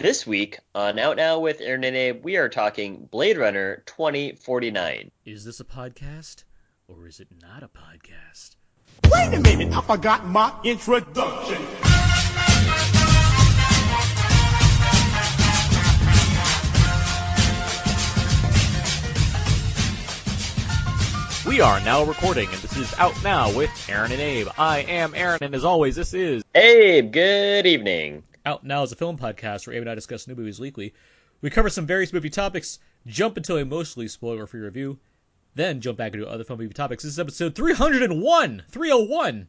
This 0.00 0.26
week 0.26 0.58
on 0.74 0.98
Out 0.98 1.18
Now 1.18 1.40
with 1.40 1.60
Aaron 1.60 1.84
and 1.84 1.94
Abe, 1.94 2.24
we 2.24 2.38
are 2.38 2.48
talking 2.48 3.06
Blade 3.10 3.36
Runner 3.36 3.82
2049. 3.84 5.10
Is 5.26 5.44
this 5.44 5.60
a 5.60 5.64
podcast 5.64 6.44
or 6.88 7.06
is 7.06 7.20
it 7.20 7.28
not 7.42 7.62
a 7.62 7.68
podcast? 7.68 8.56
Wait 9.12 9.34
a 9.34 9.40
minute, 9.40 9.76
I 9.76 9.82
forgot 9.82 10.26
my 10.26 10.54
introduction. 10.64 11.60
We 21.46 21.60
are 21.60 21.78
now 21.80 22.04
recording, 22.04 22.48
and 22.48 22.58
this 22.62 22.74
is 22.78 22.94
Out 22.94 23.22
Now 23.22 23.54
with 23.54 23.70
Aaron 23.86 24.12
and 24.12 24.20
Abe. 24.22 24.48
I 24.56 24.78
am 24.78 25.14
Aaron, 25.14 25.40
and 25.42 25.54
as 25.54 25.66
always, 25.66 25.94
this 25.94 26.14
is 26.14 26.42
Abe, 26.54 27.12
good 27.12 27.66
evening. 27.66 28.22
Out 28.46 28.64
Now 28.64 28.82
is 28.82 28.92
a 28.92 28.96
film 28.96 29.18
podcast 29.18 29.66
where 29.66 29.76
Abe 29.76 29.82
and 29.82 29.90
I 29.90 29.94
discuss 29.94 30.26
new 30.26 30.34
movies 30.34 30.60
weekly. 30.60 30.94
We 31.42 31.50
cover 31.50 31.68
some 31.70 31.86
various 31.86 32.12
movie 32.12 32.30
topics, 32.30 32.78
jump 33.06 33.36
into 33.36 33.56
a 33.56 33.64
mostly 33.64 34.08
spoiler-free 34.08 34.60
review, 34.60 34.98
then 35.54 35.80
jump 35.80 35.98
back 35.98 36.14
into 36.14 36.28
other 36.28 36.44
film 36.44 36.58
movie 36.60 36.72
topics. 36.74 37.02
This 37.02 37.12
is 37.12 37.18
episode 37.18 37.54
301! 37.54 38.62
301! 38.70 39.48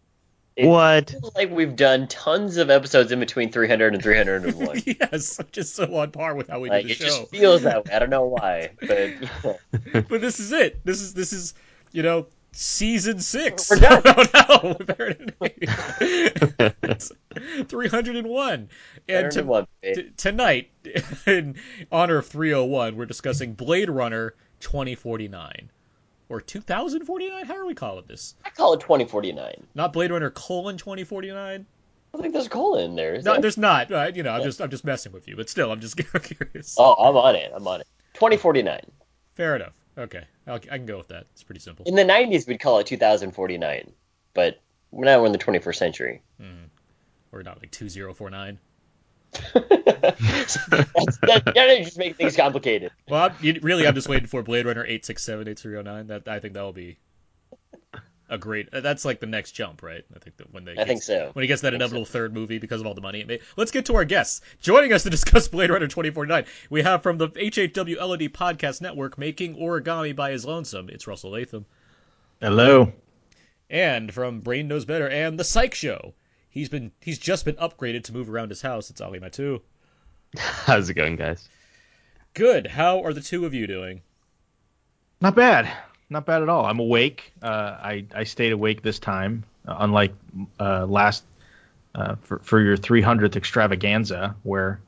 It 0.57 0.67
What? 0.67 1.09
feels 1.11 1.33
like 1.35 1.49
we've 1.51 1.75
done 1.77 2.07
tons 2.07 2.57
of 2.57 2.69
episodes 2.69 3.11
in 3.13 3.19
between 3.21 3.51
300 3.51 3.93
and 3.93 4.03
301. 4.03 4.81
yes, 4.85 5.39
just 5.53 5.75
so 5.75 5.93
on 5.95 6.11
par 6.11 6.35
with 6.35 6.49
how 6.49 6.59
we 6.59 6.69
like 6.69 6.85
do 6.85 6.91
it 6.91 6.97
the 6.99 7.05
show. 7.05 7.19
just 7.19 7.31
feels 7.31 7.61
that 7.63 7.85
way. 7.85 7.93
I 7.93 7.99
don't 7.99 8.09
know 8.09 8.25
why, 8.25 8.71
but 8.81 9.59
But 10.09 10.19
this 10.21 10.41
is 10.41 10.51
it. 10.51 10.83
This 10.85 11.01
is 11.01 11.13
this 11.13 11.31
is 11.31 11.53
you 11.93 12.03
know 12.03 12.27
season 12.53 13.19
six. 13.19 13.69
We're 13.69 13.77
done. 13.77 14.01
oh 14.05 14.75
no, 14.79 14.85
There 14.85 15.09
it 15.09 16.75
is. 16.83 17.11
Three 17.67 17.87
hundred 17.87 18.15
and 18.17 18.27
one. 18.27 18.69
And 19.07 19.31
to- 19.31 19.69
t- 19.81 20.11
tonight, 20.17 20.71
in 21.25 21.55
honor 21.91 22.17
of 22.17 22.27
three 22.27 22.51
hundred 22.51 22.65
one, 22.65 22.95
we're 22.95 23.05
discussing 23.05 23.53
Blade 23.53 23.89
Runner 23.89 24.35
twenty 24.59 24.95
forty 24.95 25.27
nine. 25.27 25.69
Or 26.29 26.39
2049? 26.39 27.45
How 27.45 27.57
are 27.57 27.65
we 27.65 27.73
calling 27.73 28.05
this? 28.07 28.35
I 28.45 28.51
call 28.51 28.73
it 28.73 28.79
2049. 28.79 29.67
Not 29.75 29.91
Blade 29.91 30.11
Runner 30.11 30.29
colon 30.29 30.77
2049? 30.77 31.35
I 31.35 32.17
don't 32.17 32.21
think 32.21 32.33
there's 32.33 32.45
a 32.45 32.49
colon 32.49 32.91
in 32.91 32.95
there. 32.95 33.15
No, 33.17 33.33
there? 33.33 33.41
there's 33.41 33.57
not. 33.57 33.91
Uh, 33.91 34.11
you 34.15 34.23
know, 34.23 34.31
I'm 34.31 34.41
just 34.43 34.61
I'm 34.61 34.69
just 34.69 34.85
messing 34.85 35.11
with 35.11 35.27
you, 35.27 35.35
but 35.35 35.49
still, 35.49 35.73
I'm 35.73 35.81
just 35.81 35.97
curious. 35.97 36.77
Oh, 36.79 36.93
I'm 36.93 37.17
on 37.17 37.35
it. 37.35 37.51
I'm 37.53 37.67
on 37.67 37.81
it. 37.81 37.87
2049. 38.13 38.79
Fair 39.35 39.57
enough. 39.57 39.73
Okay, 39.97 40.23
I'll, 40.47 40.55
I 40.55 40.59
can 40.59 40.85
go 40.85 40.97
with 40.97 41.09
that. 41.09 41.27
It's 41.33 41.43
pretty 41.43 41.61
simple. 41.61 41.85
In 41.85 41.95
the 41.95 42.03
90s, 42.03 42.47
we'd 42.47 42.59
call 42.59 42.79
it 42.79 42.87
2049, 42.87 43.91
but 44.33 44.61
now 44.91 45.19
we're 45.19 45.25
in 45.25 45.31
the 45.31 45.37
21st 45.37 45.75
century. 45.75 46.21
Mm-hmm. 46.41 46.65
Or 47.31 47.43
not 47.43 47.59
like 47.59 47.71
2049. 47.71 48.59
That's, 49.53 50.57
that, 51.21 51.81
just 51.83 51.97
make 51.97 52.17
things 52.17 52.35
complicated. 52.35 52.91
Well, 53.07 53.23
I'm, 53.23 53.35
you, 53.39 53.59
really, 53.61 53.87
I'm 53.87 53.95
just 53.95 54.09
waiting 54.09 54.27
for 54.27 54.43
Blade 54.43 54.65
Runner 54.65 54.83
867 54.83 55.47
8309. 55.47 56.07
That 56.07 56.27
I 56.27 56.39
think 56.39 56.53
that 56.55 56.61
will 56.61 56.73
be 56.73 56.97
a 58.31 58.37
great. 58.39 58.73
uh, 58.73 58.81
That's 58.81 59.05
like 59.05 59.19
the 59.19 59.27
next 59.27 59.51
jump, 59.51 59.83
right? 59.83 60.03
I 60.15 60.19
think 60.19 60.37
that 60.37 60.51
when 60.51 60.65
they 60.65 60.75
I 60.77 60.85
think 60.85 61.03
so. 61.03 61.29
when 61.33 61.43
he 61.43 61.47
gets 61.47 61.61
that 61.61 61.67
I 61.67 61.71
think 61.71 61.81
inevitable 61.81 62.05
third 62.05 62.33
movie 62.33 62.57
because 62.57 62.81
of 62.81 62.87
all 62.87 62.95
the 62.95 63.01
money 63.01 63.19
it 63.19 63.27
made. 63.27 63.41
Let's 63.57 63.71
get 63.71 63.85
to 63.87 63.95
our 63.95 64.05
guests. 64.05 64.41
Joining 64.61 64.93
us 64.93 65.03
to 65.03 65.09
discuss 65.11 65.47
Blade 65.47 65.69
Runner 65.69 65.87
2049, 65.87 66.45
we 66.71 66.81
have 66.81 67.03
from 67.03 67.17
the 67.19 67.27
HHW 67.29 67.97
LOD 67.99 68.21
Podcast 68.33 68.81
Network, 68.81 69.17
making 69.19 69.55
origami 69.57 70.15
by 70.15 70.31
his 70.31 70.45
lonesome. 70.45 70.89
It's 70.89 71.05
Russell 71.07 71.31
Latham, 71.31 71.65
Hello. 72.39 72.91
and 73.69 74.11
from 74.13 74.39
Brain 74.39 74.67
Knows 74.67 74.85
Better 74.85 75.07
and 75.09 75.39
the 75.39 75.43
Psych 75.43 75.75
Show. 75.75 76.13
He's 76.49 76.69
been 76.69 76.91
he's 77.01 77.19
just 77.19 77.45
been 77.45 77.55
upgraded 77.55 78.05
to 78.05 78.13
move 78.13 78.29
around 78.29 78.49
his 78.49 78.61
house. 78.61 78.89
It's 78.89 79.01
Ali 79.01 79.19
Mattu. 79.19 79.61
How's 80.37 80.89
it 80.89 80.93
going, 80.95 81.15
guys? 81.17 81.47
Good. 82.33 82.65
How 82.67 83.03
are 83.03 83.13
the 83.13 83.21
two 83.21 83.45
of 83.45 83.53
you 83.53 83.67
doing? 83.67 84.01
Not 85.19 85.35
bad. 85.35 85.69
Not 86.11 86.25
bad 86.25 86.43
at 86.43 86.49
all. 86.49 86.65
I'm 86.65 86.79
awake. 86.79 87.31
Uh, 87.41 87.77
I 87.81 88.05
I 88.13 88.25
stayed 88.25 88.51
awake 88.51 88.81
this 88.81 88.99
time, 88.99 89.45
unlike 89.65 90.13
uh, 90.59 90.85
last 90.85 91.23
uh, 91.95 92.15
for 92.21 92.39
for 92.39 92.59
your 92.59 92.75
300th 92.75 93.37
extravaganza, 93.37 94.35
where 94.43 94.81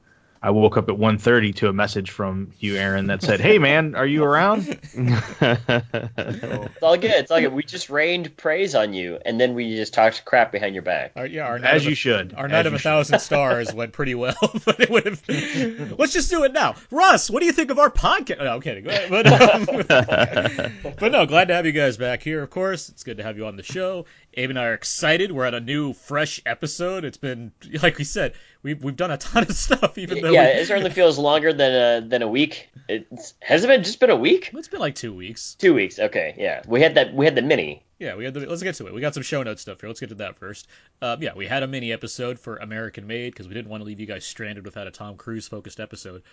I 0.45 0.49
woke 0.49 0.75
up 0.75 0.89
at 0.89 0.95
1:30 0.97 1.55
to 1.55 1.69
a 1.69 1.73
message 1.73 2.11
from 2.11 2.51
you, 2.59 2.75
Aaron, 2.75 3.07
that 3.07 3.21
said, 3.21 3.39
"Hey, 3.39 3.59
man, 3.59 3.95
are 3.95 4.05
you 4.05 4.25
around?" 4.25 4.67
It's 4.95 6.83
all 6.83 6.97
good. 6.97 7.11
It's 7.11 7.31
all 7.31 7.39
good. 7.39 7.53
We 7.53 7.63
just 7.63 7.89
rained 7.89 8.35
praise 8.35 8.75
on 8.75 8.93
you, 8.93 9.19
and 9.25 9.39
then 9.39 9.53
we 9.53 9.75
just 9.75 9.93
talked 9.93 10.25
crap 10.25 10.51
behind 10.51 10.75
your 10.75 10.81
back. 10.81 11.13
Our, 11.15 11.25
yeah, 11.25 11.45
our 11.47 11.55
As 11.57 11.83
of 11.83 11.87
a- 11.87 11.89
you 11.91 11.95
should. 11.95 12.33
Our 12.33 12.47
night 12.49 12.65
of 12.65 12.73
a 12.73 12.77
should. 12.77 12.83
thousand 12.83 13.19
stars 13.29 13.73
went 13.73 13.93
pretty 13.93 14.15
well, 14.15 14.35
but 14.65 14.79
it 14.81 14.89
would 14.89 15.05
have. 15.05 15.97
Let's 15.97 16.11
just 16.13 16.29
do 16.29 16.43
it 16.43 16.51
now, 16.51 16.75
Russ. 16.91 17.29
What 17.29 17.39
do 17.39 17.45
you 17.45 17.53
think 17.53 17.71
of 17.71 17.79
our 17.79 17.89
podcast? 17.89 18.39
No, 18.39 18.53
I'm 18.55 18.61
kidding. 18.61 18.83
But, 18.83 19.25
um, 19.27 20.93
but 20.99 21.11
no, 21.11 21.25
glad 21.25 21.47
to 21.47 21.53
have 21.55 21.65
you 21.65 21.71
guys 21.71 21.95
back 21.97 22.21
here. 22.21 22.43
Of 22.43 22.49
course, 22.49 22.89
it's 22.89 23.03
good 23.03 23.17
to 23.17 23.23
have 23.23 23.37
you 23.37 23.45
on 23.45 23.55
the 23.55 23.63
show. 23.63 24.05
Abe 24.35 24.51
and 24.51 24.59
I 24.59 24.65
are 24.65 24.73
excited. 24.73 25.31
We're 25.31 25.45
at 25.45 25.53
a 25.53 25.59
new, 25.59 25.93
fresh 25.93 26.41
episode. 26.45 27.05
It's 27.05 27.17
been, 27.17 27.51
like 27.81 27.97
we 27.97 28.03
said, 28.03 28.33
we've 28.61 28.83
we've 28.83 28.95
done 28.95 29.11
a 29.11 29.17
ton 29.17 29.43
of 29.43 29.51
stuff. 29.55 29.97
Even 29.97 30.21
though 30.21 30.31
Yeah, 30.31 30.55
we, 30.55 30.61
it 30.61 30.67
certainly 30.67 30.89
feels 30.89 31.17
longer 31.17 31.53
than 31.53 31.71
a 31.73 32.07
than 32.07 32.21
a 32.21 32.27
week. 32.27 32.69
It's, 32.87 33.33
has 33.41 33.63
it 33.63 33.67
been 33.67 33.83
just 33.83 33.99
been 33.99 34.09
a 34.09 34.15
week? 34.15 34.51
it's 34.53 34.67
been 34.67 34.79
like 34.79 34.95
two 34.95 35.13
weeks. 35.13 35.55
Two 35.55 35.73
weeks. 35.73 35.99
Okay, 35.99 36.35
yeah. 36.37 36.61
We 36.67 36.81
had 36.81 36.95
that. 36.95 37.13
We 37.13 37.25
had 37.25 37.35
the 37.35 37.41
mini. 37.41 37.83
Yeah, 37.99 38.15
we 38.15 38.25
had 38.25 38.33
the, 38.33 38.41
let's 38.41 38.63
get 38.63 38.75
to 38.75 38.87
it. 38.87 38.93
We 38.93 39.01
got 39.01 39.13
some 39.13 39.23
show 39.23 39.43
notes 39.43 39.61
stuff 39.61 39.79
here. 39.79 39.87
Let's 39.87 39.99
get 39.99 40.09
to 40.09 40.15
that 40.15 40.37
first. 40.37 40.67
Um, 41.01 41.21
yeah, 41.21 41.33
we 41.35 41.47
had 41.47 41.63
a 41.63 41.67
mini 41.67 41.93
episode 41.93 42.39
for 42.39 42.57
American 42.57 43.07
Made 43.07 43.31
because 43.31 43.47
we 43.47 43.53
didn't 43.53 43.69
want 43.69 43.81
to 43.81 43.85
leave 43.85 43.99
you 43.99 44.05
guys 44.05 44.25
stranded 44.25 44.65
without 44.65 44.87
a 44.87 44.91
Tom 44.91 45.15
Cruise 45.15 45.47
focused 45.47 45.79
episode. 45.79 46.23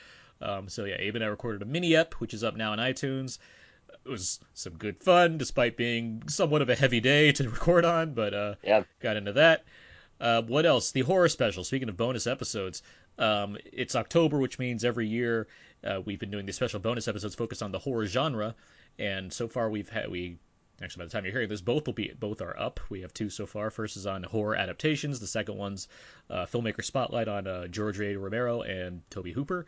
Um, 0.42 0.68
so 0.68 0.84
yeah, 0.84 0.96
Abe 0.98 1.16
and 1.16 1.24
I 1.24 1.28
recorded 1.28 1.62
a 1.62 1.66
mini 1.66 1.94
ep, 1.94 2.14
which 2.14 2.34
is 2.34 2.42
up 2.42 2.56
now 2.56 2.72
on 2.72 2.78
iTunes. 2.78 3.38
It 4.04 4.08
was 4.08 4.40
some 4.54 4.76
good 4.76 4.98
fun, 5.02 5.38
despite 5.38 5.76
being 5.76 6.22
somewhat 6.28 6.62
of 6.62 6.68
a 6.68 6.74
heavy 6.74 7.00
day 7.00 7.32
to 7.32 7.48
record 7.48 7.84
on, 7.84 8.14
but 8.14 8.34
uh, 8.34 8.54
Yeah. 8.62 8.84
got 9.00 9.16
into 9.16 9.32
that. 9.34 9.64
Uh, 10.20 10.42
what 10.42 10.66
else? 10.66 10.92
The 10.92 11.00
horror 11.02 11.28
special. 11.28 11.64
Speaking 11.64 11.88
of 11.88 11.96
bonus 11.96 12.26
episodes, 12.26 12.82
um, 13.18 13.56
it's 13.72 13.94
October, 13.96 14.38
which 14.38 14.58
means 14.58 14.84
every 14.84 15.06
year 15.06 15.48
uh, 15.84 16.00
we've 16.04 16.18
been 16.18 16.30
doing 16.30 16.46
these 16.46 16.56
special 16.56 16.80
bonus 16.80 17.08
episodes 17.08 17.34
focused 17.34 17.62
on 17.62 17.72
the 17.72 17.78
horror 17.78 18.06
genre, 18.06 18.54
and 18.98 19.32
so 19.32 19.48
far 19.48 19.70
we've 19.70 19.88
had 19.88 20.10
we 20.10 20.36
actually 20.82 21.00
by 21.00 21.04
the 21.06 21.10
time 21.10 21.24
you're 21.24 21.32
hearing 21.32 21.48
this, 21.48 21.60
both 21.60 21.86
will 21.86 21.94
be 21.94 22.10
both 22.18 22.40
are 22.42 22.58
up. 22.58 22.80
We 22.90 23.02
have 23.02 23.12
two 23.14 23.28
so 23.30 23.46
far. 23.46 23.70
First 23.70 23.96
is 23.96 24.06
on 24.06 24.22
horror 24.22 24.56
adaptations. 24.56 25.20
The 25.20 25.26
second 25.26 25.56
one's 25.56 25.88
uh, 26.30 26.46
filmmaker 26.46 26.82
spotlight 26.84 27.28
on 27.28 27.46
uh, 27.46 27.66
George 27.68 28.00
A. 28.00 28.16
Romero 28.16 28.62
and 28.62 29.02
Tobe 29.10 29.28
Hooper. 29.28 29.66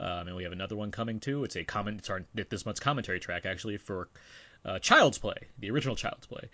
Um, 0.00 0.26
and 0.28 0.36
we 0.36 0.42
have 0.44 0.52
another 0.52 0.76
one 0.76 0.90
coming 0.90 1.20
too. 1.20 1.44
It's 1.44 1.56
a 1.56 1.64
comment. 1.64 1.98
It's 2.00 2.10
our 2.10 2.24
this 2.34 2.66
month's 2.66 2.80
commentary 2.80 3.20
track 3.20 3.46
actually 3.46 3.76
for 3.76 4.08
uh, 4.64 4.78
Child's 4.78 5.18
Play, 5.18 5.36
the 5.58 5.70
original 5.70 5.96
Child's 5.96 6.26
Play. 6.26 6.48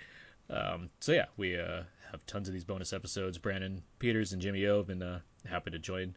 Um, 0.50 0.90
so 1.00 1.12
yeah, 1.12 1.26
we 1.36 1.58
uh, 1.58 1.82
have 2.10 2.24
tons 2.26 2.48
of 2.48 2.54
these 2.54 2.64
bonus 2.64 2.92
episodes. 2.92 3.38
Brandon 3.38 3.82
Peters 3.98 4.32
and 4.32 4.42
Jimmy 4.42 4.66
O 4.66 4.78
have 4.78 4.86
been 4.86 5.02
uh, 5.02 5.20
happy 5.46 5.70
to 5.70 5.78
join 5.78 6.14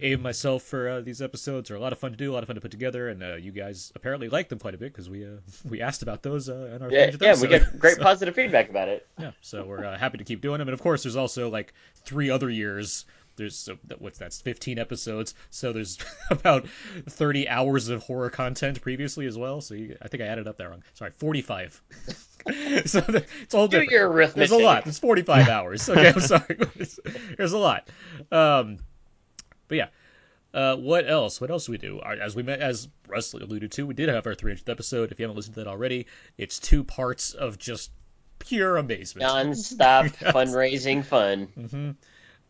Abe 0.00 0.14
and 0.14 0.22
myself 0.22 0.62
for 0.62 0.88
uh, 0.88 1.00
these 1.00 1.22
episodes. 1.22 1.68
They're 1.68 1.76
a 1.76 1.80
lot 1.80 1.92
of 1.92 1.98
fun 1.98 2.10
to 2.12 2.16
do, 2.16 2.32
a 2.32 2.34
lot 2.34 2.42
of 2.42 2.46
fun 2.46 2.56
to 2.56 2.60
put 2.60 2.70
together, 2.70 3.08
and 3.08 3.22
uh, 3.22 3.34
you 3.36 3.52
guys 3.52 3.92
apparently 3.94 4.28
like 4.28 4.48
them 4.48 4.58
quite 4.58 4.74
a 4.74 4.78
bit 4.78 4.92
because 4.92 5.08
we 5.08 5.24
uh, 5.24 5.28
we 5.68 5.80
asked 5.82 6.02
about 6.02 6.22
those 6.22 6.48
uh, 6.48 6.72
in 6.76 6.82
our 6.82 6.90
Yeah, 6.90 7.10
yeah. 7.20 7.40
We 7.40 7.48
get 7.48 7.78
great 7.78 7.94
So- 7.96 8.02
positive 8.02 8.34
feedback 8.34 8.70
about 8.70 8.88
it. 8.88 9.06
yeah, 9.18 9.32
so 9.40 9.64
we're 9.64 9.84
uh, 9.84 9.96
happy 9.98 10.18
to 10.18 10.24
keep 10.24 10.40
doing 10.40 10.58
them, 10.58 10.68
and 10.68 10.74
of 10.74 10.80
course, 10.82 11.02
there's 11.04 11.16
also 11.16 11.48
like 11.50 11.72
three 12.04 12.30
other 12.30 12.48
years. 12.50 13.04
There's 13.36 13.56
so 13.56 13.76
that- 13.88 14.00
what's 14.00 14.18
that's 14.18 14.40
15 14.40 14.78
episodes, 14.78 15.34
so 15.50 15.72
there's 15.72 15.98
about 16.30 16.66
30 17.08 17.48
hours 17.48 17.88
of 17.88 18.02
horror 18.02 18.30
content 18.30 18.80
previously 18.80 19.26
as 19.26 19.36
well. 19.36 19.60
So 19.60 19.74
you, 19.74 19.96
I 20.02 20.08
think 20.08 20.22
I 20.22 20.26
added 20.26 20.46
up 20.48 20.58
that 20.58 20.70
wrong. 20.70 20.82
Sorry, 20.94 21.10
45. 21.18 21.82
so 22.86 23.00
the, 23.00 23.24
it's 23.42 23.54
all 23.54 23.66
Do 23.68 23.78
different. 23.80 23.90
your 23.92 24.08
arithmetic. 24.10 24.50
There's 24.50 24.60
a 24.60 24.64
lot. 24.64 24.86
It's 24.86 24.98
45 24.98 25.48
hours. 25.50 25.88
Okay, 25.88 26.08
I'm 26.08 26.20
sorry. 26.20 26.58
There's 27.36 27.52
a 27.52 27.58
lot. 27.58 27.88
Um, 28.30 28.78
but 29.68 29.76
yeah. 29.76 29.86
Uh, 30.52 30.76
what 30.76 31.08
else? 31.10 31.40
What 31.40 31.50
else 31.50 31.66
do 31.66 31.72
we 31.72 31.78
do? 31.78 32.00
As 32.00 32.36
we 32.36 32.44
met, 32.44 32.60
as 32.60 32.86
Russ 33.08 33.32
alluded 33.32 33.72
to, 33.72 33.86
we 33.88 33.94
did 33.94 34.08
have 34.08 34.24
our 34.28 34.36
300th 34.36 34.68
episode. 34.68 35.10
If 35.10 35.18
you 35.18 35.24
haven't 35.24 35.34
listened 35.36 35.54
to 35.56 35.64
that 35.64 35.66
already, 35.68 36.06
it's 36.38 36.60
two 36.60 36.84
parts 36.84 37.34
of 37.34 37.58
just 37.58 37.90
pure 38.38 38.76
amazement. 38.76 39.26
Non-stop 39.26 40.04
Yes. 40.20 40.32
fundraising 40.32 41.04
fun. 41.04 41.96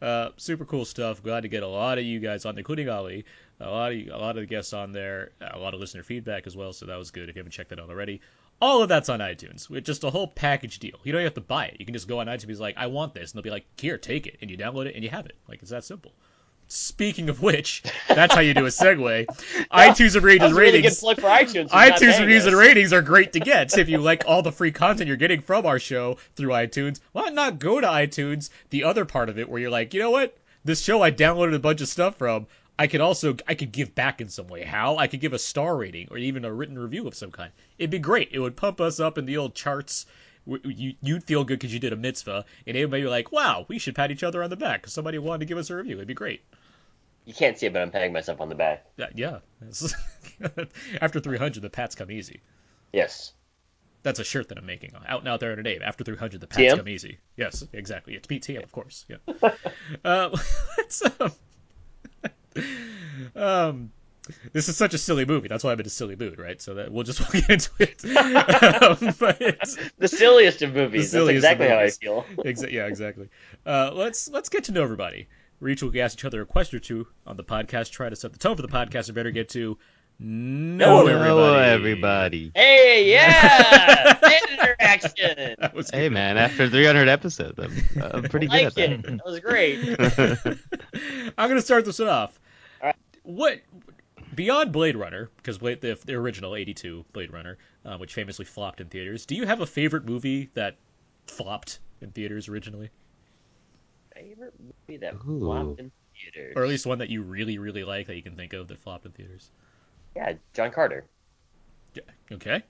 Uh, 0.02 0.30
super 0.36 0.64
cool 0.64 0.84
stuff. 0.84 1.22
Glad 1.22 1.42
to 1.42 1.48
get 1.48 1.62
a 1.62 1.68
lot 1.68 1.98
of 1.98 2.04
you 2.04 2.20
guys 2.20 2.44
on, 2.44 2.58
including 2.58 2.88
Ali. 2.88 3.24
A 3.60 3.70
lot 3.70 3.92
of 3.92 3.98
a 4.08 4.18
lot 4.18 4.36
of 4.36 4.42
the 4.42 4.46
guests 4.46 4.72
on 4.72 4.92
there. 4.92 5.30
A 5.40 5.58
lot 5.58 5.74
of 5.74 5.80
listener 5.80 6.02
feedback 6.02 6.46
as 6.46 6.56
well. 6.56 6.72
So 6.72 6.86
that 6.86 6.96
was 6.96 7.10
good. 7.10 7.28
If 7.28 7.36
you 7.36 7.40
haven't 7.40 7.52
checked 7.52 7.70
that 7.70 7.80
out 7.80 7.88
already, 7.88 8.20
all 8.60 8.82
of 8.82 8.88
that's 8.88 9.08
on 9.08 9.20
iTunes. 9.20 9.70
With 9.70 9.84
just 9.84 10.04
a 10.04 10.10
whole 10.10 10.26
package 10.26 10.78
deal. 10.78 10.98
You 11.04 11.12
don't 11.12 11.20
even 11.20 11.26
have 11.26 11.34
to 11.34 11.40
buy 11.40 11.66
it. 11.66 11.76
You 11.78 11.86
can 11.86 11.94
just 11.94 12.08
go 12.08 12.20
on 12.20 12.26
iTunes 12.26 12.40
and 12.42 12.48
be 12.48 12.54
like, 12.56 12.76
I 12.76 12.86
want 12.86 13.14
this, 13.14 13.30
and 13.30 13.38
they'll 13.38 13.44
be 13.44 13.50
like, 13.50 13.66
Here, 13.78 13.98
take 13.98 14.26
it, 14.26 14.38
and 14.40 14.50
you 14.50 14.58
download 14.58 14.86
it 14.86 14.94
and 14.94 15.04
you 15.04 15.10
have 15.10 15.26
it. 15.26 15.36
Like 15.48 15.62
it's 15.62 15.70
that 15.70 15.84
simple. 15.84 16.12
Speaking 16.66 17.28
of 17.28 17.42
which, 17.42 17.82
that's 18.08 18.34
how 18.34 18.40
you 18.40 18.54
do 18.54 18.64
a 18.64 18.68
segue. 18.70 19.26
iTunes 19.72 20.16
and 20.16 20.24
That 20.38 20.44
was 20.46 20.52
ratings. 20.52 20.52
really 20.54 20.82
good 20.82 21.20
for 21.20 21.28
iTunes. 21.28 21.68
iTunes 21.70 22.18
reviews 22.20 22.46
and 22.46 22.56
ratings 22.56 22.92
are 22.92 23.02
great 23.02 23.32
to 23.34 23.40
get. 23.40 23.76
If 23.76 23.88
you 23.88 23.98
like 23.98 24.24
all 24.26 24.42
the 24.42 24.50
free 24.52 24.72
content 24.72 25.08
you're 25.08 25.16
getting 25.16 25.40
from 25.42 25.66
our 25.66 25.78
show 25.78 26.16
through 26.36 26.50
iTunes, 26.50 27.00
why 27.12 27.28
not 27.30 27.58
go 27.58 27.80
to 27.80 27.86
iTunes, 27.86 28.50
the 28.70 28.84
other 28.84 29.04
part 29.04 29.28
of 29.28 29.38
it, 29.38 29.48
where 29.48 29.60
you're 29.60 29.70
like, 29.70 29.94
you 29.94 30.00
know 30.00 30.10
what? 30.10 30.36
This 30.64 30.82
show 30.82 31.02
I 31.02 31.10
downloaded 31.10 31.54
a 31.54 31.58
bunch 31.58 31.80
of 31.82 31.88
stuff 31.88 32.16
from. 32.16 32.46
I 32.78 32.86
could 32.88 33.00
also 33.00 33.36
I 33.46 33.54
could 33.54 33.70
give 33.70 33.94
back 33.94 34.20
in 34.20 34.28
some 34.28 34.48
way. 34.48 34.64
How? 34.64 34.96
I 34.96 35.06
could 35.06 35.20
give 35.20 35.32
a 35.32 35.38
star 35.38 35.76
rating 35.76 36.08
or 36.10 36.18
even 36.18 36.44
a 36.44 36.52
written 36.52 36.78
review 36.78 37.06
of 37.06 37.14
some 37.14 37.30
kind. 37.30 37.52
It'd 37.78 37.90
be 37.90 37.98
great. 38.00 38.30
It 38.32 38.40
would 38.40 38.56
pump 38.56 38.80
us 38.80 38.98
up 38.98 39.16
in 39.18 39.26
the 39.26 39.36
old 39.36 39.54
charts. 39.54 40.06
You 40.46 40.94
you'd 41.00 41.24
feel 41.24 41.44
good 41.44 41.58
because 41.58 41.72
you 41.72 41.80
did 41.80 41.92
a 41.92 41.96
mitzvah, 41.96 42.44
and 42.66 42.76
everybody 42.76 43.02
would 43.02 43.08
be 43.08 43.10
like, 43.10 43.32
"Wow, 43.32 43.64
we 43.68 43.78
should 43.78 43.94
pat 43.94 44.10
each 44.10 44.22
other 44.22 44.42
on 44.42 44.50
the 44.50 44.56
back 44.56 44.82
because 44.82 44.92
somebody 44.92 45.18
wanted 45.18 45.40
to 45.40 45.46
give 45.46 45.58
us 45.58 45.70
a 45.70 45.76
review." 45.76 45.96
It'd 45.96 46.08
be 46.08 46.14
great. 46.14 46.42
You 47.24 47.32
can't 47.32 47.58
see 47.58 47.66
it, 47.66 47.72
but 47.72 47.80
I'm 47.80 47.90
patting 47.90 48.12
myself 48.12 48.40
on 48.40 48.48
the 48.50 48.54
back. 48.54 48.84
Yeah, 48.96 49.08
yeah. 49.14 49.38
After 51.00 51.20
300, 51.20 51.62
the 51.62 51.70
pats 51.70 51.94
come 51.94 52.10
easy. 52.10 52.40
Yes. 52.92 53.32
That's 54.02 54.20
a 54.20 54.24
shirt 54.24 54.50
that 54.50 54.58
I'm 54.58 54.66
making. 54.66 54.92
Out 55.08 55.20
and 55.20 55.28
out 55.28 55.40
there 55.40 55.56
today. 55.56 55.80
After 55.82 56.04
300, 56.04 56.40
the 56.40 56.46
pats 56.46 56.60
TM? 56.60 56.76
come 56.76 56.88
easy. 56.88 57.18
Yes, 57.36 57.64
exactly. 57.72 58.14
It's 58.14 58.26
BTM, 58.26 58.62
of 58.62 58.70
course. 58.70 59.06
Yeah. 59.08 59.16
uh, 60.04 60.36
let's, 60.76 61.02
um, 61.18 61.32
um, 63.34 63.90
this 64.52 64.68
is 64.68 64.76
such 64.76 64.94
a 64.94 64.98
silly 64.98 65.24
movie. 65.24 65.48
That's 65.48 65.64
why 65.64 65.72
I'm 65.72 65.80
in 65.80 65.86
a 65.86 65.90
silly 65.90 66.16
mood, 66.16 66.38
right? 66.38 66.60
So 66.60 66.74
that 66.74 66.92
we'll 66.92 67.04
just 67.04 67.20
we'll 67.32 67.42
get 67.42 67.50
into 67.50 67.70
it. 67.78 68.04
um, 68.82 69.14
but 69.18 69.36
it's, 69.40 69.76
The 69.98 70.08
silliest 70.08 70.62
of 70.62 70.74
movies. 70.74 71.10
The 71.10 71.18
silliest 71.18 71.42
That's 71.42 71.60
exactly 71.60 71.66
of 71.66 71.72
how 71.72 71.78
I 71.78 71.90
feel. 71.90 72.44
Exa- 72.44 72.72
yeah, 72.72 72.86
exactly. 72.86 73.28
Uh, 73.66 73.90
let's 73.92 74.28
let's 74.28 74.48
get 74.48 74.64
to 74.64 74.72
know 74.72 74.82
everybody. 74.82 75.28
We 75.60 75.72
each 75.72 75.82
will 75.82 75.92
ask 76.00 76.18
each 76.18 76.24
other 76.24 76.42
a 76.42 76.46
question 76.46 76.76
or 76.76 76.80
two 76.80 77.06
on 77.26 77.36
the 77.36 77.44
podcast. 77.44 77.90
Try 77.90 78.08
to 78.08 78.16
set 78.16 78.32
the 78.32 78.38
tone 78.38 78.56
for 78.56 78.62
the 78.62 78.68
podcast, 78.68 79.06
and 79.06 79.14
better 79.14 79.30
get 79.30 79.50
to 79.50 79.78
know 80.18 81.02
Know 81.02 81.06
everybody. 81.06 81.70
Everybody. 81.70 82.52
Hey, 82.54 83.10
yeah! 83.12 84.14
Fan 84.14 84.40
interaction! 84.52 85.56
That 85.58 85.74
was 85.74 85.90
Hey, 85.90 86.08
man, 86.08 86.38
after 86.38 86.68
300 86.68 87.08
episodes, 87.08 87.58
I'm, 87.58 88.02
I'm 88.02 88.22
pretty 88.24 88.48
I 88.48 88.70
good 88.70 88.76
like 88.76 88.78
at 88.78 88.92
it. 88.92 89.02
That 89.02 89.24
was 89.24 89.40
great. 89.40 91.32
I'm 91.38 91.48
gonna 91.48 91.62
start 91.62 91.84
this 91.84 92.00
off. 92.00 92.38
All 92.80 92.88
right. 92.88 92.96
What 93.22 93.60
beyond 94.34 94.72
Blade 94.72 94.96
Runner, 94.96 95.30
because 95.36 95.58
Blade, 95.58 95.80
the, 95.80 95.98
the 96.04 96.14
original 96.14 96.56
'82 96.56 97.04
Blade 97.12 97.32
Runner, 97.32 97.58
uh, 97.84 97.96
which 97.98 98.14
famously 98.14 98.44
flopped 98.44 98.80
in 98.80 98.88
theaters. 98.88 99.26
Do 99.26 99.34
you 99.34 99.46
have 99.46 99.60
a 99.60 99.66
favorite 99.66 100.04
movie 100.04 100.50
that 100.54 100.76
flopped 101.26 101.80
in 102.00 102.10
theaters 102.10 102.48
originally, 102.48 102.90
Favorite 104.14 104.54
movie 104.60 104.98
that 104.98 105.14
Ooh. 105.28 105.40
flopped 105.40 105.80
in 105.80 105.90
theaters? 106.14 106.52
or 106.56 106.62
at 106.62 106.68
least 106.68 106.86
one 106.86 106.98
that 106.98 107.08
you 107.10 107.22
really 107.22 107.58
really 107.58 107.84
like 107.84 108.06
that 108.06 108.16
you 108.16 108.22
can 108.22 108.36
think 108.36 108.52
of 108.52 108.68
that 108.68 108.78
flopped 108.78 109.04
in 109.06 109.12
theaters? 109.12 109.50
Yeah, 110.16 110.34
John 110.52 110.70
Carter. 110.70 111.06
Yeah. 111.94 112.02
Okay. 112.32 112.62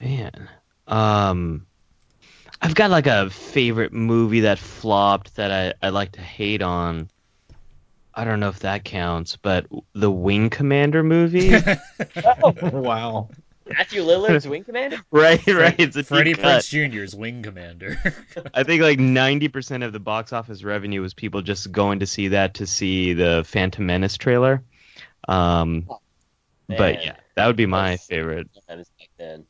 Man, 0.00 0.48
um, 0.86 1.66
I've 2.60 2.74
got 2.74 2.90
like 2.90 3.06
a 3.06 3.30
favorite 3.30 3.92
movie 3.92 4.40
that 4.40 4.58
flopped 4.58 5.36
that 5.36 5.50
I, 5.50 5.86
I 5.86 5.90
like 5.90 6.12
to 6.12 6.20
hate 6.20 6.62
on. 6.62 7.08
I 8.18 8.24
don't 8.24 8.40
know 8.40 8.48
if 8.48 8.60
that 8.60 8.82
counts, 8.84 9.36
but 9.36 9.66
the 9.92 10.10
Wing 10.10 10.48
Commander 10.48 11.02
movie, 11.02 11.54
oh, 12.42 12.54
wow. 12.72 13.28
Matthew 13.66 14.02
Lillard's 14.02 14.46
Wing 14.48 14.64
Commander? 14.64 14.98
right? 15.10 15.44
Right. 15.46 15.74
It's 15.78 15.96
a 15.96 16.00
deep 16.00 16.06
Freddie 16.06 16.34
cut. 16.34 16.62
Prinze 16.62 16.90
Jr.'s 16.92 17.14
Wing 17.14 17.42
Commander. 17.42 17.98
I 18.54 18.62
think 18.62 18.80
like 18.80 18.98
90% 18.98 19.84
of 19.84 19.92
the 19.92 19.98
box 20.00 20.32
office 20.32 20.62
revenue 20.62 21.02
was 21.02 21.14
people 21.14 21.42
just 21.42 21.70
going 21.72 21.98
to 21.98 22.06
see 22.06 22.28
that 22.28 22.54
to 22.54 22.66
see 22.66 23.12
the 23.12 23.44
Phantom 23.46 23.84
Menace 23.84 24.16
trailer. 24.16 24.62
Um, 25.28 25.86
but 26.68 27.04
yeah, 27.04 27.16
that 27.34 27.46
would 27.48 27.56
be 27.56 27.66
my 27.66 27.90
That's- 27.90 28.06
favorite. 28.06 28.48
Sometimes 28.54 28.88
back 28.98 29.10
then. 29.18 29.46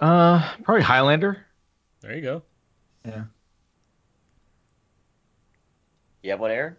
Uh, 0.00 0.52
probably 0.64 0.82
Highlander. 0.82 1.44
there 2.00 2.14
you 2.14 2.22
go. 2.22 2.42
Yeah. 3.04 3.24
You 6.26 6.32
have 6.32 6.40
one, 6.40 6.50
Aaron? 6.50 6.76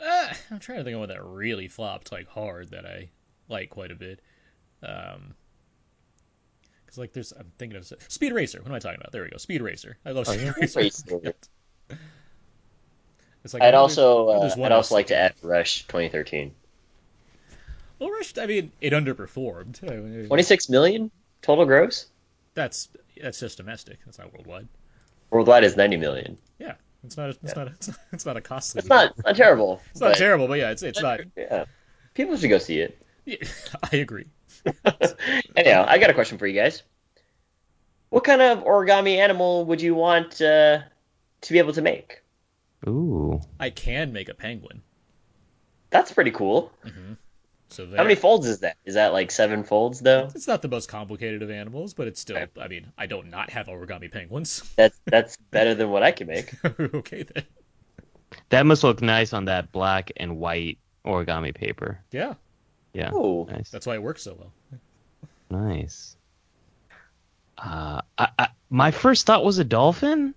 Uh, 0.00 0.32
I'm 0.50 0.58
trying 0.58 0.78
to 0.78 0.84
think 0.84 0.94
of 0.94 1.00
one 1.00 1.10
that 1.10 1.22
really 1.22 1.68
flopped 1.68 2.10
like 2.10 2.26
hard 2.28 2.70
that 2.70 2.86
I 2.86 3.10
like 3.46 3.68
quite 3.68 3.90
a 3.90 3.94
bit. 3.94 4.20
Um, 4.82 5.34
because 6.86 6.96
like 6.96 7.12
there's 7.12 7.32
I'm 7.32 7.52
thinking 7.58 7.76
of 7.76 7.92
Speed 8.08 8.32
Racer. 8.32 8.60
What 8.62 8.68
am 8.68 8.74
I 8.74 8.78
talking 8.78 8.98
about? 8.98 9.12
There 9.12 9.22
we 9.24 9.28
go. 9.28 9.36
Speed 9.36 9.60
Racer. 9.60 9.98
I 10.06 10.12
love 10.12 10.26
Oh, 10.30 10.32
Speed. 10.32 10.54
Racer. 10.56 10.80
Racer. 10.80 11.34
It's 13.44 13.54
like 13.54 13.62
I'd 13.62 13.74
also, 13.74 14.28
uh, 14.30 14.50
I'd 14.62 14.72
also 14.72 14.94
like 14.94 15.06
to 15.06 15.16
add 15.16 15.32
Rush 15.42 15.82
2013. 15.86 16.52
Well, 17.98 18.10
Rush. 18.10 18.36
I 18.36 18.46
mean, 18.46 18.72
it 18.80 18.92
underperformed. 18.92 19.88
I 19.90 19.94
mean, 19.96 20.26
26 20.26 20.68
million 20.68 21.10
total 21.40 21.64
gross. 21.64 22.06
That's 22.54 22.88
that's 23.22 23.38
just 23.40 23.56
domestic. 23.58 23.98
That's 24.04 24.18
not 24.18 24.32
worldwide. 24.32 24.68
Worldwide 25.30 25.64
is 25.64 25.76
90 25.76 25.96
million. 25.98 26.36
Yeah, 26.58 26.74
it's 27.04 27.16
not. 27.16 27.30
A, 27.30 27.36
it's 27.42 27.56
not. 27.56 27.68
A, 27.68 27.70
it's, 27.70 27.88
not, 27.88 27.98
it's 28.12 28.26
not 28.26 28.36
a 28.36 28.40
costly. 28.40 28.80
It's 28.80 28.88
not, 28.88 29.14
not 29.24 29.36
terrible. 29.36 29.80
It's 29.90 30.00
not 30.00 30.16
terrible, 30.16 30.48
but 30.48 30.58
yeah, 30.58 30.70
it's 30.70 30.82
it's 30.82 31.00
not. 31.00 31.20
Yeah. 31.36 31.64
People 32.14 32.36
should 32.36 32.50
go 32.50 32.58
see 32.58 32.80
it. 32.80 33.00
Yeah, 33.24 33.36
I 33.92 33.96
agree. 33.96 34.26
Anyhow, 35.56 35.84
I 35.86 35.98
got 35.98 36.10
a 36.10 36.14
question 36.14 36.38
for 36.38 36.46
you 36.46 36.54
guys. 36.54 36.82
What 38.08 38.24
kind 38.24 38.42
of 38.42 38.64
origami 38.64 39.18
animal 39.18 39.66
would 39.66 39.80
you 39.80 39.94
want 39.94 40.40
uh, 40.40 40.80
to 41.42 41.52
be 41.52 41.58
able 41.58 41.74
to 41.74 41.82
make? 41.82 42.22
Ooh. 42.88 43.40
I 43.60 43.70
can 43.70 44.12
make 44.12 44.28
a 44.28 44.34
penguin. 44.34 44.82
That's 45.90 46.12
pretty 46.12 46.30
cool. 46.32 46.72
So 47.70 47.86
How 47.86 48.02
many 48.02 48.14
folds 48.14 48.46
is 48.46 48.60
that? 48.60 48.76
Is 48.84 48.94
that 48.94 49.12
like 49.12 49.30
seven 49.30 49.62
folds 49.62 50.00
though? 50.00 50.30
It's 50.34 50.48
not 50.48 50.62
the 50.62 50.68
most 50.68 50.88
complicated 50.88 51.42
of 51.42 51.50
animals, 51.50 51.92
but 51.94 52.08
it's 52.08 52.20
still. 52.20 52.46
I 52.60 52.68
mean, 52.68 52.86
I 52.96 53.06
don't 53.06 53.28
not 53.28 53.50
have 53.50 53.66
origami 53.66 54.10
penguins. 54.10 54.62
That's 54.76 54.98
that's 55.04 55.36
better 55.50 55.74
than 55.74 55.90
what 55.90 56.02
I 56.02 56.10
can 56.10 56.28
make. 56.28 56.52
okay 56.80 57.24
then. 57.24 57.44
That 58.50 58.66
must 58.66 58.84
look 58.84 59.02
nice 59.02 59.32
on 59.32 59.46
that 59.46 59.70
black 59.72 60.12
and 60.16 60.38
white 60.38 60.78
origami 61.04 61.54
paper. 61.54 62.00
Yeah, 62.10 62.34
Yeah. 62.92 63.12
Ooh. 63.12 63.46
Nice. 63.50 63.70
that's 63.70 63.86
why 63.86 63.94
it 63.94 64.02
works 64.02 64.22
so 64.22 64.36
well. 64.38 64.52
Nice. 65.50 66.16
Uh, 67.56 68.02
I, 68.16 68.28
I, 68.38 68.48
my 68.70 68.90
first 68.90 69.26
thought 69.26 69.44
was 69.44 69.58
a 69.58 69.64
dolphin. 69.64 70.34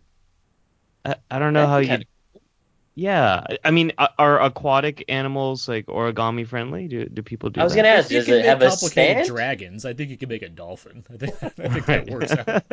I, 1.06 1.16
I 1.30 1.40
don't 1.40 1.54
know 1.54 1.68
That'd 1.68 1.88
how 1.90 1.96
be 1.96 2.02
you. 2.02 2.06
Kinda- 2.96 3.08
Yeah, 3.10 3.44
I- 3.50 3.58
I 3.66 3.72
mean, 3.72 3.92
are- 3.98 4.10
are 4.20 4.42
aquatic 4.42 5.06
animals 5.10 5.68
like 5.68 5.86
origami 5.88 6.46
friendly? 6.48 6.88
Do 6.88 7.06
do 7.06 7.22
people 7.24 7.50
do 7.50 7.62
I 7.62 7.64
was 7.64 7.74
that? 7.74 7.78
gonna 7.84 7.88
ask, 7.90 8.10
does 8.10 8.28
it 8.28 8.46
have 8.46 8.62
a 8.62 8.72
stand? 8.72 9.28
dragons, 9.28 9.86
I 9.86 9.94
think 9.94 10.10
you 10.10 10.18
can 10.18 10.30
make 10.30 10.42
a 10.42 10.50
dolphin. 10.50 11.04
I 11.14 11.18
think, 11.18 11.36
I 11.44 11.50
think 11.50 11.86
that 11.86 12.10
works 12.10 12.32
out. 12.32 12.64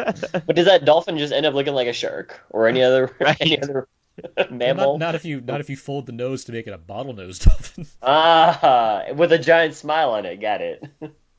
But 0.47 0.57
does 0.57 0.67
that 0.67 0.85
dolphin 0.85 1.19
just 1.19 1.33
end 1.33 1.47
up 1.47 1.55
looking 1.55 1.75
like 1.75 1.89
a 1.89 1.93
shark 1.93 2.41
or 2.51 2.69
any 2.69 2.83
other 2.83 3.15
Right. 3.21 3.37
any 3.41 3.61
other 3.63 3.89
Well, 4.37 4.47
mammal? 4.51 4.99
not, 4.99 5.07
not 5.07 5.15
if 5.15 5.25
you 5.25 5.41
not 5.41 5.61
if 5.61 5.71
you 5.71 5.77
fold 5.77 6.07
the 6.07 6.13
nose 6.13 6.45
to 6.47 6.53
make 6.53 6.67
it 6.67 6.73
a 6.73 6.79
bottlenose 6.79 7.45
dolphin. 7.45 7.87
Ah, 8.03 9.05
with 9.15 9.31
a 9.33 9.39
giant 9.39 9.75
smile 9.75 10.11
on 10.11 10.27
it. 10.27 10.41
Got 10.41 10.61
it. 10.61 10.83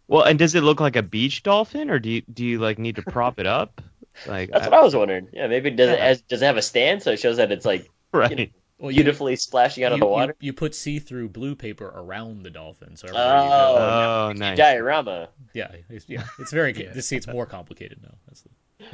Well, 0.07 0.23
and 0.23 0.39
does 0.39 0.55
it 0.55 0.63
look 0.63 0.79
like 0.79 0.95
a 0.95 1.03
beach 1.03 1.43
dolphin, 1.43 1.89
or 1.89 1.99
do 1.99 2.09
you 2.09 2.21
do 2.33 2.45
you 2.45 2.59
like 2.59 2.79
need 2.79 2.95
to 2.95 3.01
prop 3.01 3.39
it 3.39 3.45
up? 3.45 3.81
Like, 4.25 4.49
That's 4.51 4.65
I- 4.67 4.69
what 4.69 4.79
I 4.79 4.81
was 4.81 4.95
wondering. 4.95 5.27
Yeah, 5.33 5.47
maybe 5.47 5.71
does 5.71 5.89
it 5.89 5.99
Yeah. 5.99 6.05
as, 6.05 6.21
does 6.21 6.41
it 6.41 6.45
have 6.45 6.57
a 6.57 6.61
stand 6.61 7.03
so 7.03 7.11
it 7.11 7.19
shows 7.19 7.37
that 7.37 7.51
it's 7.51 7.65
like 7.65 7.89
right. 8.13 8.31
you 8.31 8.35
know, 8.37 8.45
Well, 8.79 8.91
you, 8.91 9.03
beautifully 9.03 9.35
splashing 9.35 9.83
out 9.83 9.89
you, 9.89 9.95
of 9.95 9.99
the 9.99 10.05
water? 10.05 10.35
you 10.39 10.53
put 10.53 10.73
see-through 10.73 11.29
blue 11.29 11.53
paper 11.53 11.91
around 11.93 12.43
the 12.43 12.49
dolphin, 12.49 12.95
so 12.95 13.07
everywhere 13.07 13.43
you 13.43 13.49
Oh. 13.51 14.29
Oh, 14.29 14.33
nice. 14.33 14.57
Diorama. 14.57 15.29
Yeah, 15.53 15.71
it's, 15.89 16.07
yeah, 16.07 16.23
it's 16.39 16.53
very 16.53 16.71
good. 16.71 16.93
This 16.93 17.07
see, 17.07 17.17
it's 17.17 17.27
more 17.27 17.45
complicated 17.45 17.99
now. 18.01 18.15
That's 18.27 18.41
the, 18.41 18.49
Do 18.79 18.85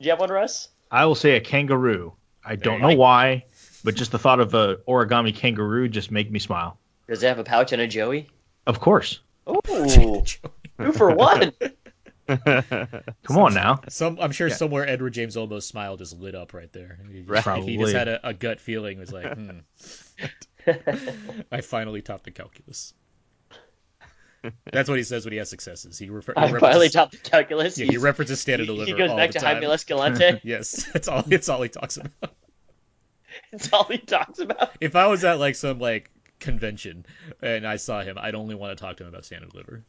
you 0.00 0.10
have 0.10 0.20
one, 0.20 0.30
Russ? 0.30 0.68
I 0.90 1.06
will 1.06 1.14
say 1.14 1.36
a 1.36 1.40
kangaroo. 1.40 2.12
I 2.44 2.56
don't 2.56 2.82
know 2.82 2.94
why, 2.94 3.46
but 3.84 3.94
just 3.94 4.12
the 4.12 4.18
thought 4.18 4.38
of 4.38 4.52
a 4.52 4.76
origami 4.86 5.34
kangaroo 5.34 5.88
just 5.88 6.10
make 6.10 6.30
me 6.30 6.38
smile. 6.38 6.78
Does 7.08 7.22
it 7.22 7.26
have 7.28 7.38
a 7.38 7.44
pouch 7.44 7.72
and 7.72 7.80
a 7.80 7.88
joey? 7.88 8.28
Of 8.66 8.80
course. 8.80 9.20
Ooh, 9.48 9.60
two 9.88 10.92
for 10.92 11.10
one. 11.10 11.52
Come 12.26 13.36
on 13.38 13.54
now. 13.54 13.80
Some, 13.88 14.18
I'm 14.20 14.32
sure 14.32 14.48
Yeah. 14.48 14.54
somewhere 14.54 14.88
Edward 14.88 15.10
James 15.10 15.36
Olmos' 15.36 15.64
smile 15.64 15.96
just 15.96 16.18
lit 16.18 16.34
up 16.34 16.54
right 16.54 16.72
there. 16.72 16.98
He, 17.10 17.22
just- 17.22 17.46
Right. 17.46 17.62
he 17.62 17.76
just 17.76 17.94
had 17.94 18.08
a, 18.08 18.28
a 18.28 18.34
gut 18.34 18.60
feeling. 18.60 18.98
Was 18.98 19.12
like, 19.12 19.32
hmm, 19.34 19.50
I 21.52 21.60
finally 21.60 22.02
topped 22.02 22.24
the 22.24 22.30
calculus. 22.30 22.94
That's 24.70 24.90
what 24.90 24.98
he 24.98 25.04
says 25.04 25.24
when 25.24 25.32
he 25.32 25.38
has 25.38 25.48
successes. 25.48 25.98
He, 25.98 26.10
refer- 26.10 26.34
he 26.36 26.42
I 26.42 26.46
finally 26.48 26.60
references, 26.62 26.92
topped 26.92 27.12
the 27.12 27.30
calculus. 27.30 27.78
yeah, 27.78 27.86
he 27.86 27.92
He's- 27.92 28.02
references 28.02 28.40
stand 28.40 28.60
and 28.60 28.68
he, 28.68 28.74
deliver 28.74 28.90
he 28.92 28.98
goes 28.98 29.10
all 29.10 29.16
back 29.16 29.30
the 29.32 29.38
to 29.38 29.44
time. 29.44 29.56
Jaime 29.56 29.72
Escalante. 29.72 30.40
Yes, 30.44 30.84
that's 30.92 31.08
all. 31.08 31.24
It's 31.30 31.48
all 31.48 31.62
he 31.62 31.68
talks 31.70 31.96
about. 31.96 32.34
That's 33.52 33.72
all 33.72 33.84
he 33.84 33.98
talks 33.98 34.38
about. 34.38 34.70
If 34.80 34.96
I 34.96 35.06
was 35.06 35.24
at 35.24 35.38
like 35.38 35.54
some 35.56 35.78
like 35.78 36.10
convention 36.40 37.06
and 37.40 37.66
I 37.66 37.76
saw 37.76 38.02
him, 38.02 38.16
I'd 38.20 38.34
only 38.34 38.54
want 38.54 38.76
to 38.76 38.82
talk 38.84 38.98
to 38.98 39.04
him 39.04 39.08
about 39.08 39.24
stand 39.24 39.42
and 39.44 39.50
deliver. 39.50 39.82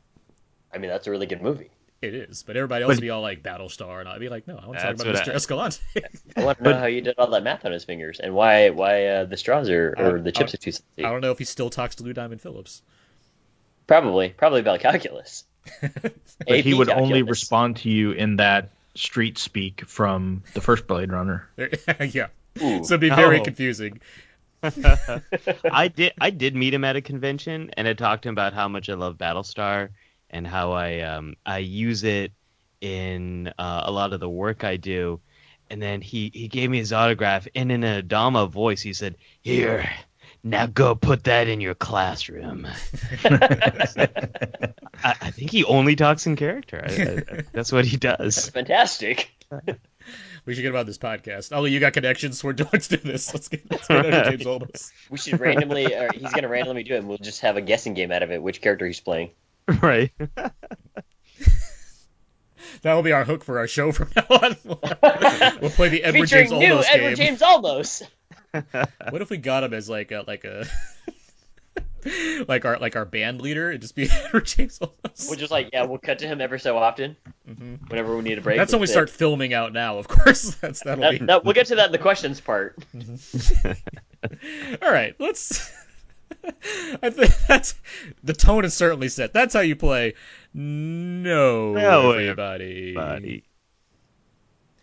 I 0.74 0.78
mean, 0.78 0.90
that's 0.90 1.08
a 1.08 1.12
really 1.12 1.26
good 1.28 1.42
movie. 1.42 1.70
It 2.02 2.14
is, 2.14 2.44
but 2.44 2.56
everybody 2.58 2.84
else 2.84 2.96
would 2.96 3.02
be 3.02 3.10
all 3.10 3.22
like 3.22 3.42
Battlestar, 3.42 4.00
and 4.02 4.08
I'd 4.10 4.20
be 4.20 4.30
like, 4.30 4.48
no, 4.48 4.58
I 4.58 4.68
want 4.68 4.80
to 4.80 4.84
talk 4.86 4.94
about 4.96 5.16
Mr. 5.16 5.30
I- 5.32 5.36
Escalante. 5.36 5.80
I 6.36 6.44
want 6.44 6.58
to 6.60 6.64
know 6.66 6.78
how 6.78 6.86
you 6.86 7.02
did 7.02 7.16
all 7.18 7.28
that 7.32 7.42
math 7.44 7.66
on 7.66 7.72
his 7.72 7.84
fingers 7.86 8.20
and 8.20 8.34
why 8.36 8.70
why 8.70 9.06
uh, 9.08 9.26
the 9.26 9.38
straws 9.38 9.70
are 9.70 9.96
or 9.98 10.18
I- 10.18 10.22
the 10.22 10.32
chips 10.32 10.54
I- 10.54 10.56
are 10.56 10.58
too 10.58 10.72
I 11.00 11.02
don't 11.12 11.22
know 11.22 11.32
if 11.32 11.40
he 11.40 11.46
still 11.46 11.70
talks 11.70 11.96
to 11.96 12.04
Lou 12.04 12.14
Diamond 12.14 12.42
Phillips. 12.42 12.82
Probably 13.88 14.30
probably 14.30 14.60
about 14.60 14.80
calculus. 14.82 15.46
But 15.82 16.60
he 16.60 16.74
AP 16.74 16.78
would 16.78 16.90
only 16.90 17.22
respond 17.24 17.78
to 17.78 17.90
you 17.90 18.12
in 18.12 18.36
that 18.36 18.70
street 18.94 19.38
speak 19.38 19.86
from 19.86 20.44
the 20.54 20.60
first 20.62 20.86
Blade 20.86 21.12
Runner. 21.12 21.50
yeah. 22.10 22.28
Ooh. 22.62 22.84
So 22.84 22.96
it'd 22.96 23.00
be 23.00 23.10
very 23.10 23.40
Oh. 23.40 23.44
confusing. 23.44 24.02
I 25.72 25.88
did 25.88 26.14
I 26.20 26.30
did 26.32 26.56
meet 26.56 26.74
him 26.74 26.84
at 26.84 26.96
a 26.96 27.02
convention 27.02 27.72
and 27.78 27.88
I 27.88 27.94
talked 27.94 28.24
to 28.24 28.30
him 28.30 28.34
about 28.34 28.54
how 28.54 28.68
much 28.68 28.90
I 28.90 28.96
love 28.96 29.18
Battlestar 29.18 29.90
and 30.36 30.46
how 30.46 30.74
I 30.74 31.00
um 31.00 31.36
I 31.46 31.60
use 31.60 32.04
it 32.04 32.34
in 32.82 33.54
uh, 33.58 33.84
a 33.86 33.92
lot 33.92 34.12
of 34.12 34.20
the 34.20 34.30
work 34.30 34.66
I 34.66 34.76
do. 34.76 35.22
And 35.70 35.82
then 35.82 36.02
he 36.02 36.30
he 36.34 36.50
gave 36.50 36.70
me 36.70 36.78
his 36.78 36.92
autograph 36.94 37.48
and 37.56 37.72
in 37.72 37.84
a 37.84 38.04
Adama 38.04 38.52
voice 38.52 38.82
he 38.82 38.94
said, 38.94 39.16
"Here, 39.42 39.90
now 40.44 40.68
go 40.68 40.94
put 40.94 41.24
that 41.24 41.48
in 41.48 41.62
your 41.62 41.74
classroom." 41.74 42.68
I, 43.24 44.10
I 45.04 45.32
think 45.32 45.52
he 45.52 45.64
only 45.64 45.96
talks 45.96 46.28
in 46.28 46.36
character. 46.36 46.86
I, 46.86 47.24
I, 47.34 47.44
that's 47.52 47.72
what 47.72 47.86
he 47.86 47.98
does. 47.98 48.50
Fantastic. 48.50 49.32
We 50.46 50.54
should 50.54 50.62
get 50.62 50.70
him 50.70 50.76
on 50.76 50.86
this 50.86 51.00
podcast. 51.00 51.56
Ali, 51.56 51.72
you 51.72 51.80
got 51.80 51.94
connections. 51.94 52.44
We're 52.44 52.54
doing 52.54 52.70
let's 52.72 52.88
do 52.88 52.98
this. 52.98 53.34
Let's 53.34 53.48
get 53.48 53.64
let's 53.72 53.88
get 53.88 54.06
Edward 54.06 54.30
James 54.30 54.44
Olmos. 54.44 54.92
We 55.10 55.18
should 55.18 55.40
randomly, 55.40 55.96
or 55.96 56.12
he's 56.14 56.32
gonna 56.32 56.48
randomly 56.48 56.84
do 56.84 56.94
it, 56.94 57.00
and 57.00 57.08
we'll 57.08 57.18
just 57.18 57.42
have 57.42 57.58
a 57.58 57.62
guessing 57.62 57.96
game 57.96 58.12
out 58.12 58.22
of 58.22 58.32
it, 58.32 58.44
which 58.44 58.62
character 58.62 58.86
he's 58.86 59.00
playing. 59.00 59.32
right. 59.82 60.12
That 62.82 62.94
will 62.94 63.04
be 63.04 63.14
our 63.14 63.24
hook 63.24 63.44
for 63.44 63.58
our 63.58 63.68
show 63.68 63.92
from 63.92 64.10
now 64.16 64.26
on. 64.30 64.56
we'll 64.64 65.72
play 65.72 65.90
the 65.90 66.04
Edward 66.04 66.30
Featuring 66.30 66.50
James 66.50 66.52
new 66.52 66.74
Olmos 66.76 66.86
Edward 66.88 67.16
game. 67.16 67.38
James 67.38 67.42
Olmos. 67.42 68.04
What 69.10 69.22
if 69.24 69.30
we 69.32 69.38
got 69.38 69.64
him 69.64 69.74
as 69.74 69.90
like 69.90 70.12
a 70.12 70.24
like 70.28 70.44
a 70.46 70.66
like 72.48 72.64
our 72.66 72.78
like 72.78 72.96
our 72.96 73.06
band 73.06 73.42
leader? 73.42 73.70
It'd 73.70 73.82
just 73.82 73.96
be 73.96 74.08
Edward 74.12 74.46
James 74.46 74.78
Olmos. 74.80 75.30
We're 75.30 75.36
just 75.36 75.52
like, 75.52 75.70
yeah, 75.74 75.86
we'll 75.86 75.98
cut 75.98 76.20
to 76.20 76.28
him 76.28 76.42
every 76.42 76.60
so 76.60 76.78
often, 76.78 77.16
whenever 77.88 78.16
we 78.16 78.22
need 78.22 78.38
a 78.38 78.42
break. 78.42 78.56
Mm-hmm. 78.56 78.60
That's 78.60 78.72
when 78.72 78.82
we 78.82 78.86
That's 78.86 78.92
start 78.94 79.10
it. 79.10 79.14
filming 79.14 79.54
out 79.56 79.74
now. 79.74 79.98
Of 79.98 80.08
course, 80.08 80.54
that's 80.56 80.84
that'll 80.84 81.02
No, 81.02 81.12
be. 81.12 81.20
no, 81.20 81.42
we'll 81.44 81.54
get 81.56 81.68
to 81.68 81.76
that 81.78 81.88
in 81.88 81.92
the 81.92 81.98
questions 81.98 82.40
part. 82.40 82.78
All 84.82 84.92
right, 84.92 85.16
let's. 85.20 85.72
I 87.04 87.10
think 87.10 87.34
that's 87.48 87.76
the 88.24 88.34
tone 88.34 88.66
is 88.66 88.74
certainly 88.74 89.10
set. 89.10 89.34
That's 89.34 89.54
how 89.54 89.62
you 89.62 89.76
play. 89.76 90.14
No, 90.54 91.74
No, 91.74 92.12
everybody. 92.12 92.94
Buddy. 92.94 93.44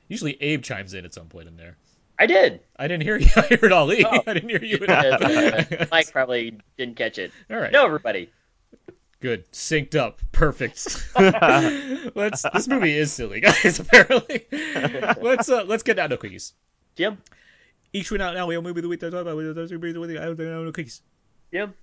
Usually 0.08 0.36
Abe 0.42 0.62
chimes 0.62 0.94
in 0.94 1.04
at 1.04 1.14
some 1.14 1.28
point 1.28 1.48
in 1.48 1.56
there. 1.56 1.76
I 2.18 2.26
did. 2.26 2.60
I 2.76 2.86
didn't 2.86 3.02
hear 3.02 3.16
you. 3.16 3.28
I 3.36 3.58
heard 3.60 3.72
Ali. 3.72 4.04
Oh. 4.04 4.22
I 4.26 4.34
didn't 4.34 4.50
hear 4.50 4.62
you. 4.62 4.84
Uh, 4.86 5.86
Mike 5.90 6.12
probably 6.12 6.58
didn't 6.76 6.96
catch 6.96 7.18
it. 7.18 7.32
All 7.50 7.56
right. 7.56 7.72
No, 7.72 7.86
everybody. 7.86 8.30
Good. 9.20 9.50
Synced 9.52 9.94
up. 9.94 10.20
Perfect. 10.30 11.04
let's. 12.14 12.42
This 12.52 12.68
movie 12.68 12.96
is 12.96 13.12
silly, 13.12 13.40
guys. 13.40 13.80
Apparently. 13.80 14.46
let's 15.20 15.48
uh, 15.48 15.64
let's 15.64 15.82
get 15.82 15.96
down 15.96 16.10
to 16.10 16.16
quickies. 16.16 16.52
Jim. 16.94 17.18
Each 17.92 18.10
one 18.10 18.20
out 18.20 18.34
now 18.34 18.46
we 18.46 18.54
have 18.54 18.64
a 18.64 18.68
movie 18.68 18.80
of 18.80 18.82
the 18.82 18.88
week 18.88 19.00
talk 19.00 19.12
about. 19.12 19.36
We 19.36 19.46
have 19.46 19.56
a 19.56 19.60
movie 19.60 19.88
of 19.88 19.94
the 19.94 20.00
week. 20.00 20.18
I 20.18 20.24
don't 20.24 20.38
know 20.38 20.72
quickies. 20.72 21.00
Jim. 21.52 21.74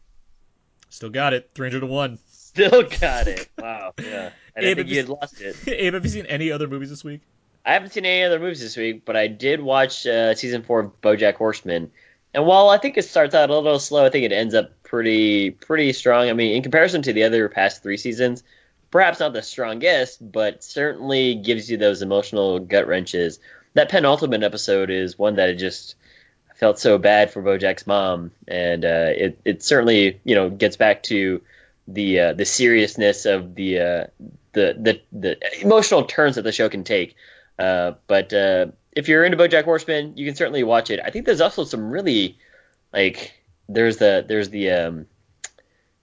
Still 0.89 1.09
got 1.09 1.33
it. 1.33 1.51
Three 1.53 1.69
hundred 1.69 1.81
to 1.81 1.85
one. 1.85 2.17
Still 2.27 2.83
got 2.83 3.27
it. 3.27 3.47
Wow. 3.57 3.93
Yeah. 3.99 4.31
I 4.57 4.59
Abe, 4.61 4.63
didn't 4.63 4.65
have 4.65 4.77
think 4.77 4.89
you 4.89 4.97
had 4.97 5.09
lost 5.09 5.41
it. 5.41 5.55
Abe, 5.67 5.93
have 5.93 6.03
you 6.03 6.09
seen 6.09 6.25
any 6.25 6.51
other 6.51 6.67
movies 6.67 6.89
this 6.89 7.03
week? 7.03 7.21
I 7.65 7.73
haven't 7.73 7.93
seen 7.93 8.05
any 8.05 8.23
other 8.23 8.39
movies 8.39 8.61
this 8.61 8.75
week, 8.75 9.05
but 9.05 9.15
I 9.15 9.27
did 9.27 9.61
watch 9.61 10.07
uh, 10.07 10.33
season 10.33 10.63
four 10.63 10.79
of 10.79 11.01
BoJack 11.01 11.35
Horseman. 11.35 11.91
And 12.33 12.45
while 12.45 12.69
I 12.69 12.77
think 12.77 12.97
it 12.97 13.03
starts 13.03 13.35
out 13.35 13.49
a 13.49 13.55
little 13.57 13.79
slow, 13.79 14.05
I 14.05 14.09
think 14.09 14.25
it 14.25 14.31
ends 14.31 14.55
up 14.55 14.71
pretty 14.83 15.51
pretty 15.51 15.93
strong. 15.93 16.29
I 16.29 16.33
mean, 16.33 16.55
in 16.55 16.63
comparison 16.63 17.01
to 17.03 17.13
the 17.13 17.23
other 17.23 17.49
past 17.49 17.83
three 17.83 17.97
seasons, 17.97 18.43
perhaps 18.91 19.19
not 19.19 19.33
the 19.33 19.41
strongest, 19.41 20.31
but 20.31 20.63
certainly 20.63 21.35
gives 21.35 21.69
you 21.69 21.77
those 21.77 22.01
emotional 22.01 22.59
gut 22.59 22.87
wrenches. 22.87 23.39
That 23.75 23.89
penultimate 23.89 24.43
episode 24.43 24.89
is 24.89 25.17
one 25.17 25.35
that 25.35 25.49
it 25.49 25.55
just 25.55 25.95
felt 26.59 26.77
so 26.77 26.97
bad 26.97 27.31
for 27.31 27.41
BoJack's 27.41 27.87
mom, 27.87 28.31
and 28.47 28.83
uh, 28.83 29.11
it 29.15 29.39
it 29.45 29.63
certainly 29.63 30.19
you 30.23 30.35
know 30.35 30.49
gets 30.49 30.75
back 30.75 31.03
to 31.03 31.41
the 31.87 32.19
uh, 32.19 32.33
the 32.33 32.45
seriousness 32.45 33.25
of 33.25 33.55
the 33.55 33.79
uh, 33.79 34.07
the 34.51 34.75
the 34.77 35.01
the 35.11 35.61
emotional 35.61 36.03
turns 36.03 36.35
that 36.35 36.43
the 36.43 36.51
show 36.51 36.69
can 36.69 36.83
take. 36.83 37.15
Uh, 37.57 37.93
but 38.07 38.33
uh, 38.33 38.67
if 38.91 39.07
you're 39.07 39.23
into 39.23 39.37
BoJack 39.37 39.63
Horseman, 39.63 40.17
you 40.17 40.25
can 40.25 40.35
certainly 40.35 40.63
watch 40.63 40.89
it. 40.89 40.99
I 41.03 41.09
think 41.09 41.25
there's 41.25 41.41
also 41.41 41.63
some 41.63 41.89
really 41.89 42.37
like 42.93 43.33
there's 43.69 43.97
the 43.97 44.25
there's 44.27 44.49
the 44.49 44.71
um, 44.71 45.05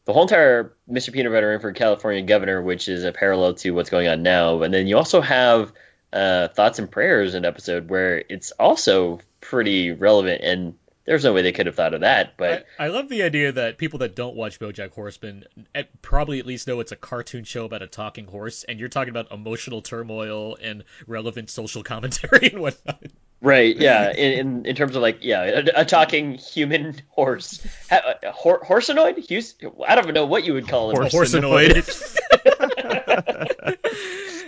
the 0.07 0.13
whole 0.13 0.23
entire 0.23 0.75
Mr. 0.91 1.13
Peanut 1.13 1.33
Butter 1.33 1.53
in 1.53 1.61
for 1.61 1.73
California 1.73 2.23
Governor, 2.23 2.63
which 2.63 2.89
is 2.89 3.05
a 3.05 3.13
parallel 3.13 3.55
to 3.55 3.73
what's 3.73 3.91
going 3.91 4.09
on 4.09 4.23
now. 4.23 4.63
And 4.63 4.73
then 4.73 4.87
you 4.87 4.97
also 4.97 5.21
have 5.21 5.73
uh, 6.13 6.49
Thoughts 6.49 6.79
and 6.79 6.91
Prayers, 6.91 7.35
an 7.35 7.45
episode 7.45 7.91
where 7.91 8.23
it's 8.29 8.53
also 8.53 9.21
pretty 9.49 9.93
relevant. 9.93 10.43
And 10.43 10.75
there's 11.07 11.25
no 11.25 11.33
way 11.33 11.43
they 11.43 11.53
could 11.53 11.67
have 11.67 11.75
thought 11.77 11.95
of 11.95 12.01
that. 12.01 12.37
But 12.37 12.67
I, 12.79 12.87
I 12.87 12.89
love 12.89 13.09
the 13.09 13.23
idea 13.23 13.53
that 13.53 13.79
people 13.79 14.01
that 14.01 14.17
don't 14.17 14.35
watch 14.35 14.59
BoJack 14.59 14.91
Horseman 14.91 15.45
at, 15.75 16.03
probably 16.03 16.41
at 16.41 16.47
least 16.47 16.67
know 16.67 16.81
it's 16.81 16.93
a 16.93 16.97
cartoon 16.97 17.45
show 17.45 17.65
about 17.65 17.83
a 17.83 17.87
talking 17.87 18.27
horse, 18.27 18.65
and 18.65 18.79
you're 18.79 18.89
talking 18.89 19.11
about 19.11 19.31
emotional 19.31 19.83
turmoil 19.83 20.57
and 20.61 20.85
relevant 21.07 21.49
social 21.49 21.83
commentary 21.83 22.49
and 22.53 22.61
whatnot. 22.61 23.03
Right, 23.41 23.77
yeah. 23.77 24.13
In, 24.13 24.33
in 24.33 24.67
in 24.67 24.77
terms 24.77 24.97
of 24.97 25.03
like, 25.03 25.19
yeah, 25.23 25.43
a, 25.43 25.83
a 25.83 25.85
talking 25.85 26.35
human 26.35 27.01
horse, 27.09 27.65
ha, 27.91 28.15
a 28.23 28.33
hor, 28.33 28.61
horsenoid. 28.61 29.29
Hus- 29.29 29.55
I 29.87 29.95
don't 29.95 30.05
even 30.05 30.15
know 30.15 30.27
what 30.27 30.45
you 30.45 30.55
would 30.55 30.67
call 30.67 30.91
it. 30.91 30.97
A 30.97 31.01
horsenoid. 31.17 31.85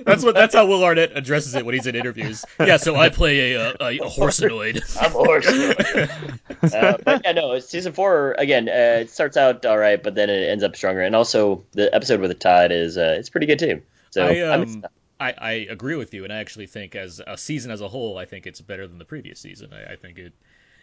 That's 0.09 0.25
what. 0.25 0.35
That's 0.35 0.55
how 0.55 0.67
Will 0.67 0.85
Arnett 0.85 1.17
addresses 1.17 1.55
it 1.55 1.65
when 1.65 1.75
he's 1.75 1.87
in 1.87 1.95
interviews. 1.95 2.45
Yeah, 2.59 2.77
so 2.77 2.97
I 2.97 3.09
play 3.09 3.53
a, 3.53 3.71
a, 3.71 3.75
a 3.75 3.99
horsenoid. 3.99 4.83
I'm 5.01 5.13
a 5.13 5.19
horsenoid. 5.19 6.75
uh, 6.75 6.99
but 7.05 7.23
yeah, 7.25 7.33
no, 7.33 7.59
season 7.59 7.93
four 7.93 8.35
again. 8.39 8.69
Uh, 8.69 9.03
it 9.03 9.11
starts 9.11 9.37
out 9.37 9.65
all 9.65 9.79
right, 9.79 10.03
but 10.03 10.15
then 10.15 10.31
it 10.31 10.49
ends 10.49 10.65
up 10.65 10.75
stronger. 10.77 11.03
And 11.03 11.15
also, 11.15 11.65
the 11.73 11.95
episode 11.95 12.21
with 12.21 12.31
the 12.31 12.35
Todd 12.35 12.73
is 12.73 12.97
uh, 12.97 13.17
it's 13.19 13.29
pretty 13.29 13.47
good 13.47 13.59
too. 13.59 13.83
So 14.11 14.27
I, 14.27 14.55
I'm 14.55 14.63
um, 14.63 14.85
I, 15.21 15.35
I 15.37 15.53
agree 15.71 15.97
with 15.97 16.15
you, 16.15 16.25
and 16.25 16.33
I 16.33 16.37
actually 16.37 16.67
think 16.67 16.95
as 16.95 17.21
a 17.27 17.37
season 17.37 17.71
as 17.71 17.81
a 17.81 17.89
whole, 17.89 18.19
I 18.19 18.25
think 18.25 18.47
it's 18.47 18.61
better 18.61 18.87
than 18.87 18.99
the 18.99 19.05
previous 19.05 19.41
season. 19.41 19.73
I, 19.73 19.93
I 19.93 19.97
think 19.97 20.19
it, 20.19 20.33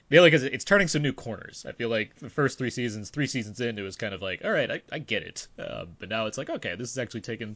mainly 0.09 0.29
because 0.29 0.43
it's 0.43 0.65
turning 0.65 0.87
some 0.87 1.01
new 1.01 1.13
corners. 1.13 1.65
I 1.67 1.71
feel 1.71 1.89
like 1.89 2.15
the 2.15 2.29
first 2.29 2.57
three 2.57 2.69
seasons, 2.69 3.09
three 3.09 3.27
seasons 3.27 3.61
in, 3.61 3.79
it 3.79 3.81
was 3.81 3.95
kind 3.95 4.13
of 4.13 4.21
like, 4.21 4.43
all 4.43 4.51
right, 4.51 4.69
I, 4.69 4.81
I 4.91 4.99
get 4.99 5.23
it, 5.23 5.47
uh, 5.57 5.85
but 5.99 6.09
now 6.09 6.25
it's 6.25 6.37
like, 6.37 6.49
okay, 6.49 6.75
this 6.75 6.91
is 6.91 6.97
actually 6.97 7.21
taken 7.21 7.55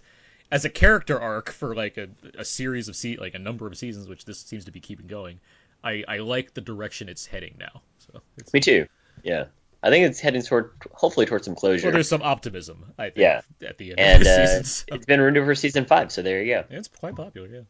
as 0.52 0.66
a 0.66 0.70
character 0.70 1.20
arc 1.20 1.52
for 1.52 1.76
like 1.76 1.98
a, 1.98 2.10
a 2.38 2.46
series 2.46 2.88
of 2.88 2.96
se- 2.96 3.18
like 3.18 3.36
a 3.36 3.40
number 3.40 3.68
of 3.68 3.78
seasons, 3.78 4.08
which 4.08 4.26
this 4.26 4.40
seems 4.40 4.66
to 4.66 4.72
be 4.72 4.80
keeping 4.80 5.08
going. 5.08 5.40
I, 5.84 6.04
I 6.08 6.18
like 6.18 6.54
the 6.54 6.62
direction 6.62 7.08
it's 7.10 7.26
heading 7.26 7.56
now. 7.60 7.82
So 8.00 8.22
it's, 8.38 8.52
me 8.54 8.60
too. 8.60 8.88
Yeah, 9.24 9.46
I 9.84 9.90
think 9.90 10.06
it's 10.06 10.20
heading 10.20 10.42
toward 10.42 10.72
hopefully 10.92 11.26
towards 11.26 11.46
some 11.46 11.56
closure. 11.56 11.88
well, 11.88 11.94
there's 11.94 12.10
some 12.10 12.22
optimism. 12.22 12.94
I 12.98 13.06
think 13.06 13.18
Yeah. 13.18 13.42
at 13.68 13.78
the 13.78 13.92
end 13.92 14.00
and 14.00 14.18
of 14.22 14.24
the 14.26 14.32
uh, 14.44 14.46
season. 14.48 14.64
so- 14.66 14.96
it's 14.96 15.06
been 15.06 15.22
renewed 15.22 15.46
for 15.46 15.56
season 15.56 15.86
five. 15.86 16.12
So 16.12 16.22
there 16.22 16.42
you 16.42 16.54
go. 16.56 16.66
It's 16.70 16.88
quite 16.88 17.16
popular, 17.16 17.48
yeah. 17.48 17.62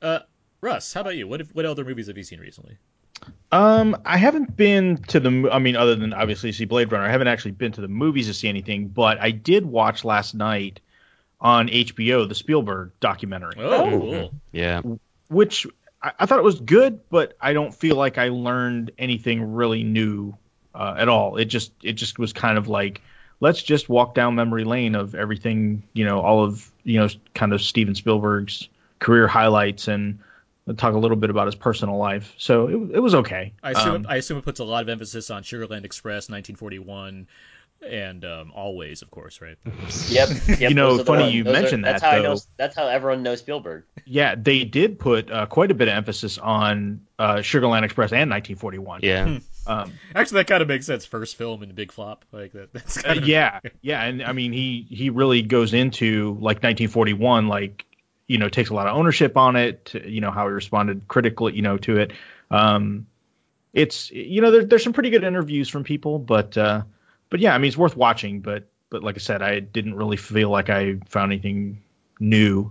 Uh, 0.00 0.18
Russ, 0.60 0.92
how 0.92 1.00
about 1.00 1.16
you? 1.16 1.26
What 1.26 1.40
have, 1.40 1.48
what 1.50 1.64
other 1.64 1.84
movies 1.84 2.06
have 2.08 2.16
you 2.16 2.24
seen 2.24 2.40
recently? 2.40 2.76
Um, 3.52 3.96
I 4.04 4.16
haven't 4.16 4.56
been 4.56 4.96
to 5.08 5.20
the. 5.20 5.48
I 5.52 5.58
mean, 5.60 5.76
other 5.76 5.94
than 5.94 6.12
obviously 6.12 6.50
see 6.50 6.64
Blade 6.64 6.90
Runner, 6.90 7.04
I 7.04 7.10
haven't 7.10 7.28
actually 7.28 7.52
been 7.52 7.70
to 7.72 7.80
the 7.80 7.86
movies 7.88 8.26
to 8.26 8.34
see 8.34 8.48
anything. 8.48 8.88
But 8.88 9.18
I 9.20 9.30
did 9.30 9.64
watch 9.64 10.04
last 10.04 10.34
night 10.34 10.80
on 11.42 11.68
HBO 11.68 12.26
the 12.26 12.34
Spielberg 12.34 12.92
documentary, 13.00 13.56
Oh, 13.58 13.90
cool. 13.90 14.34
Yeah. 14.52 14.80
which 15.28 15.66
I, 16.00 16.12
I 16.20 16.26
thought 16.26 16.38
it 16.38 16.44
was 16.44 16.60
good, 16.60 17.00
but 17.10 17.36
I 17.40 17.52
don't 17.52 17.74
feel 17.74 17.96
like 17.96 18.16
I 18.16 18.28
learned 18.28 18.92
anything 18.96 19.52
really 19.52 19.82
new 19.82 20.34
uh, 20.74 20.94
at 20.96 21.08
all. 21.08 21.36
It 21.36 21.46
just 21.46 21.72
it 21.82 21.94
just 21.94 22.18
was 22.18 22.32
kind 22.32 22.56
of 22.56 22.68
like 22.68 23.02
let's 23.40 23.60
just 23.62 23.88
walk 23.88 24.14
down 24.14 24.36
memory 24.36 24.62
lane 24.64 24.94
of 24.94 25.14
everything, 25.16 25.82
you 25.94 26.04
know, 26.04 26.20
all 26.20 26.44
of 26.44 26.70
you 26.84 27.00
know, 27.00 27.08
kind 27.34 27.52
of 27.52 27.60
Steven 27.60 27.94
Spielberg's 27.96 28.68
career 29.00 29.26
highlights 29.26 29.88
and 29.88 30.20
talk 30.76 30.94
a 30.94 30.98
little 30.98 31.16
bit 31.16 31.28
about 31.28 31.46
his 31.46 31.56
personal 31.56 31.96
life. 31.96 32.32
So 32.38 32.68
it, 32.68 32.96
it 32.96 33.00
was 33.00 33.16
okay. 33.16 33.52
I 33.64 33.72
assume 33.72 33.94
Um, 33.96 34.06
I 34.08 34.16
assume 34.16 34.38
it 34.38 34.44
puts 34.44 34.60
a 34.60 34.64
lot 34.64 34.82
of 34.84 34.88
emphasis 34.88 35.28
on 35.30 35.42
Sugarland 35.42 35.84
Express, 35.84 36.28
1941, 36.28 37.26
and 37.86 38.24
um, 38.24 38.52
Always, 38.54 39.02
of 39.02 39.10
course, 39.10 39.40
right? 39.40 39.56
Yep. 40.08 40.28
yep 40.48 40.60
You 40.70 40.74
know, 40.74 40.90
those 40.90 41.00
are 41.00 41.02
the 41.02 41.06
funny 41.06 41.30
you 41.30 41.44
Those 41.44 41.54
are- 41.56 41.60
mentioned 41.60 41.84
that's 41.84 42.02
that, 42.02 42.10
How 42.12 42.18
I 42.18 42.22
know, 42.22 42.38
that's 42.56 42.76
how 42.76 42.88
everyone 42.88 43.22
knows 43.22 43.40
Spielberg. 43.40 43.84
Yeah, 44.04 44.34
they 44.36 44.64
did 44.64 44.98
put 44.98 45.30
uh, 45.30 45.46
quite 45.46 45.70
a 45.70 45.74
bit 45.74 45.88
of 45.88 45.94
emphasis 45.94 46.38
on 46.38 47.02
uh, 47.18 47.36
Sugarland 47.36 47.84
Express 47.84 48.12
and 48.12 48.30
1941. 48.30 49.00
Yeah. 49.02 49.38
Um, 49.66 49.92
Actually, 50.14 50.40
that 50.40 50.46
kind 50.48 50.62
of 50.62 50.68
makes 50.68 50.86
sense. 50.86 51.04
First 51.04 51.36
film 51.36 51.62
and 51.62 51.72
big 51.74 51.92
flop, 51.92 52.24
like 52.32 52.52
that. 52.52 52.72
That's 52.72 52.98
uh, 52.98 53.02
kind 53.02 53.18
of, 53.20 53.28
yeah, 53.28 53.60
yeah, 53.80 54.02
and 54.02 54.20
I 54.22 54.32
mean 54.32 54.52
he 54.52 54.84
he 54.90 55.10
really 55.10 55.42
goes 55.42 55.72
into 55.72 56.30
like 56.40 56.56
1941, 56.64 57.46
like 57.46 57.84
you 58.26 58.38
know 58.38 58.48
takes 58.48 58.70
a 58.70 58.74
lot 58.74 58.88
of 58.88 58.96
ownership 58.96 59.36
on 59.36 59.54
it. 59.54 59.94
You 60.04 60.20
know 60.20 60.32
how 60.32 60.48
he 60.48 60.52
responded 60.52 61.06
critically, 61.06 61.54
you 61.54 61.62
know, 61.62 61.76
to 61.78 61.98
it. 61.98 62.12
Um, 62.50 63.06
it's 63.72 64.10
you 64.10 64.40
know 64.40 64.50
there, 64.50 64.64
there's 64.64 64.82
some 64.82 64.92
pretty 64.94 65.10
good 65.10 65.22
interviews 65.22 65.68
from 65.68 65.84
people, 65.84 66.18
but 66.18 66.58
uh, 66.58 66.82
but 67.32 67.40
yeah, 67.40 67.54
I 67.54 67.58
mean 67.58 67.68
it's 67.68 67.76
worth 67.78 67.96
watching. 67.96 68.40
But 68.40 68.68
but 68.90 69.02
like 69.02 69.16
I 69.16 69.18
said, 69.18 69.40
I 69.40 69.58
didn't 69.58 69.94
really 69.94 70.18
feel 70.18 70.50
like 70.50 70.68
I 70.68 70.98
found 71.08 71.32
anything 71.32 71.82
new. 72.20 72.70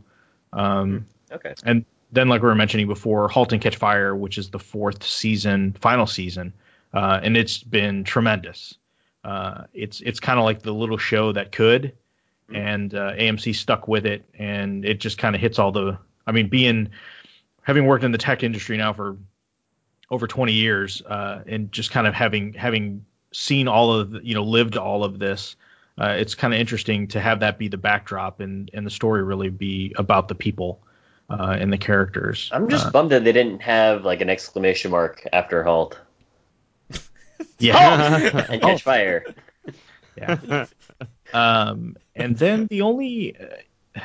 Um, 0.53 1.08
Okay. 1.32 1.53
And 1.63 1.86
then, 2.12 2.27
like 2.27 2.41
we 2.41 2.48
were 2.48 2.56
mentioning 2.56 2.88
before, 2.88 3.27
*Halt 3.30 3.53
and 3.53 3.62
Catch 3.62 3.77
Fire*, 3.77 4.15
which 4.15 4.38
is 4.38 4.50
the 4.50 4.60
fourth 4.60 5.03
season, 5.03 5.74
final 5.80 6.06
season, 6.06 6.53
uh, 6.94 7.20
and 7.24 7.38
it's 7.38 7.60
been 7.60 8.03
tremendous. 8.03 8.75
Uh, 9.24 9.63
it's 9.74 10.01
it's 10.01 10.20
kind 10.20 10.39
of 10.39 10.46
like 10.46 10.62
the 10.62 10.74
little 10.74 10.98
show 10.98 11.32
that 11.32 11.51
could, 11.51 11.94
and 12.53 12.94
uh, 12.94 13.13
AMC 13.13 13.56
stuck 13.56 13.88
with 13.88 14.06
it, 14.06 14.25
and 14.38 14.84
it 14.84 15.00
just 15.00 15.18
kind 15.18 15.36
of 15.36 15.41
hits 15.41 15.58
all 15.58 15.72
the. 15.72 15.98
I 16.27 16.32
mean, 16.32 16.50
being 16.50 16.89
having 17.62 17.86
worked 17.86 18.03
in 18.03 18.12
the 18.12 18.18
tech 18.18 18.44
industry 18.44 18.77
now 18.77 18.94
for 18.94 19.18
over 20.10 20.27
20 20.27 20.51
years, 20.51 21.01
uh, 21.03 21.44
and 21.48 21.72
just 21.72 21.91
kind 21.91 22.08
of 22.08 22.13
having 22.13 22.53
having 22.53 23.06
seen 23.34 23.68
all 23.68 23.94
of 23.94 24.14
you 24.24 24.34
know 24.36 24.44
lived 24.44 24.78
all 24.78 25.04
of 25.04 25.20
this, 25.20 25.56
uh, 26.00 26.16
it's 26.18 26.36
kind 26.36 26.54
of 26.54 26.60
interesting 26.60 27.08
to 27.10 27.20
have 27.20 27.40
that 27.42 27.58
be 27.58 27.68
the 27.68 27.78
backdrop 27.78 28.40
and 28.40 28.70
and 28.74 28.86
the 28.86 28.92
story 28.92 29.24
really 29.24 29.50
be 29.50 29.94
about 29.98 30.28
the 30.28 30.36
people 30.36 30.82
uh, 31.30 31.58
and 31.60 31.72
the 31.72 31.78
characters. 31.78 32.50
I'm 32.52 32.68
just 32.70 32.88
Uh, 32.88 32.92
bummed 32.92 33.12
that 33.12 33.24
they 33.24 33.32
didn't 33.32 33.62
have 33.62 34.04
like 34.06 34.22
an 34.22 34.30
exclamation 34.30 34.92
mark 34.92 35.26
after 35.34 35.64
halt 35.64 36.00
yeah. 37.60 38.46
and 38.50 38.62
catch 38.62 38.84
fire. 38.84 39.26
yeah. 40.18 40.66
Um, 41.34 41.96
and 42.16 42.38
then 42.38 42.68
the 42.68 42.82
only 42.82 43.36
uh, 43.38 44.02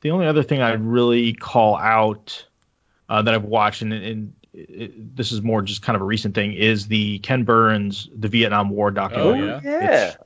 the 0.00 0.10
only 0.10 0.26
other 0.26 0.42
thing 0.42 0.60
I'd 0.60 0.80
really 0.82 1.32
call 1.32 1.76
out 1.76 2.44
uh, 3.08 3.22
that 3.22 3.34
I've 3.34 3.44
watched, 3.44 3.82
and, 3.82 3.92
and 3.92 4.32
it, 4.68 5.16
this 5.16 5.32
is 5.32 5.42
more 5.42 5.62
just 5.62 5.82
kind 5.82 5.94
of 5.96 6.02
a 6.02 6.04
recent 6.04 6.34
thing, 6.34 6.52
is 6.52 6.88
the 6.88 7.18
Ken 7.20 7.44
Burns 7.44 8.08
the 8.14 8.28
Vietnam 8.28 8.70
War 8.70 8.90
documentary. 8.90 9.50
Oh, 9.50 9.60
yeah? 9.64 9.70
Yeah. 9.70 9.84
It's- 9.84 10.16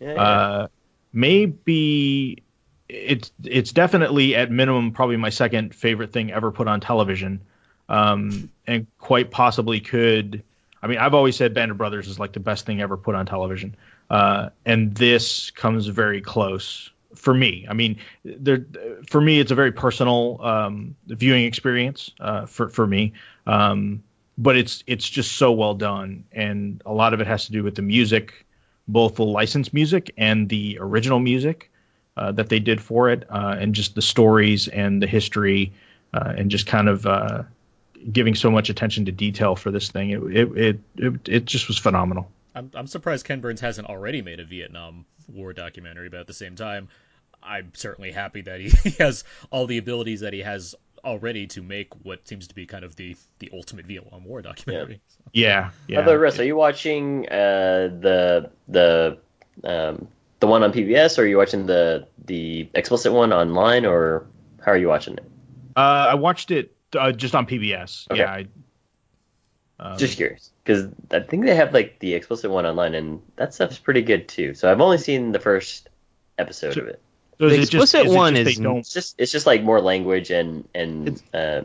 Yeah, 0.00 0.12
yeah. 0.14 0.22
Uh, 0.22 0.66
maybe 1.12 2.42
it's 2.88 3.30
it's 3.44 3.72
definitely 3.72 4.34
at 4.34 4.50
minimum 4.50 4.92
probably 4.92 5.16
my 5.16 5.30
second 5.30 5.74
favorite 5.74 6.12
thing 6.12 6.32
ever 6.32 6.50
put 6.50 6.66
on 6.68 6.80
television, 6.80 7.40
um, 7.88 8.50
and 8.66 8.86
quite 8.98 9.30
possibly 9.30 9.80
could. 9.80 10.42
I 10.82 10.86
mean, 10.86 10.98
I've 10.98 11.14
always 11.14 11.36
said 11.36 11.52
Band 11.54 11.70
of 11.70 11.76
Brothers 11.78 12.08
is 12.08 12.18
like 12.18 12.32
the 12.32 12.40
best 12.40 12.64
thing 12.66 12.80
ever 12.80 12.96
put 12.96 13.14
on 13.14 13.26
television, 13.26 13.76
uh, 14.08 14.48
and 14.64 14.94
this 14.94 15.50
comes 15.50 15.86
very 15.86 16.20
close 16.20 16.90
for 17.14 17.34
me. 17.34 17.66
I 17.68 17.74
mean, 17.74 17.98
there 18.24 18.64
for 19.08 19.20
me 19.20 19.40
it's 19.40 19.50
a 19.50 19.54
very 19.54 19.72
personal 19.72 20.40
um, 20.42 20.96
viewing 21.06 21.44
experience 21.44 22.10
uh, 22.20 22.46
for 22.46 22.68
for 22.68 22.86
me. 22.86 23.12
Um, 23.46 24.02
but 24.40 24.56
it's 24.56 24.82
it's 24.86 25.08
just 25.08 25.32
so 25.32 25.52
well 25.52 25.74
done, 25.74 26.24
and 26.32 26.82
a 26.86 26.92
lot 26.92 27.12
of 27.12 27.20
it 27.20 27.26
has 27.26 27.46
to 27.46 27.52
do 27.52 27.62
with 27.62 27.74
the 27.74 27.82
music, 27.82 28.46
both 28.88 29.16
the 29.16 29.24
licensed 29.24 29.74
music 29.74 30.12
and 30.16 30.48
the 30.48 30.78
original 30.80 31.20
music 31.20 31.70
uh, 32.16 32.32
that 32.32 32.48
they 32.48 32.58
did 32.58 32.80
for 32.80 33.10
it, 33.10 33.24
uh, 33.28 33.56
and 33.58 33.74
just 33.74 33.94
the 33.94 34.02
stories 34.02 34.66
and 34.68 35.02
the 35.02 35.06
history, 35.06 35.72
uh, 36.14 36.32
and 36.36 36.50
just 36.50 36.66
kind 36.66 36.88
of 36.88 37.06
uh, 37.06 37.42
giving 38.10 38.34
so 38.34 38.50
much 38.50 38.70
attention 38.70 39.04
to 39.04 39.12
detail 39.12 39.56
for 39.56 39.70
this 39.70 39.90
thing. 39.90 40.10
It 40.10 40.22
it 40.22 40.56
it 40.56 40.80
it, 40.96 41.28
it 41.28 41.44
just 41.44 41.68
was 41.68 41.76
phenomenal. 41.76 42.30
I'm, 42.54 42.70
I'm 42.74 42.86
surprised 42.86 43.26
Ken 43.26 43.40
Burns 43.40 43.60
hasn't 43.60 43.88
already 43.88 44.22
made 44.22 44.40
a 44.40 44.44
Vietnam 44.44 45.04
War 45.30 45.52
documentary, 45.52 46.08
but 46.08 46.20
at 46.20 46.26
the 46.26 46.34
same 46.34 46.56
time, 46.56 46.88
I'm 47.42 47.72
certainly 47.74 48.12
happy 48.12 48.42
that 48.42 48.60
he, 48.60 48.68
he 48.84 48.90
has 49.02 49.24
all 49.50 49.66
the 49.66 49.78
abilities 49.78 50.20
that 50.20 50.32
he 50.32 50.40
has 50.40 50.74
already 51.04 51.46
to 51.46 51.62
make 51.62 51.88
what 52.04 52.26
seems 52.28 52.48
to 52.48 52.54
be 52.54 52.66
kind 52.66 52.84
of 52.84 52.94
the, 52.96 53.16
the 53.38 53.50
ultimate 53.54 53.86
Vietnam 53.86 54.24
War 54.24 54.42
documentary. 54.42 55.00
So, 55.08 55.30
Yeah, 55.32 55.70
yeah. 55.88 55.98
Although, 55.98 56.16
Russ, 56.16 56.38
are 56.38 56.44
you 56.44 56.56
watching 56.56 57.26
uh, 57.28 57.88
the 58.00 58.50
the 58.68 59.18
um, 59.64 60.08
the 60.40 60.46
one 60.46 60.62
on 60.62 60.72
PBS, 60.72 61.18
or 61.18 61.22
are 61.22 61.26
you 61.26 61.38
watching 61.38 61.66
the 61.66 62.06
the 62.26 62.68
explicit 62.74 63.12
one 63.12 63.32
online, 63.32 63.86
or 63.86 64.26
how 64.64 64.72
are 64.72 64.78
you 64.78 64.88
watching 64.88 65.14
it? 65.14 65.24
uh, 65.76 66.08
I 66.10 66.14
watched 66.14 66.50
it 66.50 66.74
uh, 66.98 67.12
just 67.12 67.34
on 67.34 67.46
PBS. 67.46 68.10
Okay. 68.10 68.20
Yeah. 68.20 68.30
I, 68.30 68.46
um, 69.82 69.96
Just 69.98 70.16
curious, 70.16 70.52
because 70.62 70.88
I 71.10 71.20
think 71.20 71.46
they 71.46 71.54
have 71.56 71.72
like 71.74 71.98
the 72.00 72.14
explicit 72.14 72.50
one 72.50 72.66
online, 72.66 72.94
and 72.94 73.22
that 73.36 73.54
stuff's 73.54 73.78
pretty 73.78 74.02
good 74.02 74.28
too. 74.28 74.54
So 74.54 74.70
I've 74.70 74.80
only 74.80 74.98
seen 74.98 75.32
the 75.32 75.40
first 75.40 75.88
episode 76.38 76.74
So- 76.74 76.82
of 76.82 76.88
it. 76.88 77.00
so 77.38 77.46
is 77.46 77.50
The 77.52 77.56
it 77.56 77.60
just- 77.60 77.74
explicit 77.74 78.06
is 78.06 78.12
it 78.12 78.16
one 78.16 78.34
just 78.34 78.58
is 78.58 78.60
It's 78.66 78.92
just 78.92 79.14
it's 79.18 79.32
just 79.32 79.46
like 79.46 79.62
more 79.62 79.80
language 79.80 80.30
and 80.30 80.68
and 80.74 81.22
uh, 81.34 81.62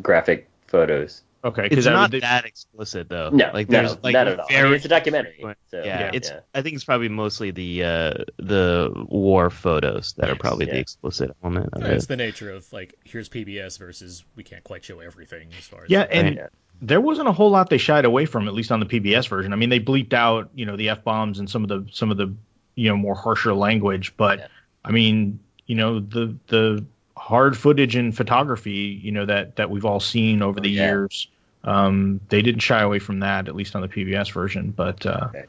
graphic 0.00 0.48
photos. 0.68 1.22
okay 1.44 1.62
It's 1.66 1.70
because 1.70 1.86
not 1.86 2.10
that 2.12 2.44
explicit 2.44 3.08
though. 3.08 3.30
No, 3.30 3.50
like 3.54 3.68
no, 3.68 3.78
there's 3.80 3.96
like 4.02 4.12
not 4.12 4.28
at 4.28 4.38
all. 4.40 4.46
I 4.48 4.52
mean, 4.54 4.62
very 4.62 4.76
it's 4.76 4.84
a 4.84 4.88
documentary. 4.88 5.40
So, 5.70 5.78
yeah, 5.78 5.84
Yeah. 6.00 6.10
it's 6.12 6.30
yeah. 6.30 6.40
I 6.54 6.62
think 6.62 6.74
it's 6.76 6.84
probably 6.84 7.08
mostly 7.08 7.50
the 7.52 7.84
uh 7.84 8.12
the 8.38 8.92
war 9.08 9.50
photos 9.50 10.14
that 10.18 10.30
are 10.30 10.36
probably 10.36 10.66
the 10.66 10.78
explicit 10.78 11.30
element 11.42 11.70
of 11.72 11.82
it's 11.84 12.04
it. 12.04 12.08
the 12.08 12.16
nature 12.16 12.50
of 12.52 12.70
like 12.72 12.94
here's 13.04 13.28
PBS 13.28 13.78
versus 13.78 14.24
we 14.36 14.42
can't 14.44 14.64
quite 14.64 14.84
show 14.84 15.00
everything 15.00 15.48
as 15.58 15.64
far 15.64 15.84
as 15.84 15.90
Yeah, 15.90 16.02
and 16.10 16.36
Yeah. 16.36 16.46
There 16.80 17.00
wasn't 17.00 17.28
a 17.28 17.32
whole 17.32 17.50
lot 17.50 17.70
they 17.70 17.78
shied 17.78 18.04
away 18.04 18.24
from, 18.26 18.46
at 18.48 18.54
least 18.54 18.70
on 18.70 18.80
the 18.80 18.86
PBS 18.86 19.28
version. 19.28 19.52
I 19.52 19.56
mean, 19.56 19.68
they 19.68 19.80
bleeped 19.80 20.12
out, 20.12 20.50
you 20.54 20.64
know, 20.66 20.76
the 20.76 20.90
f 20.90 21.02
bombs 21.04 21.38
and 21.38 21.48
some 21.50 21.62
of 21.62 21.68
the 21.68 21.86
some 21.92 22.10
of 22.10 22.16
the 22.16 22.32
you 22.76 22.88
know 22.88 22.96
more 22.96 23.14
harsher 23.14 23.54
language, 23.54 24.16
but 24.16 24.38
Yeah. 24.38 24.46
I 24.84 24.92
mean, 24.92 25.40
you 25.66 25.74
know, 25.74 26.00
the 26.00 26.34
the 26.46 26.84
hard 27.16 27.56
footage 27.56 27.96
and 27.96 28.16
photography, 28.16 29.00
you 29.02 29.10
know, 29.12 29.26
that 29.26 29.56
that 29.56 29.70
we've 29.70 29.84
all 29.84 30.00
seen 30.00 30.40
over 30.42 30.60
Oh, 30.60 30.62
the 30.62 30.70
yeah. 30.70 30.86
years, 30.86 31.28
um, 31.64 32.20
they 32.28 32.42
didn't 32.42 32.60
shy 32.60 32.80
away 32.80 33.00
from 33.00 33.20
that, 33.20 33.48
at 33.48 33.56
least 33.56 33.74
on 33.74 33.82
the 33.82 33.88
PBS 33.88 34.32
version. 34.32 34.70
But 34.70 35.04
uh, 35.04 35.26
Okay. 35.30 35.46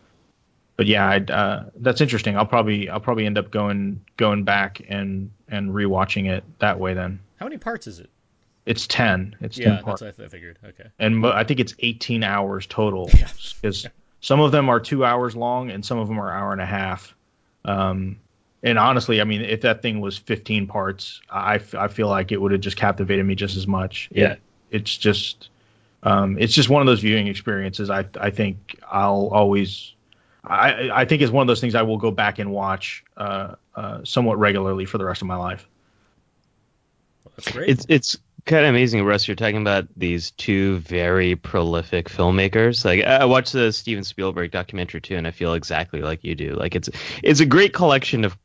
but 0.78 0.88
yeah, 0.88 1.08
I'd, 1.08 1.30
uh, 1.30 1.64
that's 1.76 2.02
interesting. 2.02 2.36
I'll 2.38 2.46
probably 2.48 2.90
I'll 2.90 3.00
probably 3.00 3.28
end 3.28 3.38
up 3.38 3.52
going 3.52 4.02
going 4.18 4.44
back 4.46 4.82
and 4.90 5.30
and 5.48 5.70
rewatching 5.72 6.28
it 6.28 6.44
that 6.60 6.80
way. 6.80 6.96
Then 6.96 7.20
how 7.40 7.46
many 7.46 7.58
parts 7.60 7.86
is 7.86 8.00
it? 8.00 8.10
It's 8.66 8.88
ten. 8.88 9.36
It's 9.42 9.58
Yeah, 9.58 9.76
ten 9.76 9.84
parts 9.84 10.02
I 10.02 10.12
figured. 10.12 10.60
Okay. 10.64 10.90
and 11.00 11.26
I 11.26 11.44
think 11.44 11.60
it's 11.60 11.74
18 11.80 12.24
hours 12.24 12.66
total 12.68 13.10
Yeah. 13.18 13.28
because 13.62 13.88
some 14.22 14.40
of 14.42 14.52
them 14.52 14.70
are 14.70 14.80
two 14.80 15.04
hours 15.06 15.36
long 15.36 15.72
and 15.72 15.86
some 15.86 15.98
of 15.98 16.08
them 16.08 16.20
are 16.20 16.32
hour 16.32 16.52
and 16.52 16.62
a 16.62 16.66
half. 16.66 17.16
Um, 17.66 18.20
and 18.62 18.78
honestly, 18.78 19.22
I 19.22 19.24
mean, 19.24 19.42
if 19.42 19.62
that 19.62 19.82
thing 19.82 20.02
was 20.02 20.18
15 20.18 20.68
parts, 20.68 21.22
I, 21.30 21.56
f- 21.56 21.76
I 21.76 21.88
feel 21.88 22.10
like 22.10 22.32
it 22.32 22.42
would 22.42 22.52
have 22.52 22.62
just 22.62 22.76
captivated 22.78 23.26
me 23.26 23.36
just 23.36 23.56
as 23.56 23.66
much. 23.66 24.10
Yeah. 24.12 24.34
It, 24.34 24.40
it's 24.72 24.98
just, 24.98 25.50
um, 26.04 26.38
it's 26.38 26.54
just 26.54 26.70
one 26.70 26.82
of 26.82 26.86
those 26.86 27.00
viewing 27.00 27.28
experiences. 27.28 27.90
I, 27.90 28.06
I 28.20 28.30
think 28.32 28.78
I'll 28.90 29.30
always, 29.32 29.94
I, 30.44 30.90
I 30.94 31.06
think 31.06 31.22
it's 31.22 31.32
one 31.32 31.42
of 31.42 31.48
those 31.48 31.62
things 31.62 31.74
I 31.76 31.82
will 31.84 31.98
go 31.98 32.12
back 32.12 32.40
and 32.40 32.52
watch, 32.52 33.04
uh, 33.18 33.56
uh, 33.76 34.04
somewhat 34.04 34.38
regularly 34.40 34.86
for 34.86 34.98
the 34.98 35.06
rest 35.06 35.22
of 35.22 35.28
my 35.28 35.38
life. 35.38 35.68
Well, 37.24 37.34
that's 37.38 37.52
great. 37.52 37.70
It's 37.70 37.86
it's 37.90 38.18
kind 38.46 38.66
of 38.66 38.70
amazing, 38.70 39.04
Russ. 39.04 39.28
You're 39.28 39.36
talking 39.36 39.62
about 39.62 39.88
these 39.96 40.32
two 40.32 40.80
very 40.80 41.36
prolific 41.36 42.10
filmmakers. 42.10 42.86
Like 42.86 43.04
I 43.04 43.26
watched 43.26 43.54
the 43.54 43.72
Steven 43.72 44.04
Spielberg 44.04 44.52
documentary 44.52 45.02
too, 45.02 45.16
and 45.16 45.28
I 45.28 45.32
feel 45.32 45.54
exactly 45.54 46.02
like 46.02 46.24
you 46.24 46.36
do. 46.36 46.54
Like 46.54 46.76
it's 46.76 46.90
it's 47.24 47.40
a 47.40 47.46
great 47.46 47.74
collection 47.74 48.26
of 48.26 48.38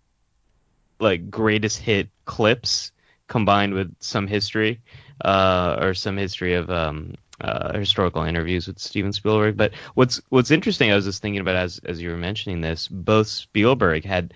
like 1.01 1.31
greatest 1.31 1.79
hit 1.79 2.09
clips 2.25 2.93
combined 3.29 3.75
with 3.75 3.95
some 4.01 4.27
history, 4.27 4.81
uh, 5.25 5.79
or 5.81 5.95
some 5.95 6.17
history 6.17 6.55
of 6.55 6.71
um, 6.71 7.15
uh, 7.41 7.79
historical 7.79 8.23
interviews 8.23 8.67
with 8.67 8.79
Steven 8.79 9.13
Spielberg. 9.13 9.57
But 9.57 9.73
what's 9.95 10.21
what's 10.29 10.51
interesting, 10.51 10.91
I 10.91 10.97
was 10.97 11.05
just 11.05 11.23
thinking 11.23 11.41
about 11.41 11.57
as 11.57 11.81
as 11.85 12.01
you 12.01 12.11
were 12.11 12.17
mentioning 12.17 12.61
this, 12.61 12.89
both 12.89 13.29
Spielberg 13.29 14.05
had 14.05 14.35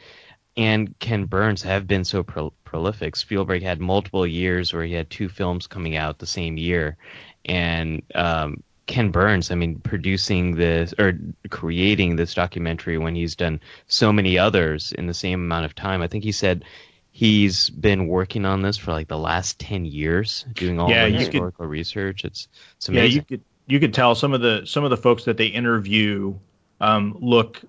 and 0.59 0.99
Ken 0.99 1.25
Burns 1.25 1.63
have 1.63 1.87
been 1.87 2.05
so 2.05 2.23
pro- 2.23 2.53
prolific. 2.65 3.17
Spielberg 3.17 3.63
had 3.63 3.81
multiple 3.81 4.27
years 4.27 4.75
where 4.75 4.85
he 4.85 4.93
had 4.93 5.09
two 5.09 5.29
films 5.31 5.67
coming 5.67 5.97
out 5.97 6.19
the 6.19 6.27
same 6.27 6.59
year, 6.59 6.97
and 7.47 8.03
um, 8.15 8.63
Ken 8.87 9.11
Burns, 9.11 9.51
I 9.51 9.55
mean, 9.55 9.79
producing 9.79 10.57
this 10.57 10.93
or 10.99 11.19
creating 11.49 12.17
this 12.17 12.35
documentary 12.35 12.99
when 12.99 13.15
he's 13.15 13.37
done 13.37 13.61
so 13.87 14.13
many 14.13 14.37
others 14.39 14.93
in 14.93 15.07
the 15.07 15.15
same 15.15 15.41
amount 15.41 15.65
of 15.65 15.75
time. 15.75 16.03
I 16.03 16.09
think 16.09 16.25
he 16.25 16.33
said 16.33 16.65
he's 17.13 17.71
been 17.71 18.07
working 18.09 18.45
on 18.45 18.63
this 18.63 18.77
for 18.77 18.93
like 18.93 19.09
the 19.09 19.19
last 19.19 19.59
ten 19.59 19.85
years, 19.85 20.45
doing 20.55 20.81
all 20.81 20.91
Yeah, 20.91 21.05
the 21.05 21.11
you 21.11 21.17
could- 21.19 21.27
historical 21.27 21.67
research. 21.67 22.25
It's 22.25 22.49
it's 22.77 22.89
Yeah, 22.89 23.05
you 23.05 23.23
could 23.23 23.43
you 23.67 23.79
could 23.79 23.95
tell 23.95 24.15
some 24.15 24.33
of 24.35 24.41
the 24.41 24.63
some 24.67 24.85
of 24.85 24.91
the 24.91 24.97
folks 24.97 25.25
that 25.25 25.37
they 25.37 25.47
interview 25.47 26.35
um, 26.81 27.17
look 27.21 27.61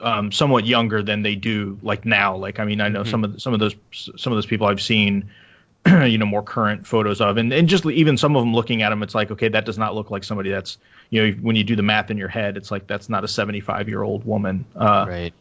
um, 0.00 0.32
somewhat 0.32 0.66
younger 0.66 1.02
than 1.02 1.22
they 1.22 1.34
do 1.34 1.78
like 1.82 2.04
now. 2.04 2.36
Like 2.36 2.58
I 2.58 2.64
mean, 2.64 2.80
I 2.80 2.88
know 2.88 3.04
some 3.04 3.24
of 3.24 3.34
the, 3.34 3.40
some 3.40 3.54
of 3.54 3.60
those 3.60 3.74
some 3.92 4.32
of 4.32 4.36
those 4.36 4.46
people 4.46 4.66
I've 4.66 4.82
seen, 4.82 5.30
you 5.86 6.18
know, 6.18 6.26
more 6.26 6.42
current 6.42 6.86
photos 6.86 7.20
of, 7.20 7.36
and 7.36 7.52
and 7.52 7.68
just 7.68 7.86
even 7.86 8.16
some 8.16 8.36
of 8.36 8.42
them 8.42 8.54
looking 8.54 8.82
at 8.82 8.90
them, 8.90 9.02
it's 9.02 9.14
like 9.14 9.30
okay, 9.30 9.48
that 9.48 9.64
does 9.64 9.78
not 9.78 9.94
look 9.94 10.10
like 10.10 10.24
somebody 10.24 10.50
that's 10.50 10.78
you 11.10 11.26
know 11.26 11.38
when 11.40 11.56
you 11.56 11.64
do 11.64 11.76
the 11.76 11.82
math 11.82 12.10
in 12.10 12.18
your 12.18 12.28
head, 12.28 12.56
it's 12.56 12.70
like 12.70 12.86
that's 12.86 13.08
not 13.08 13.24
a 13.24 13.28
75 13.28 13.88
year 13.88 14.02
old 14.02 14.24
woman. 14.24 14.64
Uh, 14.76 15.06
right. 15.08 15.34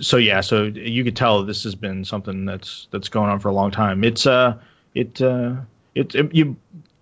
so 0.00 0.16
yeah, 0.16 0.40
so 0.40 0.64
you 0.64 1.04
could 1.04 1.16
tell 1.16 1.44
this 1.44 1.64
has 1.64 1.74
been 1.74 2.04
something 2.04 2.44
that's 2.44 2.88
that's 2.90 3.08
going 3.08 3.30
on 3.30 3.40
for 3.40 3.48
a 3.48 3.54
long 3.54 3.70
time. 3.70 4.04
It's 4.04 4.26
uh, 4.26 4.58
it 4.94 5.20
uh, 5.22 5.56
it, 5.94 6.14
it 6.14 6.34
you 6.34 6.56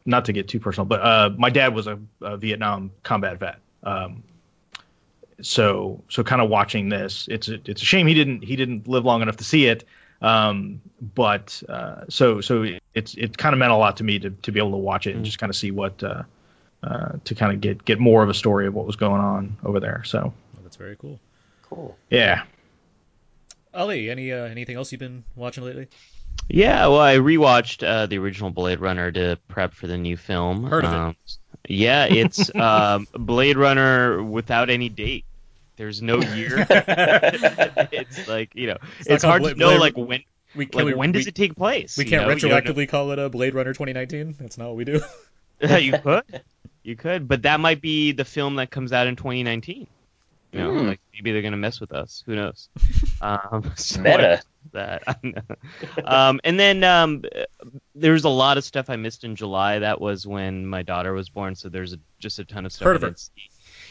not 0.04 0.26
to 0.26 0.32
get 0.32 0.48
too 0.48 0.60
personal, 0.60 0.86
but 0.86 1.00
uh, 1.00 1.30
my 1.36 1.50
dad 1.50 1.74
was 1.74 1.86
a, 1.86 1.98
a 2.22 2.36
Vietnam 2.36 2.92
combat 3.02 3.38
vet. 3.38 3.58
Um, 3.82 4.22
so 5.40 6.02
so 6.08 6.22
kind 6.24 6.40
of 6.42 6.48
watching 6.48 6.88
this, 6.88 7.28
it's 7.30 7.48
a, 7.48 7.54
it's 7.64 7.82
a 7.82 7.84
shame 7.84 8.06
he 8.06 8.14
didn't 8.14 8.42
he 8.42 8.56
didn't 8.56 8.88
live 8.88 9.04
long 9.04 9.22
enough 9.22 9.36
to 9.38 9.44
see 9.44 9.66
it. 9.66 9.84
Um, 10.22 10.80
but 11.14 11.62
uh, 11.68 12.04
so 12.08 12.40
so 12.40 12.66
it's 12.94 13.14
it 13.14 13.36
kind 13.36 13.52
of 13.52 13.58
meant 13.58 13.72
a 13.72 13.76
lot 13.76 13.98
to 13.98 14.04
me 14.04 14.18
to, 14.18 14.30
to 14.30 14.52
be 14.52 14.60
able 14.60 14.72
to 14.72 14.78
watch 14.78 15.06
it 15.06 15.14
and 15.14 15.24
just 15.24 15.38
kind 15.38 15.50
of 15.50 15.56
see 15.56 15.70
what 15.70 16.02
uh, 16.02 16.22
uh, 16.82 17.12
to 17.24 17.34
kind 17.34 17.52
of 17.52 17.60
get 17.60 17.84
get 17.84 17.98
more 17.98 18.22
of 18.22 18.28
a 18.28 18.34
story 18.34 18.66
of 18.66 18.74
what 18.74 18.86
was 18.86 18.96
going 18.96 19.20
on 19.20 19.56
over 19.64 19.80
there. 19.80 20.02
So 20.04 20.20
Well, 20.20 20.62
that's 20.62 20.76
very 20.76 20.96
cool. 20.96 21.20
Cool. 21.62 21.96
yeah, 22.10 22.44
Ali, 23.74 24.08
any 24.08 24.32
uh, 24.32 24.44
anything 24.44 24.76
else 24.76 24.90
you've 24.90 25.00
been 25.00 25.24
watching 25.34 25.64
lately? 25.64 25.88
Yeah, 26.48 26.86
well, 26.86 27.00
I 27.00 27.16
rewatched 27.16 27.86
uh, 27.86 28.06
the 28.06 28.18
original 28.18 28.50
Blade 28.50 28.78
Runner 28.80 29.10
to 29.10 29.38
prep 29.48 29.74
for 29.74 29.86
the 29.86 29.96
new 29.98 30.16
film. 30.16 30.64
Heard 30.64 30.84
of 30.84 31.10
it. 31.10 31.16
Yeah, 31.68 32.06
it's 32.06 32.54
um, 32.54 33.06
Blade 33.12 33.56
Runner 33.56 34.22
without 34.22 34.70
any 34.70 34.88
date. 34.88 35.24
There's 35.76 36.00
no 36.00 36.20
year. 36.20 36.66
it's 36.70 38.28
like 38.28 38.54
you 38.54 38.68
know, 38.68 38.78
It's 39.00 39.08
it's, 39.08 39.24
hard 39.24 39.42
called 39.42 39.54
to 39.54 39.58
know 39.58 39.68
Blade- 39.68 39.80
like 39.80 39.96
when 39.96 40.22
We 40.54 40.68
like 40.72 40.86
we, 40.86 40.94
when 40.94 41.12
does 41.12 41.26
we, 41.26 41.28
it 41.28 41.34
take 41.34 41.54
place. 41.54 41.96
We 41.96 42.04
can't? 42.04 42.22
You 42.22 42.48
know. 42.48 42.56
retroactively 42.56 42.88
call 42.88 43.10
it 43.12 43.18
a 43.18 43.28
Blade 43.28 43.54
Runner 43.54 43.72
2019. 43.72 44.36
That's 44.38 44.56
not 44.58 44.68
what 44.68 44.76
we 44.76 44.84
do. 44.84 45.00
you 45.60 45.92
could, 45.98 46.42
you 46.82 46.96
could, 46.96 47.28
but 47.28 47.42
that 47.42 47.60
might 47.60 47.80
be 47.80 48.12
the 48.12 48.24
film 48.24 48.56
that 48.56 48.70
comes 48.70 48.92
out 48.92 49.06
in 49.06 49.16
2019. 49.16 49.86
You 50.56 50.62
know, 50.62 50.70
Hmm. 50.78 50.86
like 50.88 51.00
maybe 51.12 51.32
they're 51.32 51.42
gonna 51.42 51.56
mess 51.58 51.80
with 51.80 51.92
us. 51.92 52.22
Who 52.26 52.34
knows? 52.36 52.68
Um, 53.20 53.72
so 53.76 54.00
Meta. 54.02 54.42
that. 54.72 55.02
Um, 56.04 56.38
and 56.44 56.60
then 56.60 56.84
um, 56.84 57.22
there's 57.94 58.24
a 58.24 58.28
lot 58.28 58.58
of 58.58 58.64
stuff 58.64 58.90
I 58.90 58.96
missed 58.96 59.24
in 59.24 59.34
July. 59.36 59.78
That 59.78 60.00
was 60.00 60.26
when 60.26 60.66
my 60.66 60.82
daughter 60.82 61.12
was 61.14 61.28
born, 61.30 61.54
so 61.54 61.68
there's 61.70 61.92
a, 61.94 61.98
just 62.18 62.38
a 62.38 62.44
ton 62.44 62.66
of 62.66 62.72
stuff. 62.72 62.86
Heard 62.86 62.96
of 62.96 63.02
her. 63.02 63.14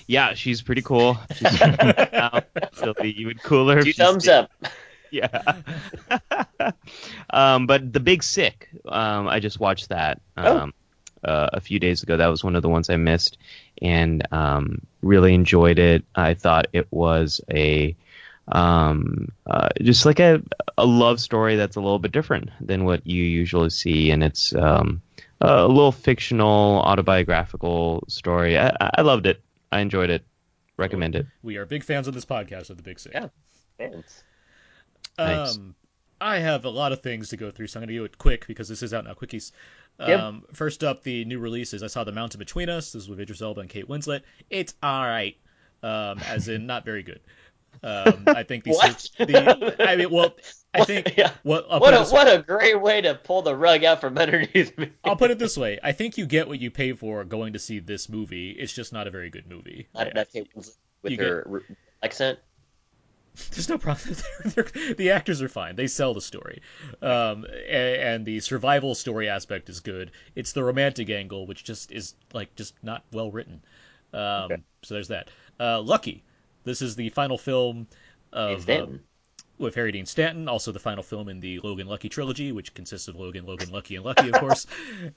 Yeah, 0.08 0.34
she's 0.36 0.62
pretty 0.62 0.84
cool. 0.84 1.18
She's 1.36 1.60
now, 1.60 2.42
she'll 2.78 2.94
be 2.94 3.20
even 3.20 3.38
cooler. 3.40 3.82
Two 3.82 3.94
thumbs 3.94 4.28
up. 4.28 4.52
Yeah. 5.12 5.62
um, 7.30 7.68
but 7.68 7.92
the 7.92 8.00
Big 8.00 8.22
Sick, 8.24 8.70
um, 8.88 9.28
I 9.28 9.40
just 9.40 9.60
watched 9.60 9.90
that 9.90 10.22
Oh. 10.38 10.70
Um, 11.26 11.34
uh, 11.36 11.50
a 11.54 11.62
few 11.62 11.80
days 11.80 12.04
ago. 12.04 12.18
That 12.18 12.28
was 12.28 12.44
one 12.44 12.56
of 12.56 12.62
the 12.62 12.70
ones 12.70 12.90
I 12.90 12.98
missed, 12.98 13.38
and 13.82 14.26
um, 14.32 14.82
really 15.02 15.34
enjoyed 15.34 15.80
it. 15.80 16.04
I 16.16 16.34
thought 16.34 16.68
it 16.74 16.88
was 16.92 17.42
a 17.52 17.96
um, 18.48 19.30
uh, 19.48 19.70
just 19.82 20.06
like 20.06 20.20
a, 20.20 20.42
a 20.78 20.86
love 20.86 21.20
story 21.20 21.56
that's 21.56 21.76
a 21.76 21.82
little 21.82 22.00
bit 22.00 22.12
different 22.12 22.52
than 22.62 22.86
what 22.86 23.06
you 23.06 23.24
usually 23.24 23.70
see, 23.70 24.12
and 24.12 24.24
it's 24.24 24.54
um, 24.56 25.02
a 25.42 25.68
little 25.68 25.92
fictional, 25.92 26.80
autobiographical 26.82 28.04
story. 28.08 28.58
I, 28.58 28.72
I 28.80 29.02
loved 29.02 29.26
it. 29.26 29.42
I 29.72 29.80
enjoyed 29.80 30.10
it. 30.10 30.24
Recommend 30.78 31.16
it. 31.16 31.26
We 31.42 31.58
are 31.58 31.66
big 31.66 31.84
fans 31.84 32.08
of 32.08 32.14
this 32.14 32.26
podcast 32.26 32.70
of 32.70 32.78
the 32.78 32.84
Big 32.84 33.00
Sick. 33.00 33.14
Yeah. 33.14 33.30
Fans. 33.78 34.24
Nice. 35.18 35.60
I 36.22 36.40
have 36.40 36.66
a 36.66 36.70
lot 36.70 36.92
of 36.92 37.02
things 37.02 37.30
to 37.30 37.38
go 37.38 37.52
through, 37.52 37.68
so 37.68 37.80
I'm 37.80 37.82
going 37.82 37.90
to 37.90 38.00
do 38.00 38.06
it 38.06 38.18
quick 38.18 38.48
because 38.48 38.68
this 38.70 38.82
is 38.84 38.94
out 38.94 39.06
now. 39.06 39.14
Quickies. 39.14 39.52
Yep. 40.00 40.20
Um, 40.20 40.44
First 40.54 40.84
up, 40.84 41.04
the 41.04 41.26
new 41.26 41.40
releases. 41.40 41.84
I 41.84 41.88
saw 41.88 42.04
The 42.04 42.12
Mountain 42.12 42.40
Between 42.40 42.70
Us. 42.70 42.92
This 42.94 43.04
is 43.04 43.10
with 43.10 43.20
Idris 43.20 43.42
Elba 43.42 43.62
and 43.62 43.70
Kate 43.70 43.88
Winslet. 43.88 44.22
It's 44.50 44.74
all 44.84 45.04
right, 45.04 45.38
um, 45.84 46.20
as 46.28 46.48
in 46.48 46.66
not 46.66 46.84
very 46.86 47.04
good. 47.04 47.20
Um, 47.84 48.24
I 48.28 48.44
think 48.44 48.64
the, 48.64 48.72
What? 48.72 49.10
the 49.18 49.76
I 49.80 49.96
mean, 49.98 50.10
well, 50.10 50.36
I 50.74 50.86
think 50.86 51.16
Yeah. 51.18 51.32
what 51.44 51.70
What 51.70 51.94
a 51.94 52.04
what 52.06 52.28
a 52.34 52.42
great 52.42 52.82
way 52.82 53.02
to 53.02 53.16
pull 53.16 53.42
the 53.42 53.56
rug 53.56 53.84
out 53.84 54.00
from 54.02 54.18
underneath 54.18 54.78
me. 54.78 54.92
I'll 55.04 55.18
put 55.18 55.32
it 55.32 55.40
this 55.40 55.58
way: 55.58 55.80
I 55.84 55.92
think 55.92 56.18
you 56.18 56.26
get 56.26 56.48
what 56.48 56.60
you 56.60 56.72
pay 56.72 56.94
for 56.94 57.24
going 57.26 57.54
to 57.54 57.60
see 57.60 57.80
this 57.80 58.08
movie. 58.10 58.52
It's 58.52 58.74
just 58.74 58.94
not 58.94 59.08
a 59.08 59.12
very 59.12 59.30
good 59.30 59.48
movie. 59.50 59.88
Not 59.94 60.08
enough 60.08 60.32
Kate 60.32 60.48
Winslet 60.56 60.78
with 61.04 61.12
You 61.14 61.18
her 61.20 61.48
r- 61.52 61.76
accent. 62.02 62.40
There's 63.52 63.70
no 63.70 63.78
problem. 63.78 64.16
The 64.98 65.12
actors 65.12 65.42
are 65.42 65.50
fine. 65.50 65.76
They 65.76 65.88
sell 65.88 66.14
the 66.14 66.22
story, 66.22 66.62
um, 67.02 67.46
and, 67.46 67.96
and 68.02 68.26
the 68.26 68.40
survival 68.40 68.96
story 68.96 69.28
aspect 69.30 69.70
is 69.70 69.80
good. 69.80 70.12
It's 70.36 70.54
the 70.54 70.64
romantic 70.64 71.10
angle 71.10 71.46
which 71.46 71.64
just 71.64 71.92
is 71.92 72.16
like 72.34 72.56
just 72.56 72.76
not 72.84 73.04
well 73.12 73.32
written. 73.32 73.62
Um, 74.14 74.64
So 74.84 74.94
there's 74.94 75.10
that. 75.10 75.30
Uh, 75.60 75.82
Lucky. 75.82 76.24
This 76.64 76.82
is 76.82 76.96
the 76.96 77.10
final 77.10 77.38
film 77.38 77.88
of 78.32 78.58
uh, 78.58 78.62
Stanton. 78.62 79.02
With 79.58 79.76
Harry 79.76 79.92
Dean 79.92 80.06
Stanton, 80.06 80.48
also 80.48 80.72
the 80.72 80.80
final 80.80 81.04
film 81.04 81.30
in 81.30 81.40
the 81.40 81.60
Logan 81.60 81.88
Lucky 81.88 82.10
trilogy, 82.10 82.52
which 82.52 82.74
consists 82.74 83.08
of 83.08 83.16
Logan, 83.16 83.46
Logan 83.46 83.72
Lucky, 83.72 83.96
and 83.96 84.06
Lucky, 84.06 84.30
of 84.30 84.36
course. 84.36 84.68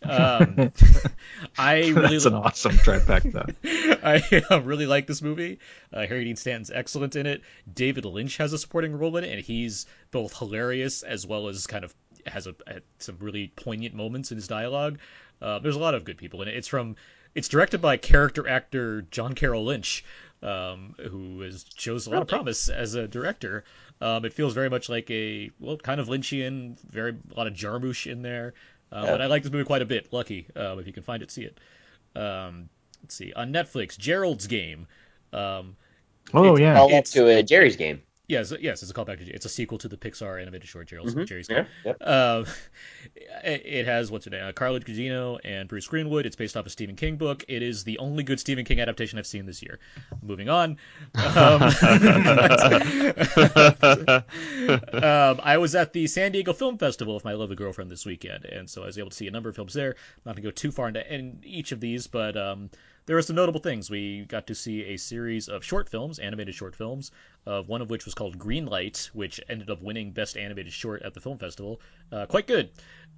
Um, 0.03 0.73
I 1.59 1.89
really 1.89 2.09
that's 2.09 2.25
an 2.27 2.35
awesome 2.35 2.73
trifecta. 2.73 3.55
I 4.03 4.43
uh, 4.51 4.61
really 4.63 4.87
like 4.87 5.07
this 5.07 5.23
movie. 5.23 5.59
Uh, 5.93 6.07
Harry 6.07 6.25
Dean 6.25 6.37
Stanton's 6.37 6.71
excellent 6.71 7.17
in 7.17 7.27
it. 7.27 7.43
David 7.73 8.05
Lynch 8.05 8.37
has 8.37 8.53
a 8.53 8.59
supporting 8.59 8.97
role 8.97 9.17
in 9.17 9.25
it, 9.25 9.33
and 9.33 9.41
he's 9.41 9.87
both 10.11 10.37
hilarious 10.39 11.03
as 11.03 11.27
well 11.27 11.49
as 11.49 11.67
kind 11.67 11.85
of 11.85 11.95
has 12.27 12.47
a, 12.47 12.55
a- 12.67 12.81
some 12.99 13.17
really 13.21 13.53
poignant 13.57 13.95
moments 13.95 14.31
in 14.31 14.37
his 14.37 14.49
dialogue. 14.49 14.99
Uh, 15.41 15.59
there's 15.59 15.77
a 15.77 15.81
lot 15.81 15.95
of 15.95 16.05
good 16.05 16.19
people 16.19 16.43
in 16.43 16.49
it. 16.49 16.57
It's 16.57 16.69
from 16.69 16.97
it's 17.35 17.49
directed 17.49 17.81
by 17.81 17.97
character 17.97 18.49
actor 18.49 19.03
John 19.03 19.35
Carroll 19.35 19.65
Lynch, 19.65 20.05
um, 20.43 20.95
who 21.11 21.41
has 21.41 21.65
shows 21.77 22.07
a 22.07 22.11
lot 22.11 22.23
of 22.23 22.29
promise 22.29 22.69
as 22.69 22.95
a 22.95 23.09
director. 23.09 23.65
Um, 24.01 24.25
it 24.25 24.33
feels 24.33 24.55
very 24.55 24.71
much 24.71 24.89
like 24.89 25.11
a 25.11 25.51
well, 25.59 25.77
kind 25.77 26.01
of 26.01 26.09
Lynchian, 26.09 26.79
very 26.91 27.17
a 27.33 27.37
lot 27.37 27.47
of 27.47 27.55
Jarmusch 27.55 28.11
in 28.11 28.23
there. 28.23 28.55
Uh, 28.93 29.03
Yeah. 29.05 29.11
But 29.13 29.23
I 29.23 29.27
like 29.27 29.43
this 29.43 29.53
movie 29.53 29.65
quite 29.65 29.83
a 29.83 29.87
bit. 29.87 30.13
Lucky, 30.13 30.47
um, 30.57 30.79
if 30.79 30.87
you 30.87 30.93
can 30.93 31.03
find 31.03 31.23
it, 31.23 31.31
see 31.31 31.43
it. 31.43 31.59
Um, 32.19 32.69
let's 33.03 33.15
see 33.15 33.33
on 33.35 33.53
Netflix, 33.53 33.99
Gerald's 33.99 34.47
Game. 34.47 34.87
Um, 35.33 35.77
Oh 36.35 36.53
It's 36.53 36.61
yeah. 36.61 36.75
Call 36.75 36.85
up 36.87 36.91
it's- 36.91 37.11
to 37.13 37.27
a 37.29 37.43
Geri's 37.43 37.77
game. 37.77 38.03
Yes, 38.29 38.53
yes, 38.61 38.83
it's 38.83 38.91
a 38.91 38.95
callback 38.95 39.25
to 39.25 39.33
it's 39.33 39.47
a 39.47 39.49
sequel 39.49 39.79
to 39.79 39.89
the 39.89 39.97
Pixar 39.97 40.39
animated 40.41 40.69
short 40.69 40.87
Gerald's 40.87 41.15
Mhm. 41.15 41.27
Geri's 41.27 41.49
Yeah. 41.49 41.65
Yep. 41.87 41.97
Uh, 42.03 42.45
it 43.43 43.63
it 43.65 43.87
has 43.87 44.11
what's 44.11 44.27
it? 44.27 44.31
name, 44.31 44.45
uh, 44.45 44.53
Carla 44.53 44.81
Gugino 44.81 45.39
and 45.45 45.67
Bruce 45.67 45.87
Greenwood. 45.87 46.27
It's 46.27 46.37
based 46.37 46.55
off 46.55 46.67
a 46.67 46.71
Stephen 46.71 46.95
King 46.95 47.17
book. 47.17 47.43
It 47.49 47.63
is 47.63 47.85
the 47.85 47.97
only 47.99 48.23
good 48.25 48.39
Stephen 48.39 48.67
King 48.67 48.81
adaptation 48.81 49.19
I've 49.19 49.27
seen 49.27 49.47
this 49.47 49.63
year. 49.63 49.79
Moving 50.23 50.51
on. 50.51 50.77
Um, 51.15 51.63
um, 55.03 55.41
I 55.43 55.57
was 55.59 55.75
at 55.75 55.95
the 55.95 56.07
San 56.07 56.33
Diego 56.33 56.53
Film 56.53 56.77
Festival 56.77 57.15
with 57.15 57.25
my 57.25 57.33
lovely 57.33 57.57
girlfriend 57.57 57.91
this 57.91 58.05
weekend, 58.05 58.45
and 58.45 58.69
so 58.69 58.83
I 58.83 58.87
was 58.87 58.99
able 58.99 59.09
to 59.11 59.17
see 59.17 59.27
a 59.27 59.31
number 59.31 59.49
of 59.49 59.57
films 59.57 59.73
there. 59.73 59.95
Not 60.27 60.37
to 60.37 60.43
go 60.43 60.51
too 60.51 60.71
far 60.71 60.89
into 60.89 61.15
in 61.15 61.41
each 61.45 61.73
of 61.73 61.81
these, 61.81 62.07
but 62.07 62.37
um, 62.37 62.69
there 63.09 63.17
were 63.17 63.23
some 63.23 63.37
notable 63.37 63.61
things. 63.61 63.89
We 63.89 64.27
got 64.27 64.49
to 64.49 64.55
see 64.55 64.85
a 64.85 64.99
series 64.99 65.49
of 65.49 65.65
short 65.65 65.89
films, 65.89 66.19
animated 66.19 66.55
short 66.55 66.77
films, 66.77 67.11
of 67.47 67.67
one 67.67 67.81
of 67.81 67.89
which 67.89 68.05
was 68.05 68.13
called 68.13 68.39
Green 68.39 68.67
Light, 68.67 69.09
which 69.15 69.41
ended 69.49 69.71
up 69.71 69.81
winning 69.81 70.11
Best 70.11 70.37
Animated 70.37 70.75
Short 70.75 71.01
at 71.01 71.15
the 71.15 71.21
film 71.23 71.39
festival. 71.39 71.81
Uh, 72.13 72.27
quite 72.27 72.47
good. 72.47 72.69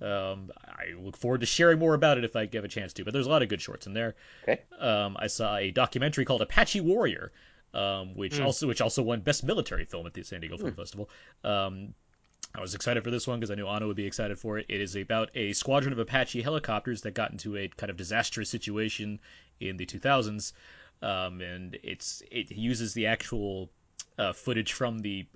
Um, 0.01 0.53
I 0.65 0.95
look 0.97 1.17
forward 1.17 1.41
to 1.41 1.47
sharing 1.47 1.81
more 1.81 1.95
about 1.95 2.19
it 2.19 2.25
if 2.25 2.37
I 2.37 2.47
get 2.47 2.65
a 2.65 2.69
chance 2.69 2.93
to. 2.95 3.05
But 3.05 3.13
there's 3.13 3.27
a 3.27 3.31
lot 3.31 3.43
of 3.43 3.49
good 3.49 3.61
shorts 3.61 3.89
in 3.89 3.93
there. 3.93 4.15
Okay. 4.45 4.63
Um, 4.79 5.17
I 5.19 5.27
saw 5.27 5.57
a 5.57 5.73
documentary 5.73 6.25
called 6.25 6.43
Apache 6.43 6.83
Warrior, 6.83 7.33
um, 7.75 8.15
which 8.15 8.39
also 8.39 8.69
which 8.69 8.81
also 8.81 9.03
won 9.03 9.23
Best 9.23 9.43
Military 9.43 9.87
Film 9.87 10.07
at 10.07 10.15
the 10.15 10.23
San 10.23 10.41
Diego 10.41 10.57
Film 10.57 10.73
Festival. 10.73 11.11
Um, 11.43 11.95
I 12.55 12.61
was 12.61 12.75
excited 12.75 13.05
for 13.05 13.11
this 13.11 13.27
one 13.27 13.39
because 13.39 13.51
I 13.51 13.55
knew 13.55 13.69
Anna 13.69 13.87
would 13.87 13.97
be 13.97 14.07
excited 14.07 14.39
for 14.39 14.59
it. 14.59 14.67
It 14.69 14.81
is 14.81 14.97
about 14.97 15.31
a 15.35 15.53
squadron 15.53 15.93
of 15.93 15.99
Apache 15.99 16.43
helicopters 16.43 17.03
that 17.03 17.15
got 17.15 17.31
into 17.31 17.57
a 17.57 17.69
kind 17.69 17.91
of 17.91 17.97
disastrous 17.97 18.51
situation 18.51 19.21
in 19.61 19.77
the 19.77 19.87
2000s, 19.87 20.53
um, 21.03 21.41
and 21.41 21.79
it's 21.83 22.23
it 22.31 22.51
uses 22.51 22.93
the 22.93 23.07
actual 23.07 23.71
uh, 24.19 24.33
footage 24.33 24.73
from 24.73 24.99
the 24.99 25.27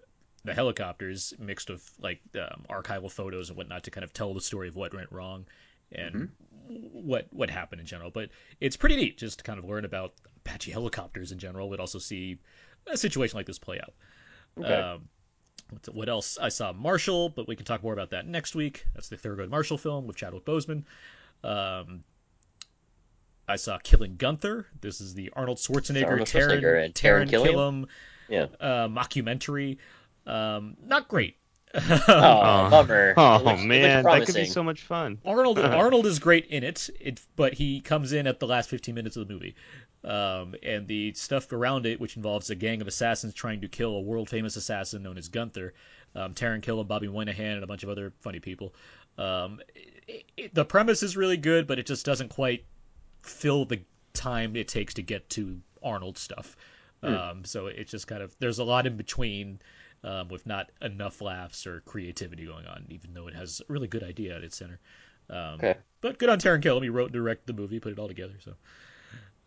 the 0.44 0.52
helicopters 0.52 1.32
mixed 1.38 1.70
with 1.70 1.90
like 2.00 2.20
um, 2.34 2.64
archival 2.68 3.10
photos 3.10 3.48
and 3.48 3.56
whatnot 3.56 3.84
to 3.84 3.90
kind 3.90 4.04
of 4.04 4.12
tell 4.12 4.34
the 4.34 4.40
story 4.40 4.68
of 4.68 4.76
what 4.76 4.92
went 4.92 5.10
wrong 5.10 5.46
and 5.92 6.30
what 6.68 7.26
what 7.30 7.48
happened 7.48 7.80
in 7.80 7.86
general. 7.86 8.10
But 8.10 8.30
it's 8.60 8.76
pretty 8.76 8.96
neat 8.96 9.18
just 9.18 9.38
to 9.38 9.44
kind 9.44 9.58
of 9.58 9.64
learn 9.64 9.84
about 9.84 10.14
Apache 10.38 10.72
helicopters 10.72 11.32
in 11.32 11.38
general, 11.38 11.70
but 11.70 11.80
also 11.80 11.98
see 11.98 12.38
a 12.86 12.96
situation 12.96 13.36
like 13.36 13.46
this 13.46 13.58
play 13.58 13.80
out. 13.80 13.94
Okay. 14.58 14.74
Um, 14.74 15.08
what 15.92 16.08
else? 16.08 16.38
I 16.40 16.48
saw 16.48 16.72
Marshall, 16.72 17.28
but 17.30 17.48
we 17.48 17.56
can 17.56 17.64
talk 17.64 17.82
more 17.82 17.92
about 17.92 18.10
that 18.10 18.26
next 18.26 18.54
week. 18.54 18.86
That's 18.94 19.08
the 19.08 19.16
Thurgood 19.16 19.48
Marshall 19.50 19.78
film 19.78 20.06
with 20.06 20.16
Chadwick 20.16 20.44
Boseman. 20.44 20.84
Um, 21.42 22.04
I 23.48 23.56
saw 23.56 23.78
Killing 23.78 24.16
Gunther. 24.16 24.66
This 24.80 25.00
is 25.00 25.14
the 25.14 25.30
Arnold 25.34 25.58
Schwarzenegger, 25.58 26.06
Arnold 26.06 26.28
Taran, 26.28 26.60
Schwarzenegger 26.60 26.84
and 26.84 26.94
Taran 26.94 27.28
Taran 27.28 27.30
Killam? 27.30 27.54
Killam 27.54 27.86
Yeah. 28.28 28.46
uh, 28.60 28.88
mockumentary. 28.88 29.78
Um, 30.26 30.76
not 30.82 31.08
great. 31.08 31.36
Oh, 31.76 31.80
bummer. 32.70 33.14
Oh 33.16 33.42
looks- 33.44 33.62
man, 33.64 34.04
that 34.04 34.26
could 34.26 34.34
be 34.36 34.44
so 34.44 34.62
much 34.62 34.82
fun. 34.82 35.18
Arnold 35.24 35.58
Arnold 35.58 36.06
is 36.06 36.20
great 36.20 36.46
in 36.46 36.62
it, 36.62 36.88
it, 37.00 37.20
but 37.34 37.52
he 37.52 37.80
comes 37.80 38.12
in 38.12 38.26
at 38.28 38.38
the 38.38 38.46
last 38.46 38.70
15 38.70 38.94
minutes 38.94 39.16
of 39.16 39.26
the 39.26 39.34
movie. 39.34 39.56
Um, 40.04 40.54
and 40.62 40.86
the 40.86 41.14
stuff 41.14 41.50
around 41.52 41.86
it, 41.86 41.98
which 41.98 42.16
involves 42.16 42.50
a 42.50 42.54
gang 42.54 42.82
of 42.82 42.86
assassins 42.86 43.32
trying 43.32 43.62
to 43.62 43.68
kill 43.68 43.96
a 43.96 44.00
world 44.00 44.28
famous 44.28 44.56
assassin 44.56 45.02
known 45.02 45.16
as 45.16 45.28
Gunther, 45.28 45.72
um, 46.14 46.34
Taran 46.34 46.60
Killam, 46.60 46.86
Bobby 46.86 47.08
Moynihan, 47.08 47.54
and 47.54 47.64
a 47.64 47.66
bunch 47.66 47.82
of 47.84 47.88
other 47.88 48.12
funny 48.20 48.38
people. 48.40 48.74
Um, 49.16 49.60
it, 50.06 50.24
it, 50.36 50.54
the 50.54 50.64
premise 50.64 51.02
is 51.02 51.16
really 51.16 51.38
good, 51.38 51.66
but 51.66 51.78
it 51.78 51.86
just 51.86 52.04
doesn't 52.04 52.28
quite 52.28 52.64
fill 53.22 53.64
the 53.64 53.80
time 54.12 54.56
it 54.56 54.68
takes 54.68 54.94
to 54.94 55.02
get 55.02 55.28
to 55.30 55.58
Arnold 55.82 56.18
stuff. 56.18 56.56
Um, 57.02 57.44
so 57.44 57.66
it's 57.66 57.90
just 57.90 58.06
kind 58.06 58.22
of 58.22 58.34
there's 58.38 58.58
a 58.58 58.64
lot 58.64 58.86
in 58.86 58.96
between 58.96 59.60
um, 60.02 60.28
with 60.28 60.46
not 60.46 60.70
enough 60.82 61.20
laughs 61.20 61.66
or 61.66 61.80
creativity 61.80 62.46
going 62.46 62.66
on, 62.66 62.86
even 62.90 63.12
though 63.14 63.26
it 63.26 63.34
has 63.34 63.60
a 63.60 63.72
really 63.72 63.88
good 63.88 64.02
idea 64.02 64.36
at 64.36 64.44
its 64.44 64.56
center. 64.56 64.78
Um, 65.30 65.54
Okay. 65.54 65.76
But 66.00 66.18
good 66.18 66.28
on 66.28 66.38
Taran 66.38 66.62
Killam. 66.62 66.82
He 66.82 66.90
wrote 66.90 67.06
and 67.06 67.14
directed 67.14 67.46
the 67.46 67.54
movie, 67.54 67.80
put 67.80 67.92
it 67.92 67.98
all 67.98 68.08
together. 68.08 68.34
So 68.44 68.52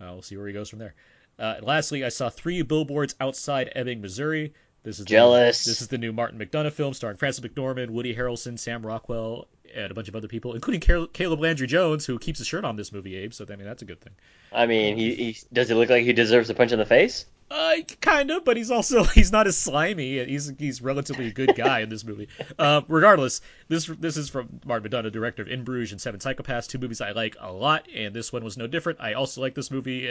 uh, 0.02 0.10
we'll 0.12 0.22
see 0.22 0.38
where 0.38 0.48
he 0.48 0.54
goes 0.54 0.70
from 0.70 0.80
there. 0.80 0.96
Uh, 1.40 1.56
lastly, 1.62 2.04
I 2.04 2.10
saw 2.10 2.30
three 2.30 2.62
billboards 2.64 3.16
outside 3.22 3.72
Ebbing, 3.76 4.02
Missouri. 4.02 4.54
This 4.84 5.00
is 5.00 5.06
the- 5.06 5.10
Jealous. 5.10 5.66
this 5.66 5.82
is 5.82 5.88
the 5.88 5.98
new 5.98 6.12
Martin 6.14 6.40
McDonagh 6.40 6.72
film 6.72 6.94
starring 6.94 7.18
Frances 7.18 7.44
McDormand, 7.46 7.90
Woody 7.90 8.16
Harrelson, 8.16 8.58
Sam 8.58 8.86
Rockwell, 8.86 9.48
and 9.76 9.92
a 9.92 9.94
bunch 9.94 10.08
of 10.08 10.16
other 10.16 10.28
people, 10.28 10.54
including 10.54 10.80
Caleb 11.12 11.40
Landry 11.42 11.68
Jones, 11.68 12.06
who 12.06 12.18
keeps 12.18 12.40
his 12.40 12.48
shirt 12.48 12.64
on 12.64 12.76
this 12.76 12.92
movie, 12.92 13.16
Abe. 13.18 13.34
So 13.34 13.46
I 13.50 13.56
mean, 13.56 13.66
that's 13.66 13.82
a 13.82 13.86
good 13.86 14.00
thing. 14.00 14.14
I 14.52 14.66
mean, 14.66 14.98
he, 14.98 15.14
he 15.14 15.38
does 15.52 15.68
he 15.68 15.76
look 15.76 15.90
like 15.90 16.04
he 16.06 16.14
deserves 16.14 16.50
a 16.50 16.54
punch 16.54 16.72
in 16.72 16.80
the 16.80 16.86
face? 16.86 17.26
Uh, 17.50 17.76
kind 18.02 18.30
of, 18.30 18.44
but 18.44 18.58
he's 18.58 18.72
also 18.72 19.04
he's 19.16 19.32
not 19.32 19.48
as 19.48 19.58
slimy. 19.58 20.24
He's 20.26 20.52
he's 20.60 20.82
relatively 20.82 21.28
a 21.28 21.32
good 21.32 21.56
guy 21.56 21.80
in 21.80 21.90
this 21.90 22.04
movie. 22.04 22.28
Uh, 22.60 22.82
regardless, 22.88 23.42
this 23.68 23.86
this 23.86 24.18
is 24.18 24.30
from 24.30 24.60
Martin 24.66 24.90
McDonagh, 24.90 25.12
director 25.12 25.44
of 25.44 25.48
In 25.48 25.64
Bruges 25.64 25.92
and 25.92 26.02
Seven 26.02 26.20
Psychopaths, 26.20 26.68
two 26.68 26.78
movies 26.80 27.02
I 27.02 27.12
like 27.12 27.36
a 27.40 27.52
lot, 27.52 27.88
and 27.94 28.14
this 28.16 28.34
one 28.34 28.44
was 28.44 28.58
no 28.58 28.66
different. 28.68 29.00
I 29.00 29.14
also 29.14 29.42
like 29.42 29.54
this 29.54 29.70
movie 29.72 30.08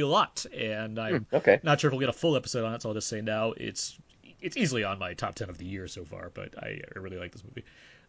a 0.00 0.06
lot, 0.06 0.44
and 0.56 0.98
I'm 0.98 1.26
Okay. 1.32 1.60
not 1.62 1.80
sure 1.80 1.88
if 1.88 1.92
we'll 1.92 2.00
get 2.00 2.08
a 2.08 2.12
full 2.18 2.34
episode 2.36 2.64
on 2.64 2.74
it, 2.74 2.82
so 2.82 2.88
I'll 2.88 2.94
just 2.94 3.08
say 3.08 3.20
now 3.20 3.52
it's 3.52 3.98
it's 4.40 4.56
easily 4.56 4.84
on 4.84 4.98
my 4.98 5.14
top 5.14 5.34
ten 5.34 5.50
of 5.50 5.58
the 5.58 5.66
year 5.66 5.86
so 5.86 6.04
far. 6.04 6.30
But 6.34 6.54
I, 6.58 6.80
I 6.94 6.98
really 6.98 7.18
like 7.18 7.32
this 7.32 7.44
movie. 7.44 7.64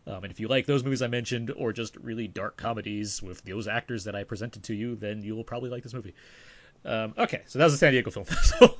Um, 0.08 0.24
and 0.24 0.32
if 0.32 0.40
you 0.40 0.48
like 0.48 0.66
those 0.66 0.84
movies 0.86 1.02
I 1.02 1.08
mentioned, 1.08 1.52
or 1.52 1.74
just 1.74 1.98
really 1.98 2.28
dark 2.30 2.56
comedies 2.56 3.22
with 3.22 3.44
those 3.44 3.68
actors 3.68 4.06
that 4.06 4.16
I 4.16 4.24
presented 4.24 4.64
to 4.64 4.74
you, 4.74 4.96
then 4.96 5.22
you'll 5.22 5.44
probably 5.44 5.70
like 5.70 5.84
this 5.84 5.94
movie. 5.94 6.14
Um, 6.88 7.14
okay, 7.18 7.42
so 7.48 7.60
that 7.60 7.66
was 7.66 7.74
the 7.74 7.78
San 7.78 7.92
Diego 7.92 8.10
Film 8.12 8.26
Festival. 8.28 8.78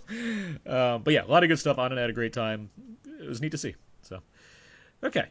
um, 0.66 1.04
but 1.04 1.14
yeah, 1.14 1.24
a 1.26 1.28
lot 1.28 1.44
of 1.44 1.50
good 1.50 1.60
stuff 1.60 1.78
on 1.78 1.92
it. 1.92 1.98
I 1.98 2.02
had 2.02 2.10
a 2.10 2.14
great 2.14 2.34
time. 2.34 2.70
It 3.06 3.28
was 3.28 3.42
neat 3.42 3.52
to 3.52 3.58
see. 3.58 3.76
So, 4.02 4.22
okay, 5.04 5.26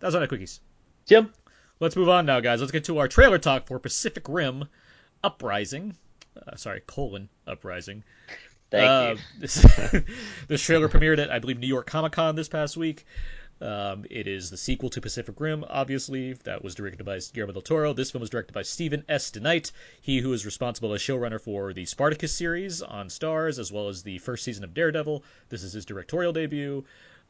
that 0.00 0.06
was 0.06 0.14
on 0.14 0.20
the 0.20 0.28
quickies. 0.28 0.60
Jim? 1.06 1.32
Let's 1.80 1.96
move 1.96 2.10
on 2.10 2.26
now, 2.26 2.40
guys. 2.40 2.60
Let's 2.60 2.72
get 2.72 2.84
to 2.84 2.98
our 2.98 3.08
trailer 3.08 3.38
talk 3.38 3.66
for 3.66 3.78
Pacific 3.78 4.24
Rim 4.28 4.68
Uprising. 5.24 5.96
Uh, 6.36 6.56
sorry, 6.56 6.82
colon 6.86 7.28
Uprising. 7.46 8.04
Thank 8.70 8.88
Uh, 8.88 9.14
you. 9.14 9.20
This, 9.40 9.64
this 10.46 10.60
trailer 10.62 10.88
premiered 10.90 11.18
at, 11.18 11.30
I 11.30 11.38
believe, 11.38 11.58
New 11.58 11.66
York 11.66 11.86
Comic 11.86 12.12
Con 12.12 12.36
this 12.36 12.48
past 12.48 12.76
week. 12.76 13.06
Um, 13.60 14.06
it 14.08 14.26
is 14.26 14.50
the 14.50 14.56
sequel 14.56 14.88
to 14.90 15.00
Pacific 15.00 15.38
Rim, 15.38 15.64
obviously. 15.68 16.32
That 16.44 16.64
was 16.64 16.74
directed 16.74 17.04
by 17.04 17.18
Guillermo 17.32 17.52
del 17.52 17.62
Toro. 17.62 17.92
This 17.92 18.10
film 18.10 18.20
was 18.20 18.30
directed 18.30 18.54
by 18.54 18.62
Stephen 18.62 19.04
S. 19.08 19.30
DeKnight, 19.30 19.72
he 20.00 20.18
who 20.20 20.32
is 20.32 20.46
responsible 20.46 20.94
as 20.94 21.00
showrunner 21.00 21.40
for 21.40 21.72
the 21.72 21.84
Spartacus 21.84 22.32
series 22.32 22.80
on 22.80 23.08
Starz, 23.08 23.58
as 23.58 23.70
well 23.70 23.88
as 23.88 24.02
the 24.02 24.18
first 24.18 24.44
season 24.44 24.64
of 24.64 24.72
Daredevil. 24.72 25.22
This 25.50 25.62
is 25.62 25.74
his 25.74 25.84
directorial 25.84 26.32
debut. 26.32 26.84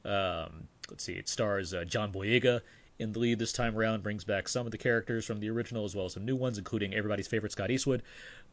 Um, 0.05 0.69
let's 0.89 1.05
see, 1.05 1.15
it 1.15 1.29
stars 1.29 1.75
uh, 1.75 1.85
John 1.85 2.13
Boyega 2.13 2.61
in 3.01 3.13
the 3.13 3.19
lead 3.19 3.39
this 3.39 3.53
time 3.53 3.77
around, 3.77 4.03
brings 4.03 4.25
back 4.25 4.47
some 4.49 4.67
of 4.67 4.73
the 4.73 4.79
characters 4.79 5.25
from 5.25 5.41
the 5.41 5.49
original 5.51 5.85
as 5.85 5.97
well 5.97 6.07
as 6.07 6.13
some 6.13 6.25
new 6.25 6.37
ones, 6.37 6.59
including 6.59 6.95
everybody's 6.95 7.27
favorite 7.27 7.53
Scott 7.53 7.71
Eastwood. 7.71 8.03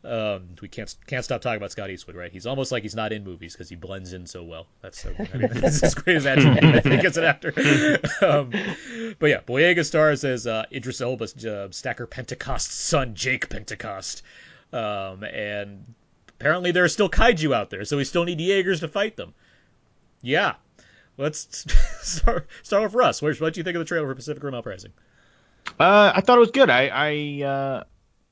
Um, 0.03 0.49
we 0.61 0.67
can't 0.67 0.93
can't 1.05 1.25
stop 1.25 1.41
talking 1.41 1.57
about 1.57 1.71
Scott 1.71 1.89
Eastwood, 1.89 2.15
right? 2.15 2.31
He's 2.31 2.45
almost 2.45 2.71
like 2.71 2.83
he's 2.83 2.95
not 2.95 3.11
in 3.11 3.23
movies 3.23 3.53
because 3.53 3.67
he 3.67 3.75
blends 3.75 4.13
in 4.13 4.25
so 4.25 4.43
well. 4.43 4.67
That's 4.81 5.01
so, 5.01 5.13
I 5.33 5.37
mean, 5.37 5.49
that's 5.53 5.83
as 5.83 5.95
great 5.95 6.17
as 6.17 6.25
attribute 6.25 6.63
I 6.63 6.79
think 6.79 7.03
as 7.03 7.17
an 7.17 7.23
actor. 7.25 7.53
um, 8.21 8.51
but 9.19 9.29
yeah, 9.29 9.41
Boyega 9.41 9.85
stars 9.85 10.23
as 10.23 10.47
uh, 10.47 10.65
Idris 10.71 11.01
Elba's 11.01 11.45
uh, 11.45 11.69
Stacker 11.71 12.07
Pentecost's 12.07 12.73
son, 12.73 13.15
Jake 13.15 13.49
Pentecost, 13.49 14.21
um, 14.71 15.23
and 15.23 15.93
apparently 16.39 16.71
there 16.71 16.83
are 16.83 16.89
still 16.89 17.09
kaiju 17.09 17.53
out 17.53 17.69
there, 17.69 17.83
so 17.83 17.97
we 17.97 18.03
still 18.03 18.23
need 18.23 18.39
Jaegers 18.39 18.81
to 18.81 18.87
fight 18.87 19.17
them. 19.17 19.33
Yeah, 20.21 20.55
let's 21.17 21.65
start, 22.01 22.47
start 22.63 22.83
off 22.83 22.91
with 22.91 22.95
Russ. 22.95 23.21
What 23.21 23.39
what 23.41 23.53
do 23.53 23.59
you 23.59 23.63
think 23.63 23.75
of 23.75 23.79
the 23.79 23.85
trailer 23.85 24.07
for 24.07 24.15
Pacific 24.15 24.43
Rim 24.43 24.53
Uprising? 24.53 24.93
Uh, 25.79 26.11
I 26.15 26.21
thought 26.21 26.37
it 26.37 26.41
was 26.41 26.51
good. 26.51 26.69
I 26.69 26.87
I 26.87 27.45
uh, 27.45 27.83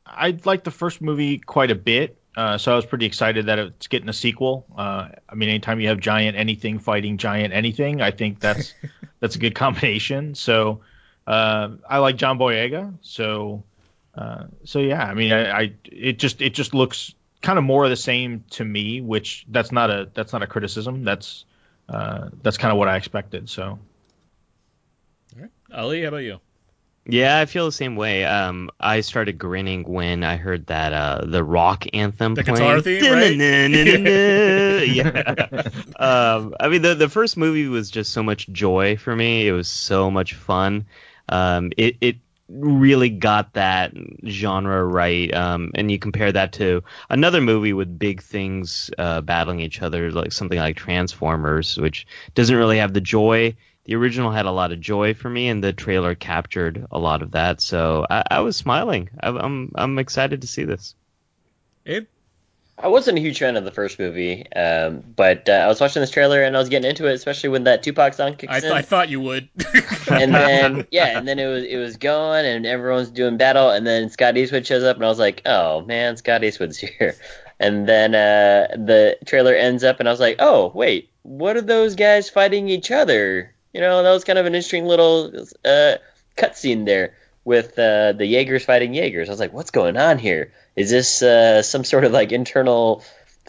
I 0.05 0.37
liked 0.45 0.63
the 0.63 0.71
first 0.71 1.01
movie 1.01 1.37
quite 1.37 1.71
a 1.71 1.75
bit, 1.75 2.17
uh, 2.35 2.57
so 2.57 2.71
I 2.71 2.75
was 2.75 2.85
pretty 2.85 3.05
excited 3.05 3.47
that 3.47 3.59
it's 3.59 3.87
getting 3.87 4.09
a 4.09 4.13
sequel. 4.13 4.65
Uh, 4.75 5.09
I 5.27 5.35
mean, 5.35 5.49
anytime 5.49 5.79
you 5.79 5.89
have 5.89 5.99
giant 5.99 6.37
anything 6.37 6.79
fighting 6.79 7.17
giant 7.17 7.53
anything, 7.53 8.01
I 8.01 8.11
think 8.11 8.39
that's 8.39 8.73
that's 9.19 9.35
a 9.35 9.39
good 9.39 9.55
combination. 9.55 10.35
So 10.35 10.81
uh, 11.27 11.69
I 11.87 11.99
like 11.99 12.17
John 12.17 12.37
Boyega. 12.37 12.93
So 13.01 13.63
uh, 14.15 14.45
so 14.63 14.79
yeah, 14.79 15.03
I 15.03 15.13
mean, 15.13 15.31
I, 15.31 15.51
I 15.51 15.73
it 15.83 16.19
just 16.19 16.41
it 16.41 16.53
just 16.53 16.73
looks 16.73 17.13
kind 17.41 17.59
of 17.59 17.65
more 17.65 17.83
of 17.83 17.89
the 17.89 17.95
same 17.95 18.43
to 18.51 18.63
me, 18.63 19.01
which 19.01 19.45
that's 19.49 19.71
not 19.71 19.89
a 19.89 20.09
that's 20.13 20.33
not 20.33 20.41
a 20.41 20.47
criticism. 20.47 21.03
That's 21.03 21.45
uh, 21.89 22.29
that's 22.41 22.57
kind 22.57 22.71
of 22.71 22.77
what 22.77 22.87
I 22.87 22.95
expected. 22.97 23.49
So. 23.49 23.79
Ali, 25.73 26.03
how 26.03 26.09
about 26.09 26.17
you? 26.17 26.39
Yeah, 27.07 27.39
I 27.39 27.45
feel 27.45 27.65
the 27.65 27.71
same 27.71 27.95
way. 27.95 28.25
Um, 28.25 28.71
I 28.79 29.01
started 29.01 29.37
grinning 29.37 29.83
when 29.83 30.23
I 30.23 30.37
heard 30.37 30.65
that 30.67 30.91
uh, 30.91 31.25
the 31.25 31.43
rock 31.43 31.85
anthem 31.93 32.33
The 32.33 32.43
playing. 32.43 32.57
guitar 32.57 32.81
theme, 32.81 33.13
right? 33.13 33.35
yeah. 34.87 35.61
um, 35.99 36.55
I 36.59 36.67
mean, 36.67 36.81
the 36.81 36.95
the 36.95 37.09
first 37.09 37.37
movie 37.37 37.67
was 37.67 37.91
just 37.91 38.11
so 38.11 38.23
much 38.23 38.47
joy 38.47 38.97
for 38.97 39.15
me. 39.15 39.47
It 39.47 39.51
was 39.51 39.67
so 39.67 40.09
much 40.09 40.33
fun. 40.33 40.85
Um, 41.29 41.71
it 41.77 41.97
it 42.01 42.15
really 42.47 43.09
got 43.09 43.53
that 43.53 43.93
genre 44.27 44.83
right. 44.85 45.33
Um, 45.33 45.71
and 45.75 45.89
you 45.89 45.99
compare 45.99 46.31
that 46.31 46.53
to 46.53 46.83
another 47.09 47.41
movie 47.41 47.73
with 47.73 47.97
big 47.97 48.21
things 48.21 48.89
uh, 48.97 49.21
battling 49.21 49.59
each 49.59 49.81
other, 49.81 50.11
like 50.11 50.31
something 50.31 50.59
like 50.59 50.77
Transformers, 50.77 51.77
which 51.77 52.05
doesn't 52.33 52.55
really 52.55 52.77
have 52.77 52.93
the 52.93 53.01
joy. 53.01 53.55
The 53.85 53.95
original 53.95 54.31
had 54.31 54.45
a 54.45 54.51
lot 54.51 54.71
of 54.71 54.79
joy 54.79 55.13
for 55.13 55.29
me, 55.29 55.47
and 55.47 55.63
the 55.63 55.73
trailer 55.73 56.15
captured 56.15 56.87
a 56.91 56.97
lot 56.99 57.21
of 57.21 57.31
that. 57.31 57.61
So 57.61 58.05
I, 58.09 58.23
I 58.31 58.39
was 58.39 58.55
smiling. 58.55 59.09
I, 59.19 59.29
I'm 59.29 59.71
I'm 59.75 59.99
excited 59.99 60.41
to 60.41 60.47
see 60.47 60.63
this. 60.63 60.95
Abe? 61.85 62.07
I 62.77 62.89
wasn't 62.89 63.17
a 63.17 63.21
huge 63.21 63.39
fan 63.39 63.55
of 63.55 63.63
the 63.63 63.71
first 63.71 63.99
movie, 63.99 64.51
um, 64.53 65.01
but 65.15 65.47
uh, 65.47 65.53
I 65.53 65.67
was 65.67 65.79
watching 65.79 66.01
this 66.01 66.11
trailer 66.11 66.43
and 66.43 66.57
I 66.57 66.59
was 66.59 66.67
getting 66.67 66.89
into 66.89 67.07
it, 67.07 67.13
especially 67.13 67.49
when 67.49 67.63
that 67.63 67.83
Tupac 67.83 68.13
song 68.13 68.35
kicks 68.35 68.51
I, 68.51 68.57
in. 68.57 68.71
I 68.73 68.81
thought 68.81 69.07
you 69.07 69.21
would. 69.21 69.47
and 70.11 70.35
then 70.35 70.85
yeah, 70.91 71.17
and 71.17 71.25
then 71.25 71.39
it 71.39 71.47
was 71.47 71.63
it 71.63 71.77
was 71.77 71.95
going, 71.95 72.45
and 72.45 72.65
everyone's 72.65 73.09
doing 73.09 73.37
battle, 73.37 73.69
and 73.69 73.87
then 73.87 74.09
Scott 74.09 74.35
Eastwood 74.35 74.67
shows 74.67 74.83
up, 74.83 74.97
and 74.97 75.05
I 75.05 75.07
was 75.07 75.19
like, 75.19 75.41
oh 75.45 75.81
man, 75.81 76.17
Scott 76.17 76.43
Eastwood's 76.43 76.77
here. 76.99 77.15
And 77.61 77.87
then 77.87 78.13
uh, 78.13 78.67
the 78.75 79.17
trailer 79.25 79.53
ends 79.53 79.85
up, 79.85 80.01
and 80.01 80.09
I 80.09 80.11
was 80.11 80.19
like, 80.19 80.35
oh 80.39 80.73
wait, 80.75 81.09
what 81.23 81.55
are 81.55 81.61
those 81.61 81.95
guys 81.95 82.29
fighting 82.29 82.67
each 82.67 82.91
other? 82.91 83.55
You 83.71 83.79
know, 83.79 84.03
that 84.03 84.11
was 84.11 84.25
kind 84.25 84.37
of 84.37 84.45
an 84.45 84.53
interesting 84.53 84.85
little 84.85 85.31
uh, 85.63 85.95
cutscene 86.35 86.85
there 86.85 87.15
with 87.45 87.79
uh, 87.79 88.11
the 88.11 88.25
Jaegers 88.25 88.65
fighting 88.65 88.93
Jaegers. 88.93 89.29
I 89.29 89.31
was 89.31 89.39
like, 89.39 89.53
what's 89.53 89.71
going 89.71 89.95
on 89.95 90.17
here? 90.17 90.51
Is 90.75 90.89
this 90.89 91.21
uh, 91.21 91.61
some 91.61 91.83
sort 91.83 92.03
of 92.03 92.11
like 92.11 92.31
internal 92.31 93.03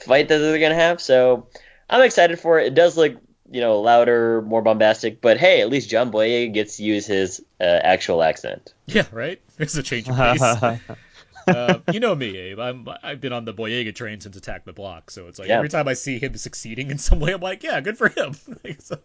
fight 0.04 0.28
that 0.28 0.38
they're 0.38 0.58
gonna 0.58 0.74
have? 0.74 1.00
So 1.00 1.48
I'm 1.88 2.02
excited 2.02 2.38
for 2.38 2.58
it. 2.58 2.68
It 2.68 2.74
does 2.74 2.96
look 2.96 3.16
you 3.50 3.60
know, 3.60 3.80
louder, 3.80 4.42
more 4.42 4.62
bombastic. 4.62 5.20
But 5.20 5.38
hey, 5.38 5.60
at 5.60 5.70
least 5.70 5.88
John 5.88 6.10
Boyega 6.10 6.52
gets 6.52 6.78
to 6.78 6.82
use 6.82 7.06
his 7.06 7.40
uh, 7.60 7.64
actual 7.64 8.22
accent. 8.22 8.74
yeah, 8.86 9.04
right? 9.12 9.40
It's 9.58 9.76
a 9.76 9.82
change 9.82 10.08
of 10.08 10.16
pace. 10.16 10.42
uh, 11.48 11.78
you 11.92 12.00
know 12.00 12.14
me, 12.14 12.36
Abe. 12.36 12.58
I'm 12.58 12.88
I've 13.02 13.20
been 13.20 13.32
on 13.32 13.44
the 13.44 13.54
Boyega 13.54 13.94
train 13.94 14.20
since 14.20 14.36
Attack 14.36 14.64
the 14.64 14.72
Block, 14.72 15.10
so 15.10 15.28
it's 15.28 15.38
like 15.38 15.48
Yeah. 15.48 15.56
every 15.56 15.68
time 15.68 15.88
I 15.88 15.94
see 15.94 16.18
him 16.18 16.36
succeeding 16.36 16.90
in 16.90 16.98
some 16.98 17.20
way, 17.20 17.32
I'm 17.32 17.40
like, 17.40 17.62
yeah, 17.62 17.80
good 17.80 17.98
for 17.98 18.08
him. 18.08 18.34
Like, 18.64 18.80
so 18.80 18.98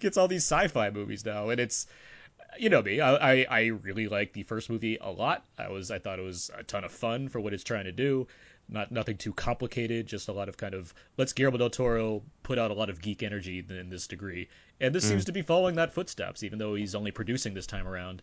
gets 0.00 0.16
all 0.16 0.28
these 0.28 0.44
sci-fi 0.44 0.90
movies 0.90 1.24
now, 1.24 1.50
and 1.50 1.60
it's 1.60 1.86
you 2.58 2.68
know 2.68 2.82
me. 2.82 3.00
I, 3.00 3.14
I 3.14 3.46
I 3.48 3.64
really 3.66 4.08
like 4.08 4.32
the 4.32 4.42
first 4.44 4.70
movie 4.70 4.98
a 5.00 5.10
lot. 5.10 5.44
I 5.58 5.68
was 5.68 5.90
I 5.90 5.98
thought 5.98 6.18
it 6.18 6.22
was 6.22 6.50
a 6.56 6.62
ton 6.62 6.84
of 6.84 6.92
fun 6.92 7.28
for 7.28 7.40
what 7.40 7.52
it's 7.54 7.64
trying 7.64 7.84
to 7.84 7.92
do. 7.92 8.26
Not 8.68 8.90
nothing 8.90 9.16
too 9.16 9.32
complicated, 9.32 10.06
just 10.06 10.28
a 10.28 10.32
lot 10.32 10.48
of 10.48 10.56
kind 10.56 10.74
of 10.74 10.92
let's 11.16 11.32
Guillermo 11.32 11.58
del 11.58 11.70
Toro 11.70 12.22
put 12.42 12.58
out 12.58 12.70
a 12.70 12.74
lot 12.74 12.90
of 12.90 13.00
geek 13.00 13.22
energy 13.22 13.64
in 13.68 13.88
this 13.90 14.06
degree, 14.08 14.48
and 14.80 14.94
this 14.94 15.06
seems 15.06 15.24
to 15.26 15.32
be 15.32 15.42
following 15.42 15.76
that 15.76 15.92
footsteps, 15.92 16.42
even 16.42 16.58
though 16.58 16.74
he's 16.74 16.94
only 16.94 17.10
producing 17.12 17.54
this 17.54 17.66
time 17.66 17.86
around. 17.86 18.22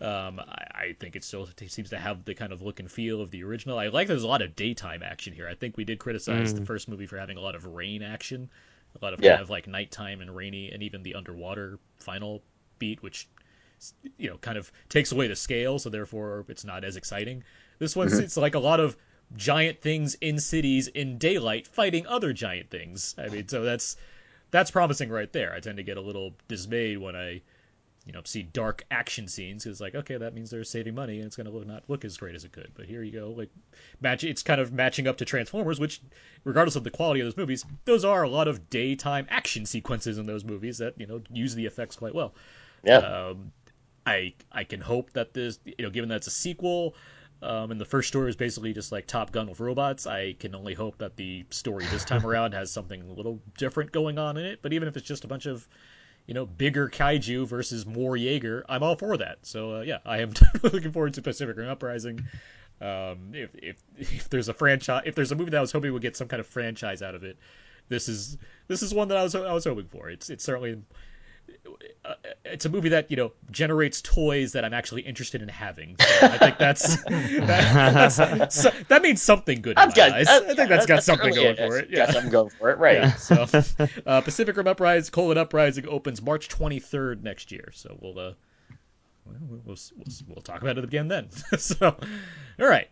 Um, 0.00 0.40
I, 0.40 0.64
I 0.74 0.96
think 0.98 1.14
it 1.16 1.24
still 1.24 1.46
seems 1.68 1.90
to 1.90 1.98
have 1.98 2.24
the 2.24 2.34
kind 2.34 2.52
of 2.52 2.62
look 2.62 2.80
and 2.80 2.90
feel 2.90 3.20
of 3.20 3.30
the 3.30 3.44
original. 3.44 3.78
I 3.78 3.88
like 3.88 4.08
there's 4.08 4.22
a 4.22 4.28
lot 4.28 4.42
of 4.42 4.56
daytime 4.56 5.02
action 5.02 5.32
here. 5.34 5.46
I 5.48 5.54
think 5.54 5.76
we 5.76 5.84
did 5.84 5.98
criticize 5.98 6.54
the 6.54 6.62
first 6.62 6.88
movie 6.88 7.06
for 7.06 7.18
having 7.18 7.36
a 7.36 7.40
lot 7.40 7.54
of 7.54 7.66
rain 7.66 8.02
action, 8.02 8.48
a 9.00 9.04
lot 9.04 9.12
of 9.14 9.20
Yeah. 9.20 9.30
kind 9.30 9.42
of 9.42 9.50
like 9.50 9.66
nighttime 9.66 10.20
and 10.22 10.34
rainy, 10.34 10.70
and 10.70 10.82
even 10.82 11.02
the 11.02 11.14
underwater 11.14 11.78
final 11.98 12.42
beat, 12.78 13.02
which 13.02 13.28
you 14.18 14.30
know 14.30 14.36
kind 14.38 14.58
of 14.58 14.70
takes 14.88 15.12
away 15.12 15.26
the 15.28 15.36
scale, 15.36 15.78
so 15.78 15.90
therefore 15.90 16.44
it's 16.48 16.64
not 16.64 16.84
as 16.84 16.96
exciting. 16.96 17.42
This 17.78 17.96
one's 17.96 18.18
it's 18.18 18.36
like 18.36 18.54
a 18.54 18.58
lot 18.60 18.80
of 18.80 18.96
giant 19.36 19.80
things 19.80 20.14
in 20.20 20.38
cities 20.40 20.88
in 20.88 21.18
daylight 21.18 21.66
fighting 21.66 22.06
other 22.06 22.32
giant 22.32 22.70
things. 22.70 23.14
I 23.18 23.28
mean, 23.28 23.48
so 23.48 23.62
that's 23.62 23.96
that's 24.50 24.70
promising 24.70 25.08
right 25.10 25.32
there. 25.32 25.52
I 25.54 25.60
tend 25.60 25.76
to 25.76 25.82
get 25.82 25.96
a 25.96 26.00
little 26.00 26.34
dismayed 26.48 26.98
when 26.98 27.14
I 27.16 27.40
you 28.06 28.12
know 28.12 28.22
see 28.24 28.42
dark 28.42 28.82
action 28.90 29.28
scenes 29.28 29.66
it's 29.66 29.78
like 29.78 29.94
okay 29.94 30.16
that 30.16 30.34
means 30.34 30.48
they're 30.50 30.64
saving 30.64 30.94
money 30.94 31.18
and 31.18 31.26
it's 31.26 31.36
going 31.36 31.44
to 31.46 31.52
look, 31.52 31.66
not 31.66 31.84
look 31.86 32.02
as 32.02 32.16
great 32.16 32.34
as 32.34 32.44
it 32.44 32.50
could 32.50 32.70
but 32.74 32.86
here 32.86 33.02
you 33.02 33.12
go 33.12 33.28
like 33.36 33.50
match 34.00 34.24
it's 34.24 34.42
kind 34.42 34.58
of 34.58 34.72
matching 34.72 35.06
up 35.06 35.18
to 35.18 35.24
transformers 35.26 35.78
which 35.78 36.00
regardless 36.44 36.76
of 36.76 36.82
the 36.82 36.90
quality 36.90 37.20
of 37.20 37.26
those 37.26 37.36
movies 37.36 37.62
those 37.84 38.02
are 38.02 38.22
a 38.22 38.28
lot 38.28 38.48
of 38.48 38.70
daytime 38.70 39.26
action 39.28 39.66
sequences 39.66 40.16
in 40.16 40.24
those 40.24 40.44
movies 40.44 40.78
that 40.78 40.98
you 40.98 41.06
know 41.06 41.20
use 41.30 41.54
the 41.54 41.66
effects 41.66 41.94
quite 41.94 42.14
well 42.14 42.32
Yeah. 42.84 42.96
um, 42.96 43.52
I 44.10 44.34
I 44.52 44.64
can 44.64 44.80
hope 44.80 45.12
that 45.12 45.32
this 45.34 45.58
you 45.64 45.74
know 45.80 45.90
given 45.90 46.08
that 46.10 46.16
it's 46.16 46.26
a 46.26 46.32
sequel 46.32 46.94
um, 47.42 47.70
and 47.70 47.80
the 47.80 47.86
first 47.86 48.08
story 48.08 48.28
is 48.28 48.36
basically 48.36 48.74
just 48.74 48.92
like 48.92 49.06
Top 49.06 49.32
Gun 49.32 49.48
with 49.48 49.60
robots. 49.60 50.06
I 50.06 50.34
can 50.38 50.54
only 50.54 50.74
hope 50.74 50.98
that 50.98 51.16
the 51.16 51.46
story 51.50 51.86
this 51.86 52.04
time 52.04 52.26
around 52.30 52.52
has 52.52 52.70
something 52.70 53.00
a 53.00 53.12
little 53.12 53.40
different 53.56 53.92
going 53.92 54.18
on 54.18 54.36
in 54.36 54.44
it. 54.44 54.60
But 54.60 54.74
even 54.74 54.88
if 54.88 54.96
it's 54.96 55.06
just 55.06 55.24
a 55.24 55.28
bunch 55.28 55.46
of 55.46 55.66
you 56.26 56.34
know, 56.34 56.46
bigger 56.46 56.88
kaiju 56.88 57.46
versus 57.46 57.86
more 57.86 58.16
Jaeger, 58.16 58.64
I'm 58.68 58.82
all 58.82 58.94
for 58.94 59.16
that. 59.16 59.38
So 59.42 59.76
uh, 59.76 59.80
yeah, 59.80 59.98
I 60.04 60.18
am 60.18 60.32
looking 60.62 60.92
forward 60.92 61.14
to 61.14 61.22
Pacific 61.22 61.56
Rim 61.56 61.68
Uprising. 61.68 62.22
Um, 62.80 63.32
if, 63.34 63.50
if 63.54 63.76
if 63.98 64.30
there's 64.30 64.48
a 64.48 64.54
franchise, 64.54 65.02
if 65.06 65.14
there's 65.14 65.32
a 65.32 65.34
movie 65.34 65.50
that 65.50 65.58
I 65.58 65.60
was 65.60 65.72
hoping 65.72 65.92
would 65.92 66.02
get 66.02 66.16
some 66.16 66.28
kind 66.28 66.40
of 66.40 66.46
franchise 66.46 67.02
out 67.02 67.14
of 67.14 67.24
it, 67.24 67.36
this 67.88 68.08
is 68.08 68.38
this 68.68 68.82
is 68.82 68.94
one 68.94 69.08
that 69.08 69.16
I 69.16 69.22
was 69.22 69.34
I 69.34 69.52
was 69.52 69.64
hoping 69.64 69.88
for. 69.88 70.08
It's 70.08 70.30
it's 70.30 70.44
certainly 70.44 70.80
it's 72.44 72.64
a 72.64 72.68
movie 72.68 72.88
that 72.90 73.10
you 73.10 73.16
know 73.16 73.32
generates 73.50 74.02
toys 74.02 74.52
that 74.52 74.64
I'm 74.64 74.74
actually 74.74 75.02
interested 75.02 75.42
in 75.42 75.48
having. 75.48 75.96
So 75.98 76.26
I 76.26 76.38
think 76.38 76.58
that's 76.58 77.02
that, 77.04 78.14
that's 78.16 78.62
so, 78.62 78.70
that 78.88 79.02
means 79.02 79.22
something 79.22 79.60
good 79.62 79.72
in 79.72 79.78
I've 79.78 79.88
my 79.90 79.94
got, 79.94 80.12
uh, 80.12 80.16
I 80.16 80.24
think 80.24 80.58
yeah, 80.58 80.66
that's 80.66 80.86
got 80.86 81.04
something 81.04 81.34
going 81.34 81.56
for 81.56 81.78
it. 81.78 81.88
Yeah. 81.90 82.10
something 82.10 82.30
going 82.30 82.50
for 82.50 82.70
it, 82.70 82.78
right? 82.78 82.98
Yeah, 82.98 83.14
so 83.14 83.46
uh, 84.06 84.20
Pacific 84.20 84.56
Rim 84.56 84.66
Uprising, 84.66 85.12
colon 85.12 85.38
Uprising 85.38 85.86
opens 85.88 86.22
March 86.22 86.48
23rd 86.48 87.22
next 87.22 87.52
year. 87.52 87.70
So 87.72 87.96
we'll 88.00 88.18
uh, 88.18 88.32
well, 89.24 89.36
we'll, 89.40 89.60
we'll, 89.96 90.06
we'll 90.28 90.42
talk 90.42 90.62
about 90.62 90.78
it 90.78 90.84
again 90.84 91.08
then. 91.08 91.30
so, 91.58 91.96
all 92.60 92.66
right. 92.66 92.88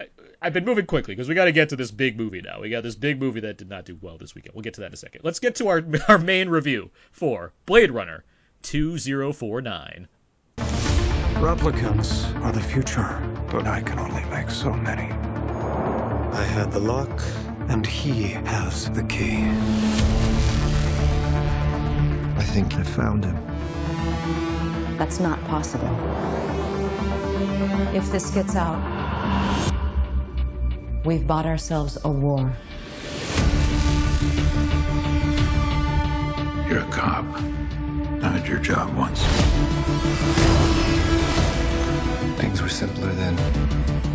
I, 0.00 0.06
I've 0.42 0.52
been 0.52 0.64
moving 0.64 0.86
quickly 0.86 1.14
because 1.14 1.28
we 1.28 1.34
got 1.34 1.46
to 1.46 1.52
get 1.52 1.70
to 1.70 1.76
this 1.76 1.90
big 1.90 2.16
movie 2.16 2.42
now. 2.42 2.60
We 2.60 2.70
got 2.70 2.82
this 2.82 2.94
big 2.94 3.20
movie 3.20 3.40
that 3.40 3.58
did 3.58 3.68
not 3.68 3.84
do 3.84 3.98
well 4.00 4.18
this 4.18 4.34
weekend. 4.34 4.54
We'll 4.54 4.62
get 4.62 4.74
to 4.74 4.80
that 4.82 4.88
in 4.88 4.92
a 4.92 4.96
second. 4.96 5.22
Let's 5.24 5.40
get 5.40 5.56
to 5.56 5.68
our 5.68 5.82
our 6.08 6.18
main 6.18 6.48
review 6.48 6.90
for 7.12 7.52
Blade 7.64 7.90
Runner 7.90 8.24
2049. 8.62 10.08
Replicants 11.36 12.34
are 12.42 12.52
the 12.52 12.62
future, 12.62 13.20
but 13.50 13.66
I 13.66 13.82
can 13.82 13.98
only 13.98 14.24
make 14.30 14.50
so 14.50 14.72
many. 14.72 15.12
I 15.12 16.42
had 16.42 16.72
the 16.72 16.80
lock, 16.80 17.22
and 17.68 17.86
he 17.86 18.22
has 18.22 18.90
the 18.90 19.04
key. 19.04 19.44
I 22.36 22.42
think 22.42 22.74
I 22.74 22.82
found 22.82 23.24
him. 23.24 23.36
That's 24.96 25.20
not 25.20 25.42
possible. 25.44 25.94
If 27.94 28.10
this 28.10 28.30
gets 28.30 28.56
out, 28.56 28.80
we've 31.06 31.26
bought 31.26 31.46
ourselves 31.46 31.96
a 32.02 32.10
war. 32.10 32.52
You're 36.68 36.80
a 36.80 36.88
cop. 36.90 37.24
I 38.24 38.36
did 38.36 38.48
your 38.48 38.58
job 38.58 38.92
once. 38.96 39.22
Things 42.40 42.60
were 42.60 42.68
simpler 42.68 43.12
then. 43.12 43.36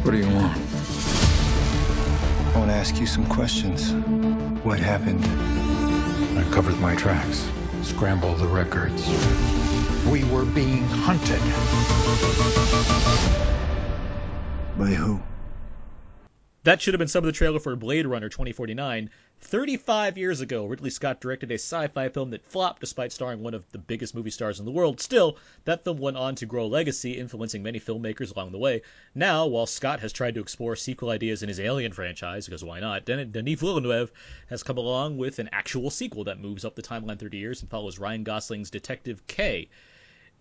What 0.03 0.11
do 0.11 0.17
you 0.17 0.27
want? 0.35 0.57
I 2.53 2.59
want 2.59 2.69
to 2.69 2.75
ask 2.75 2.99
you 2.99 3.07
some 3.07 3.25
questions. 3.25 3.93
What 4.65 4.79
happened? 4.79 5.23
I 6.37 6.43
covered 6.51 6.77
my 6.81 6.95
tracks, 6.95 7.49
scrambled 7.83 8.39
the 8.39 8.47
records. 8.47 9.07
We 10.09 10.25
were 10.25 10.43
being 10.43 10.83
hunted. 10.89 11.39
By 14.77 14.93
who? 14.93 15.21
That 16.63 16.79
should 16.79 16.93
have 16.93 16.99
been 16.99 17.07
some 17.07 17.23
of 17.23 17.25
the 17.25 17.31
trailer 17.31 17.59
for 17.59 17.75
Blade 17.75 18.05
Runner 18.05 18.29
2049. 18.29 19.09
35 19.39 20.15
years 20.19 20.41
ago, 20.41 20.67
Ridley 20.67 20.91
Scott 20.91 21.19
directed 21.19 21.49
a 21.49 21.55
sci 21.55 21.87
fi 21.87 22.07
film 22.09 22.29
that 22.29 22.45
flopped 22.45 22.81
despite 22.81 23.11
starring 23.11 23.41
one 23.41 23.55
of 23.55 23.65
the 23.71 23.79
biggest 23.79 24.13
movie 24.13 24.29
stars 24.29 24.59
in 24.59 24.65
the 24.65 24.71
world. 24.71 25.01
Still, 25.01 25.39
that 25.65 25.83
film 25.83 25.97
went 25.97 26.17
on 26.17 26.35
to 26.35 26.45
grow 26.45 26.65
a 26.65 26.67
legacy, 26.67 27.13
influencing 27.13 27.63
many 27.63 27.79
filmmakers 27.79 28.35
along 28.35 28.51
the 28.51 28.59
way. 28.59 28.83
Now, 29.15 29.47
while 29.47 29.65
Scott 29.65 30.01
has 30.01 30.13
tried 30.13 30.35
to 30.35 30.41
explore 30.41 30.75
sequel 30.75 31.09
ideas 31.09 31.41
in 31.41 31.49
his 31.49 31.59
Alien 31.59 31.93
franchise, 31.93 32.45
because 32.45 32.63
why 32.63 32.79
not, 32.79 33.05
Den- 33.05 33.31
Denis 33.31 33.59
Villeneuve 33.59 34.11
has 34.45 34.61
come 34.61 34.77
along 34.77 35.17
with 35.17 35.39
an 35.39 35.49
actual 35.51 35.89
sequel 35.89 36.25
that 36.25 36.39
moves 36.39 36.63
up 36.63 36.75
the 36.75 36.83
timeline 36.83 37.17
30 37.17 37.39
years 37.39 37.61
and 37.61 37.71
follows 37.71 37.97
Ryan 37.97 38.23
Gosling's 38.23 38.69
Detective 38.69 39.25
K. 39.25 39.67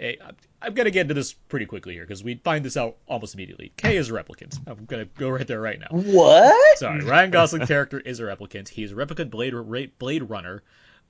Hey, 0.00 0.16
I'm- 0.24 0.36
I'm 0.62 0.72
going 0.74 0.86
to 0.86 0.90
get 0.90 1.02
into 1.02 1.14
this 1.14 1.34
pretty 1.34 1.66
quickly 1.66 1.92
here 1.92 2.04
because 2.04 2.24
we 2.24 2.34
find 2.36 2.64
this 2.64 2.76
out 2.78 2.96
almost 3.06 3.34
immediately. 3.34 3.70
K 3.76 3.96
is 3.98 4.08
a 4.10 4.14
replicant. 4.14 4.58
I'm 4.66 4.86
going 4.86 5.04
to 5.06 5.10
go 5.18 5.28
right 5.28 5.46
there 5.46 5.60
right 5.60 5.78
now. 5.78 5.88
What? 5.90 6.78
Sorry, 6.78 7.04
Ryan 7.04 7.30
Gosling's 7.30 7.68
character 7.68 8.00
is 8.00 8.18
a 8.18 8.22
replicant. 8.22 8.68
He's 8.68 8.92
a 8.92 8.94
replicant 8.94 9.30
Blade 9.30 9.98
Blade 9.98 10.22
Runner, 10.22 10.62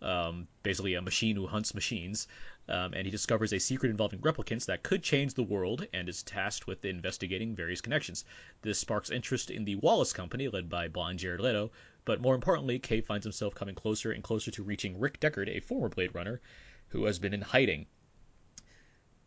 um, 0.02 0.48
basically 0.64 0.94
a 0.94 1.02
machine 1.02 1.36
who 1.36 1.46
hunts 1.46 1.72
machines, 1.74 2.26
um, 2.68 2.92
and 2.94 3.04
he 3.04 3.10
discovers 3.12 3.52
a 3.52 3.60
secret 3.60 3.90
involving 3.90 4.20
replicants 4.20 4.66
that 4.66 4.82
could 4.82 5.02
change 5.04 5.34
the 5.34 5.42
world 5.44 5.86
and 5.92 6.08
is 6.08 6.24
tasked 6.24 6.66
with 6.66 6.84
investigating 6.84 7.54
various 7.54 7.80
connections. 7.80 8.24
This 8.62 8.78
sparks 8.80 9.10
interest 9.10 9.50
in 9.50 9.64
the 9.64 9.76
Wallace 9.76 10.12
Company, 10.12 10.48
led 10.48 10.68
by 10.68 10.88
blonde 10.88 11.20
Jared 11.20 11.40
Leto, 11.40 11.70
but 12.04 12.20
more 12.20 12.34
importantly, 12.34 12.78
K 12.80 13.02
finds 13.02 13.24
himself 13.24 13.54
coming 13.54 13.76
closer 13.76 14.10
and 14.10 14.24
closer 14.24 14.50
to 14.52 14.64
reaching 14.64 14.98
Rick 14.98 15.20
Deckard, 15.20 15.48
a 15.48 15.60
former 15.60 15.88
Blade 15.88 16.12
Runner, 16.14 16.40
who 16.88 17.04
has 17.04 17.20
been 17.20 17.34
in 17.34 17.42
hiding. 17.42 17.86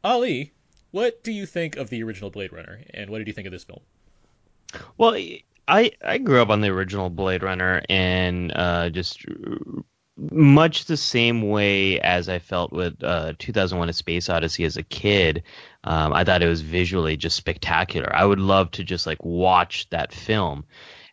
Ali, 0.04 0.52
what 0.92 1.24
do 1.24 1.32
you 1.32 1.46
think 1.46 1.78
of 1.78 1.90
the 1.90 2.04
original 2.04 2.30
Blade 2.30 2.54
Runner, 2.54 2.82
and 2.94 3.10
what 3.10 3.20
did 3.20 3.28
you 3.28 3.34
think 3.34 3.48
of 3.48 3.52
this 3.52 3.64
film? 3.64 3.80
Well, 4.98 5.16
I 5.68 5.92
I 6.04 6.18
grew 6.18 6.42
up 6.42 6.50
on 6.50 6.62
the 6.62 6.70
original 6.70 7.10
Blade 7.10 7.44
Runner 7.44 7.82
and 7.90 8.52
uh, 8.56 8.90
just 8.90 9.26
much 10.18 10.86
the 10.86 10.98
same 10.98 11.42
way 11.50 12.00
as 12.02 12.30
I 12.30 12.40
felt 12.40 12.72
with 12.72 13.04
uh, 13.04 13.34
2001: 13.40 13.90
A 13.90 13.94
Space 13.94 14.30
Odyssey 14.30 14.66
as 14.66 14.78
a 14.78 14.84
kid. 14.84 15.44
Um, 15.84 16.14
I 16.14 16.24
thought 16.24 16.44
it 16.44 16.48
was 16.48 16.62
visually 16.62 17.18
just 17.18 17.38
spectacular. 17.38 18.14
I 18.16 18.26
would 18.26 18.40
love 18.40 18.72
to 18.72 18.84
just 18.84 19.08
like 19.08 19.24
watch 19.24 19.90
that 19.90 20.14
film. 20.14 20.66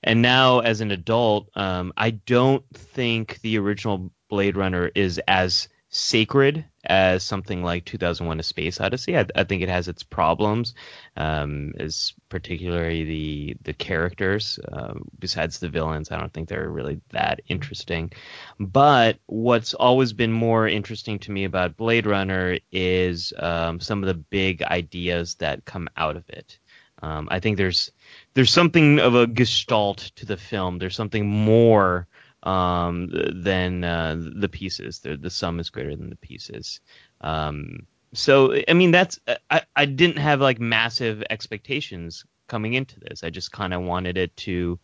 And 0.03 0.23
now, 0.23 0.61
as 0.61 0.81
an 0.81 0.91
adult, 0.91 1.51
um, 1.55 1.93
I 1.97 2.11
don't 2.11 2.65
think 2.75 3.41
the 3.43 3.59
original 3.59 4.11
Blade 4.29 4.57
Runner 4.57 4.91
is 4.95 5.21
as 5.29 5.69
sacred 5.91 6.65
as 6.85 7.23
something 7.23 7.63
like 7.63 7.85
2001: 7.85 8.41
A 8.41 8.43
Space 8.43 8.81
Odyssey. 8.81 9.19
I, 9.19 9.27
I 9.35 9.45
think 9.45 9.63
it 9.63 9.69
has 9.69 9.89
its 9.89 10.03
problems, 10.03 10.75
um, 11.17 11.75
as 11.79 12.15
particularly 12.29 13.05
the 13.05 13.57
the 13.63 13.75
characters. 13.75 14.59
Uh, 14.73 14.95
besides 15.19 15.59
the 15.59 15.69
villains, 15.69 16.11
I 16.11 16.19
don't 16.19 16.33
think 16.33 16.49
they're 16.49 16.71
really 16.71 17.01
that 17.11 17.41
interesting. 17.49 18.13
But 18.59 19.19
what's 19.27 19.75
always 19.75 20.13
been 20.13 20.33
more 20.33 20.67
interesting 20.67 21.19
to 21.21 21.33
me 21.33 21.45
about 21.45 21.77
Blade 21.77 22.07
Runner 22.07 22.59
is 22.73 23.33
um, 23.39 23.81
some 23.81 24.03
of 24.03 24.07
the 24.07 24.15
big 24.15 24.63
ideas 24.63 25.35
that 25.37 25.65
come 25.65 25.89
out 25.97 26.17
of 26.17 26.29
it. 26.31 26.59
Um, 27.03 27.29
I 27.31 27.41
think 27.41 27.57
there's 27.57 27.91
there's 28.35 28.53
something 28.53 29.01
of 29.01 29.15
a 29.15 29.27
gestalt 29.27 30.13
to 30.17 30.27
the 30.27 30.37
film. 30.37 30.79
There's 30.79 30.97
something 30.97 31.27
more 31.27 32.07
um, 32.43 33.11
than 33.11 33.85
uh, 33.85 34.17
the 34.37 34.49
pieces. 34.49 35.01
The, 35.01 35.17
the 35.17 35.31
sum 35.31 35.61
is 35.61 35.71
greater 35.71 35.97
than 35.97 36.11
the 36.11 36.17
pieces. 36.17 36.81
Um, 37.21 37.87
so 38.13 38.57
I 38.69 38.73
mean 38.73 38.91
that's 38.91 39.21
I, 39.51 39.63
I 39.77 39.85
didn't 39.85 40.19
have 40.19 40.41
like 40.41 40.59
massive 40.59 41.23
expectations 41.31 42.25
coming 42.49 42.75
into 42.75 42.99
this. 43.01 43.23
I 43.23 43.31
just 43.31 43.53
kind 43.53 43.73
of 43.73 43.83
wanted 43.83 44.17
it 44.17 44.37
to 44.39 44.79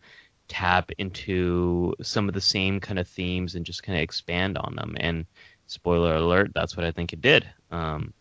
tap 0.48 0.92
into 0.98 1.92
some 2.02 2.28
of 2.28 2.34
the 2.34 2.40
same 2.40 2.78
kind 2.78 2.98
of 2.98 3.08
themes 3.08 3.56
and 3.56 3.66
just 3.66 3.82
kind 3.82 3.98
of 3.98 4.02
expand 4.02 4.56
on 4.58 4.76
them. 4.76 4.96
And 5.00 5.26
spoiler 5.66 6.14
alert, 6.14 6.52
that's 6.54 6.76
what 6.76 6.86
I 6.86 6.92
think 6.92 7.12
it 7.12 7.20
did. 7.20 7.46
Um, 7.72 8.12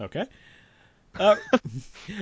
Okay. 0.00 0.26
Uh, 1.18 1.36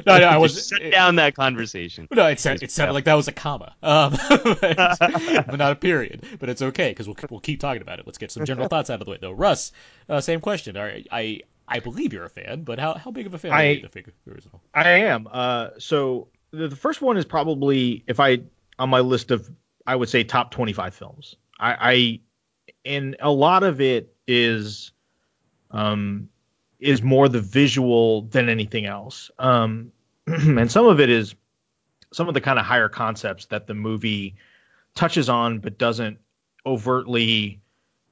no, 0.07 0.18
no, 0.18 0.24
I 0.24 0.37
was 0.37 0.55
just 0.55 0.70
shut 0.70 0.90
down 0.90 1.16
that 1.16 1.35
conversation. 1.35 2.09
No, 2.11 2.26
it, 2.26 2.40
sounded, 2.40 2.64
it 2.64 2.70
sounded 2.70 2.92
like 2.92 3.05
that 3.05 3.14
was 3.14 3.29
a 3.29 3.33
comma, 3.33 3.74
um, 3.83 4.16
but, 4.29 4.61
but 4.98 5.57
not 5.57 5.72
a 5.72 5.76
period. 5.76 6.24
But 6.38 6.48
it's 6.48 6.62
okay 6.62 6.90
because 6.90 7.07
we'll 7.07 7.16
we'll 7.31 7.40
keep 7.40 7.61
talking 7.61 7.83
about 7.83 7.98
it. 8.00 8.07
Let's 8.07 8.19
get 8.19 8.33
some 8.33 8.44
general 8.44 8.69
thoughts 8.69 8.90
out 8.90 9.00
of 9.00 9.04
the 9.04 9.10
way, 9.10 9.19
though. 9.21 9.31
Russ, 9.31 9.73
uh, 10.08 10.21
same 10.21 10.40
question. 10.40 10.77
All 10.77 10.85
right, 10.85 11.06
I 11.12 11.42
I 11.69 11.79
believe 11.79 12.12
you're 12.12 12.25
a 12.25 12.31
fan, 12.31 12.65
but 12.65 12.79
how 12.79 12.94
how 12.94 13.10
big 13.10 13.27
of 13.27 13.35
a 13.35 13.38
fan 13.38 13.52
are 13.52 13.65
you 13.65 13.77
of 13.77 13.83
the 13.83 13.88
figure 13.88 14.12
the 14.27 14.33
original? 14.33 14.60
I 14.75 14.88
am. 14.90 15.29
Uh, 15.31 15.71
so 15.79 16.29
the, 16.50 16.69
the 16.69 16.77
first 16.77 17.00
one 17.00 17.17
is 17.17 17.25
probably 17.25 18.02
if 18.06 18.19
I 18.19 18.40
on 18.79 18.90
my 18.90 19.00
list 19.00 19.31
of 19.31 19.48
I 19.87 19.96
would 19.96 20.08
say 20.08 20.25
top 20.25 20.50
25 20.50 20.94
films. 20.94 21.37
I, 21.58 21.77
I 21.81 22.21
and 22.85 23.17
a 23.21 23.31
lot 23.31 23.62
of 23.62 23.81
it 23.81 24.15
is 24.27 24.92
um 25.71 26.29
is 26.81 27.02
more 27.02 27.28
the 27.28 27.40
visual 27.40 28.22
than 28.22 28.48
anything 28.48 28.87
else. 28.87 29.31
Um, 29.38 29.92
and 30.26 30.70
some 30.70 30.87
of 30.87 31.00
it 31.00 31.10
is 31.10 31.35
some 32.12 32.28
of 32.28 32.35
the 32.35 32.40
kind 32.40 32.58
of 32.58 32.64
higher 32.64 32.88
concepts 32.88 33.46
that 33.46 33.66
the 33.66 33.74
movie 33.74 34.37
touches 34.94 35.28
on 35.28 35.58
but 35.60 35.78
doesn't 35.78 36.18
overtly 36.66 37.60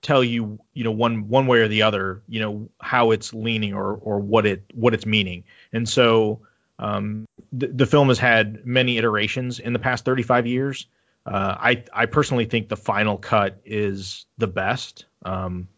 tell 0.00 0.22
you, 0.22 0.60
you 0.72 0.84
know, 0.84 0.92
one 0.92 1.28
one 1.28 1.46
way 1.46 1.58
or 1.60 1.68
the 1.68 1.82
other, 1.82 2.22
you 2.28 2.40
know, 2.40 2.68
how 2.80 3.10
it's 3.10 3.34
leaning 3.34 3.74
or 3.74 3.94
or 3.94 4.20
what 4.20 4.46
it 4.46 4.64
what 4.74 4.94
it's 4.94 5.06
meaning. 5.06 5.44
And 5.72 5.88
so 5.88 6.40
um, 6.78 7.26
the, 7.52 7.66
the 7.66 7.86
film 7.86 8.08
has 8.08 8.18
had 8.18 8.64
many 8.64 8.98
iterations 8.98 9.58
in 9.58 9.72
the 9.72 9.80
past 9.80 10.04
35 10.04 10.46
years. 10.46 10.86
Uh, 11.26 11.56
I 11.58 11.84
I 11.92 12.06
personally 12.06 12.44
think 12.44 12.68
the 12.68 12.76
final 12.76 13.16
cut 13.16 13.60
is 13.64 14.26
the 14.38 14.46
best. 14.46 15.06
Um, 15.24 15.68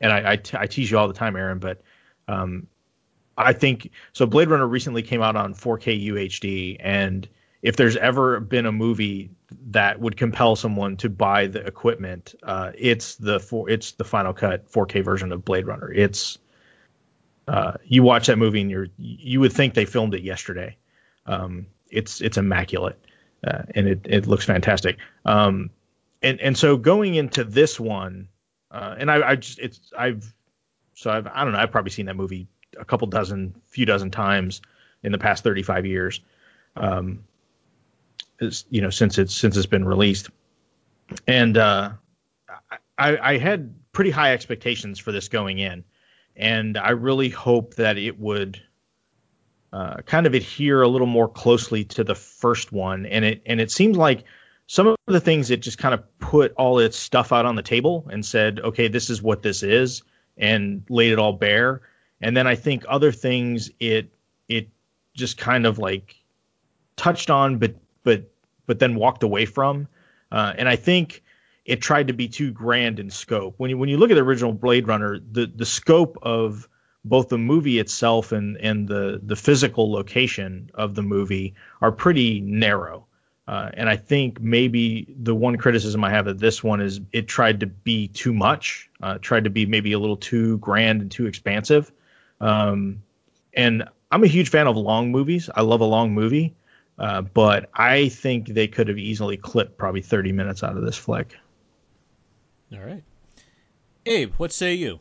and 0.00 0.12
I, 0.12 0.32
I, 0.32 0.36
t- 0.36 0.56
I 0.58 0.66
tease 0.66 0.90
you 0.90 0.98
all 0.98 1.08
the 1.08 1.14
time, 1.14 1.36
Aaron, 1.36 1.58
but 1.58 1.82
um, 2.30 2.66
I 3.36 3.52
think 3.52 3.90
so. 4.12 4.26
Blade 4.26 4.48
Runner 4.48 4.66
recently 4.66 5.02
came 5.02 5.22
out 5.22 5.36
on 5.36 5.54
4K 5.54 6.06
UHD, 6.08 6.76
and 6.80 7.28
if 7.62 7.76
there's 7.76 7.96
ever 7.96 8.40
been 8.40 8.66
a 8.66 8.72
movie 8.72 9.30
that 9.70 10.00
would 10.00 10.16
compel 10.16 10.56
someone 10.56 10.96
to 10.98 11.08
buy 11.08 11.46
the 11.46 11.66
equipment, 11.66 12.34
uh, 12.42 12.72
it's 12.76 13.16
the 13.16 13.40
it's 13.68 13.92
the 13.92 14.04
Final 14.04 14.32
Cut 14.32 14.70
4K 14.70 15.04
version 15.04 15.32
of 15.32 15.44
Blade 15.44 15.66
Runner. 15.66 15.90
It's 15.90 16.38
uh, 17.48 17.72
you 17.84 18.02
watch 18.02 18.26
that 18.26 18.36
movie 18.36 18.60
and 18.60 18.70
you're 18.70 18.88
you 18.98 19.40
would 19.40 19.52
think 19.52 19.74
they 19.74 19.86
filmed 19.86 20.14
it 20.14 20.22
yesterday. 20.22 20.76
Um, 21.26 21.66
it's 21.90 22.20
it's 22.20 22.36
immaculate 22.36 22.98
uh, 23.46 23.62
and 23.74 23.88
it 23.88 24.00
it 24.04 24.26
looks 24.26 24.44
fantastic. 24.44 24.98
Um, 25.24 25.70
and 26.22 26.40
and 26.40 26.56
so 26.56 26.76
going 26.76 27.14
into 27.14 27.44
this 27.44 27.80
one, 27.80 28.28
uh, 28.70 28.94
and 28.98 29.10
I, 29.10 29.30
I 29.30 29.36
just 29.36 29.58
it's 29.58 29.92
I've 29.96 30.32
so 30.94 31.10
I've 31.10 31.26
I 31.26 31.44
don't 31.44 31.52
know 31.52 31.58
I've 31.58 31.70
probably 31.70 31.90
seen 31.90 32.06
that 32.06 32.16
movie 32.16 32.48
a 32.78 32.84
couple 32.84 33.06
dozen, 33.08 33.54
few 33.68 33.86
dozen 33.86 34.10
times 34.10 34.62
in 35.02 35.12
the 35.12 35.18
past 35.18 35.44
35 35.44 35.86
years. 35.86 36.20
Um, 36.76 37.24
you 38.70 38.80
know 38.80 38.90
since 38.90 39.18
it's 39.18 39.34
since 39.34 39.56
it's 39.56 39.66
been 39.66 39.84
released, 39.84 40.30
and 41.26 41.58
uh, 41.58 41.90
I, 42.98 43.34
I 43.34 43.38
had 43.38 43.74
pretty 43.92 44.10
high 44.10 44.32
expectations 44.32 44.98
for 44.98 45.12
this 45.12 45.28
going 45.28 45.58
in, 45.58 45.84
and 46.36 46.78
I 46.78 46.90
really 46.90 47.28
hope 47.28 47.74
that 47.74 47.98
it 47.98 48.18
would 48.18 48.62
uh, 49.72 49.96
kind 50.06 50.26
of 50.26 50.34
adhere 50.34 50.82
a 50.82 50.88
little 50.88 51.06
more 51.06 51.28
closely 51.28 51.84
to 51.84 52.04
the 52.04 52.14
first 52.14 52.72
one, 52.72 53.06
and 53.06 53.24
it 53.24 53.42
and 53.46 53.60
it 53.60 53.70
seems 53.70 53.96
like 53.96 54.24
some 54.66 54.86
of 54.86 54.96
the 55.06 55.20
things 55.20 55.50
it 55.50 55.62
just 55.62 55.78
kind 55.78 55.94
of 55.94 56.18
put 56.18 56.52
all 56.56 56.78
its 56.78 56.96
stuff 56.96 57.32
out 57.32 57.44
on 57.44 57.56
the 57.56 57.62
table 57.62 58.06
and 58.10 58.24
said, 58.24 58.60
okay, 58.60 58.86
this 58.86 59.10
is 59.10 59.20
what 59.20 59.42
this 59.42 59.64
is, 59.64 60.02
and 60.40 60.82
laid 60.88 61.12
it 61.12 61.18
all 61.18 61.34
bare. 61.34 61.82
And 62.20 62.36
then 62.36 62.46
I 62.46 62.56
think 62.56 62.84
other 62.88 63.12
things 63.12 63.70
it 63.78 64.10
it 64.48 64.68
just 65.14 65.38
kind 65.38 65.66
of 65.66 65.78
like 65.78 66.16
touched 66.96 67.30
on, 67.30 67.58
but 67.58 67.76
but 68.02 68.24
but 68.66 68.78
then 68.78 68.96
walked 68.96 69.22
away 69.22 69.44
from. 69.44 69.86
Uh, 70.32 70.52
and 70.56 70.68
I 70.68 70.76
think 70.76 71.22
it 71.64 71.80
tried 71.80 72.08
to 72.08 72.12
be 72.12 72.28
too 72.28 72.50
grand 72.50 72.98
in 72.98 73.10
scope. 73.10 73.54
When 73.58 73.70
you 73.70 73.78
when 73.78 73.88
you 73.88 73.98
look 73.98 74.10
at 74.10 74.14
the 74.14 74.22
original 74.22 74.52
Blade 74.52 74.88
Runner, 74.88 75.18
the 75.18 75.46
the 75.46 75.66
scope 75.66 76.18
of 76.22 76.68
both 77.04 77.28
the 77.28 77.38
movie 77.38 77.78
itself 77.78 78.32
and 78.32 78.56
and 78.56 78.88
the 78.88 79.20
the 79.22 79.36
physical 79.36 79.90
location 79.92 80.70
of 80.74 80.94
the 80.94 81.02
movie 81.02 81.54
are 81.80 81.92
pretty 81.92 82.40
narrow. 82.40 83.06
Uh, 83.50 83.68
and 83.74 83.88
I 83.88 83.96
think 83.96 84.40
maybe 84.40 85.12
the 85.20 85.34
one 85.34 85.56
criticism 85.56 86.04
I 86.04 86.10
have 86.10 86.28
of 86.28 86.38
this 86.38 86.62
one 86.62 86.80
is 86.80 87.00
it 87.12 87.26
tried 87.26 87.58
to 87.60 87.66
be 87.66 88.06
too 88.06 88.32
much, 88.32 88.88
uh, 89.02 89.18
tried 89.18 89.42
to 89.42 89.50
be 89.50 89.66
maybe 89.66 89.90
a 89.90 89.98
little 89.98 90.16
too 90.16 90.58
grand 90.58 91.02
and 91.02 91.10
too 91.10 91.26
expansive. 91.26 91.90
Um, 92.40 93.02
and 93.52 93.88
I'm 94.08 94.22
a 94.22 94.28
huge 94.28 94.50
fan 94.50 94.68
of 94.68 94.76
long 94.76 95.10
movies. 95.10 95.50
I 95.52 95.62
love 95.62 95.80
a 95.80 95.84
long 95.84 96.14
movie, 96.14 96.54
uh, 96.96 97.22
but 97.22 97.70
I 97.74 98.08
think 98.10 98.46
they 98.46 98.68
could 98.68 98.86
have 98.86 98.98
easily 98.98 99.36
clipped 99.36 99.76
probably 99.76 100.02
30 100.02 100.30
minutes 100.30 100.62
out 100.62 100.76
of 100.76 100.84
this 100.84 100.96
flick. 100.96 101.34
All 102.72 102.78
right. 102.78 103.02
Abe, 104.06 104.32
what 104.36 104.52
say 104.52 104.74
you? 104.74 105.00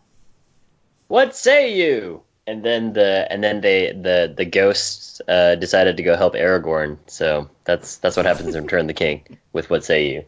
What 1.08 1.36
say 1.36 1.76
you? 1.76 2.24
And 2.50 2.64
then 2.64 2.94
the 2.94 3.28
and 3.30 3.44
then 3.44 3.62
they 3.62 3.92
the 3.92 4.34
the 4.36 4.44
ghosts 4.44 5.22
uh, 5.28 5.54
decided 5.54 5.98
to 5.98 6.04
go 6.04 6.16
help 6.16 6.34
Aragorn. 6.34 6.98
So 7.06 7.48
that's 7.64 7.98
that's 7.98 8.18
what 8.18 8.26
happens 8.26 8.56
in 8.56 8.64
Return 8.64 8.82
of 8.82 8.88
the 8.88 8.96
King 8.96 9.38
with 9.54 9.70
what 9.70 9.84
say 9.86 10.12
you. 10.12 10.26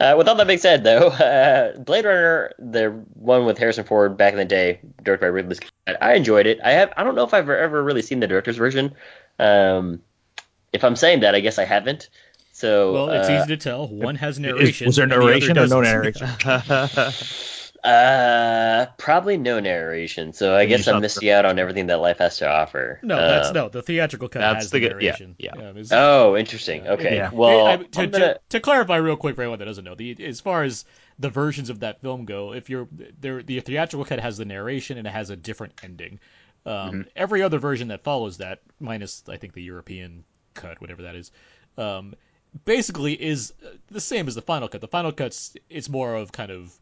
Uh, 0.00 0.16
with 0.18 0.26
all 0.26 0.34
that 0.34 0.48
being 0.48 0.58
said, 0.58 0.82
though, 0.82 1.06
uh, 1.08 1.78
Blade 1.78 2.04
Runner, 2.04 2.52
the 2.58 2.88
one 3.14 3.46
with 3.46 3.56
Harrison 3.56 3.84
Ford 3.84 4.16
back 4.16 4.32
in 4.32 4.38
the 4.40 4.44
day, 4.44 4.80
directed 5.04 5.26
by 5.26 5.28
Ridley 5.28 5.54
Scott, 5.54 5.70
I 6.00 6.14
enjoyed 6.14 6.46
it. 6.46 6.58
I 6.64 6.72
have 6.72 6.92
I 6.96 7.04
don't 7.04 7.14
know 7.14 7.24
if 7.24 7.32
I've 7.32 7.48
ever 7.48 7.80
really 7.80 8.02
seen 8.02 8.18
the 8.18 8.26
director's 8.26 8.56
version. 8.56 8.96
Um, 9.38 10.02
if 10.72 10.82
I'm 10.82 10.96
saying 10.96 11.20
that, 11.20 11.36
I 11.36 11.40
guess 11.40 11.56
I 11.56 11.66
haven't. 11.66 12.08
So 12.52 12.94
Well, 12.94 13.10
it's 13.10 13.28
uh, 13.28 13.32
easy 13.32 13.46
to 13.46 13.56
tell. 13.56 13.86
One 13.86 14.16
has 14.16 14.40
narration. 14.40 14.86
was 14.86 14.96
there 14.96 15.04
and 15.04 15.12
the 15.12 15.18
narration 15.18 15.56
or 15.56 15.68
no 15.68 15.80
narration? 15.80 16.28
Uh, 17.82 18.86
probably 18.98 19.36
no 19.36 19.60
narration. 19.60 20.32
So 20.32 20.54
I 20.54 20.66
guess 20.66 20.86
I'm 20.86 20.96
the- 20.96 21.00
missing 21.02 21.30
out 21.30 21.44
on 21.44 21.58
everything 21.58 21.86
that 21.86 22.00
life 22.00 22.18
has 22.18 22.38
to 22.38 22.48
offer. 22.50 22.98
No, 23.02 23.16
that's 23.16 23.48
Uh, 23.48 23.52
no. 23.52 23.68
The 23.68 23.82
theatrical 23.82 24.28
cut 24.28 24.40
that's 24.40 24.64
has 24.64 24.70
the 24.70 24.80
the, 24.80 24.88
good- 24.88 25.02
yeah, 25.02 25.10
narration. 25.10 25.36
yeah. 25.38 25.54
it's- 25.70 25.88
Oh, 25.92 26.36
interesting. 26.36 26.86
Okay. 26.86 27.16
Yeah. 27.16 27.30
Well, 27.32 27.66
I- 27.66 27.72
I- 27.72 27.76
to, 27.78 28.06
gonna- 28.06 28.10
to, 28.34 28.40
to 28.50 28.60
clarify 28.60 28.96
real 28.96 29.16
quick 29.16 29.34
for 29.36 29.42
anyone 29.42 29.58
that 29.60 29.64
doesn't 29.64 29.84
know, 29.84 29.94
the 29.94 30.16
as 30.24 30.40
far 30.40 30.62
as 30.62 30.84
the 31.18 31.30
versions 31.30 31.70
of 31.70 31.80
that 31.80 32.00
film 32.00 32.24
go, 32.24 32.52
if 32.54 32.70
you're 32.70 32.88
there, 33.20 33.42
the 33.42 33.60
theatrical 33.60 34.04
cut 34.04 34.20
has 34.20 34.36
the 34.38 34.44
narration 34.44 34.98
and 34.98 35.06
it 35.06 35.10
has 35.10 35.30
a 35.30 35.36
different 35.36 35.74
ending. 35.82 36.18
Um, 36.66 36.72
Mm-hmm. 36.74 37.00
Every 37.16 37.42
other 37.42 37.58
version 37.58 37.88
that 37.88 38.04
follows 38.04 38.38
that, 38.38 38.60
minus 38.78 39.22
I 39.28 39.36
think 39.38 39.54
the 39.54 39.62
European 39.62 40.24
cut, 40.54 40.80
whatever 40.80 41.02
that 41.02 41.14
is, 41.14 41.30
um, 41.78 42.14
basically 42.64 43.14
is 43.14 43.52
the 43.90 44.00
same 44.00 44.28
as 44.28 44.34
the 44.34 44.42
final 44.42 44.68
cut. 44.68 44.80
The 44.82 44.88
final 44.88 45.12
cut's 45.12 45.54
it's 45.70 45.88
more 45.88 46.14
of 46.16 46.32
kind 46.32 46.50
of 46.50 46.78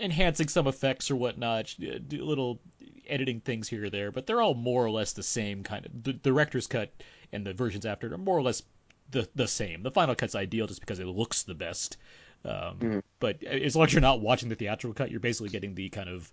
enhancing 0.00 0.48
some 0.48 0.66
effects 0.66 1.10
or 1.10 1.16
whatnot, 1.16 1.74
uh, 1.80 1.98
do 2.06 2.24
little 2.24 2.60
editing 3.06 3.40
things 3.40 3.68
here 3.68 3.84
or 3.84 3.90
there, 3.90 4.10
but 4.10 4.26
they're 4.26 4.40
all 4.40 4.54
more 4.54 4.84
or 4.84 4.90
less 4.90 5.12
the 5.12 5.22
same 5.22 5.62
kind 5.62 5.84
of. 5.86 6.02
The 6.02 6.12
director's 6.14 6.66
cut 6.66 6.90
and 7.32 7.46
the 7.46 7.52
versions 7.52 7.84
after 7.86 8.06
it 8.06 8.12
are 8.12 8.18
more 8.18 8.36
or 8.38 8.42
less 8.42 8.62
the 9.10 9.28
the 9.34 9.46
same. 9.48 9.82
The 9.82 9.90
final 9.90 10.14
cut's 10.14 10.34
ideal 10.34 10.66
just 10.66 10.80
because 10.80 10.98
it 11.00 11.06
looks 11.06 11.42
the 11.42 11.54
best. 11.54 11.96
Um, 12.44 13.02
But 13.20 13.42
as 13.42 13.74
long 13.74 13.86
as 13.86 13.92
you're 13.92 14.02
not 14.02 14.20
watching 14.20 14.48
the 14.48 14.54
theatrical 14.54 14.94
cut, 14.94 15.10
you're 15.10 15.20
basically 15.20 15.48
getting 15.50 15.74
the 15.74 15.88
kind 15.88 16.08
of 16.08 16.30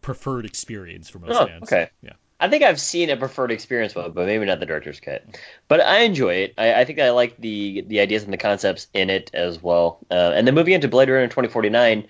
preferred 0.00 0.44
experience 0.44 1.08
for 1.08 1.20
most 1.20 1.36
Oh, 1.40 1.46
fans. 1.46 1.62
okay. 1.64 1.88
Yeah. 2.02 2.12
I 2.40 2.48
think 2.48 2.64
I've 2.64 2.80
seen 2.80 3.08
a 3.10 3.16
preferred 3.16 3.52
experience 3.52 3.94
one, 3.94 4.10
but 4.10 4.26
maybe 4.26 4.44
not 4.44 4.58
the 4.58 4.66
director's 4.66 4.98
cut. 4.98 5.24
But 5.68 5.80
I 5.80 5.98
enjoy 6.00 6.34
it. 6.34 6.54
I, 6.58 6.80
I 6.80 6.84
think 6.84 6.98
I 6.98 7.10
like 7.10 7.36
the 7.38 7.82
the 7.86 8.00
ideas 8.00 8.24
and 8.24 8.32
the 8.32 8.36
concepts 8.38 8.88
in 8.92 9.10
it 9.10 9.30
as 9.34 9.62
well. 9.62 9.98
Uh, 10.10 10.32
and 10.34 10.44
then 10.46 10.54
moving 10.56 10.74
into 10.74 10.88
Blade 10.88 11.08
Runner 11.08 11.26
2049, 11.28 12.08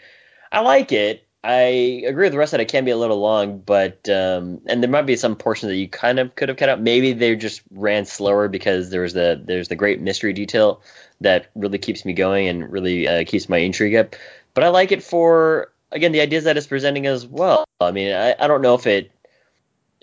I 0.53 0.61
like 0.61 0.93
it. 0.93 1.27
I 1.45 2.05
agree 2.07 2.27
with 2.27 2.33
the 2.33 2.39
rest 2.39 2.53
that 2.53 2.61
it 2.61 2.69
can 2.69 2.85
be 2.85 2.93
a 2.93 2.97
little 2.97 3.19
long, 3.19 3.59
but 3.59 4.09
um, 4.09 4.61
and 4.67 4.81
there 4.81 4.91
might 4.91 5.07
be 5.07 5.17
some 5.17 5.35
portions 5.35 5.71
that 5.71 5.77
you 5.77 5.89
kind 5.89 6.21
of 6.21 6.37
could 6.37 6.49
have 6.49 6.59
cut 6.59 6.69
out. 6.69 6.81
Maybe 6.81 7.15
they 7.15 7.35
just 7.35 7.63
ran 7.73 8.05
slower 8.05 8.47
because 8.47 8.91
there's 8.91 9.13
the 9.13 9.43
there's 9.45 9.67
the 9.67 9.75
great 9.75 10.01
mystery 10.01 10.33
detail 10.33 10.83
that 11.21 11.51
really 11.57 11.79
keeps 11.79 12.05
me 12.05 12.13
going 12.13 12.47
and 12.47 12.71
really 12.71 13.09
uh, 13.09 13.25
keeps 13.25 13.49
my 13.49 13.59
intrigue 13.59 13.97
up. 13.97 14.15
But 14.55 14.63
I 14.63 14.69
like 14.69 14.93
it 14.93 15.03
for 15.03 15.73
again 15.91 16.13
the 16.13 16.21
ideas 16.21 16.45
that 16.45 16.57
it's 16.57 16.69
presenting 16.69 17.07
as 17.07 17.27
well. 17.27 17.65
I 17.81 17.91
mean, 17.91 18.13
I, 18.13 18.37
I 18.39 18.47
don't 18.47 18.63
know 18.63 18.75
if 18.75 18.87
it 18.87 19.11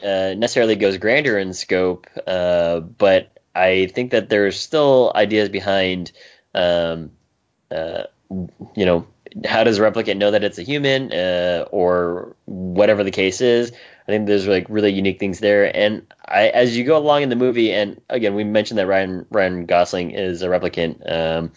uh, 0.03 0.33
necessarily 0.35 0.75
goes 0.75 0.97
grander 0.97 1.37
in 1.37 1.53
scope, 1.53 2.07
uh, 2.27 2.81
but 2.81 3.39
I 3.55 3.87
think 3.87 4.11
that 4.11 4.29
there's 4.29 4.59
still 4.59 5.11
ideas 5.15 5.47
behind, 5.47 6.11
um, 6.53 7.11
uh, 7.71 8.03
you 8.29 8.85
know, 8.85 9.07
how 9.45 9.63
does 9.63 9.77
a 9.77 9.81
replicant 9.81 10.17
know 10.17 10.31
that 10.31 10.43
it's 10.43 10.57
a 10.57 10.63
human, 10.63 11.11
uh, 11.13 11.65
or 11.71 12.35
whatever 12.45 13.03
the 13.03 13.11
case 13.11 13.41
is. 13.41 13.71
I 13.71 14.11
think 14.11 14.27
there's 14.27 14.47
like 14.47 14.65
really 14.69 14.91
unique 14.91 15.19
things 15.19 15.39
there, 15.39 15.75
and 15.75 16.05
I, 16.25 16.49
as 16.49 16.75
you 16.75 16.83
go 16.83 16.97
along 16.97 17.23
in 17.23 17.29
the 17.29 17.35
movie, 17.35 17.71
and 17.71 18.01
again, 18.09 18.35
we 18.35 18.43
mentioned 18.43 18.77
that 18.79 18.87
Ryan 18.87 19.25
Ryan 19.29 19.65
Gosling 19.65 20.11
is 20.11 20.41
a 20.41 20.47
replicant. 20.47 21.11
Um, 21.11 21.51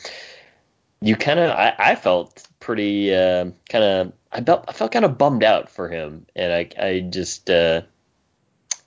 you 1.01 1.17
kind 1.17 1.41
of, 1.41 1.51
I, 1.51 1.75
I 1.79 1.95
felt 1.97 2.47
pretty 2.61 3.15
uh, 3.15 3.51
kind 3.69 3.85
of, 3.85 4.13
I 4.31 4.41
felt, 4.43 4.65
I 4.69 4.73
felt 4.73 4.93
kind 4.93 5.05
of 5.05 5.19
bummed 5.19 5.43
out 5.43 5.69
for 5.71 5.89
him, 5.89 6.27
and 6.37 6.53
I, 6.53 6.69
I 6.79 7.01
just. 7.01 7.51
Uh, 7.51 7.83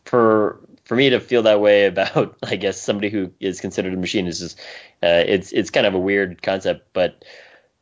for 0.06 0.60
for 0.86 0.96
me 0.96 1.10
to 1.10 1.20
feel 1.20 1.44
that 1.44 1.60
way 1.60 1.86
about 1.86 2.38
I 2.44 2.56
guess 2.56 2.82
somebody 2.82 3.10
who 3.10 3.32
is 3.40 3.60
considered 3.60 3.94
a 3.94 3.98
machine 3.98 4.28
is 4.28 4.40
just 4.40 4.60
uh, 5.04 5.24
it's 5.26 5.52
it's 5.52 5.70
kind 5.70 5.86
of 5.86 5.94
a 5.94 6.00
weird 6.00 6.42
concept, 6.42 6.94
but 6.94 7.26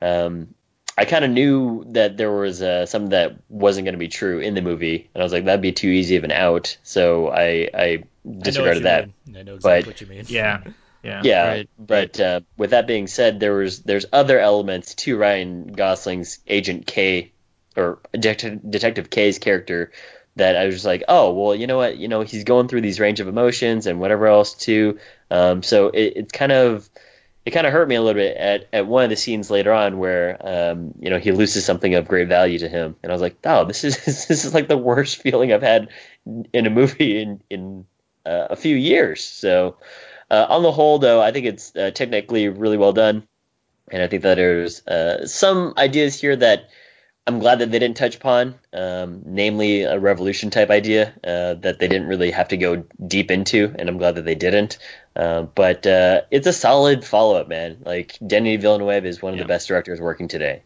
um, 0.01 0.53
I 0.97 1.05
kind 1.05 1.25
of 1.25 1.31
knew 1.31 1.85
that 1.91 2.17
there 2.17 2.31
was 2.31 2.61
uh, 2.61 2.85
something 2.85 3.09
that 3.09 3.35
wasn't 3.49 3.85
going 3.85 3.93
to 3.95 3.99
be 3.99 4.07
true 4.09 4.39
in 4.39 4.53
the 4.53 4.61
movie, 4.61 5.09
and 5.13 5.21
I 5.21 5.25
was 5.25 5.33
like 5.33 5.45
that'd 5.45 5.61
be 5.61 5.71
too 5.71 5.87
easy 5.89 6.15
of 6.17 6.23
an 6.23 6.31
out, 6.31 6.77
so 6.83 7.29
I 7.29 7.69
I 7.73 7.83
I 7.83 8.03
know 8.25 8.39
disregarded 8.41 8.77
you 8.79 8.83
that. 8.83 9.09
mean. 9.27 9.37
I 9.37 9.41
know 9.43 9.55
exactly 9.55 9.81
But- 9.81 9.87
what 9.87 10.01
you 10.01 10.07
mean. 10.07 10.23
yeah, 10.27 10.61
yeah, 11.03 11.21
Yeah, 11.23 11.47
Right. 11.47 11.69
but 11.79 12.19
uh, 12.19 12.41
with 12.57 12.69
that 12.71 12.85
being 12.87 13.07
said, 13.07 13.39
there 13.39 13.53
was 13.53 13.81
there's 13.81 14.05
other 14.13 14.39
elements 14.39 14.93
to 14.95 15.17
Ryan 15.17 15.73
Gosling's 15.73 16.39
Agent 16.47 16.85
K 16.85 17.31
or 17.75 17.97
Detective, 18.13 18.59
Detective 18.69 19.09
K's 19.09 19.39
character 19.39 19.91
that 20.35 20.55
I 20.55 20.65
was 20.65 20.75
just 20.75 20.85
like, 20.85 21.03
oh 21.07 21.33
well, 21.33 21.55
you 21.55 21.65
know 21.67 21.77
what, 21.77 21.97
you 21.97 22.07
know 22.07 22.21
he's 22.21 22.43
going 22.43 22.67
through 22.67 22.81
these 22.81 22.99
range 22.99 23.19
of 23.19 23.27
emotions 23.27 23.87
and 23.87 23.99
whatever 23.99 24.27
else 24.27 24.53
too. 24.53 24.99
Um, 25.31 25.63
so 25.63 25.87
it, 25.87 26.13
it's 26.17 26.31
kind 26.31 26.51
of 26.51 26.87
it 27.45 27.51
kind 27.51 27.67
of 27.67 27.73
hurt 27.73 27.87
me 27.87 27.95
a 27.95 28.01
little 28.01 28.21
bit 28.21 28.37
at, 28.37 28.67
at 28.71 28.87
one 28.87 29.03
of 29.03 29.09
the 29.09 29.15
scenes 29.15 29.51
later 29.51 29.73
on 29.73 29.97
where 29.97 30.37
um, 30.41 30.93
you 30.99 31.09
know 31.09 31.19
he 31.19 31.31
loses 31.31 31.65
something 31.65 31.93
of 31.95 32.07
great 32.07 32.27
value 32.27 32.59
to 32.59 32.69
him, 32.69 32.95
and 33.03 33.11
I 33.11 33.15
was 33.15 33.21
like, 33.21 33.37
oh, 33.43 33.65
this 33.69 33.83
is 33.83 33.97
this 34.03 34.45
is 34.45 34.53
like 34.53 34.67
the 34.67 34.77
worst 34.77 35.21
feeling 35.21 35.51
I've 35.51 35.61
had 35.61 35.89
in 36.25 36.65
a 36.65 36.69
movie 36.69 37.21
in 37.21 37.41
in 37.49 37.85
uh, 38.25 38.47
a 38.51 38.55
few 38.55 38.75
years. 38.75 39.23
So 39.23 39.77
uh, 40.31 40.45
on 40.49 40.63
the 40.63 40.71
whole, 40.71 40.99
though, 40.99 41.21
I 41.21 41.31
think 41.31 41.45
it's 41.45 41.75
uh, 41.75 41.91
technically 41.91 42.47
really 42.47 42.77
well 42.77 42.93
done, 42.93 43.27
and 43.91 44.01
I 44.01 44.07
think 44.07 44.23
that 44.23 44.35
there's 44.35 44.85
uh, 44.87 45.27
some 45.27 45.73
ideas 45.77 46.19
here 46.19 46.35
that 46.37 46.69
I'm 47.25 47.39
glad 47.39 47.59
that 47.59 47.71
they 47.71 47.79
didn't 47.79 47.95
touch 47.95 48.17
upon, 48.17 48.55
um, 48.73 49.21
namely 49.25 49.83
a 49.83 49.97
revolution 49.97 50.49
type 50.49 50.69
idea 50.69 51.13
uh, 51.23 51.53
that 51.53 51.79
they 51.79 51.87
didn't 51.87 52.07
really 52.07 52.31
have 52.31 52.49
to 52.49 52.57
go 52.57 52.83
deep 53.07 53.31
into, 53.31 53.73
and 53.79 53.87
I'm 53.87 53.97
glad 53.97 54.15
that 54.15 54.25
they 54.25 54.35
didn't. 54.35 54.77
Uh, 55.15 55.43
but 55.43 55.87
uh, 55.87 56.21
it's 56.31 56.47
a 56.47 56.53
solid 56.53 57.05
follow 57.05 57.37
up, 57.39 57.47
man. 57.47 57.77
Like 57.85 58.17
Denis 58.25 58.61
Villeneuve 58.61 59.05
is 59.05 59.21
one 59.21 59.33
of 59.33 59.37
Yeah. 59.37 59.43
the 59.45 59.47
best 59.47 59.69
directors 59.69 60.01
working 60.01 60.27
today. 60.27 60.63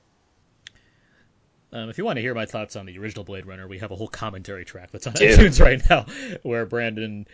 Um, 1.71 1.89
if 1.89 1.97
you 1.99 2.05
want 2.05 2.17
to 2.17 2.21
hear 2.21 2.33
my 2.33 2.45
thoughts 2.45 2.75
on 2.75 2.85
the 2.87 2.97
original 2.97 3.23
Blade 3.23 3.45
Runner, 3.45 3.67
we 3.67 3.77
have 3.79 3.91
a 3.91 3.95
whole 3.95 4.07
commentary 4.07 4.65
track 4.65 4.89
that's 4.91 5.05
on 5.05 5.13
Dude. 5.13 5.37
iTunes 5.37 5.61
right 5.63 5.81
now, 5.89 6.05
where 6.41 6.65
Brandon, 6.65 7.27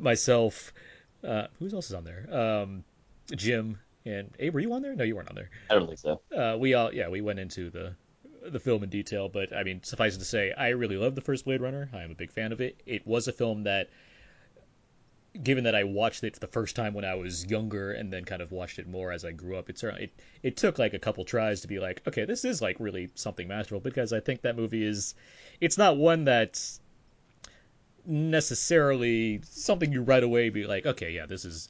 myself, 0.00 0.72
uh, 1.22 1.48
who 1.58 1.68
else 1.74 1.88
is 1.88 1.94
on 1.94 2.04
there? 2.04 2.26
Um, 2.32 2.84
Jim 3.34 3.78
and 4.06 4.30
Abe, 4.38 4.54
were 4.54 4.60
you 4.60 4.72
on 4.72 4.80
there? 4.80 4.94
No, 4.94 5.04
you 5.04 5.16
weren't 5.16 5.28
on 5.28 5.34
there. 5.34 5.50
I 5.68 5.74
don't 5.74 5.86
think 5.86 5.98
so. 5.98 6.20
Uh, 6.34 6.56
we 6.58 6.72
all, 6.74 6.94
yeah, 6.94 7.08
we 7.08 7.20
went 7.20 7.40
into 7.40 7.68
the 7.68 7.94
the 8.50 8.60
film 8.60 8.82
in 8.82 8.90
detail, 8.90 9.28
but 9.28 9.54
I 9.54 9.62
mean, 9.62 9.82
suffice 9.82 10.16
it 10.16 10.18
to 10.18 10.24
say, 10.24 10.52
I 10.52 10.68
really 10.68 10.96
love 10.96 11.14
the 11.14 11.20
first 11.20 11.44
Blade 11.44 11.60
Runner. 11.60 11.88
I 11.92 12.02
am 12.02 12.10
a 12.10 12.14
big 12.14 12.32
fan 12.32 12.52
of 12.52 12.60
it. 12.60 12.80
It 12.86 13.06
was 13.06 13.28
a 13.28 13.32
film 13.32 13.64
that, 13.64 13.90
given 15.42 15.64
that 15.64 15.74
I 15.74 15.84
watched 15.84 16.24
it 16.24 16.34
the 16.34 16.46
first 16.46 16.76
time 16.76 16.94
when 16.94 17.04
I 17.04 17.14
was 17.14 17.46
younger, 17.46 17.92
and 17.92 18.12
then 18.12 18.24
kind 18.24 18.42
of 18.42 18.52
watched 18.52 18.78
it 18.78 18.88
more 18.88 19.12
as 19.12 19.24
I 19.24 19.32
grew 19.32 19.56
up, 19.56 19.68
it 19.70 19.82
it, 19.82 20.12
it 20.42 20.56
took 20.56 20.78
like 20.78 20.94
a 20.94 20.98
couple 20.98 21.24
tries 21.24 21.62
to 21.62 21.68
be 21.68 21.78
like, 21.78 22.02
okay, 22.06 22.24
this 22.24 22.44
is 22.44 22.62
like 22.62 22.76
really 22.78 23.10
something 23.14 23.48
masterful 23.48 23.80
because 23.80 24.12
I 24.12 24.20
think 24.20 24.42
that 24.42 24.56
movie 24.56 24.84
is, 24.84 25.14
it's 25.60 25.78
not 25.78 25.96
one 25.96 26.24
that's 26.24 26.80
necessarily 28.06 29.40
something 29.44 29.92
you 29.92 30.02
right 30.02 30.22
away 30.22 30.50
be 30.50 30.66
like, 30.66 30.86
okay, 30.86 31.10
yeah, 31.10 31.26
this 31.26 31.44
is 31.44 31.68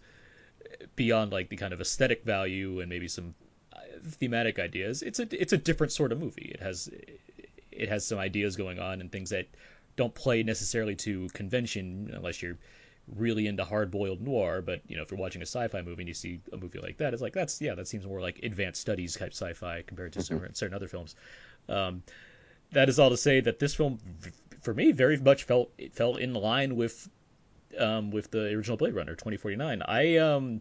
beyond 0.97 1.33
like 1.33 1.49
the 1.49 1.57
kind 1.57 1.73
of 1.73 1.81
aesthetic 1.81 2.25
value 2.25 2.81
and 2.81 2.89
maybe 2.89 3.09
some 3.09 3.35
thematic 4.07 4.59
ideas. 4.59 5.03
It's 5.03 5.19
a 5.19 5.29
it's 5.31 5.53
a 5.53 5.59
different 5.59 5.93
sort 5.93 6.13
of 6.13 6.21
movie. 6.21 6.51
It 6.55 6.61
has 6.61 6.91
it 7.73 7.89
has 7.89 8.07
some 8.07 8.19
ideas 8.19 8.57
going 8.57 8.79
on 8.79 9.01
and 9.01 9.11
things 9.11 9.31
that 9.31 9.47
don't 9.97 10.15
play 10.15 10.43
necessarily 10.43 10.97
to 10.97 11.29
convention 11.29 12.11
unless 12.15 12.43
you're 12.43 12.59
really 13.17 13.47
into 13.47 13.65
hard-boiled 13.65 14.21
noir. 14.21 14.63
But 14.63 14.83
you 14.89 14.97
know, 14.97 15.03
if 15.03 15.11
you're 15.11 15.21
watching 15.21 15.43
a 15.43 15.47
sci-fi 15.47 15.83
movie 15.83 16.03
and 16.03 16.09
you 16.09 16.15
see 16.15 16.41
a 16.53 16.57
movie 16.57 16.81
like 16.81 16.99
that, 16.99 17.13
it's 17.13 17.23
like 17.23 17.33
that's 17.33 17.61
yeah, 17.61 17.75
that 17.75 17.89
seems 17.89 18.07
more 18.07 18.21
like 18.21 18.41
advanced 18.43 18.81
studies 18.81 19.15
type 19.17 19.33
sci-fi 19.33 19.83
compared 19.83 20.13
to 20.15 20.23
certain, 20.23 20.55
certain 20.55 20.75
other 20.75 20.89
films. 20.89 21.15
Um, 21.69 22.03
that 22.73 22.89
is 22.89 22.99
all 22.99 23.11
to 23.11 23.17
say 23.17 23.41
that 23.41 23.59
this 23.59 23.75
film, 23.75 23.99
for 24.63 24.75
me, 24.75 24.93
very 24.93 25.17
much 25.17 25.45
felt 25.45 25.71
it 25.79 25.95
fell 25.95 26.17
in 26.17 26.35
line 26.35 26.77
with 26.77 27.09
um, 27.79 28.11
with 28.11 28.31
the 28.31 28.53
original 28.53 28.77
Blade 28.77 28.95
Runner 28.95 29.13
2049. 29.13 29.83
I 29.83 30.17
um, 30.17 30.61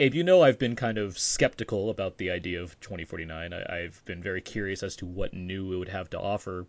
Abe, 0.00 0.14
you 0.14 0.22
know 0.22 0.42
I've 0.42 0.60
been 0.60 0.76
kind 0.76 0.96
of 0.96 1.18
skeptical 1.18 1.90
about 1.90 2.18
the 2.18 2.30
idea 2.30 2.62
of 2.62 2.78
2049. 2.78 3.52
I, 3.52 3.80
I've 3.80 4.00
been 4.04 4.22
very 4.22 4.40
curious 4.40 4.84
as 4.84 4.94
to 4.96 5.06
what 5.06 5.34
new 5.34 5.72
it 5.72 5.76
would 5.76 5.88
have 5.88 6.08
to 6.10 6.20
offer, 6.20 6.66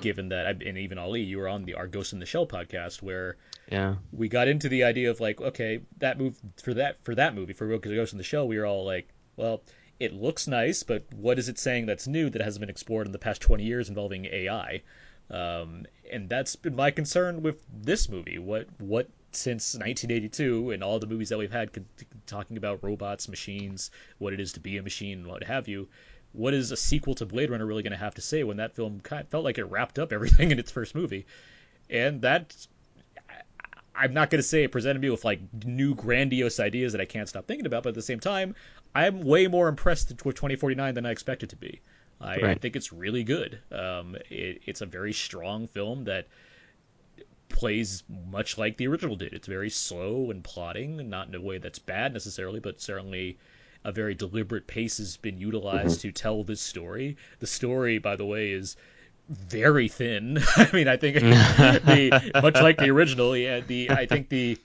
given 0.00 0.28
that, 0.28 0.46
I, 0.46 0.50
and 0.50 0.78
even 0.78 0.96
Ali, 0.96 1.20
you 1.20 1.38
were 1.38 1.48
on 1.48 1.64
the 1.64 1.74
Our 1.74 1.88
Ghost 1.88 2.12
in 2.12 2.20
the 2.20 2.26
Shell 2.26 2.46
podcast 2.46 3.02
where 3.02 3.36
Yeah. 3.70 3.96
we 4.12 4.28
got 4.28 4.46
into 4.46 4.68
the 4.68 4.84
idea 4.84 5.10
of 5.10 5.18
like, 5.18 5.40
okay, 5.40 5.80
that 5.98 6.16
move 6.16 6.38
for 6.62 6.72
that 6.74 7.02
for 7.02 7.16
that 7.16 7.34
movie 7.34 7.54
for 7.54 7.66
Ghost 7.76 8.12
in 8.12 8.18
the 8.18 8.24
Shell, 8.24 8.46
we 8.46 8.56
were 8.56 8.66
all 8.66 8.84
like, 8.84 9.08
well, 9.36 9.62
it 9.98 10.12
looks 10.12 10.46
nice, 10.46 10.84
but 10.84 11.04
what 11.12 11.40
is 11.40 11.48
it 11.48 11.58
saying 11.58 11.86
that's 11.86 12.06
new 12.06 12.30
that 12.30 12.40
hasn't 12.40 12.60
been 12.60 12.70
explored 12.70 13.06
in 13.06 13.12
the 13.12 13.18
past 13.18 13.42
20 13.42 13.64
years 13.64 13.88
involving 13.88 14.26
AI? 14.26 14.80
Um, 15.28 15.86
and 16.10 16.28
that's 16.28 16.54
been 16.56 16.76
my 16.76 16.92
concern 16.92 17.42
with 17.42 17.62
this 17.82 18.08
movie. 18.08 18.38
What 18.38 18.68
what 18.78 19.08
since 19.32 19.74
1982 19.74 20.72
and 20.72 20.82
all 20.82 20.98
the 20.98 21.06
movies 21.06 21.28
that 21.28 21.38
we've 21.38 21.52
had 21.52 21.72
con- 21.72 21.86
talking 22.26 22.56
about 22.56 22.82
robots, 22.82 23.28
machines, 23.28 23.90
what 24.18 24.32
it 24.32 24.40
is 24.40 24.52
to 24.54 24.60
be 24.60 24.76
a 24.76 24.82
machine, 24.82 25.18
and 25.18 25.26
what 25.26 25.44
have 25.44 25.68
you. 25.68 25.88
What 26.32 26.54
is 26.54 26.70
a 26.70 26.76
sequel 26.76 27.14
to 27.16 27.26
Blade 27.26 27.50
Runner 27.50 27.66
really 27.66 27.82
going 27.82 27.92
to 27.92 27.98
have 27.98 28.14
to 28.14 28.22
say 28.22 28.44
when 28.44 28.58
that 28.58 28.76
film 28.76 29.00
kind 29.00 29.22
of 29.22 29.28
felt 29.28 29.44
like 29.44 29.58
it 29.58 29.64
wrapped 29.64 29.98
up 29.98 30.12
everything 30.12 30.50
in 30.50 30.58
its 30.58 30.70
first 30.70 30.94
movie? 30.94 31.26
And 31.88 32.22
that 32.22 32.54
I'm 33.94 34.14
not 34.14 34.30
going 34.30 34.38
to 34.38 34.46
say 34.46 34.64
it 34.64 34.72
presented 34.72 35.02
me 35.02 35.10
with 35.10 35.24
like 35.24 35.40
new 35.64 35.94
grandiose 35.94 36.58
ideas 36.58 36.92
that 36.92 37.00
I 37.00 37.04
can't 37.04 37.28
stop 37.28 37.46
thinking 37.46 37.66
about, 37.66 37.82
but 37.82 37.90
at 37.90 37.94
the 37.94 38.02
same 38.02 38.20
time, 38.20 38.54
I'm 38.94 39.20
way 39.22 39.46
more 39.46 39.68
impressed 39.68 40.08
with 40.08 40.36
2049 40.36 40.94
than 40.94 41.04
I 41.04 41.10
expected 41.10 41.50
to 41.50 41.56
be. 41.56 41.80
I, 42.20 42.34
I 42.34 42.54
think 42.54 42.76
it's 42.76 42.92
really 42.92 43.24
good. 43.24 43.60
Um, 43.72 44.16
it, 44.28 44.62
it's 44.66 44.80
a 44.80 44.86
very 44.86 45.12
strong 45.12 45.66
film 45.66 46.04
that 46.04 46.28
plays 47.50 48.02
much 48.30 48.56
like 48.56 48.76
the 48.76 48.86
original 48.86 49.16
did. 49.16 49.32
It's 49.34 49.46
very 49.46 49.70
slow 49.70 50.30
and 50.30 50.42
plotting, 50.42 51.10
not 51.10 51.28
in 51.28 51.34
a 51.34 51.40
way 51.40 51.58
that's 51.58 51.78
bad 51.78 52.12
necessarily, 52.12 52.60
but 52.60 52.80
certainly 52.80 53.38
a 53.84 53.92
very 53.92 54.14
deliberate 54.14 54.66
pace 54.66 54.98
has 54.98 55.16
been 55.16 55.38
utilized 55.38 56.00
mm-hmm. 56.00 56.08
to 56.08 56.12
tell 56.12 56.44
this 56.44 56.60
story. 56.60 57.16
The 57.38 57.46
story, 57.46 57.98
by 57.98 58.16
the 58.16 58.24
way, 58.24 58.52
is 58.52 58.76
very 59.28 59.88
thin. 59.88 60.38
I 60.56 60.68
mean, 60.72 60.88
I 60.88 60.96
think 60.96 61.16
the 61.20 62.40
much 62.42 62.54
like 62.54 62.78
the 62.78 62.90
original, 62.90 63.36
yeah, 63.36 63.60
the 63.60 63.90
I 63.90 64.06
think 64.06 64.28
the 64.28 64.58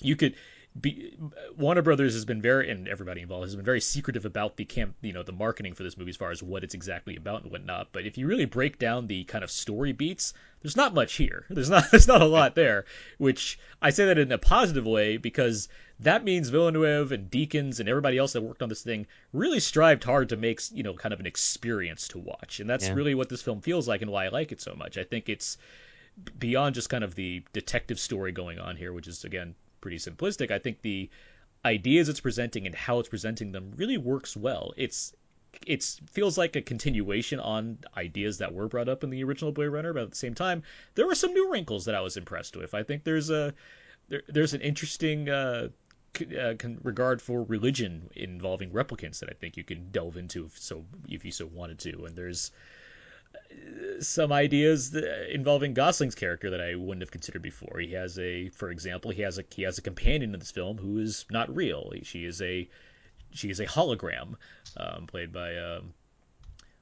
you 0.00 0.16
could 0.16 0.34
be 0.78 1.16
Warner 1.56 1.82
Brothers 1.82 2.14
has 2.14 2.24
been 2.24 2.42
very 2.42 2.70
and 2.70 2.88
everybody 2.88 3.22
involved 3.22 3.44
has 3.44 3.56
been 3.56 3.64
very 3.64 3.80
secretive 3.80 4.24
about 4.24 4.56
the 4.56 4.64
camp, 4.64 4.94
you 5.00 5.12
know, 5.12 5.22
the 5.22 5.32
marketing 5.32 5.74
for 5.74 5.82
this 5.82 5.96
movie 5.96 6.10
as 6.10 6.16
far 6.16 6.30
as 6.30 6.42
what 6.42 6.64
it's 6.64 6.74
exactly 6.74 7.16
about 7.16 7.42
and 7.42 7.52
whatnot. 7.52 7.88
But 7.92 8.04
if 8.04 8.18
you 8.18 8.26
really 8.26 8.44
break 8.44 8.78
down 8.78 9.06
the 9.06 9.24
kind 9.24 9.44
of 9.44 9.50
story 9.50 9.92
beats, 9.92 10.34
there's 10.66 10.74
not 10.76 10.94
much 10.94 11.14
here. 11.14 11.46
There's 11.50 11.70
not 11.70 11.84
there's 11.92 12.08
not 12.08 12.22
a 12.22 12.26
lot 12.26 12.56
there, 12.56 12.86
which 13.18 13.56
I 13.80 13.90
say 13.90 14.06
that 14.06 14.18
in 14.18 14.32
a 14.32 14.38
positive 14.38 14.84
way 14.84 15.16
because 15.16 15.68
that 16.00 16.24
means 16.24 16.48
Villeneuve 16.48 17.12
and 17.12 17.30
Deakins 17.30 17.78
and 17.78 17.88
everybody 17.88 18.18
else 18.18 18.32
that 18.32 18.42
worked 18.42 18.62
on 18.62 18.68
this 18.68 18.82
thing 18.82 19.06
really 19.32 19.60
strived 19.60 20.02
hard 20.02 20.30
to 20.30 20.36
make 20.36 20.60
you 20.72 20.82
know 20.82 20.94
kind 20.94 21.12
of 21.14 21.20
an 21.20 21.26
experience 21.26 22.08
to 22.08 22.18
watch, 22.18 22.58
and 22.58 22.68
that's 22.68 22.88
Yeah. 22.88 22.94
really 22.94 23.14
what 23.14 23.28
this 23.28 23.42
film 23.42 23.60
feels 23.60 23.86
like 23.86 24.02
and 24.02 24.10
why 24.10 24.24
I 24.24 24.28
like 24.30 24.50
it 24.50 24.60
so 24.60 24.74
much. 24.74 24.98
I 24.98 25.04
think 25.04 25.28
it's 25.28 25.56
beyond 26.36 26.74
just 26.74 26.88
kind 26.90 27.04
of 27.04 27.14
the 27.14 27.44
detective 27.52 28.00
story 28.00 28.32
going 28.32 28.58
on 28.58 28.74
here, 28.74 28.92
which 28.92 29.06
is 29.06 29.22
again 29.22 29.54
pretty 29.80 29.98
simplistic. 29.98 30.50
I 30.50 30.58
think 30.58 30.82
the 30.82 31.08
ideas 31.64 32.08
it's 32.08 32.18
presenting 32.20 32.66
and 32.66 32.74
how 32.74 32.98
it's 32.98 33.08
presenting 33.08 33.52
them 33.52 33.72
really 33.76 33.98
works 33.98 34.36
well. 34.36 34.74
It's 34.76 35.14
it's 35.66 36.00
feels 36.10 36.36
like 36.36 36.56
a 36.56 36.62
continuation 36.62 37.40
on 37.40 37.78
ideas 37.96 38.38
that 38.38 38.52
were 38.52 38.68
brought 38.68 38.88
up 38.88 39.04
in 39.04 39.10
the 39.10 39.24
original 39.24 39.52
Blade 39.52 39.68
Runner, 39.68 39.92
but 39.92 40.02
at 40.02 40.10
the 40.10 40.16
same 40.16 40.34
time, 40.34 40.62
there 40.94 41.06
were 41.06 41.14
some 41.14 41.32
new 41.32 41.50
wrinkles 41.50 41.84
that 41.84 41.94
I 41.94 42.00
was 42.00 42.16
impressed 42.16 42.56
with. 42.56 42.74
I 42.74 42.82
think 42.82 43.04
there's 43.04 43.30
a 43.30 43.54
there, 44.08 44.22
there's 44.28 44.54
an 44.54 44.60
interesting 44.60 45.28
uh, 45.28 45.68
c- 46.16 46.36
uh, 46.36 46.54
con- 46.54 46.80
regard 46.82 47.20
for 47.20 47.42
religion 47.44 48.08
involving 48.14 48.70
replicants 48.70 49.20
that 49.20 49.30
I 49.30 49.34
think 49.34 49.56
you 49.56 49.64
can 49.64 49.90
delve 49.90 50.16
into 50.16 50.44
if 50.46 50.58
so 50.58 50.84
if 51.08 51.24
you 51.24 51.32
so 51.32 51.46
wanted 51.46 51.78
to, 51.80 52.04
and 52.06 52.16
there's 52.16 52.52
some 54.00 54.32
ideas 54.32 54.90
that, 54.92 55.34
involving 55.34 55.74
Gosling's 55.74 56.14
character 56.14 56.50
that 56.50 56.60
I 56.60 56.74
wouldn't 56.74 57.02
have 57.02 57.10
considered 57.10 57.42
before. 57.42 57.78
He 57.80 57.92
has 57.92 58.18
a, 58.18 58.48
for 58.50 58.70
example, 58.70 59.10
he 59.10 59.22
has 59.22 59.38
a 59.38 59.44
he 59.50 59.62
has 59.62 59.78
a 59.78 59.82
companion 59.82 60.34
in 60.34 60.40
this 60.40 60.50
film 60.50 60.78
who 60.78 60.98
is 60.98 61.24
not 61.30 61.54
real. 61.54 61.92
She 62.02 62.24
is 62.24 62.40
a 62.42 62.68
she 63.36 63.50
is 63.50 63.60
a 63.60 63.66
hologram, 63.66 64.34
um, 64.76 65.06
played 65.06 65.32
by 65.32 65.56
um, 65.56 65.92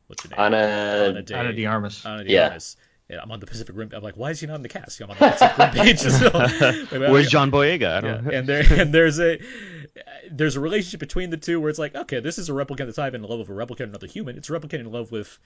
what's 0.07 0.22
her 0.22 0.28
name? 0.30 0.38
Anna- 0.38 0.57
Anna, 0.57 1.22
de, 1.22 1.36
Ana 1.36 1.52
de 1.52 1.66
Armas. 1.66 2.05
Anna 2.07 2.24
de 2.24 2.30
Yeah. 2.30 2.48
Armas. 2.48 2.76
Yeah, 3.11 3.20
I'm 3.22 3.30
on 3.32 3.38
the 3.38 3.46
Pacific 3.46 3.76
Rim. 3.76 3.90
I'm 3.94 4.02
like, 4.02 4.16
why 4.16 4.30
is 4.30 4.40
he 4.40 4.46
not 4.46 4.55
in 4.57 4.62
the 4.62 4.68
cast? 4.70 4.98
I'm 5.02 5.11
on 5.11 5.16
the 5.18 5.28
Pacific 5.30 5.59
Rim 5.59 5.70
page. 5.84 5.98
So, 6.00 7.11
Where's 7.12 7.28
John 7.28 7.50
Boyega? 7.50 7.82
I 7.86 7.94
yeah, 7.94 8.00
don't 8.00 8.24
know. 8.24 8.30
and 8.30 8.48
there 8.48 8.64
and 8.80 8.94
there's 8.94 9.20
a 9.20 9.38
there's 10.30 10.57
a 10.57 10.61
relationship 10.61 11.00
between 11.00 11.28
the 11.28 11.36
two 11.36 11.61
where 11.61 11.68
it's 11.68 11.78
like, 11.78 11.94
okay, 11.94 12.20
this 12.20 12.38
is 12.38 12.48
a 12.48 12.52
replicant 12.52 12.86
that's 12.86 12.96
not 12.96 13.09
even 13.09 13.22
in 13.22 13.28
love 13.30 13.40
with 13.40 13.50
a 13.50 13.52
replicant, 13.52 13.82
of 13.84 13.88
another 13.90 14.07
human. 14.07 14.38
It's 14.38 14.48
a 14.48 14.52
replicant 14.52 14.80
in 14.80 14.90
love 14.90 15.12
with 15.12 15.38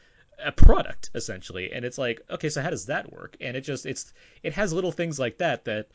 a 0.43 0.53
product 0.53 1.11
essentially, 1.17 1.73
and 1.73 1.85
it's 1.85 1.99
like, 1.99 2.23
okay, 2.31 2.49
so 2.49 2.63
how 2.63 2.71
does 2.71 2.87
that 2.87 3.13
work? 3.13 3.37
And 3.41 3.57
it 3.57 3.63
just 3.63 3.87
it's 3.87 4.13
it 4.45 4.53
has 4.53 4.73
little 4.73 4.93
things 4.93 5.19
like 5.19 5.39
that 5.39 5.65
that 5.65 5.89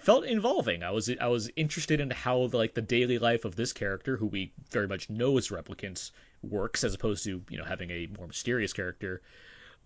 felt 0.00 0.24
involving. 0.24 0.82
I 0.82 0.90
was 0.90 1.10
I 1.20 1.28
was 1.28 1.50
interested 1.56 2.00
in 2.00 2.10
how 2.10 2.48
like 2.52 2.74
the 2.74 2.82
daily 2.82 3.18
life 3.18 3.44
of 3.44 3.56
this 3.56 3.72
character, 3.72 4.16
who 4.16 4.26
we 4.26 4.52
very 4.70 4.88
much 4.88 5.10
know 5.10 5.36
as 5.38 5.48
replicants, 5.48 6.10
works 6.42 6.84
as 6.84 6.94
opposed 6.94 7.24
to 7.24 7.42
you 7.48 7.58
know 7.58 7.64
having 7.64 7.90
a 7.90 8.08
more 8.18 8.26
mysterious 8.26 8.72
character 8.72 9.22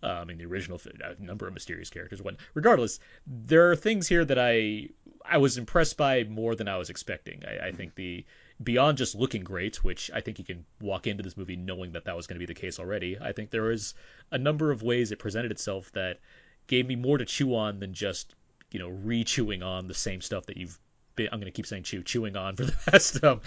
um, 0.02 0.30
in 0.30 0.38
the 0.38 0.46
original 0.46 0.80
a 1.02 1.20
number 1.22 1.48
of 1.48 1.54
mysterious 1.54 1.90
characters. 1.90 2.22
When 2.22 2.36
regardless, 2.54 3.00
there 3.26 3.70
are 3.70 3.76
things 3.76 4.06
here 4.06 4.24
that 4.24 4.38
I 4.38 4.88
I 5.24 5.38
was 5.38 5.58
impressed 5.58 5.96
by 5.96 6.24
more 6.24 6.54
than 6.54 6.68
I 6.68 6.76
was 6.76 6.90
expecting. 6.90 7.42
I, 7.46 7.68
I 7.68 7.72
think 7.72 7.94
the 7.94 8.24
beyond 8.62 8.98
just 8.98 9.14
looking 9.14 9.42
great, 9.42 9.82
which 9.82 10.10
I 10.12 10.20
think 10.20 10.38
you 10.38 10.44
can 10.44 10.64
walk 10.80 11.06
into 11.06 11.22
this 11.22 11.36
movie 11.36 11.56
knowing 11.56 11.92
that 11.92 12.04
that 12.04 12.16
was 12.16 12.26
going 12.26 12.36
to 12.36 12.46
be 12.46 12.52
the 12.52 12.60
case 12.60 12.78
already. 12.78 13.18
I 13.20 13.32
think 13.32 13.50
there 13.50 13.62
was 13.64 13.94
a 14.30 14.38
number 14.38 14.70
of 14.70 14.82
ways 14.82 15.10
it 15.10 15.18
presented 15.18 15.50
itself 15.50 15.90
that 15.92 16.20
gave 16.66 16.86
me 16.86 16.96
more 16.96 17.18
to 17.18 17.24
chew 17.24 17.56
on 17.56 17.80
than 17.80 17.94
just 17.94 18.34
you 18.74 18.80
know 18.80 18.88
re-chewing 18.88 19.62
on 19.62 19.86
the 19.86 19.94
same 19.94 20.20
stuff 20.20 20.46
that 20.46 20.56
you've 20.56 20.76
been, 21.14 21.28
I'm 21.30 21.38
going 21.38 21.50
to 21.50 21.52
keep 21.52 21.64
saying 21.64 21.84
chew, 21.84 22.02
chewing 22.02 22.36
on 22.36 22.56
for 22.56 22.64
the 22.64 22.72
past 22.90 23.22
um, 23.22 23.40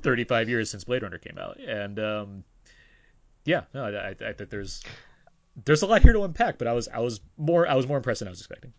35 0.00 0.48
years 0.48 0.70
since 0.70 0.84
Blade 0.84 1.02
Runner 1.02 1.18
came 1.18 1.38
out. 1.38 1.60
And 1.60 1.98
um, 1.98 2.44
yeah, 3.44 3.64
no, 3.74 3.84
I, 3.84 4.10
I, 4.10 4.32
think 4.32 4.48
there's 4.48 4.82
there's 5.66 5.82
a 5.82 5.86
lot 5.86 6.00
here 6.00 6.14
to 6.14 6.24
unpack, 6.24 6.56
but 6.56 6.66
I 6.66 6.72
was 6.72 6.88
I 6.88 7.00
was 7.00 7.20
more 7.36 7.68
I 7.68 7.74
was 7.74 7.86
more 7.86 7.98
impressed 7.98 8.20
than 8.20 8.28
I 8.28 8.30
was 8.30 8.40
expecting. 8.40 8.72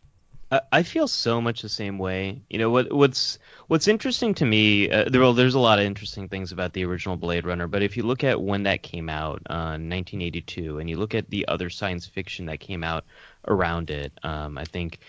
I- 0.52 0.62
I 0.72 0.84
feel 0.84 1.08
so 1.08 1.40
much 1.40 1.62
the 1.62 1.70
same 1.70 2.00
way. 2.00 2.42
You 2.50 2.58
know 2.58 2.72
what 2.72 2.92
what's 2.92 3.38
what's 3.68 3.88
interesting 3.88 4.34
to 4.36 4.46
me. 4.46 4.90
Uh, 4.90 5.06
there, 5.08 5.22
well, 5.22 5.34
there's 5.34 5.54
a 5.54 5.60
lot 5.60 5.78
of 5.78 5.86
interesting 5.86 6.30
things 6.30 6.52
about 6.52 6.74
the 6.74 6.84
original 6.86 7.16
Blade 7.16 7.46
Runner, 7.46 7.68
but 7.68 7.84
if 7.84 7.96
you 7.96 8.02
look 8.02 8.24
at 8.24 8.42
when 8.42 8.64
that 8.64 8.82
came 8.82 9.08
out, 9.08 9.44
uh, 9.52 9.78
1982, 9.78 10.80
and 10.80 10.90
you 10.90 10.98
look 10.98 11.14
at 11.14 11.30
the 11.30 11.48
other 11.48 11.70
science 11.70 12.08
fiction 12.08 12.48
that 12.48 12.60
came 12.60 12.84
out 12.84 13.06
around 13.48 13.92
it, 13.92 14.14
um, 14.24 14.58
I 14.58 14.66
think 14.66 15.00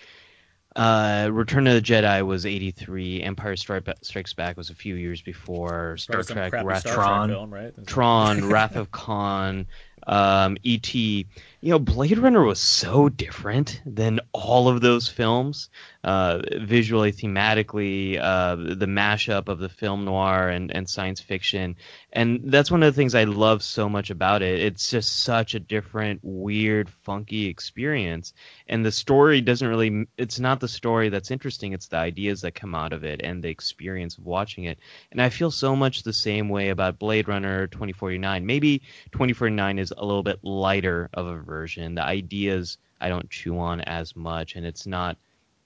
uh, 0.77 1.29
Return 1.31 1.67
of 1.67 1.73
the 1.73 1.81
Jedi 1.81 2.25
was 2.25 2.45
83. 2.45 3.23
Empire 3.23 3.55
Stri- 3.55 3.93
Strikes 4.01 4.33
Back 4.33 4.57
was 4.57 4.69
a 4.69 4.75
few 4.75 4.95
years 4.95 5.21
before. 5.21 5.97
Star 5.97 6.23
Trek, 6.23 6.53
Wrath, 6.63 6.81
Star 6.81 6.93
Tron. 6.95 7.29
Film, 7.29 7.53
right? 7.53 7.73
Tron, 7.87 8.49
Wrath 8.49 8.75
of 8.75 8.91
Khan, 8.91 9.65
um, 10.05 10.57
E.T. 10.63 11.27
You 11.59 11.71
know, 11.71 11.79
Blade 11.79 12.19
Runner 12.19 12.43
was 12.43 12.59
so 12.59 13.09
different 13.09 13.81
than 13.83 14.19
all 14.31 14.69
of 14.69 14.79
those 14.79 15.07
films, 15.07 15.69
uh, 16.03 16.39
visually, 16.59 17.11
thematically, 17.11 18.19
uh, 18.21 18.55
the 18.55 18.85
mashup 18.85 19.49
of 19.49 19.57
the 19.57 19.67
film 19.67 20.05
noir 20.05 20.49
and, 20.49 20.71
and 20.71 20.87
science 20.87 21.19
fiction. 21.19 21.75
And 22.13 22.41
that's 22.45 22.69
one 22.69 22.83
of 22.83 22.93
the 22.93 22.95
things 22.95 23.15
I 23.15 23.23
love 23.23 23.63
so 23.63 23.89
much 23.89 24.11
about 24.11 24.43
it. 24.43 24.61
It's 24.61 24.91
just 24.91 25.23
such 25.23 25.55
a 25.55 25.59
different, 25.59 26.19
weird, 26.21 26.91
funky 26.91 27.47
experience. 27.47 28.33
And 28.67 28.85
the 28.85 28.91
story 28.91 29.41
doesn't 29.41 29.67
really, 29.67 30.05
it's 30.15 30.39
not 30.39 30.59
the 30.59 30.67
story 30.67 31.09
that's 31.09 31.31
interesting, 31.31 31.73
it's 31.73 31.87
the 31.87 31.97
ideas 31.97 32.41
that 32.41 32.53
come 32.53 32.75
out 32.75 32.93
of 32.93 33.03
it 33.03 33.21
and 33.23 33.43
the 33.43 33.49
experience 33.49 34.19
of 34.19 34.27
watching 34.27 34.65
it. 34.65 34.77
And 35.11 35.19
I 35.19 35.29
feel 35.29 35.49
so 35.49 35.75
much 35.75 36.03
the 36.03 36.13
same 36.13 36.49
way 36.49 36.69
about 36.69 36.99
Blade 36.99 37.27
Runner 37.27 37.65
2049. 37.65 38.45
Maybe 38.45 38.83
2049 39.11 39.79
is 39.79 39.91
a 39.97 40.05
little 40.05 40.21
bit 40.21 40.43
lighter 40.43 41.09
of 41.15 41.25
a 41.25 41.46
version. 41.47 41.95
The 41.95 42.03
ideas 42.03 42.77
I 43.01 43.09
don't 43.09 43.29
chew 43.29 43.57
on 43.57 43.81
as 43.81 44.15
much, 44.15 44.55
and 44.55 44.65
it's 44.65 44.85
not 44.85 45.17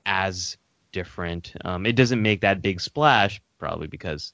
as 0.06 0.58
different. 0.92 1.54
Um, 1.66 1.86
it 1.86 1.96
doesn't 1.96 2.22
make 2.22 2.42
that 2.42 2.62
big 2.62 2.80
splash, 2.80 3.42
probably 3.60 3.88
because 3.88 4.34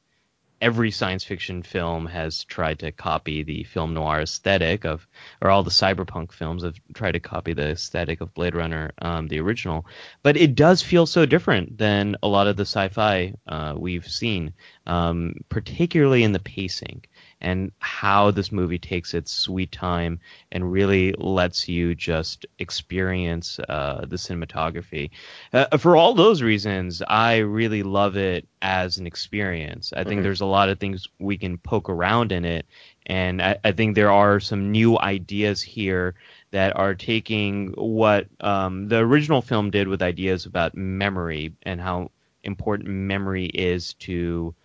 every 0.60 0.90
science 0.90 1.24
fiction 1.24 1.62
film 1.62 2.08
has 2.08 2.44
tried 2.44 2.80
to 2.80 2.92
copy 2.92 3.44
the 3.44 3.64
film 3.64 3.94
noir 3.94 4.22
aesthetic 4.22 4.86
of, 4.86 5.08
or 5.42 5.50
all 5.50 5.64
the 5.64 5.70
cyberpunk 5.70 6.32
films 6.32 6.64
have 6.64 6.80
tried 6.94 7.12
to 7.12 7.20
copy 7.20 7.54
the 7.54 7.70
aesthetic 7.70 8.22
of 8.22 8.34
Blade 8.34 8.56
Runner, 8.56 8.92
um, 9.00 9.28
the 9.28 9.40
original. 9.40 9.86
But 10.24 10.38
it 10.38 10.56
does 10.56 10.82
feel 10.82 11.06
so 11.06 11.26
different 11.26 11.78
than 11.78 12.16
a 12.24 12.28
lot 12.28 12.48
of 12.48 12.58
the 12.58 12.66
sci-fi 12.66 13.34
uh, 13.48 13.76
we've 13.78 14.08
seen, 14.08 14.54
um, 14.88 15.36
particularly 15.50 16.24
in 16.24 16.32
the 16.32 16.40
pacing 16.40 17.04
and 17.42 17.72
how 17.80 18.32
this 18.32 18.52
movie 18.52 18.80
takes 18.80 19.14
its 19.14 19.32
sweet 19.32 19.72
time 19.72 20.20
and 20.52 20.72
really 20.72 21.14
lets 21.14 21.68
you 21.68 21.94
just 21.94 22.46
experience 22.60 23.60
uh, 23.70 24.06
the 24.08 24.16
cinematography. 24.16 25.12
Uh, 25.54 25.78
for 25.78 25.96
all 25.96 26.14
those 26.14 26.42
reasons, 26.42 27.02
I 27.08 27.38
really 27.38 27.84
love 27.84 28.18
it 28.18 28.48
as 28.62 28.98
an 28.98 29.06
experience. 29.06 29.94
I 29.96 30.04
think 30.04 30.20
Mhm. 30.20 30.24
there's 30.24 30.42
a 30.42 30.46
lot 30.46 30.70
of 30.70 30.80
things 30.80 31.08
we 31.20 31.38
can 31.38 31.58
poke 31.58 31.90
around 31.90 32.32
in 32.32 32.44
it, 32.46 32.66
and 33.06 33.42
I, 33.42 33.58
I 33.64 33.72
think 33.72 33.96
there 33.96 34.12
are 34.12 34.40
some 34.40 34.72
new 34.72 34.98
ideas 35.00 35.62
here 35.62 36.16
that 36.52 36.76
are 36.76 36.96
taking 36.96 37.74
what 37.74 38.28
um, 38.42 38.88
the 38.88 38.98
original 38.98 39.42
film 39.42 39.70
did 39.70 39.88
with 39.88 40.02
ideas 40.02 40.46
about 40.46 40.76
memory 40.76 41.54
and 41.64 41.80
how 41.80 42.12
important 42.44 42.90
memory 42.90 43.46
is 43.46 43.94
to 43.96 44.56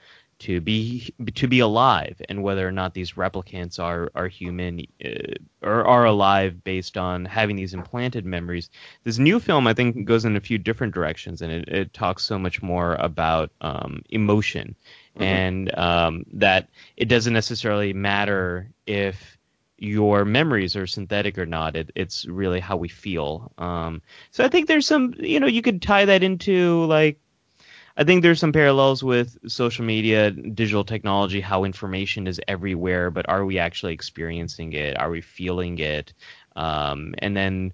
to 0.42 0.60
be 0.60 1.14
to 1.34 1.46
be 1.46 1.60
alive 1.60 2.20
and 2.28 2.42
whether 2.42 2.66
or 2.66 2.72
not 2.72 2.94
these 2.94 3.12
replicants 3.12 3.78
are 3.78 4.10
are 4.14 4.28
human 4.28 4.86
uh, 5.04 5.34
or 5.62 5.86
are 5.86 6.04
alive 6.04 6.64
based 6.64 6.96
on 6.96 7.24
having 7.24 7.56
these 7.56 7.74
implanted 7.74 8.26
memories. 8.26 8.68
This 9.04 9.18
new 9.18 9.38
film, 9.38 9.66
I 9.66 9.74
think, 9.74 10.04
goes 10.04 10.24
in 10.24 10.36
a 10.36 10.40
few 10.40 10.58
different 10.58 10.94
directions, 10.94 11.42
and 11.42 11.52
it, 11.52 11.68
it 11.68 11.94
talks 11.94 12.24
so 12.24 12.38
much 12.38 12.62
more 12.62 12.94
about 12.94 13.50
um, 13.60 14.02
emotion 14.10 14.74
and 15.16 15.76
um, 15.78 16.24
that 16.32 16.68
it 16.96 17.04
doesn't 17.06 17.32
necessarily 17.32 17.92
matter 17.92 18.68
if 18.86 19.38
your 19.78 20.24
memories 20.24 20.76
are 20.76 20.86
synthetic 20.86 21.38
or 21.38 21.46
not. 21.46 21.76
It, 21.76 21.90
it's 21.94 22.24
really 22.26 22.60
how 22.60 22.76
we 22.76 22.88
feel. 22.88 23.52
Um, 23.58 24.00
so 24.30 24.44
I 24.44 24.48
think 24.48 24.68
there's 24.68 24.86
some, 24.86 25.14
you 25.18 25.40
know, 25.40 25.48
you 25.48 25.60
could 25.60 25.82
tie 25.82 26.04
that 26.04 26.22
into 26.22 26.84
like 26.84 27.18
I 27.96 28.04
think 28.04 28.22
there's 28.22 28.40
some 28.40 28.52
parallels 28.52 29.02
with 29.02 29.38
social 29.50 29.84
media, 29.84 30.30
digital 30.30 30.84
technology, 30.84 31.40
how 31.40 31.64
information 31.64 32.26
is 32.26 32.40
everywhere, 32.48 33.10
but 33.10 33.28
are 33.28 33.44
we 33.44 33.58
actually 33.58 33.92
experiencing 33.94 34.72
it? 34.72 34.98
Are 34.98 35.10
we 35.10 35.20
feeling 35.20 35.78
it? 35.78 36.14
Um, 36.56 37.14
and 37.18 37.36
then, 37.36 37.72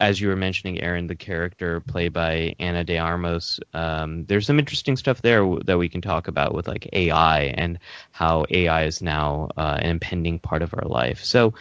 as 0.00 0.20
you 0.20 0.28
were 0.28 0.36
mentioning, 0.36 0.80
Aaron, 0.80 1.06
the 1.06 1.14
character 1.16 1.80
played 1.80 2.12
by 2.12 2.54
Anna 2.60 2.84
De 2.84 2.98
Armas, 2.98 3.60
um, 3.74 4.24
there's 4.26 4.46
some 4.46 4.58
interesting 4.58 4.96
stuff 4.96 5.22
there 5.22 5.40
w- 5.40 5.62
that 5.64 5.78
we 5.78 5.88
can 5.88 6.00
talk 6.00 6.28
about 6.28 6.54
with 6.54 6.68
like 6.68 6.88
AI 6.92 7.42
and 7.56 7.78
how 8.12 8.44
AI 8.50 8.84
is 8.84 9.02
now 9.02 9.48
uh, 9.56 9.78
an 9.80 9.90
impending 9.90 10.38
part 10.38 10.62
of 10.62 10.74
our 10.74 10.86
life. 10.88 11.24
So, 11.24 11.54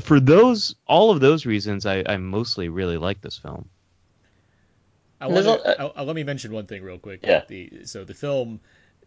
for 0.00 0.20
those, 0.20 0.74
all 0.86 1.10
of 1.10 1.20
those 1.20 1.46
reasons, 1.46 1.86
I, 1.86 2.02
I 2.06 2.16
mostly 2.16 2.68
really 2.68 2.98
like 2.98 3.20
this 3.22 3.38
film. 3.38 3.68
I 5.24 5.26
want 5.28 5.44
to 5.96 6.02
let 6.04 6.16
me 6.16 6.24
mention 6.24 6.52
one 6.52 6.66
thing 6.66 6.82
real 6.82 6.98
quick. 6.98 7.20
Yeah. 7.22 7.42
The 7.48 7.84
so 7.84 8.04
the 8.04 8.14
film 8.14 8.60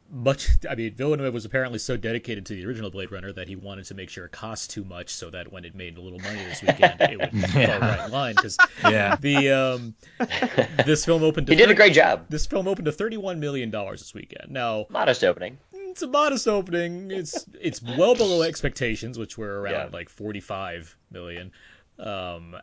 much 0.09 0.47
I 0.70 0.76
mean 0.76 0.93
Villeneuve 0.93 1.34
was 1.34 1.43
apparently 1.43 1.80
so 1.80 1.97
dedicated 1.97 2.45
to 2.45 2.53
the 2.55 2.65
original 2.65 2.89
Blade 2.89 3.11
Runner 3.11 3.34
that 3.34 3.49
he 3.49 3.57
wanted 3.57 3.84
to 3.86 3.93
make 3.93 4.09
sure 4.09 4.24
it 4.26 4.32
cost 4.32 4.72
too 4.72 4.86
much 4.86 5.09
so 5.09 5.30
that 5.32 5.51
when 5.51 5.65
it 5.65 5.76
made 5.76 5.97
a 5.97 6.01
little 6.01 6.20
money 6.20 6.39
this 6.45 6.61
weekend 6.61 6.95
it 7.01 7.20
would 7.20 7.49
fall 7.51 7.80
right 7.80 8.05
in 8.05 8.11
line 8.11 8.36
because 8.36 8.57
Yeah. 8.84 9.18
the 9.18 9.49
um 9.49 9.95
this 10.86 11.03
film 11.03 11.24
opened 11.24 11.47
to 11.47 11.53
He 11.53 11.57
did 11.57 11.70
a 11.70 11.74
great 11.76 11.93
job. 11.93 12.26
this 12.30 12.45
film 12.45 12.70
opened 12.70 12.86
to 12.86 12.91
31 12.93 13.39
million 13.41 13.70
dollars 13.70 13.99
this 13.99 14.13
weekend. 14.13 14.49
Now 14.49 14.86
Modest 14.89 15.26
opening. 15.26 15.57
it's 15.74 16.01
a 16.03 16.07
modest 16.07 16.47
opening. 16.47 17.11
It's 17.11 17.43
it's 17.59 17.82
well 17.84 18.15
below 18.15 18.43
expectations, 18.43 19.20
which 19.20 19.38
were 19.38 19.59
around 19.61 19.74
Yeah. 19.74 19.89
like 19.91 20.07
45 20.07 20.95
million. 21.11 21.51
Um, 21.99 22.55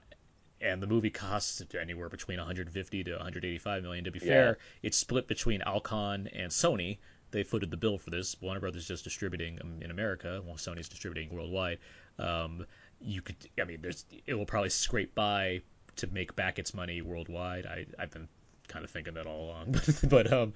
and 0.64 0.82
the 0.82 0.86
movie 0.86 1.10
costs 1.10 1.62
anywhere 1.78 2.08
between 2.08 2.38
150 2.38 3.04
to 3.04 3.12
185 3.12 3.82
million. 3.82 4.04
To 4.04 4.10
be 4.10 4.18
Yeah. 4.20 4.24
fair, 4.26 4.58
it's 4.82 4.96
split 4.96 5.28
between 5.28 5.62
Alcon 5.62 6.28
and 6.32 6.50
Sony. 6.50 6.98
They 7.30 7.42
footed 7.42 7.70
the 7.70 7.76
bill 7.76 7.98
for 7.98 8.10
this. 8.10 8.40
Warner 8.40 8.60
Brothers 8.60 8.86
just 8.86 9.04
distributing 9.04 9.58
um, 9.60 9.82
in 9.82 9.90
America, 9.90 10.40
while 10.44 10.56
Sony's 10.56 10.88
distributing 10.88 11.34
worldwide. 11.34 11.78
Um, 12.18 12.64
you 13.00 13.20
could, 13.22 13.36
I 13.60 13.64
mean, 13.64 13.82
there's 13.82 14.04
it 14.26 14.34
will 14.34 14.46
probably 14.46 14.70
scrape 14.70 15.14
by 15.14 15.60
to 15.96 16.06
make 16.08 16.34
back 16.36 16.58
its 16.58 16.74
money 16.74 17.02
worldwide. 17.02 17.66
I 17.66 17.86
I've 17.98 18.10
been 18.10 18.28
kind 18.68 18.84
of 18.84 18.90
thinking 18.90 19.14
that 19.14 19.26
all 19.26 19.46
along, 19.46 19.72
but 19.72 20.00
but 20.08 20.32
um, 20.32 20.54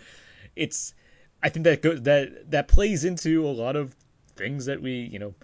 it's 0.57 0.95
I 1.43 1.49
think 1.49 1.65
that 1.65 1.83
goes 1.83 2.03
that 2.03 2.51
that 2.51 2.69
plays 2.69 3.05
into 3.05 3.45
a 3.47 3.51
lot 3.51 3.77
of 3.77 3.95
things 4.37 4.67
that 4.67 4.81
we 4.81 4.93
you 5.13 5.19
know 5.19 5.35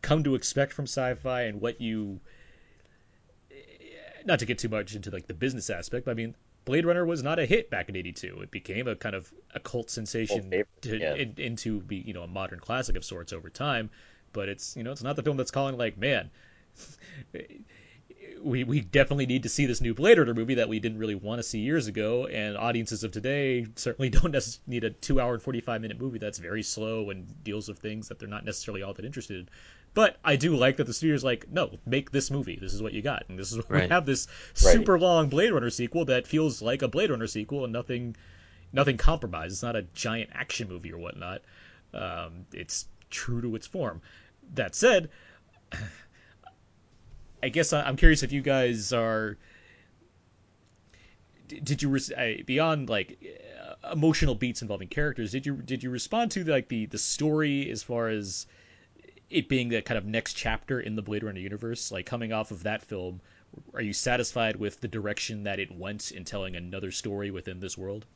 come 0.00 0.22
to 0.24 0.34
expect 0.36 0.72
from 0.72 0.84
sci-fi 0.84 1.42
and 1.42 1.60
what 1.60 1.80
you 1.80 2.20
not 4.24 4.38
to 4.38 4.46
get 4.46 4.58
too 4.58 4.68
much 4.68 4.94
into 4.94 5.10
like 5.10 5.26
the 5.26 5.34
business 5.34 5.70
aspect 5.70 6.04
but 6.04 6.12
i 6.12 6.14
mean 6.14 6.34
blade 6.64 6.86
runner 6.86 7.04
was 7.04 7.22
not 7.22 7.38
a 7.38 7.46
hit 7.46 7.70
back 7.70 7.88
in 7.88 7.96
82 7.96 8.40
it 8.42 8.50
became 8.50 8.88
a 8.88 8.96
kind 8.96 9.14
of 9.14 9.32
a 9.54 9.60
cult 9.60 9.90
sensation 9.90 10.42
favorite, 10.42 10.82
to, 10.82 10.98
yeah. 10.98 11.14
in, 11.14 11.34
into 11.38 11.80
be 11.80 11.96
you 11.96 12.14
know 12.14 12.22
a 12.22 12.28
modern 12.28 12.60
classic 12.60 12.96
of 12.96 13.04
sorts 13.04 13.32
over 13.32 13.50
time 13.50 13.90
but 14.32 14.48
it's 14.48 14.76
you 14.76 14.82
know 14.82 14.92
it's 14.92 15.02
not 15.02 15.16
the 15.16 15.22
film 15.22 15.36
that's 15.36 15.50
calling 15.50 15.76
like 15.76 15.98
man 15.98 16.30
we 18.44 18.62
we 18.64 18.80
definitely 18.80 19.26
need 19.26 19.44
to 19.44 19.48
see 19.48 19.66
this 19.66 19.80
new 19.80 19.94
Blade 19.94 20.18
Runner 20.18 20.34
movie 20.34 20.56
that 20.56 20.68
we 20.68 20.78
didn't 20.78 20.98
really 20.98 21.14
want 21.14 21.38
to 21.38 21.42
see 21.42 21.60
years 21.60 21.86
ago, 21.86 22.26
and 22.26 22.56
audiences 22.56 23.02
of 23.02 23.10
today 23.10 23.66
certainly 23.76 24.10
don't 24.10 24.36
need 24.66 24.84
a 24.84 24.90
two 24.90 25.20
hour 25.20 25.34
and 25.34 25.42
forty 25.42 25.60
five 25.60 25.80
minute 25.80 26.00
movie 26.00 26.18
that's 26.18 26.38
very 26.38 26.62
slow 26.62 27.10
and 27.10 27.42
deals 27.42 27.68
with 27.68 27.78
things 27.78 28.08
that 28.08 28.18
they're 28.18 28.28
not 28.28 28.44
necessarily 28.44 28.82
all 28.82 28.92
that 28.94 29.04
interested 29.04 29.40
in. 29.40 29.48
But 29.94 30.16
I 30.24 30.34
do 30.36 30.56
like 30.56 30.78
that 30.78 30.84
the 30.88 30.92
studio's 30.92 31.22
like, 31.22 31.46
no, 31.50 31.78
make 31.86 32.10
this 32.10 32.28
movie. 32.30 32.58
This 32.60 32.74
is 32.74 32.82
what 32.82 32.92
you 32.92 33.00
got, 33.00 33.24
and 33.28 33.38
this 33.38 33.52
is 33.52 33.58
what 33.58 33.70
we 33.70 33.86
have 33.88 34.04
this 34.04 34.26
Right. 34.64 34.72
super 34.74 34.98
long 34.98 35.28
Blade 35.28 35.52
Runner 35.52 35.70
sequel 35.70 36.04
that 36.06 36.26
feels 36.26 36.60
like 36.60 36.82
a 36.82 36.88
Blade 36.88 37.10
Runner 37.10 37.28
sequel 37.28 37.62
and 37.64 37.72
nothing 37.72 38.16
nothing 38.72 38.96
compromised. 38.96 39.52
It's 39.52 39.62
not 39.62 39.76
a 39.76 39.82
giant 39.94 40.30
action 40.32 40.68
movie 40.68 40.92
or 40.92 40.98
whatnot. 40.98 41.42
Um, 41.92 42.44
it's 42.52 42.86
true 43.08 43.40
to 43.42 43.54
its 43.54 43.68
form. 43.68 44.02
That 44.54 44.74
said, 44.74 45.10
I 47.42 47.48
guess 47.50 47.72
I- 47.72 47.82
I'm 47.82 47.96
curious 47.96 48.22
if 48.24 48.32
you 48.32 48.42
guys 48.42 48.92
are. 48.92 49.36
Did 51.46 51.82
you 51.82 51.96
beyond 52.46 52.88
like 52.88 53.18
emotional 53.92 54.34
beats 54.34 54.62
involving 54.62 54.88
characters? 54.88 55.30
Did 55.30 55.46
you 55.46 55.54
did 55.56 55.82
you 55.82 55.90
respond 55.90 56.32
to 56.32 56.44
like 56.44 56.68
the 56.68 56.86
the 56.86 56.98
story 56.98 57.70
as 57.70 57.82
far 57.82 58.08
as 58.08 58.46
it 59.34 59.48
being 59.48 59.68
the 59.68 59.82
kind 59.82 59.98
of 59.98 60.06
next 60.06 60.34
chapter 60.34 60.80
in 60.80 60.94
the 60.94 61.02
Blade 61.02 61.24
Runner 61.24 61.40
universe? 61.40 61.90
Like 61.90 62.06
coming 62.06 62.32
off 62.32 62.52
of 62.52 62.62
that 62.62 62.82
film, 62.82 63.20
are 63.74 63.82
you 63.82 63.92
satisfied 63.92 64.56
with 64.56 64.80
the 64.80 64.88
direction 64.88 65.42
that 65.44 65.58
it 65.58 65.76
went 65.76 66.12
in 66.12 66.24
telling 66.24 66.54
another 66.54 66.92
story 66.92 67.32
within 67.32 67.58
this 67.58 67.76
world? 67.76 68.06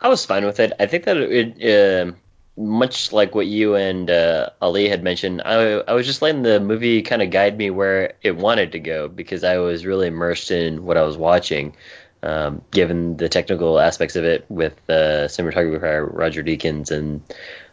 I 0.00 0.08
was 0.08 0.24
fine 0.24 0.44
with 0.46 0.58
it. 0.58 0.72
I 0.80 0.86
think 0.86 1.04
that 1.04 1.16
it, 1.18 2.08
uh, 2.08 2.12
much 2.56 3.12
like 3.12 3.34
what 3.34 3.46
you 3.46 3.74
and 3.74 4.10
uh, 4.10 4.50
Ali 4.62 4.88
had 4.88 5.02
mentioned, 5.02 5.42
I, 5.44 5.80
I 5.80 5.92
was 5.92 6.06
just 6.06 6.22
letting 6.22 6.42
the 6.42 6.58
movie 6.58 7.02
kind 7.02 7.20
of 7.20 7.30
guide 7.30 7.58
me 7.58 7.68
where 7.68 8.14
it 8.22 8.36
wanted 8.36 8.72
to 8.72 8.78
go 8.78 9.06
because 9.06 9.44
I 9.44 9.58
was 9.58 9.84
really 9.84 10.08
immersed 10.08 10.50
in 10.50 10.84
what 10.84 10.96
I 10.96 11.02
was 11.02 11.16
watching. 11.16 11.76
Um, 12.22 12.62
given 12.70 13.18
the 13.18 13.28
technical 13.28 13.78
aspects 13.78 14.16
of 14.16 14.24
it, 14.24 14.46
with 14.48 14.72
uh, 14.88 15.28
cinematographer 15.28 16.08
Roger 16.10 16.42
Deakins 16.42 16.90
and 16.90 17.22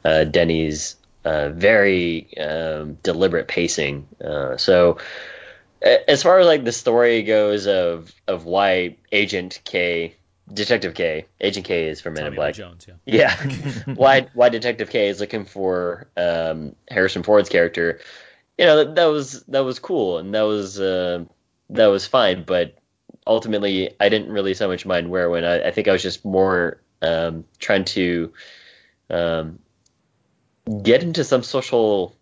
uh, 0.04 0.26
Denny's 0.26 0.98
uh, 1.26 1.50
very 1.50 2.38
um, 2.38 2.98
deliberate 3.04 3.48
pacing. 3.48 4.08
Uh, 4.24 4.58
so, 4.58 4.98
as 5.82 6.24
far 6.24 6.40
as 6.40 6.48
like 6.48 6.64
the 6.64 6.72
story 6.72 7.24
goes 7.24 7.68
of 7.68 8.14
of 8.28 8.46
why 8.46 8.98
Agent 9.12 9.62
K, 9.64 10.16
Detective 10.52 10.94
K, 10.94 11.26
Agent 11.42 11.66
K 11.66 11.88
is 11.88 12.02
for 12.02 12.12
Men 12.12 12.28
in 12.28 12.36
Black. 12.36 12.56
Jones, 12.56 12.88
yeah. 12.88 12.96
Yeah, 13.06 13.94
why 13.96 14.28
why 14.34 14.50
Detective 14.50 14.90
K 14.90 15.08
is 15.08 15.20
looking 15.20 15.46
for 15.46 16.08
um, 16.18 16.76
Harrison 16.90 17.24
Ford's 17.24 17.50
character. 17.50 18.00
You 18.58 18.66
know 18.66 18.78
that, 18.78 18.96
that 18.96 19.06
was 19.06 19.44
that 19.44 19.66
was 19.66 19.80
cool 19.80 20.20
and 20.20 20.34
that 20.34 20.44
was 20.44 20.80
uh, 20.80 21.26
that 21.72 21.88
was 21.88 22.06
fine, 22.06 22.44
but 22.44 22.78
ultimately 23.26 23.96
I 24.00 24.10
didn't 24.10 24.32
really 24.32 24.54
so 24.54 24.68
much 24.68 24.86
mind 24.86 25.10
where 25.10 25.30
when 25.30 25.46
I, 25.46 25.68
I 25.68 25.72
think 25.72 25.88
I 25.88 25.92
was 25.92 26.04
just 26.04 26.24
more 26.26 26.82
um, 27.02 27.46
trying 27.60 27.86
to 27.86 28.34
um, 29.10 29.60
get 30.82 31.04
into 31.04 31.24
some 31.24 31.44
social 31.44 32.18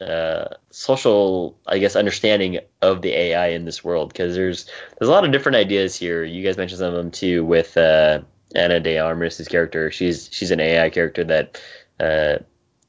uh, 0.00 0.48
social 0.70 1.58
I 1.66 1.78
guess 1.78 1.96
understanding 1.96 2.58
of 2.82 3.02
the 3.02 3.12
AI 3.12 3.48
in 3.48 3.64
this 3.64 3.84
world 3.84 4.12
because 4.12 4.34
there's 4.34 4.66
there's 4.98 5.08
a 5.08 5.12
lot 5.12 5.24
of 5.24 5.32
different 5.32 5.56
ideas 5.56 5.96
here. 5.96 6.24
You 6.24 6.44
guys 6.44 6.56
mentioned 6.56 6.80
some 6.80 6.88
of 6.88 6.94
them 6.94 7.10
too 7.10 7.44
with 7.44 7.76
uh, 7.76 8.20
Anna 8.54 8.80
De 8.80 8.98
Armas' 8.98 9.48
character. 9.48 9.90
She's 9.90 10.28
she's 10.32 10.50
an 10.50 10.60
AI 10.60 10.90
character 10.90 11.24
that 11.24 11.60
uh, 12.00 12.38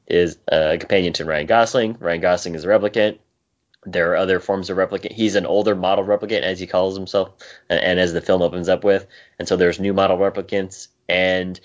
is 0.06 0.38
a 0.48 0.78
companion 0.78 1.12
to 1.14 1.24
Ryan 1.24 1.46
Gosling. 1.46 1.96
Ryan 2.00 2.20
Gosling 2.20 2.54
is 2.54 2.64
a 2.64 2.68
replicant. 2.68 3.18
There 3.84 4.10
are 4.10 4.16
other 4.16 4.40
forms 4.40 4.68
of 4.68 4.76
replicant. 4.78 5.12
He's 5.12 5.36
an 5.36 5.46
older 5.46 5.76
model 5.76 6.04
replicant, 6.04 6.42
as 6.42 6.58
he 6.58 6.66
calls 6.66 6.96
himself, 6.96 7.30
and, 7.68 7.80
and 7.80 8.00
as 8.00 8.12
the 8.12 8.20
film 8.20 8.42
opens 8.42 8.68
up 8.68 8.82
with. 8.82 9.06
And 9.38 9.46
so 9.46 9.56
there's 9.56 9.78
new 9.78 9.92
model 9.92 10.18
replicants, 10.18 10.88
and 11.08 11.58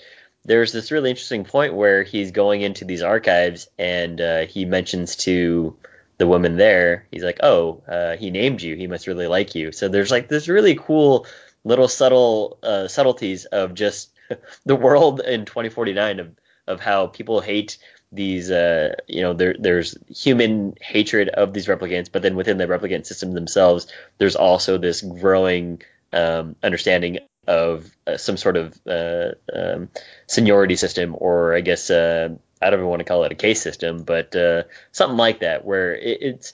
there's 0.44 0.72
this 0.72 0.90
really 0.90 1.10
interesting 1.10 1.44
point 1.44 1.74
where 1.74 2.02
he's 2.02 2.30
going 2.30 2.62
into 2.62 2.84
these 2.84 3.02
archives, 3.02 3.68
and 3.78 4.20
uh, 4.20 4.46
he 4.46 4.64
mentions 4.64 5.16
to 5.16 5.76
the 6.18 6.26
woman 6.26 6.56
there, 6.56 7.06
he's 7.10 7.24
like, 7.24 7.38
"Oh, 7.42 7.82
uh, 7.88 8.16
he 8.16 8.30
named 8.30 8.62
you. 8.62 8.76
He 8.76 8.86
must 8.86 9.06
really 9.06 9.26
like 9.26 9.54
you." 9.54 9.72
So 9.72 9.88
there's 9.88 10.10
like 10.10 10.28
this 10.28 10.48
really 10.48 10.74
cool 10.74 11.26
little 11.64 11.88
subtle 11.88 12.58
uh, 12.62 12.88
subtleties 12.88 13.44
of 13.46 13.74
just 13.74 14.10
the 14.66 14.76
world 14.76 15.20
in 15.20 15.44
2049 15.44 16.20
of 16.20 16.30
of 16.68 16.80
how 16.80 17.08
people 17.08 17.40
hate 17.40 17.78
these 18.12 18.50
uh, 18.50 18.94
you 19.08 19.22
know 19.22 19.32
there 19.32 19.56
there's 19.58 19.96
human 20.08 20.74
hatred 20.80 21.28
of 21.28 21.52
these 21.52 21.66
replicants 21.66 22.10
but 22.12 22.22
then 22.22 22.36
within 22.36 22.58
the 22.58 22.66
replicant 22.66 23.06
system 23.06 23.32
themselves 23.32 23.86
there's 24.18 24.36
also 24.36 24.78
this 24.78 25.00
growing 25.00 25.82
um, 26.12 26.54
understanding 26.62 27.18
of 27.46 27.90
uh, 28.06 28.16
some 28.16 28.36
sort 28.36 28.56
of 28.56 28.78
uh, 28.86 29.32
um, 29.52 29.88
seniority 30.26 30.76
system 30.76 31.16
or 31.18 31.54
I 31.54 31.60
guess 31.60 31.90
uh, 31.90 32.28
I 32.60 32.70
don't 32.70 32.78
even 32.78 32.88
want 32.88 33.00
to 33.00 33.04
call 33.04 33.24
it 33.24 33.32
a 33.32 33.36
case 33.36 33.60
system 33.60 34.04
but 34.04 34.34
uh, 34.36 34.64
something 34.92 35.16
like 35.16 35.40
that 35.40 35.64
where 35.64 35.94
it, 35.96 36.22
it 36.22 36.52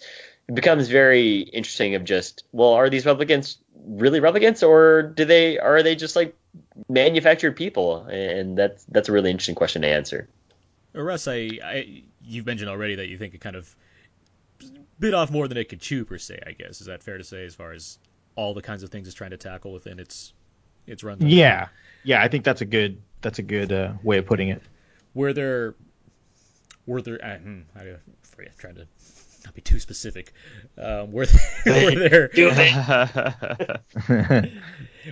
becomes 0.52 0.88
very 0.88 1.40
interesting 1.40 1.94
of 1.94 2.04
just 2.04 2.44
well 2.52 2.72
are 2.72 2.88
these 2.88 3.04
replicants 3.04 3.58
really 3.86 4.20
replicants 4.20 4.66
or 4.66 5.02
do 5.02 5.24
they 5.26 5.58
are 5.58 5.82
they 5.82 5.94
just 5.94 6.16
like 6.16 6.34
manufactured 6.88 7.52
people 7.52 8.04
and 8.04 8.56
that's 8.56 8.84
that's 8.84 9.08
a 9.10 9.12
really 9.12 9.30
interesting 9.30 9.54
question 9.54 9.82
to 9.82 9.88
answer 9.88 10.28
Uh, 10.94 11.02
Russ, 11.02 11.28
I, 11.28 11.58
I 11.62 12.02
you've 12.22 12.46
mentioned 12.46 12.70
already 12.70 12.96
that 12.96 13.08
you 13.08 13.18
think 13.18 13.34
it 13.34 13.40
kind 13.42 13.56
of 13.56 13.76
bit 14.98 15.14
off 15.14 15.30
more 15.30 15.48
than 15.48 15.58
it 15.58 15.68
could 15.68 15.80
chew 15.80 16.04
per 16.04 16.18
se. 16.18 16.40
I 16.46 16.52
guess 16.52 16.80
is 16.80 16.86
that 16.86 17.02
fair 17.02 17.18
to 17.18 17.24
say 17.24 17.44
as 17.44 17.54
far 17.54 17.72
as 17.72 17.98
all 18.36 18.54
the 18.54 18.62
kinds 18.62 18.82
of 18.82 18.90
things 18.90 19.06
it's 19.06 19.14
trying 19.14 19.30
to 19.30 19.36
tackle 19.36 19.72
within 19.72 20.00
its 20.00 20.32
its 20.88 21.02
runtime? 21.02 21.30
Yeah, 21.30 21.68
yeah, 22.04 22.22
I 22.22 22.28
think 22.28 22.44
that's 22.44 22.60
a 22.60 22.64
good 22.66 23.00
that's 23.20 23.38
a 23.38 23.42
good 23.42 23.72
uh, 23.72 23.92
way 24.02 24.18
of 24.18 24.26
putting 24.26 24.48
it. 24.48 24.62
Were 25.14 25.32
there 25.32 25.74
were 26.86 27.02
there? 27.02 27.18
Uh, 27.24 27.38
hmm, 27.38 27.60
I, 27.76 27.80
I'm 27.80 28.46
trying 28.58 28.76
to 28.76 28.86
not 29.44 29.54
be 29.54 29.60
too 29.60 29.78
specific. 29.78 30.32
Um, 30.76 31.12
were 31.12 31.26
there, 31.26 31.40
were 32.36 32.54
there 32.54 33.80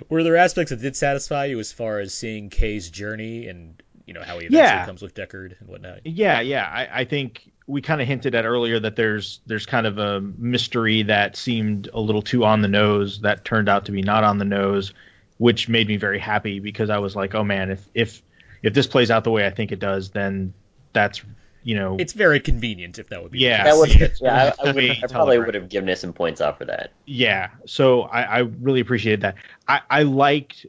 were 0.09 0.22
there 0.22 0.37
aspects 0.37 0.70
that 0.70 0.81
did 0.81 0.97
satisfy 0.97 1.47
you 1.47 1.59
as 1.59 1.72
far 1.72 2.01
as 2.01 2.12
seeing 2.14 2.51
Kay's 2.51 2.91
journey 2.91 3.49
and 3.49 3.81
you 4.07 4.14
know 4.14 4.22
how 4.22 4.39
he 4.39 4.47
eventually 4.47 4.59
Yeah. 4.62 4.87
comes 4.87 5.03
with 5.03 5.14
Deckard 5.14 5.59
and 5.61 5.68
whatnot? 5.68 6.07
Yeah, 6.07 6.41
yeah. 6.41 6.64
I, 6.64 7.01
I 7.01 7.05
think 7.05 7.51
we 7.66 7.83
kind 7.83 8.01
of 8.01 8.07
hinted 8.07 8.35
at 8.37 8.45
earlier 8.45 8.79
that 8.81 8.95
there's 8.97 9.41
there's 9.47 9.66
kind 9.66 9.87
of 9.87 9.99
a 9.99 10.20
mystery 10.20 11.03
that 11.05 11.37
seemed 11.37 11.89
a 11.93 12.01
little 12.01 12.22
too 12.22 12.45
on 12.45 12.62
the 12.62 12.68
nose 12.68 13.20
that 13.22 13.45
turned 13.45 13.68
out 13.68 13.87
to 13.87 13.93
be 13.93 14.03
not 14.03 14.22
on 14.24 14.39
the 14.39 14.45
nose, 14.45 14.93
which 15.39 15.68
made 15.68 15.89
me 15.89 15.97
very 15.97 16.18
happy 16.18 16.61
because 16.61 16.91
I 16.91 16.99
was 16.99 17.14
like, 17.16 17.34
oh 17.34 17.45
man, 17.45 17.70
if 17.70 17.89
if 17.95 18.22
if 18.62 18.74
this 18.74 18.87
plays 18.87 19.11
out 19.11 19.24
the 19.24 19.30
way 19.30 19.47
I 19.47 19.51
think 19.51 19.72
it 19.72 19.78
does, 19.78 20.11
then 20.11 20.53
that's 20.93 21.22
you 21.62 21.74
know 21.74 21.97
It's 21.99 22.12
very 22.12 22.41
convenient 22.41 22.99
if 22.99 23.09
that 23.09 23.22
would 23.22 23.32
be. 23.32 23.41
Yeah. 23.41 23.64
That 23.64 23.76
would, 23.76 23.95
Yes. 23.95 24.20
yeah, 24.22 24.53
I, 24.59 24.68
I, 24.68 24.72
would, 24.74 24.91
I 24.91 25.07
probably 25.11 25.39
would 25.39 25.55
have 25.55 25.68
given 25.68 25.89
it 25.89 25.99
some 25.99 26.12
points 26.12 26.41
off 26.41 26.59
for 26.59 26.64
that. 26.66 26.93
yeah. 27.07 27.51
So 27.66 28.03
I, 28.03 28.22
I 28.22 28.39
really 28.39 28.80
appreciated 28.80 29.20
that. 29.22 29.34
I, 29.68 29.80
I 29.91 30.03
liked 30.05 30.66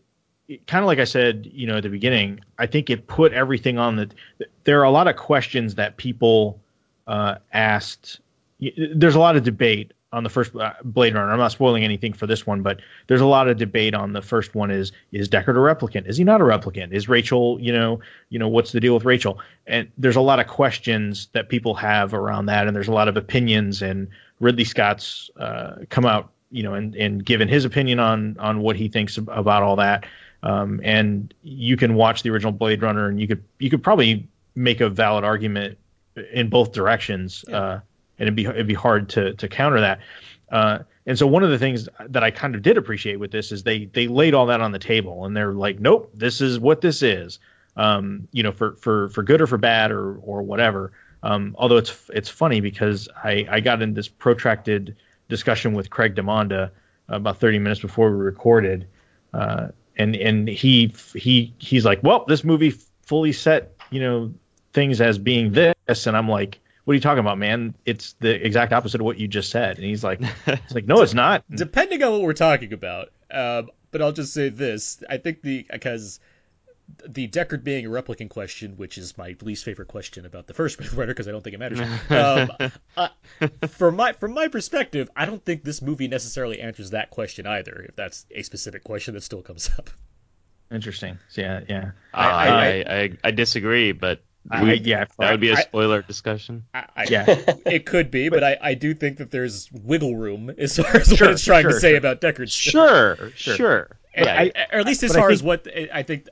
kind 0.66 0.82
of 0.84 0.88
like 0.88 1.00
I 1.00 1.04
said, 1.04 1.50
you 1.52 1.68
know, 1.68 1.78
at 1.78 1.84
the 1.84 1.90
beginning. 1.90 2.40
I 2.58 2.68
think 2.68 2.90
it 2.90 3.06
put 3.08 3.34
everything 3.34 3.78
on 3.78 3.96
the. 3.98 4.10
There 4.64 4.80
are 4.80 4.86
a 4.86 4.92
lot 4.92 5.08
of 5.08 5.16
questions 5.18 5.76
that 5.76 5.98
people 5.98 6.60
uh, 7.06 7.36
asked. 7.54 8.20
There's 8.60 9.16
a 9.16 9.20
lot 9.20 9.36
of 9.36 9.44
debate 9.44 9.92
on 10.14 10.24
the 10.24 10.30
first 10.30 10.56
uh, 10.56 10.74
Blade 10.84 11.14
Runner. 11.14 11.32
I'm 11.32 11.38
not 11.38 11.52
spoiling 11.52 11.84
anything 11.84 12.14
for 12.14 12.28
this 12.28 12.48
one, 12.48 12.62
but 12.62 12.80
there's 13.08 13.22
a 13.22 13.26
lot 13.26 13.50
of 13.50 13.58
debate 13.58 13.94
on 13.94 14.14
the 14.14 14.22
first 14.22 14.56
one. 14.56 14.72
Is 14.72 14.92
is 15.12 15.28
Deckard 15.28 15.50
a 15.50 15.76
replicant? 15.76 16.08
Is 16.08 16.18
he 16.18 16.24
not 16.24 16.42
a 16.42 16.46
replicant? 16.46 16.94
Is 16.94 17.10
Rachel, 17.10 17.60
you 17.60 17.74
know, 17.74 18.00
you 18.30 18.40
know, 18.40 18.48
what's 18.48 18.72
the 18.72 18.80
deal 18.80 18.94
with 18.94 19.06
Rachel? 19.06 19.40
And 19.66 19.92
there's 19.98 20.16
a 20.16 20.22
lot 20.22 20.40
of 20.40 20.48
questions 20.48 21.28
that 21.34 21.50
people 21.50 21.76
have 21.76 22.14
around 22.14 22.46
that, 22.46 22.68
and 22.68 22.76
there's 22.76 22.88
a 22.88 22.94
lot 22.94 23.08
of 23.08 23.18
opinions. 23.18 23.82
And 23.82 24.08
Ridley 24.40 24.64
Scott's 24.64 25.30
uh, 25.38 25.78
come 25.90 26.06
out, 26.06 26.32
you 26.52 26.64
know, 26.64 26.74
and 26.74 26.96
and 26.96 27.26
given 27.26 27.48
his 27.48 27.66
opinion 27.66 28.00
on 28.00 28.38
on 28.40 28.62
what 28.62 28.76
he 28.76 28.88
thinks 28.88 29.18
about 29.18 29.64
all 29.64 29.76
that. 29.76 30.06
Um, 30.44 30.80
and 30.84 31.34
you 31.44 31.76
can 31.76 31.96
watch 31.96 32.24
the 32.24 32.30
original 32.30 32.54
Blade 32.54 32.82
Runner, 32.82 33.10
and 33.10 33.20
you 33.20 33.28
could 33.28 33.44
you 33.60 33.70
could 33.70 33.84
probably 33.84 34.28
make 34.56 34.80
a 34.80 34.90
valid 34.90 35.24
argument 35.24 35.78
in 36.32 36.50
both 36.50 36.72
directions, 36.72 37.44
uh, 37.46 37.80
and 38.20 38.28
it'd 38.28 38.36
be 38.36 38.46
it'd 38.46 38.68
be 38.68 38.74
hard 38.74 39.10
to 39.10 39.34
to 39.34 39.48
counter 39.48 39.82
that. 39.82 40.00
Uh, 40.52 40.80
and 41.06 41.18
so 41.18 41.28
one 41.28 41.44
of 41.44 41.50
the 41.50 41.60
things 41.60 41.88
that 42.10 42.24
I 42.24 42.32
kind 42.32 42.56
of 42.56 42.62
did 42.62 42.78
appreciate 42.78 43.18
with 43.18 43.32
this 43.32 43.52
is 43.52 43.64
they 43.64 43.86
they 43.86 44.08
laid 44.08 44.34
all 44.34 44.48
that 44.48 44.62
on 44.62 44.72
the 44.72 44.80
table, 44.80 45.26
and 45.26 45.36
they're 45.36 45.54
like, 45.54 45.80
nope, 45.80 46.12
this 46.14 46.42
is 46.42 46.60
what 46.60 46.82
this 46.82 47.02
is. 47.02 47.40
Um, 47.76 48.28
you 48.32 48.44
know, 48.44 48.52
for 48.52 48.76
for 48.76 49.10
for 49.10 49.24
good 49.24 49.42
or 49.42 49.48
for 49.48 49.58
bad 49.58 49.92
or 49.92 50.16
or 50.18 50.42
whatever. 50.42 50.94
Um, 51.24 51.56
although 51.58 51.78
it's 51.78 52.10
it's 52.14 52.30
funny 52.30 52.62
because 52.62 53.10
I 53.16 53.48
I 53.50 53.60
got 53.60 53.82
in 53.82 53.94
this 53.94 54.08
protracted 54.08 54.96
discussion 55.30 55.74
with 55.74 55.90
Craig 55.90 56.16
Demonda 56.16 56.72
about 57.10 57.40
30 57.40 57.60
minutes 57.60 57.82
before 57.82 58.12
we 58.12 58.18
recorded, 58.18 58.88
uh, 59.34 59.70
and 59.98 60.16
and 60.16 60.48
he 60.48 60.94
he 61.16 61.54
he's 61.58 61.86
like, 61.86 62.04
well, 62.04 62.26
this 62.28 62.44
movie 62.44 62.72
fully 63.02 63.32
set 63.32 63.76
you 63.90 64.02
know 64.02 64.34
things 64.74 65.02
as 65.02 65.18
being 65.18 65.52
this, 65.52 66.08
and 66.08 66.16
I'm 66.18 66.30
like, 66.30 66.60
what 66.88 66.94
are 66.94 66.96
you 66.96 67.02
talking 67.02 67.20
about, 67.20 67.38
man? 67.38 67.76
It's 67.86 68.14
the 68.22 68.34
exact 68.34 68.72
opposite 68.72 69.02
of 69.02 69.06
what 69.06 69.20
you 69.20 69.28
just 69.28 69.50
said. 69.52 69.76
And 69.76 69.86
he's 69.86 70.06
like, 70.06 70.22
it's 70.48 70.74
like, 70.74 70.86
no, 70.86 71.02
it's 71.02 71.14
not. 71.26 71.44
depending 71.54 72.02
on 72.02 72.14
what 72.14 72.22
we're 72.22 72.32
talking 72.32 72.72
about. 72.72 73.10
Um, 73.30 73.70
but 73.92 74.02
I'll 74.02 74.14
just 74.14 74.34
say 74.34 74.48
this: 74.48 75.04
I 75.10 75.18
think 75.18 75.42
the 75.42 75.66
because 75.70 76.22
the 77.06 77.28
Deckard 77.28 77.66
being 77.66 77.86
a 77.86 77.90
replicant 77.90 78.30
question, 78.30 78.78
which 78.78 78.98
is 78.98 79.18
my 79.18 79.36
least 79.42 79.66
favorite 79.66 79.90
question 79.90 80.26
about 80.26 80.48
the 80.48 80.54
first 80.54 80.78
Blade 80.80 80.94
Runner, 80.94 81.12
because 81.14 81.28
I 81.28 81.32
don't 81.32 81.44
think 81.44 81.56
it 81.56 81.60
matters. 81.60 81.82
um, 82.10 82.72
uh, 82.96 83.48
from 83.68 83.98
my 83.98 84.14
from 84.14 84.34
my 84.34 84.48
perspective, 84.48 85.10
I 85.14 85.26
don't 85.26 85.44
think 85.44 85.66
this 85.66 85.82
movie 85.82 86.08
necessarily 86.08 86.62
answers 86.62 86.92
that 86.92 87.10
question 87.10 87.46
either. 87.48 87.86
If 87.90 87.98
that's 87.98 88.26
a 88.32 88.44
specific 88.44 88.86
question 88.86 89.14
that 89.16 89.24
still 89.24 89.42
comes 89.42 89.70
up. 89.78 89.90
Interesting. 90.72 91.18
So, 91.30 91.42
yeah, 91.42 91.62
yeah. 91.68 91.92
I, 92.14 92.30
I- 92.30 92.48
I, 92.48 92.70
I, 93.04 93.10
I 93.26 93.32
disagree, 93.32 93.92
but 93.92 94.22
I, 94.50 94.64
we- 94.64 94.72
I- 94.72 94.74
yeah, 94.76 95.06
that 95.20 95.32
would 95.32 95.40
be 95.42 95.50
a 95.50 95.58
spoiler 95.58 96.02
discussion. 96.02 96.66
I, 96.74 96.86
I, 96.96 97.04
Yeah. 97.10 97.26
it 97.66 97.86
could 97.86 98.12
be, 98.12 98.30
but 98.30 98.44
I, 98.44 98.58
I 98.62 98.74
do 98.74 98.94
think 98.94 99.18
that 99.18 99.32
there's 99.32 99.70
wiggle 99.72 100.16
room 100.16 100.50
as 100.58 100.76
far 100.78 100.96
as 100.98 101.08
Sure, 101.08 101.28
what 101.28 101.34
it's 101.34 101.44
trying 101.44 101.66
to 101.66 101.80
say 101.80 101.90
sure. 101.92 101.98
about 101.98 102.22
Deckard. 102.22 102.52
Sure, 102.52 103.32
sure. 103.36 103.90
And- 104.14 104.26
Yeah, 104.26 104.40
I- 104.40 104.76
or 104.76 104.80
at 104.80 104.86
least 104.86 105.04
as 105.04 105.12
but 105.12 105.18
I 105.18 105.22
far 105.22 105.30
as 105.32 105.44
what 105.44 105.68
I 105.94 106.04
think. 106.04 106.28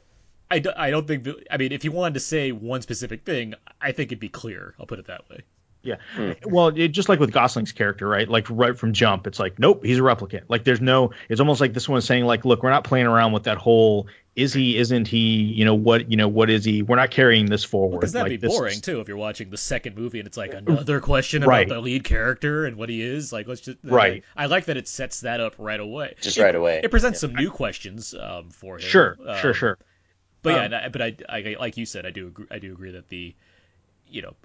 I, 0.51 0.59
do, 0.59 0.69
I 0.77 0.91
don't 0.91 1.07
think. 1.07 1.27
I 1.49 1.57
mean, 1.57 1.71
if 1.71 1.83
you 1.83 1.91
wanted 1.91 2.13
to 2.13 2.19
say 2.19 2.51
one 2.51 2.81
specific 2.83 3.25
thing, 3.25 3.55
I 3.81 3.91
think 3.93 4.09
it'd 4.09 4.19
be 4.19 4.29
clear. 4.29 4.75
I'll 4.79 4.85
put 4.85 4.99
it 4.99 5.07
that 5.07 5.27
way. 5.29 5.39
Yeah. 5.81 5.95
Hmm. 6.15 6.31
Well, 6.45 6.67
it, 6.67 6.89
just 6.89 7.09
like 7.09 7.19
with 7.19 7.31
Gosling's 7.31 7.71
character, 7.71 8.07
right? 8.07 8.27
Like 8.29 8.45
right 8.49 8.77
from 8.77 8.93
jump, 8.93 9.25
it's 9.27 9.39
like, 9.39 9.57
nope, 9.59 9.83
he's 9.83 9.97
a 9.97 10.01
replicant. 10.01 10.43
Like 10.47 10.63
there's 10.63 10.81
no. 10.81 11.11
It's 11.29 11.39
almost 11.39 11.61
like 11.61 11.73
this 11.73 11.89
one's 11.89 12.05
saying, 12.05 12.25
like, 12.25 12.45
look, 12.45 12.61
we're 12.63 12.69
not 12.69 12.83
playing 12.83 13.07
around 13.07 13.31
with 13.33 13.43
that 13.43 13.57
whole 13.57 14.07
is 14.35 14.53
he? 14.53 14.77
Isn't 14.77 15.07
he? 15.07 15.17
You 15.43 15.63
know 15.65 15.75
what? 15.75 16.11
You 16.11 16.17
know 16.17 16.27
what 16.27 16.49
is 16.49 16.65
he? 16.65 16.81
We're 16.81 16.97
not 16.97 17.09
carrying 17.11 17.45
this 17.45 17.63
forward. 17.63 17.99
Because 17.99 18.11
that'd 18.11 18.31
Like, 18.31 18.41
be 18.41 18.47
boring 18.47 18.73
is- 18.73 18.81
too 18.81 18.99
if 18.99 19.07
you're 19.07 19.15
watching 19.17 19.49
the 19.49 19.57
second 19.57 19.95
movie 19.97 20.19
and 20.19 20.27
it's 20.27 20.37
like 20.37 20.53
another 20.53 20.99
question 20.99 21.43
about 21.43 21.67
the 21.69 21.79
lead 21.79 22.03
character 22.03 22.65
and 22.65 22.75
what 22.75 22.89
he 22.89 23.01
is. 23.01 23.31
Like, 23.31 23.47
let's 23.47 23.61
just 23.61 23.77
Right. 23.83 24.23
I, 24.35 24.47
like 24.47 24.65
that 24.65 24.77
it 24.77 24.87
sets 24.87 25.21
that 25.21 25.39
up 25.39 25.55
right 25.57 25.79
away. 25.79 26.15
Just 26.21 26.37
It- 26.37 26.43
right 26.43 26.55
away. 26.55 26.81
It 26.83 26.91
presents 26.91 27.19
some 27.21 27.33
new 27.33 27.49
questions 27.49 28.13
um, 28.13 28.49
for 28.49 28.75
him. 28.75 28.81
Sure, 28.81 29.17
Um, 29.25 29.37
sure, 29.39 29.53
sure. 29.53 29.77
But 30.41 30.49
yeah, 30.51 30.55
Um, 30.57 30.63
and 30.65 30.75
I- 30.75 30.89
but 30.89 31.01
I, 31.01 31.15
I, 31.29 31.55
like 31.59 31.77
you 31.77 31.85
said, 31.85 32.05
I 32.05 32.11
do 32.11 32.27
agree, 32.27 32.45
I 32.51 32.59
do 32.59 32.71
agree 32.73 32.91
that 32.91 33.07
the, 33.07 33.33
you 34.09 34.21
know, 34.21 34.35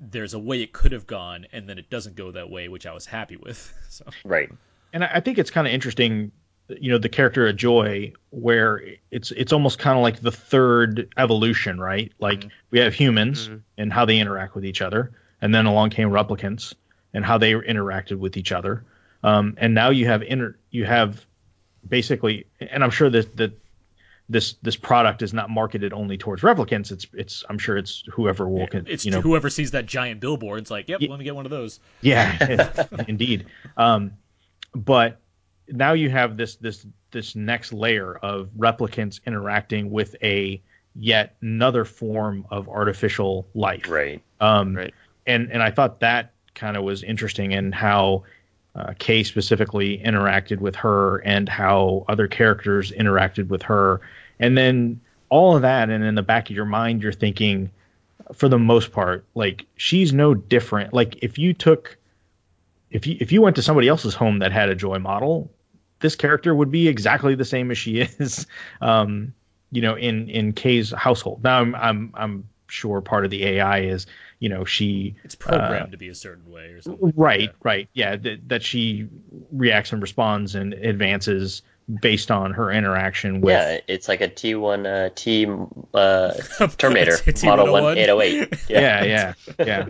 there's 0.00 0.34
a 0.34 0.38
way 0.38 0.62
it 0.62 0.72
could 0.72 0.92
have 0.92 1.06
gone, 1.06 1.46
and 1.52 1.68
then 1.68 1.78
it 1.78 1.90
doesn't 1.90 2.16
go 2.16 2.30
that 2.32 2.48
way, 2.48 2.68
which 2.68 2.86
I 2.86 2.92
was 2.92 3.06
happy 3.06 3.36
with. 3.36 3.72
So 3.90 4.06
Right. 4.24 4.50
and 4.94 5.04
I 5.04 5.10
I 5.14 5.20
think 5.20 5.38
it's 5.38 5.50
kind 5.50 5.66
of 5.66 5.72
interesting, 5.74 6.32
you 6.80 6.90
know, 6.90 6.98
the 6.98 7.08
character 7.08 7.46
of 7.46 7.56
Joy, 7.56 8.12
where 8.30 8.82
it's 9.10 9.30
it's 9.30 9.52
almost 9.52 9.78
kind 9.78 9.96
of 9.96 10.02
like 10.02 10.20
the 10.20 10.32
third 10.32 11.12
evolution, 11.16 11.80
right? 11.80 12.12
Like 12.18 12.48
we 12.70 12.80
have 12.80 12.94
humans 12.94 13.50
and 13.76 13.92
how 13.92 14.04
they 14.04 14.18
interact 14.18 14.54
with 14.54 14.64
each 14.64 14.80
other, 14.82 15.12
and 15.40 15.54
then 15.54 15.66
along 15.66 15.90
came 15.90 16.10
replicants 16.10 16.74
and 17.14 17.24
how 17.24 17.38
they 17.38 17.52
interacted 17.52 18.18
with 18.18 18.36
each 18.36 18.52
other, 18.52 18.84
um, 19.22 19.54
and 19.58 19.74
now 19.74 19.90
you 19.90 20.06
have 20.06 20.22
inter 20.22 20.56
you 20.70 20.84
have 20.84 21.24
basically, 21.86 22.46
and 22.60 22.82
I'm 22.82 22.90
sure 22.90 23.10
that 23.10 23.36
that 23.36 23.58
this 24.28 24.54
this 24.62 24.76
product 24.76 25.22
is 25.22 25.34
not 25.34 25.50
marketed 25.50 25.92
only 25.92 26.16
towards 26.16 26.42
replicants. 26.42 26.90
It's 26.90 27.06
it's 27.12 27.44
I'm 27.48 27.58
sure 27.58 27.76
it's 27.76 28.04
whoever 28.12 28.48
will 28.48 28.66
con- 28.66 28.86
it's 28.88 29.04
you 29.04 29.10
know 29.10 29.20
whoever 29.20 29.50
sees 29.50 29.72
that 29.72 29.86
giant 29.86 30.20
billboard, 30.20 30.60
it's 30.60 30.70
like, 30.70 30.88
yep, 30.88 31.00
let 31.00 31.18
me 31.18 31.24
get 31.24 31.34
one 31.34 31.44
of 31.44 31.50
those. 31.50 31.80
yeah, 32.00 32.84
indeed. 33.08 33.46
Um, 33.76 34.12
but 34.74 35.20
now 35.68 35.92
you 35.92 36.10
have 36.10 36.36
this 36.36 36.56
this 36.56 36.86
this 37.10 37.36
next 37.36 37.72
layer 37.72 38.16
of 38.16 38.48
replicants 38.58 39.20
interacting 39.26 39.90
with 39.90 40.16
a 40.22 40.60
yet 40.94 41.36
another 41.40 41.84
form 41.84 42.46
of 42.50 42.68
artificial 42.68 43.46
life. 43.54 43.88
Right. 43.88 44.22
Um, 44.40 44.76
Right. 44.76 44.94
And 45.26 45.50
and 45.52 45.62
I 45.62 45.70
thought 45.70 46.00
that 46.00 46.32
kind 46.54 46.76
of 46.76 46.84
was 46.84 47.02
interesting 47.02 47.52
in 47.52 47.72
how 47.72 48.24
uh, 48.74 48.94
Kay 48.98 49.22
specifically 49.22 49.98
interacted 49.98 50.58
with 50.58 50.74
her 50.76 51.18
and 51.18 51.48
how 51.48 52.04
other 52.08 52.26
characters 52.26 52.90
interacted 52.90 53.48
with 53.48 53.62
her, 53.62 54.00
and 54.40 54.56
then 54.56 55.00
all 55.28 55.56
of 55.56 55.62
that, 55.62 55.88
and 55.88 56.04
in 56.04 56.14
the 56.14 56.22
back 56.22 56.50
of 56.50 56.56
your 56.56 56.66
mind, 56.66 57.02
you're 57.02 57.10
thinking, 57.10 57.70
for 58.34 58.48
the 58.50 58.58
most 58.58 58.92
part, 58.92 59.24
like 59.34 59.64
she's 59.76 60.12
no 60.12 60.34
different. 60.34 60.92
Like 60.92 61.16
if 61.22 61.38
you 61.38 61.54
took, 61.54 61.96
if 62.92 63.06
you 63.06 63.16
if 63.18 63.32
you 63.32 63.42
went 63.42 63.56
to 63.56 63.62
somebody 63.62 63.88
else's 63.88 64.14
home 64.14 64.40
that 64.40 64.52
had 64.52 64.68
a 64.68 64.74
Joy 64.74 64.98
model, 64.98 65.50
this 66.00 66.14
character 66.14 66.54
would 66.54 66.70
be 66.70 66.88
exactly 66.88 67.34
the 67.34 67.44
same 67.44 67.70
as 67.70 67.78
she 67.78 68.00
is, 68.18 68.46
um, 68.80 69.34
you 69.70 69.82
know, 69.82 69.94
in 69.96 70.28
in 70.28 70.52
Kay's 70.52 70.92
household. 70.92 71.42
Now 71.42 71.58
I'm 71.58 71.74
I'm 71.74 72.12
I'm 72.14 72.48
sure 72.68 73.00
part 73.00 73.24
of 73.24 73.30
the 73.30 73.44
AI 73.44 73.80
is, 73.80 74.06
you 74.38 74.48
know, 74.48 74.64
she 74.64 75.16
It's 75.24 75.34
programmed 75.34 75.92
to 75.92 75.98
be 75.98 76.08
a 76.08 76.14
certain 76.14 76.50
way 76.50 76.72
or 76.72 76.82
something. 76.82 77.08
Uh, 77.08 77.12
right 77.16 77.50
right 77.62 77.88
yeah 77.94 78.16
that, 78.16 78.48
that 78.48 78.62
she 78.62 79.08
reacts 79.50 79.92
and 79.92 80.00
responds 80.00 80.54
and 80.54 80.74
advances 80.74 81.62
based 82.00 82.30
on 82.30 82.52
her 82.52 82.70
interaction 82.70 83.40
with 83.40 83.52
yeah, 83.52 83.80
it's 83.86 84.08
like 84.08 84.20
a 84.20 84.28
T1 84.28 84.86
uh, 84.86 85.10
T 85.14 85.46
uh, 85.94 86.66
Terminator 86.78 87.18
model 87.44 87.66
T101. 87.66 87.82
one 87.82 87.98
eight 87.98 88.08
oh 88.08 88.20
eight. 88.20 88.54
yeah, 88.68 89.04
yeah, 89.04 89.34
yeah. 89.58 89.88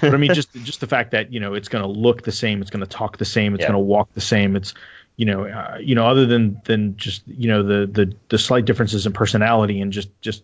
But 0.00 0.14
I 0.14 0.16
mean, 0.16 0.32
just 0.34 0.52
just 0.62 0.80
the 0.80 0.86
fact 0.86 1.12
that 1.12 1.32
you 1.32 1.40
know 1.40 1.54
it's 1.54 1.68
going 1.68 1.82
to 1.84 1.88
look 1.90 2.22
the 2.22 2.32
same, 2.32 2.60
it's 2.62 2.70
going 2.70 2.80
to 2.80 2.86
talk 2.86 3.18
the 3.18 3.24
same, 3.24 3.54
it's 3.54 3.62
Yeah. 3.62 3.68
going 3.68 3.78
to 3.78 3.84
walk 3.84 4.12
the 4.14 4.20
same. 4.20 4.56
It's 4.56 4.74
you 5.16 5.26
know, 5.26 5.44
uh, 5.44 5.78
you 5.80 5.94
know, 5.94 6.06
other 6.06 6.26
than 6.26 6.60
than 6.64 6.96
just 6.96 7.22
you 7.26 7.48
know 7.48 7.62
the 7.62 7.86
the 7.86 8.14
the 8.30 8.38
slight 8.38 8.64
differences 8.64 9.06
in 9.06 9.12
personality 9.12 9.80
and 9.80 9.92
just 9.92 10.08
just 10.20 10.42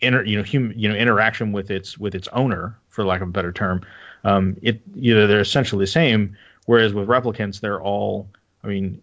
inter 0.00 0.24
you 0.24 0.36
know 0.38 0.42
human 0.42 0.78
you 0.78 0.88
know 0.88 0.94
interaction 0.94 1.52
with 1.52 1.70
its 1.70 1.98
with 1.98 2.14
its 2.14 2.28
owner, 2.28 2.78
for 2.88 3.04
lack 3.04 3.20
of 3.20 3.28
a 3.28 3.32
better 3.32 3.52
term. 3.52 3.82
Um, 4.24 4.56
it 4.62 4.80
you 4.94 5.14
know 5.14 5.26
they're 5.26 5.40
essentially 5.40 5.82
the 5.82 5.90
same. 5.90 6.36
Whereas 6.66 6.94
with 6.94 7.08
replicants, 7.08 7.60
they're 7.60 7.80
all. 7.80 8.28
I 8.62 8.68
mean, 8.68 9.02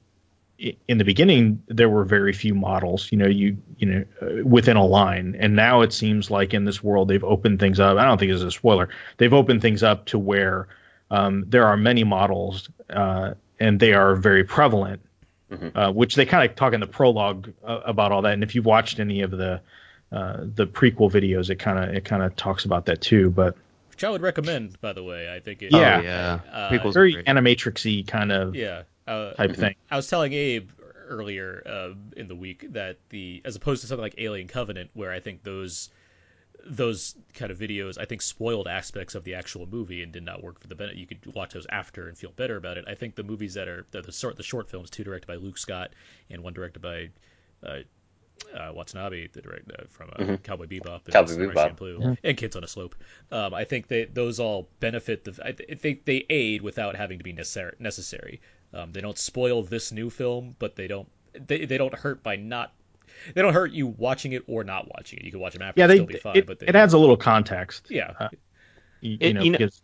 in 0.58 0.97
the 0.97 1.03
beginning 1.03 1.62
there 1.68 1.89
were 1.89 2.03
very 2.03 2.34
few 2.34 2.55
models 2.55 3.12
you 3.12 3.18
know 3.18 3.28
you 3.28 3.58
you 3.78 3.88
know 3.88 4.03
uh, 4.22 4.43
within 4.43 4.76
a 4.76 4.86
line 4.86 5.36
and 5.39 5.55
now 5.55 5.82
it 5.82 5.93
seems 5.93 6.32
like 6.32 6.53
in 6.53 6.66
this 6.66 6.84
world 6.84 7.08
they've 7.08 7.24
opened 7.24 7.60
things 7.60 7.80
up 7.80 7.97
i 7.97 8.03
don't 8.03 8.18
think 8.18 8.32
this 8.32 8.39
is 8.41 8.43
a 8.43 8.51
spoiler 8.51 8.89
they've 9.18 9.34
opened 9.34 9.62
things 9.62 9.84
up 9.84 10.05
to 10.05 10.18
where 10.18 10.68
um, 11.10 11.45
there 11.47 11.66
are 11.68 11.78
many 11.78 12.03
models 12.03 12.70
uh, 12.89 13.34
and 13.60 13.80
they 13.80 13.93
are 13.93 14.16
very 14.16 14.43
prevalent 14.43 15.01
uh, 15.76 15.91
which 15.91 16.16
they 16.16 16.26
kind 16.26 16.49
of 16.49 16.55
talk 16.55 16.74
in 16.74 16.80
the 16.80 16.88
prologue 16.88 17.53
uh, 17.64 17.80
about 17.86 18.12
all 18.12 18.24
that 18.24 18.34
and 18.34 18.43
if 18.43 18.55
you've 18.55 18.66
watched 18.66 18.99
any 18.99 19.22
of 19.22 19.32
the 19.32 19.62
uh, 20.12 20.38
the 20.55 20.66
prequel 20.66 21.12
videos 21.12 21.49
it 21.49 21.58
kind 21.58 21.78
of 21.78 21.95
it 21.95 22.03
kind 22.03 22.24
of 22.24 22.36
talks 22.36 22.66
about 22.66 22.86
that 22.88 22.99
too 22.99 23.30
but 23.30 23.55
Which 23.91 24.03
I 24.03 24.12
would 24.12 24.22
recommend, 24.22 24.80
by 24.80 24.93
the 24.93 25.03
way. 25.03 25.34
I 25.34 25.39
think 25.39 25.64
it, 25.64 25.72
Yeah. 25.72 25.97
Oh, 25.97 26.03
yeah. 26.03 26.39
Uh, 26.51 26.91
very 26.91 27.14
great. 27.14 27.26
animatrixy 27.26 28.05
kind 28.05 28.32
of 28.32 28.55
yeah. 28.55 28.84
Uh, 29.08 29.34
type 29.34 29.55
thing 29.55 29.76
I 29.89 29.95
was 29.95 30.08
telling 30.08 30.34
Abe 30.34 30.70
earlier 31.08 31.64
uh, 31.66 31.93
in 32.16 32.28
the 32.28 32.36
week 32.36 32.66
that 32.74 32.97
the 33.10 33.41
as 33.45 33.55
opposed 33.55 33.82
to 33.82 33.88
something 33.88 34.01
like 34.01 34.16
Alien 34.18 34.47
Covenant, 34.47 34.89
where 34.93 35.12
I 35.12 35.20
think 35.20 35.43
those 35.43 35.89
those 36.66 37.16
kind 37.34 37.49
of 37.51 37.58
videos 37.58 37.97
I 37.97 38.05
think 38.05 38.22
spoiled 38.22 38.68
aspects 38.68 39.16
of 39.16 39.24
the 39.24 39.36
actual 39.36 39.66
movie 39.66 40.03
and 40.03 40.12
did 40.12 40.24
not 40.24 40.43
work 40.43 40.60
for 40.60 40.68
the 40.68 40.76
benefit. 40.76 40.97
You 40.97 41.08
could 41.08 41.34
watch 41.34 41.53
those 41.53 41.68
after 41.70 42.08
and 42.08 42.18
feel 42.18 42.32
better 42.32 42.58
about 42.58 42.78
it. 42.78 42.86
I 42.88 42.95
think 42.95 43.16
the 43.16 43.24
movies 43.24 43.53
that 43.53 43.68
are 43.68 43.86
the, 43.91 44.01
the 44.01 44.12
short 44.12 44.36
the 44.36 44.43
short 44.43 44.70
films, 44.70 44.89
two 44.89 45.03
directed 45.03 45.28
by 45.28 45.36
Luke 45.36 45.58
Scott 45.58 45.91
and 46.30 46.43
one 46.43 46.53
directed 46.53 46.82
by 46.82 47.10
uh, 47.66 47.80
uh, 48.55 48.72
Watanabe, 48.74 49.28
the 49.28 49.41
director 49.41 49.88
from 49.89 50.10
uh, 50.18 50.38
Cowboy 50.38 50.68
Bebop, 50.68 51.05
and 51.05 51.14
Cowboy 51.14 51.32
Samurai 51.32 51.53
Bebop. 51.53 51.78
Champloo, 51.78 52.18
and 52.24 52.38
Kids 52.38 52.55
on 52.55 52.64
a 52.64 52.68
Slope. 52.68 52.95
Um, 53.32 53.53
I 53.53 53.64
think 53.64 53.88
they 53.88 54.05
those 54.05 54.39
all 54.39 54.70
benefit 54.80 55.24
the. 55.24 55.39
I 55.43 55.51
th- 55.51 55.80
think 55.80 56.05
they 56.05 56.26
aid 56.30 56.62
without 56.62 56.95
having 56.95 57.18
to 57.18 57.24
be 57.24 57.34
necessary. 57.34 57.76
necessary. 57.80 58.41
Um, 58.74 58.91
they 58.91 59.01
don't 59.01 59.18
spoil 59.18 59.63
this 59.63 59.91
new 59.91 60.09
film, 60.09 60.55
but 60.59 60.76
they 60.76 60.88
don't 60.88 61.07
they, 61.34 61.65
they 61.65 61.78
don't 61.78 61.93
hurt 61.93 62.24
by 62.24 62.36
not. 62.36 62.74
They 63.34 63.41
don't 63.41 63.53
hurt 63.53 63.72
you 63.72 63.88
watching 63.88 64.34
it 64.34 64.43
or 64.47 64.63
not 64.63 64.88
watching 64.95 65.20
it. 65.20 65.26
You 65.26 65.32
can 65.32 65.39
watch 65.39 65.53
them 65.53 65.61
after 65.63 65.80
yeah 65.80 65.86
and 65.86 65.91
they 65.91 65.95
still 65.97 66.05
be 66.05 66.18
fine. 66.18 66.38
it, 66.38 66.45
but 66.45 66.59
they, 66.59 66.68
it 66.68 66.76
adds 66.76 66.93
a 66.93 66.97
little 66.97 67.18
context 67.18 67.88
yeah, 67.89 68.13
uh, 68.20 68.30
you, 69.01 69.18
It- 69.20 69.28
you 69.28 69.34
know, 69.34 69.41
you 69.43 69.51
know- 69.51 69.57
because 69.59 69.82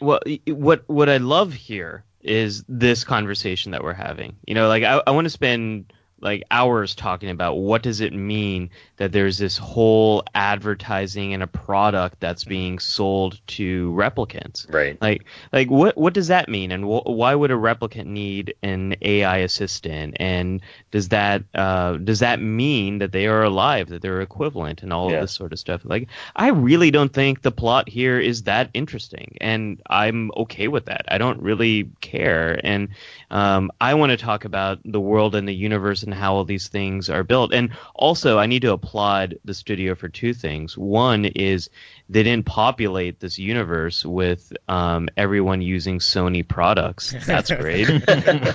Well, 0.00 0.20
what 0.46 0.84
what 0.88 1.08
I 1.08 1.18
love 1.18 1.52
here 1.52 2.04
is 2.22 2.64
this 2.68 3.04
conversation 3.04 3.72
that 3.72 3.82
we're 3.82 3.92
having. 3.92 4.36
You 4.46 4.54
know, 4.54 4.68
like 4.68 4.82
I, 4.82 5.02
I 5.06 5.10
want 5.10 5.26
to 5.26 5.30
spend 5.30 5.92
like 6.24 6.42
hours 6.50 6.94
talking 6.94 7.30
about 7.30 7.54
what 7.56 7.82
does 7.82 8.00
it 8.00 8.12
mean 8.12 8.70
that 8.96 9.12
there's 9.12 9.38
this 9.38 9.56
whole 9.58 10.24
advertising 10.34 11.34
and 11.34 11.42
a 11.42 11.46
product 11.46 12.18
that's 12.20 12.44
being 12.44 12.78
sold 12.78 13.40
to 13.46 13.92
replicants. 13.92 14.72
Right. 14.72 15.00
Like, 15.00 15.24
like 15.52 15.70
what 15.70 15.96
what 15.96 16.14
does 16.14 16.28
that 16.28 16.48
mean, 16.48 16.72
and 16.72 16.84
wh- 16.84 17.06
why 17.06 17.34
would 17.34 17.50
a 17.50 17.54
replicant 17.54 18.06
need 18.06 18.54
an 18.62 18.96
AI 19.02 19.38
assistant? 19.38 20.16
And 20.18 20.62
does 20.90 21.10
that 21.10 21.44
uh, 21.54 21.98
does 21.98 22.20
that 22.20 22.40
mean 22.40 22.98
that 22.98 23.12
they 23.12 23.26
are 23.26 23.42
alive, 23.42 23.88
that 23.90 24.00
they're 24.00 24.22
equivalent, 24.22 24.82
and 24.82 24.92
all 24.92 25.10
Yeah. 25.10 25.16
of 25.16 25.22
this 25.22 25.32
sort 25.32 25.52
of 25.52 25.58
stuff? 25.58 25.82
Like, 25.84 26.08
I 26.34 26.48
really 26.48 26.90
don't 26.90 27.12
think 27.12 27.42
the 27.42 27.52
plot 27.52 27.88
here 27.88 28.18
is 28.18 28.44
that 28.44 28.70
interesting, 28.72 29.36
and 29.40 29.82
I'm 29.90 30.30
okay 30.36 30.68
with 30.68 30.86
that. 30.86 31.04
I 31.08 31.18
don't 31.18 31.42
really 31.42 31.90
care, 32.00 32.60
and 32.64 32.88
um, 33.30 33.70
I 33.80 33.94
want 33.94 34.10
to 34.10 34.16
talk 34.16 34.44
about 34.46 34.78
the 34.84 35.00
world 35.00 35.34
and 35.34 35.46
the 35.46 35.54
universe 35.54 36.02
and 36.02 36.13
how 36.14 36.34
all 36.34 36.44
these 36.44 36.68
things 36.68 37.10
are 37.10 37.22
built. 37.22 37.52
And 37.52 37.70
also, 37.94 38.38
I 38.38 38.46
need 38.46 38.62
to 38.62 38.72
applaud 38.72 39.38
the 39.44 39.54
studio 39.54 39.94
for 39.94 40.08
two 40.08 40.34
things. 40.34 40.76
One 40.76 41.24
is 41.24 41.70
they 42.08 42.22
didn't 42.22 42.46
populate 42.46 43.20
this 43.20 43.38
universe 43.38 44.04
with 44.04 44.52
um, 44.68 45.08
everyone 45.16 45.62
using 45.62 45.98
Sony 45.98 46.46
products. 46.46 47.14
That's 47.26 47.50
great. 47.50 47.88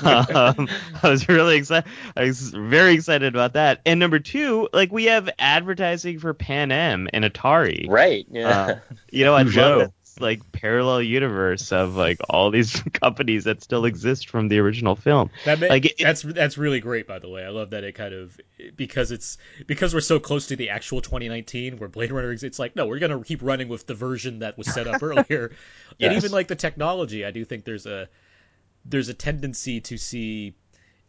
um, 0.03 0.69
I 1.01 1.09
was 1.09 1.27
really 1.27 1.57
excited. 1.57 1.89
I 2.15 2.25
was 2.25 2.51
very 2.51 2.93
excited 2.93 3.35
about 3.35 3.53
that. 3.53 3.81
And 3.85 3.99
number 3.99 4.19
two, 4.19 4.69
like 4.73 4.91
we 4.91 5.05
have 5.05 5.29
advertising 5.39 6.19
for 6.19 6.33
Pan 6.33 6.71
Am 6.71 7.07
and 7.13 7.25
Atari. 7.25 7.89
Right. 7.89 8.25
Yeah. 8.29 8.47
Uh, 8.49 8.79
you 9.11 9.25
know, 9.25 9.33
I 9.33 9.43
love 9.43 9.91
Like 10.19 10.51
parallel 10.51 11.01
universe 11.01 11.71
of 11.71 11.95
like 11.95 12.19
all 12.29 12.51
these 12.51 12.81
companies 12.93 13.43
that 13.45 13.61
still 13.63 13.85
exist 13.85 14.29
from 14.29 14.47
the 14.47 14.59
original 14.59 14.95
film. 14.95 15.29
That 15.45 15.59
ma- 15.59 15.67
Like, 15.67 15.85
it- 15.85 15.95
that's 15.99 16.21
that's 16.21 16.57
really 16.57 16.79
great, 16.79 17.07
by 17.07 17.19
the 17.19 17.29
way. 17.29 17.43
I 17.43 17.49
love 17.49 17.69
that 17.71 17.83
it 17.83 17.93
kind 17.93 18.13
of 18.13 18.39
because 18.75 19.11
it's 19.11 19.37
because 19.67 19.93
we're 19.93 20.01
so 20.01 20.19
close 20.19 20.47
to 20.47 20.55
the 20.55 20.69
actual 20.69 21.01
2019 21.01 21.77
where 21.77 21.89
Blade 21.89 22.11
Runner 22.11 22.31
is. 22.31 22.43
It's 22.43 22.59
like 22.59 22.75
no, 22.75 22.85
we're 22.87 22.99
gonna 22.99 23.23
keep 23.23 23.41
running 23.41 23.67
with 23.67 23.85
the 23.87 23.93
version 23.95 24.39
that 24.39 24.57
was 24.57 24.67
set 24.73 24.87
up 24.87 25.01
earlier, 25.03 25.51
and 25.99 26.13
even 26.13 26.31
like 26.31 26.47
the 26.47 26.55
technology. 26.55 27.23
I 27.25 27.31
do 27.31 27.45
think 27.45 27.63
there's 27.65 27.85
a 27.85 28.09
there's 28.85 29.09
a 29.09 29.13
tendency 29.13 29.81
to 29.81 29.97
see 29.97 30.53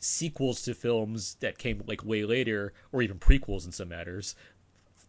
sequels 0.03 0.63
to 0.63 0.75
films 0.75 1.37
that 1.41 1.59
came 1.59 1.83
like 1.87 2.05
way 2.05 2.25
later, 2.25 2.73
or 2.93 3.03
even 3.03 3.19
prequels 3.19 3.67
in 3.67 3.73
some 3.73 3.89
matters. 3.89 4.35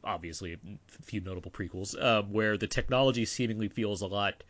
Obviously, 0.04 0.54
a 0.54 0.58
few 1.04 1.22
notable 1.22 1.52
prequels 1.52 2.02
um, 2.02 2.32
where 2.32 2.58
the 2.58 2.68
technology 2.68 3.26
seemingly 3.26 3.68
feels 3.68 4.02
a 4.02 4.08
lot 4.08 4.44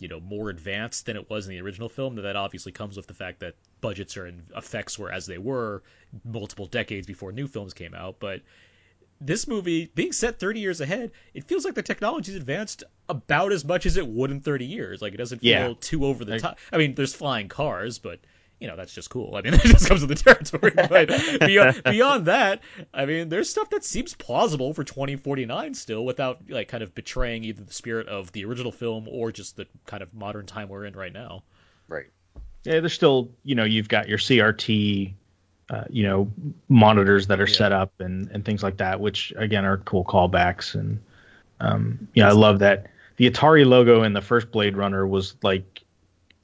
you 0.00 0.06
know 0.08 0.20
more 0.20 0.48
advanced 0.50 1.06
than 1.06 1.16
it 1.16 1.28
was 1.28 1.46
in 1.46 1.50
the 1.50 1.60
original 1.60 1.88
film. 1.88 2.16
That 2.16 2.36
obviously 2.36 2.72
comes 2.72 2.96
with 2.96 3.06
the 3.06 3.14
fact 3.14 3.40
that 3.40 3.54
budgets 3.80 4.16
or 4.16 4.30
effects 4.56 4.98
were 4.98 5.10
as 5.10 5.26
they 5.26 5.38
were 5.38 5.82
multiple 6.24 6.66
decades 6.66 7.06
before 7.06 7.32
new 7.32 7.46
films 7.48 7.74
came 7.74 7.94
out. 7.94 8.16
But 8.20 8.42
this 9.20 9.48
movie 9.48 9.90
being 9.94 10.12
set 10.12 10.38
30 10.38 10.60
years 10.60 10.80
ahead, 10.80 11.10
it 11.34 11.44
feels 11.44 11.64
like 11.64 11.74
the 11.74 11.82
technology's 11.82 12.36
advanced 12.36 12.84
about 13.08 13.52
as 13.52 13.64
much 13.64 13.86
as 13.86 13.96
it 13.96 14.06
would 14.06 14.30
in 14.30 14.40
30 14.40 14.64
years. 14.66 15.02
Like 15.02 15.14
it 15.14 15.16
doesn't 15.16 15.40
feel 15.40 15.48
Yeah. 15.50 15.74
too 15.80 16.04
over 16.04 16.24
the 16.24 16.38
top. 16.38 16.58
I 16.72 16.76
mean, 16.78 16.94
there's 16.94 17.14
flying 17.14 17.48
cars, 17.48 17.98
but 17.98 18.20
you 18.60 18.68
know 18.68 18.76
that's 18.76 18.92
just 18.92 19.10
cool. 19.10 19.36
I 19.36 19.42
mean, 19.42 19.52
that 19.54 19.62
just 19.62 19.88
comes 19.88 20.04
with 20.04 20.10
the 20.10 20.16
territory. 20.16 20.72
But 20.88 21.40
beyond, 21.40 21.82
beyond 21.84 22.26
that, 22.26 22.60
I 22.92 23.06
mean, 23.06 23.28
there's 23.28 23.48
stuff 23.50 23.70
that 23.70 23.84
seems 23.84 24.14
plausible 24.14 24.74
for 24.74 24.84
2049 24.84 25.74
still, 25.74 26.04
without 26.04 26.38
like 26.48 26.68
kind 26.68 26.82
of 26.82 26.94
betraying 26.94 27.44
either 27.44 27.62
the 27.62 27.72
spirit 27.72 28.08
of 28.08 28.32
the 28.32 28.44
original 28.44 28.72
film 28.72 29.06
or 29.08 29.32
just 29.32 29.56
the 29.56 29.66
kind 29.86 30.02
of 30.02 30.12
modern 30.14 30.46
time 30.46 30.68
we're 30.68 30.84
in 30.84 30.94
right 30.94 31.12
now. 31.12 31.42
Right. 31.88 32.06
Yeah, 32.64 32.80
there's 32.80 32.92
still, 32.92 33.30
you 33.44 33.54
know, 33.54 33.64
you've 33.64 33.88
got 33.88 34.08
your 34.08 34.18
CRT, 34.18 35.12
uh, 35.70 35.84
you 35.88 36.02
know, 36.02 36.30
monitors 36.68 37.26
that 37.28 37.40
are 37.40 37.46
Yeah. 37.46 37.54
set 37.54 37.72
up 37.72 37.92
and, 38.00 38.28
and 38.32 38.44
things 38.44 38.62
like 38.62 38.78
that, 38.78 39.00
which 39.00 39.32
again 39.36 39.64
are 39.64 39.78
cool 39.78 40.04
callbacks. 40.04 40.74
And, 40.74 41.00
um, 41.60 42.08
you 42.14 42.22
know, 42.22 42.28
I 42.28 42.32
love 42.32 42.58
that 42.58 42.88
the 43.16 43.30
Atari 43.30 43.64
logo 43.66 44.02
in 44.02 44.12
the 44.12 44.20
first 44.20 44.50
Blade 44.50 44.76
Runner 44.76 45.06
was 45.06 45.36
like 45.42 45.82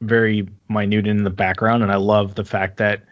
very 0.04 0.48
minute 0.68 1.06
in 1.06 1.24
the 1.24 1.30
background. 1.30 1.82
And 1.82 1.90
I 1.92 1.96
love 1.96 2.34
the 2.34 2.44
fact 2.44 2.76
that 2.78 3.02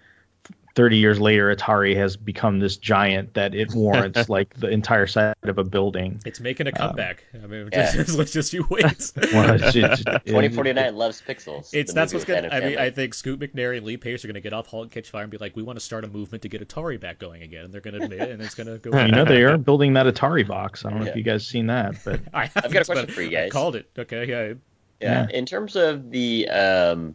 30 0.74 0.96
years 0.96 1.20
later, 1.20 1.54
Atari 1.54 1.94
has 1.96 2.16
become 2.16 2.58
this 2.58 2.78
giant 2.78 3.34
that 3.34 3.54
it 3.54 3.70
warrants 3.74 4.30
like 4.30 4.54
the 4.58 4.68
entire 4.68 5.06
side 5.06 5.34
of 5.42 5.58
a 5.58 5.64
building. 5.64 6.18
It's 6.24 6.40
making 6.40 6.66
a 6.66 6.70
um, 6.70 6.74
comeback. 6.76 7.24
I 7.34 7.46
mean, 7.46 7.68
yeah. 7.74 7.92
just, 7.92 8.16
let's 8.16 8.32
just 8.32 8.54
you 8.54 8.66
wait. 8.70 8.84
Well, 9.34 9.54
it's- 9.54 9.76
it's- 9.76 10.00
it- 10.00 10.24
2049 10.24 10.96
loves 10.96 11.20
pixels. 11.20 11.74
It's 11.74 11.92
that's 11.92 12.14
what's 12.14 12.26
with 12.26 12.36
gonna. 12.42 12.48
I 12.54 12.60
mean, 12.60 12.78
I 12.78 12.88
think 12.88 13.12
Scoot 13.12 13.38
McNairy 13.40 13.76
and 13.76 13.84
Lee 13.84 13.98
Pace 13.98 14.24
are 14.24 14.28
gonna 14.28 14.40
get 14.40 14.54
off 14.54 14.66
Halt 14.66 14.84
and 14.84 14.90
Catch 14.90 15.10
Fire 15.10 15.20
and 15.24 15.30
be 15.30 15.36
like, 15.36 15.54
we 15.54 15.62
want 15.62 15.78
to 15.78 15.84
start 15.84 16.04
a 16.04 16.08
movement 16.08 16.40
to 16.44 16.48
get 16.48 16.66
Atari 16.66 16.98
back 16.98 17.18
going 17.18 17.42
again. 17.42 17.66
And 17.66 17.74
they're 17.74 17.82
gonna 17.82 17.98
admit 17.98 18.22
it, 18.22 18.30
and 18.30 18.40
it's 18.40 18.54
gonna 18.54 18.78
go. 18.78 18.98
You 18.98 19.12
know, 19.12 19.26
they 19.26 19.42
are 19.42 19.58
building 19.58 19.92
that 19.92 20.06
Atari 20.06 20.48
box. 20.48 20.86
I 20.86 20.88
don't 20.90 21.00
know 21.00 21.04
Yeah. 21.04 21.10
if 21.10 21.16
you 21.18 21.22
guys 21.22 21.46
seen 21.46 21.66
that, 21.66 21.96
but 22.02 22.20
I 22.32 22.44
I've 22.44 22.54
got 22.54 22.64
a 22.64 22.68
haven't, 22.70 22.84
question 22.86 23.06
but 23.06 23.14
for 23.14 23.20
you 23.20 23.28
I 23.36 23.42
guys. 23.42 23.52
called 23.52 23.76
it. 23.76 23.90
Okay, 23.98 24.26
yeah. 24.26 24.54
Yeah. 25.02 25.26
In 25.32 25.46
terms 25.46 25.76
of 25.76 26.10
the, 26.10 26.48
um, 26.48 27.14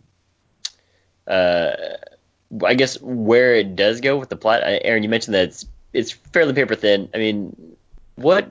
uh, 1.27 1.71
I 2.65 2.73
guess 2.75 2.99
where 3.01 3.55
it 3.55 3.75
does 3.75 4.01
go 4.01 4.17
with 4.17 4.29
the 4.29 4.35
plot, 4.35 4.61
Aaron, 4.63 5.03
you 5.03 5.09
mentioned 5.09 5.35
that 5.35 5.45
it's 5.45 5.65
it's 5.93 6.11
fairly 6.11 6.53
paper 6.53 6.75
thin. 6.75 7.09
I 7.13 7.17
mean, 7.17 7.75
what, 8.15 8.47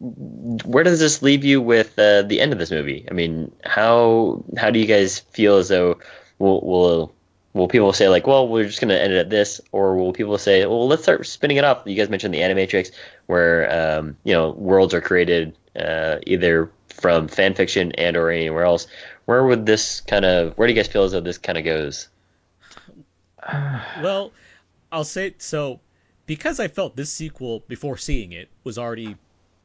where 0.00 0.84
does 0.84 1.00
this 1.00 1.22
leave 1.22 1.44
you 1.44 1.60
with 1.60 1.98
uh, 1.98 2.22
the 2.22 2.40
end 2.40 2.52
of 2.52 2.58
this 2.58 2.70
movie? 2.70 3.06
I 3.10 3.14
mean, 3.14 3.52
how 3.64 4.44
how 4.56 4.70
do 4.70 4.78
you 4.78 4.86
guys 4.86 5.18
feel 5.18 5.56
as 5.56 5.68
though 5.68 5.98
will 6.38 6.60
will 6.60 7.12
will 7.52 7.68
people 7.68 7.92
say 7.92 8.08
like, 8.08 8.26
well, 8.26 8.48
we're 8.48 8.64
just 8.64 8.80
gonna 8.80 8.94
end 8.94 9.12
it 9.12 9.18
at 9.18 9.30
this, 9.30 9.60
or 9.72 9.96
will 9.96 10.12
people 10.12 10.38
say, 10.38 10.64
well, 10.66 10.86
let's 10.86 11.02
start 11.02 11.26
spinning 11.26 11.56
it 11.56 11.64
off? 11.64 11.82
You 11.84 11.96
guys 11.96 12.08
mentioned 12.08 12.34
the 12.34 12.40
Animatrix, 12.40 12.90
where 13.26 13.98
um, 13.98 14.16
you 14.24 14.32
know 14.32 14.50
worlds 14.50 14.94
are 14.94 15.00
created 15.00 15.56
uh, 15.78 16.16
either 16.26 16.70
from 17.00 17.28
fan 17.28 17.54
fiction 17.54 17.92
and 17.92 18.16
or 18.16 18.30
anywhere 18.30 18.64
else. 18.64 18.86
Where 19.24 19.44
would 19.44 19.66
this 19.66 20.00
kind 20.00 20.24
of 20.24 20.56
where 20.56 20.66
do 20.66 20.74
you 20.74 20.78
guys 20.78 20.88
feel 20.88 21.04
as 21.04 21.12
though 21.12 21.20
this 21.20 21.38
kind 21.38 21.58
of 21.58 21.64
goes? 21.64 22.08
Well, 24.02 24.32
I'll 24.92 25.04
say 25.04 25.34
so 25.38 25.80
because 26.26 26.60
I 26.60 26.68
felt 26.68 26.96
this 26.96 27.10
sequel 27.10 27.64
before 27.68 27.96
seeing 27.96 28.32
it 28.32 28.50
was 28.64 28.78
already 28.78 29.16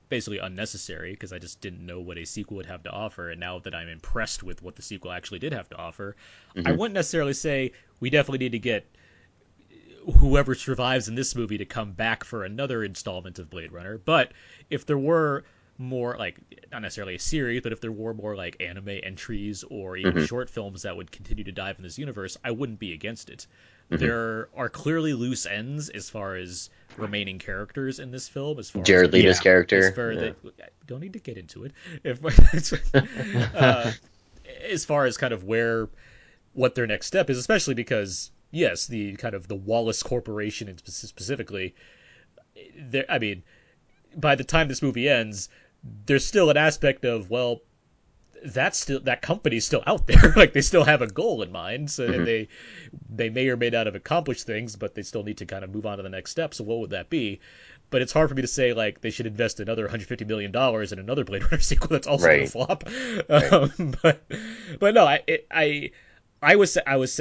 basically 0.10 0.38
unnecessary 0.38 1.12
because 1.12 1.34
I 1.34 1.40
just 1.40 1.60
didn't 1.60 1.86
know 1.86 2.00
what 2.00 2.18
a 2.18 2.26
sequel 2.26 2.58
would 2.58 2.68
have 2.68 2.84
to 2.84 2.92
offer, 2.92 3.30
and 3.30 3.40
now 3.40 3.60
that 3.60 3.74
I'm 3.74 3.90
impressed 3.90 4.44
with 4.44 4.62
what 4.62 4.76
the 4.76 4.82
sequel 4.82 5.12
actually 5.12 5.40
did 5.40 5.54
have 5.54 5.70
to 5.70 5.76
offer, 5.76 6.16
I 6.56 6.60
mm-hmm. 6.60 6.78
wouldn't 6.78 6.94
necessarily 6.94 7.34
say 7.34 7.72
we 8.00 8.10
definitely 8.10 8.46
need 8.46 8.52
to 8.54 8.60
get 8.60 8.86
whoever 10.20 10.56
survives 10.56 11.08
in 11.08 11.16
this 11.16 11.36
movie 11.36 11.58
to 11.58 11.66
come 11.66 11.94
back 11.94 12.24
for 12.24 12.44
another 12.44 12.84
installment 12.84 13.40
of 13.40 13.50
Blade 13.50 13.72
Runner. 13.72 13.98
But 13.98 14.32
if 14.70 14.86
there 14.86 14.98
were 14.98 15.46
more 15.78 16.16
like 16.18 16.38
not 16.72 16.82
necessarily 16.82 17.16
a 17.16 17.20
series, 17.20 17.62
but 17.62 17.72
if 17.72 17.82
there 17.82 17.92
were 17.92 18.14
more 18.14 18.36
like 18.36 18.62
anime 18.62 19.00
entries 19.04 19.64
or 19.70 19.98
even 19.98 20.14
mm-hmm. 20.14 20.26
short 20.26 20.50
films 20.50 20.84
that 20.84 20.96
would 20.96 21.12
continue 21.12 21.44
to 21.44 21.52
dive 21.52 21.78
in 21.78 21.84
this 21.84 21.98
universe, 21.98 22.38
I 22.44 22.52
wouldn't 22.52 22.80
be 22.80 22.94
against 22.94 23.30
it. 23.30 23.48
Mm-hmm. 23.92 24.06
There 24.06 24.50
are 24.56 24.70
clearly 24.70 25.14
loose 25.14 25.46
ends 25.46 25.90
as 25.90 26.10
far 26.10 26.36
as 26.36 26.70
remaining 26.98 27.40
characters 27.40 28.00
in 28.00 28.12
this 28.12 28.28
film. 28.28 28.60
As 28.60 28.70
far 28.70 28.84
Jared 28.84 29.10
as, 29.10 29.14
Leto's 29.14 29.38
Yeah. 29.38 29.44
character. 29.44 29.88
as 29.88 29.96
far 29.96 30.12
Yeah. 30.12 30.34
that 30.58 30.74
don't 30.86 31.02
need 31.02 31.14
to 31.14 31.20
get 31.20 31.38
into 31.38 31.66
it. 31.66 31.74
If 32.04 32.20
uh, 33.56 33.92
as 34.70 34.86
far 34.86 35.06
as 35.06 35.18
kind 35.18 35.34
of 35.34 35.44
where 35.44 35.90
what 36.54 36.76
their 36.76 36.88
next 36.88 37.08
step 37.08 37.30
is, 37.30 37.38
especially 37.38 37.74
because 37.74 38.32
yes, 38.52 38.88
the 38.88 39.16
kind 39.16 39.34
of 39.34 39.48
the 39.48 39.56
Wallace 39.56 40.04
Corporation 40.04 40.70
and 40.70 40.82
specifically, 40.86 41.76
eh, 42.56 42.62
there. 42.78 43.06
I 43.10 43.20
mean, 43.20 43.44
by 44.16 44.36
the 44.36 44.44
time 44.44 44.68
this 44.68 44.82
movie 44.82 45.10
ends, 45.10 45.50
there's 46.06 46.26
still 46.26 46.50
an 46.50 46.58
aspect 46.58 47.06
of 47.06 47.30
well, 47.30 47.62
that's 48.46 48.80
still 48.80 49.00
that 49.02 49.22
company's 49.22 49.66
still 49.66 49.84
out 49.88 50.06
there. 50.08 50.34
like 50.36 50.54
they 50.54 50.62
still 50.62 50.84
have 50.84 51.02
a 51.02 51.08
goal 51.08 51.42
in 51.44 51.52
mind, 51.52 51.90
so 51.92 52.12
and 52.12 52.26
they 52.26 52.50
they 53.10 53.30
may 53.30 53.48
or 53.50 53.58
may 53.58 53.70
not 53.70 53.86
have 53.86 53.96
accomplished 53.96 54.46
things, 54.46 54.76
but 54.76 54.96
they 54.96 55.04
still 55.04 55.24
need 55.24 55.38
to 55.38 55.46
kind 55.46 55.64
of 55.64 55.70
move 55.74 55.86
on 55.86 55.98
to 55.98 56.04
the 56.04 56.10
next 56.10 56.32
step. 56.32 56.54
So 56.54 56.64
what 56.64 56.80
would 56.80 56.90
that 56.92 57.10
be? 57.10 57.40
But 57.90 58.02
it's 58.02 58.12
hard 58.12 58.30
for 58.30 58.36
me 58.36 58.42
to 58.42 58.48
say 58.48 58.74
like 58.74 59.02
they 59.02 59.12
should 59.12 59.28
invest 59.28 59.60
another 59.60 59.84
150 59.84 60.26
million 60.26 60.52
dollars 60.52 60.92
in 60.92 61.00
another 61.00 61.24
Blade 61.24 61.44
Runner 61.52 61.60
sequel 61.60 61.90
that's 61.90 62.08
also 62.08 62.28
Right. 62.28 62.40
to 62.40 62.46
flop. 62.46 62.84
Um, 63.30 63.94
but 64.02 64.24
but 64.80 64.94
no, 64.94 65.06
I 65.06 65.22
it, 65.28 65.48
I 65.52 65.92
I 66.42 66.56
was 66.58 66.78
I 66.86 66.98
was 66.98 67.20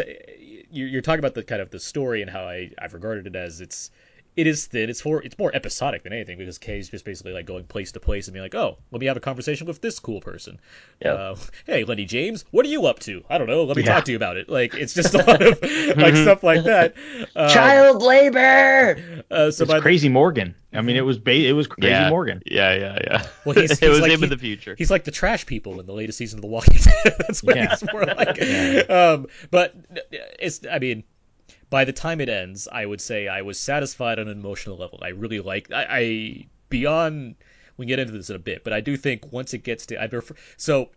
you're, 0.71 0.89
you're 0.89 1.03
talking 1.03 1.21
about 1.21 1.35
the 1.35 1.43
kind 1.45 1.63
of 1.63 1.71
the 1.71 1.81
story 1.81 2.23
and 2.23 2.31
how 2.31 2.43
I 2.43 2.71
I've 2.79 2.95
regarded 2.95 3.27
it 3.27 3.37
as 3.37 3.61
it's 3.61 3.91
it 4.37 4.47
is 4.47 4.67
thin. 4.67 4.89
It's 4.89 5.01
for 5.01 5.23
it's 5.23 5.39
more 5.39 5.55
episodic 5.55 6.05
than 6.05 6.13
anything 6.13 6.39
because 6.39 6.57
Kay's 6.59 6.89
just 6.89 7.05
basically 7.05 7.33
like 7.33 7.45
going 7.47 7.65
place 7.65 7.93
to 7.93 8.01
place 8.01 8.29
and 8.29 8.33
being 8.33 8.43
like, 8.45 8.55
oh, 8.55 8.79
let 8.91 9.01
me 9.01 9.07
have 9.07 9.17
a 9.17 9.21
conversation 9.21 9.67
with 9.67 9.81
this 9.83 9.99
cool 9.99 10.21
person. 10.21 10.59
Yeah. 11.05 11.13
Uh, 11.13 11.37
hey, 11.67 11.85
Lenny 11.85 12.05
James, 12.07 12.45
what 12.51 12.65
are 12.65 12.71
you 12.71 12.87
up 12.87 12.99
to? 13.01 13.23
I 13.29 13.37
don't 13.39 13.47
know. 13.47 13.65
Let 13.65 13.77
me 13.77 13.83
Yeah. 13.83 13.95
talk 13.95 14.05
to 14.07 14.11
you 14.13 14.17
about 14.17 14.37
it. 14.39 14.49
Like 14.49 14.75
it's 14.75 14.95
just 14.95 15.15
a 15.15 15.19
lot 15.19 15.43
of 15.43 15.61
like 15.97 16.17
stuff 16.17 16.43
like 16.43 16.65
that. 16.65 16.95
Um, 17.37 17.51
Child 17.51 18.03
labor. 18.03 19.23
Uh, 19.31 19.51
so 19.51 19.63
it's 19.65 19.71
by 19.71 19.79
the- 19.79 19.83
Crazy 19.83 20.09
Morgan. 20.09 20.55
I 20.75 20.81
mean, 20.81 20.97
it 20.97 21.03
was 21.03 21.19
ba- 21.19 21.33
it 21.49 21.53
was 21.53 21.67
Crazy 21.67 21.91
yeah. 21.91 22.09
Morgan. 22.09 22.43
Yeah, 22.47 22.75
yeah, 22.75 22.99
yeah. 23.05 23.27
Well, 23.45 23.55
he's- 23.55 23.73
it 23.73 23.81
he's 23.81 23.89
was 23.91 24.01
like- 24.01 24.11
him 24.13 24.21
he- 24.21 24.25
in 24.25 24.31
the 24.31 24.39
future. 24.39 24.75
He's 24.79 24.91
like 24.91 25.05
the 25.05 25.11
trash 25.11 25.45
people 25.45 25.79
in 25.81 25.85
the 25.87 25.93
latest 25.93 26.17
season 26.17 26.39
of 26.39 26.41
The 26.43 26.49
Walking 26.49 26.79
Dead. 27.05 27.15
That's 27.19 27.43
what 27.43 27.57
Yeah. 27.57 27.69
he's 27.77 27.93
more 27.93 28.05
like. 28.07 28.89
Um, 28.89 29.27
but 29.51 29.75
it's, 30.39 30.61
I 30.71 30.79
mean, 30.79 31.05
by 31.73 31.87
the 31.87 31.93
time 31.93 32.21
it 32.21 32.29
ends, 32.29 32.69
I 32.71 32.85
would 32.85 33.01
say 33.01 33.29
I 33.29 33.41
was 33.41 33.59
satisfied 33.59 34.19
on 34.19 34.29
an 34.29 34.39
emotional 34.39 34.77
level. 34.77 34.99
I 35.01 35.09
really 35.09 35.41
like, 35.41 35.73
I, 35.73 35.87
I 35.89 36.47
beyond, 36.69 37.37
we 37.79 37.87
get 37.87 37.99
into 37.99 38.13
this 38.13 38.29
in 38.29 38.37
a 38.37 38.39
bit, 38.39 38.63
but 38.63 38.75
I 38.75 38.83
do 38.83 38.95
think 38.95 39.33
once 39.33 39.55
it 39.55 39.65
gets 39.65 39.87
to, 39.87 39.97
I 39.97 40.05
refer, 40.05 40.35
so 40.59 40.91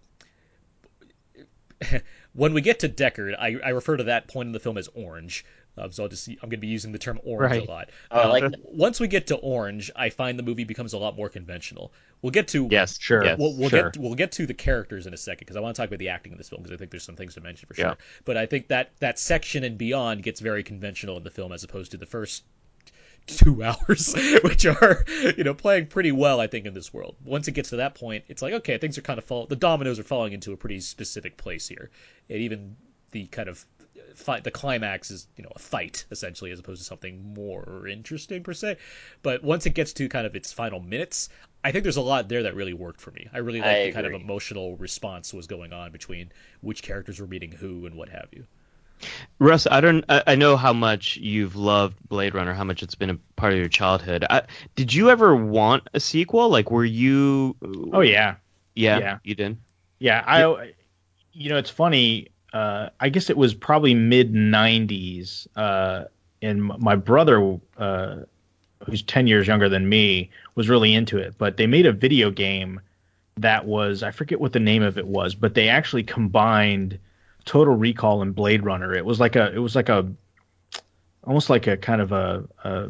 when 2.33 2.53
we 2.53 2.59
get 2.59 2.79
to 2.79 2.89
Deckard, 2.89 3.37
I, 3.39 3.55
I 3.63 3.69
refer 3.69 3.95
to 3.95 4.03
that 4.03 4.27
point 4.27 4.47
in 4.47 4.51
the 4.51 4.59
film 4.59 4.77
as 4.77 4.89
orange. 4.89 5.45
Um, 5.77 5.91
so 5.91 6.03
I'll 6.03 6.09
just 6.09 6.27
I'm 6.27 6.35
going 6.41 6.51
to 6.51 6.57
be 6.57 6.67
using 6.67 6.91
the 6.91 6.99
term 6.99 7.19
orange 7.23 7.51
Right. 7.51 7.67
a 7.67 7.71
lot. 7.71 7.89
I 8.11 8.21
Um, 8.23 8.29
like 8.31 8.43
once 8.63 8.99
we 8.99 9.07
get 9.07 9.27
to 9.27 9.35
orange, 9.35 9.91
I 9.95 10.09
find 10.09 10.39
the 10.39 10.43
movie 10.43 10.63
becomes 10.63 10.93
a 10.93 10.97
lot 10.97 11.15
more 11.15 11.29
conventional. 11.29 11.91
We'll 12.21 12.31
get 12.31 12.47
to 12.49 12.67
Yes, 12.71 12.97
Sure. 12.99 13.23
yes. 13.23 13.37
We'll, 13.37 13.53
we'll 13.55 13.69
Sure. 13.69 13.89
get 13.91 13.97
we'll 14.01 14.15
get 14.15 14.31
to 14.33 14.45
the 14.45 14.53
characters 14.53 15.05
in 15.07 15.13
a 15.13 15.17
second 15.17 15.39
because 15.45 15.55
I 15.57 15.59
want 15.59 15.75
to 15.75 15.81
talk 15.81 15.89
about 15.89 15.99
the 15.99 16.09
acting 16.09 16.31
in 16.31 16.37
this 16.37 16.49
film 16.49 16.61
because 16.63 16.73
I 16.75 16.77
think 16.77 16.91
there's 16.91 17.03
some 17.03 17.15
things 17.15 17.33
to 17.35 17.41
mention 17.41 17.67
for 17.67 17.75
Yeah. 17.79 17.89
sure. 17.89 17.97
But 18.23 18.37
I 18.37 18.45
think 18.45 18.69
that 18.69 18.91
that 18.99 19.19
section 19.19 19.63
and 19.63 19.77
beyond 19.77 20.23
gets 20.23 20.39
very 20.39 20.63
conventional 20.63 21.17
in 21.17 21.23
the 21.23 21.31
film 21.31 21.51
as 21.51 21.63
opposed 21.63 21.91
to 21.91 21.97
the 21.97 22.05
first 22.05 22.43
two 23.27 23.63
hours, 23.63 24.13
which 24.43 24.65
are 24.65 25.03
you 25.37 25.43
know 25.43 25.53
playing 25.53 25.87
pretty 25.87 26.11
well 26.11 26.39
I 26.39 26.47
think 26.47 26.65
in 26.65 26.73
this 26.73 26.93
world. 26.93 27.15
Once 27.25 27.47
it 27.47 27.53
gets 27.53 27.69
to 27.71 27.77
that 27.77 27.95
point, 27.95 28.23
it's 28.27 28.41
like 28.41 28.53
okay, 28.53 28.77
things 28.77 28.97
are 28.97 29.01
kind 29.01 29.17
of 29.17 29.25
fall. 29.25 29.45
The 29.47 29.55
dominoes 29.55 29.99
are 29.99 30.03
falling 30.03 30.33
into 30.33 30.53
a 30.53 30.57
pretty 30.57 30.79
specific 30.79 31.35
place 31.37 31.67
here, 31.67 31.89
and 32.29 32.39
even 32.39 32.75
the 33.11 33.25
kind 33.27 33.49
of 33.49 33.63
fight 34.15 34.43
the 34.43 34.51
climax 34.51 35.11
is 35.11 35.27
you 35.35 35.43
know 35.43 35.51
a 35.55 35.59
fight 35.59 36.05
essentially 36.11 36.51
as 36.51 36.59
opposed 36.59 36.81
to 36.81 36.85
something 36.85 37.33
more 37.33 37.87
interesting 37.87 38.43
per 38.43 38.53
se 38.53 38.77
but 39.21 39.43
once 39.43 39.65
it 39.65 39.71
gets 39.71 39.93
to 39.93 40.07
kind 40.09 40.25
of 40.25 40.35
its 40.35 40.51
final 40.51 40.79
minutes 40.79 41.29
i 41.63 41.71
think 41.71 41.83
there's 41.83 41.97
a 41.97 42.01
lot 42.01 42.27
there 42.29 42.43
that 42.43 42.55
really 42.55 42.73
worked 42.73 43.01
for 43.01 43.11
me 43.11 43.27
i 43.33 43.37
really 43.37 43.59
like 43.59 43.69
I 43.69 43.85
the 43.85 43.91
kind 43.91 44.05
of 44.05 44.13
emotional 44.13 44.77
response 44.77 45.33
was 45.33 45.47
going 45.47 45.73
on 45.73 45.91
between 45.91 46.31
which 46.61 46.81
characters 46.81 47.19
were 47.19 47.27
meeting 47.27 47.51
who 47.51 47.85
and 47.85 47.95
what 47.95 48.09
have 48.09 48.27
you 48.31 48.45
Russ, 49.39 49.67
I 49.69 49.81
don't. 49.81 50.05
I, 50.07 50.23
I 50.27 50.35
know 50.35 50.55
how 50.55 50.71
much 50.71 51.17
you've 51.17 51.57
loved 51.57 51.97
Blade 52.07 52.33
Runner, 52.33 52.53
how 52.53 52.63
much 52.63 52.81
it's 52.81 52.95
been 52.95 53.09
a 53.09 53.17
part 53.35 53.51
of 53.51 53.59
your 53.59 53.67
childhood. 53.67 54.25
I, 54.29 54.43
did 54.75 54.93
you 54.93 55.09
ever 55.09 55.35
want 55.35 55.89
a 55.93 55.99
sequel? 55.99 56.47
Like, 56.49 56.71
were 56.71 56.85
you? 56.85 57.57
Oh 57.91 57.99
yeah, 57.99 58.35
yeah, 58.73 58.99
yeah. 58.99 59.17
you 59.23 59.35
did. 59.35 59.57
yeah. 59.99 60.23
I, 60.25 60.73
you 61.33 61.49
know, 61.49 61.57
it's 61.57 61.69
funny. 61.69 62.29
Uh, 62.55 62.89
I 63.01 63.09
guess 63.09 63.29
it 63.29 63.35
was 63.35 63.53
probably 63.53 63.93
mid 63.93 64.33
'90s, 64.33 65.45
uh, 65.57 66.05
and 66.41 66.63
my 66.63 66.95
brother, 66.95 67.59
uh, 67.77 68.19
who's 68.85 69.03
10 69.03 69.27
years 69.27 69.45
younger 69.45 69.67
than 69.67 69.89
me, 69.89 70.29
was 70.55 70.69
really 70.69 70.93
into 70.93 71.17
it. 71.17 71.35
But 71.37 71.57
they 71.57 71.67
made 71.67 71.85
a 71.85 71.91
video 71.91 72.31
game 72.31 72.79
that 73.35 73.65
was 73.65 74.03
I 74.03 74.11
forget 74.11 74.39
what 74.39 74.53
the 74.53 74.61
name 74.61 74.83
of 74.83 74.97
it 74.97 75.05
was, 75.05 75.35
but 75.35 75.53
they 75.53 75.67
actually 75.67 76.03
combined 76.03 76.97
Total 77.43 77.75
Recall 77.75 78.21
and 78.21 78.33
Blade 78.33 78.63
Runner. 78.63 78.93
It 78.93 79.03
was 79.03 79.19
like 79.19 79.35
a 79.35 79.53
it 79.53 79.59
was 79.59 79.75
like 79.75 79.89
a 79.89 80.09
almost 81.25 81.49
like 81.49 81.67
a 81.67 81.75
kind 81.75 81.99
of 81.99 82.13
a, 82.13 82.45
a 82.63 82.89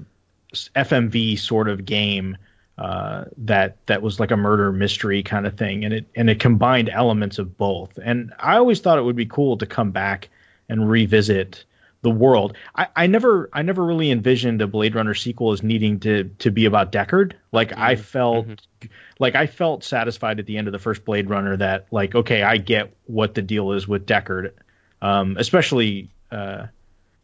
FMV 0.76 1.40
sort 1.40 1.70
of 1.70 1.86
game 1.86 2.38
uh, 2.78 3.26
that 3.38 3.78
that 3.86 4.02
was 4.02 4.20
like 4.20 4.32
a 4.32 4.38
murder 4.38 4.72
mystery 4.72 5.24
kind 5.24 5.48
of 5.48 5.58
thing, 5.58 5.86
and 5.86 5.94
it 5.94 6.06
and 6.16 6.30
it 6.30 6.40
combined 6.40 6.90
elements 6.90 7.40
of 7.40 7.58
both. 7.58 7.98
And 8.04 8.34
I 8.40 8.58
always 8.58 8.82
thought 8.82 8.98
it 9.00 9.04
would 9.04 9.16
be 9.16 9.26
cool 9.26 9.58
to 9.58 9.66
come 9.66 9.92
back 9.92 10.30
and 10.68 10.90
revisit 10.90 11.64
the 12.02 12.12
world. 12.12 12.56
I, 12.76 12.88
I 12.96 13.08
never 13.08 13.50
I 13.52 13.64
never 13.64 13.84
really 13.84 14.12
envisioned 14.12 14.62
a 14.62 14.68
Blade 14.68 14.94
Runner 14.94 15.16
sequel 15.16 15.54
as 15.54 15.64
needing 15.64 16.02
to 16.02 16.26
to 16.40 16.52
be 16.52 16.66
about 16.66 16.92
Deckard. 16.92 17.34
Like 17.52 17.70
Mm-hmm. 17.70 17.82
I 17.82 17.96
felt 17.96 18.48
like 19.20 19.36
I 19.36 19.48
felt 19.48 19.84
satisfied 19.84 20.40
at 20.40 20.46
the 20.46 20.58
end 20.58 20.68
of 20.68 20.72
the 20.72 20.80
first 20.80 21.04
Blade 21.04 21.30
Runner 21.30 21.58
that 21.58 21.88
like 21.92 22.14
okay 22.14 22.44
I 22.44 22.58
get 22.58 22.94
what 23.06 23.34
the 23.34 23.42
deal 23.42 23.72
is 23.72 23.88
with 23.88 24.06
Deckard, 24.06 24.52
um, 25.02 25.38
especially 25.40 26.10
uh, 26.32 26.68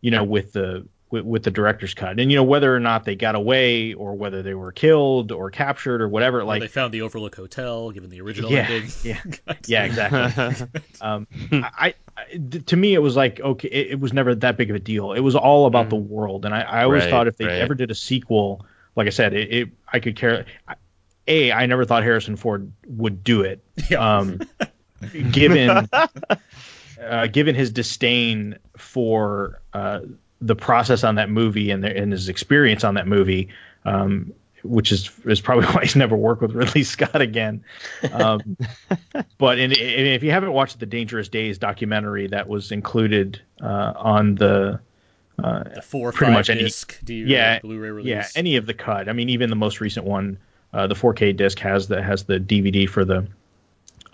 you 0.01 0.11
know 0.11 0.23
with 0.23 0.53
the 0.53 0.87
with, 1.11 1.23
with 1.25 1.43
the 1.43 1.51
director's 1.51 1.93
cut 1.93 2.19
and 2.19 2.31
you 2.31 2.37
know 2.37 2.43
whether 2.43 2.73
or 2.75 2.79
not 2.79 3.05
they 3.05 3.15
got 3.15 3.35
away 3.35 3.93
or 3.93 4.15
whether 4.15 4.41
they 4.41 4.53
were 4.53 4.71
killed 4.71 5.31
or 5.31 5.51
captured 5.51 6.01
or 6.01 6.07
whatever 6.09 6.39
Or 6.41 6.45
like 6.45 6.61
they 6.61 6.67
found 6.67 6.93
the 6.93 7.01
Overlook 7.01 7.35
Hotel, 7.35 7.91
given 7.91 8.09
the 8.09 8.21
original 8.21 8.51
yeah, 8.51 8.67
ending. 8.69 8.89
yeah, 9.03 9.21
yeah, 9.67 9.83
exactly. 9.83 10.67
um, 11.01 11.27
I, 11.51 11.93
I, 12.17 12.37
to 12.67 12.75
me, 12.75 12.93
it 12.93 12.99
was 12.99 13.15
like 13.15 13.39
okay, 13.39 13.67
it, 13.67 13.91
it 13.91 13.99
was 13.99 14.13
never 14.13 14.33
that 14.35 14.57
big 14.57 14.69
of 14.69 14.75
a 14.75 14.79
deal. 14.79 15.13
It 15.13 15.19
was 15.21 15.35
all 15.35 15.65
about 15.65 15.89
the 15.89 15.95
world, 15.97 16.45
and 16.45 16.53
I, 16.55 16.61
I 16.61 16.83
always 16.83 17.03
Right, 17.03 17.09
thought 17.11 17.27
if 17.27 17.37
they 17.37 17.45
right. 17.45 17.61
ever 17.61 17.75
did 17.75 17.91
a 17.91 17.95
sequel, 17.95 18.65
like 18.95 19.07
I 19.07 19.11
said, 19.11 19.33
it, 19.33 19.53
it 19.53 19.69
I 19.91 19.99
could 19.99 20.15
care. 20.15 20.45
I- 20.67 20.75
A, 21.27 21.51
I 21.51 21.65
never 21.67 21.85
thought 21.85 22.03
Harrison 22.03 22.35
Ford 22.35 22.71
would 22.87 23.23
do 23.23 23.41
it. 23.41 23.63
Yeah. 23.89 24.17
Um, 24.17 24.39
given 25.31 25.87
uh, 27.01 27.27
given 27.27 27.55
his 27.55 27.71
disdain 27.71 28.57
for 28.77 29.61
uh, 29.73 30.01
the 30.41 30.55
process 30.55 31.03
on 31.03 31.15
that 31.15 31.29
movie 31.29 31.69
and, 31.71 31.83
the, 31.83 31.95
and 31.95 32.11
his 32.11 32.27
experience 32.29 32.83
on 32.83 32.95
that 32.95 33.07
movie, 33.07 33.49
um, 33.85 34.33
which 34.63 34.91
is 34.91 35.09
is 35.25 35.39
probably 35.41 35.65
why 35.73 35.81
he's 35.83 35.95
never 35.95 36.15
worked 36.15 36.41
with 36.41 36.53
Ridley 36.53 36.83
Scott 36.83 37.21
again. 37.21 37.63
Um, 38.11 38.57
but 39.37 39.59
in, 39.59 39.71
in, 39.71 40.07
if 40.07 40.23
you 40.23 40.31
haven't 40.31 40.51
watched 40.51 40.79
the 40.79 40.85
Dangerous 40.85 41.29
Days 41.29 41.57
documentary 41.57 42.27
that 42.27 42.47
was 42.47 42.71
included 42.71 43.41
uh, 43.61 43.93
on 43.95 44.35
the 44.35 44.79
The 45.37 45.81
four 45.83 46.11
Pretty 46.11 46.33
much 46.33 46.49
any- 46.49 46.61
disc 46.61 46.99
DVD 47.05 47.27
yeah 47.27 47.59
Blu-ray 47.59 47.89
release. 47.91 48.09
yeah 48.09 48.27
any 48.35 48.55
of 48.57 48.65
the 48.65 48.73
cut, 48.73 49.09
I 49.09 49.13
mean 49.13 49.29
even 49.29 49.49
the 49.49 49.55
most 49.55 49.79
recent 49.81 50.05
one, 50.05 50.37
uh, 50.73 50.87
the 50.87 50.95
4K 50.95 51.35
disc 51.35 51.59
has 51.59 51.87
the 51.87 52.01
has 52.01 52.23
the 52.23 52.39
DVD 52.39 52.87
for 52.89 53.03
the, 53.05 53.27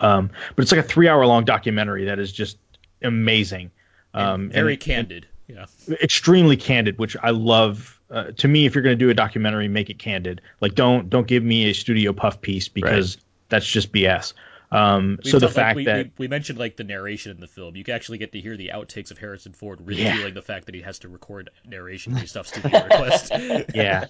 um, 0.00 0.30
but 0.56 0.62
it's 0.62 0.72
like 0.72 0.80
a 0.84 0.88
three 0.88 1.08
hour 1.08 1.24
long 1.26 1.44
documentary 1.44 2.06
that 2.06 2.18
is 2.18 2.32
just 2.32 2.56
amazing. 3.02 3.70
Um, 4.14 4.42
and 4.44 4.52
very 4.52 4.74
it- 4.74 4.80
candid. 4.80 5.26
Yeah. 5.48 5.66
extremely 5.90 6.56
candid, 6.56 6.98
which 6.98 7.16
I 7.22 7.30
love. 7.30 7.98
Uh, 8.10 8.32
to 8.36 8.48
me, 8.48 8.66
if 8.66 8.74
you're 8.74 8.82
going 8.82 8.98
to 8.98 9.04
do 9.04 9.10
a 9.10 9.14
documentary, 9.14 9.68
make 9.68 9.90
it 9.90 9.98
candid. 9.98 10.40
Like 10.60 10.74
don't 10.74 11.10
don't 11.10 11.26
give 11.26 11.42
me 11.42 11.70
a 11.70 11.72
studio 11.72 12.12
puff 12.12 12.40
piece 12.40 12.68
because 12.68 13.18
that's 13.48 13.66
just 13.66 13.92
BS. 13.92 14.34
Um, 14.70 15.18
so 15.24 15.38
the 15.38 15.46
like 15.46 15.54
fact 15.54 15.76
we, 15.76 15.84
that 15.86 16.06
we, 16.06 16.12
we 16.18 16.28
mentioned 16.28 16.58
like 16.58 16.76
the 16.76 16.84
narration 16.84 17.32
in 17.32 17.40
the 17.40 17.46
film, 17.46 17.76
you 17.76 17.84
can 17.84 17.94
actually 17.94 18.18
get 18.18 18.32
to 18.32 18.40
hear 18.40 18.56
the 18.56 18.70
outtakes 18.74 19.10
of 19.10 19.18
Harrison 19.18 19.52
Ford 19.52 19.80
Yeah. 19.80 19.86
ridiculing 19.86 20.34
the 20.34 20.42
fact 20.42 20.66
that 20.66 20.74
he 20.74 20.82
has 20.82 20.98
to 21.00 21.08
record 21.08 21.50
narration 21.66 22.14
based 22.14 22.36
off 22.36 22.46
studio 22.48 22.84
request. 22.84 23.32
yeah, 23.74 24.04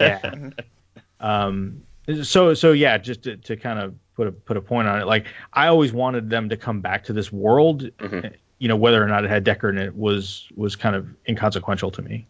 yeah. 0.00 0.50
Um, 1.20 1.84
so 2.24 2.54
so 2.54 2.72
yeah, 2.72 2.98
just 2.98 3.22
to, 3.24 3.36
to 3.36 3.56
kind 3.56 3.78
of 3.78 3.94
put 4.16 4.26
a 4.26 4.32
put 4.32 4.56
a 4.56 4.60
point 4.60 4.88
on 4.88 5.00
it, 5.00 5.06
like 5.06 5.26
I 5.52 5.68
always 5.68 5.92
wanted 5.92 6.28
them 6.28 6.48
to 6.48 6.56
come 6.56 6.80
back 6.80 7.04
to 7.04 7.12
this 7.12 7.30
world. 7.32 7.88
You 8.60 8.68
know, 8.68 8.76
whether 8.76 9.02
or 9.02 9.08
not 9.08 9.24
it 9.24 9.30
had 9.30 9.42
Decker 9.42 9.68
in 9.70 9.78
it 9.78 9.96
was 9.96 10.46
was 10.54 10.76
kind 10.76 10.94
of 10.94 11.08
inconsequential 11.28 11.90
to 11.90 12.02
me. 12.02 12.26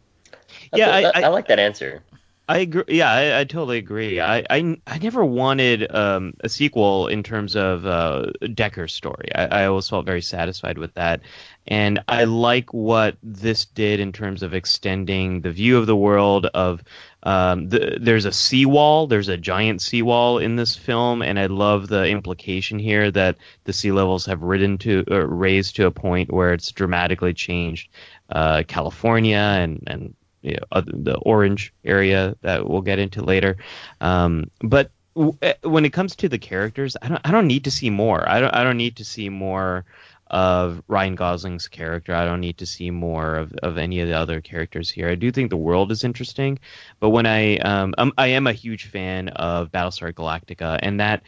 Yeah, 0.75 0.87
That's- 0.87 0.95
I- 0.95 1.03
that- 1.03 1.17
I- 1.17 1.27
I 1.27 1.29
like 1.29 1.49
that 1.49 1.59
answer. 1.59 2.03
I 2.49 2.59
agree. 2.59 2.83
Yeah, 2.89 3.13
I, 3.13 3.41
I 3.41 3.45
totally 3.45 3.79
agree. 3.79 4.19
I, 4.19 4.39
I, 4.51 4.77
I 4.89 4.99
never 4.99 5.25
wanted 5.25 5.89
um, 5.95 6.35
a 6.41 6.49
sequel 6.49 7.07
in 7.07 7.23
terms 7.23 7.55
of 7.55 7.87
uh, 7.87 8.33
Decker's 8.55 8.93
story. 8.93 9.33
I, 9.37 9.45
I 9.63 9.67
always 9.67 9.89
felt 9.89 10.05
very 10.05 10.21
satisfied 10.21 10.77
with 10.77 10.93
that, 10.95 11.21
and 11.69 12.03
I 12.09 12.25
like 12.25 12.75
what 12.75 13.17
this 13.23 13.67
did 13.67 14.01
in 14.01 14.11
terms 14.11 14.43
of 14.43 14.53
extending 14.53 15.43
the 15.43 15.53
view 15.53 15.79
of 15.79 15.87
the 15.87 15.95
world. 15.95 16.47
Of 16.47 16.83
um, 17.23 17.69
the, 17.69 17.99
there's 18.01 18.25
a 18.25 18.33
seawall. 18.33 19.07
There's 19.07 19.29
a 19.29 19.37
giant 19.37 19.83
seawall 19.83 20.39
in 20.39 20.57
this 20.57 20.77
film, 20.77 21.23
and 21.23 21.39
I 21.39 21.47
love 21.47 21.89
the 21.89 22.07
implication 22.09 22.79
here 22.79 23.11
that 23.11 23.37
the 23.65 23.73
sea 23.73 23.93
levels 23.93 24.27
have 24.27 24.43
risen 24.43 24.79
to 24.79 25.05
uh, 25.11 25.27
raised 25.27 25.77
to 25.77 25.87
a 25.87 25.91
point 25.91 26.33
where 26.33 26.53
it's 26.53 26.73
dramatically 26.73 27.35
changed 27.35 27.91
uh, 28.31 28.63
California 28.67 29.37
and 29.37 29.83
and 29.87 30.15
you 30.43 30.57
know, 30.57 30.81
the 30.81 31.17
orange 31.19 31.73
area 31.85 32.37
that 32.41 32.69
we'll 32.69 32.81
get 32.81 32.99
into 32.99 33.23
later. 33.23 33.59
Um, 34.01 34.51
but 34.61 34.91
w- 35.15 35.37
eh, 35.43 35.55
when 35.63 35.85
it 35.85 35.93
comes 35.93 36.17
to 36.17 36.29
the 36.29 36.39
characters, 36.39 36.97
I 37.03 37.09
don't 37.09 37.21
I 37.25 37.31
don't 37.31 37.47
need 37.47 37.65
to 37.65 37.71
see 37.71 37.91
more. 37.91 38.27
I 38.27 38.41
don't 38.41 38.55
I 38.55 38.65
don't 38.65 38.79
need 38.79 38.97
to 38.97 39.05
see 39.05 39.29
more 39.29 39.85
of 40.31 40.83
Ryan 40.87 41.17
Gosling's 41.17 41.67
character. 41.67 42.15
I 42.15 42.25
don't 42.25 42.41
need 42.41 42.59
to 42.59 42.67
see 42.67 42.91
more 42.91 43.35
of, 43.35 43.53
of 43.63 43.79
any 43.79 44.01
of 44.01 44.09
the 44.09 44.15
other 44.15 44.41
characters 44.41 44.89
here. 44.89 45.09
I 45.09 45.17
do 45.17 45.33
think 45.33 45.51
the 45.51 45.57
world 45.57 45.91
is 45.91 46.05
interesting, 46.05 46.59
but 47.01 47.11
when 47.11 47.27
I 47.27 47.57
um 47.59 47.95
I'm, 47.99 48.13
I 48.17 48.29
am 48.29 48.47
a 48.47 48.53
huge 48.53 48.87
fan 48.87 49.29
of 49.29 49.73
Battlestar 49.73 50.13
Galactica, 50.13 50.79
and 50.83 51.01
that 51.01 51.23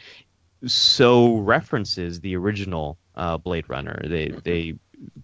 so 0.67 1.37
references 1.39 2.21
the 2.21 2.37
original 2.37 2.97
uh, 3.17 3.39
Blade 3.39 3.69
Runner. 3.69 4.01
They 4.05 4.29
they 4.29 4.75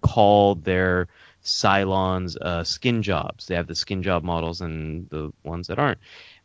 call 0.01 0.57
their 0.57 1.07
Cylons 1.45 2.37
uh, 2.37 2.65
skin 2.65 3.03
jobs. 3.03 3.47
They 3.47 3.55
have 3.55 3.69
the 3.69 3.75
skin 3.75 4.03
job 4.03 4.25
models 4.25 4.61
and 4.61 5.09
the 5.11 5.33
ones 5.45 5.69
that 5.69 5.79
aren't. 5.79 5.99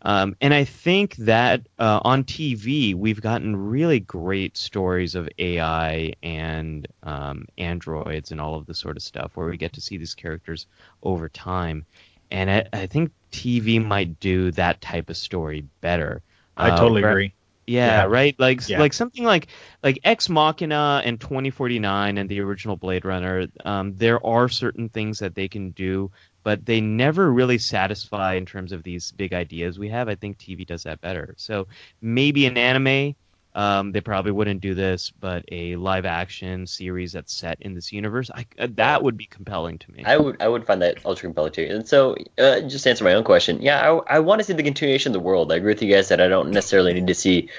Um, 0.03 0.35
and 0.41 0.53
I 0.53 0.65
think 0.65 1.15
that 1.17 1.67
uh, 1.79 1.99
on 2.03 2.23
TV 2.25 2.93
we've 2.93 3.21
gotten 3.21 3.55
really 3.55 3.99
great 4.01 4.57
stories 4.57 5.15
of 5.15 5.29
AI 5.37 6.13
and 6.21 6.87
um, 7.03 7.45
androids 7.57 8.31
and 8.31 8.41
all 8.41 8.55
of 8.55 8.65
this 8.65 8.79
sort 8.79 8.97
of 8.97 9.03
stuff, 9.03 9.31
where 9.35 9.47
we 9.49 9.57
get 9.57 9.73
to 9.73 9.81
see 9.81 9.97
these 9.97 10.15
characters 10.15 10.67
over 11.03 11.29
time. 11.29 11.85
And 12.31 12.49
I, 12.51 12.65
I 12.73 12.87
think 12.87 13.11
TV 13.31 13.79
might 13.79 14.19
do 14.19 14.51
that 14.51 14.81
type 14.81 15.09
of 15.09 15.17
story 15.17 15.67
better. 15.81 16.23
I 16.57 16.71
Uh, 16.71 16.71
totally 16.71 17.03
agree. 17.03 17.35
yeah, 17.65 18.03
Yeah. 18.03 18.07
right. 18.07 18.35
Like 18.39 18.61
Yeah. 18.67 18.75
like 18.75 18.93
something 18.93 19.23
like 19.23 19.47
like 19.83 19.99
Ex 20.03 20.29
Machina 20.29 21.01
and 21.05 21.19
2049 21.19 22.17
and 22.17 22.29
the 22.29 22.41
original 22.41 22.75
Blade 22.75 23.05
Runner. 23.05 23.47
Um, 23.63 23.95
there 23.95 24.25
are 24.25 24.49
certain 24.49 24.89
things 24.89 25.19
that 25.19 25.35
they 25.35 25.47
can 25.47 25.71
do, 25.71 26.11
but 26.43 26.65
they 26.65 26.81
never 26.81 27.31
really 27.31 27.57
satisfy 27.57 28.33
in 28.33 28.45
terms 28.45 28.71
of 28.71 28.83
these 28.83 29.11
big 29.11 29.33
ideas 29.33 29.79
we 29.79 29.89
have. 29.89 30.09
I 30.09 30.15
think 30.15 30.37
TV 30.37 30.67
does 30.67 30.83
that 30.83 31.01
better. 31.01 31.33
So 31.37 31.67
maybe 32.01 32.45
an 32.45 32.57
anime. 32.57 33.15
Um, 33.55 33.91
they 33.91 34.01
probably 34.01 34.31
wouldn't 34.31 34.61
do 34.61 34.73
this, 34.73 35.11
but 35.11 35.45
a 35.51 35.75
live 35.75 36.05
action 36.05 36.65
series 36.65 37.11
that's 37.11 37.31
set 37.31 37.61
in 37.61 37.75
this 37.75 37.91
universe, 37.91 38.31
I, 38.33 38.47
uh, 38.57 38.67
that 38.71 39.03
would 39.03 39.15
be 39.15 39.27
compelling 39.27 39.77
to 39.77 39.91
me. 39.91 40.03
I 40.05 40.17
would 40.17 40.41
I 40.41 40.47
would 40.47 40.65
find 40.65 40.81
that 40.81 41.05
ultra 41.05 41.27
compelling 41.27 41.51
too. 41.51 41.67
And 41.69 41.87
so, 41.87 42.15
uh, 42.39 42.61
just 42.61 42.83
to 42.85 42.89
answer 42.89 43.03
my 43.03 43.13
own 43.13 43.23
question, 43.23 43.61
yeah, 43.61 43.79
I, 43.79 44.15
I 44.15 44.19
want 44.21 44.39
to 44.39 44.43
see 44.43 44.53
the 44.53 44.63
continuation 44.63 45.11
of 45.11 45.13
the 45.13 45.19
world. 45.19 45.51
I 45.51 45.57
agree 45.57 45.73
with 45.73 45.83
you 45.83 45.93
guys 45.93 46.09
that 46.09 46.19
I 46.19 46.27
don't 46.27 46.49
necessarily 46.49 46.93
need 46.93 47.05
to 47.05 47.13
see 47.13 47.49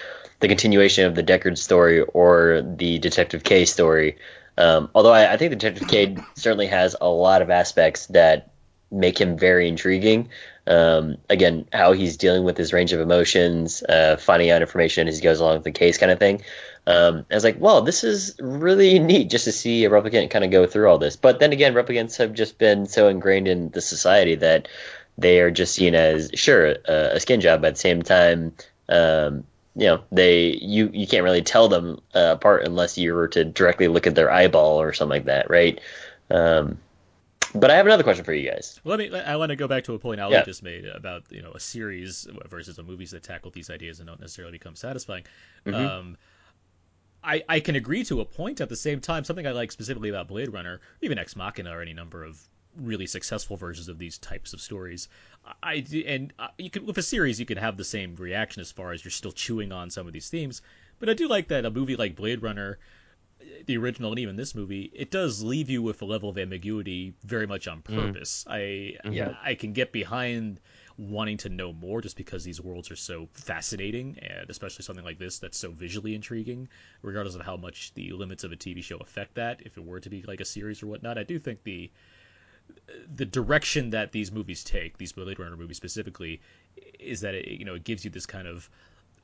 the 0.40 0.48
continuation 0.48 1.06
of 1.06 1.14
the 1.14 1.22
Deckard 1.22 1.58
story 1.58 2.00
or 2.00 2.62
the 2.76 2.98
Detective 2.98 3.44
K 3.44 3.64
story. 3.64 4.16
Um, 4.58 4.90
although 4.96 5.12
I, 5.12 5.32
I 5.32 5.36
think 5.36 5.52
Detective 5.52 5.86
K 5.86 6.16
certainly 6.34 6.66
has 6.66 6.96
a 7.00 7.08
lot 7.08 7.40
of 7.40 7.50
aspects 7.50 8.06
that 8.06 8.50
make 8.94 9.20
him 9.20 9.36
very 9.36 9.68
intriguing. 9.68 10.28
Um, 10.66 11.18
again, 11.28 11.66
how 11.72 11.92
he's 11.92 12.16
dealing 12.16 12.44
with 12.44 12.56
his 12.56 12.72
range 12.72 12.92
of 12.92 13.00
emotions, 13.00 13.82
uh, 13.82 14.16
finding 14.16 14.50
out 14.50 14.62
information 14.62 15.08
as 15.08 15.18
he 15.18 15.22
goes 15.22 15.40
along 15.40 15.56
with 15.56 15.64
the 15.64 15.72
case, 15.72 15.98
kind 15.98 16.10
of 16.10 16.18
thing. 16.18 16.42
Um, 16.86 17.26
I 17.30 17.34
was 17.34 17.44
like, 17.44 17.56
well, 17.58 17.82
this 17.82 18.04
is 18.04 18.34
really 18.38 18.98
neat 18.98 19.30
just 19.30 19.44
to 19.44 19.52
see 19.52 19.84
a 19.84 19.90
replicant 19.90 20.30
kind 20.30 20.44
of 20.44 20.50
go 20.50 20.66
through 20.66 20.88
all 20.88 20.98
this. 20.98 21.16
But 21.16 21.38
then 21.38 21.52
again, 21.52 21.74
replicants 21.74 22.16
have 22.18 22.32
just 22.32 22.58
been 22.58 22.86
so 22.86 23.08
ingrained 23.08 23.48
in 23.48 23.70
the 23.70 23.80
society 23.80 24.36
that 24.36 24.68
they 25.18 25.40
are 25.40 25.50
just 25.50 25.74
seen 25.74 25.94
as 25.94 26.30
sure 26.34 26.76
a, 26.86 27.16
a 27.16 27.20
skin 27.20 27.40
job, 27.40 27.60
but 27.60 27.68
at 27.68 27.74
the 27.74 27.80
same 27.80 28.02
time, 28.02 28.52
um, 28.88 29.44
you 29.76 29.86
know, 29.86 30.02
they 30.12 30.58
you 30.62 30.90
you 30.92 31.06
can't 31.06 31.24
really 31.24 31.42
tell 31.42 31.68
them 31.68 32.00
uh, 32.14 32.30
apart 32.32 32.64
unless 32.64 32.96
you 32.96 33.12
were 33.14 33.28
to 33.28 33.44
directly 33.44 33.88
look 33.88 34.06
at 34.06 34.14
their 34.14 34.30
eyeball 34.30 34.80
or 34.80 34.92
something 34.92 35.10
like 35.10 35.24
that, 35.24 35.50
right? 35.50 35.80
Um, 36.30 36.78
but 37.54 37.70
I 37.70 37.76
have 37.76 37.86
another 37.86 38.02
question 38.02 38.24
for 38.24 38.34
you 38.34 38.50
guys. 38.50 38.80
Let 38.84 38.98
me. 38.98 39.14
I 39.16 39.36
want 39.36 39.50
to 39.50 39.56
go 39.56 39.68
back 39.68 39.84
to 39.84 39.94
a 39.94 39.98
point 39.98 40.20
Ali 40.20 40.34
Yeah. 40.34 40.44
just 40.44 40.62
made 40.62 40.84
about 40.86 41.24
you 41.30 41.42
know 41.42 41.52
a 41.52 41.60
series 41.60 42.26
versus 42.48 42.78
a 42.78 42.82
movies 42.82 43.10
that 43.12 43.22
tackle 43.22 43.50
these 43.50 43.70
ideas 43.70 44.00
and 44.00 44.08
don't 44.08 44.20
necessarily 44.20 44.52
become 44.52 44.74
satisfying. 44.76 45.24
Mhm. 45.66 45.74
Um, 45.74 46.16
I 47.22 47.42
I 47.48 47.60
can 47.60 47.76
agree 47.76 48.04
to 48.04 48.20
a 48.20 48.24
point. 48.24 48.60
At 48.60 48.68
the 48.68 48.76
same 48.76 49.00
time, 49.00 49.24
something 49.24 49.46
I 49.46 49.52
like 49.52 49.72
specifically 49.72 50.08
about 50.10 50.28
Blade 50.28 50.52
Runner, 50.52 50.80
even 51.00 51.18
Ex 51.18 51.36
Machina, 51.36 51.70
or 51.76 51.80
any 51.80 51.94
number 51.94 52.24
of 52.24 52.38
really 52.76 53.06
successful 53.06 53.56
versions 53.56 53.88
of 53.88 53.98
these 53.98 54.18
types 54.18 54.52
of 54.52 54.60
stories. 54.60 55.08
I 55.62 55.84
and 56.06 56.32
uh, 56.38 56.48
you 56.58 56.70
can 56.70 56.84
with 56.86 56.98
a 56.98 57.02
series 57.02 57.38
you 57.38 57.46
can 57.46 57.56
have 57.58 57.76
the 57.76 57.84
same 57.84 58.16
reaction 58.16 58.60
as 58.60 58.72
far 58.72 58.92
as 58.92 59.04
you're 59.04 59.12
still 59.12 59.32
chewing 59.32 59.70
on 59.72 59.90
some 59.90 60.06
of 60.08 60.12
these 60.12 60.28
themes, 60.28 60.60
But 60.98 61.08
I 61.08 61.14
do 61.14 61.28
like 61.28 61.48
that 61.48 61.64
a 61.64 61.70
movie 61.70 61.96
like 61.96 62.16
Blade 62.16 62.42
Runner, 62.42 62.78
the 63.66 63.76
original, 63.76 64.10
and 64.10 64.18
even 64.18 64.36
this 64.36 64.54
movie, 64.54 64.90
it 64.94 65.10
does 65.10 65.42
leave 65.42 65.70
you 65.70 65.82
with 65.82 66.02
a 66.02 66.04
level 66.04 66.28
of 66.28 66.38
ambiguity 66.38 67.14
very 67.22 67.46
much 67.46 67.66
on 67.68 67.82
purpose. 67.82 68.44
I 68.48 68.96
Yeah. 69.10 69.34
I 69.42 69.54
can 69.54 69.72
get 69.72 69.92
behind 69.92 70.60
wanting 70.96 71.36
to 71.38 71.48
know 71.48 71.72
more 71.72 72.00
just 72.00 72.16
because 72.16 72.44
these 72.44 72.60
worlds 72.60 72.90
are 72.90 72.96
so 72.96 73.28
fascinating, 73.32 74.18
and 74.20 74.48
especially 74.48 74.84
something 74.84 75.04
like 75.04 75.18
this 75.18 75.38
that's 75.38 75.58
so 75.58 75.70
visually 75.72 76.14
intriguing, 76.14 76.68
regardless 77.02 77.34
of 77.34 77.40
how 77.42 77.56
much 77.56 77.92
the 77.94 78.12
limits 78.12 78.44
of 78.44 78.52
a 78.52 78.56
TV 78.56 78.82
show 78.82 78.98
affect 78.98 79.34
that. 79.34 79.62
If 79.64 79.76
it 79.76 79.84
were 79.84 80.00
to 80.00 80.10
be 80.10 80.22
like 80.22 80.40
a 80.40 80.44
series 80.44 80.82
or 80.82 80.86
whatnot, 80.86 81.18
I 81.18 81.24
do 81.24 81.38
think 81.38 81.62
the 81.64 81.90
the 83.14 83.26
direction 83.26 83.90
that 83.90 84.12
these 84.12 84.32
movies 84.32 84.64
take, 84.64 84.96
these 84.96 85.12
Blade 85.12 85.38
Runner 85.38 85.56
movies 85.56 85.76
specifically, 85.76 86.40
is 86.98 87.20
that 87.20 87.34
it 87.34 87.48
you 87.48 87.64
know 87.64 87.74
it 87.74 87.84
gives 87.84 88.04
you 88.04 88.10
this 88.10 88.26
kind 88.26 88.46
of 88.46 88.68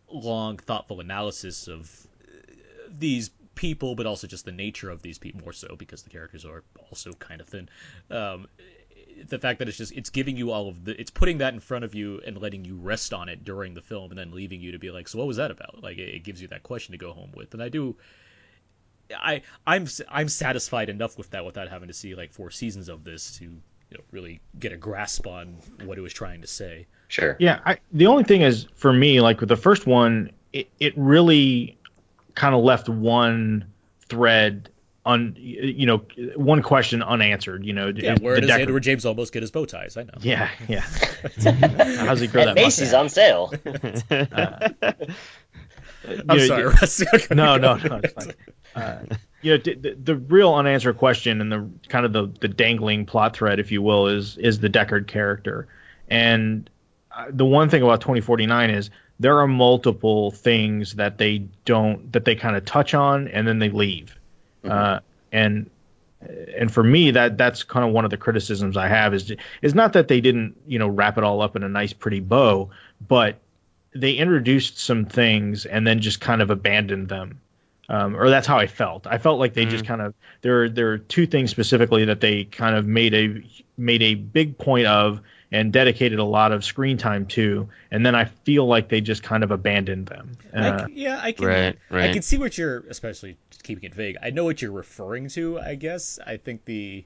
long, 0.08 0.56
thoughtful 0.58 1.00
analysis 1.00 1.68
of 1.68 1.88
uh, 2.24 2.88
these 2.88 3.30
people, 3.60 3.94
but 3.94 4.06
also 4.06 4.26
just 4.26 4.46
the 4.46 4.52
nature 4.52 4.88
of 4.88 5.02
these 5.02 5.18
people 5.18 5.42
more 5.42 5.52
so 5.52 5.76
because 5.76 6.02
the 6.02 6.08
characters 6.08 6.46
are 6.46 6.64
also 6.88 7.12
kind 7.12 7.42
of 7.42 7.46
thin. 7.46 7.68
Um, 8.10 8.48
the 9.28 9.38
fact 9.38 9.58
that 9.58 9.68
it's 9.68 9.76
just 9.76 9.92
it's 9.92 10.08
giving 10.08 10.34
you 10.38 10.50
all 10.50 10.68
of 10.68 10.82
the 10.86 10.98
it's 10.98 11.10
putting 11.10 11.38
that 11.38 11.52
in 11.52 11.60
front 11.60 11.84
of 11.84 11.94
you 11.94 12.22
and 12.26 12.40
letting 12.40 12.64
you 12.64 12.76
rest 12.76 13.12
on 13.12 13.28
it 13.28 13.44
during 13.44 13.74
the 13.74 13.82
film 13.82 14.10
and 14.10 14.18
then 14.18 14.32
leaving 14.32 14.62
you 14.62 14.72
to 14.72 14.78
be 14.78 14.90
like 14.90 15.08
so 15.08 15.18
what 15.18 15.26
was 15.26 15.36
that 15.36 15.50
about 15.50 15.82
like 15.82 15.98
it, 15.98 16.14
it 16.14 16.24
gives 16.24 16.40
you 16.40 16.48
that 16.48 16.62
question 16.62 16.92
to 16.92 16.98
go 16.98 17.12
home 17.12 17.30
with 17.36 17.52
and 17.52 17.62
i 17.62 17.68
do 17.68 17.94
i 19.14 19.42
i'm 19.66 19.86
i'm 20.08 20.26
satisfied 20.28 20.88
enough 20.88 21.18
with 21.18 21.28
that 21.30 21.44
without 21.44 21.68
having 21.68 21.88
to 21.88 21.92
see 21.92 22.14
like 22.14 22.32
four 22.32 22.50
seasons 22.50 22.88
of 22.88 23.04
this 23.04 23.36
to 23.36 23.44
you 23.44 23.98
know 23.98 24.04
really 24.10 24.40
get 24.58 24.72
a 24.72 24.76
grasp 24.78 25.26
on 25.26 25.58
what 25.84 25.98
it 25.98 26.00
was 26.00 26.14
trying 26.14 26.40
to 26.40 26.46
say 26.46 26.86
Sure. 27.10 27.36
Yeah, 27.40 27.58
I, 27.66 27.78
the 27.92 28.06
only 28.06 28.22
thing 28.22 28.42
is 28.42 28.68
for 28.76 28.92
me, 28.92 29.20
like 29.20 29.40
with 29.40 29.48
the 29.48 29.56
first 29.56 29.84
one, 29.84 30.30
it, 30.52 30.70
it 30.78 30.94
really 30.96 31.76
kind 32.40 32.54
of 32.54 32.64
left 32.64 32.88
one 32.88 33.66
thread 34.08 34.70
un, 35.06 35.34
you 35.38 35.86
know, 35.86 35.98
one 36.36 36.62
question 36.62 37.02
unanswered. 37.02 37.64
You 37.64 37.72
know, 37.74 37.88
yeah 37.94 38.14
is 38.14 38.20
where 38.20 38.40
does 38.40 38.50
Deckard- 38.50 38.60
Edward 38.60 38.82
James 38.82 39.04
Olmos 39.04 39.30
get 39.32 39.42
his 39.42 39.50
bow 39.50 39.64
ties 39.66 39.96
i 39.96 40.02
know 40.04 40.12
Yeah, 40.20 40.48
yeah. 40.68 40.80
How's 42.04 42.20
he 42.20 42.26
grow 42.26 42.44
that 42.46 42.54
Macy's 42.54 42.92
mustache? 42.92 43.00
on 43.00 43.08
sale. 43.10 43.52
i'm 44.82 46.16
You 46.18 46.24
know, 46.24 46.46
sorry 46.46 46.62
d- 46.62 46.68
Russ. 46.68 47.02
no, 47.30 47.56
no, 47.56 47.76
no. 47.76 48.00
It's 48.02 48.12
fine. 48.12 48.32
Uh, 48.74 48.98
you 49.42 49.52
know, 49.52 49.58
d- 49.58 49.74
the, 49.74 49.94
the 49.94 50.16
real 50.16 50.54
unanswered 50.54 50.96
question 50.96 51.40
and 51.40 51.52
the 51.52 51.68
kind 51.88 52.06
of 52.06 52.12
the, 52.12 52.26
the 52.40 52.48
dangling 52.48 53.04
plot 53.06 53.36
thread, 53.36 53.58
if 53.60 53.70
you 53.72 53.82
will, 53.82 54.06
is 54.06 54.38
is 54.38 54.60
the 54.60 54.68
Deckard 54.70 55.06
character. 55.08 55.68
And 56.08 56.68
uh, 57.14 57.26
the 57.30 57.44
one 57.44 57.68
thing 57.68 57.82
about 57.82 58.00
2049 58.00 58.70
is 58.70 58.90
there 59.20 59.38
are 59.38 59.46
multiple 59.46 60.30
things 60.30 60.94
that 60.94 61.18
they 61.18 61.44
don't 61.66 62.10
that 62.12 62.24
they 62.24 62.34
kind 62.34 62.56
of 62.56 62.64
touch 62.64 62.94
on 62.94 63.28
and 63.28 63.46
then 63.46 63.58
they 63.58 63.68
leave. 63.68 64.18
Uh, 64.64 65.00
and 65.30 65.70
and 66.56 66.72
for 66.72 66.82
me 66.82 67.12
that 67.12 67.38
that's 67.38 67.62
kind 67.62 67.86
of 67.86 67.92
one 67.92 68.04
of 68.04 68.10
the 68.10 68.16
criticisms 68.16 68.76
I 68.76 68.88
have 68.88 69.14
is 69.14 69.32
is 69.62 69.74
not 69.74 69.92
that 69.92 70.08
they 70.08 70.20
didn't 70.20 70.56
you 70.66 70.78
know 70.78 70.88
wrap 70.88 71.18
it 71.18 71.24
all 71.24 71.42
up 71.42 71.54
in 71.54 71.62
a 71.62 71.68
nice 71.68 71.92
pretty 71.92 72.20
bow, 72.20 72.70
but 73.06 73.36
they 73.94 74.12
introduced 74.12 74.78
some 74.78 75.04
things 75.04 75.66
and 75.66 75.86
then 75.86 76.00
just 76.00 76.20
kind 76.20 76.40
of 76.40 76.50
abandoned 76.50 77.08
them. 77.08 77.40
Um, 77.90 78.16
or 78.16 78.30
that's 78.30 78.46
how 78.46 78.56
I 78.56 78.68
felt. 78.68 79.08
I 79.08 79.18
felt 79.18 79.40
like 79.40 79.52
they 79.52 79.64
just 79.64 79.84
kind 79.84 80.00
of 80.00 80.14
there. 80.42 80.68
There 80.68 80.92
are 80.92 80.98
two 80.98 81.26
things 81.26 81.50
specifically 81.50 82.04
that 82.04 82.20
they 82.20 82.44
kind 82.44 82.76
of 82.76 82.86
made 82.86 83.14
a 83.14 83.42
made 83.76 84.02
a 84.02 84.14
big 84.14 84.56
point 84.58 84.86
of 84.86 85.20
and 85.52 85.72
dedicated 85.72 86.18
a 86.18 86.24
lot 86.24 86.52
of 86.52 86.64
screen 86.64 86.96
time 86.96 87.26
to, 87.26 87.68
and 87.90 88.06
then 88.06 88.14
I 88.14 88.24
feel 88.24 88.66
like 88.66 88.88
they 88.88 89.00
just 89.00 89.22
kind 89.22 89.42
of 89.42 89.50
abandoned 89.50 90.06
them. 90.06 90.32
Uh, 90.54 90.86
c- 90.86 90.92
yeah, 90.94 91.20
I 91.22 91.32
can. 91.32 91.46
Right, 91.46 91.76
I 91.92 92.12
can 92.12 92.22
see 92.22 92.38
what 92.38 92.56
you're, 92.56 92.80
especially 92.88 93.36
keeping 93.62 93.84
it 93.84 93.94
vague. 93.94 94.16
I 94.22 94.30
know 94.30 94.44
what 94.44 94.62
you're 94.62 94.72
referring 94.72 95.28
to. 95.30 95.58
I 95.58 95.74
guess 95.74 96.18
I 96.24 96.36
think 96.36 96.64
the. 96.64 97.04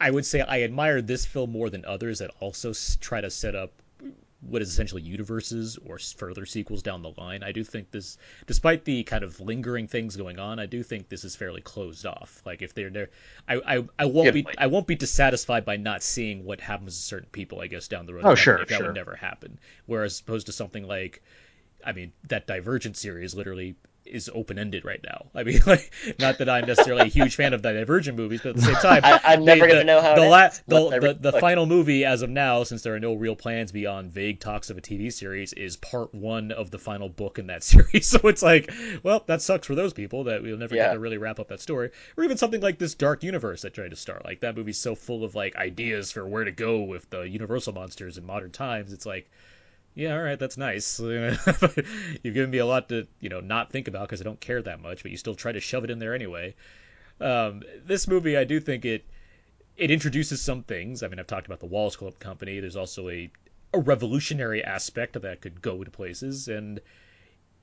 I 0.00 0.10
would 0.10 0.24
say 0.24 0.40
I 0.40 0.62
admire 0.62 1.02
this 1.02 1.26
film 1.26 1.52
more 1.52 1.68
than 1.68 1.84
others 1.84 2.20
that 2.20 2.30
also 2.40 2.72
try 3.00 3.20
to 3.20 3.30
set 3.30 3.54
up 3.54 3.70
what 4.40 4.62
is 4.62 4.70
essentially 4.70 5.02
universes 5.02 5.78
or 5.84 5.98
further 5.98 6.46
sequels 6.46 6.82
down 6.82 7.02
the 7.02 7.12
line. 7.18 7.42
I 7.42 7.52
do 7.52 7.62
think 7.62 7.90
this, 7.90 8.16
despite 8.46 8.84
the 8.84 9.02
kind 9.02 9.22
of 9.22 9.38
lingering 9.40 9.86
things 9.86 10.16
going 10.16 10.38
on, 10.38 10.58
I 10.58 10.66
do 10.66 10.82
think 10.82 11.08
this 11.08 11.24
is 11.24 11.36
fairly 11.36 11.60
closed 11.60 12.06
off. 12.06 12.42
Like 12.46 12.62
if 12.62 12.74
they're 12.74 12.90
there, 12.90 13.10
I 13.48 13.56
I, 13.56 13.84
I 13.98 14.04
won't 14.06 14.32
Good 14.32 14.46
be. 14.46 14.46
I 14.58 14.68
won't 14.68 14.86
be 14.86 14.94
dissatisfied 14.94 15.64
by 15.64 15.76
not 15.76 16.02
seeing 16.02 16.44
what 16.44 16.60
happens 16.60 16.96
to 16.96 17.02
certain 17.02 17.28
people. 17.30 17.60
I 17.60 17.66
guess 17.66 17.88
down 17.88 18.06
the 18.06 18.14
road. 18.14 18.24
Oh, 18.24 18.32
if 18.32 18.38
sure, 18.38 18.58
if 18.58 18.68
that 18.68 18.78
sure. 18.78 18.86
would 18.86 18.96
never 18.96 19.14
happen. 19.14 19.58
Whereas 19.86 20.20
opposed 20.20 20.46
to 20.46 20.52
something 20.52 20.86
like 20.86 21.22
I 21.84 21.92
mean, 21.92 22.12
that 22.28 22.46
Divergent 22.46 22.96
series 22.96 23.34
literally 23.34 23.74
is 24.04 24.30
open 24.34 24.58
ended 24.58 24.84
right 24.84 25.00
now. 25.04 25.26
I 25.34 25.42
mean, 25.44 25.60
like, 25.66 25.92
not 26.18 26.38
that 26.38 26.48
I'm 26.48 26.66
necessarily 26.66 27.02
a 27.02 27.06
huge 27.10 27.36
fan 27.36 27.52
of 27.52 27.62
the 27.62 27.72
Divergent 27.72 28.16
movies, 28.16 28.40
but 28.42 28.50
at 28.50 28.56
the 28.56 28.62
same 28.62 28.74
time, 28.76 29.00
I- 29.04 29.20
I'm 29.24 29.44
never 29.44 29.66
the- 29.66 29.72
gonna 29.72 29.84
know 29.84 30.00
how 30.00 30.14
the 30.14 30.22
la- 30.28 30.48
the, 30.48 30.60
the, 30.66 30.90
Divergent- 30.90 31.22
the 31.22 31.32
final 31.32 31.66
movie 31.66 32.04
as 32.04 32.22
of 32.22 32.30
now, 32.30 32.64
since 32.64 32.82
there 32.82 32.94
are 32.94 33.00
no 33.00 33.14
real 33.14 33.36
plans 33.36 33.72
beyond 33.72 34.12
vague 34.12 34.40
talks 34.40 34.70
of 34.70 34.78
a 34.78 34.80
TV 34.80 35.12
series, 35.12 35.52
is 35.52 35.76
part 35.76 36.14
one 36.14 36.50
of 36.52 36.70
the 36.70 36.78
final 36.78 37.08
book 37.08 37.38
in 37.38 37.46
that 37.48 37.62
series. 37.64 38.06
So 38.08 38.18
it's 38.24 38.42
like, 38.42 38.72
well, 39.02 39.22
that 39.26 39.42
sucks 39.42 39.66
for 39.66 39.74
those 39.74 39.92
people 39.92 40.24
that 40.24 40.42
we'll 40.42 40.56
never 40.56 40.74
Yeah. 40.74 40.88
get 40.88 40.92
to 40.94 40.98
really 40.98 41.18
wrap 41.18 41.38
up 41.40 41.48
that 41.48 41.60
story, 41.60 41.90
or 42.16 42.24
even 42.24 42.36
something 42.36 42.60
like 42.60 42.78
this 42.78 42.94
Dark 42.94 43.22
Universe 43.22 43.62
that 43.62 43.74
tried 43.74 43.90
to 43.90 43.96
start. 43.96 44.24
Like 44.24 44.40
that 44.40 44.56
movie's 44.56 44.78
so 44.78 44.94
full 44.94 45.24
of 45.24 45.34
like 45.34 45.56
ideas 45.56 46.10
for 46.12 46.26
where 46.26 46.44
to 46.44 46.52
go 46.52 46.80
with 46.82 47.08
the 47.10 47.22
Universal 47.22 47.74
monsters 47.74 48.18
in 48.18 48.24
modern 48.26 48.50
times. 48.50 48.92
It's 48.92 49.06
like 49.06 49.30
yeah, 49.94 50.14
all 50.14 50.22
right, 50.22 50.38
that's 50.38 50.56
nice. 50.56 51.00
You've 51.00 52.34
given 52.34 52.50
me 52.50 52.58
a 52.58 52.66
lot 52.66 52.88
to, 52.90 53.06
you 53.20 53.28
know, 53.28 53.40
not 53.40 53.70
think 53.70 53.88
about 53.88 54.02
because 54.02 54.20
I 54.20 54.24
don't 54.24 54.40
care 54.40 54.62
that 54.62 54.80
much, 54.80 55.02
but 55.02 55.10
you 55.10 55.16
still 55.16 55.34
try 55.34 55.52
to 55.52 55.60
shove 55.60 55.84
it 55.84 55.90
in 55.90 55.98
there 55.98 56.14
anyway. 56.14 56.54
Um, 57.20 57.62
this 57.84 58.08
movie, 58.08 58.36
I 58.36 58.44
do 58.44 58.60
think 58.60 58.84
it 58.84 59.04
it 59.76 59.90
introduces 59.90 60.40
some 60.40 60.62
things. 60.62 61.02
I 61.02 61.08
mean, 61.08 61.18
I've 61.18 61.26
talked 61.26 61.46
about 61.46 61.60
the 61.60 61.66
Wallace 61.66 61.96
Corp 61.96 62.18
Company. 62.18 62.60
There's 62.60 62.76
also 62.76 63.08
a 63.08 63.30
a 63.72 63.78
revolutionary 63.78 64.64
aspect 64.64 65.20
that 65.20 65.40
could 65.40 65.62
go 65.62 65.84
to 65.84 65.90
places, 65.90 66.48
and 66.48 66.80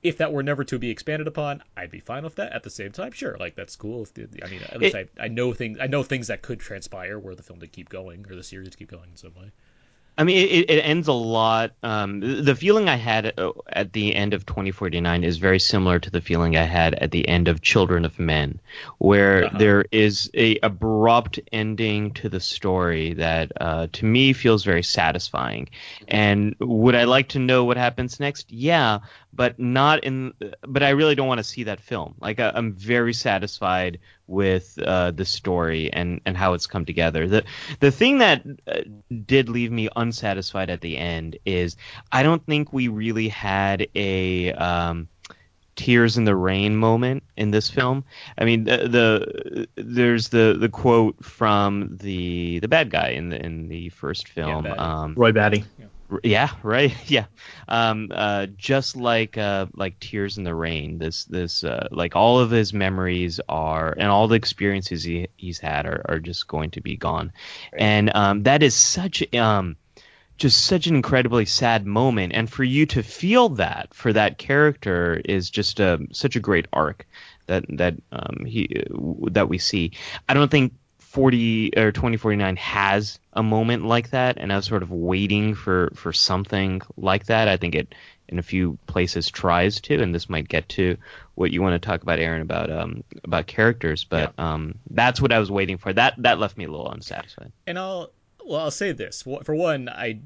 if 0.02 0.18
that 0.18 0.32
were 0.32 0.42
never 0.42 0.64
to 0.64 0.78
be 0.78 0.90
expanded 0.90 1.26
upon, 1.26 1.62
I'd 1.76 1.90
be 1.90 2.00
fine 2.00 2.24
with 2.24 2.36
that. 2.36 2.52
At 2.52 2.62
the 2.62 2.70
same 2.70 2.92
time, 2.92 3.12
sure, 3.12 3.36
like 3.38 3.56
that's 3.56 3.76
cool. 3.76 4.06
The, 4.14 4.28
I 4.44 4.48
mean, 4.48 4.62
at 4.62 4.80
least 4.80 4.94
I, 4.94 5.06
I 5.18 5.28
know 5.28 5.52
things 5.52 5.78
I 5.80 5.86
know 5.86 6.02
things 6.02 6.28
that 6.28 6.42
could 6.42 6.60
transpire 6.60 7.18
were 7.18 7.34
the 7.34 7.42
film 7.42 7.60
to 7.60 7.66
keep 7.66 7.88
going 7.88 8.24
or 8.30 8.36
the 8.36 8.44
series 8.44 8.70
to 8.70 8.76
keep 8.76 8.90
going 8.90 9.10
in 9.10 9.16
some 9.16 9.34
way. 9.34 9.50
I 10.18 10.24
mean, 10.24 10.36
it, 10.48 10.68
it 10.68 10.80
ends 10.82 11.06
a 11.06 11.12
lot. 11.12 11.74
Um, 11.84 12.20
the 12.44 12.56
feeling 12.56 12.88
I 12.88 12.96
had 12.96 13.32
uh, 13.38 13.52
at 13.68 13.92
the 13.92 14.14
end 14.16 14.34
of 14.34 14.44
2049 14.46 15.22
is 15.22 15.38
very 15.38 15.60
similar 15.60 16.00
to 16.00 16.10
the 16.10 16.20
feeling 16.20 16.56
I 16.56 16.64
had 16.64 16.94
at 16.96 17.12
the 17.12 17.28
end 17.28 17.46
of 17.46 17.62
Children 17.62 18.04
of 18.04 18.18
Men, 18.18 18.60
where 18.98 19.46
Uh-huh. 19.46 19.56
there 19.56 19.84
is 19.92 20.28
a 20.34 20.58
abrupt 20.64 21.38
ending 21.52 22.10
to 22.14 22.28
the 22.28 22.40
story 22.40 23.14
that, 23.14 23.52
uh, 23.60 23.86
to 23.92 24.04
me, 24.04 24.32
feels 24.32 24.64
very 24.64 24.82
satisfying. 24.82 25.68
And 26.08 26.56
would 26.60 26.96
I 26.96 27.04
like 27.04 27.28
to 27.30 27.38
know 27.38 27.64
what 27.64 27.76
happens 27.76 28.18
next? 28.18 28.50
Yeah, 28.52 28.98
but 29.32 29.58
not 29.58 30.04
in. 30.04 30.32
But 30.66 30.82
I 30.82 30.90
really 30.90 31.14
don't 31.14 31.28
want 31.28 31.38
to 31.38 31.44
see 31.44 31.64
that 31.64 31.80
film. 31.80 32.14
Like 32.20 32.40
I, 32.40 32.50
I'm 32.54 32.72
very 32.72 33.12
satisfied 33.12 33.98
with 34.26 34.78
uh, 34.84 35.10
the 35.12 35.24
story 35.24 35.92
and 35.92 36.20
and 36.26 36.36
how 36.36 36.54
it's 36.54 36.66
come 36.66 36.84
together. 36.84 37.26
The 37.28 37.44
the 37.80 37.90
thing 37.90 38.18
that 38.18 38.44
uh, 38.66 38.80
did 39.26 39.48
leave 39.48 39.72
me 39.72 39.88
unsatisfied 39.96 40.70
at 40.70 40.80
the 40.80 40.98
end 40.98 41.38
is 41.44 41.76
I 42.12 42.22
don't 42.22 42.44
think 42.46 42.72
we 42.72 42.88
really 42.88 43.28
had 43.28 43.88
a 43.94 44.52
um, 44.52 45.08
tears 45.78 46.18
in 46.18 46.24
the 46.24 46.36
rain 46.36 46.76
moment 46.76 47.22
in 47.36 47.52
this 47.52 47.70
film. 47.70 48.04
I 48.36 48.44
mean, 48.44 48.64
the, 48.64 48.88
the 48.88 49.68
there's 49.76 50.28
the 50.28 50.56
the 50.58 50.68
quote 50.68 51.24
from 51.24 51.96
the 51.98 52.58
the 52.58 52.68
bad 52.68 52.90
guy 52.90 53.10
in 53.10 53.30
the 53.30 53.42
in 53.42 53.68
the 53.68 53.88
first 53.90 54.28
film. 54.28 54.64
Batty. 54.64 54.78
um, 54.78 55.14
Roy 55.16 55.32
Batty. 55.32 55.64
R- 55.80 55.88
Yeah, 56.22 56.50
right. 56.62 56.94
Yeah. 57.06 57.26
Um, 57.68 58.10
uh, 58.14 58.46
just 58.56 58.96
like 58.96 59.36
uh, 59.36 59.66
like 59.74 60.00
Tears 60.00 60.38
in 60.38 60.44
the 60.44 60.54
Rain, 60.54 60.98
this 60.98 61.24
this 61.24 61.64
uh, 61.64 61.88
like 61.90 62.16
all 62.16 62.38
of 62.40 62.50
his 62.50 62.72
memories 62.72 63.40
are 63.48 63.92
and 63.98 64.08
all 64.08 64.26
the 64.28 64.36
experiences 64.36 65.02
he 65.04 65.28
he's 65.36 65.58
had 65.58 65.86
are, 65.86 66.02
are 66.08 66.18
just 66.18 66.48
going 66.48 66.70
to 66.72 66.80
be 66.80 66.96
gone, 66.96 67.32
and 67.76 68.14
um, 68.14 68.42
that 68.44 68.62
is 68.62 68.74
such 68.74 69.22
um 69.34 69.76
just 70.38 70.64
such 70.66 70.86
an 70.86 70.94
incredibly 70.94 71.44
sad 71.44 71.84
moment, 71.86 72.32
and 72.34 72.50
for 72.50 72.64
you 72.64 72.86
to 72.86 73.02
feel 73.02 73.50
that 73.50 73.92
for 73.92 74.12
that 74.12 74.38
character 74.38 75.20
is 75.24 75.50
just 75.50 75.80
a 75.80 75.98
such 76.12 76.36
a 76.36 76.40
great 76.40 76.66
arc 76.72 77.06
that 77.46 77.64
that 77.68 77.94
um 78.12 78.44
he 78.46 78.82
that 79.30 79.48
we 79.48 79.58
see. 79.58 79.92
I 80.28 80.34
don't 80.34 80.50
think 80.50 80.72
40 81.08 81.72
or 81.76 81.90
2049 81.90 82.56
has 82.56 83.18
a 83.32 83.42
moment 83.42 83.86
like 83.86 84.10
that 84.10 84.36
and 84.36 84.52
I 84.52 84.56
was 84.56 84.66
sort 84.66 84.82
of 84.82 84.90
waiting 84.90 85.54
for 85.54 85.90
for 85.94 86.12
something 86.12 86.82
like 86.96 87.26
that. 87.26 87.48
I 87.48 87.56
think 87.56 87.74
it 87.74 87.94
in 88.28 88.38
a 88.38 88.42
few 88.42 88.78
places 88.86 89.30
tries 89.30 89.80
to 89.80 90.02
and 90.02 90.14
this 90.14 90.28
might 90.28 90.48
get 90.48 90.68
to 90.70 90.98
what 91.34 91.50
you 91.50 91.62
want 91.62 91.80
to 91.80 91.86
talk 91.86 92.02
about 92.02 92.18
Aaron 92.18 92.42
about 92.42 92.70
um 92.70 93.04
about 93.24 93.46
characters 93.46 94.04
but 94.04 94.38
um 94.38 94.74
that's 94.90 95.18
what 95.18 95.32
I 95.32 95.38
was 95.38 95.50
waiting 95.50 95.78
for. 95.78 95.92
That 95.92 96.14
that 96.18 96.38
left 96.38 96.58
me 96.58 96.64
a 96.64 96.70
little 96.70 96.90
unsatisfied. 96.90 97.52
and 97.66 97.78
I'll 97.78 98.10
well, 98.44 98.60
I'll 98.60 98.70
say 98.70 98.92
this. 98.92 99.22
For 99.22 99.54
one, 99.54 99.88
I 99.88 100.20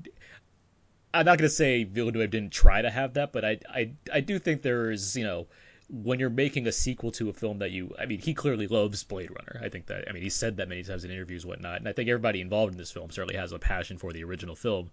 I'm 1.14 1.26
not 1.26 1.38
going 1.38 1.48
to 1.48 1.54
say 1.54 1.84
Villeneuve 1.84 2.30
didn't 2.30 2.52
try 2.52 2.82
to 2.82 2.90
have 2.90 3.14
that, 3.14 3.32
but 3.32 3.44
I, 3.44 3.58
I, 3.68 3.92
I 4.12 4.20
do 4.20 4.38
think 4.38 4.62
there 4.62 4.90
is, 4.90 5.16
you 5.16 5.24
know, 5.24 5.46
when 5.92 6.18
you're 6.18 6.30
making 6.30 6.66
a 6.66 6.72
sequel 6.72 7.12
to 7.12 7.28
a 7.28 7.34
film 7.34 7.58
that 7.58 7.70
you, 7.70 7.94
I 7.98 8.06
mean, 8.06 8.18
he 8.18 8.32
clearly 8.32 8.66
loves 8.66 9.04
Blade 9.04 9.30
Runner. 9.30 9.60
I 9.62 9.68
think 9.68 9.86
that, 9.86 10.08
I 10.08 10.12
mean, 10.12 10.22
he 10.22 10.30
said 10.30 10.56
that 10.56 10.68
many 10.68 10.82
times 10.82 11.04
in 11.04 11.10
interviews, 11.10 11.44
and 11.44 11.50
whatnot, 11.50 11.76
and 11.76 11.88
I 11.88 11.92
think 11.92 12.08
everybody 12.08 12.40
involved 12.40 12.72
in 12.72 12.78
this 12.78 12.90
film 12.90 13.10
certainly 13.10 13.36
has 13.36 13.52
a 13.52 13.58
passion 13.58 13.98
for 13.98 14.10
the 14.10 14.24
original 14.24 14.56
film, 14.56 14.90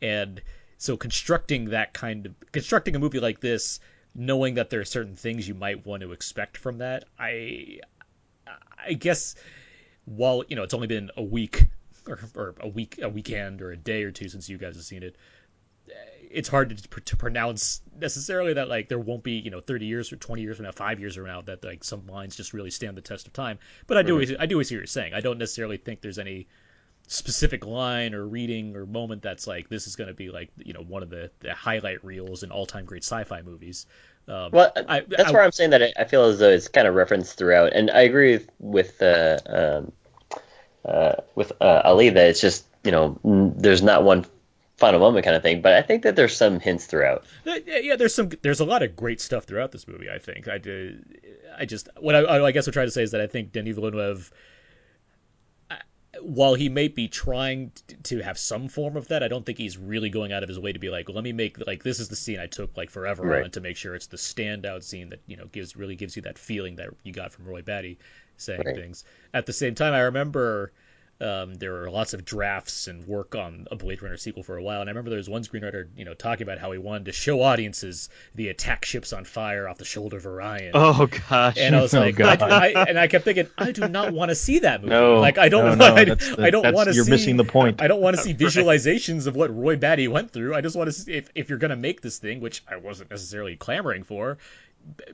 and 0.00 0.40
so 0.78 0.96
constructing 0.96 1.66
that 1.66 1.92
kind 1.92 2.26
of 2.26 2.34
constructing 2.50 2.96
a 2.96 2.98
movie 2.98 3.20
like 3.20 3.40
this, 3.40 3.78
knowing 4.14 4.54
that 4.54 4.70
there 4.70 4.80
are 4.80 4.86
certain 4.86 5.16
things 5.16 5.46
you 5.46 5.54
might 5.54 5.84
want 5.84 6.02
to 6.02 6.12
expect 6.12 6.56
from 6.56 6.78
that, 6.78 7.04
I, 7.18 7.80
I 8.86 8.94
guess, 8.94 9.34
while 10.06 10.44
you 10.48 10.56
know 10.56 10.62
it's 10.62 10.74
only 10.74 10.86
been 10.86 11.10
a 11.14 11.22
week 11.22 11.66
or, 12.06 12.18
or 12.34 12.54
a 12.60 12.68
week, 12.68 13.00
a 13.02 13.08
weekend, 13.10 13.60
or 13.60 13.70
a 13.72 13.76
day 13.76 14.04
or 14.04 14.12
two 14.12 14.30
since 14.30 14.48
you 14.48 14.56
guys 14.56 14.76
have 14.76 14.84
seen 14.84 15.02
it 15.02 15.16
it's 16.30 16.48
hard 16.48 16.76
to, 16.76 17.00
to 17.00 17.16
pronounce 17.16 17.80
necessarily 17.98 18.54
that 18.54 18.68
like 18.68 18.88
there 18.88 18.98
won't 18.98 19.22
be 19.22 19.32
you 19.32 19.50
know 19.50 19.60
30 19.60 19.86
years 19.86 20.12
or 20.12 20.16
20 20.16 20.42
years 20.42 20.56
from 20.56 20.66
now, 20.66 20.72
five 20.72 21.00
years 21.00 21.16
from 21.16 21.26
now 21.26 21.40
that 21.42 21.64
like 21.64 21.84
some 21.84 22.06
lines 22.06 22.36
just 22.36 22.52
really 22.52 22.70
stand 22.70 22.96
the 22.96 23.00
test 23.02 23.26
of 23.26 23.32
time. 23.32 23.58
But 23.86 23.96
I 23.98 24.02
do 24.02 24.20
I 24.38 24.46
do 24.46 24.62
see 24.64 24.76
what 24.76 24.80
you're 24.80 24.86
saying. 24.86 25.14
I 25.14 25.20
don't 25.20 25.38
necessarily 25.38 25.76
think 25.76 26.00
there's 26.00 26.18
any 26.18 26.46
specific 27.10 27.64
line 27.64 28.14
or 28.14 28.26
reading 28.26 28.76
or 28.76 28.84
moment 28.84 29.22
that's 29.22 29.46
like 29.46 29.68
this 29.70 29.86
is 29.86 29.96
going 29.96 30.08
to 30.08 30.14
be 30.14 30.28
like 30.30 30.50
you 30.58 30.74
know 30.74 30.82
one 30.82 31.02
of 31.02 31.08
the, 31.10 31.30
the 31.40 31.54
highlight 31.54 32.04
reels 32.04 32.42
in 32.42 32.50
all 32.50 32.66
time 32.66 32.84
great 32.84 33.02
sci-fi 33.04 33.42
movies. 33.42 33.86
Um, 34.28 34.50
Well, 34.52 34.72
I- 34.88 35.00
that's 35.00 35.30
I- 35.30 35.32
where 35.32 35.42
I'm 35.42 35.52
saying 35.52 35.70
that 35.70 35.82
I, 35.82 35.92
I 35.96 36.04
feel 36.04 36.24
as 36.24 36.38
though 36.38 36.50
it's 36.50 36.68
kind 36.68 36.86
of 36.86 36.94
referenced 36.94 37.38
throughout, 37.38 37.72
and 37.72 37.90
I 37.90 38.02
agree 38.02 38.32
with 38.36 38.50
with 38.58 39.02
uh, 39.02 39.38
um, 39.46 39.92
uh, 40.84 41.14
with 41.34 41.52
uh, 41.60 41.82
Ali 41.84 42.10
that 42.10 42.28
it's 42.28 42.40
just 42.40 42.66
you 42.84 42.90
know 42.92 43.18
there's 43.56 43.82
not 43.82 44.04
one 44.04 44.26
final 44.78 45.00
moment 45.00 45.24
kind 45.24 45.36
of 45.36 45.42
thing, 45.42 45.60
but 45.60 45.74
I 45.74 45.82
think 45.82 46.02
that 46.04 46.16
there's 46.16 46.36
some 46.36 46.60
hints 46.60 46.86
throughout. 46.86 47.24
Yeah, 47.44 47.96
there's 47.96 48.14
some 48.14 48.30
there's 48.42 48.60
a 48.60 48.64
lot 48.64 48.82
of 48.82 48.96
great 48.96 49.20
stuff 49.20 49.44
throughout 49.44 49.72
this 49.72 49.86
movie. 49.88 50.08
I 50.10 50.18
think 50.18 50.48
I 50.48 50.58
do. 50.58 50.98
I 51.58 51.64
just 51.64 51.88
what 52.00 52.14
I, 52.14 52.44
I 52.44 52.52
guess 52.52 52.66
I'm 52.66 52.72
trying 52.72 52.86
to 52.86 52.92
say 52.92 53.02
is 53.02 53.10
that 53.10 53.20
I 53.20 53.26
think 53.26 53.52
Denis 53.52 53.74
Villeneuve, 53.74 54.30
while 56.22 56.54
he 56.54 56.68
may 56.68 56.88
be 56.88 57.06
trying 57.08 57.70
to 58.04 58.20
have 58.22 58.38
some 58.38 58.68
form 58.68 58.96
of 58.96 59.08
that, 59.08 59.22
I 59.22 59.28
don't 59.28 59.44
think 59.44 59.58
he's 59.58 59.76
really 59.76 60.10
going 60.10 60.32
out 60.32 60.42
of 60.42 60.48
his 60.48 60.58
way 60.58 60.72
to 60.72 60.78
be 60.78 60.88
like, 60.90 61.08
let 61.08 61.22
me 61.22 61.32
make 61.32 61.64
like 61.66 61.82
this 61.82 62.00
is 62.00 62.08
the 62.08 62.16
scene 62.16 62.40
I 62.40 62.46
took 62.46 62.76
like 62.76 62.90
forever 62.90 63.24
Right. 63.24 63.44
on 63.44 63.50
to 63.52 63.60
make 63.60 63.76
sure 63.76 63.94
it's 63.94 64.06
the 64.06 64.16
standout 64.16 64.82
scene 64.82 65.10
that 65.10 65.20
you 65.26 65.36
know 65.36 65.46
gives 65.46 65.76
really 65.76 65.96
gives 65.96 66.16
you 66.16 66.22
that 66.22 66.38
feeling 66.38 66.76
that 66.76 66.88
you 67.04 67.12
got 67.12 67.32
from 67.32 67.46
Roy 67.46 67.62
Batty 67.62 67.98
saying 68.36 68.62
Right. 68.64 68.74
things. 68.74 69.04
At 69.34 69.46
the 69.46 69.52
same 69.52 69.74
time, 69.74 69.92
I 69.92 70.00
remember 70.00 70.72
um, 71.20 71.54
there 71.54 71.72
were 71.72 71.90
lots 71.90 72.14
of 72.14 72.24
drafts 72.24 72.86
and 72.86 73.06
work 73.06 73.34
on 73.34 73.66
a 73.72 73.76
Blade 73.76 74.02
Runner 74.02 74.16
sequel 74.16 74.42
for 74.44 74.56
a 74.56 74.62
while, 74.62 74.80
and 74.80 74.88
I 74.88 74.92
remember 74.92 75.10
there 75.10 75.16
was 75.16 75.28
one 75.28 75.42
screenwriter, 75.42 75.88
you 75.96 76.04
know, 76.04 76.14
talking 76.14 76.44
about 76.44 76.58
how 76.58 76.70
he 76.72 76.78
wanted 76.78 77.06
to 77.06 77.12
show 77.12 77.42
audiences 77.42 78.08
the 78.36 78.48
attack 78.48 78.84
ships 78.84 79.12
on 79.12 79.24
fire 79.24 79.68
off 79.68 79.78
the 79.78 79.84
shoulder 79.84 80.16
of 80.18 80.26
Orion. 80.26 80.72
Oh 80.74 81.08
gosh. 81.28 81.56
And 81.58 81.74
I 81.74 81.82
was 81.82 81.92
Oh, 81.98 82.00
like, 82.00 82.14
God. 82.16 82.40
I, 82.42 82.72
I, 82.72 82.82
and 82.84 82.98
I 82.98 83.08
kept 83.08 83.24
thinking, 83.24 83.48
I 83.58 83.72
do 83.72 83.88
not 83.88 84.12
want 84.12 84.28
to 84.30 84.34
see 84.36 84.60
that 84.60 84.80
movie. 84.82 84.90
No, 84.94 85.18
like 85.20 85.38
I 85.38 85.48
don't, 85.48 85.64
no, 85.64 85.74
no, 85.88 85.94
I, 85.94 86.04
that's 86.04 86.36
the- 86.36 86.42
I 86.42 86.50
don't 86.50 86.72
want 86.72 86.88
to 86.88 86.94
you're 86.94 87.04
see. 87.04 87.10
missing 87.10 87.36
the 87.36 87.44
point. 87.44 87.82
I 87.82 87.88
don't 87.88 88.00
want 88.00 88.16
to 88.16 88.22
see 88.22 88.34
visualizations 88.68 89.26
of 89.26 89.34
what 89.34 89.54
Roy 89.54 89.76
Batty 89.76 90.06
went 90.08 90.30
through. 90.30 90.54
I 90.54 90.60
just 90.60 90.76
want 90.76 90.88
to 90.88 90.92
see 90.92 91.14
if, 91.14 91.30
if 91.34 91.48
you're 91.48 91.58
gonna 91.58 91.76
make 91.76 92.00
this 92.00 92.18
thing, 92.18 92.40
which 92.40 92.62
I 92.68 92.76
wasn't 92.76 93.10
necessarily 93.10 93.56
clamoring 93.56 94.04
for, 94.04 94.34
b- 94.34 94.40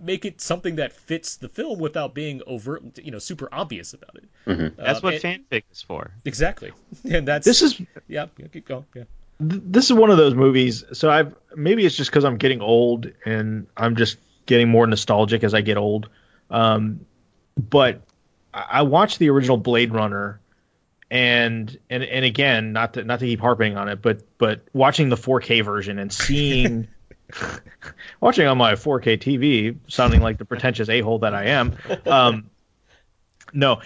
make 0.00 0.24
it 0.24 0.40
something 0.40 0.76
that 0.76 0.92
fits 0.92 1.36
the 1.36 1.48
film 1.48 1.78
without 1.78 2.14
being 2.14 2.42
overt, 2.46 2.98
you 2.98 3.10
know, 3.10 3.18
super 3.18 3.48
obvious 3.52 3.92
about 3.94 4.16
it. 4.16 4.76
That's 4.76 4.98
Um, 4.98 5.02
what 5.02 5.24
and- 5.24 5.48
fanfic 5.50 5.64
is 5.72 5.82
for. 5.82 6.10
Exactly, 6.24 6.72
and 7.10 7.26
that's 7.28 7.44
This 7.44 7.62
is 7.62 7.80
yeah. 8.08 8.26
yeah, 8.38 8.46
Keep 8.52 8.68
going. 8.68 8.84
Yeah. 8.94 9.04
this 9.40 9.86
is 9.86 9.92
one 9.92 10.10
of 10.10 10.16
those 10.16 10.34
movies. 10.34 10.84
So 10.92 11.10
I've 11.10 11.34
maybe 11.56 11.84
it's 11.84 11.96
just 11.96 12.10
because 12.10 12.24
I'm 12.24 12.36
getting 12.36 12.60
old 12.60 13.10
and 13.24 13.66
I'm 13.76 13.96
just 13.96 14.18
getting 14.46 14.68
more 14.68 14.86
nostalgic 14.86 15.42
as 15.44 15.54
I 15.54 15.60
get 15.60 15.76
old. 15.76 16.08
Um, 16.50 17.06
but 17.58 18.02
I 18.52 18.64
I 18.70 18.82
watched 18.82 19.18
the 19.18 19.30
original 19.30 19.56
Blade 19.56 19.92
Runner, 19.92 20.40
and 21.10 21.76
and 21.90 22.02
and 22.04 22.24
again, 22.24 22.72
not 22.72 22.94
to 22.94 23.04
not 23.04 23.20
to 23.20 23.26
keep 23.26 23.40
harping 23.40 23.76
on 23.76 23.88
it, 23.88 24.00
but 24.02 24.22
but 24.38 24.62
watching 24.72 25.08
the 25.08 25.16
4K 25.16 25.64
version 25.64 25.98
and 25.98 26.12
seeing. 26.12 26.88
watching 28.20 28.46
on 28.46 28.58
my 28.58 28.74
4K 28.74 29.18
TV, 29.18 29.76
sounding 29.88 30.20
like 30.20 30.38
the 30.38 30.44
pretentious 30.44 30.88
a-hole 30.88 31.20
that 31.20 31.34
I 31.34 31.46
am. 31.46 31.76
Um, 32.06 32.50
no, 33.52 33.80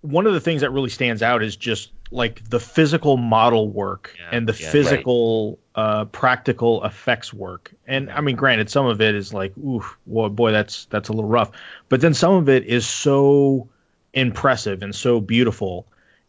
one 0.00 0.26
of 0.26 0.34
the 0.34 0.40
things 0.40 0.60
that 0.60 0.70
really 0.70 0.90
stands 0.90 1.22
out 1.22 1.42
is 1.42 1.56
just 1.56 1.90
like 2.10 2.48
the 2.48 2.60
physical 2.60 3.16
model 3.16 3.68
work 3.68 4.14
Yeah, 4.18 4.36
and 4.36 4.48
the 4.48 4.52
yeah, 4.52 4.66
right. 4.66 4.72
physical 4.72 5.58
uh, 5.74 6.04
practical 6.06 6.84
effects 6.84 7.32
work. 7.32 7.74
And 7.86 8.10
I 8.10 8.20
mean, 8.20 8.36
granted, 8.36 8.70
some 8.70 8.86
of 8.86 9.00
it 9.00 9.14
is 9.14 9.34
like, 9.34 9.56
oof, 9.58 9.98
well, 10.06 10.28
boy, 10.28 10.52
that's 10.52 10.84
that's 10.86 11.08
a 11.08 11.12
little 11.12 11.30
rough. 11.30 11.50
But 11.88 12.00
then 12.00 12.14
some 12.14 12.34
of 12.34 12.48
it 12.48 12.64
is 12.64 12.86
so 12.86 13.68
impressive 14.12 14.82
and 14.82 14.94
so 14.94 15.20
beautiful, 15.20 15.86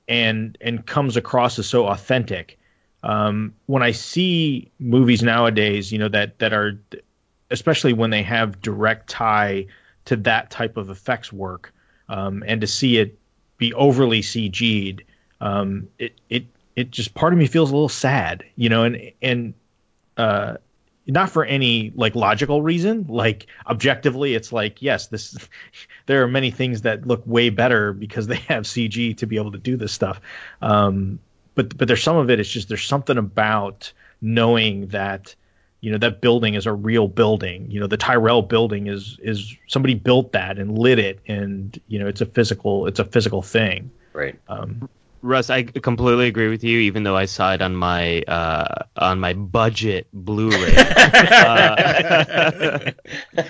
and 0.08 0.58
and 0.62 0.86
comes 0.86 1.18
across 1.18 1.60
as 1.60 1.68
so 1.68 1.86
authentic. 1.88 2.58
Um, 3.06 3.53
when 3.68 3.84
I 3.84 3.91
see 3.91 4.72
movies 4.80 5.22
nowadays, 5.22 5.91
you 5.91 5.99
know 5.99 6.10
that 6.10 6.40
that 6.40 6.53
are, 6.53 6.80
especially 7.52 7.94
when 7.94 8.10
they 8.10 8.23
have 8.23 8.61
direct 8.61 9.10
tie 9.10 9.68
to 10.06 10.15
that 10.18 10.49
type 10.49 10.76
of 10.76 10.90
effects 10.90 11.32
work, 11.32 11.72
um, 12.10 12.44
and 12.48 12.61
to 12.61 12.68
see 12.68 12.98
it 12.98 13.18
be 13.57 13.73
overly 13.73 14.22
CG'd, 14.22 15.03
um, 15.40 15.88
it 15.99 16.14
it 16.30 16.45
it 16.76 16.90
just 16.90 17.14
part 17.14 17.32
of 17.32 17.38
me 17.38 17.45
feels 17.45 17.69
a 17.69 17.76
little 17.76 17.90
sad, 17.90 18.44
you 18.56 18.69
know, 18.69 18.84
and 18.84 19.11
and 19.22 19.53
uh, 20.18 20.56
not 21.06 21.30
for 21.30 21.45
any 21.45 21.91
like 21.95 22.15
logical 22.15 22.64
reason, 22.64 23.06
like 23.07 23.45
objectively, 23.68 24.34
it's 24.34 24.52
like 24.52 24.82
yes, 24.82 25.07
this 25.07 25.38
there 26.07 26.23
are 26.23 26.27
many 26.27 26.49
things 26.49 26.82
that 26.82 27.06
look 27.06 27.22
way 27.27 27.52
better 27.52 27.94
because 27.94 28.26
they 28.26 28.38
have 28.48 28.64
CG 28.64 29.15
to 29.18 29.27
be 29.27 29.38
able 29.38 29.52
to 29.52 29.60
do 29.60 29.77
this 29.77 29.91
stuff, 29.91 30.19
um, 30.61 31.19
but 31.56 31.77
but 31.77 31.88
there's 31.88 32.03
some 32.03 32.18
of 32.18 32.30
it. 32.30 32.40
It's 32.40 32.49
just 32.49 32.69
there's 32.69 32.86
something 32.86 33.18
about 33.18 33.91
knowing 34.22 34.88
that 34.88 35.36
you 35.82 35.91
know 35.91 35.98
that 35.99 36.22
building 36.22 36.56
is 36.56 36.65
a 36.65 36.73
real 36.73 37.07
building 37.07 37.69
you 37.69 37.80
know 37.80 37.86
the 37.86 37.98
tyrell 37.98 38.41
building 38.41 38.88
is 38.88 39.19
is 39.22 39.56
somebody 39.68 39.94
built 39.94 40.32
that 40.32 40.57
and 40.57 40.80
lit 40.80 40.98
it 40.98 41.19
and 41.27 41.80
you 41.88 41.99
know 41.99 42.07
it's 42.07 42.22
a 42.22 42.26
physical 42.26 42.88
it's 42.88 42.99
a 42.99 43.06
physical 43.06 43.44
thing 43.44 43.91
Right. 44.14 44.40
um 44.48 44.90
Russ, 45.22 45.49
I 45.49 45.64
completely 45.64 46.27
agree 46.27 46.49
with 46.49 46.64
you. 46.64 46.80
Even 46.82 47.02
though 47.02 47.18
I 47.18 47.26
saw 47.26 47.53
it 47.53 47.61
on 47.61 47.76
my 47.76 48.22
uh, 48.27 48.84
on 48.95 49.19
my 49.19 49.34
budget 49.34 50.06
Blu-ray, 50.14 50.76
uh, 50.77 52.91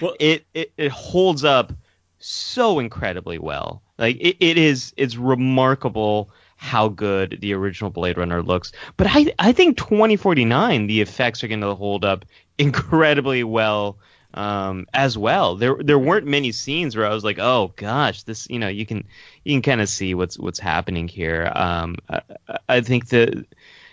Well- 0.00 0.16
it, 0.20 0.44
it 0.54 0.72
it 0.76 0.90
holds 0.92 1.44
up 1.44 1.72
so 2.18 2.78
incredibly 2.78 3.38
well. 3.38 3.82
Like 3.98 4.16
it, 4.20 4.36
it 4.40 4.58
is 4.58 4.92
it's 4.96 5.16
remarkable 5.16 6.30
how 6.56 6.88
good 6.88 7.38
the 7.40 7.54
original 7.54 7.90
Blade 7.90 8.18
Runner 8.18 8.42
looks. 8.42 8.72
But 8.96 9.08
I 9.10 9.32
I 9.38 9.52
think 9.52 9.76
2049 9.76 10.86
the 10.86 11.00
effects 11.00 11.44
are 11.44 11.48
going 11.48 11.60
to 11.60 11.74
hold 11.74 12.04
up 12.04 12.24
incredibly 12.58 13.44
well 13.44 13.98
um, 14.34 14.86
as 14.92 15.16
well. 15.16 15.56
There 15.56 15.76
there 15.80 15.98
weren't 15.98 16.26
many 16.26 16.52
scenes 16.52 16.96
where 16.96 17.06
I 17.06 17.14
was 17.14 17.24
like, 17.24 17.38
oh 17.38 17.72
gosh, 17.76 18.22
this 18.24 18.48
you 18.50 18.58
know 18.58 18.68
you 18.68 18.86
can 18.86 19.04
you 19.44 19.54
can 19.54 19.62
kind 19.62 19.80
of 19.80 19.88
see 19.88 20.14
what's 20.14 20.38
what's 20.38 20.58
happening 20.58 21.08
here. 21.08 21.50
Um, 21.54 21.96
I, 22.08 22.20
I 22.68 22.80
think 22.80 23.08
the 23.08 23.46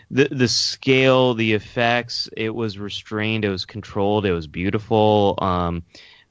the 0.09 0.27
the 0.29 0.47
scale, 0.47 1.33
the 1.33 1.53
effects, 1.53 2.29
it 2.35 2.53
was 2.53 2.77
restrained, 2.77 3.45
it 3.45 3.49
was 3.49 3.65
controlled, 3.65 4.25
it 4.25 4.33
was 4.33 4.47
beautiful. 4.47 5.37
Um, 5.41 5.83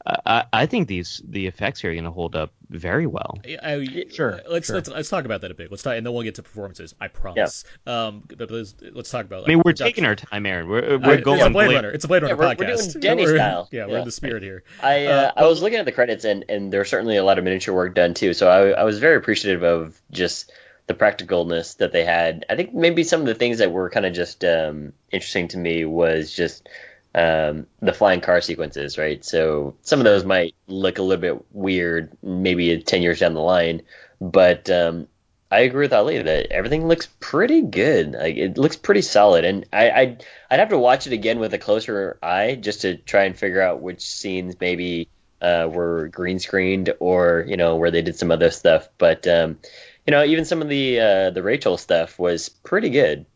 I, 0.07 0.45
I 0.53 0.67
think 0.67 0.89
these 0.89 1.21
the 1.29 1.47
effects 1.47 1.81
here 1.83 1.91
are 1.91 1.95
going 1.95 2.05
to 2.05 2.11
hold 2.11 2.35
up 2.35 2.53
very 2.71 3.07
well. 3.07 3.39
I, 3.63 4.07
Sure, 4.11 4.41
Let's 4.49 4.67
sure. 4.67 4.77
let's 4.77 4.89
let's 4.89 5.09
talk 5.11 5.25
about 5.27 5.43
that 5.43 5.51
a 5.51 5.55
bit. 5.55 5.71
Let's 5.71 5.83
talk, 5.83 5.95
and 5.97 6.07
then 6.07 6.13
we'll 6.15 6.23
get 6.23 6.37
to 6.37 6.43
performances. 6.43 6.95
I 7.01 7.09
promise. 7.09 7.65
Um, 7.87 8.23
but 8.27 8.51
let's, 8.51 8.75
let's 8.93 9.11
talk 9.11 9.27
about. 9.27 9.45
I 9.45 9.49
mean, 9.49 9.59
we're 9.59 9.65
production. 9.73 9.87
taking 9.87 10.05
our 10.07 10.17
time, 10.17 10.47
Aaron. 10.47 10.69
We're, 10.69 10.95
Uh, 10.95 10.99
we're 10.99 11.21
going 11.21 11.39
It's 11.41 11.47
a 11.47 11.51
Blade 11.51 11.67
Blade- 11.67 11.75
Runner. 11.75 11.91
It's 11.91 12.05
a 12.05 12.09
Blade 12.09 12.23
Runner 12.23 12.37
we're- 12.37 12.57
we're 12.59 12.65
podcast. 12.67 12.93
doing 12.93 13.01
Denny 13.01 13.23
We're- 13.27 13.37
style. 13.39 13.69
Yeah, 13.71 13.87
we're 13.87 13.93
Yeah. 13.93 13.99
in 14.01 14.05
the 14.07 14.11
spirit 14.13 14.43
here. 14.43 14.65
I 14.83 15.07
uh, 15.07 15.13
Uh, 15.13 15.33
I 15.37 15.47
was 15.47 15.61
looking 15.63 15.79
at 15.79 15.85
the 15.85 15.93
credits 15.93 16.25
and 16.25 16.45
and 16.49 16.73
there's 16.73 16.89
certainly 16.89 17.17
a 17.17 17.25
lot 17.25 17.37
of 17.39 17.45
miniature 17.45 17.75
work 17.75 17.95
done 17.95 18.15
too. 18.15 18.33
So 18.33 18.49
I 18.49 18.71
I 18.71 18.85
was 18.85 18.99
very 19.01 19.17
appreciative 19.17 19.63
of 19.63 20.01
just 20.11 20.51
the 20.87 20.95
practicalness 20.95 21.77
that 21.77 21.93
they 21.93 22.05
had. 22.05 22.47
I 22.49 22.57
think 22.57 22.73
maybe 22.75 23.05
some 23.05 23.21
of 23.21 23.27
the 23.27 23.35
things 23.35 23.59
that 23.59 23.71
were 23.71 23.91
kind 23.91 24.07
of 24.07 24.13
just 24.13 24.45
um, 24.45 24.93
interesting 25.13 25.47
to 25.49 25.59
me 25.59 25.85
was 25.85 26.33
just 26.35 26.69
um, 27.15 27.67
the 27.81 27.93
flying 27.93 28.21
car 28.21 28.41
sequences, 28.41 28.99
right? 28.99 29.25
So 29.25 29.75
some 29.83 30.01
of 30.01 30.05
those 30.05 30.25
might 30.25 30.55
look 30.67 30.99
a 30.99 31.03
little 31.03 31.21
bit 31.21 31.45
weird, 31.53 32.17
maybe 32.23 32.81
ten 32.83 33.03
years 33.03 33.21
down 33.21 33.35
the 33.35 33.41
line, 33.41 33.83
but 34.21 34.71
um, 34.71 35.09
I 35.51 35.61
agree 35.61 35.87
with 35.87 35.93
Ali 35.93 36.23
that 36.23 36.53
everything 36.53 36.87
looks 36.87 37.09
pretty 37.19 37.63
good. 37.63 38.13
Like 38.13 38.37
it 38.37 38.57
looks 38.57 38.77
pretty 38.77 39.03
solid, 39.03 39.45
and 39.45 39.67
I 39.73 39.91
I'd, 39.91 40.25
I'd 40.51 40.61
have 40.61 40.69
to 40.69 40.79
watch 40.79 41.07
it 41.09 41.13
again 41.13 41.41
with 41.41 41.53
a 41.53 41.59
closer 41.59 42.19
eye 42.23 42.55
just 42.61 42.83
to 42.83 42.97
try 42.97 43.25
and 43.25 43.37
figure 43.37 43.61
out 43.61 43.83
which 43.83 44.03
scenes 44.03 44.55
maybe 44.61 45.09
uh, 45.43 45.69
were 45.71 46.09
green 46.09 46.39
screened 46.39 46.95
or 47.01 47.45
you 47.49 47.57
know 47.57 47.77
where 47.77 47.91
they 47.91 48.03
did 48.03 48.17
some 48.17 48.31
other 48.31 48.51
stuff. 48.51 48.89
But 48.99 49.27
um, 49.27 49.59
you 50.07 50.13
know 50.13 50.23
even 50.23 50.45
some 50.45 50.63
of 50.63 50.69
the 50.69 51.01
uh, 51.01 51.31
the 51.31 51.43
Rachel 51.43 51.77
stuff 51.77 52.19
was 52.21 52.49
pretty 52.49 52.91
good. 52.91 53.27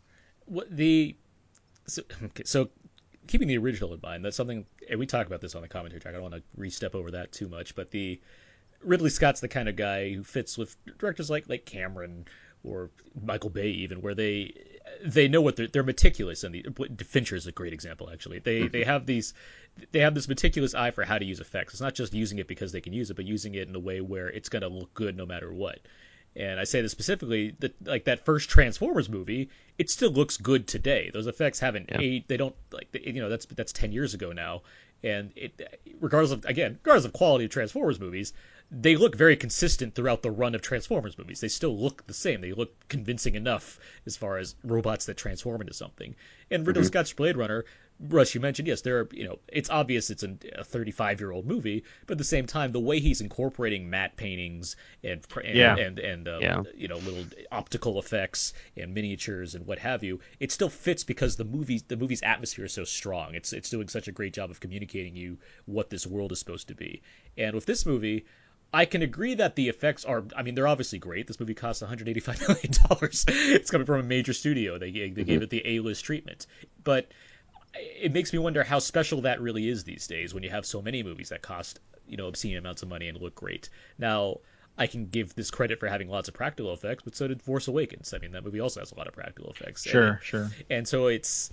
What 0.46 0.74
the 0.74 1.16
so, 1.86 2.02
so 2.44 2.68
keeping 3.26 3.48
the 3.48 3.58
original 3.58 3.92
in 3.94 4.00
mind, 4.02 4.24
that's 4.24 4.36
something, 4.36 4.66
and 4.88 4.98
we 4.98 5.06
talk 5.06 5.26
about 5.26 5.40
this 5.40 5.54
on 5.54 5.62
the 5.62 5.68
commentary 5.68 6.00
track. 6.00 6.14
I 6.14 6.18
don't 6.18 6.30
want 6.30 6.34
to 6.34 6.42
re-step 6.56 6.94
over 6.94 7.12
that 7.12 7.32
too 7.32 7.48
much, 7.48 7.74
but 7.74 7.90
the 7.90 8.20
Ridley 8.82 9.10
Scott's 9.10 9.40
the 9.40 9.48
kind 9.48 9.68
of 9.68 9.76
guy 9.76 10.12
who 10.12 10.22
fits 10.22 10.58
with 10.58 10.76
directors 10.98 11.30
like 11.30 11.48
like 11.48 11.64
Cameron 11.64 12.26
or 12.62 12.90
Michael 13.22 13.50
Bay, 13.50 13.68
even 13.68 14.00
where 14.00 14.14
they 14.14 14.54
they 15.04 15.28
know 15.28 15.40
what 15.40 15.56
they're 15.56 15.68
they're 15.68 15.82
meticulous, 15.82 16.44
and 16.44 16.54
the 16.54 17.04
Fincher 17.04 17.36
is 17.36 17.46
a 17.46 17.52
great 17.52 17.72
example 17.72 18.10
actually. 18.10 18.38
They 18.38 18.60
mm-hmm. 18.60 18.72
they 18.72 18.84
have 18.84 19.06
these 19.06 19.34
they 19.92 20.00
have 20.00 20.14
this 20.14 20.28
meticulous 20.28 20.74
eye 20.74 20.90
for 20.90 21.04
how 21.04 21.18
to 21.18 21.24
use 21.24 21.40
effects. 21.40 21.74
It's 21.74 21.80
not 21.80 21.94
just 21.94 22.14
using 22.14 22.38
it 22.38 22.48
because 22.48 22.72
they 22.72 22.80
can 22.80 22.92
use 22.92 23.10
it, 23.10 23.14
but 23.14 23.24
using 23.24 23.54
it 23.54 23.68
in 23.68 23.74
a 23.74 23.80
way 23.80 24.00
where 24.00 24.28
it's 24.28 24.48
going 24.48 24.62
to 24.62 24.68
look 24.68 24.92
good 24.94 25.16
no 25.16 25.26
matter 25.26 25.52
what. 25.52 25.80
And 26.36 26.58
I 26.58 26.64
say 26.64 26.80
this 26.82 26.90
specifically 26.92 27.54
that 27.60 27.86
like 27.86 28.04
that 28.04 28.24
first 28.24 28.50
Transformers 28.50 29.08
movie, 29.08 29.50
it 29.78 29.88
still 29.90 30.10
looks 30.10 30.36
good 30.36 30.66
today. 30.66 31.10
Those 31.12 31.26
effects 31.26 31.60
haven't 31.60 31.90
Yeah. 31.90 32.00
aged. 32.00 32.28
They 32.28 32.36
don't 32.36 32.56
like 32.72 32.88
you 32.92 33.20
know 33.20 33.28
that's 33.28 33.46
that's 33.46 33.72
ten 33.72 33.92
years 33.92 34.14
ago 34.14 34.32
now, 34.32 34.62
and 35.02 35.32
it 35.36 35.80
regardless 36.00 36.32
of 36.32 36.44
again 36.44 36.78
regardless 36.82 37.04
of 37.04 37.12
quality 37.12 37.44
of 37.44 37.52
Transformers 37.52 38.00
movies, 38.00 38.32
they 38.70 38.96
look 38.96 39.14
very 39.14 39.36
consistent 39.36 39.94
throughout 39.94 40.22
the 40.22 40.30
run 40.30 40.54
of 40.54 40.62
Transformers 40.62 41.16
movies. 41.16 41.40
They 41.40 41.48
still 41.48 41.76
look 41.78 42.06
the 42.06 42.14
same. 42.14 42.40
They 42.40 42.52
look 42.52 42.88
convincing 42.88 43.36
enough 43.36 43.78
as 44.06 44.16
far 44.16 44.38
as 44.38 44.56
robots 44.64 45.06
that 45.06 45.16
transform 45.16 45.60
into 45.60 45.74
something. 45.74 46.16
And 46.50 46.66
Ridley 46.66 46.82
mm-hmm. 46.82 46.88
Scott's 46.88 47.12
Blade 47.12 47.36
Runner, 47.36 47.64
Russ, 48.00 48.34
you 48.34 48.40
mentioned 48.40 48.66
yes, 48.68 48.80
there 48.80 48.98
are 49.00 49.08
you 49.12 49.24
know 49.24 49.38
it's 49.48 49.70
obvious 49.70 50.10
it's 50.10 50.24
an, 50.24 50.40
a 50.56 50.64
35 50.64 51.20
year 51.20 51.30
old 51.30 51.46
movie, 51.46 51.84
but 52.06 52.12
at 52.12 52.18
the 52.18 52.24
same 52.24 52.46
time 52.46 52.72
the 52.72 52.80
way 52.80 52.98
he's 52.98 53.20
incorporating 53.20 53.88
matte 53.88 54.16
paintings 54.16 54.76
and 55.04 55.24
and 55.44 55.56
Yeah. 55.56 55.76
and, 55.76 55.98
and 56.00 56.28
um, 56.28 56.42
Yeah. 56.42 56.62
you 56.74 56.88
know 56.88 56.96
little 56.98 57.24
optical 57.52 57.98
effects 58.00 58.52
and 58.76 58.92
miniatures 58.94 59.54
and 59.54 59.64
what 59.66 59.78
have 59.78 60.02
you, 60.02 60.20
it 60.40 60.50
still 60.50 60.68
fits 60.68 61.04
because 61.04 61.36
the 61.36 61.44
movie 61.44 61.82
the 61.86 61.96
movie's 61.96 62.22
atmosphere 62.22 62.64
is 62.64 62.72
so 62.72 62.84
strong. 62.84 63.34
It's 63.36 63.52
it's 63.52 63.70
doing 63.70 63.88
such 63.88 64.08
a 64.08 64.12
great 64.12 64.34
job 64.34 64.50
of 64.50 64.58
communicating 64.60 65.14
you 65.14 65.38
what 65.66 65.88
this 65.88 66.06
world 66.06 66.32
is 66.32 66.40
supposed 66.40 66.68
to 66.68 66.74
be. 66.74 67.00
And 67.38 67.54
with 67.54 67.64
this 67.64 67.86
movie, 67.86 68.26
I 68.72 68.86
can 68.86 69.02
agree 69.02 69.36
that 69.36 69.54
the 69.54 69.68
effects 69.68 70.04
are. 70.04 70.24
I 70.36 70.42
mean, 70.42 70.56
they're 70.56 70.66
obviously 70.66 70.98
great. 70.98 71.28
This 71.28 71.38
movie 71.38 71.54
costs 71.54 71.80
185 71.80 72.40
million 72.48 72.72
dollars. 72.88 73.24
It's 73.28 73.70
coming 73.70 73.86
from 73.86 74.00
a 74.00 74.02
major 74.02 74.32
studio. 74.32 74.78
They 74.78 74.90
they 74.90 75.22
gave 75.22 75.42
it 75.42 75.50
the 75.50 75.62
A-list 75.64 76.04
treatment, 76.04 76.48
but 76.82 77.06
it 77.76 78.12
makes 78.12 78.32
me 78.32 78.38
wonder 78.38 78.62
how 78.62 78.78
special 78.78 79.22
that 79.22 79.40
really 79.40 79.68
is 79.68 79.84
these 79.84 80.06
days 80.06 80.32
when 80.34 80.42
you 80.42 80.50
have 80.50 80.66
so 80.66 80.80
many 80.82 81.02
movies 81.02 81.28
that 81.30 81.42
cost 81.42 81.80
you 82.06 82.16
know 82.16 82.26
obscene 82.26 82.56
amounts 82.56 82.82
of 82.82 82.88
money 82.88 83.08
and 83.08 83.20
look 83.20 83.34
great. 83.34 83.68
Now. 83.98 84.38
I 84.76 84.88
can 84.88 85.06
give 85.06 85.36
this 85.36 85.52
credit 85.52 85.78
for 85.78 85.86
having 85.86 86.08
lots 86.08 86.26
of 86.26 86.34
practical 86.34 86.72
effects, 86.72 87.04
but 87.04 87.14
so 87.14 87.28
did 87.28 87.40
Force 87.40 87.68
Awakens. 87.68 88.12
I 88.12 88.18
mean, 88.18 88.32
that 88.32 88.42
movie 88.42 88.58
also 88.58 88.80
has 88.80 88.90
a 88.90 88.96
lot 88.96 89.06
of 89.06 89.14
practical 89.14 89.48
effects. 89.52 89.84
And- 89.86 89.92
Sure, 89.92 90.20
sure. 90.20 90.50
and 90.68 90.88
so 90.88 91.06
it's 91.06 91.48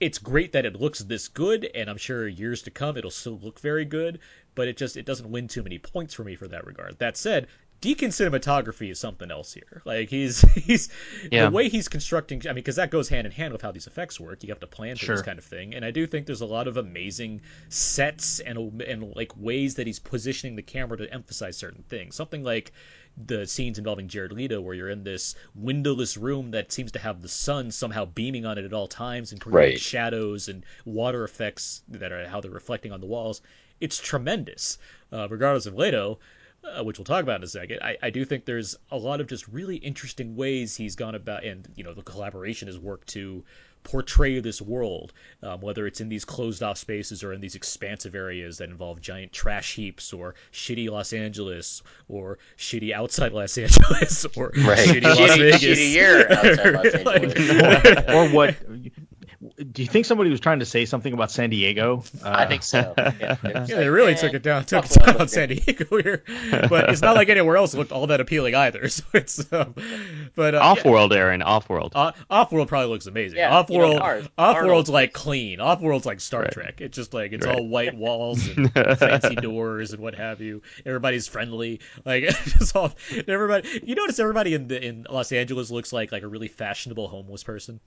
it's 0.00 0.16
great 0.18 0.52
that 0.52 0.64
it 0.64 0.74
looks 0.80 1.00
this 1.00 1.28
good 1.28 1.70
and 1.74 1.90
i'm 1.90 1.98
sure 1.98 2.26
years 2.26 2.62
to 2.62 2.70
come 2.70 2.96
it'll 2.96 3.10
still 3.10 3.38
look 3.42 3.60
very 3.60 3.84
good 3.84 4.18
but 4.54 4.66
it 4.66 4.76
just 4.78 4.96
it 4.96 5.04
doesn't 5.04 5.30
win 5.30 5.46
too 5.46 5.62
many 5.62 5.78
points 5.78 6.14
for 6.14 6.24
me 6.24 6.36
for 6.36 6.48
that 6.48 6.66
regard 6.66 6.98
that 6.98 7.16
said 7.18 7.46
Deakins 7.84 8.14
cinematography 8.14 8.90
is 8.90 8.98
something 8.98 9.30
else 9.30 9.52
here 9.52 9.82
like 9.84 10.08
he's 10.08 10.40
he's 10.54 10.88
Yeah. 11.30 11.44
the 11.46 11.50
way 11.50 11.68
he's 11.68 11.88
constructing 11.88 12.40
i 12.46 12.48
mean 12.48 12.56
because 12.56 12.76
that 12.76 12.90
goes 12.90 13.08
hand 13.10 13.26
in 13.26 13.32
hand 13.32 13.52
with 13.52 13.60
how 13.60 13.72
these 13.72 13.86
effects 13.86 14.18
work 14.18 14.42
you 14.42 14.48
have 14.48 14.60
to 14.60 14.66
plan 14.66 14.96
for 14.96 15.04
this 15.06 15.22
kind 15.22 15.38
of 15.38 15.44
thing 15.44 15.74
and 15.74 15.84
i 15.84 15.90
do 15.90 16.06
think 16.06 16.24
there's 16.24 16.40
a 16.40 16.46
lot 16.46 16.66
of 16.66 16.78
amazing 16.78 17.42
sets 17.68 18.40
and 18.40 18.80
and 18.82 19.14
like 19.14 19.36
ways 19.36 19.74
that 19.74 19.86
he's 19.86 19.98
positioning 19.98 20.56
the 20.56 20.62
camera 20.62 20.96
to 20.96 21.12
emphasize 21.12 21.56
certain 21.58 21.82
things 21.82 22.14
something 22.16 22.42
like 22.42 22.72
the 23.26 23.46
scenes 23.46 23.78
involving 23.78 24.08
Jared 24.08 24.32
Leto, 24.32 24.60
where 24.60 24.74
you're 24.74 24.90
in 24.90 25.04
this 25.04 25.36
windowless 25.54 26.16
room 26.16 26.50
that 26.50 26.72
seems 26.72 26.90
to 26.90 26.98
have 26.98 27.22
the 27.22 27.28
sun 27.28 27.70
somehow 27.70 28.04
beaming 28.06 28.44
on 28.44 28.58
it 28.58 28.64
at 28.64 28.72
all 28.72 28.88
times 28.88 29.30
and 29.30 29.40
creating 29.40 29.74
Right. 29.74 29.80
shadows 29.80 30.48
and 30.48 30.64
water 30.84 31.22
effects 31.22 31.82
that 31.90 32.10
are 32.10 32.26
how 32.26 32.40
they're 32.40 32.50
reflecting 32.50 32.90
on 32.90 33.00
the 33.00 33.06
walls. 33.06 33.40
It's 33.80 34.00
tremendous, 34.00 34.78
uh, 35.12 35.28
regardless 35.30 35.66
of 35.66 35.76
Leto, 35.76 36.18
uh, 36.64 36.82
which 36.84 36.98
we'll 36.98 37.04
talk 37.04 37.22
about 37.22 37.36
in 37.36 37.44
a 37.44 37.48
second. 37.48 37.80
I, 37.82 37.96
I 38.02 38.10
do 38.10 38.24
think 38.24 38.44
there's 38.44 38.76
a 38.90 38.96
lot 38.96 39.20
of 39.20 39.26
just 39.28 39.46
really 39.48 39.76
interesting 39.76 40.36
ways 40.36 40.76
he's 40.76 40.96
gone 40.96 41.14
about, 41.14 41.44
and 41.44 41.66
you 41.76 41.84
know 41.84 41.94
the 41.94 42.02
collaboration 42.02 42.68
has 42.68 42.78
worked 42.78 43.08
to 43.10 43.44
portray 43.82 44.40
this 44.40 44.62
world, 44.62 45.12
um, 45.42 45.60
whether 45.60 45.86
it's 45.86 46.00
in 46.00 46.08
these 46.08 46.24
closed 46.24 46.62
off 46.62 46.78
spaces 46.78 47.22
or 47.22 47.34
in 47.34 47.40
these 47.42 47.54
expansive 47.54 48.14
areas 48.14 48.56
that 48.56 48.70
involve 48.70 48.98
giant 48.98 49.30
trash 49.30 49.74
heaps 49.74 50.14
or 50.14 50.34
shitty 50.54 50.88
Los 50.88 51.12
Angeles 51.12 51.82
or 52.08 52.38
shitty 52.56 52.92
outside 52.94 53.32
Los 53.34 53.58
Angeles 53.58 54.24
or 54.36 54.52
Right. 54.56 54.78
shitty 54.78 55.02
Las 55.02 55.18
Shitty- 55.18 55.38
Vegas. 55.38 55.78
shittier 55.78 56.30
outside 56.30 56.72
Los 56.72 57.34
Angeles. 57.94 58.04
or 58.08 58.28
what? 58.34 58.56
Do 59.72 59.82
you 59.82 59.88
think 59.88 60.06
somebody 60.06 60.30
was 60.30 60.40
trying 60.40 60.58
to 60.60 60.64
say 60.66 60.84
something 60.84 61.12
about 61.12 61.30
San 61.30 61.50
Diego? 61.50 62.04
Uh, 62.22 62.30
I 62.30 62.46
think 62.46 62.62
so. 62.62 62.94
Yeah, 62.96 63.36
Yeah, 63.44 63.64
they 63.64 63.88
really 63.88 64.14
took 64.14 64.34
it 64.34 64.42
down, 64.42 64.64
took 64.64 64.84
it 64.86 64.90
down 64.92 65.20
on 65.20 65.28
San 65.28 65.48
Diego 65.48 65.84
here, 66.02 66.22
but 66.68 66.90
it's 66.90 67.02
not 67.02 67.14
like 67.16 67.28
anywhere 67.28 67.56
else 67.56 67.74
looked 67.74 67.92
all 67.92 68.06
that 68.08 68.20
appealing 68.20 68.54
either. 68.54 68.88
So 68.88 69.02
it's, 69.14 69.52
um, 69.52 69.74
but 70.34 70.54
uh. 70.54 70.58
Off-world, 70.58 71.12
Aaron. 71.12 71.42
Off-world. 71.42 71.92
Uh, 71.94 72.12
Off-world 72.30 72.68
probably 72.68 72.88
looks 72.90 73.06
amazing. 73.06 73.38
Yeah, 73.38 73.64
you 73.68 73.78
know, 73.78 73.96
off 73.96 74.00
world. 74.00 74.30
Off 74.38 74.56
world's 74.56 74.68
Arnold. 74.68 74.88
like 74.90 75.12
clean. 75.12 75.60
Off-world's 75.60 76.06
like 76.06 76.20
Star 76.20 76.42
Right. 76.42 76.52
Trek. 76.52 76.80
It's 76.80 76.96
just 76.96 77.12
like 77.14 77.32
it's 77.32 77.46
Right. 77.46 77.56
all 77.56 77.66
white 77.66 77.94
walls 77.96 78.46
and 78.48 78.72
fancy 78.98 79.34
doors 79.36 79.92
and 79.92 80.02
what 80.02 80.14
have 80.14 80.40
you. 80.40 80.62
Everybody's 80.86 81.26
friendly. 81.28 81.80
Like 82.04 82.22
it's 82.28 82.52
just 82.58 82.76
all 82.76 82.92
everybody. 83.26 83.80
You 83.84 83.94
notice 83.94 84.18
everybody 84.18 84.54
in 84.54 84.68
the, 84.68 84.82
in 84.84 85.06
Los 85.10 85.32
Angeles 85.32 85.70
looks 85.70 85.92
like 85.92 86.12
like 86.12 86.22
a 86.22 86.28
really 86.28 86.48
fashionable 86.48 87.08
homeless 87.08 87.42
person. 87.44 87.80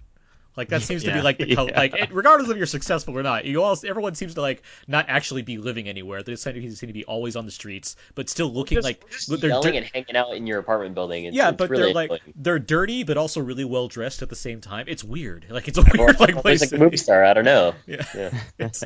Like 0.58 0.70
that 0.70 0.82
seems 0.82 1.04
to 1.04 1.14
be 1.14 1.22
like 1.22 1.38
the 1.38 1.54
color. 1.56 1.70
Yeah. 1.70 1.78
Like 1.80 1.94
it, 1.94 2.10
regardless 2.12 2.50
of 2.50 2.58
you're 2.58 2.66
successful 2.66 3.18
or 3.18 3.22
not, 3.24 3.46
you 3.46 3.62
all 3.64 3.78
everyone 3.86 4.16
seems 4.16 4.34
to 4.34 4.42
like 4.42 4.64
not 4.88 5.06
actually 5.08 5.44
be 5.44 5.58
living 5.60 5.88
anywhere. 5.88 6.24
They 6.24 6.36
seem 6.36 6.56
to 6.56 6.76
seem 6.76 6.88
to 6.88 6.94
be 6.94 7.06
always 7.06 7.36
on 7.36 7.46
the 7.46 7.52
streets, 7.52 7.96
but 8.16 8.28
still 8.30 8.52
looking 8.52 8.78
Just, 8.78 8.86
like 8.86 9.10
just 9.12 9.30
they're 9.40 9.52
yelling 9.52 9.74
dir- 9.74 9.78
and 9.78 9.86
hanging 9.94 10.16
out 10.16 10.36
in 10.36 10.48
your 10.48 10.58
apartment 10.60 10.96
building. 10.96 11.26
It's, 11.26 11.36
yeah, 11.38 11.50
it's 11.50 11.58
but 11.58 11.70
really 11.70 11.84
they're 11.84 11.94
like 11.94 12.10
annoying. 12.10 12.34
they're 12.36 12.60
dirty, 12.60 13.04
but 13.04 13.18
also 13.18 13.40
really 13.40 13.66
well 13.66 13.88
dressed 13.88 14.24
at 14.24 14.30
the 14.30 14.36
same 14.36 14.60
time. 14.60 14.86
It's 14.88 15.04
weird. 15.04 15.46
Like 15.50 15.68
it's 15.68 15.78
a 15.78 15.82
Or 15.82 15.86
weird 16.08 16.20
like 16.20 16.30
it's 16.32 16.42
place. 16.42 16.62
like 16.62 16.72
a 16.72 16.78
movie 16.84 16.98
star. 16.98 17.24
I 17.24 17.34
don't 17.34 17.46
know. 17.46 17.74
Yeah. 17.86 18.04
Yeah. 18.16 18.32
It's- 18.58 18.84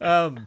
um, 0.00 0.46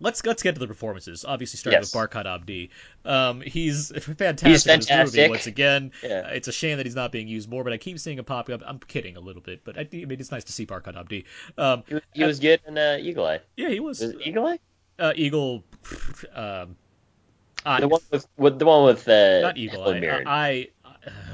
let's 0.00 0.24
let's 0.24 0.42
get 0.42 0.54
to 0.54 0.58
the 0.60 0.66
performances. 0.66 1.24
Obviously, 1.24 1.58
starting 1.58 1.80
Yes. 1.80 1.94
with 1.94 2.10
Barkhad 2.10 2.26
Abdi. 2.26 2.70
Um, 3.04 3.40
he's 3.40 3.88
fantastic. 4.16 4.48
He's 4.48 4.66
in 4.66 4.78
this 4.80 4.88
movie 4.90 4.96
fantastic. 4.96 5.30
once 5.30 5.46
again. 5.46 5.92
Yeah. 6.02 6.22
Uh, 6.26 6.28
It's 6.34 6.48
a 6.48 6.52
shame 6.52 6.76
that 6.78 6.86
he's 6.86 6.94
not 6.96 7.12
being 7.12 7.28
used 7.28 7.48
more, 7.48 7.64
but 7.64 7.72
I 7.72 7.76
keep 7.78 7.98
seeing 7.98 8.18
him 8.18 8.24
pop 8.24 8.48
up. 8.50 8.62
I'm 8.66 8.78
kidding 8.78 9.16
a 9.16 9.20
little 9.20 9.42
bit, 9.42 9.62
but 9.64 9.76
I, 9.78 9.82
I 9.92 10.04
mean 10.04 10.12
it's 10.20 10.30
nice 10.30 10.44
to 10.44 10.52
see 10.52 10.66
Barkhad 10.66 10.96
Abdi. 10.96 11.24
Um, 11.58 11.82
He 11.86 11.94
was, 11.94 12.02
he 12.14 12.24
was 12.24 12.40
good 12.40 12.60
in 12.66 12.76
uh, 12.78 12.98
Eagle 13.00 13.26
Eye. 13.26 13.40
yeah, 13.56 13.68
he 13.70 13.80
was, 13.80 14.00
Was 14.00 14.10
it 14.10 14.26
Eagle 14.26 14.46
Eye? 14.46 14.58
uh, 14.98 15.12
Eagle. 15.16 15.64
Um, 16.34 16.76
I, 17.66 17.80
The 17.80 17.88
one 17.88 18.00
with, 18.10 18.26
with 18.36 18.58
the 18.58 18.66
one 18.66 18.84
with 18.84 19.08
uh, 19.08 19.40
not 19.40 19.56
Eagle 19.56 19.84
Eye. 19.88 20.00
Mirren. 20.00 20.26
Uh, 20.26 20.30
I, 20.30 20.68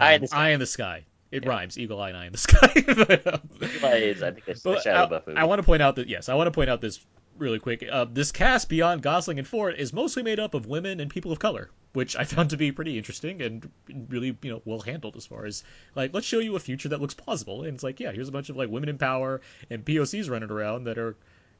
Eye 0.00 0.12
in 0.14 0.20
the 0.22 0.26
Sky. 0.28 0.36
Eye 0.38 0.50
in 0.50 0.60
the 0.60 0.66
sky. 0.66 1.04
It 1.30 1.44
Yeah. 1.44 1.48
rhymes. 1.50 1.78
Eagle 1.78 2.00
Eye 2.00 2.08
and 2.10 2.18
Eye 2.18 2.26
in 2.26 2.32
the 2.32 2.38
sky. 2.38 2.72
But, 2.86 3.26
um, 3.34 3.40
Eagle 3.62 3.88
Eye 3.88 3.94
is 3.96 4.22
I 4.22 4.30
think 4.32 4.48
a, 4.48 4.54
Well, 4.64 4.78
a 4.78 4.82
Shadow 4.82 5.22
I. 5.28 5.42
I 5.42 5.44
want 5.44 5.60
to 5.60 5.66
point 5.66 5.82
out 5.82 5.96
that 5.96 6.08
yes, 6.08 6.28
I 6.28 6.34
want 6.34 6.46
to 6.48 6.50
point 6.52 6.70
out 6.70 6.80
this 6.80 7.00
really 7.40 7.58
quick. 7.58 7.84
Uh, 7.90 8.06
this 8.10 8.32
cast 8.32 8.68
beyond 8.68 9.02
Gosling 9.02 9.38
and 9.38 9.48
Ford 9.48 9.74
is 9.76 9.92
mostly 9.92 10.22
made 10.22 10.38
up 10.38 10.54
of 10.54 10.66
women 10.66 11.00
and 11.00 11.10
people 11.10 11.32
of 11.32 11.38
color, 11.38 11.70
which 11.92 12.16
I 12.16 12.24
found 12.24 12.50
to 12.50 12.56
be 12.56 12.72
pretty 12.72 12.98
interesting 12.98 13.42
and 13.42 13.70
really 14.08 14.36
you 14.42 14.50
know 14.50 14.62
well 14.64 14.80
handled 14.80 15.16
as 15.16 15.26
far 15.26 15.46
as 15.46 15.64
like 15.94 16.14
let's 16.14 16.26
show 16.26 16.38
you 16.38 16.56
a 16.56 16.60
future 16.60 16.90
that 16.90 17.00
looks 17.00 17.14
plausible. 17.14 17.64
And 17.64 17.74
it's 17.74 17.82
like 17.82 18.00
yeah, 18.00 18.12
here's 18.12 18.28
a 18.28 18.32
bunch 18.32 18.48
of 18.48 18.56
like 18.56 18.68
women 18.68 18.88
in 18.88 18.98
power 18.98 19.40
and 19.70 19.84
POCs 19.84 20.30
running 20.30 20.50
around 20.50 20.84
that 20.84 20.98
are 20.98 21.16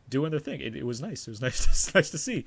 doing 0.09 0.31
their 0.31 0.41
thing. 0.41 0.61
It, 0.61 0.77
it 0.77 0.85
was 0.85 1.01
nice. 1.01 1.27
It 1.27 1.31
was 1.31 1.41
nice. 1.43 1.87
To, 1.87 1.99
nice 1.99 2.11
to 2.11 2.19
see. 2.19 2.45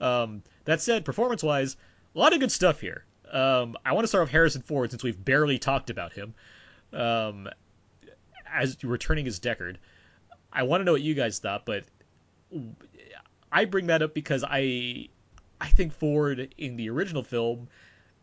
Um, 0.00 0.42
that 0.64 0.80
said, 0.80 1.04
performance 1.04 1.42
wise, 1.42 1.76
a 2.14 2.18
lot 2.18 2.32
of 2.32 2.40
good 2.40 2.52
stuff 2.52 2.80
here. 2.80 3.04
Um, 3.30 3.76
I 3.84 3.92
want 3.92 4.04
to 4.04 4.08
start 4.08 4.24
with 4.24 4.30
Harrison 4.30 4.62
Ford 4.62 4.90
since 4.90 5.02
we've 5.02 5.22
barely 5.22 5.58
talked 5.58 5.90
about 5.90 6.12
him. 6.12 6.34
Um, 6.92 7.48
as 8.52 8.82
returning 8.82 9.26
as 9.26 9.40
Deckard. 9.40 9.76
I 10.52 10.62
want 10.62 10.80
to 10.80 10.84
know 10.84 10.92
what 10.92 11.02
you 11.02 11.14
guys 11.14 11.38
thought, 11.38 11.66
but 11.66 11.84
I 13.50 13.64
bring 13.64 13.86
that 13.86 14.02
up 14.02 14.14
because 14.14 14.44
I 14.46 15.08
I 15.60 15.68
think 15.68 15.92
Ford 15.92 16.54
in 16.58 16.76
the 16.76 16.90
original 16.90 17.22
film, 17.22 17.68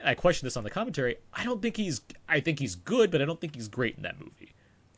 I 0.04 0.14
question 0.14 0.45
this 0.45 0.58
on 0.58 0.64
the 0.64 0.70
commentary. 0.70 1.18
I 1.34 1.44
don't 1.44 1.62
think 1.62 1.76
he's 1.78 2.02
I 2.28 2.40
think 2.40 2.60
he's 2.60 2.76
good, 2.76 3.12
but 3.12 3.22
I 3.22 3.26
don't 3.26 3.40
think 3.40 3.56
he's 3.56 3.68
great 3.68 3.95
in 3.98 4.04
that 4.04 4.20
movie. 4.20 4.54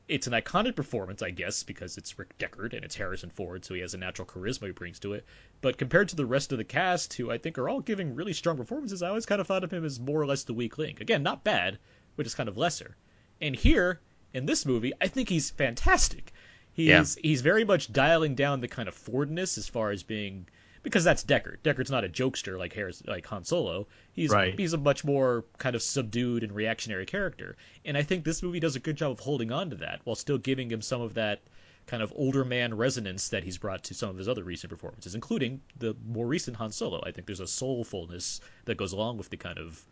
It's 0.07 0.27
an 0.27 0.34
iconic 0.34 0.76
performance, 0.76 1.23
I 1.23 1.31
guess, 1.31 1.64
because 1.64 1.97
it's 1.97 2.19
Rick 2.19 2.38
Deckard 2.38 2.73
and 2.73 2.85
it's 2.85 2.95
Harrison 2.95 3.31
Ford, 3.31 3.65
so 3.65 3.73
he 3.73 3.81
has 3.81 3.95
a 3.95 3.97
natural 3.97 4.27
charisma 4.27 4.68
he 4.68 4.72
brings 4.72 4.99
to 4.99 5.14
it. 5.14 5.26
But 5.61 5.80
compared 5.80 6.10
to 6.10 6.15
the 6.15 6.27
rest 6.27 6.52
of 6.52 6.60
the 6.60 6.64
cast, 6.64 7.14
who 7.15 7.31
I 7.31 7.39
think 7.39 7.57
are 7.57 7.68
all 7.68 7.80
giving 7.80 8.14
really 8.14 8.34
strong 8.34 8.56
performances, 8.56 9.02
I 9.02 9.10
always 9.10 9.26
kind 9.26 9.41
of 9.41 9.47
thought 9.47 9.64
of 9.64 9.73
him 9.73 9.84
as 9.84 9.99
more 9.99 10.22
or 10.22 10.27
less 10.27 10.43
the 10.43 10.53
weak 10.53 10.77
link. 10.77 11.02
Again, 11.02 11.23
not 11.23 11.43
bad, 11.43 11.80
but 12.15 12.23
just 12.23 12.38
kind 12.38 12.49
of 12.49 12.57
lesser. 12.57 12.95
And 13.41 13.56
here 13.56 13.99
in 14.35 14.45
this 14.45 14.65
movie, 14.65 14.93
I 15.02 15.07
think 15.07 15.30
he's 15.30 15.49
fantastic. 15.49 16.31
He's 16.76 16.88
Yeah. 16.88 17.22
he's 17.22 17.41
very 17.41 17.64
much 17.64 17.91
dialing 17.91 18.35
down 18.35 18.61
the 18.61 18.68
kind 18.68 18.88
of 18.88 18.95
Fordness 18.95 19.57
as 19.57 19.68
far 19.68 19.91
as 19.91 20.03
being 20.03 20.45
because 20.84 21.03
that's 21.03 21.23
Deckard. 21.23 21.57
Deckard's 21.64 21.89
not 21.89 22.03
a 22.03 22.10
jokester 22.10 22.60
like 22.60 22.73
Harris, 22.73 23.02
like 23.07 23.26
Han 23.27 23.43
Solo. 23.43 23.88
He's 24.14 24.30
Right. 24.30 24.56
he's 24.60 24.73
a 24.73 24.77
much 24.77 25.03
more 25.03 25.43
kind 25.57 25.76
of 25.76 25.81
subdued 25.81 26.43
and 26.43 26.53
reactionary 26.53 27.07
character. 27.07 27.56
And 27.85 27.97
I 27.97 28.03
think 28.03 28.23
this 28.23 28.43
movie 28.43 28.60
does 28.60 28.76
a 28.76 28.80
good 28.80 28.95
job 28.97 29.11
of 29.11 29.19
holding 29.19 29.52
on 29.52 29.72
to 29.72 29.77
that 29.77 30.02
while 30.03 30.15
still 30.15 30.38
giving 30.38 30.69
him 30.72 30.81
some 30.84 31.02
of 31.02 31.15
that 31.15 31.41
kind 31.88 32.03
of 32.03 32.11
older 32.15 32.43
man 32.43 32.73
resonance 32.76 33.30
that 33.30 33.43
he's 33.43 33.57
brought 33.57 33.84
to 33.85 33.93
some 33.93 34.10
of 34.10 34.18
his 34.18 34.27
other 34.27 34.43
recent 34.43 34.69
performances, 34.69 35.15
including 35.15 35.61
the 35.77 35.95
more 36.06 36.27
recent 36.27 36.57
Han 36.57 36.72
Solo. 36.72 37.02
I 37.06 37.11
think 37.11 37.26
there's 37.26 37.39
a 37.39 37.43
soulfulness 37.45 38.39
that 38.65 38.76
goes 38.76 38.91
along 38.91 39.18
with 39.18 39.30
the 39.30 39.38
kind 39.38 39.57
of 39.57 39.84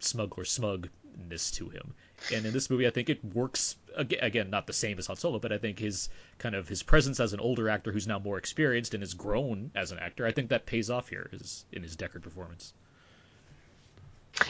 smug 0.00 0.34
or 0.38 0.44
smugness 0.44 1.50
to 1.52 1.68
him. 1.68 1.94
And 2.32 2.46
in 2.46 2.52
this 2.52 2.70
movie, 2.70 2.86
I 2.86 2.90
think 2.90 3.10
it 3.10 3.24
works 3.34 3.76
again, 3.96 4.50
not 4.50 4.66
the 4.66 4.72
same 4.72 4.98
as 4.98 5.06
Han 5.06 5.16
Solo, 5.16 5.38
but 5.38 5.52
I 5.52 5.58
think 5.58 5.78
his 5.78 6.08
kind 6.38 6.54
of 6.54 6.68
his 6.68 6.82
presence 6.82 7.20
as 7.20 7.32
an 7.32 7.40
older 7.40 7.68
actor 7.68 7.92
who's 7.92 8.06
now 8.06 8.18
more 8.18 8.38
experienced 8.38 8.94
and 8.94 9.02
has 9.02 9.14
grown 9.14 9.70
as 9.74 9.92
an 9.92 9.98
actor, 9.98 10.26
I 10.26 10.32
think 10.32 10.50
that 10.50 10.66
pays 10.66 10.90
off 10.90 11.08
here 11.08 11.28
is 11.32 11.64
in 11.72 11.82
his 11.82 11.96
Deckard 11.96 12.22
performance. 12.22 12.72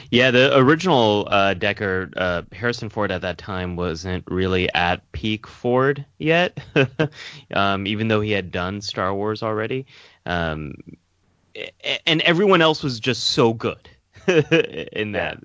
Yeah, 0.09 0.31
the 0.31 0.57
original 0.57 1.27
uh, 1.29 1.53
Decker, 1.53 2.09
uh, 2.17 2.41
Harrison 2.51 2.89
Ford 2.89 3.11
at 3.11 3.21
that 3.21 3.37
time 3.37 3.75
wasn't 3.75 4.23
really 4.27 4.71
at 4.73 5.11
peak 5.11 5.45
Ford 5.45 6.03
yet, 6.17 6.59
um, 7.53 7.85
even 7.85 8.07
though 8.07 8.21
he 8.21 8.31
had 8.31 8.51
done 8.51 8.81
Star 8.81 9.13
Wars 9.13 9.43
already. 9.43 9.85
Um, 10.25 10.73
and 12.05 12.21
everyone 12.21 12.61
else 12.61 12.81
was 12.81 12.99
just 12.99 13.23
so 13.27 13.53
good 13.53 13.87
in 14.91 15.11
that. 15.13 15.39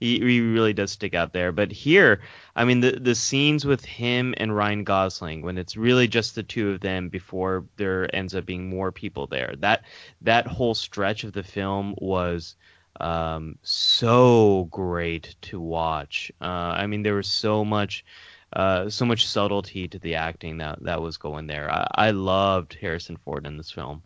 He, 0.00 0.18
he 0.18 0.40
really 0.40 0.72
does 0.72 0.92
stick 0.92 1.14
out 1.14 1.32
there. 1.32 1.52
But 1.52 1.70
here, 1.70 2.20
I 2.56 2.64
mean, 2.64 2.80
the, 2.80 2.92
the 2.92 3.14
scenes 3.14 3.64
with 3.64 3.84
him 3.84 4.34
and 4.38 4.54
Ryan 4.54 4.84
Gosling, 4.84 5.42
when 5.42 5.58
it's 5.58 5.76
really 5.76 6.08
just 6.08 6.34
the 6.34 6.42
two 6.42 6.70
of 6.70 6.80
them 6.80 7.08
before 7.08 7.64
there 7.76 8.14
ends 8.14 8.34
up 8.34 8.46
being 8.46 8.68
more 8.68 8.92
people 8.92 9.26
there, 9.26 9.54
that 9.58 9.84
that 10.22 10.46
whole 10.46 10.74
stretch 10.74 11.24
of 11.24 11.32
the 11.32 11.42
film 11.42 11.94
was 11.98 12.56
um, 13.00 13.58
so 13.62 14.68
great 14.70 15.34
to 15.42 15.60
watch. 15.60 16.30
Uh, 16.40 16.44
I 16.76 16.86
mean, 16.86 17.02
there 17.02 17.14
was 17.14 17.28
so 17.28 17.64
much, 17.64 18.04
uh, 18.52 18.88
so 18.88 19.04
much 19.04 19.26
subtlety 19.26 19.88
to 19.88 19.98
the 19.98 20.14
acting 20.14 20.58
that 20.58 20.82
that 20.84 21.02
was 21.02 21.16
going 21.16 21.46
there. 21.46 21.70
I, 21.70 21.86
I 21.94 22.10
loved 22.10 22.74
Harrison 22.80 23.16
Ford 23.16 23.46
in 23.46 23.56
this 23.56 23.70
film. 23.70 24.02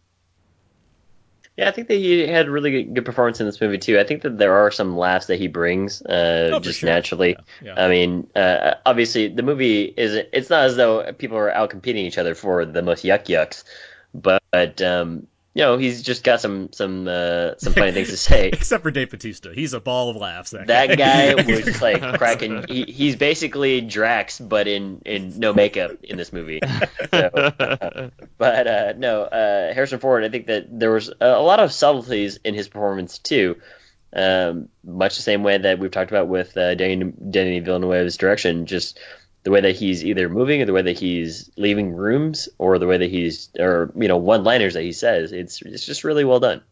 Yeah, 1.57 1.69
I 1.69 1.73
think 1.73 1.89
that 1.89 1.95
he 1.95 2.27
had 2.27 2.49
really 2.51 2.71
good, 2.71 2.95
good 2.95 3.05
performance 3.07 3.41
in 3.41 3.47
this 3.47 3.61
movie 3.61 3.79
too. 3.79 3.99
I 3.99 4.05
think 4.05 4.23
that 4.23 4.37
there 4.37 4.55
are 4.55 4.71
some 4.71 4.97
laughs 4.97 5.27
that 5.27 5.37
he 5.39 5.49
brings 5.49 6.03
uh, 6.03 6.51
Oh, 6.53 6.61
just 6.61 6.81
sure. 6.81 6.91
naturally. 6.91 7.31
Yeah, 7.63 7.75
yeah. 7.75 7.85
I 7.85 7.89
mean, 7.89 8.29
uh, 8.37 8.75
obviously 8.85 9.29
the 9.29 9.43
movie 9.43 9.85
is 9.85 10.15
it's 10.33 10.51
not 10.51 10.65
as 10.67 10.77
though 10.77 11.13
people 11.15 11.39
are 11.39 11.51
out 11.51 11.71
competing 11.71 12.05
each 12.05 12.19
other 12.19 12.35
for 12.35 12.67
the 12.67 12.83
most 12.83 13.05
yuck 13.05 13.25
yucks, 13.25 13.65
but, 14.13 14.43
but 14.53 14.83
um, 14.83 15.27
you 15.57 15.63
know 15.63 15.79
he's 15.79 16.03
just 16.03 16.23
got 16.23 16.43
some 16.43 16.71
some 16.75 17.09
uh, 17.09 17.53
some 17.57 17.73
funny 17.73 17.91
things 17.91 18.11
to 18.11 18.19
say. 18.19 18.49
Except 18.53 18.83
for 18.83 18.91
Dave 18.91 19.11
Bautista, 19.11 19.55
he's 19.55 19.73
a 19.73 19.81
ball 19.81 20.11
of 20.11 20.17
laughs. 20.17 20.51
That, 20.51 20.67
That 20.67 20.99
guy 20.99 21.35
was 21.47 21.81
like 21.81 22.19
cracking. 22.19 22.67
He, 22.69 22.85
he's 22.85 23.17
basically 23.17 23.81
Drax, 23.81 24.39
but 24.39 24.69
in 24.69 25.01
in 25.07 25.41
no 25.41 25.55
makeup 25.55 25.93
in 26.03 26.19
this 26.19 26.31
movie. 26.31 26.61
So, 27.11 27.19
uh, 27.19 28.11
but 28.39 28.67
uh, 28.67 28.93
no, 28.99 29.23
uh, 29.23 29.73
Harrison 29.73 29.99
Ford. 29.99 30.25
I 30.25 30.29
think 30.29 30.49
that 30.49 30.67
there 30.79 30.91
was 30.91 31.09
a, 31.09 31.27
a 31.27 31.43
lot 31.43 31.59
of 31.59 31.73
subtleties 31.73 32.39
in 32.45 32.53
his 32.53 32.69
performance 32.69 33.17
too. 33.17 33.57
Um, 34.13 34.69
much 34.85 35.17
the 35.17 35.23
same 35.23 35.43
way 35.43 35.57
that 35.57 35.79
we've 35.79 35.91
talked 35.91 36.11
about 36.11 36.29
with 36.29 36.55
uh, 36.59 36.75
Danny, 36.75 37.15
Danny 37.31 37.61
Villeneuve's 37.61 38.19
direction, 38.19 38.67
just 38.67 38.99
the 39.47 39.53
way 39.53 39.61
that 39.61 39.77
he's 39.77 40.05
either 40.05 40.29
moving 40.29 40.61
or 40.61 40.65
the 40.65 40.73
way 40.73 40.83
that 40.83 40.99
he's 40.99 41.53
leaving 41.57 41.95
rooms 41.95 42.49
or 42.59 42.81
the 42.81 42.87
way 42.89 42.99
that 42.99 43.09
he's 43.09 43.49
or 43.61 43.93
you 43.95 44.09
know 44.09 44.17
one 44.17 44.43
liners 44.43 44.75
that 44.75 44.83
he 44.83 44.91
says. 44.91 45.31
It's 45.31 45.63
it's 45.63 45.87
just 45.87 46.03
really 46.03 46.25
well 46.25 46.41
done. 46.41 46.63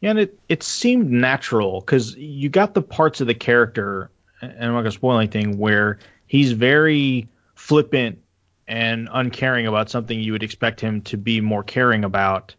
Yeah, 0.00 0.10
and 0.10 0.20
it, 0.20 0.38
it 0.48 0.62
seemed 0.62 1.10
natural 1.10 1.80
because 1.80 2.14
you 2.14 2.48
got 2.48 2.72
the 2.72 2.82
parts 2.82 3.20
of 3.20 3.26
the 3.26 3.34
character, 3.34 4.12
and 4.40 4.52
I'm 4.52 4.74
not 4.74 4.82
gonna 4.82 4.92
spoil 4.92 5.18
anything, 5.18 5.58
where 5.58 5.98
he's 6.28 6.52
very 6.52 7.26
flippant 7.56 8.22
and 8.68 9.08
uncaring 9.12 9.66
about 9.66 9.90
something 9.90 10.20
you 10.20 10.30
would 10.30 10.44
expect 10.44 10.80
him 10.80 11.02
to 11.02 11.16
be 11.16 11.40
more 11.40 11.64
caring 11.64 12.04
about, 12.04 12.54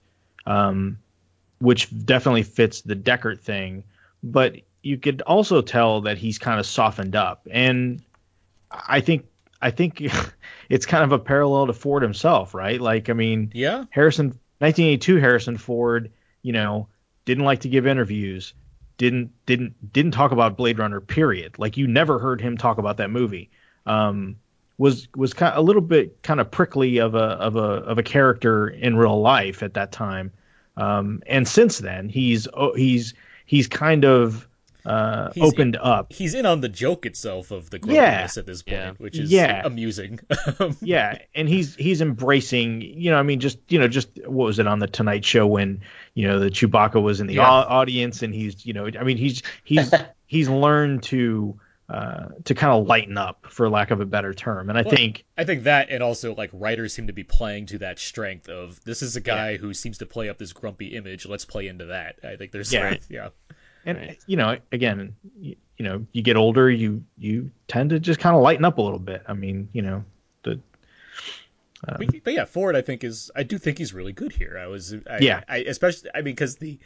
um, 0.45 0.99
which 1.59 1.87
definitely 2.05 2.43
fits 2.43 2.81
the 2.81 2.97
Deckard 2.97 3.39
thing. 3.39 3.85
But 4.21 4.57
you 4.81 4.97
could 4.97 5.21
also 5.21 5.61
tell 5.61 6.01
that 6.01 6.17
he's 6.17 6.39
kind 6.39 6.59
of 6.59 6.65
softened 6.65 7.15
up, 7.15 7.47
and 7.49 8.01
I 8.73 9.01
think 9.01 9.25
I 9.61 9.71
think 9.71 10.01
it's 10.69 10.85
kind 10.85 11.03
of 11.03 11.11
a 11.11 11.19
parallel 11.19 11.67
to 11.67 11.73
Ford 11.73 12.03
himself, 12.03 12.53
right? 12.53 12.79
Like, 12.79 13.09
I 13.09 13.13
mean, 13.13 13.51
yeah, 13.53 13.85
Harrison 13.91 14.27
1982 14.59 15.17
Harrison 15.17 15.57
Ford, 15.57 16.11
you 16.41 16.53
know, 16.53 16.87
didn't 17.25 17.43
like 17.43 17.61
to 17.61 17.69
give 17.69 17.85
interviews, 17.85 18.53
didn't 18.97 19.31
didn't 19.45 19.93
didn't 19.93 20.11
talk 20.11 20.31
about 20.31 20.57
Blade 20.57 20.79
Runner 20.79 21.01
period. 21.01 21.59
Like 21.59 21.77
you 21.77 21.87
never 21.87 22.19
heard 22.19 22.41
him 22.41 22.57
talk 22.57 22.77
about 22.77 22.97
that 22.97 23.09
movie. 23.09 23.49
Um 23.85 24.37
was 24.77 25.07
was 25.15 25.33
kind 25.33 25.53
a 25.55 25.61
little 25.61 25.81
bit 25.81 26.21
kind 26.23 26.39
of 26.39 26.49
prickly 26.49 26.97
of 26.99 27.15
a 27.15 27.17
of 27.17 27.55
a 27.55 27.59
of 27.59 27.97
a 27.97 28.03
character 28.03 28.67
in 28.67 28.95
real 28.95 29.21
life 29.21 29.63
at 29.63 29.75
that 29.75 29.91
time. 29.91 30.31
Um 30.77 31.21
and 31.27 31.47
since 31.47 31.77
then 31.79 32.09
he's 32.09 32.47
oh, 32.53 32.73
he's 32.73 33.13
he's 33.45 33.67
kind 33.67 34.05
of 34.05 34.47
uh 34.85 35.31
He's- 35.34 35.47
opened 35.47 35.77
up. 35.77 36.11
he's 36.11 36.34
in 36.34 36.45
on 36.45 36.60
the 36.61 36.69
joke 36.69 37.05
itself 37.05 37.51
of 37.51 37.69
the 37.69 37.77
Yeah. 37.77 37.84
grumpiness 37.85 38.38
at 38.38 38.45
this 38.45 38.61
point, 38.64 38.77
Yeah. 38.80 38.91
which 38.97 39.18
is 39.18 39.31
Yeah. 39.31 39.61
amusing. 39.65 40.19
yeah, 40.81 41.19
and 41.34 41.47
he's 41.47 41.76
he's 41.76 42.01
embracing, 42.01 42.81
you 42.81 43.11
know, 43.11 43.18
I 43.18 43.23
mean, 43.23 43.39
just 43.39 43.60
you 43.69 43.80
know, 43.80 43.88
just 43.88 44.10
what 44.26 44.45
was 44.45 44.60
it 44.60 44.68
on 44.68 44.80
the 44.80 44.88
Tonight 44.88 45.23
Show 45.26 45.47
when 45.47 45.81
you 46.15 46.27
know 46.27 46.39
the 46.39 46.49
Chewbacca 46.49 47.01
was 47.01 47.19
in 47.22 47.27
the 47.27 47.35
Yeah. 47.35 47.47
au- 47.49 47.68
audience, 47.69 48.23
and 48.23 48.34
he's, 48.34 48.65
you 48.65 48.73
know, 48.73 48.88
I 48.99 49.03
mean, 49.03 49.18
he's 49.18 49.41
he's 49.64 49.93
he's 50.27 50.49
learned 50.49 51.03
to 51.03 51.60
uh, 51.89 52.30
to 52.45 52.55
kind 52.55 52.73
of 52.73 52.88
lighten 52.88 53.18
up, 53.18 53.45
for 53.49 53.69
lack 53.69 53.91
of 53.91 53.99
a 53.99 54.05
better 54.05 54.34
term, 54.34 54.69
and 54.69 54.77
I 54.80 54.84
Well, 54.84 54.95
think 54.95 55.26
I 55.38 55.43
think 55.43 55.64
that 55.64 55.89
and 55.91 56.01
also 56.01 56.34
like 56.34 56.49
writers 56.53 56.93
seem 56.93 57.07
to 57.07 57.14
be 57.14 57.23
playing 57.23 57.68
to 57.68 57.77
that 57.80 57.99
strength 57.99 58.47
of 58.49 58.81
this 58.84 59.01
is 59.01 59.15
a 59.15 59.22
guy 59.22 59.57
who 59.57 59.73
seems 59.73 59.97
to 59.99 60.05
play 60.05 60.30
up 60.30 60.38
this 60.38 60.53
grumpy 60.53 60.95
image. 60.95 61.26
Let's 61.26 61.45
play 61.45 61.68
into 61.68 61.85
that. 61.88 62.15
I 62.23 62.35
think 62.38 62.51
there's 62.51 62.72
Yeah. 62.73 62.91
yeah, 62.91 62.97
yeah. 63.10 63.30
And 63.85 63.97
Right. 63.97 64.19
you 64.27 64.38
know, 64.38 64.57
again, 64.72 65.15
you, 65.39 65.55
you 65.77 65.85
know, 65.85 66.05
you 66.11 66.22
get 66.22 66.38
older, 66.38 66.69
you 66.69 67.03
you 67.18 67.51
tend 67.68 67.89
to 67.91 67.99
just 67.99 68.19
kind 68.19 68.35
of 68.35 68.41
lighten 68.41 68.65
up 68.65 68.77
a 68.77 68.81
little 68.81 68.99
bit. 68.99 69.23
I 69.27 69.34
mean, 69.34 69.69
you 69.73 69.81
know, 69.81 70.03
the 70.43 70.60
But, 71.85 72.23
but 72.23 72.34
yeah, 72.34 72.45
Ford, 72.45 72.76
I 72.76 72.81
think 72.81 73.03
is 73.03 73.30
I 73.35 73.43
do 73.43 73.57
think 73.57 73.77
he's 73.77 73.93
really 73.93 74.14
good 74.14 74.31
here. 74.31 74.57
I 74.57 74.68
was, 74.68 74.93
I, 75.10 75.18
Yeah. 75.19 75.43
I 75.47 75.57
especially, 75.57 76.10
I 76.15 76.19
mean, 76.19 76.34
because 76.34 76.55
the, 76.55 76.80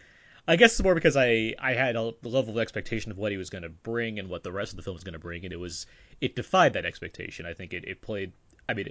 I 0.48 0.56
guess 0.56 0.72
it's 0.72 0.84
more 0.84 0.96
because 0.96 1.16
I 1.18 1.54
I 1.60 1.74
had 1.74 1.96
a 1.96 2.14
the 2.22 2.30
level 2.30 2.54
of 2.54 2.60
expectation 2.60 3.12
of 3.12 3.18
what 3.18 3.32
he 3.32 3.38
was 3.38 3.50
going 3.50 3.64
to 3.64 3.70
bring 3.70 4.18
and 4.18 4.30
what 4.30 4.44
the 4.44 4.52
rest 4.52 4.72
of 4.72 4.78
the 4.78 4.84
film 4.84 4.96
was 4.96 5.04
going 5.04 5.14
to 5.14 5.20
bring, 5.20 5.44
and 5.44 5.54
it 5.54 5.60
was 5.60 5.86
it 6.22 6.36
defied 6.36 6.74
that 6.74 6.86
expectation. 6.86 7.46
I 7.46 7.54
think 7.54 7.74
it, 7.74 7.84
it 7.86 8.02
played. 8.02 8.32
I 8.70 8.74
mean, 8.74 8.90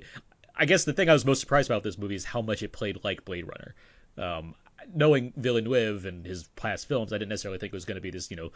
I 0.54 0.66
guess 0.66 0.84
the 0.84 0.92
thing 0.92 1.08
I 1.08 1.12
was 1.12 1.24
most 1.24 1.40
surprised 1.40 1.70
about 1.70 1.82
this 1.82 1.98
movie 1.98 2.14
is 2.14 2.24
how 2.24 2.42
much 2.42 2.62
it 2.62 2.72
played 2.72 3.02
like 3.04 3.24
Blade 3.24 3.46
Runner. 3.46 3.74
Um, 4.18 4.54
knowing 4.94 5.32
Villeneuve 5.36 6.04
and 6.06 6.24
his 6.24 6.48
past 6.56 6.88
films, 6.88 7.12
I 7.12 7.18
didn't 7.18 7.30
necessarily 7.30 7.58
think 7.58 7.72
it 7.72 7.76
was 7.76 7.84
going 7.84 7.96
to 7.96 8.00
be 8.00 8.10
this, 8.10 8.30
you 8.30 8.36
know, 8.36 8.52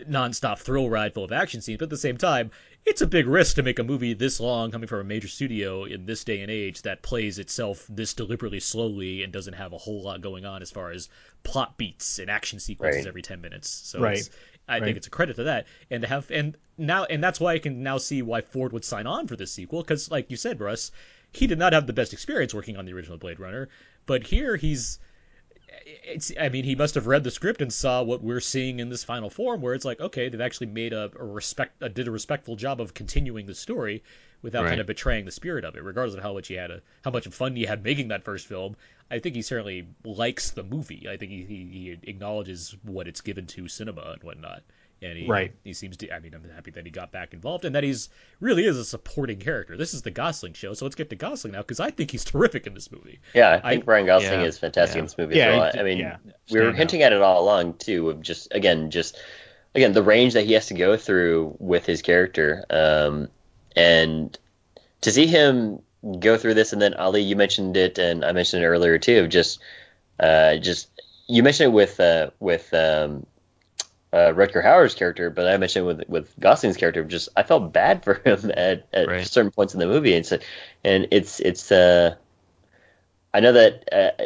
nonstop 0.00 0.58
thrill 0.58 0.90
ride 0.90 1.14
full 1.14 1.24
of 1.24 1.32
action 1.32 1.60
scenes. 1.60 1.78
But 1.78 1.84
at 1.84 1.90
the 1.90 1.96
same 1.96 2.16
time, 2.16 2.50
it's 2.84 3.00
a 3.00 3.06
big 3.06 3.26
risk 3.26 3.56
to 3.56 3.62
make 3.62 3.78
a 3.78 3.84
movie 3.84 4.12
this 4.12 4.40
long 4.40 4.70
coming 4.70 4.88
from 4.88 5.00
a 5.00 5.04
major 5.04 5.28
studio 5.28 5.84
in 5.84 6.06
this 6.06 6.24
day 6.24 6.40
and 6.40 6.50
age 6.50 6.82
that 6.82 7.02
plays 7.02 7.38
itself 7.38 7.86
this 7.88 8.12
deliberately 8.14 8.60
slowly 8.60 9.22
and 9.22 9.32
doesn't 9.32 9.54
have 9.54 9.72
a 9.72 9.78
whole 9.78 10.02
lot 10.02 10.20
going 10.20 10.44
on 10.44 10.62
as 10.62 10.70
far 10.70 10.90
as 10.90 11.08
plot 11.44 11.76
beats 11.78 12.18
and 12.18 12.28
action 12.28 12.58
sequences 12.58 13.04
Right. 13.04 13.08
every 13.08 13.22
10 13.22 13.40
minutes. 13.40 13.68
So 13.70 14.00
Right. 14.00 14.18
it's, 14.18 14.30
I 14.68 14.74
Right. 14.74 14.84
think 14.84 14.96
it's 14.96 15.06
a 15.06 15.10
credit 15.10 15.36
to 15.36 15.44
that 15.44 15.66
and 15.90 16.02
to 16.02 16.08
have 16.08 16.30
and 16.30 16.56
now 16.76 17.04
and 17.04 17.22
that's 17.22 17.38
why 17.38 17.52
I 17.52 17.58
can 17.58 17.82
now 17.82 17.98
see 17.98 18.22
why 18.22 18.40
Ford 18.40 18.72
would 18.72 18.84
sign 18.84 19.06
on 19.06 19.28
for 19.28 19.36
this 19.36 19.52
sequel 19.52 19.82
because 19.82 20.10
like 20.10 20.30
you 20.30 20.36
said, 20.36 20.58
Russ, 20.60 20.90
he 21.32 21.46
did 21.46 21.58
not 21.58 21.72
have 21.72 21.86
the 21.86 21.92
best 21.92 22.12
experience 22.12 22.52
working 22.54 22.76
on 22.76 22.84
the 22.84 22.92
original 22.92 23.18
Blade 23.18 23.38
Runner, 23.38 23.68
but 24.06 24.24
here 24.26 24.56
he's 24.56 24.98
it's 25.86 26.32
I 26.40 26.48
mean 26.48 26.64
he 26.64 26.74
must 26.74 26.94
have 26.94 27.06
read 27.06 27.24
the 27.24 27.30
script 27.30 27.60
and 27.60 27.72
saw 27.72 28.02
what 28.02 28.22
we're 28.22 28.40
seeing 28.40 28.80
in 28.80 28.88
this 28.88 29.04
final 29.04 29.30
form 29.30 29.60
where 29.60 29.74
it's 29.74 29.84
like 29.84 30.00
okay 30.00 30.28
they've 30.28 30.40
actually 30.40 30.68
made 30.68 30.92
a, 30.92 31.10
a 31.18 31.24
respect 31.24 31.82
a, 31.82 31.88
did 31.88 32.08
a 32.08 32.10
respectful 32.10 32.56
job 32.56 32.80
of 32.80 32.94
continuing 32.94 33.46
the 33.46 33.54
story 33.54 34.02
without 34.42 34.62
Right. 34.64 34.70
kind 34.70 34.80
of 34.80 34.86
betraying 34.86 35.24
the 35.24 35.30
spirit 35.30 35.64
of 35.64 35.76
it 35.76 35.82
regardless 35.82 36.16
of 36.16 36.22
how 36.22 36.32
much 36.34 36.48
he 36.48 36.54
had 36.54 36.70
a, 36.70 36.80
how 37.02 37.10
much 37.10 37.26
fun 37.28 37.56
he 37.56 37.64
had 37.64 37.82
making 37.82 38.08
that 38.08 38.24
first 38.24 38.46
film. 38.46 38.76
I 39.10 39.18
think 39.18 39.34
he 39.36 39.42
certainly 39.42 39.86
likes 40.04 40.50
the 40.50 40.62
movie. 40.62 41.06
I 41.08 41.16
think 41.16 41.30
he, 41.30 41.44
he, 41.44 41.64
he 41.66 41.98
acknowledges 42.10 42.74
what 42.82 43.06
it's 43.06 43.20
given 43.20 43.46
to 43.48 43.68
cinema 43.68 44.02
and 44.12 44.22
whatnot 44.22 44.62
and 45.04 45.18
he 45.18 45.26
Right. 45.26 45.52
he 45.62 45.72
seems 45.74 45.96
to 45.98 46.10
I 46.14 46.18
mean 46.18 46.34
I'm 46.34 46.48
happy 46.50 46.70
that 46.72 46.84
he 46.84 46.90
got 46.90 47.12
back 47.12 47.34
involved 47.34 47.64
and 47.64 47.74
that 47.74 47.84
he's 47.84 48.08
really 48.40 48.64
is 48.66 48.76
a 48.78 48.84
supporting 48.84 49.38
character 49.38 49.76
this 49.76 49.94
is 49.94 50.02
the 50.02 50.10
Gosling 50.10 50.54
show 50.54 50.72
so 50.74 50.84
let's 50.84 50.94
get 50.96 51.10
to 51.10 51.16
Gosling 51.16 51.52
now 51.52 51.60
because 51.60 51.78
I 51.80 51.90
think 51.90 52.10
he's 52.10 52.24
terrific 52.32 52.66
in 52.66 52.74
this 52.74 52.90
movie 52.90 53.20
Yeah, 53.34 53.60
I 53.62 53.70
think 53.70 53.84
I- 53.88 53.92
Ryan 53.92 54.06
Gosling 54.06 54.40
yeah, 54.40 54.46
is 54.46 54.58
fantastic 54.58 54.96
yeah. 54.96 54.98
in 55.00 55.04
this 55.04 55.18
movie 55.18 55.36
Yeah, 55.36 55.48
as 55.50 55.56
well. 55.60 55.70
he- 55.72 55.78
I 55.78 55.82
mean, 55.82 55.98
yeah, 55.98 56.16
we 56.50 56.58
were 56.60 56.66
stand 56.66 56.76
hinting 56.78 57.02
at 57.02 57.12
it 57.12 57.20
all 57.22 57.42
along 57.44 57.74
too, 57.74 58.10
of 58.10 58.20
just 58.22 58.48
again, 58.54 58.90
just 58.90 59.16
again 59.74 59.92
the 59.92 60.02
range 60.02 60.32
that 60.34 60.44
he 60.46 60.52
has 60.54 60.66
to 60.66 60.74
go 60.74 60.96
through 60.96 61.56
with 61.58 61.84
his 61.86 62.02
character, 62.02 62.64
um, 62.70 63.28
and 63.76 64.38
to 65.02 65.10
see 65.12 65.26
him 65.26 65.80
go 66.20 66.36
through 66.38 66.54
this, 66.54 66.72
and 66.72 66.80
then 66.80 66.94
Ali, 66.94 67.22
you 67.22 67.34
mentioned 67.36 67.76
it, 67.76 67.98
and 67.98 68.24
I 68.24 68.32
mentioned 68.32 68.62
it 68.62 68.66
earlier 68.66 68.98
too, 68.98 69.20
of 69.20 69.28
just, 69.30 69.58
uh, 70.20 70.56
just 70.56 70.88
you 71.26 71.42
mentioned 71.42 71.70
it 71.70 71.74
with 71.74 71.98
uh, 72.00 72.30
with 72.40 72.72
um, 72.74 73.26
uh, 74.14 74.32
Rutger 74.34 74.64
Hauer's 74.64 74.94
character, 74.94 75.30
but 75.30 75.48
I 75.48 75.58
mentioned 75.58 75.86
with 75.86 76.08
with 76.08 76.34
Gosling's 76.40 76.78
character, 76.78 77.04
just 77.04 77.30
I 77.36 77.44
felt 77.44 77.72
bad 77.74 78.04
for 78.04 78.14
him 78.14 78.52
at, 78.56 78.88
at 78.94 79.08
Right. 79.08 79.26
certain 79.26 79.52
points 79.52 79.74
in 79.74 79.80
the 79.80 79.88
movie, 79.88 80.14
and 80.16 80.26
so, 80.26 80.38
and 80.84 81.08
it's 81.12 81.40
it's 81.40 81.72
uh, 81.72 82.16
I 83.32 83.40
know 83.40 83.52
that 83.52 83.88
uh, 83.92 84.24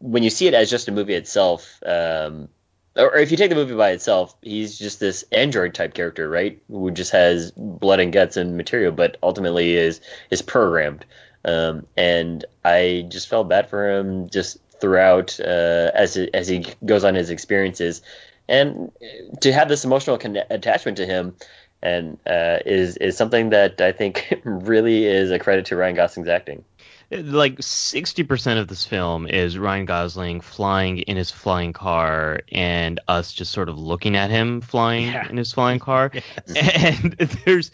when 0.00 0.22
you 0.22 0.30
see 0.30 0.46
it 0.46 0.54
as 0.54 0.70
just 0.70 0.88
a 0.88 0.92
movie 0.92 1.14
itself, 1.14 1.82
um, 1.86 2.48
or 2.96 3.16
if 3.16 3.30
you 3.30 3.36
take 3.36 3.50
the 3.50 3.56
movie 3.56 3.74
by 3.74 3.90
itself, 3.92 4.34
he's 4.42 4.78
just 4.78 5.00
this 5.00 5.24
android 5.32 5.74
type 5.74 5.94
character, 5.94 6.28
right? 6.28 6.60
Who 6.68 6.90
just 6.90 7.12
has 7.12 7.52
blood 7.52 8.00
and 8.00 8.12
guts 8.12 8.36
and 8.36 8.56
material, 8.56 8.92
but 8.92 9.16
ultimately 9.22 9.76
is 9.76 10.00
is 10.30 10.42
programmed. 10.42 11.04
Um, 11.44 11.86
and 11.96 12.44
I 12.64 13.06
just 13.08 13.28
felt 13.28 13.48
bad 13.48 13.70
for 13.70 13.90
him 13.90 14.28
just 14.30 14.58
throughout 14.80 15.38
uh, 15.40 15.90
as 15.94 16.16
as 16.34 16.48
he 16.48 16.66
goes 16.84 17.04
on 17.04 17.14
his 17.14 17.30
experiences, 17.30 18.02
and 18.50 18.92
to 19.40 19.52
have 19.52 19.68
this 19.68 19.84
emotional 19.84 20.18
con- 20.18 20.36
attachment 20.50 20.98
to 20.98 21.06
him. 21.06 21.34
And 21.82 22.18
uh, 22.26 22.58
is 22.66 22.98
is 22.98 23.16
something 23.16 23.48
that 23.50 23.80
I 23.80 23.92
think 23.92 24.34
really 24.44 25.06
is 25.06 25.30
a 25.30 25.38
credit 25.38 25.64
to 25.66 25.76
Ryan 25.76 25.96
Gosling's 25.96 26.28
acting. 26.28 26.62
like 27.10 27.56
60% 27.56 28.60
of 28.60 28.68
this 28.68 28.84
film 28.84 29.26
is 29.26 29.56
Ryan 29.56 29.86
Gosling 29.86 30.42
flying 30.42 30.98
in 30.98 31.16
his 31.16 31.30
flying 31.30 31.72
car 31.72 32.40
and 32.52 33.00
us 33.08 33.32
just 33.32 33.52
sort 33.52 33.70
of 33.70 33.78
looking 33.78 34.14
at 34.14 34.28
him 34.28 34.60
flying 34.60 35.06
Yeah. 35.06 35.26
in 35.30 35.38
his 35.38 35.54
flying 35.54 35.78
car. 35.78 36.12
And 36.54 37.12
there's 37.46 37.70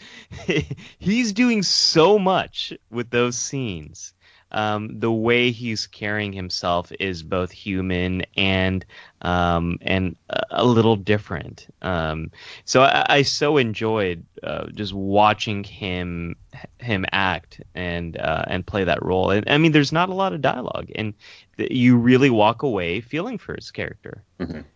he's 0.99 1.33
doing 1.33 1.61
so 1.63 2.17
much 2.17 2.71
with 2.89 3.09
those 3.09 3.37
scenes. 3.37 4.13
Um, 4.51 4.99
the 4.99 5.11
way 5.11 5.51
he's 5.51 5.87
carrying 5.87 6.31
himself 6.31 6.91
is 6.99 7.21
both 7.21 7.51
human 7.51 8.23
and 8.37 8.85
um, 9.21 9.77
and 9.81 10.15
a- 10.29 10.43
a 10.51 10.65
little 10.65 10.95
different. 10.95 11.67
Um, 11.81 12.31
so 12.63 12.83
I, 12.83 13.05
I 13.09 13.21
so 13.23 13.57
enjoyed 13.57 14.23
uh, 14.43 14.67
just 14.67 14.93
watching 14.93 15.63
him 15.65 16.35
him 16.79 17.05
act 17.11 17.61
and 17.75 18.17
uh, 18.17 18.45
and 18.47 18.65
play 18.65 18.85
that 18.85 19.03
role. 19.03 19.31
And 19.31 19.49
I 19.49 19.57
mean, 19.57 19.73
there's 19.73 19.91
not 19.91 20.09
a 20.09 20.13
lot 20.13 20.31
of 20.33 20.41
dialogue, 20.41 20.89
and 20.95 21.13
th- 21.57 21.71
you 21.71 21.97
really 21.97 22.29
walk 22.29 22.63
away 22.63 23.01
feeling 23.01 23.37
for 23.37 23.53
his 23.55 23.71
character. 23.71 24.23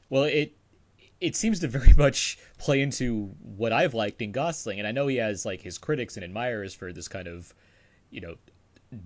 Well, 0.09 0.23
it 0.25 0.53
it 1.21 1.35
seems 1.35 1.59
to 1.61 1.67
very 1.69 1.93
much 1.97 2.37
play 2.57 2.81
into 2.81 3.33
what 3.55 3.71
I've 3.71 3.93
liked 3.93 4.21
in 4.21 4.31
Gosling, 4.33 4.79
and 4.79 4.87
I 4.87 4.91
know 4.91 5.07
he 5.07 5.17
has 5.17 5.45
like 5.45 5.61
his 5.61 5.77
critics 5.77 6.17
and 6.17 6.25
admirers 6.25 6.73
for 6.73 6.91
this 6.91 7.07
kind 7.07 7.27
of, 7.27 7.53
you 8.09 8.19
know, 8.21 8.35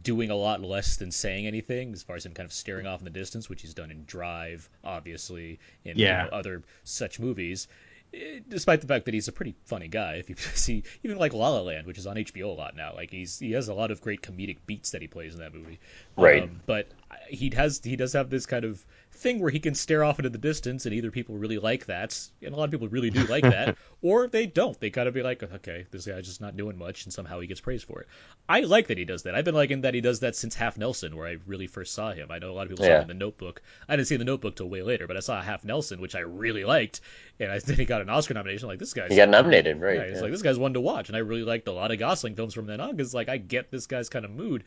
doing 0.04 0.32
a 0.32 0.36
lot 0.36 0.62
less 0.62 0.98
than 0.98 1.12
saying 1.12 1.48
anything, 1.48 1.94
as 1.94 2.04
far 2.04 2.16
as 2.16 2.26
him 2.26 2.34
kind 2.34 2.46
of 2.46 2.54
staring 2.54 2.88
off 2.88 3.00
in 3.00 3.06
the 3.06 3.12
distance, 3.12 3.50
which 3.50 3.62
he's 3.62 3.74
done 3.74 3.92
in 3.92 4.04
Drive, 4.06 4.68
obviously, 4.84 5.60
in 5.84 5.98
you 5.98 6.06
know, 6.06 6.30
other 6.32 6.64
such 6.84 7.20
movies. 7.20 7.68
Eh, 8.14 8.40
Despite 8.48 8.82
the 8.82 8.88
fact 8.88 9.06
that 9.06 9.14
he's 9.14 9.28
a 9.28 9.32
pretty 9.32 9.56
funny 9.66 9.88
guy, 9.88 10.16
if 10.16 10.30
you 10.30 10.36
see 10.56 10.84
even 11.04 11.18
like 11.18 11.34
La 11.34 11.50
La 11.50 11.62
Land, 11.62 11.86
which 11.86 11.98
is 11.98 12.08
on 12.08 12.16
HBO 12.16 12.46
a 12.46 12.48
lot 12.48 12.76
now, 12.76 12.94
like 12.96 13.12
he's 13.12 13.38
he 13.38 13.52
has 13.52 13.68
a 13.68 13.74
lot 13.74 13.92
of 13.92 14.02
great 14.02 14.22
comedic 14.22 14.58
beats 14.66 14.92
that 14.92 15.02
he 15.02 15.08
plays 15.08 15.34
in 15.34 15.40
that 15.42 15.54
movie. 15.54 15.80
Right. 16.16 16.44
Um, 16.44 16.62
but 16.66 16.88
he 17.28 17.52
has 17.56 17.82
he 17.84 17.96
does 17.96 18.14
have 18.14 18.30
this 18.30 18.46
kind 18.46 18.66
of 18.66 18.84
thing 19.16 19.40
where 19.40 19.52
he 19.52 19.60
can 19.60 19.76
stare 19.76 20.04
off 20.04 20.20
into 20.20 20.30
the 20.30 20.38
distance, 20.38 20.86
and 20.86 20.94
either 20.94 21.12
people 21.12 21.36
really 21.36 21.58
like 21.58 21.86
that, 21.88 22.20
and 22.42 22.54
a 22.54 22.58
lot 22.58 22.66
of 22.66 22.72
people 22.72 22.88
really 22.88 23.10
do 23.10 23.26
like 23.26 23.44
that, 23.44 23.78
or 24.02 24.28
they 24.28 24.46
don't. 24.46 24.80
They 24.80 24.90
kind 24.90 25.08
of 25.08 25.14
be 25.14 25.24
like, 25.24 25.42
okay, 25.42 25.86
this 25.92 26.06
guy's 26.06 26.26
just 26.26 26.42
not 26.42 26.58
doing 26.58 26.78
much, 26.78 27.06
and 27.06 27.14
somehow 27.14 27.40
he 27.40 27.48
gets 27.48 27.62
praised 27.62 27.86
for 27.86 28.02
it. 28.02 28.08
I 28.48 28.62
like 28.62 28.88
that 28.88 28.98
he 28.98 29.06
does 29.06 29.24
that. 29.24 29.36
I've 29.36 29.46
been 29.46 29.56
liking 29.56 29.82
that 29.82 29.94
he 29.94 30.02
does 30.02 30.20
that 30.22 30.36
since 30.36 30.56
Half 30.56 30.78
Nelson, 30.78 31.16
where 31.16 31.28
I 31.28 31.38
really 31.46 31.68
first 31.68 31.94
saw 31.94 32.12
him. 32.12 32.32
I 32.32 32.40
know 32.40 32.52
a 32.52 32.54
lot 32.54 32.64
of 32.64 32.70
people 32.70 32.86
saw 32.86 32.92
him 32.92 33.02
in 33.02 33.08
The 33.08 33.14
Notebook. 33.14 33.62
I 33.88 33.96
didn't 33.96 34.08
see 34.08 34.18
The 34.18 34.26
Notebook 34.26 34.56
till 34.56 34.70
way 34.70 34.82
later, 34.82 35.08
but 35.08 35.18
I 35.18 35.22
saw 35.22 35.42
Half 35.42 35.64
Nelson, 35.64 36.02
which 36.02 36.16
I 36.16 36.20
really 36.20 36.64
liked, 36.64 37.02
and 37.40 37.52
I 37.52 37.60
think 37.66 37.80
he 37.80 37.86
got 37.86 38.02
an 38.02 38.10
Oscar 38.10 38.34
nomination. 38.34 38.68
Like 38.68 38.80
this 38.80 38.94
guy, 38.94 39.08
he 39.10 39.16
got 39.16 39.30
nominated, 39.30 39.82
right? 39.82 39.96
yeah, 39.96 40.02
it's 40.04 40.16
yeah. 40.18 40.22
like 40.22 40.32
this 40.32 40.42
guy's 40.42 40.60
one 40.60 40.74
to 40.74 40.82
watch, 40.82 41.10
and 41.10 41.16
I 41.16 41.20
really 41.20 41.44
liked 41.44 41.68
a 41.68 41.72
lot 41.72 41.92
of 41.92 42.00
Gosling 42.00 42.36
films 42.36 42.54
from 42.54 42.68
then 42.68 42.80
on 42.80 42.96
because 42.96 43.14
like 43.14 43.30
I 43.30 43.38
get 43.38 43.72
this 43.72 43.88
guy's 43.88 44.10
kind 44.10 44.26
of 44.26 44.32
mood, 44.32 44.64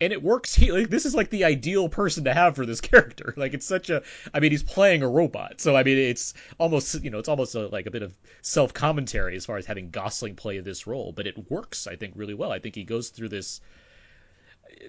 and 0.00 0.12
it 0.12 0.22
works. 0.22 0.54
He 0.54 0.72
like 0.72 0.88
this 0.88 1.06
is 1.06 1.14
like 1.14 1.30
the 1.30 1.44
ideal 1.44 1.88
person 1.88 2.24
to 2.24 2.34
have 2.34 2.56
for 2.56 2.66
this 2.66 2.80
character. 2.90 3.34
Like 3.36 3.54
it's 3.54 3.66
such 3.66 3.90
a, 3.90 4.02
I 4.32 4.40
mean, 4.40 4.50
he's 4.50 4.62
playing 4.62 5.02
a 5.02 5.08
robot, 5.08 5.60
so 5.60 5.76
I 5.76 5.82
mean, 5.82 5.98
it's 5.98 6.34
almost 6.58 7.02
you 7.02 7.10
know, 7.10 7.18
it's 7.18 7.28
almost 7.28 7.54
a, 7.54 7.68
like 7.68 7.86
a 7.86 7.90
bit 7.90 8.02
of 8.02 8.14
self 8.42 8.72
commentary 8.72 9.36
as 9.36 9.46
far 9.46 9.58
as 9.58 9.66
having 9.66 9.90
Gosling 9.90 10.36
play 10.36 10.58
this 10.60 10.86
role, 10.86 11.12
but 11.12 11.26
it 11.26 11.50
works, 11.50 11.86
I 11.86 11.96
think, 11.96 12.14
really 12.16 12.34
well. 12.34 12.52
I 12.52 12.58
think 12.58 12.74
he 12.74 12.84
goes 12.84 13.10
through 13.10 13.28
this 13.28 13.60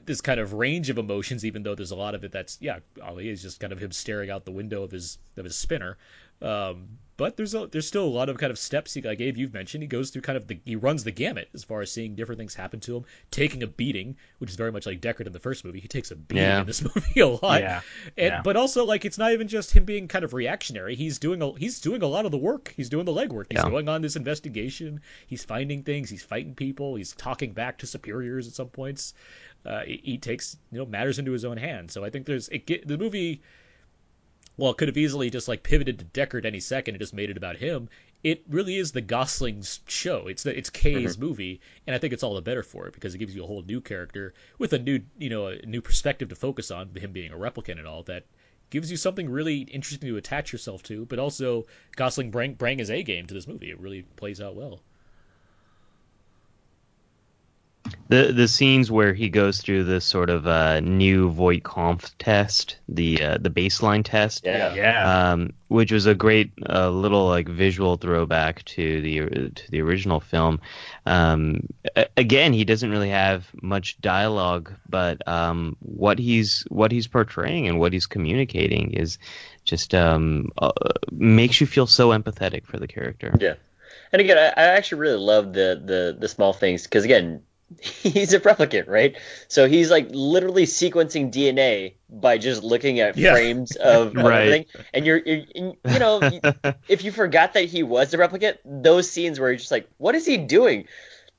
this 0.05 0.21
kind 0.21 0.39
of 0.39 0.53
range 0.53 0.89
of 0.89 0.97
emotions, 0.97 1.45
even 1.45 1.63
though 1.63 1.75
there's 1.75 1.91
a 1.91 1.95
lot 1.95 2.15
of 2.15 2.23
it 2.23 2.31
that's 2.31 2.57
yeah, 2.61 2.79
he 3.17 3.29
is 3.29 3.41
just 3.41 3.59
kind 3.59 3.73
of 3.73 3.79
him 3.79 3.91
staring 3.91 4.29
out 4.29 4.45
the 4.45 4.51
window 4.51 4.83
of 4.83 4.91
his 4.91 5.17
of 5.37 5.43
his 5.43 5.55
spinner. 5.55 5.97
Um, 6.41 6.97
but 7.21 7.37
there's 7.37 7.53
a, 7.53 7.67
there's 7.67 7.85
still 7.87 8.03
a 8.03 8.09
lot 8.09 8.29
of 8.29 8.39
kind 8.39 8.49
of 8.49 8.57
steps 8.57 8.95
he 8.95 9.01
like 9.03 9.21
Abe 9.21 9.37
you've 9.37 9.53
mentioned. 9.53 9.83
He 9.83 9.87
goes 9.87 10.09
through 10.09 10.23
kind 10.23 10.37
of 10.37 10.47
the 10.47 10.59
he 10.65 10.75
runs 10.75 11.03
the 11.03 11.11
gamut 11.11 11.49
as 11.53 11.63
far 11.63 11.81
as 11.81 11.91
seeing 11.91 12.15
different 12.15 12.39
things 12.39 12.55
happen 12.55 12.79
to 12.79 12.97
him, 12.97 13.05
taking 13.29 13.61
a 13.61 13.67
beating, 13.67 14.17
which 14.39 14.49
is 14.49 14.55
very 14.55 14.71
much 14.71 14.87
like 14.87 15.01
Deckard 15.01 15.27
in 15.27 15.31
the 15.31 15.39
first 15.39 15.63
movie. 15.63 15.79
He 15.79 15.87
takes 15.87 16.09
a 16.09 16.15
beating 16.15 16.43
Yeah. 16.43 16.61
in 16.61 16.65
this 16.65 16.81
movie 16.95 17.19
a 17.19 17.27
lot. 17.27 17.61
Yeah. 17.61 17.81
And 18.17 18.25
Yeah. 18.33 18.41
but 18.43 18.55
also 18.55 18.85
like 18.85 19.05
it's 19.05 19.19
not 19.19 19.33
even 19.33 19.47
just 19.47 19.71
him 19.71 19.85
being 19.85 20.07
kind 20.07 20.25
of 20.25 20.33
reactionary. 20.33 20.95
He's 20.95 21.19
doing 21.19 21.43
a 21.43 21.53
he's 21.53 21.79
doing 21.79 22.01
a 22.01 22.07
lot 22.07 22.25
of 22.25 22.31
the 22.31 22.39
work. 22.39 22.73
He's 22.75 22.89
doing 22.89 23.05
the 23.05 23.13
legwork. 23.13 23.45
He's 23.51 23.63
Yeah. 23.63 23.69
going 23.69 23.87
on 23.87 24.01
this 24.01 24.15
investigation. 24.15 25.01
He's 25.27 25.43
finding 25.45 25.83
things. 25.83 26.09
He's 26.09 26.23
fighting 26.23 26.55
people. 26.55 26.95
He's 26.95 27.13
talking 27.13 27.53
back 27.53 27.77
to 27.77 27.85
superiors 27.87 28.47
at 28.47 28.53
some 28.55 28.69
points. 28.69 29.13
Uh, 29.63 29.81
he, 29.83 30.01
he 30.03 30.17
takes 30.17 30.57
you 30.71 30.79
know 30.79 30.87
matters 30.87 31.19
into 31.19 31.31
his 31.33 31.45
own 31.45 31.57
hands. 31.57 31.93
So 31.93 32.03
I 32.03 32.09
think 32.09 32.25
there's 32.25 32.49
it 32.49 32.87
the 32.87 32.97
movie. 32.97 33.43
Well, 34.61 34.73
it 34.73 34.77
could 34.77 34.89
have 34.89 34.97
easily 34.97 35.31
just 35.31 35.47
like 35.47 35.63
pivoted 35.63 35.97
to 35.97 36.05
Deckard 36.05 36.45
any 36.45 36.59
second 36.59 36.93
and 36.93 37.01
just 37.01 37.15
made 37.15 37.31
it 37.31 37.37
about 37.37 37.57
him. 37.57 37.89
It 38.23 38.43
really 38.47 38.77
is 38.77 38.91
the 38.91 39.01
Gosling's 39.01 39.79
show. 39.87 40.27
It's 40.27 40.43
the, 40.43 40.55
it's 40.55 40.69
Kay's 40.69 41.17
mm-hmm. 41.17 41.25
movie, 41.25 41.61
and 41.87 41.95
I 41.95 41.97
think 41.97 42.13
it's 42.13 42.21
all 42.21 42.35
the 42.35 42.43
better 42.43 42.61
for 42.61 42.85
it 42.85 42.93
because 42.93 43.15
it 43.15 43.17
gives 43.17 43.35
you 43.35 43.43
a 43.43 43.47
whole 43.47 43.63
new 43.63 43.81
character 43.81 44.35
with 44.59 44.73
a 44.73 44.77
new 44.77 45.01
you 45.17 45.31
know 45.31 45.47
a 45.47 45.65
new 45.65 45.81
perspective 45.81 46.29
to 46.29 46.35
focus 46.35 46.69
on, 46.69 46.91
him 46.93 47.11
being 47.11 47.31
a 47.31 47.37
replicant 47.37 47.79
and 47.79 47.87
all 47.87 48.03
that 48.03 48.25
gives 48.69 48.91
you 48.91 48.97
something 48.97 49.27
really 49.27 49.61
interesting 49.61 50.09
to 50.09 50.17
attach 50.17 50.53
yourself 50.53 50.83
to, 50.83 51.05
but 51.05 51.17
also 51.17 51.65
Gosling 51.95 52.29
bring 52.29 52.53
bring 52.53 52.77
his 52.77 52.91
A 52.91 53.01
game 53.01 53.25
to 53.25 53.33
this 53.33 53.47
movie. 53.47 53.71
It 53.71 53.79
really 53.79 54.03
plays 54.03 54.41
out 54.41 54.55
well. 54.55 54.79
The 58.09 58.33
the 58.33 58.47
scenes 58.47 58.91
where 58.91 59.13
he 59.13 59.29
goes 59.29 59.61
through 59.61 59.85
this 59.85 60.03
sort 60.05 60.29
of 60.29 60.45
uh, 60.45 60.81
new 60.81 61.31
Voight 61.31 61.63
Kampff 61.63 62.11
test, 62.19 62.75
the 62.89 63.23
uh, 63.23 63.37
the 63.39 63.49
baseline 63.49 64.03
test, 64.03 64.43
yeah. 64.45 64.73
Yeah. 64.73 65.31
um, 65.31 65.53
which 65.69 65.91
was 65.93 66.05
a 66.05 66.13
great 66.13 66.51
uh, 66.69 66.89
little 66.89 67.27
like 67.27 67.47
visual 67.47 67.95
throwback 67.95 68.65
to 68.65 69.01
the 69.01 69.49
to 69.49 69.71
the 69.71 69.81
original 69.81 70.19
film. 70.19 70.59
Um, 71.05 71.67
a- 71.95 72.07
again, 72.17 72.51
he 72.51 72.65
doesn't 72.65 72.91
really 72.91 73.09
have 73.09 73.47
much 73.61 73.99
dialogue, 74.01 74.73
but 74.89 75.25
um, 75.27 75.77
what 75.79 76.19
he's 76.19 76.65
what 76.67 76.91
he's 76.91 77.07
portraying 77.07 77.67
and 77.67 77.79
what 77.79 77.93
he's 77.93 78.07
communicating 78.07 78.91
is 78.91 79.17
just 79.63 79.95
um, 79.95 80.49
uh, 80.57 80.71
makes 81.11 81.61
you 81.61 81.67
feel 81.67 81.87
so 81.87 82.09
empathetic 82.09 82.65
for 82.65 82.77
the 82.77 82.87
character. 82.87 83.33
Yeah. 83.39 83.55
And 84.11 84.19
again, 84.19 84.37
I, 84.37 84.47
I 84.61 84.65
actually 84.75 84.99
really 84.99 85.19
love 85.19 85.53
the 85.53 85.81
the 85.83 86.17
the 86.19 86.27
small 86.27 86.51
things 86.51 86.83
because 86.83 87.05
again, 87.05 87.41
he's 87.81 88.33
a 88.33 88.39
replicant, 88.39 88.87
right? 88.87 89.17
So 89.47 89.67
he's 89.67 89.89
like 89.91 90.07
literally 90.11 90.65
sequencing 90.65 91.31
DNA 91.31 91.95
by 92.09 92.37
just 92.37 92.63
looking 92.63 92.99
at 92.99 93.17
Yeah. 93.17 93.31
frames 93.31 93.75
of, 93.75 94.17
of 94.17 94.25
Right. 94.25 94.37
everything. 94.37 94.65
And 94.93 95.05
you're, 95.05 95.17
you're 95.17 95.73
you 95.87 95.99
know, 95.99 96.27
if 96.87 97.03
you 97.03 97.11
forgot 97.11 97.53
that 97.53 97.65
he 97.65 97.83
was 97.83 98.13
a 98.13 98.17
replicant, 98.17 98.57
those 98.65 99.09
scenes 99.09 99.39
where 99.39 99.49
you're 99.49 99.57
just 99.59 99.71
like, 99.71 99.87
what 99.97 100.15
is 100.15 100.25
he 100.25 100.37
doing? 100.37 100.87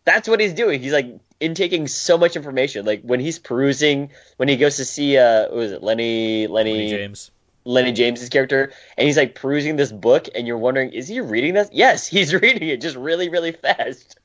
That's 0.04 0.28
what 0.28 0.40
he's 0.40 0.54
doing. 0.54 0.80
He's 0.82 0.92
like 0.92 1.06
intaking 1.40 1.86
so 1.86 2.18
much 2.18 2.36
information. 2.36 2.84
Like 2.86 3.02
when 3.02 3.20
he's 3.20 3.38
perusing, 3.38 4.10
when 4.36 4.48
he 4.48 4.56
goes 4.56 4.76
to 4.78 4.84
see, 4.84 5.16
uh, 5.18 5.42
what 5.42 5.54
was 5.54 5.72
it, 5.72 5.82
Lenny, 5.82 6.46
Lenny, 6.48 6.72
Lenny 6.72 6.90
James. 6.90 7.30
Lenny 7.64 7.92
James's 7.92 8.28
character, 8.28 8.72
and 8.98 9.06
he's 9.06 9.16
like 9.16 9.36
perusing 9.36 9.76
this 9.76 9.92
book, 9.92 10.26
and 10.34 10.46
you're 10.48 10.59
wondering, 10.59 10.92
is 10.92 11.06
he 11.06 11.20
reading 11.20 11.54
this? 11.54 11.68
Yes, 11.72 12.06
he's 12.09 12.34
reading 12.34 12.68
it 12.68 12.80
just 12.80 12.96
really, 12.96 13.28
really 13.28 13.52
fast. 13.52 14.18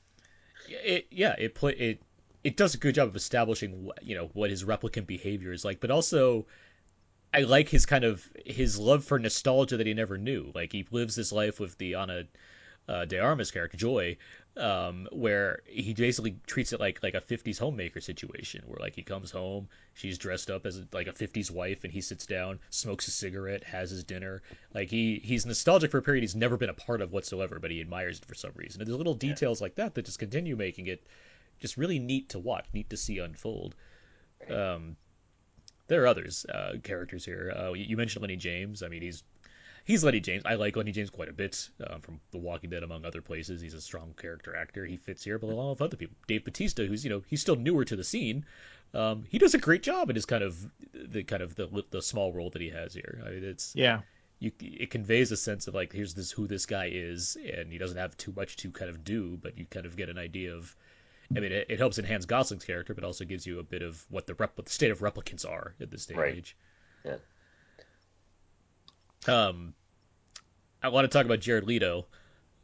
It, 0.84 1.06
yeah, 1.10 1.34
it 1.38 1.56
it 1.62 2.02
it 2.44 2.56
does 2.56 2.74
a 2.74 2.78
good 2.78 2.94
job 2.94 3.08
of 3.08 3.16
establishing 3.16 3.86
wh- 3.88 4.02
you 4.06 4.14
know 4.14 4.30
what 4.34 4.50
his 4.50 4.64
replicant 4.64 5.06
behavior 5.06 5.52
is 5.52 5.64
like, 5.64 5.80
but 5.80 5.90
also 5.90 6.46
I 7.34 7.40
like 7.40 7.68
his 7.68 7.86
kind 7.86 8.04
of 8.04 8.28
his 8.46 8.78
love 8.78 9.04
for 9.04 9.18
nostalgia 9.18 9.76
that 9.76 9.86
he 9.86 9.94
never 9.94 10.18
knew. 10.18 10.52
Like 10.54 10.72
he 10.72 10.86
lives 10.90 11.16
his 11.16 11.32
life 11.32 11.60
with 11.60 11.78
the 11.78 11.94
Ana 11.94 12.24
uh, 12.88 13.04
De 13.04 13.18
Armas 13.18 13.50
character 13.50 13.76
Joy, 13.76 14.16
um, 14.56 15.08
where 15.12 15.62
he 15.66 15.94
basically 15.94 16.36
treats 16.46 16.72
it 16.72 16.80
like 16.80 17.02
like 17.02 17.14
a 17.14 17.20
'50s 17.20 17.58
homemaker 17.58 18.00
situation, 18.00 18.64
where 18.66 18.78
like 18.80 18.94
he 18.94 19.02
comes 19.02 19.30
home, 19.30 19.68
she's 19.94 20.18
dressed 20.18 20.50
up 20.50 20.66
as 20.66 20.82
like 20.92 21.06
a 21.06 21.12
'50s 21.12 21.50
wife, 21.50 21.84
and 21.84 21.92
he 21.92 22.00
sits 22.00 22.26
down, 22.26 22.58
smokes 22.70 23.06
a 23.08 23.10
cigarette, 23.10 23.62
has 23.64 23.90
his 23.90 24.04
dinner. 24.04 24.42
Like 24.74 24.90
he 24.90 25.20
he's 25.22 25.46
nostalgic 25.46 25.90
for 25.90 25.98
a 25.98 26.02
period 26.02 26.22
he's 26.22 26.34
never 26.34 26.56
been 26.56 26.70
a 26.70 26.74
part 26.74 27.02
of 27.02 27.12
whatsoever, 27.12 27.58
but 27.60 27.70
he 27.70 27.80
admires 27.80 28.18
it 28.18 28.24
for 28.24 28.34
some 28.34 28.52
reason. 28.54 28.80
And 28.80 28.88
there's 28.88 28.98
little 28.98 29.14
details 29.14 29.60
like 29.60 29.76
that 29.76 29.94
that 29.94 30.06
just 30.06 30.18
continue 30.18 30.56
making 30.56 30.86
it 30.86 31.06
just 31.60 31.76
really 31.76 31.98
neat 31.98 32.30
to 32.30 32.38
watch, 32.38 32.66
neat 32.72 32.90
to 32.90 32.96
see 32.96 33.18
unfold. 33.18 33.74
Um, 34.50 34.96
there 35.88 36.02
are 36.02 36.06
others 36.06 36.46
uh, 36.46 36.74
characters 36.82 37.24
here. 37.24 37.52
Uh, 37.56 37.72
you 37.72 37.96
mentioned 37.96 38.22
Lenny 38.22 38.36
James. 38.36 38.82
I 38.82 38.88
mean, 38.88 39.02
he's 39.02 39.22
he's 39.88 40.04
Lenny 40.04 40.20
James. 40.20 40.44
I 40.46 40.54
like 40.54 40.76
Lenny 40.76 40.92
James 40.92 41.10
quite 41.10 41.28
a 41.28 41.32
bit 41.32 41.68
uh, 41.84 41.98
from 41.98 42.20
The 42.30 42.38
Walking 42.38 42.70
Dead, 42.70 42.84
among 42.84 43.04
other 43.04 43.20
places. 43.22 43.60
He's 43.60 43.74
a 43.74 43.80
strong 43.80 44.14
character 44.16 44.54
actor. 44.54 44.84
He 44.84 44.96
fits 44.98 45.24
here, 45.24 45.38
but 45.40 45.48
along 45.48 45.70
with 45.70 45.82
other 45.82 45.96
people. 45.96 46.16
Dave 46.28 46.44
Bautista, 46.44 46.86
who's 46.86 47.02
you 47.02 47.10
know 47.10 47.22
he's 47.26 47.40
still 47.40 47.56
newer 47.56 47.84
to 47.84 47.96
the 47.96 48.04
scene, 48.04 48.44
um, 48.94 49.24
he 49.28 49.38
does 49.38 49.54
a 49.54 49.58
great 49.58 49.82
job 49.82 50.10
in 50.10 50.14
his 50.14 50.26
kind 50.26 50.44
of 50.44 50.56
the 50.92 51.24
kind 51.24 51.42
of 51.42 51.56
the 51.56 51.84
the 51.90 52.02
small 52.02 52.32
role 52.32 52.50
that 52.50 52.62
he 52.62 52.70
has 52.70 52.94
here. 52.94 53.20
I 53.26 53.30
mean, 53.30 53.42
it's 53.44 53.72
Yeah. 53.74 54.02
you 54.38 54.52
it 54.60 54.90
conveys 54.90 55.32
a 55.32 55.36
sense 55.36 55.66
of 55.66 55.74
like 55.74 55.92
here's 55.92 56.14
this 56.14 56.30
who 56.30 56.46
this 56.46 56.66
guy 56.66 56.90
is, 56.92 57.36
and 57.36 57.72
he 57.72 57.78
doesn't 57.78 57.98
have 57.98 58.16
too 58.16 58.32
much 58.36 58.56
to 58.58 58.70
kind 58.70 58.90
of 58.90 59.02
do, 59.02 59.36
but 59.42 59.58
you 59.58 59.66
kind 59.66 59.86
of 59.86 59.96
get 59.96 60.08
an 60.08 60.18
idea 60.18 60.54
of. 60.54 60.76
I 61.36 61.40
mean, 61.40 61.52
it, 61.52 61.66
it 61.68 61.78
helps 61.78 61.98
enhance 61.98 62.24
Gosling's 62.24 62.64
character, 62.64 62.94
but 62.94 63.04
also 63.04 63.26
gives 63.26 63.46
you 63.46 63.58
a 63.58 63.62
bit 63.62 63.82
of 63.82 64.02
what 64.08 64.26
the 64.26 64.32
rep, 64.32 64.56
what 64.56 64.64
the 64.64 64.72
state 64.72 64.90
of 64.90 65.00
replicants 65.00 65.44
are 65.46 65.74
at 65.78 65.90
this 65.90 66.06
day 66.06 66.14
and 66.14 66.22
Right. 66.22 66.36
age. 66.38 66.56
Yeah. 67.04 67.16
Um, 69.26 69.74
I 70.82 70.88
want 70.88 71.04
to 71.04 71.08
talk 71.16 71.24
about 71.26 71.40
Jared 71.40 71.64
Leto 71.64 72.06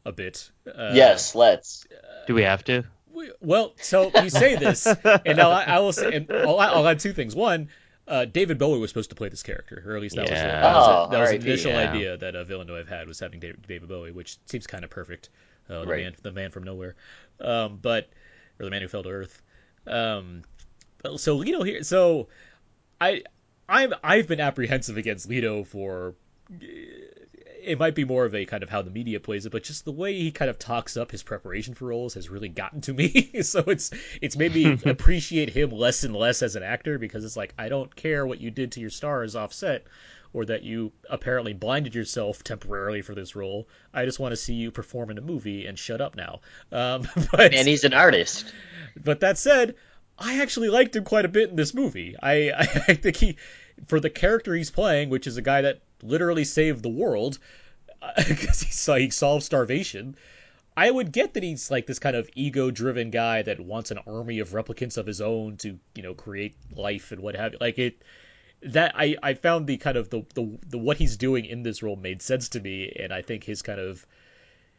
a 0.04 0.12
bit. 0.12 0.50
Uh, 0.66 0.92
yes, 0.94 1.34
let's. 1.34 1.86
Do 2.26 2.34
we 2.34 2.42
have 2.42 2.64
to? 2.64 2.84
we- 3.12 3.32
Well, 3.40 3.74
so 3.80 4.10
you 4.22 4.30
say 4.30 4.56
this, 4.56 4.86
and 4.86 5.36
now 5.36 5.50
I, 5.50 5.62
I 5.64 5.78
will 5.80 5.92
say, 5.92 6.12
and 6.14 6.30
I'll, 6.30 6.58
I'll 6.58 6.86
add 6.86 7.00
two 7.00 7.12
things. 7.12 7.34
One, 7.34 7.68
uh, 8.06 8.24
David 8.26 8.58
Bowie 8.58 8.78
was 8.78 8.90
supposed 8.90 9.10
to 9.10 9.16
play 9.16 9.28
this 9.30 9.42
character, 9.42 9.82
or 9.86 9.96
at 9.96 10.02
least 10.02 10.16
that 10.16 10.22
was, 10.22 10.30
Yeah. 10.30 10.60
that 10.60 10.74
was, 10.74 10.86
Oh, 10.88 11.10
that 11.10 11.20
was 11.20 11.30
the 11.30 11.36
initial 11.36 11.72
yeah. 11.72 11.90
idea 11.90 12.16
that 12.18 12.36
uh, 12.36 12.44
Villeneuve 12.44 12.88
had 12.88 13.08
was 13.08 13.18
having 13.18 13.40
David, 13.40 13.64
David 13.66 13.88
Bowie, 13.88 14.12
which 14.12 14.36
seems 14.46 14.66
kind 14.66 14.84
of 14.84 14.90
perfect. 14.90 15.30
Uh, 15.68 15.80
the 15.80 15.86
Right. 15.86 16.02
man, 16.04 16.14
the 16.22 16.32
man 16.32 16.50
from 16.50 16.64
nowhere, 16.64 16.94
um, 17.40 17.78
but 17.80 18.10
or 18.60 18.64
the 18.66 18.70
man 18.70 18.82
who 18.82 18.88
fell 18.88 19.02
to 19.02 19.08
earth. 19.08 19.40
Um, 19.86 20.42
but, 21.02 21.18
so 21.18 21.36
Leto 21.36 21.62
here, 21.62 21.82
so 21.82 22.28
I, 23.00 23.22
I'm 23.68 23.94
I've 24.04 24.28
been 24.28 24.40
apprehensive 24.40 24.98
against 24.98 25.26
Leto 25.28 25.64
for 25.64 26.14
it 27.64 27.78
might 27.78 27.94
be 27.94 28.04
more 28.04 28.24
of 28.24 28.34
a 28.34 28.44
kind 28.44 28.62
of 28.62 28.68
how 28.68 28.82
the 28.82 28.90
media 28.90 29.20
plays 29.20 29.46
it, 29.46 29.50
but 29.50 29.64
just 29.64 29.84
the 29.84 29.92
way 29.92 30.14
he 30.14 30.30
kind 30.30 30.50
of 30.50 30.58
talks 30.58 30.96
up 30.96 31.10
his 31.10 31.22
preparation 31.22 31.74
for 31.74 31.86
roles 31.86 32.14
has 32.14 32.28
really 32.28 32.48
gotten 32.48 32.80
to 32.82 32.92
me. 32.92 33.30
so 33.42 33.60
it's 33.66 33.90
it's 34.20 34.36
made 34.36 34.54
me 34.54 34.78
appreciate 34.90 35.50
him 35.50 35.70
less 35.70 36.04
and 36.04 36.14
less 36.14 36.42
as 36.42 36.56
an 36.56 36.62
actor 36.62 36.98
because 36.98 37.24
it's 37.24 37.36
like 37.36 37.54
I 37.58 37.68
don't 37.68 37.94
care 37.94 38.26
what 38.26 38.40
you 38.40 38.50
did 38.50 38.72
to 38.72 38.80
your 38.80 38.90
stars 38.90 39.34
offset 39.36 39.86
or 40.32 40.44
that 40.44 40.64
you 40.64 40.92
apparently 41.08 41.52
blinded 41.52 41.94
yourself 41.94 42.42
temporarily 42.42 43.00
for 43.02 43.14
this 43.14 43.36
role. 43.36 43.68
I 43.94 44.04
just 44.04 44.18
want 44.18 44.32
to 44.32 44.36
see 44.36 44.54
you 44.54 44.70
perform 44.70 45.10
in 45.10 45.16
a 45.18 45.22
movie 45.22 45.66
and 45.66 45.78
shut 45.78 46.00
up 46.00 46.16
now. 46.16 46.40
Um, 46.72 47.06
but 47.32 47.54
And 47.54 47.68
he's 47.68 47.84
an 47.84 47.94
artist. 47.94 48.52
but 49.02 49.20
that 49.20 49.38
said, 49.38 49.76
I 50.18 50.42
actually 50.42 50.68
liked 50.68 50.96
him 50.96 51.04
quite 51.04 51.24
a 51.24 51.28
bit 51.28 51.50
in 51.50 51.56
this 51.56 51.72
movie. 51.72 52.16
I, 52.20 52.50
I, 52.50 52.60
I 52.88 52.94
think 52.94 53.16
he, 53.16 53.36
for 53.86 54.00
the 54.00 54.10
character 54.10 54.54
he's 54.54 54.72
playing, 54.72 55.08
which 55.08 55.28
is 55.28 55.36
a 55.36 55.42
guy 55.42 55.62
that 55.62 55.82
literally 56.04 56.44
saved 56.44 56.82
the 56.82 56.88
world 56.88 57.38
because 58.16 58.60
he 58.60 58.72
saw 58.72 58.96
he 58.96 59.10
solved 59.10 59.44
starvation. 59.44 60.16
I 60.76 60.90
would 60.90 61.12
get 61.12 61.34
that 61.34 61.42
he's 61.42 61.70
like 61.70 61.86
this 61.86 62.00
kind 62.00 62.16
of 62.16 62.28
ego-driven 62.34 63.10
guy 63.10 63.42
that 63.42 63.60
wants 63.60 63.92
an 63.92 63.98
army 64.06 64.40
of 64.40 64.50
replicants 64.50 64.98
of 64.98 65.06
his 65.06 65.20
own 65.20 65.56
to, 65.58 65.78
you 65.94 66.02
know, 66.02 66.14
create 66.14 66.56
life 66.74 67.12
and 67.12 67.20
what 67.20 67.36
have 67.36 67.52
you. 67.52 67.58
Like 67.60 67.78
it, 67.78 68.02
that 68.62 68.92
I, 68.96 69.16
I 69.22 69.34
found 69.34 69.66
the 69.66 69.76
kind 69.76 69.96
of 69.96 70.10
the, 70.10 70.24
the 70.34 70.58
the 70.66 70.78
what 70.78 70.96
he's 70.96 71.16
doing 71.16 71.44
in 71.44 71.62
this 71.62 71.82
role 71.82 71.96
made 71.96 72.22
sense 72.22 72.48
to 72.50 72.60
me, 72.60 72.92
and 72.98 73.12
I 73.12 73.22
think 73.22 73.44
his 73.44 73.62
kind 73.62 73.78
of 73.78 74.04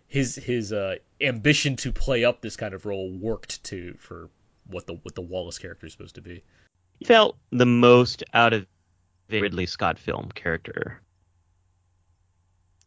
his 0.07 0.35
his 0.35 0.73
uh, 0.73 0.95
ambition 1.21 1.75
to 1.77 1.91
play 1.91 2.25
up 2.25 2.41
this 2.41 2.57
kind 2.57 2.73
of 2.73 2.85
role 2.85 3.11
worked 3.11 3.63
to 3.65 3.93
for 3.99 4.29
what 4.67 4.87
the 4.87 4.93
what 4.93 5.15
the 5.15 5.21
Wallace 5.21 5.59
character 5.59 5.85
is 5.85 5.93
supposed 5.93 6.15
to 6.15 6.21
be. 6.21 6.43
He 6.99 7.05
Felt 7.05 7.37
the 7.51 7.65
most 7.65 8.23
out 8.33 8.53
of 8.53 8.65
the 9.27 9.41
Ridley 9.41 9.65
Scott 9.65 9.99
film 9.99 10.31
character. 10.33 11.01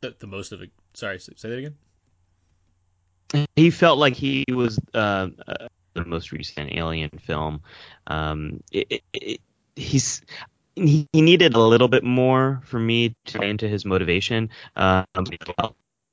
The, 0.00 0.14
the 0.18 0.26
most 0.26 0.52
of 0.52 0.62
it. 0.62 0.70
Sorry, 0.94 1.18
say 1.18 1.32
say 1.36 1.48
that 1.50 1.58
again. 1.58 3.46
He 3.56 3.70
felt 3.70 3.98
like 3.98 4.14
he 4.14 4.44
was 4.48 4.78
uh, 4.94 5.28
uh, 5.46 5.68
the 5.94 6.04
most 6.04 6.32
recent 6.32 6.72
Alien 6.72 7.10
film. 7.18 7.60
Um, 8.06 8.62
it, 8.72 8.86
it, 8.90 9.02
it, 9.12 9.40
he's 9.76 10.22
he, 10.76 11.06
he 11.12 11.20
needed 11.20 11.54
a 11.54 11.60
little 11.60 11.88
bit 11.88 12.04
more 12.04 12.62
for 12.64 12.78
me 12.78 13.14
to 13.26 13.38
buy 13.38 13.46
into 13.46 13.68
his 13.68 13.84
motivation. 13.84 14.50
Um, 14.76 15.04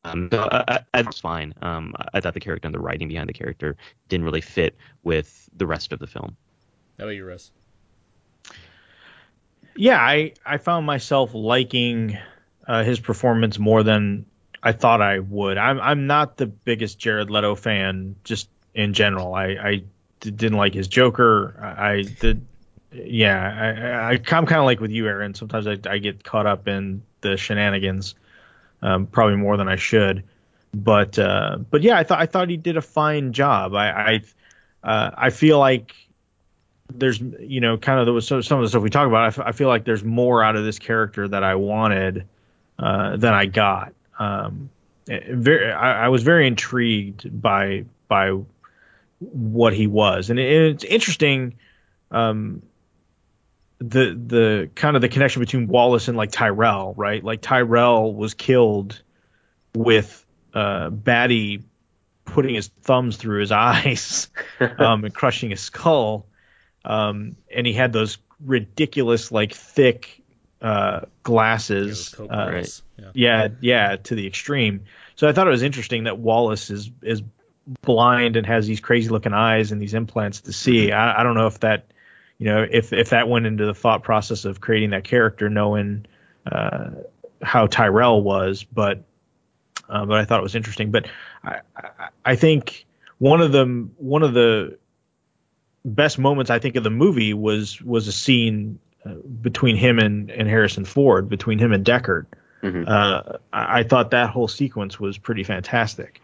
um, 0.03 0.29
so 0.31 0.47
I, 0.51 0.63
I, 0.67 0.79
I 0.93 1.01
was 1.03 1.19
fine. 1.19 1.53
Um, 1.61 1.93
I 2.13 2.19
thought 2.19 2.33
the 2.33 2.39
character 2.39 2.67
and 2.67 2.75
the 2.75 2.79
writing 2.79 3.07
behind 3.07 3.29
the 3.29 3.33
character 3.33 3.77
didn't 4.09 4.25
really 4.25 4.41
fit 4.41 4.75
with 5.03 5.49
the 5.55 5.65
rest 5.65 5.93
of 5.93 5.99
the 5.99 6.07
film. 6.07 6.35
How 6.97 7.05
about 7.05 7.11
you, 7.11 7.25
Russ? 7.25 7.51
Yeah, 9.75 9.99
I 9.99 10.33
I 10.45 10.57
found 10.57 10.85
myself 10.85 11.31
liking 11.33 12.17
uh, 12.67 12.83
his 12.83 12.99
performance 12.99 13.59
more 13.59 13.83
than 13.83 14.25
I 14.63 14.71
thought 14.71 15.01
I 15.01 15.19
would. 15.19 15.57
I'm 15.57 15.79
I'm 15.79 16.07
not 16.07 16.37
the 16.37 16.47
biggest 16.47 16.97
Jared 16.97 17.29
Leto 17.29 17.55
fan 17.55 18.15
just 18.23 18.49
in 18.73 18.93
general. 18.93 19.33
I 19.33 19.45
I 19.45 19.83
d- 20.19 20.31
didn't 20.31 20.57
like 20.57 20.73
his 20.73 20.87
Joker. 20.87 21.55
I, 21.61 21.91
I 21.91 22.01
did. 22.01 22.45
Yeah, 22.91 24.09
I, 24.09 24.13
I 24.13 24.37
I'm 24.37 24.45
kind 24.45 24.59
of 24.59 24.65
like 24.65 24.79
with 24.79 24.91
you, 24.91 25.07
Aaron. 25.07 25.33
Sometimes 25.33 25.67
I, 25.67 25.77
I 25.87 25.99
get 25.99 26.23
caught 26.23 26.47
up 26.47 26.67
in 26.67 27.03
the 27.21 27.37
shenanigans, 27.37 28.15
um, 28.81 29.05
probably 29.05 29.35
more 29.35 29.57
than 29.57 29.67
I 29.67 29.75
should. 29.75 30.23
But 30.73 31.19
uh, 31.19 31.57
but 31.69 31.83
yeah, 31.83 31.97
I 31.97 32.03
thought 32.03 32.19
I 32.19 32.25
thought 32.25 32.49
he 32.49 32.57
did 32.57 32.77
a 32.77 32.81
fine 32.81 33.33
job. 33.33 33.75
I 33.75 33.89
I 33.89 34.21
uh, 34.83 35.11
I 35.15 35.29
feel 35.29 35.59
like 35.59 35.93
there's 36.91 37.19
you 37.19 37.61
know 37.61 37.77
kind 37.77 37.99
of 37.99 38.13
the, 38.13 38.21
so 38.21 38.41
some 38.41 38.59
of 38.59 38.63
the 38.63 38.69
stuff 38.69 38.81
we 38.81 38.89
talk 38.89 39.07
about. 39.07 39.23
I, 39.23 39.27
f- 39.27 39.39
I 39.39 39.51
feel 39.51 39.67
like 39.67 39.85
there's 39.85 40.03
more 40.03 40.43
out 40.43 40.55
of 40.55 40.63
this 40.63 40.79
character 40.79 41.27
that 41.27 41.43
I 41.43 41.55
wanted 41.55 42.25
uh, 42.79 43.17
than 43.17 43.33
I 43.33 43.45
got. 43.45 43.93
Um, 44.17 44.69
very, 45.07 45.71
I, 45.71 46.05
I 46.05 46.09
was 46.09 46.23
very 46.23 46.47
intrigued 46.47 47.41
by 47.41 47.85
by 48.07 48.39
what 49.19 49.73
he 49.73 49.87
was, 49.87 50.29
and 50.29 50.39
it, 50.39 50.61
it's 50.73 50.83
interesting. 50.83 51.55
Um, 52.11 52.61
the 53.79 54.17
the 54.27 54.69
kind 54.73 54.95
of 54.95 55.01
the 55.01 55.09
connection 55.09 55.41
between 55.41 55.67
Wallace 55.67 56.07
and 56.07 56.17
like 56.17 56.31
Tyrell, 56.31 56.93
right? 56.95 57.23
Like 57.23 57.41
Tyrell 57.41 58.13
was 58.13 58.33
killed 58.33 59.01
with 59.75 60.25
uh, 60.53 60.89
Batty 60.89 61.63
putting 62.23 62.55
his 62.55 62.67
thumbs 62.83 63.17
through 63.17 63.41
his 63.41 63.51
eyes 63.51 64.29
um, 64.79 65.03
and 65.03 65.13
crushing 65.13 65.49
his 65.49 65.61
skull 65.61 66.25
um, 66.85 67.35
and 67.53 67.65
he 67.65 67.73
had 67.73 67.91
those 67.91 68.19
ridiculous 68.39 69.31
like 69.31 69.53
thick 69.53 70.21
uh, 70.61 71.01
glasses. 71.23 72.09
Coke 72.09 72.31
uh. 72.31 72.63
Yeah. 72.97 73.11
yeah, 73.13 73.47
yeah, 73.61 73.95
to 73.97 74.15
the 74.15 74.25
extreme. 74.25 74.85
So 75.15 75.27
I 75.27 75.33
thought 75.33 75.47
it 75.47 75.51
was 75.51 75.63
interesting 75.63 76.05
that 76.05 76.17
Wallace 76.17 76.69
is 76.69 76.89
is 77.01 77.21
blind 77.81 78.35
and 78.35 78.45
has 78.45 78.67
these 78.67 78.79
crazy 78.79 79.09
looking 79.09 79.33
eyes 79.33 79.71
and 79.71 79.81
these 79.81 79.93
implants 79.93 80.41
to 80.41 80.53
see. 80.53 80.91
I, 80.91 81.19
I 81.21 81.23
don't 81.23 81.35
know 81.35 81.47
if 81.47 81.59
that, 81.61 81.87
you 82.37 82.45
know, 82.45 82.65
if 82.69 82.93
if 82.93 83.09
that 83.09 83.27
went 83.27 83.45
into 83.45 83.65
the 83.65 83.73
thought 83.73 84.03
process 84.03 84.45
of 84.45 84.61
creating 84.61 84.91
that 84.91 85.03
character, 85.03 85.49
knowing 85.49 86.05
uh, 86.49 86.91
how 87.41 87.67
Tyrell 87.67 88.21
was, 88.21 88.63
but 88.63 89.03
uh, 89.89 90.05
but 90.05 90.17
I 90.17 90.25
thought 90.25 90.39
it 90.39 90.43
was 90.43 90.55
interesting. 90.55 90.91
But 90.91 91.07
I, 91.43 91.59
I, 91.75 92.09
I 92.25 92.35
think 92.35 92.85
one 93.17 93.41
of 93.41 93.51
the 93.51 93.87
one 93.97 94.23
of 94.23 94.33
the 94.33 94.77
best 95.83 96.17
moments 96.17 96.49
I 96.49 96.59
think 96.59 96.75
of 96.75 96.83
the 96.83 96.89
movie 96.89 97.33
was 97.33 97.81
was 97.81 98.07
a 98.07 98.11
scene 98.11 98.79
between 99.41 99.75
him 99.75 99.99
and, 99.99 100.29
and 100.31 100.47
Harrison 100.47 100.85
Ford, 100.85 101.29
between 101.29 101.59
him 101.59 101.71
and 101.71 101.85
Deckard. 101.85 102.25
Mhm. 102.63 102.87
Uh, 102.87 103.37
I, 103.53 103.79
I 103.79 103.83
thought 103.83 104.11
that 104.11 104.29
whole 104.29 104.47
sequence 104.47 104.99
was 104.99 105.17
pretty 105.17 105.43
fantastic. 105.43 106.21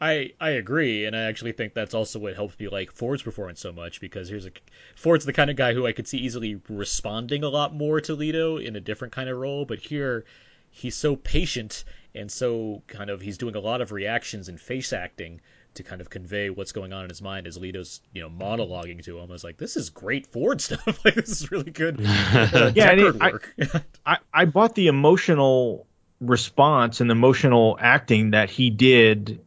I 0.00 0.32
I 0.40 0.50
agree, 0.50 1.06
and 1.06 1.16
I 1.16 1.22
actually 1.22 1.52
think 1.52 1.74
that's 1.74 1.94
also 1.94 2.18
what 2.18 2.34
helps 2.34 2.58
me 2.58 2.68
like 2.68 2.92
Ford's 2.92 3.22
performance 3.22 3.60
so 3.60 3.72
much 3.72 4.00
because 4.00 4.28
here's 4.28 4.46
a 4.46 4.50
Ford's 4.94 5.24
the 5.24 5.32
kind 5.32 5.50
of 5.50 5.56
guy 5.56 5.74
who 5.74 5.86
I 5.86 5.92
could 5.92 6.06
see 6.06 6.18
easily 6.18 6.60
responding 6.68 7.42
a 7.42 7.48
lot 7.48 7.74
more 7.74 8.00
to 8.02 8.14
Leto 8.14 8.58
in 8.58 8.76
a 8.76 8.80
different 8.80 9.12
kind 9.12 9.28
of 9.28 9.38
role, 9.38 9.64
but 9.64 9.80
here 9.80 10.24
he's 10.70 10.94
so 10.94 11.16
patient 11.16 11.84
and 12.14 12.30
so 12.30 12.82
kind 12.86 13.10
of 13.10 13.20
he's 13.20 13.38
doing 13.38 13.56
a 13.56 13.60
lot 13.60 13.80
of 13.80 13.90
reactions 13.90 14.48
and 14.48 14.60
face 14.60 14.92
acting 14.92 15.40
to 15.78 15.82
kind 15.82 16.00
of 16.00 16.08
convey 16.10 16.50
what's 16.50 16.72
going 16.72 16.92
on 16.92 17.02
in 17.04 17.08
his 17.08 17.20
mind 17.22 17.46
as 17.46 17.56
Leto's 17.58 18.00
you 18.12 18.22
know 18.22 18.28
monologuing 18.30 19.02
to 19.04 19.18
him. 19.18 19.28
I 19.28 19.32
was 19.32 19.42
like, 19.42 19.56
this 19.56 19.76
is 19.76 19.90
great 19.90 20.26
Ford 20.28 20.60
stuff. 20.60 20.86
like 21.04 21.14
this 21.14 21.30
is 21.30 21.50
really 21.50 21.70
good. 21.70 22.00
Uh, 22.06 22.70
Yeah, 22.74 22.90
and 22.90 23.00
it- 23.00 23.16
I- 23.20 23.30
work. 23.32 23.54
I, 24.06 24.18
I 24.32 24.44
bought 24.44 24.74
the 24.74 24.86
emotional 24.88 25.86
response 26.20 27.00
and 27.00 27.08
the 27.08 27.14
emotional 27.14 27.76
acting 27.80 28.30
that 28.32 28.50
he 28.50 28.70
did 28.70 29.40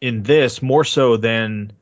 in 0.00 0.22
this 0.22 0.60
more 0.62 0.84
so 0.84 1.16
than 1.16 1.72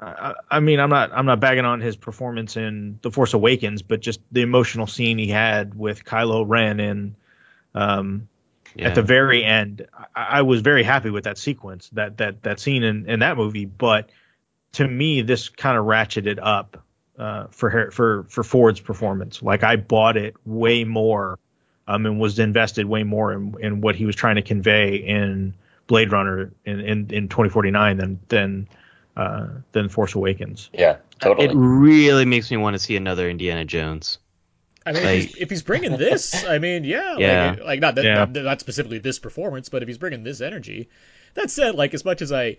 I, 0.00 0.34
I 0.50 0.60
mean 0.60 0.80
I'm 0.80 0.90
not 0.90 1.10
I'm 1.12 1.26
not 1.26 1.40
bagging 1.40 1.64
on 1.64 1.80
his 1.80 1.96
performance 1.96 2.56
in 2.56 2.98
The 3.02 3.10
Force 3.10 3.34
Awakens, 3.34 3.82
but 3.82 4.00
just 4.00 4.20
the 4.32 4.42
emotional 4.42 4.86
scene 4.86 5.18
he 5.18 5.28
had 5.28 5.74
with 5.74 6.04
Kylo 6.04 6.44
Ren 6.46 6.80
and 6.80 7.14
um, 7.74 8.28
Yeah. 8.74 8.88
at 8.88 8.94
the 8.94 9.02
very 9.02 9.44
end, 9.44 9.86
I, 10.14 10.38
I 10.38 10.42
was 10.42 10.60
very 10.60 10.82
happy 10.82 11.10
with 11.10 11.24
that 11.24 11.38
sequence, 11.38 11.90
that 11.92 12.18
that 12.18 12.42
that 12.42 12.60
scene 12.60 12.82
in, 12.82 13.08
in 13.08 13.20
that 13.20 13.36
movie. 13.36 13.66
But 13.66 14.10
to 14.72 14.88
me, 14.88 15.22
this 15.22 15.48
kind 15.48 15.78
of 15.78 15.84
ratcheted 15.84 16.38
up 16.42 16.82
uh, 17.18 17.46
for 17.50 17.70
Har- 17.70 17.90
for 17.90 18.26
for 18.28 18.42
Ford's 18.42 18.80
performance. 18.80 19.42
Like 19.42 19.62
I 19.62 19.76
bought 19.76 20.16
it 20.16 20.34
way 20.44 20.84
more 20.84 21.38
um, 21.86 22.06
and 22.06 22.18
was 22.18 22.38
invested 22.38 22.86
way 22.86 23.04
more 23.04 23.32
in, 23.32 23.54
in 23.60 23.80
what 23.80 23.94
he 23.94 24.06
was 24.06 24.16
trying 24.16 24.36
to 24.36 24.42
convey 24.42 24.96
in 24.96 25.54
Blade 25.86 26.12
Runner 26.12 26.52
in 26.64 26.80
in, 26.80 27.10
in 27.10 27.28
2049 27.28 27.96
than 27.96 28.20
than 28.28 28.68
uh, 29.16 29.48
than 29.72 29.88
Force 29.88 30.14
Awakens. 30.14 30.70
Yeah, 30.72 30.96
totally. 31.20 31.48
It 31.48 31.52
really 31.54 32.24
makes 32.24 32.50
me 32.50 32.56
want 32.56 32.74
to 32.74 32.78
see 32.78 32.96
another 32.96 33.28
Indiana 33.28 33.64
Jones. 33.64 34.18
I 34.86 34.92
mean, 34.92 35.04
if, 35.04 35.10
he's, 35.10 35.36
if 35.36 35.50
he's 35.50 35.62
bringing 35.62 35.96
this, 35.96 36.44
I 36.44 36.58
mean, 36.58 36.84
yeah, 36.84 37.16
Yeah. 37.18 37.50
like, 37.50 37.64
like 37.64 37.80
not 37.80 37.94
that, 37.96 38.04
Yeah. 38.04 38.14
not, 38.16 38.32
not 38.32 38.60
specifically 38.60 38.98
this 38.98 39.18
performance, 39.18 39.68
but 39.68 39.82
if 39.82 39.88
he's 39.88 39.98
bringing 39.98 40.24
this 40.24 40.40
energy, 40.40 40.88
that 41.34 41.50
said, 41.50 41.74
like 41.74 41.94
as 41.94 42.04
much 42.04 42.22
as 42.22 42.32
I, 42.32 42.56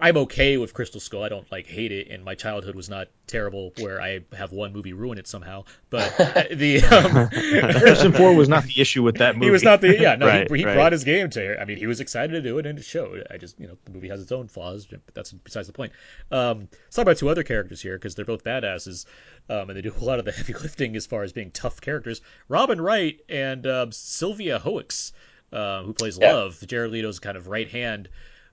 I'm 0.00 0.16
okay 0.18 0.56
with 0.56 0.72
Crystal 0.74 1.00
Skull. 1.00 1.22
I 1.22 1.28
don't 1.28 1.50
like 1.52 1.66
hate 1.66 1.92
it, 1.92 2.08
and 2.08 2.24
my 2.24 2.34
childhood 2.34 2.74
was 2.74 2.88
not 2.88 3.08
terrible 3.26 3.72
where 3.78 4.00
I 4.00 4.20
have 4.32 4.52
one 4.52 4.72
movie 4.72 4.92
ruin 4.92 5.18
it 5.18 5.26
somehow. 5.28 5.64
But 5.90 6.16
the 6.52 6.82
um, 6.82 7.28
Harrison 7.30 8.12
Ford 8.12 8.36
was 8.36 8.48
not 8.48 8.64
the 8.64 8.80
issue 8.80 9.02
with 9.02 9.18
that 9.18 9.36
movie. 9.36 9.46
he 9.48 9.50
was 9.50 9.62
not 9.62 9.80
the 9.80 9.98
yeah 9.98 10.16
no 10.16 10.26
Right, 10.26 10.50
he, 10.50 10.58
he 10.58 10.64
right. 10.64 10.74
brought 10.74 10.92
his 10.92 11.04
game 11.04 11.28
to 11.30 11.52
it. 11.52 11.58
I 11.60 11.64
mean 11.64 11.76
he 11.76 11.86
was 11.86 12.00
excited 12.00 12.32
to 12.32 12.40
do 12.40 12.58
it 12.58 12.66
and 12.66 12.78
it 12.78 12.84
showed. 12.84 13.26
I 13.30 13.36
just 13.36 13.58
you 13.60 13.68
know 13.68 13.76
the 13.84 13.92
movie 13.92 14.08
has 14.08 14.20
its 14.20 14.32
own 14.32 14.48
flaws, 14.48 14.86
but 14.86 15.00
that's 15.14 15.32
besides 15.32 15.66
the 15.66 15.72
point. 15.72 15.92
Um, 16.30 16.68
let's 16.70 16.96
talk 16.96 17.02
about 17.02 17.18
two 17.18 17.28
other 17.28 17.42
characters 17.42 17.80
here 17.80 17.96
because 17.96 18.14
they're 18.14 18.24
both 18.24 18.44
badasses, 18.44 19.06
um, 19.48 19.70
and 19.70 19.76
they 19.76 19.82
do 19.82 19.92
a 20.00 20.04
lot 20.04 20.18
of 20.18 20.24
the 20.24 20.32
heavy 20.40 20.54
lifting 20.54 20.96
as 20.96 21.06
far 21.06 21.22
as 21.22 21.32
being 21.32 21.50
tough 21.50 21.80
characters. 21.80 22.20
Robin 22.48 22.80
Wright 22.80 23.20
and 23.28 23.66
um, 23.66 23.92
Sylvia 23.92 24.58
Hoeks, 24.58 25.12
uh, 25.52 25.82
who 25.82 25.92
plays 25.92 26.18
Yeah. 26.18 26.32
Love, 26.32 26.62
Jared 26.66 26.92
Leto's 26.92 27.18
kind 27.18 27.36
of 27.36 27.48
right 27.48 27.68
hand, 27.68 28.08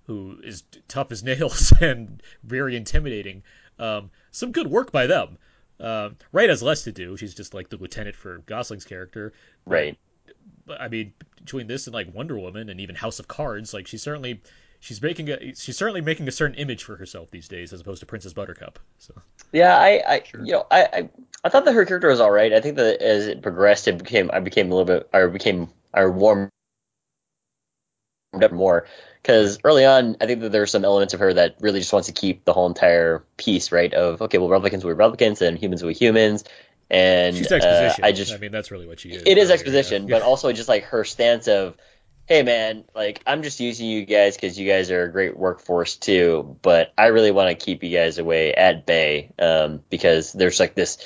who 0.07 0.39
is 0.43 0.63
tough 0.87 1.11
as 1.11 1.23
nails 1.23 1.71
and 1.81 2.23
very 2.43 2.75
intimidating. 2.75 3.43
Um, 3.77 4.09
some 4.31 4.51
good 4.51 4.67
work 4.67 4.91
by 4.91 5.05
them. 5.05 5.37
Uh, 5.79 6.09
Wright 6.31 6.49
has 6.49 6.63
less 6.63 6.83
to 6.85 6.91
do. 6.91 7.17
She's 7.17 7.35
just 7.35 7.53
like 7.53 7.69
the 7.69 7.77
lieutenant 7.77 8.15
for 8.15 8.39
Gosling's 8.39 8.85
character. 8.85 9.33
right. 9.65 9.97
But, 10.65 10.81
I 10.81 10.89
mean, 10.89 11.13
between 11.37 11.67
this 11.67 11.87
and 11.87 11.93
like 11.93 12.13
Wonder 12.13 12.37
Woman 12.37 12.69
and 12.69 12.81
even 12.81 12.95
House 12.95 13.19
of 13.19 13.27
Cards, 13.27 13.73
like 13.73 13.87
she's 13.87 14.01
certainly 14.01 14.41
she's 14.79 15.01
making 15.01 15.29
a 15.29 15.53
she's 15.55 15.77
certainly 15.77 16.01
making 16.01 16.27
a 16.27 16.31
certain 16.31 16.55
image 16.55 16.83
for 16.83 16.97
herself 16.97 17.31
these 17.31 17.47
days 17.47 17.71
as 17.71 17.79
opposed 17.79 18.01
to 18.01 18.05
Princess 18.05 18.33
Buttercup. 18.33 18.79
So 18.97 19.13
Yeah, 19.53 19.77
I, 19.77 20.03
I 20.07 20.23
you 20.43 20.51
know, 20.51 20.67
I, 20.69 20.83
I, 20.83 21.09
I 21.45 21.49
thought 21.49 21.65
that 21.65 21.73
her 21.73 21.85
character 21.85 22.09
was 22.09 22.19
all 22.19 22.31
right. 22.31 22.51
I 22.51 22.59
think 22.59 22.75
that 22.75 23.01
as 23.01 23.27
it 23.27 23.41
progressed, 23.41 23.87
it 23.87 23.97
became, 23.97 24.29
I 24.33 24.39
became 24.39 24.71
a 24.71 24.75
little 24.75 24.85
bit, 24.85 25.09
I 25.13 25.25
became, 25.27 25.69
I 25.93 26.05
warmed 26.07 26.51
up 28.43 28.51
more 28.51 28.85
because 29.27 29.59
early 29.65 29.83
on, 29.83 30.15
I 30.21 30.25
think 30.25 30.39
that 30.39 30.53
there's 30.53 30.71
some 30.71 30.85
elements 30.85 31.13
of 31.13 31.19
her 31.19 31.33
that 31.33 31.57
really 31.59 31.81
just 31.81 31.91
wants 31.91 32.07
to 32.07 32.13
keep 32.13 32.45
the 32.45 32.53
whole 32.53 32.65
entire 32.65 33.25
piece, 33.35 33.73
right? 33.73 33.93
Of 33.93 34.21
okay, 34.21 34.37
well, 34.37 34.47
replicants 34.47 34.85
will 34.85 34.95
be 34.95 35.03
replicants 35.03 35.41
and 35.41 35.57
humans 35.57 35.83
will 35.83 35.89
be 35.89 35.95
humans, 35.95 36.45
and 36.89 37.35
she's 37.35 37.51
uh, 37.51 37.55
exposition. 37.55 38.05
I 38.05 38.13
just 38.13 38.33
I 38.33 38.37
mean, 38.37 38.53
that's 38.53 38.71
really 38.71 38.87
what 38.87 39.01
she 39.01 39.09
is. 39.09 39.23
it 39.25 39.37
is 39.37 39.51
exposition, 39.51 40.07
yeah. 40.07 40.15
but 40.15 40.21
also 40.25 40.53
just 40.53 40.69
like 40.69 40.85
her 40.85 41.03
stance 41.03 41.49
of, 41.49 41.75
hey 42.25 42.41
man, 42.43 42.85
like 42.95 43.21
I'm 43.27 43.43
just 43.43 43.59
using 43.59 43.87
you 43.87 44.05
guys 44.05 44.37
because 44.37 44.57
you 44.57 44.65
guys 44.65 44.91
are 44.91 45.03
a 45.03 45.11
great 45.11 45.37
workforce 45.37 45.97
too, 45.97 46.57
but 46.61 46.93
I 46.97 47.07
really 47.07 47.31
want 47.31 47.49
to 47.49 47.65
keep 47.65 47.83
you 47.83 47.95
guys 47.95 48.19
away 48.19 48.53
at 48.53 48.85
bay 48.85 49.33
um, 49.39 49.81
because 49.89 50.31
there's 50.31 50.59
like 50.59 50.73
this. 50.73 50.97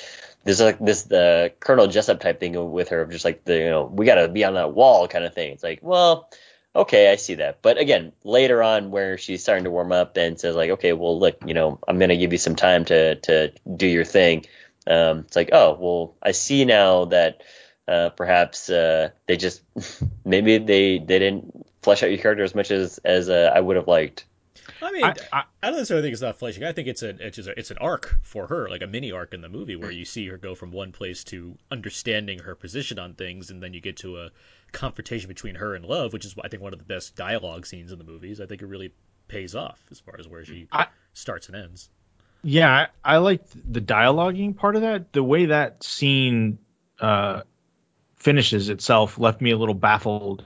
There's 0.44 0.60
like 0.60 0.80
this 0.80 1.02
the 1.02 1.52
Colonel 1.60 1.86
Jessep 1.86 2.18
type 2.18 2.40
thing 2.40 2.72
with 2.72 2.88
her 2.88 3.00
of 3.02 3.10
just 3.10 3.24
like 3.24 3.44
the 3.44 3.58
you 3.58 3.70
know 3.70 3.84
we 3.84 4.06
got 4.06 4.16
to 4.16 4.28
be 4.28 4.44
on 4.44 4.54
that 4.54 4.74
wall 4.74 5.08
kind 5.08 5.24
of 5.24 5.34
thing. 5.34 5.52
It's 5.52 5.62
like 5.62 5.80
well 5.82 6.28
okay 6.74 7.10
I 7.10 7.16
see 7.16 7.36
that, 7.36 7.62
but 7.62 7.78
again 7.78 8.12
later 8.24 8.62
on 8.62 8.90
where 8.90 9.18
she's 9.18 9.42
starting 9.42 9.64
to 9.64 9.70
warm 9.70 9.92
up 9.92 10.16
and 10.16 10.38
says 10.38 10.56
like 10.56 10.70
okay 10.70 10.92
well 10.92 11.18
look 11.18 11.38
you 11.46 11.54
know 11.54 11.78
I'm 11.86 11.98
gonna 11.98 12.16
give 12.16 12.32
you 12.32 12.38
some 12.38 12.56
time 12.56 12.84
to 12.86 13.16
to 13.16 13.52
do 13.76 13.86
your 13.86 14.04
thing. 14.04 14.46
Um, 14.86 15.20
it's 15.20 15.36
like 15.36 15.50
oh 15.52 15.76
well 15.80 16.16
I 16.22 16.32
see 16.32 16.64
now 16.64 17.06
that 17.06 17.42
uh, 17.88 18.10
perhaps 18.10 18.70
uh, 18.70 19.10
they 19.26 19.36
just 19.36 19.62
maybe 20.24 20.58
they 20.58 20.98
they 20.98 21.18
didn't 21.18 21.66
flesh 21.82 22.02
out 22.02 22.10
your 22.10 22.18
character 22.18 22.44
as 22.44 22.54
much 22.54 22.70
as 22.70 22.98
as 22.98 23.28
uh, 23.28 23.50
I 23.54 23.60
would 23.60 23.76
have 23.76 23.88
liked. 23.88 24.24
I 24.82 24.90
mean, 24.90 25.04
I, 25.04 25.14
I, 25.32 25.42
I, 25.62 25.66
don't 25.68 25.76
necessarily 25.76 26.04
think 26.06 26.12
it's 26.12 26.22
not 26.22 26.38
fleshing. 26.38 26.64
I 26.64 26.72
think 26.72 26.88
it's 26.88 27.02
a 27.02 27.10
it's 27.10 27.36
just 27.36 27.48
a, 27.48 27.58
it's 27.58 27.70
an 27.70 27.78
arc 27.78 28.18
for 28.22 28.48
her, 28.48 28.68
like 28.68 28.82
a 28.82 28.86
mini 28.86 29.12
arc 29.12 29.32
in 29.32 29.40
the 29.40 29.48
movie 29.48 29.76
where 29.76 29.92
you 29.92 30.04
see 30.04 30.26
her 30.28 30.36
go 30.36 30.54
from 30.54 30.72
one 30.72 30.90
place 30.90 31.22
to 31.24 31.56
understanding 31.70 32.40
her 32.40 32.54
position 32.56 32.98
on 32.98 33.14
things, 33.14 33.50
and 33.50 33.62
then 33.62 33.74
you 33.74 33.80
get 33.80 33.98
to 33.98 34.18
a 34.18 34.30
confrontation 34.72 35.28
between 35.28 35.54
her 35.54 35.74
and 35.74 35.84
Love, 35.84 36.12
which 36.12 36.24
is 36.24 36.34
I 36.42 36.48
think 36.48 36.62
one 36.62 36.72
of 36.72 36.78
the 36.80 36.84
best 36.84 37.14
dialogue 37.14 37.64
scenes 37.66 37.92
in 37.92 37.98
the 37.98 38.04
movies. 38.04 38.40
I 38.40 38.46
think 38.46 38.60
it 38.60 38.66
really 38.66 38.92
pays 39.28 39.54
off 39.54 39.78
as 39.90 40.00
far 40.00 40.16
as 40.18 40.26
where 40.26 40.44
she 40.44 40.66
I- 40.72 40.88
starts 41.14 41.46
and 41.46 41.56
ends. 41.56 41.88
yeah, 42.42 42.86
I, 43.04 43.14
I 43.14 43.16
liked 43.18 43.54
the 43.72 43.80
dialoguing 43.80 44.56
part 44.56 44.74
of 44.74 44.82
that. 44.82 45.12
The 45.12 45.22
way 45.22 45.46
that 45.46 45.84
scene 45.84 46.58
uh, 47.00 47.42
finishes 48.16 48.68
itself 48.68 49.18
left 49.18 49.40
me 49.40 49.52
a 49.52 49.56
little 49.56 49.74
baffled. 49.74 50.44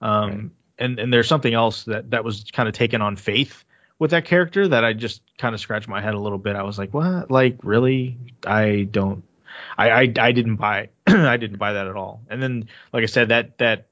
Um, 0.00 0.52
and 0.78 0.98
and 0.98 1.12
there's 1.12 1.28
something 1.28 1.54
else 1.54 1.84
that 1.84 2.10
that 2.10 2.24
was 2.24 2.44
kind 2.52 2.68
of 2.68 2.74
taken 2.74 3.02
on 3.02 3.16
faith 3.16 3.64
with 3.98 4.10
that 4.10 4.24
character 4.24 4.68
that 4.68 4.84
I 4.84 4.92
just 4.92 5.22
kind 5.38 5.54
of 5.54 5.60
scratched 5.60 5.88
my 5.88 6.00
head 6.00 6.14
a 6.14 6.18
little 6.20 6.38
bit. 6.38 6.56
I 6.56 6.62
was 6.62 6.78
like, 6.78 6.92
what? 6.92 7.30
Like 7.30 7.58
really? 7.62 8.16
I 8.46 8.88
don't. 8.90 9.24
I 9.78 9.90
I, 9.90 10.12
I 10.18 10.32
didn't 10.32 10.56
buy. 10.56 10.88
I 11.06 11.36
didn't 11.36 11.58
buy 11.58 11.74
that 11.74 11.86
at 11.86 11.96
all. 11.96 12.22
And 12.28 12.42
then, 12.42 12.68
like 12.92 13.02
I 13.02 13.06
said, 13.06 13.28
that 13.28 13.58
that 13.58 13.86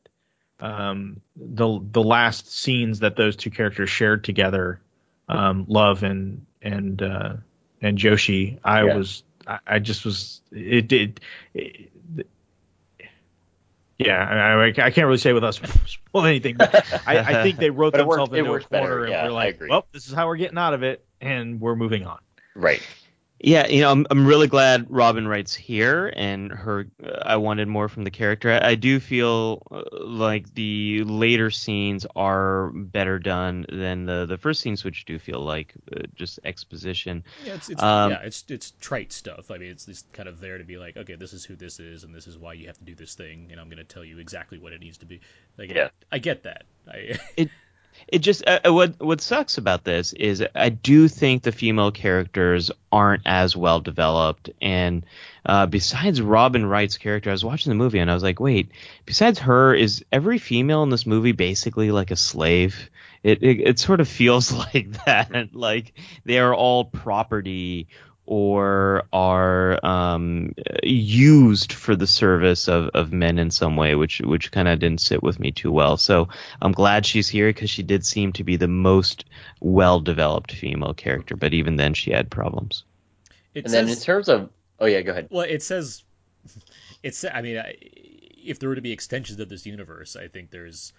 um, 0.61 1.21
the 1.37 1.81
the 1.93 2.03
last 2.03 2.53
scenes 2.53 3.01
that 3.01 3.17
those 3.17 3.37
two 3.37 3.51
characters 3.51 3.91
shared 3.91 4.25
together, 4.25 4.81
um, 5.29 5.67
love 5.69 6.03
and 6.03 6.47
and 6.63 7.03
uh, 7.03 7.35
and 7.81 7.99
Joshi, 7.99 8.59
I 8.65 8.85
Yeah. 8.85 8.97
was 8.97 9.23
I, 9.47 9.59
I 9.67 9.79
just 9.79 10.05
was 10.05 10.41
it 10.51 10.89
did. 10.89 11.21
Yeah, 13.99 14.19
I, 14.19 14.65
I, 14.65 14.67
I 14.69 14.91
can't 14.91 15.07
really 15.07 15.19
say 15.19 15.33
with 15.33 15.45
us 15.45 15.61
spoil 15.87 16.27
anything, 16.27 16.57
but 16.57 16.75
I, 17.07 17.19
I 17.19 17.43
think 17.43 17.59
they 17.59 17.71
wrote 17.71 17.95
it 17.95 18.07
worked- 18.07 18.31
themselves 18.31 18.39
into 18.39 18.53
a 18.55 18.69
better, 18.69 18.87
corner, 18.89 19.09
yeah, 19.09 19.21
and 19.25 19.29
we're 19.29 19.35
like, 19.35 19.63
well, 19.69 19.87
this 19.93 20.09
is 20.09 20.13
how 20.13 20.27
we're 20.27 20.37
getting 20.37 20.59
out 20.59 20.75
of 20.75 20.83
it, 20.83 21.05
and 21.21 21.61
we're 21.61 21.77
moving 21.77 22.07
on. 22.07 22.19
Right. 22.55 22.83
Yeah, 23.45 23.67
you 23.67 23.81
know, 23.81 23.91
I'm 23.91 24.07
I'm 24.09 24.25
really 24.25 24.47
glad 24.47 24.87
Robin 24.89 25.27
Wright's 25.27 25.53
here, 25.53 26.13
and 26.15 26.53
her. 26.53 26.87
Uh, 27.05 27.19
I 27.23 27.37
wanted 27.37 27.67
more 27.67 27.89
from 27.89 28.05
the 28.05 28.11
character. 28.11 28.53
I, 28.53 28.71
I 28.71 28.75
do 28.77 29.01
feel 29.01 29.63
uh, 29.73 29.83
like 29.91 30.55
the 30.55 31.03
later 31.03 31.51
scenes 31.51 32.07
are 32.15 32.71
better 32.71 33.19
done 33.19 33.67
than 33.69 34.05
the 34.07 34.27
the 34.27 34.39
first 34.39 34.61
scenes, 34.61 34.85
which 34.85 35.05
do 35.07 35.19
feel 35.19 35.41
like 35.41 35.75
uh, 35.97 36.03
just 36.15 36.39
exposition. 36.45 37.25
Yeah, 37.37 37.55
it's, 37.55 37.69
it's 37.69 37.83
Um, 37.83 38.13
yeah, 38.13 38.21
it's 38.23 38.45
it's 38.49 38.73
trite 38.81 39.13
stuff. 39.13 39.51
I 39.51 39.59
mean, 39.59 39.71
it's 39.71 39.87
just 39.87 40.13
kind 40.13 40.29
of 40.29 40.39
there 40.41 40.59
to 40.59 40.65
be 40.65 40.79
like, 40.79 40.97
okay, 40.97 41.17
this 41.17 41.33
is 41.33 41.45
who 41.45 41.57
this 41.57 41.81
is, 41.81 42.05
and 42.05 42.15
this 42.15 42.29
is 42.29 42.39
why 42.39 42.53
you 42.53 42.69
have 42.69 42.79
to 42.79 42.85
do 42.85 42.95
this 42.95 43.15
thing, 43.17 43.49
and 43.51 43.61
I'm 43.61 43.67
going 43.69 43.79
to 43.79 43.85
tell 43.85 44.05
you 44.05 44.19
exactly 44.19 44.59
what 44.59 44.73
it 44.73 44.81
needs 44.81 44.99
to 44.99 45.07
be. 45.07 45.21
Like, 45.59 45.71
Yeah. 45.71 45.89
I 46.13 46.19
get 46.19 46.45
that. 46.45 46.65
I, 46.87 47.19
it 47.37 47.51
just 48.19 48.47
uh, 48.47 48.61
uh, 48.67 48.73
what 48.73 49.01
what 49.01 49.21
sucks 49.21 49.59
about 49.59 49.85
this 49.85 50.13
is 50.13 50.45
I 50.55 50.69
do 50.69 51.09
think 51.09 51.43
the 51.43 51.53
female 51.53 51.91
characters 51.91 52.71
aren't 52.91 53.23
as 53.27 53.57
well 53.57 53.81
developed, 53.81 54.51
and 54.61 55.05
uh, 55.47 55.67
besides 55.67 56.21
Robin 56.21 56.67
Wright's 56.67 56.99
character, 56.99 57.31
I 57.31 57.33
was 57.33 57.45
watching 57.45 57.71
the 57.71 57.77
movie 57.77 57.99
and 57.99 58.11
I 58.11 58.15
was 58.15 58.23
like, 58.23 58.41
wait, 58.41 58.71
besides 59.07 59.39
her, 59.41 59.75
is 59.75 60.05
every 60.13 60.39
female 60.39 60.83
in 60.83 60.91
this 60.91 61.07
movie 61.07 61.33
basically 61.33 61.91
like 61.91 62.11
a 62.11 62.17
slave? 62.17 62.91
It 63.23 63.43
it, 63.43 63.61
it 63.61 63.79
sort 63.79 64.01
of 64.01 64.09
feels 64.23 64.53
like 64.53 65.05
that, 65.05 65.55
like 65.55 65.93
they 66.25 66.39
are 66.39 66.55
all 66.55 66.85
property 66.85 67.89
or 68.33 69.03
are 69.13 69.79
um, 69.85 70.55
used 70.83 71.71
for 71.75 71.95
the 71.95 72.07
service 72.07 72.67
of, 72.67 72.89
of 72.95 73.13
men 73.13 73.39
in 73.39 73.51
some 73.51 73.77
way, 73.77 73.95
which 73.95 74.21
which 74.23 74.51
kind 74.51 74.69
of 74.69 74.79
didn't 74.79 75.03
sit 75.03 75.23
with 75.23 75.39
me 75.39 75.51
too 75.53 75.71
well. 75.71 75.99
So 75.99 76.29
I'm 76.63 76.73
glad 76.73 77.05
she's 77.05 77.29
here 77.29 77.51
because 77.51 77.69
she 77.69 77.83
did 77.83 78.07
seem 78.07 78.33
to 78.33 78.43
be 78.45 78.57
the 78.57 78.69
most 78.69 79.27
well 79.61 80.01
developed 80.01 80.53
female 80.53 80.95
character, 80.95 81.37
but 81.37 81.53
even 81.53 81.77
then 81.77 81.93
she 81.93 82.11
had 82.11 82.31
problems. 82.31 82.85
it 83.55 83.67
And 83.67 83.75
then 83.75 83.89
in 83.89 83.97
says, 83.97 84.01
terms 84.01 84.29
of 84.29 84.51
oh 84.79 84.87
yeah, 84.87 85.03
go 85.03 85.13
ahead. 85.13 85.29
well, 85.31 85.47
it 85.49 85.63
says, 85.63 86.03
it's. 87.03 87.25
I 87.25 87.43
mean, 87.43 87.63
if 88.45 88.59
there 88.59 88.69
were 88.69 88.77
to 88.77 88.81
be 88.81 88.93
extensions 88.93 89.41
of 89.41 89.49
this 89.49 89.67
universe, 89.67 90.17
I 90.17 90.29
think 90.29 90.51
there's 90.51 90.93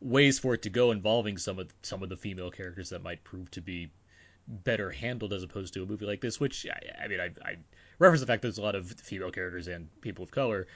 ways 0.00 0.38
for 0.38 0.54
it 0.54 0.62
to 0.62 0.70
go 0.70 0.92
involving 0.92 1.38
some 1.38 1.58
of 1.58 1.74
some 1.82 2.02
of 2.02 2.08
the 2.08 2.16
female 2.16 2.50
characters 2.50 2.90
that 2.90 3.02
might 3.02 3.24
prove 3.24 3.50
to 3.52 3.60
be 3.60 3.90
better 4.48 4.90
handled 4.90 5.32
as 5.32 5.42
opposed 5.42 5.74
to 5.74 5.82
a 5.82 5.86
movie 5.86 6.06
like 6.06 6.20
this. 6.20 6.40
Which 6.40 6.66
I, 6.66 7.04
I 7.04 7.08
mean, 7.08 7.20
I, 7.20 7.26
I 7.44 7.56
reference 7.98 8.20
the 8.20 8.26
fact 8.26 8.42
that 8.42 8.48
there's 8.48 8.58
a 8.58 8.62
lot 8.62 8.74
of 8.74 8.90
female 8.90 9.30
characters 9.30 9.68
and 9.68 9.88
people 10.00 10.24
of 10.24 10.30
color, 10.30 10.66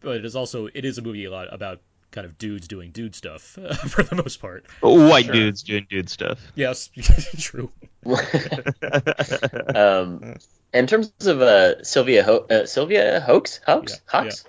but 0.00 0.16
it 0.16 0.24
is 0.24 0.36
also 0.36 0.66
it 0.66 0.84
is 0.84 0.98
a 0.98 1.02
movie 1.02 1.24
a 1.24 1.30
lot 1.30 1.52
about 1.52 1.80
kind 2.10 2.24
of 2.26 2.38
dudes 2.38 2.68
doing 2.68 2.92
dude 2.92 3.14
stuff 3.14 3.42
for 3.88 4.02
the 4.02 4.14
most 4.14 4.40
part. 4.40 4.66
White 4.80 5.30
dudes 5.32 5.62
doing 5.62 5.86
dude 5.88 6.08
stuff. 6.08 6.40
Yes, 6.54 6.90
true. 7.38 7.72
um, 9.74 10.36
in 10.72 10.86
terms 10.86 11.12
of 11.26 11.40
uh, 11.40 11.82
Sylvia 11.82 12.22
Ho- 12.22 12.46
uh, 12.50 12.66
Sylvia 12.66 13.20
Hoax 13.20 13.60
Hoax 13.66 13.92
Yeah, 13.92 13.98
Hawks, 14.06 14.44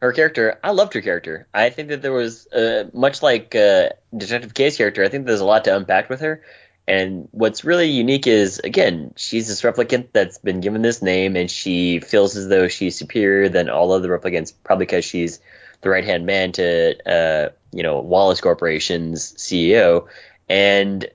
her 0.00 0.12
character, 0.12 0.58
I 0.62 0.72
loved 0.72 0.94
her 0.94 1.00
character. 1.00 1.48
I 1.54 1.70
think 1.70 1.88
that 1.88 2.02
there 2.02 2.12
was 2.12 2.46
uh, 2.48 2.90
much 2.92 3.22
like 3.22 3.54
uh, 3.54 3.90
Detective 4.16 4.54
K's 4.54 4.76
character. 4.76 5.04
I 5.04 5.08
think 5.08 5.26
there's 5.26 5.40
a 5.40 5.44
lot 5.44 5.64
to 5.64 5.76
unpack 5.76 6.08
with 6.08 6.20
her. 6.20 6.42
And 6.88 7.28
what's 7.32 7.64
really 7.64 7.88
unique 7.90 8.26
is, 8.28 8.60
again, 8.60 9.12
she's 9.16 9.48
this 9.48 9.62
replicant 9.62 10.08
that's 10.12 10.38
been 10.38 10.60
given 10.60 10.82
this 10.82 11.02
name, 11.02 11.34
and 11.34 11.50
she 11.50 11.98
feels 11.98 12.36
as 12.36 12.48
though 12.48 12.68
she's 12.68 12.96
superior 12.96 13.48
than 13.48 13.68
all 13.68 13.90
other 13.92 14.16
replicants, 14.16 14.52
probably 14.62 14.86
because 14.86 15.04
she's 15.04 15.40
the 15.80 15.90
right 15.90 16.04
hand 16.04 16.26
man 16.26 16.52
to 16.52 16.96
uh, 17.10 17.48
you 17.72 17.82
know 17.82 18.00
Wallace 18.00 18.40
Corporation's 18.40 19.32
CEO, 19.34 20.06
and 20.48 21.08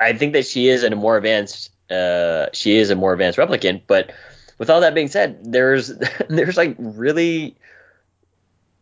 I 0.00 0.14
think 0.14 0.32
that 0.32 0.46
she 0.46 0.68
is 0.68 0.82
a 0.82 0.94
more 0.94 1.16
advanced 1.16 1.70
uh, 1.90 2.46
she 2.52 2.76
is 2.76 2.90
a 2.90 2.96
more 2.96 3.12
advanced 3.12 3.38
replicant. 3.38 3.82
But 3.86 4.12
with 4.58 4.70
all 4.70 4.80
that 4.80 4.94
being 4.94 5.08
said, 5.08 5.52
there's 5.52 5.88
there's 6.28 6.56
like 6.56 6.76
really 6.78 7.56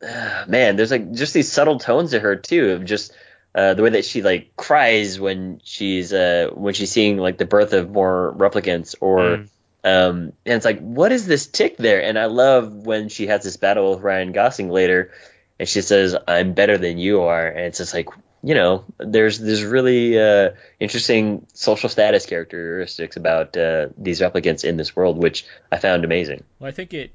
uh, 0.02 0.44
man, 0.48 0.76
there's 0.76 0.90
like 0.90 1.12
just 1.12 1.34
these 1.34 1.50
subtle 1.50 1.78
tones 1.78 2.12
to 2.12 2.20
her 2.20 2.36
too 2.36 2.70
of 2.70 2.84
just 2.84 3.12
uh, 3.54 3.74
the 3.74 3.82
way 3.82 3.90
that 3.90 4.04
she 4.04 4.22
like 4.22 4.56
cries 4.56 5.20
when 5.20 5.60
she's 5.64 6.12
uh, 6.12 6.48
when 6.54 6.74
she's 6.74 6.90
seeing 6.90 7.18
like 7.18 7.38
the 7.38 7.44
birth 7.44 7.72
of 7.72 7.90
more 7.90 8.34
replicants 8.36 8.94
or 9.00 9.20
Mm. 9.20 9.48
um, 9.84 10.16
and 10.46 10.54
it's 10.54 10.64
like 10.64 10.80
what 10.80 11.12
is 11.12 11.26
this 11.26 11.46
tick 11.46 11.76
there? 11.76 12.02
And 12.02 12.18
I 12.18 12.26
love 12.26 12.72
when 12.72 13.08
she 13.08 13.26
has 13.26 13.42
this 13.42 13.56
battle 13.56 13.90
with 13.90 14.00
Ryan 14.02 14.32
Gosling 14.32 14.70
later 14.70 15.12
and 15.58 15.68
she 15.68 15.82
says 15.82 16.16
I'm 16.26 16.54
better 16.54 16.78
than 16.78 16.98
you 16.98 17.22
are. 17.22 17.46
And 17.46 17.66
it's 17.66 17.78
just 17.78 17.92
like 17.94 18.08
you 18.42 18.54
know 18.54 18.84
there's 18.98 19.38
there's 19.38 19.62
really 19.64 20.18
uh, 20.18 20.50
interesting 20.80 21.46
social 21.52 21.88
status 21.88 22.26
characteristics 22.26 23.16
about 23.16 23.56
uh, 23.56 23.88
these 23.98 24.20
replicants 24.20 24.64
in 24.64 24.76
this 24.76 24.96
world 24.96 25.18
which 25.18 25.44
I 25.70 25.78
found 25.78 26.04
amazing. 26.04 26.42
Well, 26.58 26.68
I 26.68 26.72
think 26.72 26.94
it 26.94 27.12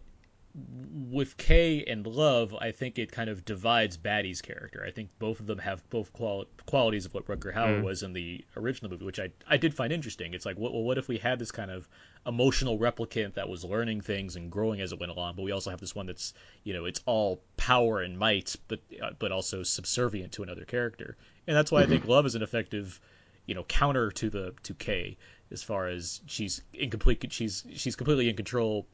with 1.11 1.37
Kay 1.37 1.83
and 1.85 2.05
Love, 2.05 2.53
I 2.53 2.71
think 2.71 2.99
it 2.99 3.11
kind 3.11 3.29
of 3.29 3.45
divides 3.45 3.97
Batty's 3.97 4.41
character. 4.41 4.83
I 4.85 4.91
think 4.91 5.09
both 5.19 5.39
of 5.39 5.45
them 5.45 5.59
have 5.59 5.87
both 5.89 6.11
quali- 6.13 6.47
qualities 6.65 7.05
of 7.05 7.13
what 7.13 7.25
Rutger 7.27 7.53
Hauer 7.53 7.81
was 7.83 8.03
in 8.03 8.13
the 8.13 8.43
original 8.55 8.91
movie, 8.91 9.05
which 9.05 9.19
I 9.19 9.29
I 9.47 9.57
did 9.57 9.73
find 9.73 9.93
interesting. 9.93 10.33
It's 10.33 10.45
like, 10.45 10.57
what, 10.57 10.73
well, 10.73 10.83
what 10.83 10.97
if 10.97 11.07
we 11.07 11.17
had 11.17 11.39
this 11.39 11.51
kind 11.51 11.71
of 11.71 11.87
emotional 12.25 12.77
replicant 12.77 13.35
that 13.35 13.47
was 13.47 13.63
learning 13.63 14.01
things 14.01 14.35
and 14.35 14.51
growing 14.51 14.81
as 14.81 14.91
it 14.91 14.99
went 14.99 15.11
along, 15.11 15.35
but 15.35 15.43
we 15.43 15.51
also 15.51 15.69
have 15.69 15.79
this 15.79 15.95
one 15.95 16.07
that's 16.07 16.33
you 16.63 16.73
know 16.73 16.85
it's 16.85 17.01
all 17.05 17.41
power 17.55 18.01
and 18.01 18.17
might, 18.17 18.55
but 18.67 18.79
uh, 19.01 19.11
but 19.19 19.31
also 19.31 19.63
subservient 19.63 20.33
to 20.33 20.43
another 20.43 20.65
character, 20.65 21.15
and 21.47 21.55
that's 21.55 21.71
why 21.71 21.81
I 21.81 21.85
think 21.85 22.05
Love 22.07 22.25
is 22.25 22.35
an 22.35 22.43
effective 22.43 22.99
you 23.45 23.55
know 23.55 23.63
counter 23.63 24.11
to 24.11 24.29
the 24.29 24.53
to 24.63 24.73
Kay 24.73 25.17
as 25.51 25.63
far 25.63 25.87
as 25.87 26.21
she's 26.25 26.61
in 26.73 26.89
complete 26.89 27.25
she's 27.31 27.63
she's 27.73 27.95
completely 27.95 28.29
in 28.29 28.35
control 28.35 28.85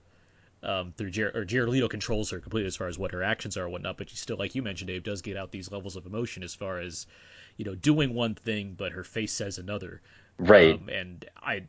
um, 0.63 0.93
through 0.97 1.11
Jared, 1.11 1.35
or 1.35 1.45
Jared 1.45 1.69
Leto 1.69 1.87
controls 1.87 2.29
her 2.31 2.39
completely 2.39 2.67
as 2.67 2.75
far 2.75 2.87
as 2.87 2.97
what 2.97 3.11
her 3.11 3.23
actions 3.23 3.57
are 3.57 3.63
and 3.63 3.71
whatnot, 3.71 3.97
but 3.97 4.09
she 4.09 4.15
still, 4.15 4.37
like 4.37 4.55
you 4.55 4.61
mentioned, 4.61 4.87
Dave, 4.87 5.03
does 5.03 5.21
get 5.21 5.37
out 5.37 5.51
these 5.51 5.71
levels 5.71 5.95
of 5.95 6.05
emotion 6.05 6.43
as 6.43 6.55
far 6.55 6.79
as, 6.79 7.05
you 7.57 7.65
know, 7.65 7.75
doing 7.75 8.13
one 8.13 8.35
thing, 8.35 8.75
but 8.77 8.93
her 8.93 9.03
face 9.03 9.33
says 9.33 9.57
another. 9.57 10.01
right 10.37 10.75
Um, 10.75 10.89
and 10.89 11.25
I, 11.41 11.63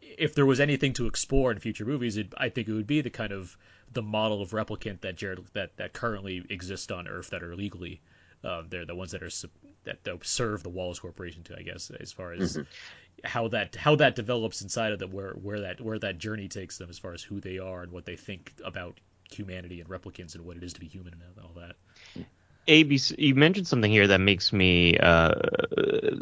if 0.00 0.34
there 0.34 0.46
was 0.46 0.60
anything 0.60 0.92
to 0.94 1.06
explore 1.06 1.52
in 1.52 1.58
future 1.58 1.84
movies, 1.84 2.16
it, 2.16 2.32
I 2.36 2.48
think 2.48 2.68
it 2.68 2.72
would 2.72 2.86
be 2.86 3.00
the 3.00 3.10
kind 3.10 3.32
of 3.32 3.56
the 3.92 4.02
model 4.02 4.42
of 4.42 4.50
replicant 4.50 5.02
that 5.02 5.16
Jared 5.16 5.40
that 5.52 5.76
that 5.76 5.92
currently 5.92 6.44
exist 6.48 6.92
on 6.92 7.08
Earth 7.08 7.30
that 7.30 7.42
are 7.42 7.54
legally. 7.54 8.00
Um, 8.44 8.66
they're 8.68 8.84
the 8.84 8.94
ones 8.94 9.12
that 9.12 9.22
are 9.22 9.30
that, 9.84 10.04
that 10.04 10.26
serve 10.26 10.62
the 10.62 10.68
Wallace 10.68 10.98
Corporation 10.98 11.42
to, 11.44 11.58
I 11.58 11.62
guess, 11.62 11.90
as 11.90 12.12
far 12.12 12.32
as 12.32 12.58
how 13.24 13.48
that 13.48 13.74
how 13.76 13.96
that 13.96 14.14
develops 14.14 14.60
inside 14.62 14.92
of 14.92 14.98
them, 14.98 15.10
where 15.12 15.32
where 15.32 15.60
that 15.60 15.80
where 15.80 15.98
that 15.98 16.18
journey 16.18 16.48
takes 16.48 16.78
them, 16.78 16.90
as 16.90 16.98
far 16.98 17.12
as 17.12 17.22
who 17.22 17.40
they 17.40 17.58
are 17.58 17.82
and 17.82 17.92
what 17.92 18.04
they 18.04 18.16
think 18.16 18.52
about 18.64 19.00
humanity 19.30 19.80
and 19.80 19.88
replicants 19.88 20.34
and 20.34 20.44
what 20.44 20.56
it 20.56 20.62
is 20.62 20.72
to 20.74 20.80
be 20.80 20.86
human 20.86 21.12
and 21.14 21.44
all 21.44 21.52
that. 21.54 21.76
Abe, 22.68 22.92
you 23.18 23.34
mentioned 23.34 23.68
something 23.68 23.90
here 23.90 24.08
that 24.08 24.20
makes 24.20 24.52
me 24.52 24.96
uh, 24.98 25.34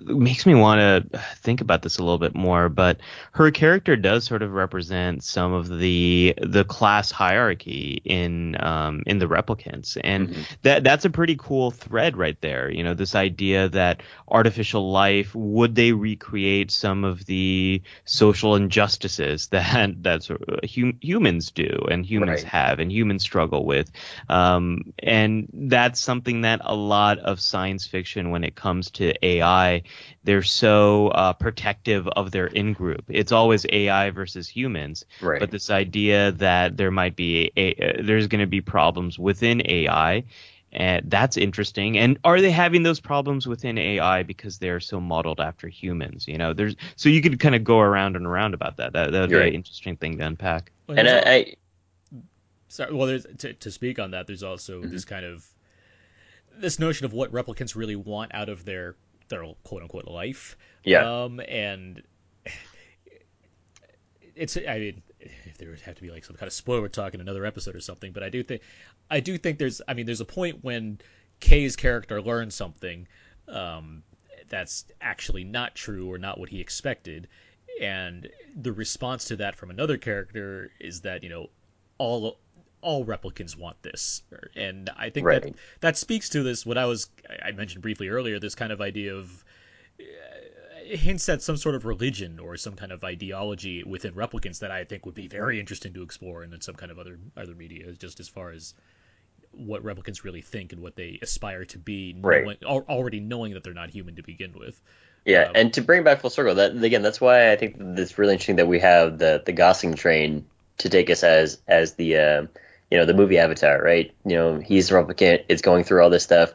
makes 0.07 0.45
me 0.47 0.55
want 0.55 0.79
to 1.13 1.19
think 1.37 1.61
about 1.61 1.83
this 1.83 1.99
a 1.99 2.03
little 2.03 2.19
bit 2.19 2.35
more. 2.35 2.69
But 2.69 3.01
her 3.33 3.51
character 3.51 3.97
does 3.97 4.25
sort 4.25 4.43
of 4.43 4.53
represent 4.53 5.23
some 5.25 5.53
of 5.53 5.69
the 5.69 6.35
the 6.43 6.65
class 6.65 7.11
hierarchy 7.11 8.01
in 8.05 8.57
um, 8.63 9.03
in 9.07 9.19
the 9.19 9.27
replicants, 9.27 9.97
and 10.05 10.31
that 10.63 10.85
that's 10.85 11.05
a 11.05 11.11
pretty 11.11 11.37
cool 11.39 11.71
thread 11.71 12.17
right 12.17 12.41
there. 12.43 12.71
You 12.71 12.83
know, 12.85 12.95
this 12.95 13.15
idea 13.15 13.69
that 13.71 14.03
artificial 14.29 14.91
life 14.91 15.35
would 15.35 15.75
they 15.75 15.93
recreate 15.93 16.71
some 16.71 17.05
of 17.05 17.25
the 17.27 17.83
social 18.05 18.55
injustices 18.55 19.47
that 19.53 20.03
that 20.03 20.27
hum, 20.27 20.99
humans 21.01 21.51
do 21.51 21.87
and 21.91 22.05
humans 22.05 22.43
Right. 22.43 22.45
have 22.45 22.81
and 22.81 22.93
humans 22.93 23.23
struggle 23.23 23.65
with, 23.65 23.91
um, 24.29 24.93
and 24.99 25.49
that's 25.53 26.01
something 26.01 26.34
that 26.43 26.61
a 26.65 26.75
lot 26.75 27.19
of 27.19 27.41
science 27.41 27.87
fiction, 27.87 28.31
when 28.31 28.45
it 28.45 28.55
comes 28.55 28.91
to 28.93 29.15
AI, 29.25 29.83
they're 30.25 30.43
so 30.43 31.09
uh, 31.09 31.33
protective 31.33 32.07
of 32.09 32.31
their 32.31 32.47
in 32.47 32.73
group. 32.73 33.05
It's 33.09 33.33
always 33.33 33.67
AI 33.71 34.11
versus 34.11 34.49
humans, 34.49 35.05
Right. 35.21 35.39
but 35.41 35.51
this 35.51 35.71
idea 35.71 36.33
that 36.33 36.77
there 36.77 36.91
might 36.91 37.17
be 37.17 37.53
a, 37.57 37.75
uh, 37.75 38.03
there's 38.03 38.27
going 38.27 38.41
to 38.41 38.47
be 38.47 38.61
problems 38.61 39.19
within 39.19 39.63
AI. 39.71 40.25
And 40.73 41.09
that's 41.09 41.37
interesting. 41.37 41.99
And 41.99 42.19
are 42.25 42.41
they 42.41 42.51
having 42.51 42.83
those 42.83 42.99
problems 42.99 43.47
within 43.47 43.79
AI 43.79 44.25
because 44.25 44.59
they're 44.59 44.81
so 44.81 45.01
modeled 45.01 45.41
after 45.41 45.69
humans? 45.69 46.27
You 46.27 46.37
know, 46.37 46.53
there's 46.53 46.75
so 46.97 47.09
you 47.09 47.23
could 47.23 47.39
kind 47.39 47.55
of 47.55 47.63
go 47.63 47.79
around 47.79 48.17
and 48.17 48.27
around 48.27 48.55
about 48.55 48.77
that. 48.79 48.93
That 48.93 49.13
that 49.13 49.21
would 49.21 49.31
be 49.31 49.37
You're 49.37 49.43
an 49.43 49.55
interesting 49.55 49.97
thing 49.97 50.19
to 50.19 50.27
unpack. 50.27 50.73
Well, 50.89 50.99
and 50.99 51.09
I, 51.09 51.33
I 51.33 51.55
sorry, 52.69 52.93
well, 52.93 53.07
there's 53.07 53.27
to, 53.39 53.53
to 53.55 53.71
speak 53.71 53.99
on 53.99 54.11
that. 54.13 54.27
There's 54.27 54.43
also 54.43 54.83
this 54.83 55.05
kind 55.05 55.25
of 55.25 55.47
this 56.59 56.79
notion 56.79 57.05
of 57.05 57.13
what 57.13 57.33
replicants 57.33 57.75
really 57.77 57.97
want 57.97 58.35
out 58.35 58.49
of 58.49 58.65
their 58.65 58.97
their 59.29 59.45
quote 59.63 59.83
unquote 59.83 60.07
life. 60.07 60.57
Yeah. 60.85 61.25
Um, 61.25 61.41
and 61.41 62.03
it's 64.35 64.57
I 64.57 64.79
mean, 64.79 65.03
if 65.21 65.59
there 65.59 65.71
would 65.71 65.81
have 65.81 65.97
to 65.97 66.03
be 66.03 66.11
like 66.11 66.25
some 66.25 66.37
kind 66.37 66.47
of 66.47 66.53
spoiler 66.53 66.89
talk 66.89 67.15
in 67.15 67.21
another 67.21 67.45
episode 67.45 67.77
or 67.77 67.81
something, 67.81 68.13
but 68.13 68.23
I 68.23 68.29
do 68.29 68.43
think 68.43 68.63
I 69.11 69.21
do 69.21 69.39
think 69.39 69.59
there's 69.59 69.81
I 69.87 69.95
mean 69.95 70.07
there's 70.07 70.21
a 70.21 70.27
point 70.27 70.63
when 70.63 70.99
Kay's 71.41 71.77
character 71.77 72.21
learns 72.21 72.55
something 72.55 73.07
um, 73.49 74.03
that's 74.49 74.85
actually 75.01 75.45
not 75.45 75.75
true 75.75 76.13
or 76.13 76.19
not 76.19 76.39
what 76.39 76.49
he 76.49 76.61
expected, 76.61 77.29
and 77.81 78.29
the 78.57 78.73
response 78.73 79.27
to 79.27 79.37
that 79.37 79.57
from 79.57 79.71
another 79.71 79.97
character 79.97 80.71
is 80.81 81.03
that 81.03 81.23
you 81.23 81.29
know 81.29 81.51
all 81.99 82.39
all 82.85 83.05
replicants 83.05 83.57
want 83.57 83.81
this 83.83 84.23
and 84.57 84.91
i 84.97 85.11
think 85.11 85.25
that 85.31 85.45
Right. 85.45 85.55
that 85.81 85.97
speaks 85.97 86.29
to 86.31 86.43
this 86.43 86.67
what 86.67 86.79
i 86.79 86.85
was 86.87 87.09
i 87.43 87.51
mentioned 87.53 87.83
briefly 87.83 88.09
earlier 88.09 88.39
this 88.39 88.55
kind 88.55 88.73
of 88.73 88.81
idea 88.81 89.15
of 89.15 89.45
uh, 90.01 90.05
hints 90.97 91.29
at 91.29 91.43
some 91.43 91.57
sort 91.57 91.75
of 91.75 91.85
religion 91.87 92.39
or 92.39 92.57
some 92.57 92.75
kind 92.75 92.93
of 92.93 93.03
ideology 93.05 93.83
within 93.85 94.13
replicants 94.15 94.59
that 94.61 94.71
i 94.71 94.85
think 94.85 95.07
would 95.07 95.15
be 95.15 95.29
very 95.29 95.59
interesting 95.61 95.93
to 95.95 96.03
explore 96.03 96.43
and 96.43 96.53
in 96.55 96.61
some 96.61 96.75
kind 96.75 96.93
of 96.93 96.99
other 96.99 97.19
other 97.37 97.55
media 97.55 97.93
just 97.93 98.21
as 98.21 98.29
far 98.29 98.51
as 98.51 98.75
what 99.53 99.85
replicants 99.85 100.25
really 100.25 100.43
think 100.43 100.73
and 100.73 100.83
what 100.83 100.97
they 100.97 101.19
aspire 101.23 101.65
to 101.65 101.79
be 101.79 102.13
Right. 102.23 102.43
knowing, 102.43 102.57
al- 102.67 102.85
already 102.89 103.21
knowing 103.21 103.55
that 103.55 103.63
they're 103.65 103.75
not 103.75 103.91
human 103.91 104.17
to 104.17 104.23
begin 104.23 104.53
with 104.53 104.81
Yeah, 105.25 105.49
Um, 105.49 105.53
and 105.55 105.75
to 105.75 105.81
bring 105.81 106.03
back 106.05 106.21
full 106.21 106.31
circle, 106.31 106.55
that 106.57 106.77
again, 106.83 107.03
that's 107.03 107.21
why 107.21 107.53
I 107.53 107.57
think 107.57 107.77
it's 107.79 108.19
really 108.19 108.35
interesting 108.35 108.57
that 108.57 108.69
we 108.69 108.79
have 108.81 109.19
the 109.19 109.43
the 109.45 109.53
Gosling 109.53 109.95
train 109.95 110.47
to 110.79 110.89
take 110.91 111.09
us 111.11 111.25
as 111.25 111.63
as 111.67 111.95
the 111.95 112.19
uh, 112.19 112.47
you 112.91 112.99
know 112.99 113.05
the 113.07 113.15
movie 113.15 113.39
Avatar, 113.39 113.81
right? 113.83 114.13
You 114.25 114.37
know, 114.37 114.59
he's 114.59 114.89
the 114.89 114.95
replicant. 114.97 115.45
It's 115.49 115.63
going 115.63 115.85
through 115.85 116.03
all 116.03 116.11
this 116.11 116.23
stuff. 116.25 116.53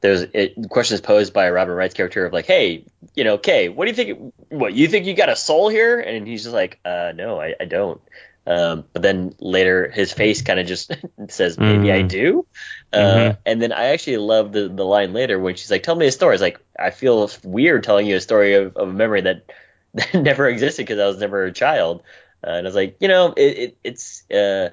There's 0.00 0.22
it, 0.34 0.56
questions 0.68 1.00
posed 1.00 1.32
by 1.32 1.46
a 1.46 1.52
Robin 1.52 1.74
Wright's 1.74 1.94
character 1.94 2.26
of 2.26 2.32
like, 2.32 2.46
hey, 2.46 2.84
you 3.14 3.22
know, 3.24 3.38
Kay, 3.38 3.68
what 3.68 3.84
do 3.84 3.90
you 3.90 3.96
think? 3.96 4.34
What 4.48 4.74
you 4.74 4.88
think 4.88 5.06
you 5.06 5.14
got 5.14 5.28
a 5.28 5.36
soul 5.36 5.68
here? 5.68 6.00
And 6.00 6.26
he's 6.26 6.42
just 6.42 6.54
like, 6.54 6.80
uh, 6.84 7.12
no, 7.14 7.40
I, 7.40 7.54
I 7.60 7.64
don't. 7.66 8.00
Um, 8.44 8.84
but 8.92 9.02
then 9.02 9.34
later, 9.38 9.88
his 9.88 10.12
face 10.12 10.42
kind 10.42 10.58
of 10.58 10.66
just 10.66 10.92
says, 11.28 11.56
maybe 11.58 11.92
I 11.92 12.02
Mhm. 12.02 12.08
do. 12.08 12.46
Uh, 12.92 12.98
Mhm. 12.98 13.36
and 13.46 13.62
then 13.62 13.72
I 13.72 13.86
actually 13.86 14.16
love 14.16 14.52
the, 14.52 14.68
the 14.68 14.84
line 14.84 15.12
later 15.12 15.38
when 15.38 15.54
she's 15.54 15.70
like, 15.70 15.84
"Tell 15.84 15.94
me 15.94 16.06
a 16.08 16.12
story." 16.12 16.34
It's 16.34 16.42
like 16.42 16.58
I 16.78 16.90
feel 16.90 17.30
weird 17.44 17.84
telling 17.84 18.06
you 18.06 18.16
a 18.16 18.20
story 18.20 18.54
of, 18.54 18.76
of 18.76 18.88
a 18.88 18.92
memory 18.92 19.20
that, 19.22 19.44
that 19.94 20.14
never 20.14 20.48
existed 20.48 20.82
because 20.82 20.98
I 20.98 21.06
was 21.06 21.18
never 21.18 21.44
a 21.44 21.52
child. 21.52 22.02
Uh, 22.44 22.50
and 22.50 22.66
I 22.66 22.68
was 22.68 22.74
like, 22.74 22.96
you 22.98 23.06
know, 23.08 23.32
it, 23.36 23.58
it 23.58 23.76
it's 23.84 24.28
uh, 24.32 24.70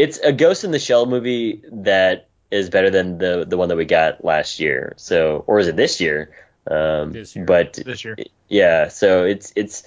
it's 0.00 0.18
a 0.18 0.32
Ghost 0.32 0.64
in 0.64 0.70
the 0.70 0.78
Shell 0.78 1.06
movie 1.06 1.62
that 1.70 2.28
is 2.50 2.70
better 2.70 2.90
than 2.90 3.18
the 3.18 3.44
the 3.46 3.56
one 3.56 3.68
that 3.68 3.76
we 3.76 3.84
got 3.84 4.24
last 4.24 4.58
year. 4.58 4.94
So, 4.96 5.44
or 5.46 5.60
is 5.60 5.68
it 5.68 5.76
this 5.76 6.00
year? 6.00 6.30
Um, 6.70 7.12
This 7.12 7.36
year. 7.36 7.44
But 7.44 7.74
this 7.74 8.04
year. 8.04 8.16
yeah, 8.48 8.88
so 8.88 9.24
it's 9.24 9.52
it's 9.56 9.84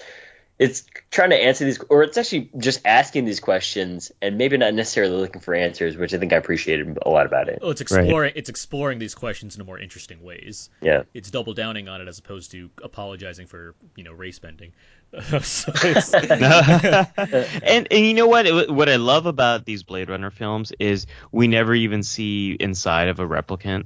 it's 0.60 0.84
trying 1.10 1.32
to 1.32 1.36
answer 1.36 1.66
these, 1.66 1.80
or 1.90 2.04
it's 2.04 2.18
actually 2.18 2.50
just 2.58 2.82
asking 2.86 3.26
these 3.26 3.40
questions 3.40 4.12
and 4.22 4.38
maybe 4.38 4.56
not 4.56 4.74
necessarily 4.74 5.16
looking 5.18 5.42
for 5.42 5.56
answers, 5.56 5.98
which 5.98 6.14
I 6.14 6.20
think 6.20 6.32
I 6.32 6.36
appreciated 6.38 6.98
a 7.06 7.10
lot 7.10 7.26
about 7.26 7.50
it. 7.50 7.60
well, 7.62 7.72
it's 7.72 7.82
exploring 7.82 8.34
it's 8.36 8.50
exploring 8.50 9.00
these 9.00 9.16
questions 9.16 9.56
in 9.56 9.62
a 9.62 9.64
more 9.64 9.80
interesting 9.80 10.22
ways 10.24 10.70
Yeah. 10.82 11.04
it's 11.14 11.32
double 11.32 11.54
downing 11.54 11.88
on 11.90 12.02
it 12.02 12.08
as 12.08 12.20
opposed 12.20 12.52
to 12.52 12.70
apologizing 12.84 13.48
for 13.48 13.74
you 13.96 14.04
know 14.04 14.14
race 14.14 14.40
bending. 14.40 14.74
so 15.42 15.72
it's, 15.76 16.14
and 17.64 17.88
and 17.92 18.06
you 18.06 18.14
know 18.14 18.28
what? 18.28 18.72
What 18.72 18.90
I 18.90 18.96
love 18.98 19.26
about 19.26 19.66
these 19.66 19.84
Blade 19.84 20.10
Runner 20.10 20.32
films 20.32 20.72
is 20.80 21.06
we 21.32 21.48
never 21.48 21.74
even 21.76 22.04
see 22.04 22.52
inside 22.60 23.08
of 23.10 23.20
a 23.20 23.28
replicant. 23.28 23.86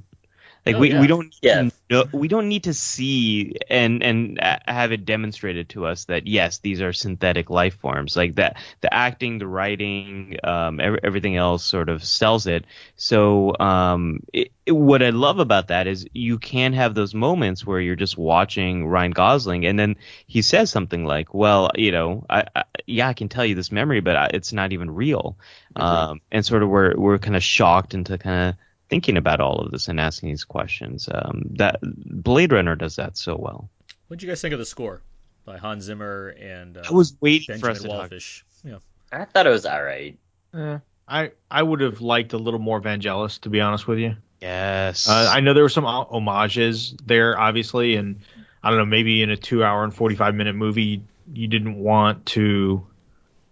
Like 0.66 0.76
Oh, 0.76 0.80
we, 0.80 0.90
yeah. 0.90 1.00
we 1.00 1.06
don't 1.06 1.26
need 1.26 1.38
Yeah. 1.42 1.62
to 1.62 1.72
know, 1.90 2.04
we 2.12 2.28
don't 2.28 2.48
need 2.48 2.64
to 2.64 2.74
see 2.74 3.54
and 3.70 4.02
and 4.02 4.38
uh, 4.40 4.58
have 4.66 4.92
it 4.92 5.04
demonstrated 5.06 5.70
to 5.70 5.86
us 5.86 6.04
that 6.06 6.26
yes 6.26 6.58
these 6.58 6.82
are 6.82 6.92
synthetic 6.92 7.48
life 7.48 7.76
forms 7.76 8.16
like 8.16 8.34
that 8.34 8.58
the 8.82 8.92
acting 8.92 9.38
the 9.38 9.46
writing 9.46 10.36
um 10.44 10.80
ev- 10.80 10.98
everything 11.02 11.36
else 11.36 11.64
sort 11.64 11.88
of 11.88 12.04
sells 12.04 12.46
it 12.46 12.66
so 12.96 13.56
um 13.58 14.20
it, 14.32 14.52
it- 14.66 14.72
what 14.72 15.02
I 15.02 15.10
love 15.10 15.38
about 15.38 15.68
that 15.68 15.86
is 15.86 16.06
you 16.12 16.38
can 16.38 16.74
have 16.74 16.94
those 16.94 17.14
moments 17.14 17.64
where 17.66 17.80
you're 17.80 17.96
just 17.96 18.18
watching 18.18 18.86
Ryan 18.86 19.12
Gosling 19.12 19.64
and 19.64 19.78
then 19.78 19.96
he 20.26 20.42
says 20.42 20.70
something 20.70 21.06
like 21.06 21.32
well 21.32 21.70
you 21.74 21.90
know 21.92 22.26
I, 22.28 22.44
I 22.54 22.64
yeah 22.86 23.08
I 23.08 23.14
can 23.14 23.28
tell 23.30 23.46
you 23.46 23.54
this 23.54 23.72
memory 23.72 24.00
but 24.00 24.16
I, 24.16 24.30
it's 24.34 24.52
not 24.52 24.72
even 24.74 24.90
real 24.90 25.38
um 25.76 26.20
and 26.30 26.44
sort 26.44 26.62
of 26.62 26.68
we're 26.68 26.94
we're 26.96 27.18
kind 27.18 27.36
of 27.36 27.42
shocked 27.42 27.94
into 27.94 28.18
kind 28.18 28.50
of 28.50 28.56
thinking 28.88 29.16
about 29.16 29.40
all 29.40 29.60
of 29.60 29.70
this 29.70 29.88
and 29.88 30.00
asking 30.00 30.30
these 30.30 30.44
questions. 30.44 31.08
Um, 31.12 31.42
that 31.56 31.78
Blade 31.82 32.52
Runner 32.52 32.74
does 32.74 32.96
that 32.96 33.16
so 33.16 33.36
well. 33.36 33.68
What 34.08 34.18
do 34.18 34.26
you 34.26 34.32
guys 34.32 34.40
think 34.40 34.52
of 34.52 34.58
the 34.58 34.66
score 34.66 35.02
by 35.44 35.58
Hans 35.58 35.84
Zimmer 35.84 36.34
and 36.40 36.76
uh, 36.76 36.82
I 36.88 36.92
was 36.92 37.16
waiting 37.20 37.58
for 37.58 37.68
Benjamin 37.68 37.90
us 37.90 38.08
to 38.10 38.18
talk. 38.18 38.52
Yeah. 38.64 38.78
I 39.12 39.24
thought 39.24 39.46
it 39.46 39.50
was 39.50 39.66
all 39.66 39.82
right. 39.82 40.18
Eh, 40.54 40.78
I 41.06 41.32
I 41.50 41.62
would 41.62 41.80
have 41.80 42.00
liked 42.00 42.32
a 42.32 42.38
little 42.38 42.60
more 42.60 42.80
Vangelis, 42.80 43.40
to 43.40 43.50
be 43.50 43.60
honest 43.60 43.86
with 43.86 43.98
you. 43.98 44.16
Yes. 44.40 45.08
Uh, 45.08 45.30
I 45.32 45.40
know 45.40 45.52
there 45.54 45.62
were 45.62 45.68
some 45.68 45.84
homages 45.84 46.94
there, 47.04 47.38
obviously, 47.38 47.96
and 47.96 48.20
I 48.62 48.70
don't 48.70 48.78
know, 48.78 48.84
maybe 48.86 49.22
in 49.22 49.30
a 49.30 49.36
two-hour 49.36 49.84
and 49.84 49.94
forty-five 49.94 50.34
minute 50.34 50.54
movie, 50.54 51.02
you 51.32 51.48
didn't 51.48 51.76
want 51.76 52.26
to, 52.26 52.86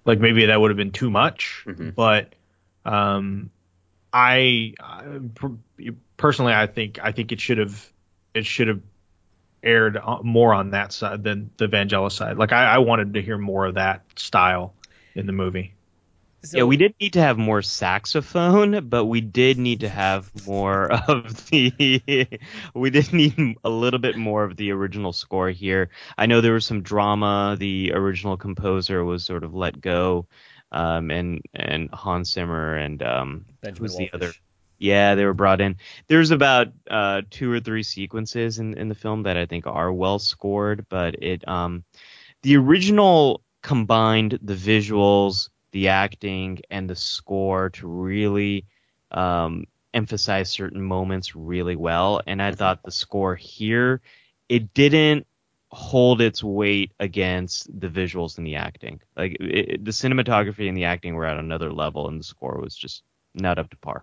like, 0.04 0.20
maybe 0.20 0.46
that 0.46 0.60
would 0.60 0.70
have 0.70 0.76
been 0.76 0.92
too 0.92 1.10
much. 1.10 1.64
Mhm. 1.66 1.94
But, 1.94 2.34
um, 2.84 3.50
I, 4.16 4.72
I 4.80 5.20
personally, 6.16 6.54
I 6.54 6.66
think 6.66 6.98
I 7.02 7.12
think 7.12 7.32
it 7.32 7.40
should 7.40 7.58
have 7.58 7.92
it 8.32 8.46
should 8.46 8.68
have 8.68 8.80
aired 9.62 9.98
uh, 9.98 10.22
more 10.22 10.54
on 10.54 10.70
that 10.70 10.94
side 10.94 11.22
than 11.22 11.50
the 11.58 11.66
Vangelis 11.66 12.12
side. 12.12 12.38
Like, 12.38 12.52
I, 12.52 12.76
I 12.76 12.78
wanted 12.78 13.12
to 13.14 13.22
hear 13.22 13.36
more 13.36 13.66
of 13.66 13.74
that 13.74 14.04
style 14.16 14.72
in 15.14 15.26
the 15.26 15.32
movie. 15.32 15.74
So, 16.44 16.58
yeah, 16.58 16.64
we 16.64 16.78
did 16.78 16.94
need 16.98 17.14
to 17.14 17.20
have 17.20 17.36
more 17.36 17.60
saxophone, 17.60 18.88
but 18.88 19.04
we 19.04 19.20
did 19.20 19.58
need 19.58 19.80
to 19.80 19.88
have 19.88 20.30
more 20.46 20.90
of 21.08 21.46
the. 21.50 22.40
we 22.74 22.90
did 22.90 23.12
need 23.12 23.56
a 23.64 23.68
little 23.68 24.00
bit 24.00 24.16
more 24.16 24.44
of 24.44 24.56
the 24.56 24.70
original 24.70 25.12
score 25.12 25.50
here. 25.50 25.90
I 26.16 26.24
know 26.24 26.40
there 26.40 26.54
was 26.54 26.64
some 26.64 26.80
drama. 26.80 27.56
The 27.58 27.92
original 27.92 28.38
composer 28.38 29.04
was 29.04 29.24
sort 29.24 29.44
of 29.44 29.54
let 29.54 29.78
go, 29.78 30.26
um, 30.72 31.10
and 31.10 31.40
and 31.54 31.90
Hans 31.92 32.32
Zimmer 32.32 32.76
and 32.76 33.02
um, 33.02 33.46
Benjamin 33.60 33.90
who's 33.90 33.96
the 33.96 34.04
Wallfisch. 34.04 34.14
other? 34.14 34.32
Yeah, 34.78 35.14
they 35.14 35.24
were 35.24 35.34
brought 35.34 35.62
in. 35.62 35.76
There's 36.06 36.30
about 36.30 36.68
uh, 36.90 37.22
two 37.30 37.50
or 37.50 37.60
three 37.60 37.82
sequences 37.82 38.58
in, 38.58 38.76
in 38.76 38.88
the 38.88 38.94
film 38.94 39.22
that 39.22 39.36
I 39.36 39.46
think 39.46 39.66
are 39.66 39.92
well 39.92 40.18
scored, 40.18 40.86
but 40.90 41.22
it 41.22 41.46
um, 41.48 41.84
the 42.42 42.56
original 42.56 43.42
combined 43.62 44.38
the 44.42 44.54
visuals, 44.54 45.48
the 45.72 45.88
acting, 45.88 46.60
and 46.70 46.90
the 46.90 46.96
score 46.96 47.70
to 47.70 47.88
really 47.88 48.66
um, 49.10 49.64
emphasize 49.94 50.50
certain 50.50 50.82
moments 50.82 51.34
really 51.34 51.76
well. 51.76 52.20
And 52.26 52.42
I 52.42 52.52
thought 52.52 52.82
the 52.82 52.90
score 52.90 53.34
here 53.34 54.02
it 54.48 54.74
didn't 54.74 55.26
hold 55.76 56.22
its 56.22 56.42
weight 56.42 56.90
against 57.00 57.68
the 57.80 57.88
visuals 57.88 58.38
and 58.38 58.46
the 58.46 58.54
acting. 58.56 58.98
Like 59.14 59.32
it, 59.40 59.68
it- 59.72 59.84
the 59.84 59.90
cinematography 59.90 60.68
and 60.68 60.76
the 60.76 60.84
acting 60.84 61.14
were 61.14 61.26
at 61.26 61.36
another 61.38 61.70
level, 61.70 62.08
and 62.08 62.18
the 62.18 62.24
score 62.24 62.58
was 62.60 62.74
just 62.74 63.02
not 63.34 63.58
up 63.58 63.68
to 63.70 63.76
par. 63.76 64.02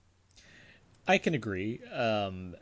I 1.08 1.18
can 1.18 1.34
agree, 1.34 1.82
um, 1.92 2.56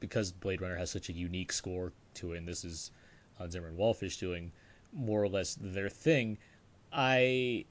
because 0.00 0.32
Blade 0.32 0.60
Runner 0.62 0.76
has 0.76 0.90
such 0.90 1.10
a 1.10 1.12
unique 1.12 1.52
score 1.52 1.92
to 2.14 2.32
it, 2.32 2.38
and 2.38 2.48
this 2.48 2.64
is 2.64 2.90
Hans 3.38 3.52
Zimmer 3.52 3.68
and 3.68 3.78
Wallfisch 3.78 4.18
doing 4.18 4.52
more 4.92 5.22
or 5.22 5.28
less 5.28 5.56
their 5.60 5.90
thing. 5.90 6.38
I, 6.92 7.66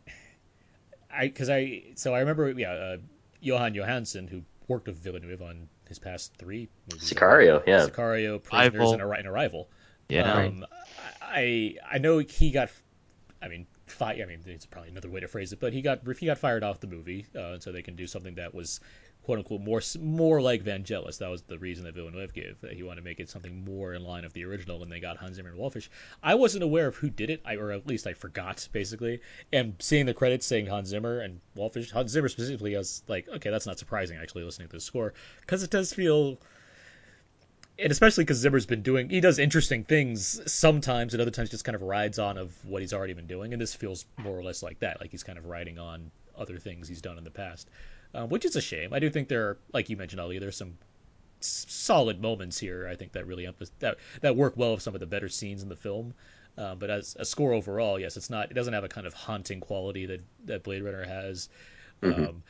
I, 1.12 1.28
because 1.28 1.50
I, 1.50 1.84
so 1.96 2.14
I 2.14 2.20
remember, 2.20 2.52
yeah, 2.52 2.72
uh, 2.72 2.98
Jóhann 3.44 3.76
Jóhannsson, 3.76 4.30
who 4.30 4.44
worked 4.68 4.88
with 4.88 4.98
Villeneuve 5.00 5.42
on 5.42 5.68
his 5.90 6.00
past 6.00 6.34
three 6.38 6.70
movies. 6.92 7.12
Sicario, 7.12 7.64
yeah. 7.66 7.88
Sicario, 7.88 8.42
Prisoners, 8.42 8.74
Arrival. 8.76 8.94
and, 8.94 9.02
and 9.18 9.28
Arrival. 9.28 9.68
Yeah. 10.10 10.34
Um, 10.34 10.66
I 11.22 11.78
I 11.90 11.98
know 11.98 12.20
he 12.20 12.52
got, 12.52 12.70
I 13.42 13.48
mean, 13.48 13.66
fi- 13.88 14.22
I 14.22 14.26
mean, 14.26 14.40
it's 14.46 14.66
probably 14.66 14.90
another 14.92 15.10
way 15.10 15.20
to 15.20 15.28
phrase 15.28 15.54
it, 15.54 15.60
but 15.60 15.74
he 15.74 15.82
got 15.82 16.02
he 16.18 16.26
got 16.26 16.38
fired 16.38 16.64
off 16.64 16.80
the 16.80 16.88
movie, 16.88 17.26
uh, 17.38 17.60
so 17.60 17.72
they 17.72 17.82
can 17.82 17.96
do 17.96 18.08
something 18.08 18.36
that 18.36 18.54
was 18.54 18.80
quote 19.24 19.40
unquote 19.40 19.62
more 19.62 19.82
more 20.00 20.42
like 20.42 20.64
Vangelis. 20.64 21.18
That 21.18 21.30
was 21.30 21.42
the 21.42 21.58
reason 21.58 21.84
that 21.86 21.96
Villeneuve 21.96 22.34
gave 22.34 22.62
that 22.62 22.74
he 22.74 22.84
wanted 22.84 23.02
to 23.02 23.06
make 23.06 23.20
it 23.20 23.30
something 23.30 23.66
more 23.66 23.94
in 23.94 24.04
line 24.04 24.24
of 24.24 24.34
the 24.34 24.46
original, 24.46 24.84
and 24.84 24.92
they 24.92 25.00
got 25.00 25.18
Hans 25.18 25.36
Zimmer 25.36 25.50
and 25.50 25.60
Wallfisch. 25.60 25.90
I 26.22 26.36
wasn't 26.36 26.64
aware 26.64 26.88
of 26.88 26.96
who 26.96 27.10
did 27.10 27.30
it, 27.30 27.42
I, 27.44 27.56
or 27.56 27.72
at 27.72 27.88
least 27.88 28.06
I 28.08 28.14
forgot 28.14 28.68
basically. 28.72 29.22
And 29.52 29.76
seeing 29.80 30.06
the 30.06 30.14
credits 30.14 30.46
saying 30.46 30.68
Hans 30.68 30.90
Zimmer 30.90 31.20
and 31.20 31.40
Wallfisch, 31.58 31.92
Hans 31.92 32.12
Zimmer 32.12 32.30
specifically, 32.30 32.76
I 32.76 32.80
was 32.80 33.04
like, 33.08 33.28
okay, 33.28 33.50
that's 33.50 33.66
not 33.66 33.80
surprising 33.80 34.18
actually 34.18 34.44
listening 34.44 34.68
to 34.70 34.76
the 34.78 34.82
score 34.82 35.14
because 35.42 35.64
it 35.64 35.72
does 35.72 35.92
feel 35.92 36.38
and 37.78 37.92
especially 37.92 38.24
because 38.24 38.38
Zimmer's 38.38 38.66
been 38.66 38.82
doing, 38.82 39.10
he 39.10 39.20
does 39.22 39.40
interesting 39.40 39.84
things 39.84 40.42
sometimes, 40.52 41.14
and 41.14 41.22
other 41.22 41.32
times 41.32 41.50
just 41.50 41.66
kind 41.66 41.76
of 41.76 41.82
rides 41.82 42.20
on 42.20 42.38
of 42.38 42.54
what 42.66 42.82
he's 42.82 42.94
already 42.94 43.14
been 43.14 43.28
doing, 43.28 43.54
and 43.54 43.62
this 43.62 43.74
feels 43.74 44.06
more 44.18 44.38
or 44.38 44.44
less 44.44 44.64
like 44.64 44.80
that, 44.80 45.02
like 45.02 45.12
he's 45.12 45.24
kind 45.24 45.38
of 45.38 45.46
riding 45.46 45.78
on 45.78 46.12
other 46.38 46.58
things 46.58 46.88
he's 46.88 47.02
done 47.02 47.18
in 47.18 47.24
the 47.24 47.32
past, 47.32 47.70
um, 48.14 48.30
which 48.30 48.46
is 48.46 48.56
a 48.56 48.62
shame. 48.62 48.94
I 48.94 49.00
do 49.00 49.10
think 49.10 49.28
there, 49.28 49.50
are, 49.50 49.58
like 49.74 49.90
you 49.90 49.98
mentioned, 49.98 50.22
Ali, 50.22 50.40
there's 50.40 50.58
some 50.58 50.78
s- 51.42 51.66
solid 51.70 52.22
moments 52.22 52.58
here. 52.58 52.88
I 52.88 52.96
think 52.96 53.14
that 53.14 53.28
really 53.28 53.46
emph- 53.46 53.72
that 53.80 53.98
that 54.22 54.36
work 54.36 54.54
well 54.56 54.74
with 54.74 54.82
some 54.82 54.94
of 54.94 55.00
the 55.00 55.06
better 55.06 55.30
scenes 55.30 55.64
in 55.64 55.70
the 55.70 55.76
film. 55.76 56.14
Uh, 56.58 56.76
but 56.76 56.90
as 56.90 57.18
a 57.20 57.26
score 57.26 57.52
overall, 57.52 58.00
yes, 58.00 58.16
it's 58.16 58.30
not. 58.30 58.52
It 58.52 58.54
doesn't 58.54 58.74
have 58.74 58.86
a 58.86 58.90
kind 58.90 59.06
of 59.06 59.14
haunting 59.14 59.60
quality 59.60 60.06
that 60.06 60.22
that 60.46 60.64
Blade 60.64 60.84
Runner 60.84 61.04
has. 61.04 61.50
Um, 62.04 62.44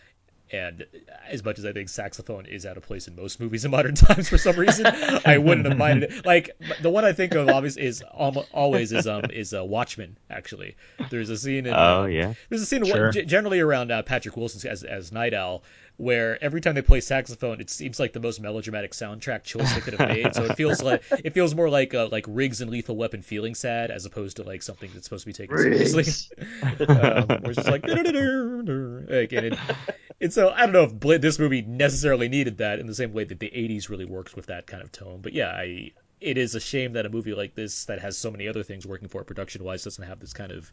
and 0.51 0.85
as 1.27 1.43
much 1.43 1.57
as 1.59 1.65
I 1.65 1.73
think 1.73 1.89
saxophone 1.89 2.45
is 2.45 2.65
out 2.65 2.77
of 2.77 2.83
place 2.83 3.07
in 3.07 3.15
most 3.15 3.39
movies 3.39 3.65
in 3.65 3.71
modern 3.71 3.95
times 3.95 4.29
for 4.29 4.37
some 4.37 4.55
reason, 4.57 4.85
I 5.25 5.37
wouldn't 5.39 5.65
have 5.67 5.77
minded 5.77 6.11
it. 6.11 6.25
Like 6.25 6.51
the 6.81 6.89
one 6.89 7.03
I 7.05 7.13
think 7.13 7.33
of 7.35 7.49
obviously 7.49 7.83
is 7.83 8.03
always 8.11 8.91
is 8.91 9.07
um 9.07 9.25
is 9.31 9.53
uh, 9.53 9.63
Watchmen. 9.65 10.17
Actually, 10.29 10.75
there's 11.09 11.29
a 11.29 11.37
scene 11.37 11.65
in 11.65 11.73
Oh, 11.73 12.05
yeah. 12.05 12.33
there's 12.49 12.61
a 12.61 12.65
scene 12.65 12.83
Sure. 12.85 13.11
generally 13.11 13.59
around 13.59 13.91
uh, 13.91 14.03
Patrick 14.03 14.37
Wilson 14.37 14.69
as 14.69 14.83
as 14.83 15.11
Nite 15.11 15.33
Owl 15.33 15.63
where 15.97 16.43
every 16.43 16.59
time 16.59 16.75
they 16.75 16.81
play 16.81 16.99
saxophone, 16.99 17.61
it 17.61 17.69
seems 17.69 17.99
like 17.99 18.11
the 18.11 18.19
most 18.19 18.41
melodramatic 18.41 18.91
soundtrack 18.91 19.43
choice 19.43 19.73
they 19.73 19.81
could 19.81 19.93
have 19.99 20.09
made. 20.09 20.35
So 20.35 20.43
it 20.43 20.57
feels 20.57 20.81
like 20.83 21.03
it 21.23 21.33
feels 21.33 21.55
more 21.55 21.69
like 21.69 21.93
uh, 21.93 22.09
like 22.11 22.25
Riggs 22.27 22.61
and 22.61 22.69
Lethal 22.69 22.97
Weapon 22.97 23.21
feeling 23.21 23.55
sad 23.55 23.91
as 23.91 24.05
opposed 24.05 24.37
to 24.37 24.43
like 24.43 24.61
something 24.61 24.89
that's 24.93 25.05
supposed 25.05 25.23
to 25.23 25.27
be 25.27 25.33
taken 25.33 25.57
seriously. 25.57 26.03
um, 26.87 27.27
where 27.27 27.51
it's 27.51 27.55
just 27.55 27.69
like, 27.69 27.87
like 27.87 27.95
and, 27.97 29.45
it, 29.45 29.59
and 30.19 30.33
so 30.33 30.49
I 30.49 30.61
don't 30.61 30.73
know 30.73 30.83
if 30.83 30.93
Bla- 30.93 31.19
this 31.19 31.39
movie 31.39 31.61
necessarily 31.61 32.27
needed 32.27 32.57
that 32.57 32.79
in 32.79 32.87
the 32.87 32.95
same 32.95 33.13
way 33.13 33.23
that 33.23 33.39
the 33.39 33.49
'80s 33.49 33.89
really 33.89 34.05
works 34.05 34.35
with 34.35 34.47
that 34.47 34.67
kind 34.67 34.83
of 34.83 34.91
tone. 34.91 35.21
But 35.21 35.33
yeah, 35.33 35.49
I 35.49 35.91
it 36.19 36.37
is 36.37 36.55
a 36.55 36.59
shame 36.59 36.93
that 36.93 37.05
a 37.05 37.09
movie 37.09 37.33
like 37.33 37.55
this 37.55 37.85
that 37.85 37.99
has 37.99 38.17
so 38.17 38.31
many 38.31 38.47
other 38.47 38.63
things 38.63 38.85
working 38.85 39.07
for 39.07 39.21
it 39.21 39.25
production 39.27 39.63
wise 39.63 39.83
doesn't 39.83 40.03
have 40.03 40.19
this 40.19 40.33
kind 40.33 40.51
of 40.51 40.71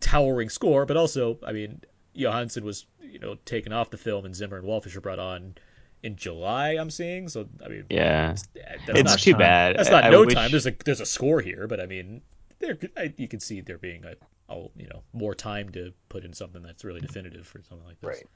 towering 0.00 0.48
score. 0.48 0.86
But 0.86 0.96
also, 0.96 1.38
I 1.44 1.52
mean, 1.52 1.80
Jóhannsson 2.16 2.62
was 2.62 2.86
you 3.00 3.18
know 3.18 3.36
taken 3.44 3.72
off 3.72 3.90
the 3.90 3.98
film 3.98 4.24
and 4.24 4.34
Zimmer 4.34 4.58
and 4.58 4.66
Wallfisch 4.66 4.94
were 4.94 5.00
brought 5.00 5.18
on 5.18 5.54
in 6.02 6.16
July. 6.16 6.72
I'm 6.72 6.90
seeing 6.90 7.28
so 7.28 7.46
I 7.64 7.68
mean 7.68 7.84
Yeah. 7.90 8.28
that's 8.28 8.48
It's 8.88 9.02
not, 9.04 9.18
too 9.18 9.32
time. 9.32 9.38
bad. 9.38 9.76
that's 9.78 9.90
not 9.90 10.04
I 10.04 10.10
no 10.10 10.24
wish- 10.24 10.34
time. 10.34 10.50
There's 10.50 10.66
a 10.66 10.74
there's 10.84 11.00
a 11.00 11.06
score 11.06 11.40
here, 11.40 11.66
but 11.66 11.80
I 11.80 11.86
mean, 11.86 12.20
there 12.58 12.78
I, 12.96 13.12
you 13.16 13.28
can 13.28 13.40
see 13.40 13.60
there 13.60 13.78
being 13.78 14.04
a, 14.04 14.14
a 14.52 14.56
you 14.76 14.88
know 14.88 15.02
more 15.12 15.34
time 15.34 15.70
to 15.72 15.92
put 16.08 16.24
in 16.24 16.32
something 16.32 16.62
that's 16.62 16.84
really 16.84 17.00
definitive 17.00 17.46
for 17.46 17.60
something 17.68 17.86
like 17.86 18.00
this. 18.00 18.08
Right. 18.08 18.26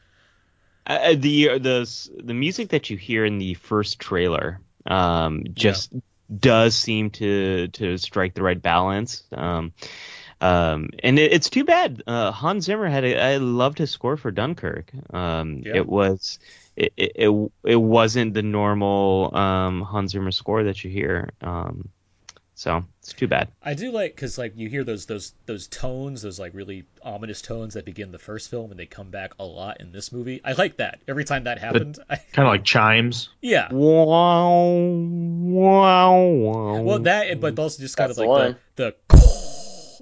Uh, 0.89 1.15
the 1.19 1.59
the 1.59 2.09
the 2.23 2.35
music 2.35 2.69
that 2.69 2.89
you 2.91 2.97
hear 2.97 3.25
in 3.25 3.39
the 3.39 3.55
first 3.55 3.99
trailer 3.99 4.61
um, 4.87 5.43
just 5.53 5.93
does 6.39 6.77
seem 6.77 7.11
to 7.11 7.67
to 7.69 7.97
strike 7.99 8.35
the 8.35 8.43
right 8.43 8.61
balance. 8.63 9.25
Um, 9.33 9.73
um, 10.47 10.91
and 11.03 11.19
it, 11.19 11.33
it's 11.33 11.51
too 11.51 11.65
bad. 11.65 12.03
Uh, 12.07 12.31
Hans 12.31 12.65
Zimmer 12.65 12.89
had 12.89 13.05
a, 13.05 13.21
I 13.21 13.37
loved 13.39 13.79
his 13.79 13.91
score 13.91 14.17
for 14.17 14.31
Dunkirk. 14.31 14.93
Um, 15.13 15.63
Yeah. 15.65 15.77
It 15.77 15.87
was 15.87 16.39
it, 16.77 16.93
it 16.97 17.13
it 17.17 17.51
it 17.65 17.77
wasn't 17.77 18.35
the 18.35 18.43
normal 18.43 19.37
um, 19.37 19.83
Hans 19.83 20.13
Zimmer 20.13 20.31
score 20.31 20.65
that 20.65 20.85
you 20.85 20.91
hear. 20.91 21.31
Um, 21.41 21.89
so 22.59 22.83
it's 23.01 23.13
too 23.13 23.29
bad. 23.29 23.49
I 23.63 23.75
do 23.75 23.93
like 23.93 24.15
because 24.15 24.39
like 24.39 24.55
you 24.57 24.71
hear 24.71 24.83
those 24.83 25.05
those 25.05 25.35
those 25.45 25.69
tones, 25.69 26.23
those 26.23 26.41
like 26.41 26.55
really 26.55 26.87
ominous 27.03 27.43
tones 27.43 27.75
that 27.75 27.85
begin 27.85 28.13
the 28.13 28.19
first 28.19 28.49
film, 28.49 28.71
and 28.71 28.81
they 28.81 28.87
come 28.87 29.11
back 29.11 29.33
a 29.39 29.45
lot 29.45 29.81
in 29.83 29.93
this 29.93 30.11
movie. 30.11 30.41
I 30.43 30.53
like 30.53 30.79
that. 30.79 31.01
Every 31.07 31.25
time 31.25 31.45
that 31.45 31.59
happened, 31.59 31.99
I, 32.09 32.17
Kind 32.33 32.49
of 32.49 32.53
like 32.53 32.65
chimes. 32.65 33.29
yeah. 33.43 33.69
Wow, 33.71 34.57
wow, 34.81 36.19
wow. 36.19 36.81
Well, 36.81 36.99
that 37.01 37.41
but 37.41 37.59
also 37.59 37.83
just 37.83 37.99
kind 37.99 38.09
That's 38.09 38.21
of 38.21 38.27
like 38.27 38.57
the, 38.77 38.85
the 38.85 38.97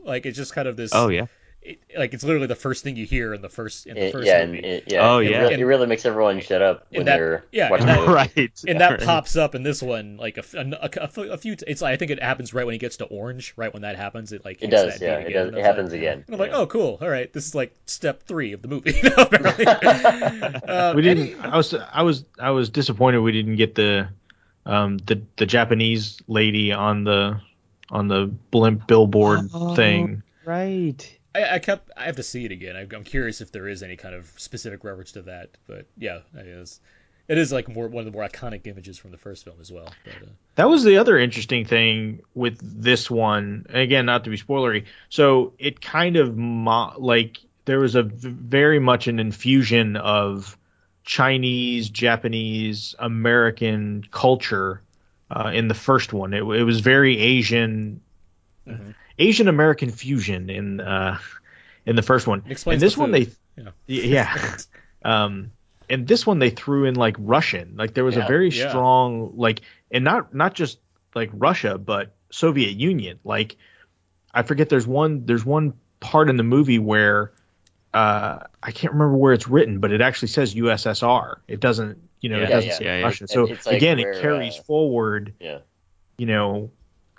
like 0.04 0.26
it's 0.26 0.36
just 0.36 0.54
kind 0.54 0.68
of 0.68 0.76
this. 0.76 0.92
Oh 0.94 1.08
yeah. 1.08 1.26
it, 1.62 1.80
like 1.96 2.12
it's 2.12 2.22
literally 2.24 2.46
the 2.46 2.54
first 2.54 2.84
thing 2.84 2.94
you 2.94 3.06
hear 3.06 3.32
in 3.32 3.40
the 3.40 3.48
first 3.48 3.86
in 3.86 3.94
the 3.94 4.04
It- 4.08 4.12
first 4.12 4.26
yeah, 4.26 4.44
movie. 4.44 4.58
and 4.58 4.66
it, 4.66 4.84
yeah. 4.92 5.10
Oh, 5.10 5.18
it 5.18 5.30
yeah. 5.30 5.40
Really, 5.42 5.54
it 5.60 5.64
really 5.64 5.86
makes 5.86 6.04
everyone 6.04 6.38
shut 6.40 6.60
up 6.60 6.86
when 6.90 7.00
And 7.00 7.08
that- 7.08 7.16
they're 7.16 7.44
yeah, 7.52 7.70
watching 7.70 7.88
and 7.88 7.98
the 8.00 8.04
that- 8.06 8.12
right. 8.12 8.64
and 8.68 8.80
that 8.82 8.90
right. 8.90 9.00
pops 9.04 9.34
up 9.36 9.54
in 9.54 9.62
this 9.62 9.80
one 9.82 10.18
like 10.18 10.36
a 10.36 10.42
few. 10.42 11.56
It's 11.66 11.80
like 11.80 11.94
I 11.94 11.96
think 11.96 12.10
it 12.10 12.22
happens 12.22 12.52
right 12.52 12.66
when 12.66 12.74
he 12.74 12.78
gets 12.78 12.98
to 12.98 13.06
orange. 13.06 13.54
Right 13.56 13.72
when 13.72 13.80
that 13.82 13.96
happens, 13.96 14.32
it 14.32 14.44
like 14.44 14.62
It 14.62 14.68
does, 14.70 14.98
that 14.98 15.02
yeah. 15.04 15.18
It 15.26 15.32
does. 15.32 15.54
It 15.54 15.64
happens 15.64 15.90
like, 15.92 15.98
again. 16.00 16.24
And 16.26 16.34
I'm 16.34 16.38
like, 16.40 16.52
oh, 16.52 16.66
cool. 16.66 16.98
All 17.00 17.08
right, 17.08 17.32
this 17.32 17.46
is 17.46 17.54
like 17.54 17.74
step 17.86 18.22
three 18.24 18.52
of 18.52 18.60
the 18.60 18.68
movie. 18.68 18.94
Uh, 19.64 20.92
we 20.94 21.02
didn't. 21.02 21.40
I 21.40 21.56
was 21.56 21.74
I 21.74 22.02
was 22.02 22.24
I 22.38 22.50
was 22.50 22.68
disappointed 22.70 23.18
we 23.20 23.32
didn't 23.32 23.56
get 23.56 23.74
the 23.74 24.08
um 24.66 24.98
the 24.98 25.22
the 25.36 25.46
Japanese 25.46 26.20
lady 26.28 26.72
on 26.72 27.04
the 27.04 27.40
on 27.94 28.08
the 28.08 28.26
blimp 28.50 28.86
billboard 28.86 29.48
Oh. 29.54 29.74
thing. 29.74 30.22
Right. 30.44 31.18
I, 31.34 31.54
I 31.54 31.58
kept. 31.60 31.90
I 31.96 32.04
have 32.04 32.16
to 32.16 32.22
see 32.22 32.44
it 32.44 32.52
again. 32.52 32.76
I, 32.76 32.80
I'm 32.94 33.04
curious 33.04 33.40
if 33.40 33.50
there 33.52 33.66
is 33.68 33.82
any 33.82 33.96
kind 33.96 34.14
of 34.14 34.30
specific 34.36 34.84
reference 34.84 35.12
to 35.12 35.22
that. 35.22 35.50
But 35.66 35.86
yeah, 35.96 36.18
it 36.36 36.46
is. 36.46 36.80
It 37.26 37.38
is 37.38 37.50
like 37.50 37.68
more 37.68 37.88
one 37.88 38.06
of 38.06 38.12
the 38.12 38.16
more 38.16 38.28
iconic 38.28 38.66
images 38.66 38.98
from 38.98 39.10
the 39.10 39.16
first 39.16 39.44
film 39.44 39.56
as 39.58 39.72
well. 39.72 39.88
But, 40.04 40.14
uh, 40.28 40.30
That 40.56 40.68
was 40.68 40.84
the 40.84 40.98
other 40.98 41.18
interesting 41.18 41.64
thing 41.64 42.20
with 42.34 42.58
this 42.60 43.10
one. 43.10 43.64
and 43.70 43.78
Again, 43.78 44.04
not 44.04 44.24
to 44.24 44.30
be 44.30 44.36
spoilery. 44.36 44.84
So 45.08 45.54
it 45.58 45.80
kind 45.80 46.16
of 46.16 46.36
mo- 46.36 46.92
like 46.98 47.38
there 47.64 47.78
was 47.80 47.94
a 47.94 48.02
v- 48.02 48.28
very 48.28 48.78
much 48.78 49.06
an 49.08 49.18
infusion 49.18 49.96
of 49.96 50.58
Chinese, 51.04 51.88
Japanese, 51.88 52.94
American 52.98 54.04
culture 54.10 54.82
uh, 55.30 55.50
in 55.54 55.68
the 55.68 55.74
first 55.74 56.12
one. 56.12 56.34
It, 56.34 56.42
it 56.42 56.64
was 56.64 56.80
very 56.80 57.18
Asian, 57.18 58.00
Mhm. 58.66 58.94
Asian 59.18 59.48
American 59.48 59.90
fusion 59.90 60.50
in 60.50 60.80
uh, 60.80 61.18
in 61.86 61.96
the 61.96 62.02
first 62.02 62.26
one. 62.26 62.42
And 62.46 62.82
this 62.82 62.94
the 62.94 63.00
one 63.00 63.10
they. 63.10 63.28
Yeah. 63.56 63.70
yeah. 63.86 64.56
um, 65.04 65.52
and 65.88 66.08
this 66.08 66.26
one 66.26 66.38
they 66.38 66.50
threw 66.50 66.86
in 66.86 66.94
like 66.94 67.16
Russian. 67.18 67.74
Like 67.76 67.94
there 67.94 68.04
was 68.04 68.16
a 68.16 68.22
very 68.22 68.48
yeah. 68.48 68.70
strong 68.70 69.32
like, 69.36 69.60
and 69.90 70.02
not 70.04 70.34
not 70.34 70.54
just 70.54 70.78
like 71.14 71.30
Russia, 71.32 71.78
but 71.78 72.14
Soviet 72.30 72.72
Union. 72.72 73.18
Like 73.22 73.56
I 74.32 74.42
forget. 74.42 74.68
There's 74.68 74.86
one. 74.86 75.26
There's 75.26 75.44
one 75.44 75.74
part 76.00 76.28
in 76.30 76.36
the 76.36 76.42
movie 76.42 76.78
where 76.78 77.32
uh, 77.92 78.40
I 78.62 78.72
can't 78.72 78.92
remember 78.92 79.16
where 79.16 79.32
it's 79.32 79.46
written, 79.46 79.78
but 79.78 79.92
it 79.92 80.00
actually 80.00 80.28
says 80.28 80.54
USSR. 80.54 81.36
It 81.46 81.60
doesn't. 81.60 81.98
You 82.24 82.30
know, 82.30 82.38
Yeah, 82.38 82.44
it 82.44 82.48
doesn't 82.48 82.70
yeah. 82.70 82.76
say 82.78 82.84
Yeah, 82.86 82.98
yeah. 83.00 83.04
Russian. 83.04 83.28
So 83.28 83.44
like 83.44 83.66
again, 83.66 83.98
where, 83.98 84.12
it 84.12 84.22
carries 84.22 84.58
uh, 84.58 84.62
forward. 84.62 85.34
Yeah. 85.38 85.58
You 86.16 86.24
know, 86.24 86.70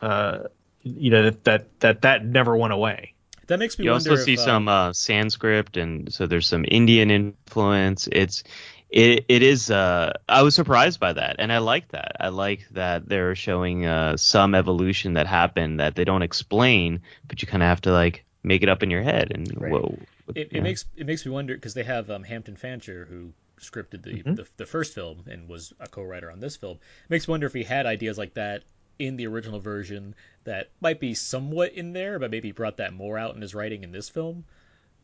uh, 0.02 0.40
you 0.82 1.11
know 1.11 1.22
that 1.26 1.44
that 1.44 1.80
that 1.82 2.02
that 2.02 2.26
never 2.26 2.57
went 2.57 2.73
away. 2.73 3.14
That 3.45 3.60
makes 3.60 3.77
me 3.77 3.86
You 3.86 3.91
wonder 3.91 4.10
also 4.10 4.19
if, 4.19 4.26
see 4.26 4.36
uh, 4.36 4.44
some 4.44 4.68
uh, 4.68 4.94
Sanskrit, 4.94 5.77
and 5.77 6.11
so 6.11 6.26
there's 6.26 6.48
some 6.48 6.65
Indian 6.68 7.11
influence. 7.11 8.10
It's 8.11 8.44
it 8.90 9.26
it 9.30 9.44
is. 9.44 9.69
Uh, 9.69 10.14
I 10.27 10.41
was 10.41 10.56
surprised 10.56 10.99
by 10.99 11.14
that, 11.14 11.36
and 11.38 11.53
I 11.53 11.60
like 11.60 11.90
that. 11.90 12.15
I 12.19 12.30
like 12.30 12.68
that 12.72 13.07
they're 13.07 13.36
showing 13.36 13.86
uh, 13.86 14.18
some 14.18 14.56
evolution 14.56 15.14
that 15.14 15.27
happened 15.27 15.82
that 15.82 15.94
they 15.94 16.06
don't 16.06 16.23
explain, 16.23 17.02
but 17.27 17.44
you 17.44 17.48
kind 17.48 17.61
of 17.61 17.68
have 17.68 17.82
to 17.82 17.91
like 17.91 18.26
make 18.41 18.64
it 18.64 18.69
up 18.69 18.82
in 18.82 18.90
your 18.90 19.03
head. 19.03 19.32
And 19.36 19.53
Right. 19.61 19.72
whoa, 19.72 19.99
It, 20.34 20.49
yeah. 20.52 20.57
it 20.57 20.64
makes 20.64 20.86
it 20.98 21.06
makes 21.06 21.23
me 21.27 21.32
wonder 21.32 21.53
because 21.53 21.76
they 21.76 21.84
have 21.84 22.10
um, 22.10 22.23
Hampton 22.23 22.56
Fancher 22.56 23.06
who 23.07 23.34
scripted 23.60 24.02
the, 24.03 24.23
Mhm. 24.23 24.36
the 24.36 24.48
the 24.57 24.65
first 24.65 24.94
film 24.94 25.23
and 25.30 25.48
was 25.48 25.73
a 25.80 25.88
co-writer 25.88 26.30
on 26.32 26.40
this 26.40 26.56
film. 26.57 26.77
It 27.06 27.10
makes 27.10 27.27
me 27.27 27.32
wonder 27.34 27.48
if 27.48 27.53
he 27.53 27.64
had 27.64 27.86
ideas 27.86 28.18
like 28.18 28.34
that 28.36 28.64
in 28.99 29.15
the 29.18 29.27
original 29.27 29.60
version 29.60 30.15
that 30.45 30.69
might 30.80 30.99
be 30.99 31.14
somewhat 31.14 31.73
in 31.73 31.94
there, 31.94 32.18
but 32.19 32.32
maybe 32.32 32.52
brought 32.52 32.77
that 32.77 32.94
more 32.94 33.18
out 33.18 33.36
in 33.36 33.41
his 33.41 33.53
writing 33.56 33.84
in 33.84 33.91
this 33.91 34.07
film. 34.10 34.45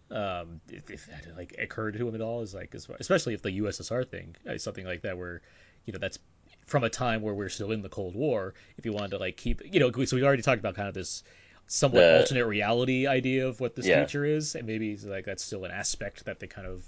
Um, 0.10 0.60
if, 0.70 0.90
if 0.90 1.06
that 1.08 1.38
like 1.38 1.56
occurred 1.58 1.94
to 1.98 2.08
him 2.08 2.16
at 2.16 2.22
all, 2.22 2.42
is 2.42 2.54
like 2.54 2.74
especially 2.76 3.34
if 3.34 3.42
the 3.42 3.52
USSR 3.62 4.04
thing 4.08 4.36
is 4.46 4.62
something 4.64 4.86
like 4.86 5.02
that 5.04 5.18
where 5.18 5.42
you 5.86 5.94
know 5.94 6.00
that's 6.00 6.20
from 6.66 6.84
a 6.84 6.90
time 6.90 7.22
where 7.22 7.34
we're 7.34 7.50
still 7.50 7.72
in 7.72 7.82
the 7.82 7.90
Cold 7.90 8.16
War. 8.16 8.54
If 8.78 8.86
you 8.86 8.92
wanted 8.94 9.12
to 9.12 9.18
like 9.20 9.38
keep 9.38 9.62
you 9.74 9.80
know, 9.80 9.92
so 10.06 10.16
we 10.18 10.24
already 10.24 10.42
talked 10.44 10.60
about 10.60 10.76
kind 10.76 10.88
of 10.90 10.94
this 10.94 11.24
somewhat 11.68 12.02
The- 12.02 12.18
alternate 12.18 12.46
reality 12.46 13.08
idea 13.08 13.48
of 13.48 13.62
what 13.62 13.76
this 13.76 13.88
Yeah. 13.88 14.00
future 14.00 14.26
is, 14.26 14.56
and 14.56 14.68
maybe 14.68 14.98
like 14.98 15.24
that's 15.26 15.44
still 15.44 15.64
an 15.64 15.72
aspect 15.72 16.26
that 16.26 16.40
they 16.42 16.48
kind 16.48 16.68
of 16.68 16.84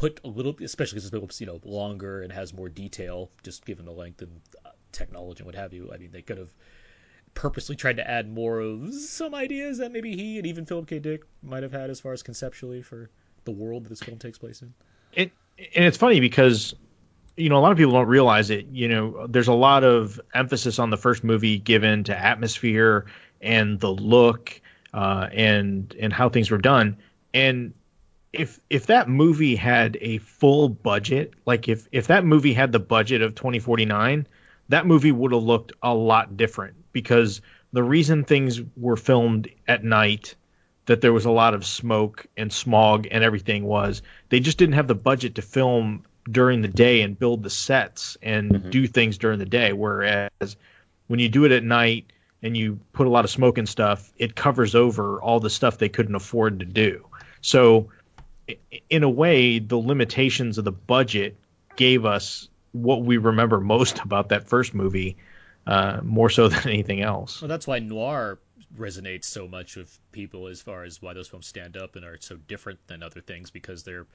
put 0.00 0.18
a 0.24 0.28
little, 0.28 0.56
especially 0.62 0.98
because 0.98 1.12
it's 1.12 1.40
you 1.42 1.46
know 1.46 1.60
longer 1.62 2.22
and 2.22 2.32
has 2.32 2.54
more 2.54 2.70
detail, 2.70 3.30
just 3.42 3.66
given 3.66 3.84
the 3.84 3.92
length 3.92 4.22
and 4.22 4.40
uh, 4.64 4.70
technology 4.92 5.40
and 5.40 5.46
what 5.46 5.54
have 5.54 5.74
you. 5.74 5.90
I 5.92 5.98
mean, 5.98 6.10
they 6.10 6.22
could 6.22 6.38
have 6.38 6.48
purposely 7.34 7.76
tried 7.76 7.98
to 7.98 8.10
add 8.10 8.26
more 8.26 8.60
of 8.60 8.94
some 8.94 9.34
ideas 9.34 9.76
that 9.78 9.92
maybe 9.92 10.16
he 10.16 10.38
and 10.38 10.46
even 10.46 10.64
Philip 10.64 10.86
K. 10.86 11.00
Dick 11.00 11.24
might 11.42 11.62
have 11.62 11.72
had 11.72 11.90
as 11.90 12.00
far 12.00 12.14
as 12.14 12.22
conceptually 12.22 12.80
for 12.80 13.10
the 13.44 13.50
world 13.50 13.84
that 13.84 13.90
this 13.90 14.00
film 14.00 14.18
takes 14.18 14.38
place 14.38 14.62
in. 14.62 14.72
it 15.12 15.32
and 15.74 15.84
it's 15.84 15.98
funny 15.98 16.20
because 16.20 16.74
you 17.36 17.50
know 17.50 17.58
a 17.58 17.60
lot 17.60 17.70
of 17.70 17.76
people 17.76 17.92
don't 17.92 18.08
realize 18.08 18.48
it 18.48 18.66
you 18.72 18.88
know 18.88 19.26
there's 19.26 19.48
a 19.48 19.52
lot 19.52 19.84
of 19.84 20.18
emphasis 20.32 20.78
on 20.78 20.88
the 20.88 20.96
first 20.96 21.24
movie 21.24 21.58
given 21.58 22.04
to 22.04 22.18
atmosphere 22.18 23.04
and 23.40 23.78
the 23.80 23.90
look 23.90 24.60
uh, 24.94 25.28
and 25.32 25.94
and 26.00 26.12
how 26.12 26.28
things 26.30 26.50
were 26.50 26.58
done 26.58 26.96
and 27.34 27.74
if 28.32 28.60
if 28.70 28.86
that 28.86 29.08
movie 29.08 29.56
had 29.56 29.98
a 30.00 30.18
full 30.18 30.68
budget 30.68 31.34
like 31.46 31.68
if 31.68 31.88
if 31.92 32.08
that 32.08 32.24
movie 32.24 32.52
had 32.52 32.72
the 32.72 32.78
budget 32.78 33.22
of 33.22 33.34
2049 33.34 34.26
that 34.68 34.86
movie 34.86 35.12
would 35.12 35.32
have 35.32 35.42
looked 35.42 35.72
a 35.82 35.94
lot 35.94 36.36
different 36.36 36.76
because 36.92 37.40
the 37.72 37.82
reason 37.82 38.24
things 38.24 38.60
were 38.76 38.96
filmed 38.96 39.48
at 39.66 39.82
night 39.84 40.34
that 40.86 41.00
there 41.00 41.12
was 41.12 41.24
a 41.24 41.30
lot 41.30 41.54
of 41.54 41.64
smoke 41.64 42.26
and 42.36 42.52
smog 42.52 43.06
and 43.10 43.22
everything 43.22 43.64
was 43.64 44.02
they 44.28 44.40
just 44.40 44.58
didn't 44.58 44.74
have 44.74 44.88
the 44.88 44.94
budget 44.94 45.36
to 45.36 45.42
film 45.42 46.04
during 46.30 46.62
the 46.62 46.68
day 46.68 47.02
and 47.02 47.18
build 47.18 47.42
the 47.42 47.50
sets 47.50 48.16
and 48.22 48.50
mm-hmm. 48.50 48.70
do 48.70 48.86
things 48.86 49.18
during 49.18 49.38
the 49.38 49.46
day. 49.46 49.72
Whereas 49.72 50.56
when 51.06 51.20
you 51.20 51.28
do 51.28 51.44
it 51.44 51.52
at 51.52 51.64
night 51.64 52.12
and 52.42 52.56
you 52.56 52.80
put 52.92 53.06
a 53.06 53.10
lot 53.10 53.24
of 53.24 53.30
smoke 53.30 53.58
and 53.58 53.68
stuff 53.68 54.12
it 54.16 54.34
covers 54.34 54.74
over 54.74 55.20
all 55.20 55.40
the 55.40 55.50
stuff 55.50 55.78
they 55.78 55.88
couldn't 55.88 56.14
afford 56.14 56.60
to 56.60 56.66
do. 56.66 57.06
So 57.40 57.90
in 58.88 59.02
a 59.02 59.08
way 59.08 59.58
the 59.58 59.76
limitations 59.76 60.58
of 60.58 60.64
the 60.64 60.72
budget 60.72 61.36
gave 61.76 62.04
us 62.04 62.48
what 62.72 63.02
we 63.02 63.16
remember 63.16 63.60
most 63.60 63.98
about 64.04 64.30
that 64.30 64.48
first 64.48 64.74
movie 64.74 65.16
uh, 65.66 66.00
more 66.02 66.30
so 66.30 66.48
than 66.48 66.68
anything 66.68 67.00
else. 67.02 67.40
Well, 67.40 67.48
that's 67.48 67.66
why 67.66 67.78
noir 67.78 68.38
resonates 68.78 69.24
so 69.24 69.48
much 69.48 69.76
with 69.76 69.98
people 70.12 70.46
as 70.46 70.60
far 70.60 70.84
as 70.84 71.02
why 71.02 71.12
those 71.12 71.28
films 71.28 71.46
stand 71.46 71.76
up 71.76 71.96
and 71.96 72.04
are 72.04 72.16
so 72.20 72.36
different 72.36 72.78
than 72.86 73.02
other 73.02 73.20
things 73.20 73.50
because 73.50 73.82
they're 73.82 74.06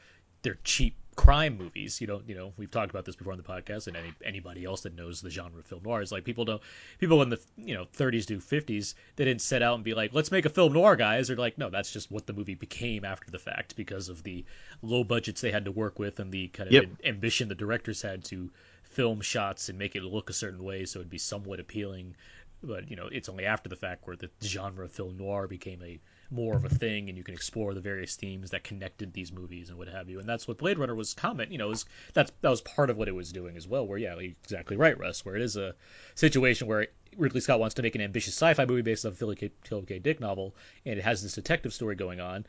they're 0.45 0.57
cheap 0.63 0.95
crime 1.15 1.57
movies. 1.57 1.99
You 2.01 2.07
don't, 2.07 2.27
you 2.27 2.35
know, 2.35 2.53
we've 2.57 2.69
talked 2.69 2.91
about 2.91 3.05
this 3.05 3.15
before 3.15 3.34
on 3.34 3.38
the 3.38 3.43
podcast, 3.43 3.88
and 3.88 3.95
any 3.97 4.13
anybody 4.23 4.63
else 4.65 4.81
that 4.81 4.95
knows 4.95 5.22
the 5.22 5.30
genre 5.30 5.59
of 5.59 5.65
film 5.65 5.81
noir 5.84 6.01
is 6.01 6.11
like 6.11 6.23
people 6.23 6.45
don't, 6.45 6.61
people 6.99 7.22
in 7.22 7.30
the 7.30 7.39
you 7.57 7.73
know 7.73 7.85
30s 7.97 8.27
to 8.27 8.38
50s, 8.38 8.93
they 9.15 9.26
didn't 9.26 9.41
set 9.41 9.61
out 9.61 9.76
and 9.76 9.84
be 9.84 9.93
like, 9.93 10.13
let's 10.13 10.31
make 10.31 10.45
a 10.45 10.49
film 10.49 10.73
noir, 10.73 10.95
guys. 10.95 11.27
They're 11.27 11.38
like, 11.38 11.57
no, 11.57 11.69
that's 11.69 11.91
just 11.91 12.11
what 12.11 12.27
the 12.27 12.34
movie 12.34 12.55
became 12.55 13.03
after 13.05 13.31
the 13.31 13.39
fact 13.39 13.76
because 13.76 14.09
of 14.09 14.23
the 14.23 14.45
low 14.81 15.03
budgets 15.03 15.41
they 15.41 15.51
had 15.51 15.65
to 15.65 15.72
work 15.72 15.99
with 15.99 16.19
and 16.19 16.31
the 16.31 16.47
kind 16.49 16.67
of 16.67 16.73
Yep. 16.73 16.85
ambition 17.05 17.47
the 17.49 17.55
directors 17.55 18.01
had 18.01 18.23
to 18.26 18.51
film 18.84 19.22
shots 19.22 19.69
and 19.69 19.80
make 19.80 19.95
it 19.95 20.03
look 20.03 20.30
a 20.30 20.34
certain 20.34 20.63
way 20.63 20.85
so 20.85 20.99
it'd 20.99 21.09
be 21.09 21.17
somewhat 21.17 21.59
appealing 21.59 22.15
but 22.63 22.89
you 22.89 22.95
know 22.95 23.07
it's 23.11 23.27
only 23.30 23.45
after 23.45 23.67
the 23.67 23.76
fact 23.76 24.07
where 24.07 24.15
the 24.15 24.30
genre 24.43 24.85
of 24.85 24.91
film 24.91 25.17
noir 25.17 25.47
became 25.47 25.81
a 25.84 25.99
more 26.30 26.56
of 26.56 26.65
a 26.65 26.69
thing 26.69 27.10
and 27.10 27.18
you 27.18 27.23
can 27.23 27.34
explore 27.34 27.73
the 27.73 27.81
various 27.81 28.15
themes 28.15 28.52
that 28.52 28.64
connected 28.64 29.14
these 29.14 29.31
movies 29.31 29.69
and 29.69 29.77
what 29.77 29.88
have 29.88 30.10
you 30.10 30.19
and 30.19 30.27
that's 30.27 30.47
what 30.47 30.57
blade 30.57 30.77
runner 30.77 30.95
was 30.95 31.14
comment 31.14 31.52
you 31.52 31.57
know 31.57 31.69
was 31.69 31.85
that's 32.14 32.31
that 32.41 32.49
was 32.49 32.61
part 32.61 32.89
of 32.89 32.97
what 32.97 33.07
it 33.07 33.15
was 33.15 33.31
doing 33.31 33.56
as 33.57 33.68
well 33.68 33.85
where 33.85 33.97
yeah 33.97 34.15
exactly 34.15 34.76
right 34.76 34.97
russ 34.97 35.23
where 35.23 35.35
it 35.35 35.41
is 35.41 35.56
a 35.56 35.76
situation 36.15 36.68
where 36.68 36.88
ridley 37.18 37.41
scott 37.41 37.60
wants 37.60 37.76
to 37.76 37.81
make 37.81 37.95
an 37.95 38.02
ambitious 38.02 38.34
sci-fi 38.34 38.65
movie 38.65 38.81
based 38.81 39.06
on 39.06 39.14
philip 39.14 39.38
k, 39.38 39.52
Philip 39.64 39.88
K. 39.88 39.99
dick 39.99 40.19
novel 40.19 40.56
and 40.85 40.97
it 40.97 41.03
has 41.03 41.22
this 41.22 41.35
detective 41.35 41.73
story 41.73 41.95
going 41.95 42.19
on 42.19 42.45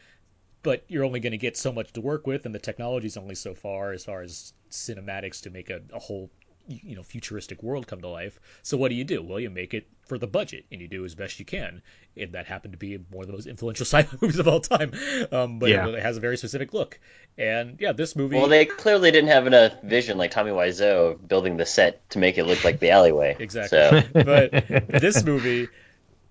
but 0.62 0.84
you're 0.88 1.04
only 1.04 1.20
going 1.20 1.32
to 1.32 1.38
get 1.38 1.56
so 1.56 1.70
much 1.70 1.92
to 1.92 2.00
work 2.00 2.26
with 2.26 2.46
and 2.46 2.54
the 2.54 2.58
technology's 2.58 3.16
only 3.16 3.34
so 3.34 3.54
far 3.54 3.92
as 3.92 4.04
far 4.04 4.22
as 4.22 4.52
cinematics 4.70 5.42
to 5.42 5.50
make 5.50 5.70
a, 5.70 5.80
a 5.92 5.98
whole 5.98 6.30
you 6.68 6.96
know 6.96 7.02
futuristic 7.02 7.62
world 7.62 7.86
come 7.86 8.00
to 8.00 8.08
life 8.08 8.40
so 8.62 8.76
what 8.76 8.88
do 8.88 8.94
you 8.94 9.04
do 9.04 9.22
well 9.22 9.38
you 9.38 9.50
make 9.50 9.72
it 9.74 9.86
for 10.06 10.18
the 10.18 10.26
budget 10.26 10.64
and 10.72 10.80
you 10.80 10.88
do 10.88 11.04
as 11.04 11.14
best 11.14 11.38
you 11.38 11.44
can 11.44 11.80
and 12.16 12.32
that 12.32 12.46
happened 12.46 12.72
to 12.72 12.78
be 12.78 12.96
one 13.10 13.22
of 13.22 13.26
the 13.28 13.32
most 13.32 13.46
influential 13.46 13.84
sci-fi 13.86 14.16
movies 14.20 14.38
of 14.38 14.48
all 14.48 14.60
time 14.60 14.90
um, 15.32 15.58
but 15.58 15.70
Yeah. 15.70 15.86
it 15.88 16.02
has 16.02 16.16
a 16.16 16.20
very 16.20 16.36
specific 16.36 16.74
look 16.74 16.98
and 17.38 17.76
yeah 17.80 17.92
this 17.92 18.16
movie 18.16 18.36
Well, 18.36 18.48
they 18.48 18.64
clearly 18.64 19.10
didn't 19.10 19.28
have 19.30 19.46
enough 19.46 19.80
vision, 19.82 20.16
like 20.18 20.30
Tommy 20.30 20.50
Wiseau, 20.50 21.12
of 21.12 21.28
building 21.28 21.56
the 21.56 21.66
set 21.66 22.08
to 22.10 22.18
make 22.18 22.38
it 22.38 22.44
look 22.44 22.64
like 22.64 22.80
the 22.80 22.90
alleyway. 22.90 23.36
Exactly. 23.38 23.78
So, 23.78 24.02
but 24.24 24.52
this 24.88 25.24
movie 25.24 25.68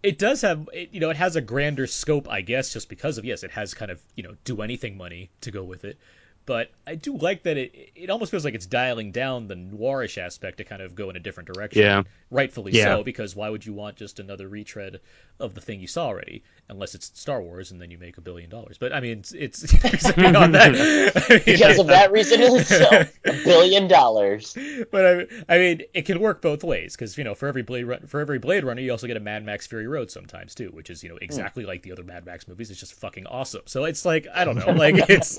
it 0.04 0.18
does 0.18 0.42
have 0.42 0.70
it, 0.74 0.90
you 0.92 1.00
know 1.00 1.10
it 1.10 1.18
has 1.18 1.36
a 1.36 1.42
grander 1.42 1.88
scope 1.88 2.30
i 2.30 2.42
guess 2.42 2.74
just 2.74 2.90
because 2.90 3.18
of 3.18 3.26
yes 3.26 3.44
it 3.44 3.52
has 3.52 3.74
kind 3.74 3.92
of 3.92 4.02
you 4.16 4.24
know 4.24 4.36
do 4.44 4.62
anything 4.62 4.98
money 4.98 5.30
to 5.42 5.52
go 5.52 5.64
with 5.64 5.84
it 5.84 5.98
but 6.46 6.72
I 6.86 6.96
do 6.96 7.18
like 7.18 7.44
that 7.44 7.58
it 7.58 7.92
it 7.96 8.10
almost 8.10 8.32
feels 8.32 8.46
like 8.46 8.54
it's 8.54 8.66
dialing 8.66 9.12
down 9.12 9.48
the 9.48 9.56
noirish 9.56 10.18
aspect 10.18 10.58
to 10.58 10.64
kind 10.64 10.82
of 10.82 10.96
go 10.96 11.10
in 11.10 11.16
a 11.16 11.20
different 11.20 11.52
direction. 11.52 11.82
Yeah. 11.82 12.04
Rightfully 12.30 12.74
Yeah. 12.74 12.98
so, 12.98 13.04
because 13.04 13.36
why 13.36 13.50
would 13.50 13.66
you 13.66 13.74
want 13.74 13.98
just 13.98 14.20
another 14.20 14.48
retread 14.48 15.00
of 15.40 15.54
the 15.54 15.62
thing 15.62 15.82
you 15.82 15.88
saw 15.88 16.08
already, 16.08 16.44
unless 16.70 16.96
it's 16.96 17.12
Star 17.14 17.42
Wars 17.42 17.72
and 17.72 17.82
then 17.82 17.92
you 17.92 17.98
make 17.98 18.18
a 18.18 18.22
billion 18.22 18.50
dollars. 18.50 18.78
But 18.78 18.94
I 18.94 19.02
mean, 19.02 19.20
it's, 19.20 19.32
it's 19.34 20.12
beyond 20.14 20.56
that. 20.56 20.76
I 21.30 21.34
mean, 21.34 21.42
Because 21.46 21.80
of 21.80 21.88
that 21.88 22.12
reason 22.12 22.42
in 22.42 22.56
itself, 22.60 23.12
a 23.26 23.34
billion 23.44 23.88
dollars. 23.88 24.58
but 24.92 25.06
I, 25.06 25.54
I 25.54 25.58
mean, 25.58 25.82
it 25.94 26.04
can 26.04 26.20
work 26.20 26.42
both 26.42 26.64
ways 26.64 26.96
because 26.96 27.18
you 27.18 27.24
know, 27.24 27.36
for 27.36 27.48
every 27.48 27.64
Blade 27.64 27.84
Run- 27.84 28.08
for 28.08 28.22
every 28.22 28.40
Blade 28.40 28.64
Runner, 28.64 28.82
you 28.82 28.92
also 28.92 29.08
get 29.08 29.18
a 29.18 29.22
Mad 29.22 29.46
Max 29.46 29.68
Fury 29.68 29.88
Road 29.88 30.10
sometimes 30.10 30.56
too, 30.56 30.70
which 30.70 30.90
is 30.90 31.04
you 31.04 31.10
know 31.10 31.16
hmm. 31.16 31.24
exactly 31.24 31.66
like 31.66 31.82
the 31.82 31.92
other 31.92 32.04
Mad 32.04 32.26
Max 32.26 32.48
movies. 32.48 32.72
It's 32.72 32.80
just 32.80 32.94
fucking 32.94 33.28
awesome. 33.28 33.64
So 33.66 33.84
it's 33.84 34.06
like 34.06 34.28
I 34.34 34.46
don't 34.46 34.56
know, 34.56 34.72
like 34.72 34.96
it's 35.10 35.38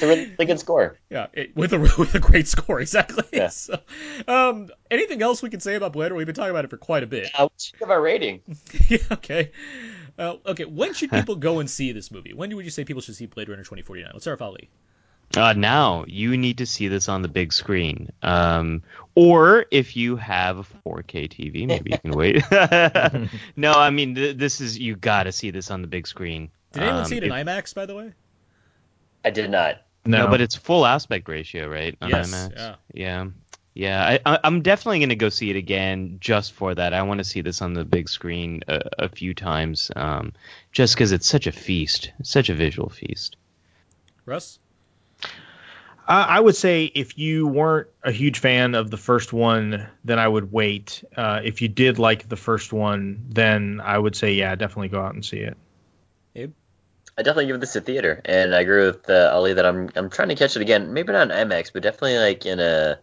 With 0.00 0.02
a 0.02 0.06
really 0.06 0.46
good 0.46 0.60
score. 0.60 0.98
yeah, 1.10 1.26
it, 1.32 1.54
with 1.56 1.72
a 1.72 1.78
with 1.98 2.14
a 2.14 2.18
great 2.20 2.48
score 2.48 2.80
exactly. 2.80 3.24
Yeah. 3.32 3.48
So, 3.60 3.78
um, 4.28 4.68
anything 4.90 5.22
else 5.22 5.42
we 5.42 5.50
can 5.50 5.60
say 5.60 5.74
about 5.74 5.92
Blade 5.92 6.04
Runner? 6.06 6.14
We've 6.16 6.26
been 6.26 6.34
talking 6.34 6.50
about 6.50 6.64
it 6.64 6.70
for 6.70 6.76
quite 6.78 7.02
a 7.02 7.06
bit. 7.06 7.28
Uh, 7.34 7.44
what 7.44 7.52
should 7.60 7.74
we 7.74 7.78
give 7.80 7.90
our 7.90 8.00
rating? 8.00 8.40
yeah, 8.88 8.98
okay. 9.12 9.52
Uh, 10.18 10.36
okay, 10.46 10.64
when 10.64 10.92
should 10.94 11.10
people 11.10 11.36
go 11.36 11.60
and 11.60 11.68
see 11.70 11.92
this 11.92 12.10
movie? 12.10 12.32
When 12.34 12.54
would 12.56 12.64
you 12.64 12.70
say 12.70 12.84
people 12.84 13.00
should 13.02 13.16
see 13.16 13.26
Blade 13.26 13.48
Runner 13.48 13.62
2049? 13.62 14.10
Let's 14.12 14.24
start 14.24 14.38
with 14.40 14.42
Ali. 14.46 14.68
Uh, 15.36 15.52
now 15.52 16.04
you 16.08 16.36
need 16.36 16.58
to 16.58 16.66
see 16.66 16.88
this 16.88 17.08
on 17.08 17.22
the 17.22 17.28
big 17.28 17.52
screen. 17.52 18.10
Um, 18.22 18.82
or 19.14 19.64
if 19.70 19.96
you 19.96 20.16
have 20.16 20.58
a 20.58 20.64
4K 20.88 21.28
TV, 21.30 21.66
maybe 21.68 21.92
you 21.92 21.98
can 21.98 22.10
wait. 22.10 22.42
no, 23.56 23.72
I 23.72 23.90
mean 23.90 24.14
th- 24.16 24.36
this 24.36 24.60
is 24.60 24.78
you 24.78 24.96
got 24.96 25.24
to 25.24 25.32
see 25.32 25.50
this 25.50 25.70
on 25.70 25.82
the 25.82 25.88
big 25.88 26.06
screen. 26.06 26.50
Did 26.72 26.82
anyone 26.82 27.00
Um, 27.02 27.06
see 27.06 27.16
it 27.18 27.24
in 27.24 27.30
if- 27.32 27.46
IMAX, 27.46 27.74
by 27.74 27.86
the 27.86 27.94
way? 27.94 28.12
I 29.24 29.30
did 29.30 29.50
not. 29.50 29.82
No, 30.06 30.24
No, 30.24 30.28
but 30.28 30.40
it's 30.40 30.56
full 30.56 30.86
aspect 30.86 31.28
ratio, 31.28 31.68
right? 31.68 31.96
On 32.00 32.08
Yes, 32.08 32.32
IMAX? 32.32 32.52
yeah. 32.56 32.74
Yeah. 32.92 33.26
Yeah, 33.72 34.04
I, 34.04 34.34
I, 34.34 34.38
I'm 34.42 34.62
definitely 34.62 34.98
going 34.98 35.10
to 35.10 35.16
go 35.16 35.28
see 35.28 35.48
it 35.48 35.56
again 35.56 36.16
just 36.20 36.52
for 36.52 36.74
that. 36.74 36.92
I 36.92 37.02
want 37.02 37.18
to 37.18 37.24
see 37.24 37.40
this 37.40 37.62
on 37.62 37.72
the 37.72 37.84
big 37.84 38.08
screen 38.08 38.62
a, 38.66 38.80
a 38.98 39.08
few 39.08 39.32
times, 39.32 39.92
um, 39.94 40.32
just 40.72 40.94
because 40.94 41.12
it's 41.12 41.26
such 41.28 41.46
a 41.46 41.52
feast, 41.52 42.10
such 42.22 42.48
a 42.50 42.54
visual 42.54 42.88
feast. 42.88 43.36
Russ? 44.26 44.58
Uh, 45.22 46.26
I 46.28 46.40
would 46.40 46.56
say 46.56 46.86
if 46.86 47.16
you 47.16 47.46
weren't 47.46 47.88
a 48.02 48.10
huge 48.10 48.40
fan 48.40 48.74
of 48.74 48.90
the 48.90 48.96
first 48.96 49.32
one, 49.32 49.86
then 50.04 50.18
I 50.18 50.26
would 50.26 50.50
wait. 50.50 51.04
Uh, 51.16 51.40
if 51.44 51.62
you 51.62 51.68
did 51.68 52.00
like 52.00 52.28
the 52.28 52.36
first 52.36 52.72
one, 52.72 53.26
then 53.28 53.80
I 53.82 53.96
would 53.96 54.16
say 54.16 54.32
yeah, 54.32 54.56
definitely 54.56 54.88
go 54.88 55.00
out 55.00 55.14
and 55.14 55.24
see 55.24 55.38
it. 55.38 55.56
Abe? 56.34 56.52
I 57.20 57.22
definitely 57.22 57.48
give 57.48 57.60
this 57.60 57.76
a 57.76 57.82
theater, 57.82 58.22
and 58.24 58.54
I 58.54 58.60
agree 58.60 58.86
with 58.86 59.10
uh, 59.10 59.28
Ali 59.30 59.52
that 59.52 59.66
I'm 59.66 59.90
I'm 59.94 60.08
trying 60.08 60.30
to 60.30 60.34
catch 60.34 60.56
it 60.56 60.62
again. 60.62 60.94
Maybe 60.94 61.12
not 61.12 61.30
in 61.30 61.36
IMAX, 61.36 61.70
but 61.70 61.82
definitely 61.82 62.16
like 62.16 62.46
in 62.46 62.60
a 62.60 62.98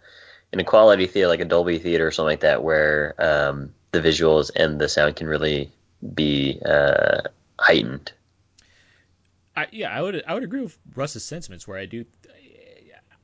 in 0.52 0.60
a 0.60 0.64
quality 0.64 1.06
theater, 1.06 1.27
like 1.27 1.39
a 1.39 1.45
Dolby 1.45 1.77
theater 1.77 2.07
or 2.07 2.11
something 2.11 2.31
like 2.31 2.39
that, 2.39 2.64
where 2.64 3.14
um, 3.19 3.76
the 3.91 4.02
visuals 4.02 4.49
and 4.56 4.81
the 4.81 4.89
sound 4.89 5.18
can 5.18 5.27
really 5.27 5.72
be 6.15 6.60
uh, 6.65 7.22
heightened. 7.60 8.11
I, 9.56 9.68
yeah, 9.72 9.95
I 9.95 10.02
would 10.02 10.23
I 10.27 10.34
would 10.34 10.44
agree 10.44 10.61
with 10.61 10.76
Russ's 10.95 11.23
sentiments 11.23 11.68
where 11.68 11.77
I 11.77 11.85
do. 11.85 12.03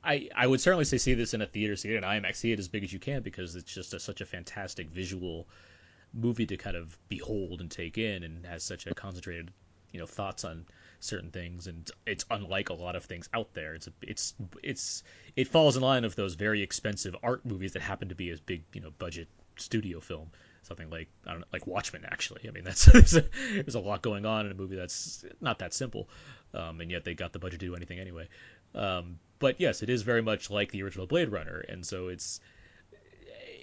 I, 0.03 0.29
I 0.35 0.45
would 0.45 0.61
certainly 0.61 0.85
say 0.85 0.99
see 0.99 1.15
this 1.15 1.33
in 1.33 1.41
a 1.41 1.47
theater, 1.47 1.75
see 1.75 1.89
it 1.89 1.97
in 1.97 2.03
IMAX, 2.03 2.35
see 2.35 2.51
it 2.51 2.59
as 2.59 2.67
big 2.67 2.83
as 2.83 2.93
you 2.93 2.99
can 2.99 3.23
because 3.23 3.55
it's 3.55 3.73
just 3.73 3.95
a, 3.95 3.99
such 3.99 4.21
a 4.21 4.27
fantastic 4.27 4.89
visual 4.91 5.47
movie 6.13 6.45
to 6.45 6.57
kind 6.57 6.75
of 6.75 6.95
behold 7.09 7.61
and 7.61 7.71
take 7.71 7.97
in, 7.97 8.21
and 8.21 8.45
has 8.45 8.63
such 8.63 8.85
a 8.85 8.93
concentrated, 8.93 9.49
you 9.91 9.99
know, 9.99 10.05
thoughts 10.05 10.43
on 10.43 10.65
certain 11.03 11.31
things, 11.31 11.67
and 11.67 11.89
it's 12.05 12.25
unlike 12.29 12.69
a 12.69 12.73
lot 12.73 12.95
of 12.95 13.05
things 13.05 13.29
out 13.33 13.53
there. 13.53 13.75
It's 13.75 13.89
it's 14.01 14.33
it's 14.61 15.03
it 15.35 15.47
falls 15.47 15.75
in 15.75 15.83
line 15.83 16.03
of 16.05 16.15
those 16.15 16.35
very 16.35 16.61
expensive 16.61 17.15
art 17.21 17.45
movies 17.45 17.73
that 17.73 17.81
happen 17.81 18.09
to 18.09 18.15
be 18.15 18.31
a 18.31 18.37
big, 18.37 18.63
you 18.73 18.81
know, 18.81 18.91
budget 18.97 19.27
studio 19.57 19.99
film. 19.99 20.29
Something 20.63 20.89
like 20.89 21.09
I 21.27 21.31
don't 21.31 21.41
know, 21.41 21.47
like 21.51 21.67
Watchmen. 21.67 22.05
Actually, 22.05 22.47
I 22.47 22.51
mean 22.51 22.63
that's 22.65 22.85
there's 22.85 23.15
a, 23.15 23.25
there's 23.53 23.75
a 23.75 23.79
lot 23.79 24.01
going 24.01 24.25
on 24.25 24.45
in 24.45 24.51
a 24.51 24.55
movie 24.55 24.75
that's 24.75 25.25
not 25.41 25.59
that 25.59 25.73
simple, 25.73 26.09
um, 26.53 26.81
and 26.81 26.89
yet 26.89 27.03
they 27.03 27.13
got 27.13 27.33
the 27.33 27.39
budget 27.39 27.59
to 27.59 27.65
do 27.65 27.75
anything 27.75 27.99
anyway. 27.99 28.27
Um, 28.73 29.19
but 29.39 29.59
yes, 29.59 29.83
it 29.83 29.89
is 29.89 30.01
very 30.03 30.21
much 30.21 30.49
like 30.49 30.71
the 30.71 30.83
original 30.83 31.05
Blade 31.05 31.29
Runner, 31.29 31.59
and 31.59 31.85
so 31.85 32.07
it's 32.07 32.39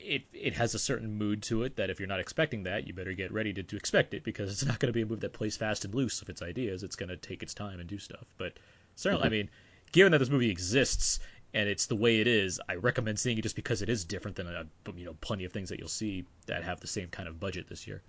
it 0.00 0.22
it 0.32 0.54
has 0.54 0.74
a 0.74 0.78
certain 0.78 1.16
mood 1.18 1.42
to 1.44 1.62
it 1.62 1.76
that 1.76 1.90
if 1.90 2.00
you're 2.00 2.08
not 2.08 2.20
expecting 2.20 2.64
that, 2.64 2.86
you 2.86 2.94
better 2.94 3.12
get 3.12 3.32
ready 3.32 3.52
to, 3.52 3.62
to 3.62 3.76
expect 3.76 4.14
it 4.14 4.24
because 4.24 4.50
it's 4.50 4.64
not 4.64 4.78
going 4.78 4.88
to 4.88 4.92
be 4.92 5.02
a 5.02 5.06
move 5.06 5.20
that 5.20 5.32
plays 5.32 5.56
fast 5.56 5.84
and 5.84 5.94
loose 5.94 6.20
with 6.20 6.28
its 6.28 6.42
ideas. 6.42 6.82
It's 6.82 6.96
going 6.96 7.10
to 7.10 7.16
take 7.16 7.42
its 7.42 7.54
time 7.54 7.80
and 7.80 7.88
do 7.88 7.98
stuff. 7.98 8.24
But 8.38 8.54
certainly, 8.96 9.24
I 9.24 9.26
mm-hmm. 9.26 9.32
mean, 9.32 9.50
given 9.92 10.12
that 10.12 10.18
this 10.18 10.30
movie 10.30 10.50
exists 10.50 11.20
and 11.52 11.68
it's 11.68 11.86
the 11.86 11.96
way 11.96 12.20
it 12.20 12.26
is, 12.26 12.60
I 12.68 12.76
recommend 12.76 13.18
seeing 13.18 13.38
it 13.38 13.42
just 13.42 13.56
because 13.56 13.82
it 13.82 13.88
is 13.88 14.04
different 14.04 14.36
than 14.36 14.46
a, 14.46 14.66
you 14.96 15.04
know 15.04 15.16
plenty 15.20 15.44
of 15.44 15.52
things 15.52 15.68
that 15.68 15.78
you'll 15.78 15.88
see 15.88 16.24
that 16.46 16.64
have 16.64 16.80
the 16.80 16.86
same 16.86 17.08
kind 17.08 17.28
of 17.28 17.38
budget 17.40 17.68
this 17.68 17.86
year. 17.86 18.02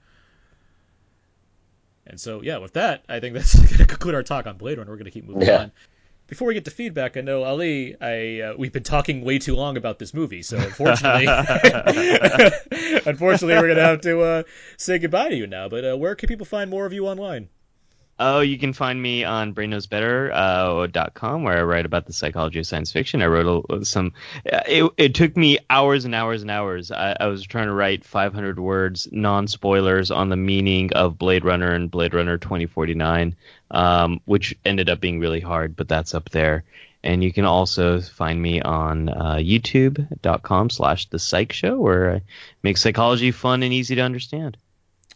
And 2.08 2.20
so, 2.20 2.42
yeah, 2.42 2.58
with 2.58 2.74
that, 2.74 3.04
I 3.08 3.20
think 3.20 3.36
that's 3.36 3.54
going 3.56 3.68
to 3.78 3.86
conclude 3.86 4.16
our 4.16 4.24
talk 4.24 4.48
on 4.48 4.58
Blade 4.58 4.78
Runner. 4.78 4.90
We're 4.90 4.98
going 4.98 5.06
to 5.06 5.12
keep 5.12 5.28
moving 5.28 5.48
Yeah. 5.48 5.58
on. 5.58 5.72
Before 6.32 6.48
we 6.48 6.54
get 6.54 6.64
to 6.64 6.72
feedback, 6.72 7.18
I 7.18 7.22
know 7.22 7.44
Ali, 7.44 7.98
I 8.00 8.40
uh, 8.40 8.54
we've 8.58 8.72
been 8.72 8.84
talking 8.84 9.26
way 9.26 9.38
too 9.38 9.54
long 9.54 9.76
about 9.76 10.00
this 10.00 10.14
movie, 10.14 10.44
so 10.44 10.56
unfortunately, 10.58 11.26
unfortunately, 13.06 13.56
we're 13.56 13.68
gonna 13.68 13.82
have 13.82 14.00
to 14.00 14.22
uh, 14.22 14.44
say 14.78 14.98
goodbye 14.98 15.28
to 15.28 15.36
you 15.36 15.46
now. 15.46 15.68
But 15.68 15.84
uh, 15.84 15.98
where 15.98 16.16
can 16.16 16.28
people 16.28 16.46
find 16.46 16.70
more 16.70 16.86
of 16.86 16.94
you 16.94 17.06
online? 17.06 17.50
Oh, 18.20 18.42
you 18.42 18.60
can 18.60 18.74
find 18.74 19.02
me 19.02 19.24
on 19.24 19.56
brainknowsbetter.com, 19.56 20.78
uh, 20.84 20.88
dot 20.88 21.16
com, 21.16 21.42
where 21.44 21.58
I 21.58 21.64
write 21.64 21.88
about 21.88 22.06
the 22.06 22.14
psychology 22.14 22.60
of 22.60 22.68
science 22.68 22.92
fiction. 22.92 23.22
I 23.24 23.26
wrote 23.26 23.66
a, 23.70 23.84
some. 23.84 24.14
uh, 24.52 24.60
It, 24.68 24.92
it 24.98 25.16
took 25.16 25.36
me 25.36 25.58
hours 25.72 26.06
and 26.06 26.14
hours 26.14 26.44
and 26.44 26.52
hours. 26.52 26.92
I, 26.92 27.18
I 27.20 27.26
was 27.28 27.44
trying 27.44 27.66
to 27.66 27.74
write 27.74 28.06
500 28.06 28.60
words, 28.60 29.08
non 29.12 29.48
spoilers, 29.48 30.12
on 30.12 30.30
the 30.30 30.36
meaning 30.36 30.94
of 30.94 31.18
Blade 31.18 31.44
Runner 31.44 31.72
and 31.74 31.90
Blade 31.90 32.14
Runner 32.14 32.38
2049, 32.38 33.36
um, 33.72 34.22
which 34.26 34.56
ended 34.66 34.90
up 34.90 35.00
being 35.00 35.20
really 35.20 35.40
hard, 35.40 35.76
but 35.76 35.88
that's 35.88 36.14
up 36.14 36.30
there. 36.30 36.64
And 37.04 37.24
you 37.24 37.34
can 37.34 37.46
also 37.46 38.00
find 38.02 38.40
me 38.40 38.62
on 38.62 39.10
uh, 39.10 39.38
youtube.com 39.38 40.70
slash 40.70 41.08
the 41.10 41.18
psych 41.18 41.52
show, 41.54 41.80
where 41.80 42.16
I 42.18 42.22
make 42.62 42.78
psychology 42.78 43.32
fun 43.32 43.64
and 43.64 43.74
easy 43.74 43.96
to 43.96 44.02
understand. 44.02 44.58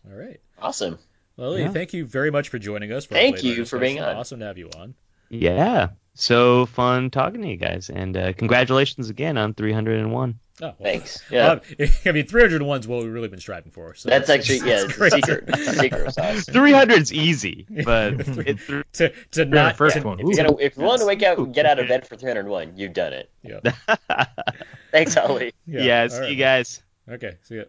All 0.10 0.18
right, 0.18 0.40
Awesome. 0.60 0.98
Well, 1.38 1.49
Ali, 1.52 1.62
Yeah. 1.62 1.70
thank 1.72 1.94
you 1.94 2.06
very 2.06 2.32
much 2.32 2.49
for 2.49 2.60
joining 2.60 2.91
us. 2.91 3.06
For 3.06 3.14
Thank 3.16 3.44
you 3.44 3.52
Runner 3.53 3.66
for 3.66 3.80
being 3.80 3.99
on. 4.02 4.16
Awesome 4.16 4.40
to 4.40 4.45
have 4.45 4.57
you 4.57 4.70
on. 4.78 4.94
Yeah. 5.30 5.90
So 6.14 6.66
fun 6.68 7.10
talking 7.10 7.41
to 7.41 7.48
you 7.48 7.57
guys. 7.57 7.90
And 7.90 8.16
uh, 8.16 8.34
congratulations 8.34 9.10
again 9.10 9.38
on 9.38 9.53
301. 9.53 10.40
Oh, 10.62 10.66
well, 10.68 10.76
Thanks. 10.82 11.22
Yeah. 11.30 11.60
well, 11.80 11.88
I 12.06 12.12
mean, 12.14 12.26
301 12.28 12.80
is 12.80 12.88
what 12.88 13.03
we've 13.03 13.12
really 13.12 13.28
been 13.28 13.41
striving 13.41 13.72
for. 13.74 13.94
So 13.95 14.07
That's 14.10 14.30
it's- 14.30 14.49
actually 14.49 14.70
yeah, 14.70 14.84
it's 14.86 14.86
it's 14.86 14.95
a 14.95 14.98
great. 14.98 15.14
secret, 15.14 15.76
secret 15.76 16.14
sauce. 16.14 16.45
300 16.45 17.02
is 17.02 17.12
easy, 17.12 17.66
but 17.84 18.14
it, 18.22 18.60
to 18.94 19.12
to 19.32 19.45
not 19.45 19.74
the 19.74 19.78
first 19.78 19.98
to- 19.98 20.03
one. 20.03 20.20
If 20.22 20.26
you're 20.28 20.45
gonna, 20.45 20.57
if 20.62 20.78
you 20.78 20.84
want 20.84 21.02
to 21.02 21.07
wake 21.07 21.22
up, 21.24 21.38
and 21.38 21.53
get 21.53 21.66
out 21.66 21.80
of 21.80 21.90
bed 21.90 22.07
for 22.07 22.16
301, 22.16 22.78
you've 22.78 22.94
done 22.94 23.12
it. 23.12 23.30
Yeah. 23.44 23.60
Thanks, 24.91 25.18
Ali. 25.18 25.53
yeah, 25.68 26.03
all 26.03 26.10
see 26.10 26.20
right. 26.20 26.30
you 26.30 26.36
guys. 26.38 26.82
Okay, 27.10 27.36
see 27.44 27.57
ya. 27.57 27.64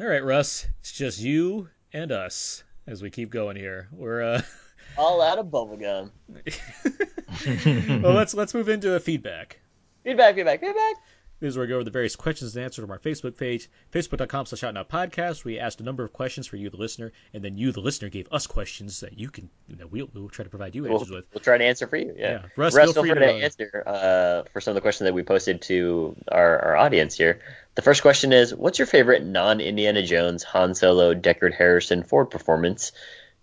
All 0.00 0.06
right, 0.06 0.22
Russ. 0.22 0.64
It's 0.78 0.92
just 0.92 1.18
you 1.18 1.68
and 1.92 2.12
us 2.12 2.62
as 2.86 3.02
we 3.02 3.10
keep 3.10 3.30
going 3.30 3.56
here. 3.56 3.88
We're 3.90 4.22
uh 4.22 4.42
All 4.96 5.20
out 5.20 5.40
of 5.40 5.46
bubblegum. 5.46 6.12
well 8.02 8.12
let's 8.12 8.32
let's 8.32 8.54
move 8.54 8.68
into 8.68 8.90
the 8.90 9.00
feedback. 9.00 9.58
Feedback, 10.04 10.36
feedback, 10.36 10.60
feedback. 10.60 10.94
This 11.40 11.50
is 11.50 11.56
where 11.56 11.66
we 11.66 11.68
go 11.68 11.76
over 11.76 11.84
the 11.84 11.92
various 11.92 12.16
questions 12.16 12.56
and 12.56 12.64
answers 12.64 12.82
from 12.82 12.90
our 12.90 12.98
Facebook 12.98 13.36
page, 13.36 13.70
facebook.com 13.92 14.46
slash 14.46 14.64
out 14.64 14.74
now 14.74 14.82
podcast. 14.82 15.44
We 15.44 15.60
asked 15.60 15.80
a 15.80 15.84
number 15.84 16.02
of 16.02 16.12
questions 16.12 16.48
for 16.48 16.56
you, 16.56 16.68
the 16.68 16.76
listener, 16.76 17.12
and 17.32 17.44
then 17.44 17.56
you, 17.56 17.70
the 17.70 17.80
listener, 17.80 18.08
gave 18.08 18.26
us 18.32 18.48
questions 18.48 19.00
that 19.00 19.16
you 19.16 19.30
can 19.30 19.48
that 19.68 19.92
we'll, 19.92 20.08
we'll 20.12 20.28
try 20.30 20.42
to 20.42 20.50
provide 20.50 20.74
you 20.74 20.82
We'll, 20.82 20.94
answers 20.94 21.10
with. 21.10 21.26
we'll 21.32 21.40
try 21.40 21.56
to 21.56 21.64
answer 21.64 21.86
for 21.86 21.96
you. 21.96 22.12
Yeah. 22.16 22.30
Yeah. 22.30 22.42
Russ, 22.56 22.74
Russ, 22.74 22.86
feel 22.86 22.92
feel 22.94 23.02
free 23.04 23.10
free 23.10 23.20
to, 23.20 23.32
to, 23.38 23.44
answer 23.44 23.82
uh, 23.86 24.48
for 24.52 24.60
some 24.60 24.72
of 24.72 24.74
the 24.74 24.80
questions 24.80 25.06
that 25.06 25.14
we 25.14 25.22
posted 25.22 25.62
to 25.62 26.16
our, 26.26 26.58
our 26.58 26.76
audience 26.76 27.16
here. 27.16 27.40
The 27.76 27.82
first 27.82 28.02
question 28.02 28.32
is 28.32 28.52
What's 28.52 28.80
your 28.80 28.86
favorite 28.86 29.24
non 29.24 29.60
Indiana 29.60 30.02
Jones, 30.02 30.42
Han 30.42 30.74
Solo, 30.74 31.14
Deckard 31.14 31.54
Harrison 31.54 32.02
Ford 32.02 32.30
performance? 32.30 32.90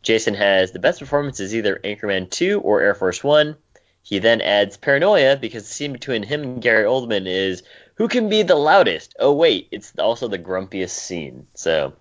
Jason 0.02 0.34
has 0.34 0.72
the 0.72 0.80
best 0.80 1.00
performance 1.00 1.40
is 1.40 1.56
either 1.56 1.80
Anchorman 1.84 2.30
2 2.30 2.60
or 2.60 2.82
Air 2.82 2.94
Force 2.94 3.24
One. 3.24 3.56
He 4.04 4.20
then 4.20 4.40
adds 4.42 4.78
paranoia 4.78 5.36
because 5.36 5.64
the 5.64 5.74
scene 5.74 5.92
between 5.92 6.22
him 6.22 6.44
and 6.44 6.62
Gary 6.62 6.84
Oldman 6.84 7.26
is 7.26 7.64
who 7.96 8.08
can 8.08 8.30
be 8.30 8.44
the 8.44 8.56
loudest? 8.56 9.16
Oh, 9.20 9.34
wait, 9.34 9.68
it's 9.72 9.94
also 9.98 10.28
the 10.28 10.40
grumpiest 10.40 10.92
scene. 10.92 11.48
So 11.56 11.94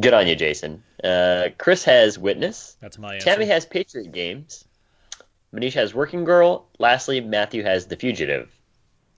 good 0.00 0.14
on 0.14 0.26
you, 0.26 0.34
Jason. 0.36 0.82
Uh, 1.02 1.48
Chris 1.58 1.84
has 1.84 2.18
Witness. 2.18 2.76
That's 2.80 2.98
my 2.98 3.14
answer. 3.14 3.24
Tammy 3.24 3.46
has 3.46 3.64
Patriot 3.66 4.12
Games. 4.12 4.64
Manish 5.54 5.74
has 5.74 5.94
Working 5.94 6.24
Girl. 6.24 6.68
Lastly, 6.78 7.20
Matthew 7.20 7.62
has 7.62 7.86
The 7.86 7.96
Fugitive. 7.96 8.50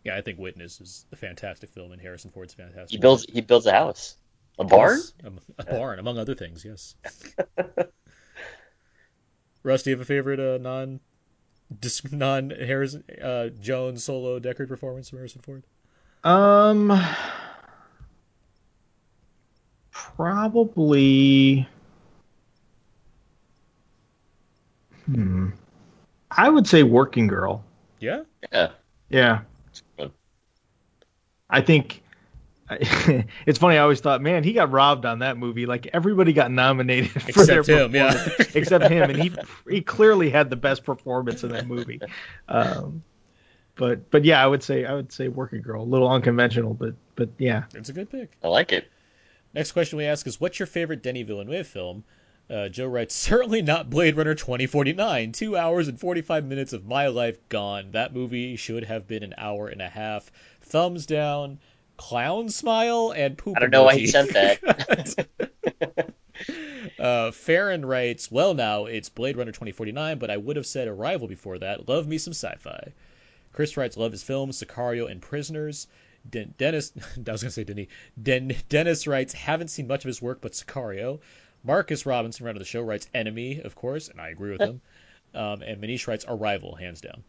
yeah, 0.05 0.17
I 0.17 0.21
think 0.21 0.39
Witness 0.39 0.81
is 0.81 1.07
a 1.13 1.17
fantastic 1.17 1.73
film, 1.73 1.93
and 1.93 2.01
Harrison 2.01 2.31
Ford's 2.31 2.55
fantastic. 2.55 2.91
He 2.91 2.99
builds 2.99 3.25
he 3.29 3.41
builds 3.41 3.67
a 3.67 3.73
house, 3.73 4.17
a 4.59 4.65
barn. 4.65 5.01
A, 5.25 5.33
a 5.63 5.65
barn, 5.65 5.99
among 5.99 6.19
other 6.19 6.35
things. 6.35 6.65
Yes. 6.65 6.95
Russ, 9.63 9.83
do 9.83 9.91
you 9.91 9.97
have 9.97 10.03
a 10.03 10.07
favorite 10.07 10.39
uh, 10.41 10.59
non 10.59 11.01
non 12.13 12.51
Harrison 12.51 13.05
uh, 13.23 13.49
Jones 13.61 14.05
solo 14.05 14.39
Deckard 14.39 14.69
performance 14.69 15.09
from 15.09 15.19
Harrison 15.19 15.41
Ford? 15.43 15.63
Um, 16.25 17.01
probably. 19.91 21.69
Hmm. 25.07 25.51
I 26.31 26.51
would 26.51 26.67
say 26.67 26.83
Working 26.83 27.27
Girl. 27.27 27.65
Yeah. 28.01 28.23
Yeah. 28.53 28.71
Yeah. 29.09 29.41
I 31.51 31.61
think 31.63 32.03
it's 33.47 33.59
funny. 33.59 33.77
I 33.77 33.81
always 33.81 34.01
thought, 34.01 34.21
man, 34.21 34.45
he 34.45 34.53
got 34.53 34.71
robbed 34.71 35.07
on 35.07 35.21
that 35.21 35.39
movie. 35.39 35.67
Like 35.67 35.89
everybody 35.93 36.33
got 36.33 36.51
nominated 36.51 37.11
for 37.33 37.47
their 37.47 37.61
Except 37.61 37.69
him, 37.69 37.95
yeah. 37.95 38.29
except 38.55 38.89
him, 38.91 39.11
and 39.11 39.23
he 39.23 39.33
he 39.69 39.81
clearly 39.81 40.31
had 40.31 40.51
the 40.51 40.57
best 40.57 40.85
performance 40.85 41.43
in 41.45 41.51
that 41.51 41.67
movie. 41.67 42.01
Um, 42.49 43.03
but 43.75 44.11
but 44.11 44.25
yeah, 44.25 44.43
I 44.43 44.47
would 44.47 44.63
say 44.63 44.85
I 44.85 44.95
would 44.95 45.13
say 45.13 45.29
Working 45.29 45.63
Girl, 45.63 45.83
a 45.83 45.85
little 45.85 46.11
unconventional, 46.11 46.75
but 46.75 46.95
but 47.17 47.31
yeah. 47.39 47.65
It's 47.75 47.89
a 47.89 47.93
good 47.93 48.11
pick. 48.11 48.33
I 48.45 48.49
like 48.49 48.73
it. 48.73 48.89
Next 49.55 49.73
question 49.73 49.97
we 49.97 50.05
ask 50.05 50.27
is, 50.27 50.41
what's 50.41 50.59
your 50.59 50.67
favorite 50.67 51.03
Denny 51.03 51.23
Villeneuve 51.23 51.67
film? 51.67 52.05
Uh, 52.51 52.69
Joe 52.69 52.87
writes, 52.87 53.15
certainly 53.15 53.61
not 53.61 53.91
Blade 53.91 54.17
Runner 54.17 54.35
2049. 54.35 55.33
Two 55.33 55.57
hours 55.57 55.89
and 55.89 56.01
45 56.01 56.45
minutes 56.45 56.73
of 56.73 56.87
my 56.87 57.09
life 57.09 57.37
gone. 57.49 57.91
That 57.91 58.15
movie 58.15 58.57
should 58.57 58.85
have 58.85 59.07
been 59.07 59.23
an 59.23 59.35
hour 59.37 59.69
and 59.69 59.83
a 59.83 59.89
half. 59.89 60.31
Thumbs 60.63 61.07
down, 61.07 61.59
clown 61.99 62.49
smile, 62.49 63.13
and 63.15 63.37
poop 63.37 63.57
I 63.57 63.61
don't 63.61 63.71
know 63.71 63.85
why 63.85 63.97
he 63.97 64.07
sent 64.07 64.33
that. 64.33 65.27
uh, 66.99 67.31
Farron 67.33 67.85
writes, 67.85 68.31
well, 68.31 68.55
now 68.55 68.87
it's 68.87 69.11
Blade 69.11 69.37
Runner 69.37 69.53
2049, 69.53 70.19
but 70.19 70.31
I 70.31 70.37
would 70.37 70.57
have 70.57 70.67
said 70.67 70.89
Arrival 70.89 71.29
before 71.29 71.59
that. 71.59 71.89
Love 71.89 72.07
me 72.07 72.17
some 72.17 72.33
sci-fi. 72.33 72.93
Chris 73.53 73.77
writes, 73.77 73.97
love 73.97 74.13
his 74.13 74.23
films, 74.23 74.63
Sicario 74.63 75.11
and 75.11 75.21
Prisoners. 75.21 75.87
Den- 76.29 76.55
Dennis, 76.57 76.93
I 76.97 77.33
was 77.33 77.43
going 77.43 77.51
to 77.51 77.51
say 77.51 77.65
Denny. 77.65 77.89
Den- 78.21 78.57
Dennis 78.69 79.07
writes, 79.07 79.33
haven't 79.35 79.69
seen 79.69 79.87
much 79.87 80.05
of 80.05 80.09
his 80.09 80.23
work, 80.23 80.41
but 80.41 80.53
Sicario. 80.53 81.21
Marcus 81.65 82.07
Robinson, 82.07 82.45
friend 82.45 82.57
of 82.57 82.61
the 82.61 82.67
show, 82.67 82.83
writes 82.83 83.09
Enemy, 83.13 83.63
of 83.63 83.75
course, 83.75 84.09
and 84.09 84.21
I 84.21 84.29
agree 84.29 84.53
with 84.53 84.61
him. 84.61 84.81
Um, 85.35 85.61
and 85.63 85.83
Manish 85.83 86.07
writes 86.07 86.25
Arrival, 86.27 86.77
hands 86.77 87.01
down. 87.01 87.25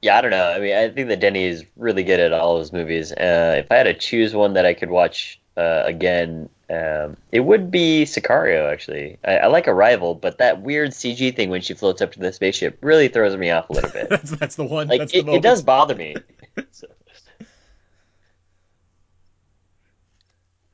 Yeah, 0.00 0.16
I 0.16 0.20
don't 0.20 0.30
know. 0.30 0.48
I 0.48 0.58
mean, 0.60 0.76
I 0.76 0.88
think 0.90 1.08
that 1.08 1.20
Denny 1.20 1.44
is 1.44 1.64
really 1.76 2.04
good 2.04 2.20
at 2.20 2.32
all 2.32 2.56
of 2.56 2.60
his 2.60 2.72
movies. 2.72 3.10
Uh, 3.12 3.56
if 3.58 3.70
I 3.70 3.76
had 3.76 3.84
to 3.84 3.94
choose 3.94 4.34
one 4.34 4.54
that 4.54 4.64
I 4.64 4.74
could 4.74 4.90
watch 4.90 5.40
uh, 5.56 5.82
again, 5.84 6.48
um, 6.70 7.16
it 7.32 7.40
would 7.40 7.70
be 7.70 8.04
Sicario. 8.04 8.70
Actually, 8.70 9.18
I, 9.24 9.38
I 9.38 9.46
like 9.46 9.66
Arrival, 9.66 10.14
but 10.14 10.38
that 10.38 10.62
weird 10.62 10.90
CG 10.90 11.34
thing 11.34 11.50
when 11.50 11.62
she 11.62 11.74
floats 11.74 12.00
up 12.00 12.12
to 12.12 12.20
the 12.20 12.32
spaceship 12.32 12.78
really 12.80 13.08
throws 13.08 13.36
me 13.36 13.50
off 13.50 13.68
a 13.70 13.72
little 13.72 13.90
bit. 13.90 14.08
that's, 14.10 14.30
that's 14.30 14.56
the 14.56 14.64
one. 14.64 14.86
like 14.86 15.00
that's 15.00 15.12
the 15.12 15.18
it, 15.18 15.28
it 15.28 15.42
does 15.42 15.62
bother 15.62 15.94
me. 15.94 16.16
So, 16.72 16.88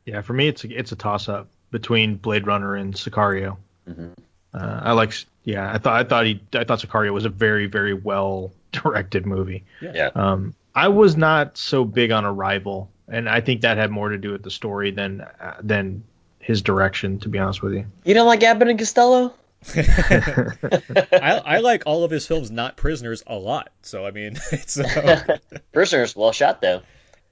Yeah, 0.06 0.20
for 0.20 0.32
me, 0.32 0.48
it's 0.48 0.64
a, 0.64 0.78
it's 0.78 0.92
a 0.92 0.96
toss 0.96 1.28
up 1.28 1.48
between 1.70 2.16
Blade 2.16 2.46
Runner 2.46 2.74
and 2.74 2.94
Sicario. 2.94 3.56
Mhm. 3.88 4.14
Uh, 4.54 4.80
I 4.84 4.92
like, 4.92 5.12
yeah, 5.42 5.72
I 5.72 5.78
thought 5.78 6.00
I 6.00 6.04
thought 6.04 6.26
he 6.26 6.40
I 6.54 6.64
thought 6.64 6.80
Sicario 6.80 7.12
was 7.12 7.24
a 7.24 7.28
very 7.30 7.66
very 7.66 7.94
well 7.94 8.52
directed 8.72 9.26
movie. 9.26 9.64
yeah, 9.80 10.10
Um, 10.14 10.54
I 10.74 10.88
was 10.88 11.16
not 11.16 11.56
so 11.58 11.84
big 11.84 12.10
on 12.10 12.24
Arrival, 12.24 12.90
and 13.08 13.28
I 13.28 13.40
think 13.40 13.62
that 13.62 13.76
had 13.76 13.90
more 13.90 14.08
to 14.08 14.18
do 14.18 14.32
with 14.32 14.42
the 14.42 14.50
story 14.50 14.90
than 14.90 15.20
uh, 15.20 15.54
than 15.60 16.04
his 16.38 16.62
direction. 16.62 17.18
To 17.20 17.28
be 17.28 17.38
honest 17.38 17.62
with 17.62 17.74
you, 17.74 17.86
you 18.04 18.14
don't 18.14 18.26
like 18.26 18.42
Abbott 18.42 18.68
and 18.68 18.78
Costello? 18.78 19.34
I, 19.74 21.40
I 21.44 21.58
like 21.60 21.84
all 21.86 22.04
of 22.04 22.10
his 22.10 22.26
films, 22.26 22.50
not 22.50 22.76
Prisoners, 22.76 23.22
a 23.26 23.36
lot. 23.36 23.70
So 23.82 24.06
I 24.06 24.10
mean, 24.10 24.38
it's 24.52 24.78
uh, 24.78 25.38
Prisoners, 25.72 26.14
well 26.14 26.32
shot 26.32 26.60
though. 26.60 26.82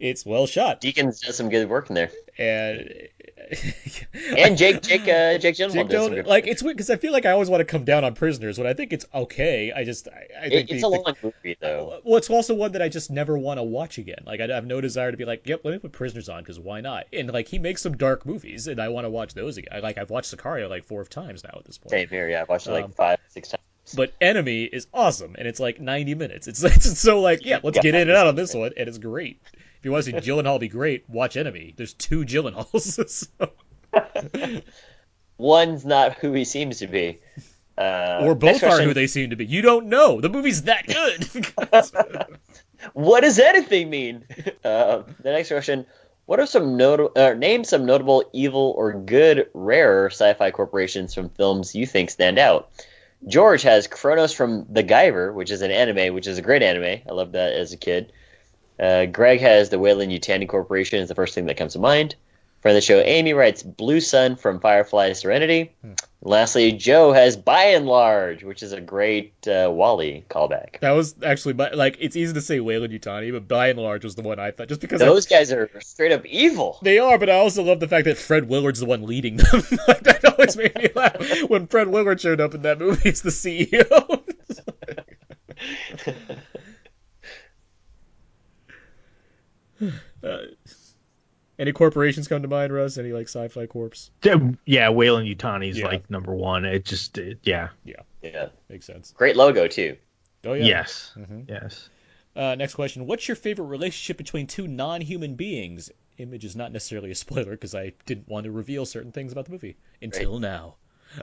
It's 0.03 0.27
well 0.27 0.47
shot, 0.47 0.81
Deakins 0.81 1.21
does 1.25 1.37
some 1.37 1.49
good 1.49 1.69
work 1.69 1.89
in 1.89 1.95
there, 1.95 2.11
and 2.37 3.09
and 4.37 4.57
Jake 4.59 4.83
Jake 4.83 5.03
uh, 5.03 5.39
Jake 5.39 5.55
Gyllenhaal 5.55 5.73
Jake 5.73 5.89
does 5.89 6.05
some 6.07 6.15
good 6.15 6.27
like 6.27 6.45
work. 6.45 6.51
it's 6.53 6.63
weird 6.63 6.77
because 6.77 6.91
I 6.91 6.97
feel 6.97 7.13
like 7.13 7.27
I 7.27 7.31
always 7.31 7.49
want 7.49 7.61
to 7.61 7.65
come 7.65 7.85
down 7.85 8.05
on 8.05 8.15
Prisoners 8.15 8.59
when 8.59 8.67
I 8.67 8.75
think 8.75 8.93
it's 8.93 9.07
okay. 9.15 9.73
I 9.73 9.85
just 9.85 10.09
I, 10.09 10.27
I 10.47 10.49
think 10.49 10.71
It, 10.71 10.75
it's 10.75 10.83
the- 10.83 10.89
a 10.89 10.91
the- 10.91 10.97
long 10.99 11.15
movie 11.23 11.57
though. 11.61 12.01
Well, 12.05 12.17
it's 12.17 12.31
also 12.31 12.55
one 12.55 12.73
that 12.73 12.83
I 12.83 12.89
just 12.89 13.11
never 13.11 13.37
want 13.39 13.59
to 13.59 13.63
watch 13.63 13.99
again. 13.99 14.25
Like 14.27 14.41
I 14.41 14.47
have 14.49 14.67
no 14.67 14.81
desire 14.81 15.11
to 15.11 15.17
be 15.17 15.25
like, 15.25 15.47
yep, 15.47 15.61
let 15.65 15.73
me 15.73 15.79
put 15.79 15.93
Prisoners 15.93 16.29
on 16.29 16.41
because 16.43 16.59
why 16.59 16.81
not? 16.81 17.07
And 17.13 17.33
like 17.33 17.47
he 17.49 17.59
makes 17.59 17.83
some 17.83 17.97
dark 17.97 18.27
movies, 18.27 18.67
and 18.67 18.81
I 18.81 18.89
want 18.89 19.05
to 19.05 19.11
watch 19.11 19.35
those 19.35 19.57
again. 19.57 19.83
Like 19.83 19.99
I've 19.99 20.11
watched 20.11 20.37
Sicario 20.37 20.69
like 20.69 20.85
four 20.85 21.05
times 21.05 21.45
now 21.45 21.55
at 21.59 21.65
this 21.65 21.79
point. 21.79 21.91
Same 21.91 22.09
here. 22.09 22.29
Yeah, 22.29 22.43
I've 22.43 22.49
watched 22.49 22.67
it 22.67 22.73
like 22.73 22.85
Um, 22.87 22.91
five 22.93 23.19
six 23.29 23.51
times. 23.51 23.63
But 23.95 24.13
Enemy 24.21 24.65
is 24.65 24.87
awesome, 24.95 25.35
and 25.37 25.47
it's 25.47 25.59
like 25.61 25.81
90 25.81 26.15
minutes. 26.15 26.47
It's, 26.47 26.63
it's 26.65 26.99
so 26.99 27.21
like, 27.21 27.45
yeah, 27.45 27.59
let's 27.63 27.77
Yeah. 27.77 27.83
get 27.83 27.95
in 27.97 28.03
and 28.09 28.17
out 28.17 28.29
on 28.29 28.37
this 28.37 28.55
one, 28.55 28.71
and 28.77 28.89
it's 28.89 28.99
great. 28.99 29.41
If 29.83 29.87
you 29.87 29.91
want 29.91 30.05
to 30.05 30.13
see 30.13 30.17
Gyllenhaal 30.17 30.61
be 30.61 30.69
great, 30.69 31.11
watch 31.11 31.37
Enemy. 31.37 31.75
There's 31.77 31.93
two 31.95 32.25
Gyllenhaals. 32.25 33.09
so. 33.35 33.51
One's 35.39 35.85
not 35.85 36.15
who 36.19 36.33
he 36.33 36.45
seems 36.45 36.79
to 36.79 36.87
be. 36.87 37.19
Uh, 37.77 38.21
or 38.23 38.37
both 38.37 38.63
are 38.63 38.81
who 38.81 38.95
they 38.95 39.09
seem 39.09 39.31
to 39.31 39.37
be. 39.37 39.45
You 39.45 39.61
don't 39.61 39.87
know. 39.87 40.21
The 40.21 40.29
movie's 40.29 40.63
that 40.63 40.87
good. 40.87 42.29
What 42.93 43.23
does 43.23 43.41
anything 43.41 43.91
mean? 43.91 44.25
Uh, 44.65 45.03
the 45.21 45.33
next 45.33 45.49
question: 45.49 45.87
What 46.27 46.39
are 46.39 46.47
some 46.47 46.77
notable? 46.77 47.13
Uh, 47.17 47.35
name 47.35 47.65
some 47.65 47.85
notable 47.85 48.25
evil 48.33 48.75
or 48.77 48.93
good 48.93 49.49
rarer 49.53 50.11
sci-fi 50.11 50.53
corporations 50.53 51.13
from 51.13 51.29
films 51.31 51.75
you 51.75 51.87
think 51.87 52.11
stand 52.11 52.39
out. 52.39 52.71
George 53.27 53.63
has 53.63 53.87
Kronos 53.87 54.33
from 54.33 54.67
The 54.69 54.83
Guyver, 54.83 55.33
which 55.33 55.51
is 55.51 55.63
an 55.63 55.71
anime, 55.71 56.15
which 56.15 56.27
is 56.27 56.39
a 56.39 56.43
great 56.43 56.63
anime. 56.63 57.03
I 57.09 57.13
loved 57.13 57.33
that 57.33 57.53
as 57.53 57.73
a 57.73 57.77
kid. 57.77 58.13
Uh, 58.79 59.07
Greg 59.07 59.41
has 59.41 59.69
the 59.71 59.79
Weyland 59.79 60.13
Yutani 60.13 60.49
Corporation 60.49 60.99
is 61.01 61.09
the 61.09 61.15
first 61.15 61.35
thing 61.35 61.47
that 61.47 61.57
comes 61.57 61.75
to 61.75 61.79
mind. 61.79 62.15
Friend 62.61 62.77
of 62.77 62.81
the 62.81 62.87
show, 62.87 63.01
Amy 63.01 63.33
writes 63.33 63.61
Blue 63.65 64.01
Sun 64.01 64.37
from 64.37 64.61
Firefly 64.61 65.09
to 65.09 65.15
Serenity. 65.17 65.73
Hmm. 65.85 65.95
Lastly, 66.25 66.71
Joe 66.71 67.11
has 67.13 67.37
Buy 67.37 67.71
n 67.71 67.87
Large, 67.87 68.45
which 68.45 68.63
is 68.63 68.71
a 68.71 68.81
great 68.81 69.35
uh, 69.49 69.69
WALL-E 69.69 70.25
callback. 70.31 70.79
that 70.79 70.93
was 70.93 71.17
actually 71.25 71.55
my, 71.55 71.71
like 71.73 71.97
it's 71.99 72.15
easy 72.15 72.33
to 72.35 72.41
say 72.41 72.61
Weyland 72.61 72.93
Yutani, 72.93 73.33
but 73.33 73.49
Buy 73.49 73.71
n 73.71 73.79
Large 73.79 74.05
was 74.05 74.15
the 74.15 74.23
one 74.23 74.39
I 74.39 74.53
thought 74.53 74.69
just 74.69 74.81
because 74.81 75.03
I- 75.03 75.07
Those 75.07 75.27
guys 75.27 75.51
are 75.51 75.69
straight 75.81 76.13
up 76.13 76.25
evil. 76.25 76.79
They 76.83 77.01
are, 77.01 77.19
but 77.19 77.29
I 77.29 77.33
also 77.35 77.65
love 77.65 77.81
the 77.81 77.89
fact 77.89 78.05
that 78.05 78.17
Fred 78.17 78.49
Willard's 78.49 78.79
the 78.79 78.87
one 78.87 79.03
leading 79.07 79.39
them. 79.39 79.65
like, 79.89 80.05
that 80.05 80.25
always 80.25 80.57
made 80.57 80.77
me 80.77 80.89
laugh 80.95 81.43
when 81.49 81.67
Fred 81.67 81.89
Willard 81.89 82.21
showed 82.21 82.41
up 82.41 82.55
in 82.55 82.63
that 82.63 82.79
movie 82.79 83.09
as 83.09 83.23
the 83.23 83.31
CEO. 83.31 84.23
uh, 90.25 90.39
any 91.59 91.73
corporations 91.73 92.29
come 92.29 92.43
to 92.43 92.49
mind, 92.49 92.73
Russ? 92.73 92.99
Any 92.99 93.13
like 93.13 93.29
sci-fi 93.29 93.67
corps? 93.67 94.11
yeah, 94.23 94.37
yeah 94.65 94.89
Weyland 94.89 95.29
Yutani's 95.29 95.79
Yeah. 95.79 95.87
like 95.87 96.09
number 96.11 96.35
one. 96.35 96.65
It 96.65 96.85
just, 96.85 97.19
it, 97.19 97.39
yeah, 97.43 97.69
Yeah, 97.85 98.47
Makes 98.69 98.87
sense. 98.87 99.13
great 99.17 99.37
logo 99.37 99.67
too. 99.67 99.97
Oh 100.45 100.55
yeah. 100.55 100.65
yes, 100.65 101.13
Mhm. 101.17 101.49
yes. 101.49 101.89
Uh, 102.35 102.55
next 102.55 102.75
question: 102.75 103.07
What's 103.07 103.29
your 103.29 103.37
favorite 103.37 103.67
relationship 103.67 104.17
between 104.17 104.47
two 104.47 104.67
non-human 104.67 105.35
beings? 105.35 105.91
Image 106.19 106.45
is 106.45 106.57
not 106.57 106.73
necessarily 106.73 107.11
a 107.11 107.15
spoiler 107.15 107.51
because 107.53 107.75
I 107.75 107.93
didn't 108.07 108.29
want 108.29 108.45
to 108.45 108.51
reveal 108.53 108.85
certain 108.87 109.13
things 109.13 109.33
about 109.33 109.45
the 109.47 109.51
movie 109.53 109.77
until 110.01 110.39
now. 110.39 110.77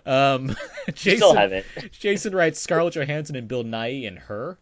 Um, 0.06 0.56
Jason, 0.94 1.18
Still 1.18 1.36
haven't. 1.36 1.66
Jason 1.92 2.36
writes 2.36 2.60
Scarlett 2.60 2.94
Johansson 2.96 3.36
and 3.36 3.48
Bill 3.48 3.64
Nighy 3.64 4.04
in 4.04 4.18
her. 4.18 4.58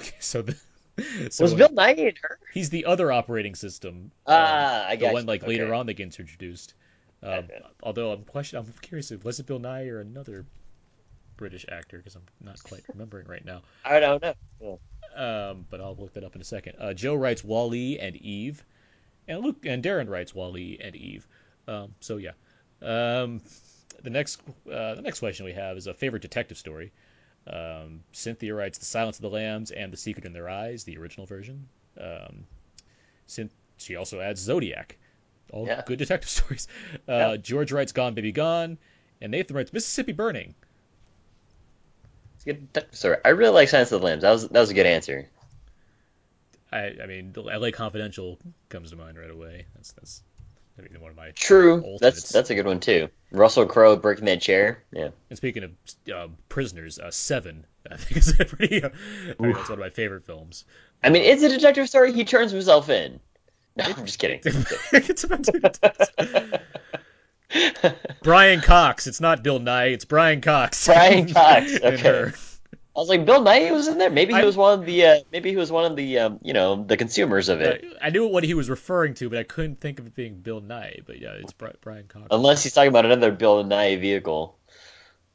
Okay, 0.00 0.16
so 0.20 0.42
the 0.42 0.56
so 1.30 1.44
Was 1.44 1.54
Bill 1.54 1.68
Nighy 1.70 2.08
in 2.08 2.14
her? 2.22 2.38
he's 2.52 2.70
the 2.70 2.84
other 2.84 3.10
operating 3.12 3.54
system. 3.54 4.10
Ah, 4.26 4.86
I 4.86 4.96
guess 4.96 5.08
the 5.08 5.14
one 5.14 5.26
like 5.26 5.46
later 5.46 5.72
on 5.74 5.86
that 5.86 5.94
gets 5.94 6.18
introduced. 6.18 6.74
Um, 7.22 7.30
Okay. 7.32 7.60
although 7.82 8.12
I'm 8.12 8.24
question, 8.24 8.58
I'm 8.58 8.72
curious 8.82 9.10
if 9.10 9.24
was 9.24 9.38
it 9.40 9.46
Bill 9.46 9.60
Nighy 9.60 9.90
or 9.90 10.00
another 10.00 10.44
British 11.36 11.64
actor 11.70 11.98
because 11.98 12.14
I'm 12.16 12.22
not 12.40 12.62
quite 12.62 12.82
remembering 12.92 13.26
right 13.26 13.44
now. 13.44 13.62
I 13.84 14.00
don't 14.00 14.22
know. 14.22 14.34
Yeah. 14.60 14.76
Um, 15.50 15.66
but 15.70 15.80
I'll 15.80 15.96
look 15.96 16.14
that 16.14 16.24
up 16.24 16.34
in 16.34 16.40
a 16.40 16.44
second. 16.44 16.76
Uh, 16.78 16.94
Joe 16.94 17.14
writes 17.14 17.44
WALL-E 17.44 17.98
and 17.98 18.16
Eve, 18.16 18.64
and 19.28 19.40
Luke 19.44 19.64
and 19.66 19.82
Darren 19.84 20.08
writes 20.08 20.34
WALL-E 20.34 20.78
and 20.82 20.96
Eve. 20.96 21.26
Um, 21.68 21.94
so 22.00 22.16
yeah. 22.16 22.32
Um, 22.80 23.40
the 24.02 24.10
next 24.10 24.40
uh, 24.70 24.94
the 24.96 25.02
next 25.02 25.20
question 25.20 25.44
we 25.46 25.52
have 25.52 25.76
is 25.76 25.86
a 25.86 25.94
favorite 25.94 26.22
detective 26.22 26.58
story. 26.58 26.92
Um, 27.46 28.04
Cynthia 28.12 28.54
writes 28.54 28.78
The 28.78 28.84
Silence 28.84 29.16
of 29.18 29.22
the 29.22 29.30
Lambs 29.30 29.70
and 29.70 29.92
The 29.92 29.96
Secret 29.96 30.24
in 30.24 30.32
Their 30.32 30.48
Eyes, 30.48 30.84
the 30.84 30.98
original 30.98 31.26
version. 31.26 31.68
Um, 32.00 32.44
she 33.78 33.96
also 33.96 34.20
adds 34.20 34.40
Zodiac. 34.40 34.96
All 35.52 35.66
Yeah. 35.66 35.82
good 35.84 35.98
detective 35.98 36.28
stories. 36.30 36.68
Uh, 37.08 37.12
Yeah. 37.32 37.36
George 37.36 37.72
writes 37.72 37.92
Gone 37.92 38.14
Baby 38.14 38.32
Gone, 38.32 38.78
and 39.20 39.32
Nathan 39.32 39.56
writes 39.56 39.72
Mississippi 39.72 40.12
Burning. 40.12 40.54
It's 42.36 42.44
a 42.44 42.46
good 42.46 42.72
detective 42.72 42.96
story. 42.98 43.16
I 43.24 43.30
really 43.30 43.52
like 43.52 43.68
Silence 43.68 43.90
of 43.92 44.00
the 44.00 44.06
Lambs. 44.06 44.22
That 44.22 44.30
was 44.30 44.48
that 44.48 44.60
was 44.60 44.70
a 44.70 44.74
good 44.74 44.86
answer. 44.86 45.28
I, 46.70 46.94
I 47.02 47.06
mean, 47.06 47.32
the 47.32 47.42
LA 47.42 47.70
Confidential 47.70 48.38
comes 48.70 48.90
to 48.90 48.96
mind 48.96 49.18
right 49.18 49.30
away. 49.30 49.66
That's 49.74 49.92
that's 49.92 50.22
I 50.78 50.82
mean, 50.82 51.00
one 51.00 51.10
of 51.10 51.16
my 51.16 51.30
True. 51.32 51.74
Ultimates. 51.74 52.00
That's 52.00 52.28
that's 52.30 52.50
a 52.50 52.54
good 52.54 52.66
one 52.66 52.80
too. 52.80 53.08
Russell 53.30 53.66
Crowe 53.66 53.96
breaking 53.96 54.24
that 54.26 54.40
chair. 54.40 54.82
Yeah. 54.92 55.10
And 55.28 55.36
speaking 55.36 55.64
of 55.64 55.70
uh, 56.12 56.28
prisoners, 56.48 56.98
uh, 56.98 57.10
Seven, 57.10 57.64
I 57.90 57.96
think 57.96 58.16
is 58.16 58.40
a 58.40 58.44
pretty. 58.44 58.82
Uh, 58.82 58.90
I 59.38 59.42
mean, 59.42 59.52
that's 59.52 59.68
one 59.68 59.78
of 59.78 59.84
my 59.84 59.90
favorite 59.90 60.24
films. 60.24 60.64
I 61.02 61.10
mean, 61.10 61.22
it's 61.22 61.42
a 61.42 61.48
detective 61.48 61.88
story. 61.88 62.12
He 62.12 62.24
turns 62.24 62.52
himself 62.52 62.88
in. 62.88 63.20
No, 63.74 63.84
I'm 63.84 64.04
just 64.04 64.18
kidding. 64.18 64.40
it's 64.92 65.24
about 65.24 65.44
two. 65.44 65.62
Brian 68.22 68.60
Cox. 68.60 69.06
It's 69.06 69.18
not 69.18 69.42
Bill 69.42 69.60
Nighy. 69.60 69.94
It's 69.94 70.04
Brian 70.04 70.42
Cox. 70.42 70.84
Brian 70.84 71.32
Cox, 71.32 71.78
okay. 71.82 72.32
Her. 72.94 72.98
I 72.98 73.00
was 73.00 73.08
like, 73.08 73.24
Bill 73.24 73.42
Nighy 73.44 73.70
was 73.72 73.88
in 73.88 73.98
there. 73.98 74.10
Maybe 74.10 74.34
he 74.34 74.40
I- 74.40 74.44
was 74.44 74.56
one 74.56 74.78
of 74.80 74.86
the. 74.86 75.06
Uh, 75.06 75.20
maybe 75.32 75.50
he 75.50 75.56
was 75.56 75.72
one 75.72 75.84
of 75.90 75.96
the. 75.96 76.18
Um, 76.18 76.38
you 76.42 76.52
know, 76.52 76.84
the 76.84 76.96
consumers 76.96 77.48
of 77.48 77.60
it. 77.60 77.84
I 78.02 78.10
knew 78.10 78.26
what 78.26 78.44
he 78.44 78.54
was 78.54 78.68
referring 78.68 79.14
to, 79.14 79.28
but 79.30 79.38
I 79.38 79.42
couldn't 79.44 79.80
think 79.80 79.98
of 79.98 80.06
it 80.06 80.14
being 80.14 80.36
Bill 80.40 80.60
Nighy. 80.60 81.04
But 81.06 81.18
yeah, 81.20 81.32
it's 81.32 81.52
Brian 81.52 82.06
Cox. 82.08 82.26
Unless 82.30 82.62
he's 82.64 82.72
talking 82.74 82.88
about 82.90 83.04
another 83.06 83.32
Bill 83.32 83.64
Nighy 83.64 84.00
vehicle, 84.00 84.58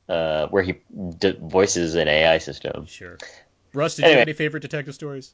uh, 0.08 0.48
where 0.48 0.64
he 0.64 0.76
d- 1.18 1.38
voices 1.42 1.96
an 1.96 2.08
AI 2.08 2.38
system. 2.38 2.86
Sure. 2.86 3.18
Russ, 3.74 3.96
did 3.96 4.06
you 4.06 4.12
have 4.12 4.20
any 4.22 4.34
favorite 4.34 4.62
detective 4.62 4.94
stories? 4.96 5.34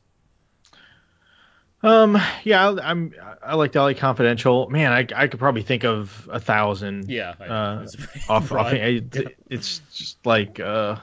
Um, 1.81 2.17
yeah, 2.45 2.69
I- 2.69 2.89
I'm 2.91 3.13
I 3.45 3.55
like 3.55 3.75
LA 3.75 3.93
Confidential. 3.93 4.69
Man, 4.69 4.93
I, 4.93 5.05
I 5.15 5.27
could 5.27 5.39
probably 5.39 5.63
think 5.63 5.83
of 5.83 6.29
a 6.31 6.39
thousand. 6.39 7.09
Yeah. 7.09 7.33
I, 7.39 7.45
Uh, 7.47 7.83
off, 7.83 8.29
off 8.29 8.47
broad. 8.49 8.73
it, 8.73 9.35
it's 9.49 9.79
just 9.93 10.25
like 10.25 10.61
uh 10.61 10.95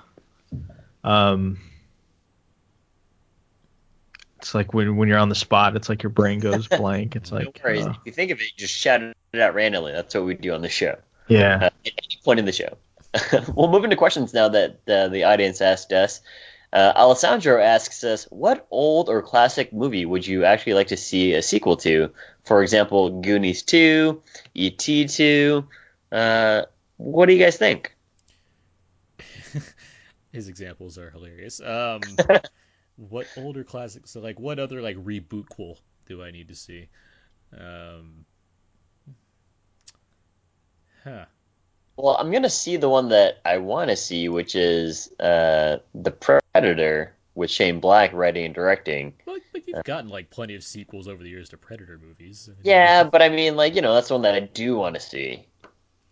um 1.04 1.58
it's 4.38 4.54
like 4.54 4.72
when 4.74 4.96
when 4.96 5.08
you're 5.08 5.18
on 5.18 5.28
the 5.28 5.34
spot 5.34 5.76
it's 5.76 5.88
like 5.88 6.02
your 6.02 6.10
brain 6.10 6.40
goes 6.40 6.66
blank 6.78 7.16
it's 7.16 7.30
like 7.30 7.60
uh, 7.64 7.68
if 7.68 7.96
you 8.04 8.12
think 8.12 8.30
of 8.30 8.40
it, 8.40 8.48
just 8.56 8.74
shout 8.74 9.02
it 9.02 9.40
out 9.40 9.54
randomly. 9.54 9.92
That's 9.92 10.14
what 10.14 10.24
we 10.24 10.34
do 10.34 10.52
on 10.52 10.62
the 10.62 10.68
show. 10.68 10.98
yeah 11.28 11.56
uh, 11.56 11.64
at 11.66 11.72
any 11.86 12.18
point 12.24 12.38
in 12.38 12.46
the 12.46 12.52
show. 12.52 12.76
we'll 13.54 13.70
move 13.70 13.84
into 13.84 13.96
questions 13.96 14.32
now 14.32 14.48
that 14.48 14.80
uh, 14.88 15.08
the 15.08 15.24
audience 15.24 15.60
asked 15.60 15.92
us. 15.92 16.20
Uh, 16.72 16.92
Alessandro 16.94 17.60
asks 17.60 18.04
us, 18.04 18.24
"What 18.30 18.66
old 18.70 19.08
or 19.08 19.22
classic 19.22 19.72
movie 19.72 20.04
would 20.04 20.24
you 20.26 20.44
actually 20.44 20.74
like 20.74 20.88
to 20.88 20.96
see 20.96 21.34
a 21.34 21.42
sequel 21.42 21.76
to? 21.78 22.10
For 22.44 22.62
example, 22.62 23.20
Goonies 23.20 23.62
2, 23.62 24.22
E.T. 24.54 25.08
2. 25.08 25.64
Uh, 26.12 26.62
what 26.96 27.26
do 27.26 27.32
you 27.32 27.40
guys 27.40 27.56
think?" 27.56 27.96
His 30.32 30.48
examples 30.48 30.98
are 30.98 31.10
hilarious. 31.10 31.60
Um, 31.60 32.00
what 32.96 33.26
older 33.36 33.64
classics? 33.64 34.10
So 34.10 34.20
like, 34.20 34.38
what 34.38 34.58
other 34.58 34.80
like 34.80 34.96
reboot 34.96 35.48
cool 35.48 35.78
do 36.06 36.22
I 36.22 36.30
need 36.30 36.48
to 36.48 36.54
see? 36.54 36.88
Um, 37.56 38.24
huh. 41.04 41.24
Well, 41.96 42.16
I'm 42.18 42.30
gonna 42.30 42.48
see 42.48 42.76
the 42.76 42.88
one 42.88 43.10
that 43.10 43.40
I 43.44 43.58
want 43.58 43.90
to 43.90 43.96
see, 43.96 44.28
which 44.28 44.54
is 44.54 45.10
uh, 45.20 45.78
the 45.94 46.10
Predator 46.12 47.14
with 47.34 47.50
Shane 47.50 47.80
Black 47.80 48.12
writing 48.12 48.46
and 48.46 48.54
directing. 48.54 49.14
Well, 49.26 49.36
but 49.52 49.66
you've 49.66 49.84
gotten 49.84 50.08
like 50.08 50.30
plenty 50.30 50.54
of 50.54 50.62
sequels 50.62 51.08
over 51.08 51.22
the 51.22 51.28
years 51.28 51.50
to 51.50 51.58
Predator 51.58 51.98
movies. 51.98 52.48
Yeah, 52.62 53.04
but 53.04 53.20
I 53.22 53.28
mean, 53.28 53.56
like 53.56 53.74
you 53.74 53.82
know, 53.82 53.94
that's 53.94 54.08
the 54.08 54.14
one 54.14 54.22
that 54.22 54.34
I 54.34 54.40
do 54.40 54.76
want 54.76 54.94
to 54.94 55.00
see. 55.00 55.46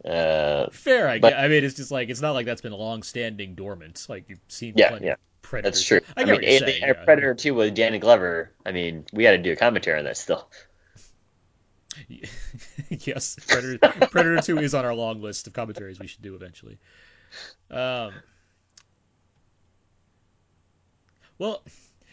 Uh, 0.04 0.70
Fair, 0.70 1.08
I 1.08 1.18
But-. 1.18 1.34
I 1.34 1.48
mean, 1.48 1.64
it's 1.64 1.74
just 1.74 1.90
like 1.90 2.08
it's 2.08 2.20
not 2.20 2.32
like 2.32 2.46
that's 2.46 2.60
been 2.60 2.72
long-standing 2.72 3.54
dormant. 3.54 4.06
Like 4.08 4.28
you've 4.28 4.40
seen 4.48 4.74
Yeah, 4.76 4.90
plenty 4.90 5.06
yeah. 5.06 5.14
That's 5.50 5.82
true. 5.82 6.00
I 6.16 6.22
I, 6.22 6.24
mean, 6.26 6.34
what 6.34 6.44
saying. 6.44 6.82
yeah. 6.82 6.92
Predator 6.92 7.34
2 7.34 7.54
with 7.54 7.74
Danny 7.74 7.98
Glover. 7.98 8.52
I 8.66 8.72
mean, 8.72 9.06
we 9.14 9.22
got 9.22 9.30
to 9.30 9.38
do 9.38 9.52
a 9.52 9.56
commentary 9.56 9.98
on 9.98 10.04
that 10.04 10.18
still. 10.18 10.46
yes, 12.88 13.36
Predator 13.46 13.78
Predator 14.08 14.40
Two 14.42 14.58
is 14.58 14.74
on 14.74 14.84
our 14.84 14.94
long 14.94 15.20
list 15.20 15.46
of 15.46 15.52
commentaries 15.52 15.98
we 15.98 16.06
should 16.06 16.22
do 16.22 16.34
eventually. 16.34 16.78
Um, 17.70 18.12
well, 21.38 21.62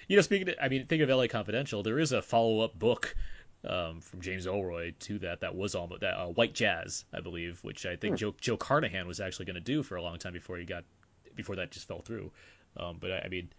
you 0.08 0.16
know, 0.16 0.22
speaking, 0.22 0.50
of, 0.50 0.56
I 0.62 0.70
mean, 0.70 0.88
think 0.88 1.02
of 1.02 1.10
L.A. 1.10 1.28
Confidential. 1.28 1.84
There 1.84 2.00
is 2.00 2.12
a 2.12 2.22
follow-up 2.22 2.78
book 2.78 3.16
um, 3.68 4.02
from 4.02 4.22
James 4.22 4.46
Ellroy 4.46 4.98
to 5.00 5.20
that 5.20 5.42
that 5.42 5.56
was 5.56 5.76
almost 5.76 6.02
that 6.02 6.20
uh, 6.20 6.28
White 6.28 6.54
Jazz, 6.54 7.06
I 7.14 7.22
believe, 7.22 7.60
which 7.64 7.86
I 7.86 7.96
think 7.96 8.18
Joe 8.18 8.34
Joe 8.40 8.58
Carnahan 8.58 9.08
was 9.08 9.20
actually 9.20 9.46
going 9.46 9.56
to 9.56 9.62
do 9.62 9.84
for 9.84 9.96
a 9.96 10.02
long 10.02 10.18
time 10.18 10.34
before 10.34 10.58
he 10.58 10.66
got 10.66 10.84
before 11.36 11.56
that 11.58 11.72
just 11.72 11.88
fell 11.88 12.02
through. 12.02 12.32
Um, 12.78 12.98
but 13.00 13.12
I, 13.12 13.20
I 13.26 13.28
mean, 13.30 13.50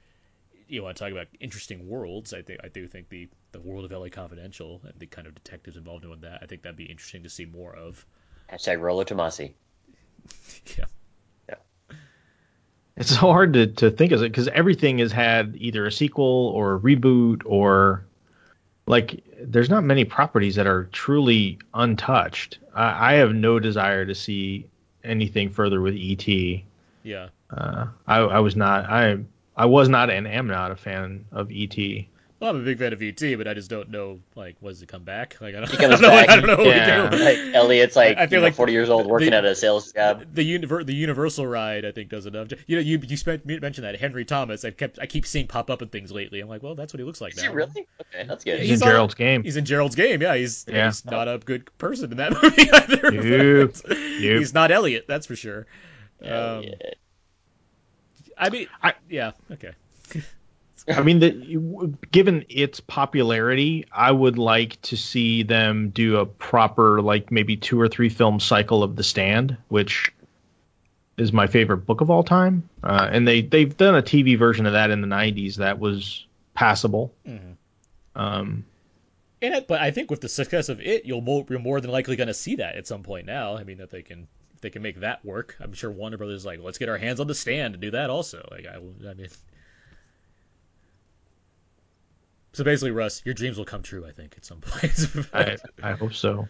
you 0.68 0.82
want 0.82 0.96
to 0.96 1.04
talk 1.04 1.12
about 1.12 1.26
interesting 1.40 1.88
worlds? 1.88 2.32
I 2.34 2.42
think 2.42 2.60
I 2.64 2.68
do 2.68 2.86
think 2.86 3.08
the 3.08 3.28
the 3.52 3.60
world 3.60 3.84
of 3.84 3.92
L.A. 3.92 4.10
Confidential 4.10 4.80
and 4.84 4.94
the 4.98 5.06
kind 5.06 5.26
of 5.26 5.34
detectives 5.34 5.76
involved 5.76 6.04
in 6.04 6.20
that. 6.20 6.40
I 6.42 6.46
think 6.46 6.62
that'd 6.62 6.76
be 6.76 6.84
interesting 6.84 7.22
to 7.22 7.30
see 7.30 7.44
more 7.44 7.74
of. 7.74 8.04
Hashtag 8.52 8.80
Rollo 8.80 9.04
Tomasi. 9.04 9.52
Yeah. 10.76 10.84
yeah. 11.48 11.96
it's 12.96 13.10
so 13.10 13.32
hard 13.32 13.54
to, 13.54 13.66
to 13.66 13.90
think 13.90 14.12
of 14.12 14.22
it 14.22 14.30
because 14.30 14.48
everything 14.48 14.98
has 14.98 15.10
had 15.10 15.56
either 15.58 15.86
a 15.86 15.92
sequel 15.92 16.52
or 16.54 16.74
a 16.74 16.78
reboot 16.78 17.42
or 17.44 18.06
like 18.86 19.24
there's 19.40 19.70
not 19.70 19.84
many 19.84 20.04
properties 20.04 20.54
that 20.56 20.66
are 20.66 20.84
truly 20.92 21.58
untouched. 21.74 22.58
I, 22.74 23.12
I 23.12 23.14
have 23.14 23.34
no 23.34 23.58
desire 23.58 24.04
to 24.06 24.14
see 24.14 24.66
anything 25.04 25.50
further 25.50 25.80
with 25.80 25.94
et 25.96 26.26
Yeah. 27.02 27.28
uh, 27.50 27.86
I, 28.06 28.18
I 28.18 28.40
was 28.40 28.56
not 28.56 28.86
i 28.86 29.16
i 29.56 29.64
was 29.64 29.88
not 29.88 30.10
and 30.10 30.26
am 30.26 30.48
not 30.48 30.72
a 30.72 30.76
fan 30.76 31.24
of 31.30 31.48
et 31.54 31.76
Well, 32.38 32.50
I'm 32.50 32.60
a 32.60 32.64
big 32.64 32.78
fan 32.78 32.92
of 32.92 33.00
ET, 33.00 33.18
but 33.38 33.48
I 33.48 33.54
just 33.54 33.70
don't 33.70 33.88
know 33.90 34.20
like 34.34 34.56
when 34.60 34.70
does 34.70 34.82
it 34.82 34.88
come 34.88 35.04
back? 35.04 35.38
Like 35.40 35.54
I 35.54 35.60
don't, 35.60 35.70
He 35.70 35.78
I 35.78 35.88
don't 35.88 36.02
know. 36.02 36.10
back, 36.10 36.28
I 36.28 36.36
don't 36.36 36.46
know 36.46 36.56
what 36.58 36.66
yeah. 36.66 37.08
we 37.10 37.16
do. 37.16 37.24
Like 37.24 37.38
Elliot's 37.54 37.96
like 37.96 38.18
I- 38.18 38.24
I 38.24 38.26
feel 38.26 38.36
you 38.36 38.40
know, 38.42 38.46
like 38.48 38.54
40 38.54 38.72
years 38.74 38.90
old 38.90 39.06
working 39.06 39.30
the- 39.30 39.36
at 39.38 39.44
a 39.46 39.54
sales 39.54 39.90
job. 39.90 40.22
The 40.34 40.42
univer- 40.58 40.84
the 40.84 40.94
Universal 40.94 41.46
ride, 41.46 41.86
I 41.86 41.92
think, 41.92 42.10
does 42.10 42.26
enough. 42.26 42.48
You 42.66 42.76
know, 42.76 42.82
you 42.82 43.00
you 43.06 43.16
spent, 43.16 43.46
mentioned 43.46 43.86
that 43.86 43.98
Henry 43.98 44.26
Thomas. 44.26 44.66
I 44.66 44.70
kept 44.70 44.98
I 45.00 45.06
keep 45.06 45.26
seeing 45.26 45.46
pop 45.46 45.70
up 45.70 45.80
in 45.80 45.88
things 45.88 46.12
lately. 46.12 46.40
I'm 46.40 46.48
like, 46.50 46.62
well, 46.62 46.74
that's 46.74 46.92
what 46.92 46.98
he 47.00 47.04
looks 47.04 47.22
like 47.22 47.32
Is 47.32 47.42
now. 47.42 47.48
he 47.50 47.56
really? 47.56 47.86
Okay, 48.02 48.26
that's 48.28 48.44
good. 48.44 48.60
he's, 48.60 48.68
He's 48.68 48.82
in 48.82 48.88
on- 48.88 48.92
gerald's 48.92 49.14
game 49.14 49.42
He's 49.42 49.56
in 49.56 49.64
Gerald's 49.64 49.94
game. 49.94 50.20
Yeah, 50.20 50.36
he's 50.36 50.66
Yeah. 50.68 50.86
he's 50.88 51.06
not 51.06 51.28
a 51.28 51.38
good 51.38 51.70
person 51.78 52.10
in 52.10 52.18
that 52.18 52.32
movie 52.42 52.70
either. 52.70 53.12
Nope. 53.12 53.76
Nope. 53.88 53.96
He's 53.96 54.52
not 54.52 54.70
Elliot, 54.70 55.06
that's 55.08 55.24
for 55.24 55.36
sure. 55.36 55.66
Um, 56.22 56.28
Elliot. 56.30 56.98
I 58.36 58.50
mean, 58.50 58.66
I- 58.82 58.94
yeah, 59.08 59.32
okay. 59.52 59.72
I 60.88 61.02
mean, 61.02 61.18
the, 61.18 61.92
given 62.12 62.44
its 62.48 62.80
popularity, 62.80 63.86
I 63.90 64.10
would 64.12 64.38
like 64.38 64.80
to 64.82 64.96
see 64.96 65.42
them 65.42 65.90
do 65.90 66.18
a 66.18 66.26
proper, 66.26 67.02
like 67.02 67.32
maybe 67.32 67.56
two 67.56 67.80
or 67.80 67.88
three 67.88 68.08
film 68.08 68.38
cycle 68.38 68.82
of 68.82 68.94
The 68.94 69.02
Stand, 69.02 69.56
which 69.68 70.12
is 71.16 71.32
my 71.32 71.46
favorite 71.48 71.78
book 71.78 72.02
of 72.02 72.10
all 72.10 72.22
time. 72.22 72.68
Uh, 72.84 73.08
and 73.10 73.26
they 73.26 73.42
they've 73.42 73.76
done 73.76 73.96
a 73.96 74.02
TV 74.02 74.38
version 74.38 74.66
of 74.66 74.74
that 74.74 74.90
in 74.90 75.00
the 75.00 75.08
'90s 75.08 75.56
that 75.56 75.78
was 75.78 76.24
passable. 76.54 77.12
Um, 78.14 78.64
And 79.42 79.54
it, 79.54 79.66
but 79.68 79.80
I 79.80 79.90
think 79.90 80.10
with 80.10 80.20
the 80.20 80.28
success 80.28 80.68
of 80.68 80.80
it, 80.80 81.04
you'll 81.04 81.20
more, 81.20 81.44
you're 81.48 81.58
more 81.58 81.80
than 81.80 81.90
likely 81.90 82.16
going 82.16 82.28
to 82.28 82.34
see 82.34 82.56
that 82.56 82.76
at 82.76 82.86
some 82.86 83.02
point 83.02 83.26
now. 83.26 83.56
I 83.56 83.64
mean, 83.64 83.78
that 83.78 83.90
they 83.90 84.02
can 84.02 84.28
if 84.54 84.60
they 84.60 84.70
can 84.70 84.82
make 84.82 85.00
that 85.00 85.24
work. 85.24 85.56
I'm 85.60 85.74
sure 85.74 85.90
Warner 85.90 86.16
Brothers 86.16 86.40
is 86.40 86.46
like, 86.46 86.60
let's 86.62 86.78
get 86.78 86.88
our 86.88 86.96
hands 86.96 87.20
on 87.20 87.26
the 87.26 87.34
stand 87.34 87.74
and 87.74 87.82
do 87.82 87.90
that 87.90 88.08
also. 88.08 88.46
Like 88.50 88.66
I, 88.66 88.76
I 88.76 89.14
mean, 89.14 89.28
so 92.56 92.64
basically, 92.64 92.90
Russ, 92.90 93.20
your 93.26 93.34
dreams 93.34 93.58
will 93.58 93.66
come 93.66 93.82
true. 93.82 94.06
I 94.06 94.12
think 94.12 94.34
at 94.38 94.46
some 94.46 94.60
point. 94.62 94.98
I 95.34 95.58
I 95.82 95.92
hope 95.92 96.14
so. 96.14 96.48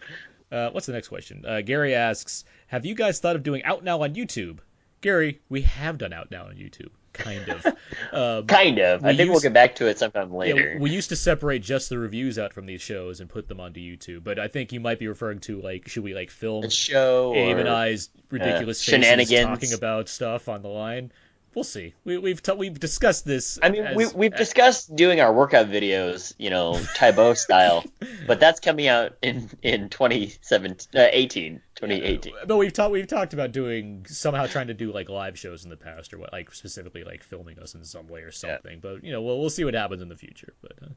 Uh, 0.53 0.71
what's 0.71 0.87
the 0.87 0.93
next 0.93 1.09
question? 1.09 1.45
Uh, 1.45 1.63
Gary 1.63 1.97
asks, 1.97 2.45
"Have 2.69 2.87
you 2.87 2.95
guys 2.95 3.19
thought 3.19 3.35
of 3.35 3.43
doing 3.43 3.65
Out 3.65 3.83
Now 3.83 4.03
on 4.03 4.15
YouTube?" 4.15 4.59
Gary, 5.01 5.41
we 5.49 5.63
have 5.63 5.99
done 5.99 6.13
Out 6.13 6.31
Now 6.31 6.45
on 6.45 6.55
YouTube, 6.55 6.91
kind 7.13 7.49
of. 7.49 7.77
Um, 8.13 8.47
Kind 8.47 8.79
of. 8.79 9.05
I 9.05 9.11
we 9.11 9.17
think 9.17 9.31
we'll 9.31 9.41
get 9.41 9.53
back 9.53 9.77
to 9.77 9.87
it 9.89 9.99
sometime 9.99 10.31
yeah, 10.31 10.39
later. 10.39 10.77
we 10.81 10.91
used 10.91 11.09
to 11.11 11.17
separate 11.17 11.63
just 11.63 11.89
the 11.89 11.99
reviews 11.99 12.39
out 12.39 12.53
from 12.53 12.67
these 12.67 12.81
shows 12.81 13.21
and 13.21 13.29
put 13.29 13.49
them 13.49 13.59
onto 13.59 13.81
YouTube, 13.81 14.23
but 14.23 14.39
I 14.39 14.49
think 14.49 14.73
you 14.73 14.81
might 14.81 14.99
be 14.99 15.09
referring 15.09 15.41
to 15.41 15.61
like, 15.61 15.89
should 15.89 16.05
we 16.05 16.15
like 16.15 16.31
film 16.31 16.65
a 16.65 16.71
show 16.71 17.35
Abe 17.35 17.57
or 17.57 17.61
and 17.61 17.69
I's 17.69 18.11
ridiculous 18.31 18.85
faces 18.85 19.05
shenanigans. 19.05 19.47
talking 19.47 19.73
about 19.73 20.09
stuff 20.09 20.49
on 20.49 20.63
the 20.63 20.69
line? 20.69 21.11
We'll 21.57 21.65
see. 21.65 21.95
We, 22.05 22.19
we've 22.19 22.43
t- 22.43 22.53
we've 22.53 22.79
discussed 22.79 23.25
this. 23.25 23.59
I 23.63 23.71
mean, 23.71 23.87
as- 23.87 23.97
we, 23.97 24.07
we've 24.09 24.35
as- 24.35 24.39
discussed 24.39 24.95
doing 24.95 25.23
our 25.23 25.33
workout 25.33 25.69
videos, 25.69 26.35
you 26.37 26.51
know, 26.51 26.79
Tae 26.95 27.13
Bo 27.13 27.33
style, 27.47 27.83
but 28.27 28.39
that's 28.41 28.61
coming 28.61 28.89
out 28.89 29.17
in 29.23 29.49
in 29.63 29.89
2017, 29.89 31.01
uh, 31.01 31.09
18, 31.11 31.63
2018. 31.77 32.35
But 32.47 32.59
we've 32.59 32.75
talked 32.75 32.93
we've 32.93 33.07
talked 33.07 33.33
about 33.33 33.53
doing 33.53 34.05
somehow 34.07 34.45
trying 34.47 34.67
to 34.67 34.75
do 34.75 34.93
like 34.93 35.09
live 35.09 35.39
shows 35.39 35.65
in 35.65 35.71
the 35.71 35.79
past 35.79 36.13
or 36.13 36.19
what 36.19 36.31
like 36.31 36.53
specifically 36.53 37.05
like 37.05 37.23
filming 37.23 37.59
us 37.59 37.75
in 37.75 37.83
some 37.87 38.07
way 38.07 38.21
or 38.21 38.33
something. 38.33 38.81
But 38.81 39.03
you 39.03 39.11
know 39.11 39.23
we'll 39.23 39.41
we'll 39.41 39.49
see 39.49 39.65
what 39.65 39.73
happens 39.73 40.03
in 40.03 40.11
the 40.11 40.17
future. 40.17 40.53
But 40.61 40.73
uh, 40.83 40.89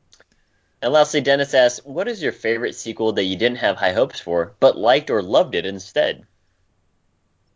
And 0.81 0.91
lastly, 0.91 1.21
Dennis 1.21 1.53
asks, 1.53 1.85
"What 1.85 2.09
is 2.09 2.21
your 2.21 2.33
favorite 2.33 2.75
sequel 2.75 3.13
that 3.13 3.23
you 3.23 3.37
didn't 3.37 3.59
have 3.59 3.77
high 3.77 3.93
hopes 3.93 4.19
for, 4.19 4.55
but 4.59 4.77
liked 4.77 5.09
or 5.09 5.23
loved 5.23 5.55
it 5.55 5.65
instead?" 5.65 6.25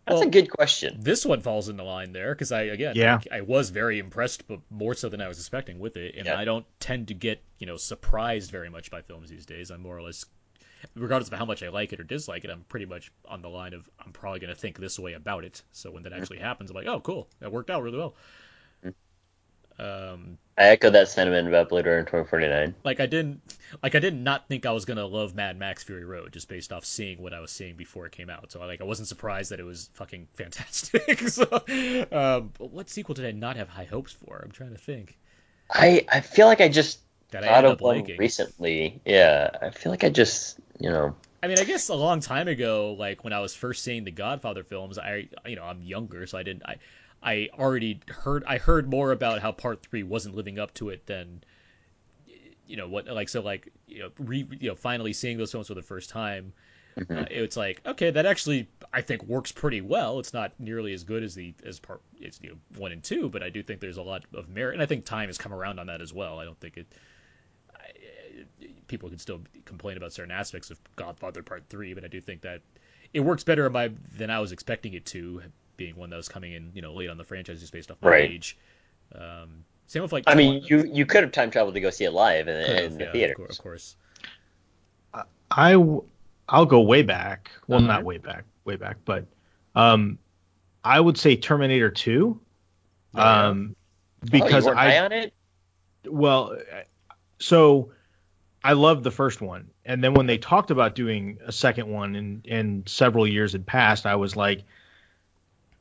That's 0.06 0.20
Well- 0.20 0.28
a 0.28 0.32
good 0.32 0.50
question. 0.50 0.98
this 1.00 1.26
one 1.26 1.42
falls 1.42 1.70
into 1.70 1.84
line 1.84 2.12
there 2.12 2.34
because 2.36 2.52
I 2.52 2.64
again 2.64 2.96
Yeah. 2.96 3.20
I, 3.32 3.38
I 3.38 3.42
was 3.42 3.70
very 3.70 4.00
impressed, 4.00 4.48
but 4.48 4.60
more 4.70 4.94
so 4.96 5.08
than 5.10 5.22
I 5.22 5.28
was 5.28 5.40
expecting 5.40 5.80
with 5.80 5.96
it. 5.98 6.16
And 6.16 6.26
Yeah. 6.26 6.38
I 6.38 6.44
don't 6.46 6.66
tend 6.80 7.08
to 7.08 7.14
get 7.14 7.42
you 7.60 7.68
know 7.68 7.78
surprised 7.78 8.52
very 8.52 8.70
much 8.70 8.92
by 8.92 9.02
films 9.02 9.30
these 9.30 9.46
days. 9.46 9.72
I'm 9.72 9.82
more 9.82 9.98
or 9.98 10.02
less 10.02 10.26
regardless 10.96 11.32
of 11.32 11.38
how 11.40 11.46
much 11.46 11.64
I 11.64 11.70
like 11.70 11.94
it 11.94 12.02
or 12.02 12.04
dislike 12.04 12.44
it, 12.44 12.50
I'm 12.50 12.66
pretty 12.68 12.86
much 12.86 13.10
on 13.26 13.42
the 13.42 13.48
line 13.50 13.74
of 13.74 13.90
I'm 14.06 14.12
probably 14.12 14.42
going 14.42 14.54
to 14.54 14.60
think 14.60 14.78
this 14.78 15.00
way 15.00 15.14
about 15.14 15.46
it. 15.46 15.62
So 15.72 15.90
when 15.92 16.04
that 16.04 16.12
actually 16.12 16.40
happens, 16.40 16.70
I'm 16.72 16.76
like, 16.76 16.88
oh, 16.88 17.00
cool, 17.00 17.30
that 17.40 17.52
worked 17.54 17.70
out 17.70 17.82
really 17.84 17.98
well. 17.98 18.16
Um, 19.80 20.38
I 20.58 20.66
echo 20.66 20.90
that 20.92 21.08
sentiment 21.10 21.48
about 21.48 21.70
Blade 21.70 21.86
Runner 21.88 22.04
2049. 22.04 22.76
like 22.84 23.00
I 23.00 23.08
didn't, 23.08 23.42
like 23.82 23.96
I 23.96 24.00
did 24.00 24.14
not 24.16 24.48
think 24.48 24.66
I 24.66 24.72
was 24.72 24.86
gonna 24.86 25.06
love 25.06 25.34
Mad 25.36 25.58
Max 25.58 25.84
Fury 25.84 26.06
Road 26.06 26.32
just 26.32 26.48
based 26.48 26.72
off 26.72 26.86
seeing 26.86 27.22
what 27.22 27.34
I 27.34 27.40
was 27.40 27.52
seeing 27.52 27.76
before 27.76 28.06
it 28.06 28.12
came 28.12 28.30
out. 28.30 28.52
So 28.52 28.60
like 28.60 28.82
I 28.82 28.84
wasn't 28.84 29.08
surprised 29.08 29.52
that 29.52 29.60
it 29.60 29.64
was 29.64 29.90
fucking 29.94 30.28
fantastic. 30.36 31.20
so, 31.28 31.44
um, 32.12 32.52
but 32.58 32.72
what 32.72 32.90
sequel 32.90 33.16
did 33.16 33.26
I 33.26 33.32
not 33.32 33.56
have 33.58 33.70
high 33.70 33.86
hopes 33.86 34.14
for? 34.14 34.42
I'm 34.44 34.52
trying 34.52 34.72
to 34.72 34.78
think. 34.78 35.18
I 35.72 36.06
I 36.12 36.22
feel 36.22 36.48
like 36.48 36.62
I 36.62 36.70
just 36.70 37.00
That 37.32 37.44
I 37.44 37.50
ended 37.50 37.66
of 37.66 37.72
up 37.72 37.82
liking. 37.82 38.18
recently. 38.18 39.02
Yeah, 39.06 39.50
I 39.62 39.72
feel 39.72 39.92
like 39.92 40.04
I 40.04 40.10
just 40.10 40.60
you 40.80 40.90
know 40.90 41.16
I 41.42 41.48
mean, 41.48 41.60
I 41.60 41.66
guess 41.66 41.90
a 41.90 41.96
long 41.96 42.22
time 42.22 42.48
ago, 42.48 42.94
like 42.98 43.24
when 43.26 43.34
I 43.34 43.40
was 43.42 43.54
first 43.54 43.84
seeing 43.84 44.06
the 44.06 44.12
Godfather 44.12 44.64
films, 44.64 44.98
I, 44.98 45.28
you 45.46 45.58
know, 45.58 45.64
I'm 45.66 45.82
younger, 45.82 46.26
so 46.26 46.38
I 46.38 46.44
didn't, 46.44 46.64
I, 46.66 46.78
I 47.24 47.50
already 47.58 48.02
heard, 48.08 48.44
I 48.46 48.58
heard 48.58 48.90
more 48.90 49.12
about 49.12 49.40
how 49.40 49.52
Part 49.52 49.82
Three 49.84 50.04
wasn't 50.04 50.36
living 50.36 50.60
up 50.60 50.74
to 50.76 50.90
it 50.90 51.06
than, 51.06 51.44
you 52.68 52.78
know, 52.78 52.88
what, 52.88 53.08
like, 53.08 53.30
so, 53.30 53.42
like, 53.42 53.72
you 53.88 54.00
know, 54.00 54.10
re, 54.20 54.46
you 54.60 54.70
know, 54.70 54.76
finally 54.76 55.14
seeing 55.14 55.38
those 55.38 55.52
films 55.52 55.68
for 55.68 55.74
the 55.74 55.82
first 55.82 56.10
time, 56.10 56.54
uh, 56.98 57.26
it's 57.32 57.58
like, 57.58 57.82
okay, 57.86 58.12
that 58.12 58.26
actually, 58.26 58.68
I 58.92 59.02
think, 59.02 59.24
works 59.24 59.52
pretty 59.52 59.82
well. 59.82 60.20
It's 60.20 60.34
not 60.34 60.52
nearly 60.60 60.94
as 60.94 61.04
good 61.04 61.24
as 61.24 61.34
the 61.34 61.54
as 61.66 61.80
part, 61.80 62.02
it's 62.20 62.40
you 62.42 62.50
know, 62.50 62.56
one 62.78 62.92
and 62.92 63.02
two, 63.02 63.30
but 63.30 63.42
I 63.42 63.50
do 63.50 63.64
think 63.64 63.80
there's 63.80 63.98
a 63.98 64.04
lot 64.04 64.26
of 64.34 64.50
merit, 64.50 64.74
and 64.74 64.84
I 64.84 64.86
think 64.86 65.06
time 65.06 65.30
has 65.30 65.38
come 65.38 65.54
around 65.54 65.80
on 65.80 65.88
that 65.88 66.02
as 66.02 66.14
well. 66.14 66.40
I 66.40 66.46
don't 66.46 66.60
think 66.60 66.78
it. 66.78 66.88
people 68.88 69.10
can 69.10 69.18
still 69.18 69.42
complain 69.66 69.98
about 69.98 70.14
certain 70.14 70.32
aspects 70.32 70.70
of 70.70 70.80
Godfather 70.96 71.42
Part 71.42 71.64
Three, 71.70 71.94
but 71.94 72.04
I 72.04 72.08
do 72.08 72.22
think 72.22 72.42
that 72.42 72.62
it 73.14 73.22
works 73.22 73.44
better 73.44 73.66
in 73.66 73.72
my 73.72 73.92
than 74.18 74.30
I 74.30 74.40
was 74.40 74.52
expecting 74.52 74.94
it 74.94 75.06
to, 75.08 75.42
being 75.78 75.96
one 75.96 76.10
that 76.10 76.18
was 76.18 76.30
coming 76.30 76.54
in, 76.54 76.72
you 76.74 76.82
know, 76.82 76.94
late 76.94 77.10
on 77.10 77.18
the 77.18 77.24
franchise 77.24 77.60
just 77.60 77.74
based 77.74 77.92
off 77.92 77.98
my 78.02 78.10
Right. 78.10 78.30
age. 78.32 78.58
Um, 79.16 79.66
same 79.88 80.02
with 80.02 80.12
like. 80.12 80.24
I 80.28 80.36
mean 80.36 80.64
you 80.66 80.84
you 80.86 81.06
could 81.06 81.24
have 81.24 81.32
time 81.32 81.52
traveled 81.52 81.74
to 81.76 81.80
go 81.82 81.90
see 81.90 82.06
it 82.06 82.12
live 82.12 82.48
in, 82.48 82.66
Could've, 82.66 82.86
in 82.92 82.98
the 82.98 83.04
yeah, 83.06 83.12
theater. 83.12 83.32
Of 83.34 83.38
course, 83.38 83.58
of 83.58 83.64
course. 83.64 83.96
I 85.56 85.74
w- 85.74 86.04
I'll 86.50 86.66
go 86.66 86.82
way 86.82 87.04
back. 87.04 87.52
Well, 87.68 87.78
Uh-huh. 87.80 87.88
not 87.88 88.04
way 88.04 88.18
back, 88.18 88.46
way 88.66 88.76
back, 88.76 88.98
but 89.06 89.26
um, 89.76 90.18
I 90.84 91.00
would 91.00 91.18
say 91.18 91.36
Terminator 91.36 91.92
2. 91.92 92.40
yeah? 93.14 93.48
Um, 93.50 93.76
oh, 93.76 94.28
because 94.32 94.66
you 94.66 94.72
I 94.74 94.90
high 94.92 95.00
on 95.00 95.12
it. 95.12 95.34
well, 96.08 96.58
so 97.40 97.92
I 98.64 98.74
loved 98.74 99.04
the 99.04 99.12
first 99.12 99.42
one, 99.42 99.70
and 99.86 100.04
then 100.04 100.16
when 100.16 100.26
they 100.26 100.38
talked 100.40 100.72
about 100.72 100.96
doing 100.96 101.38
a 101.46 101.52
second 101.52 101.88
one, 101.88 102.16
and 102.16 102.48
and 102.50 102.90
several 102.90 103.28
years 103.28 103.52
had 103.52 103.66
passed, 103.66 104.06
I 104.08 104.16
was 104.16 104.36
like, 104.36 104.64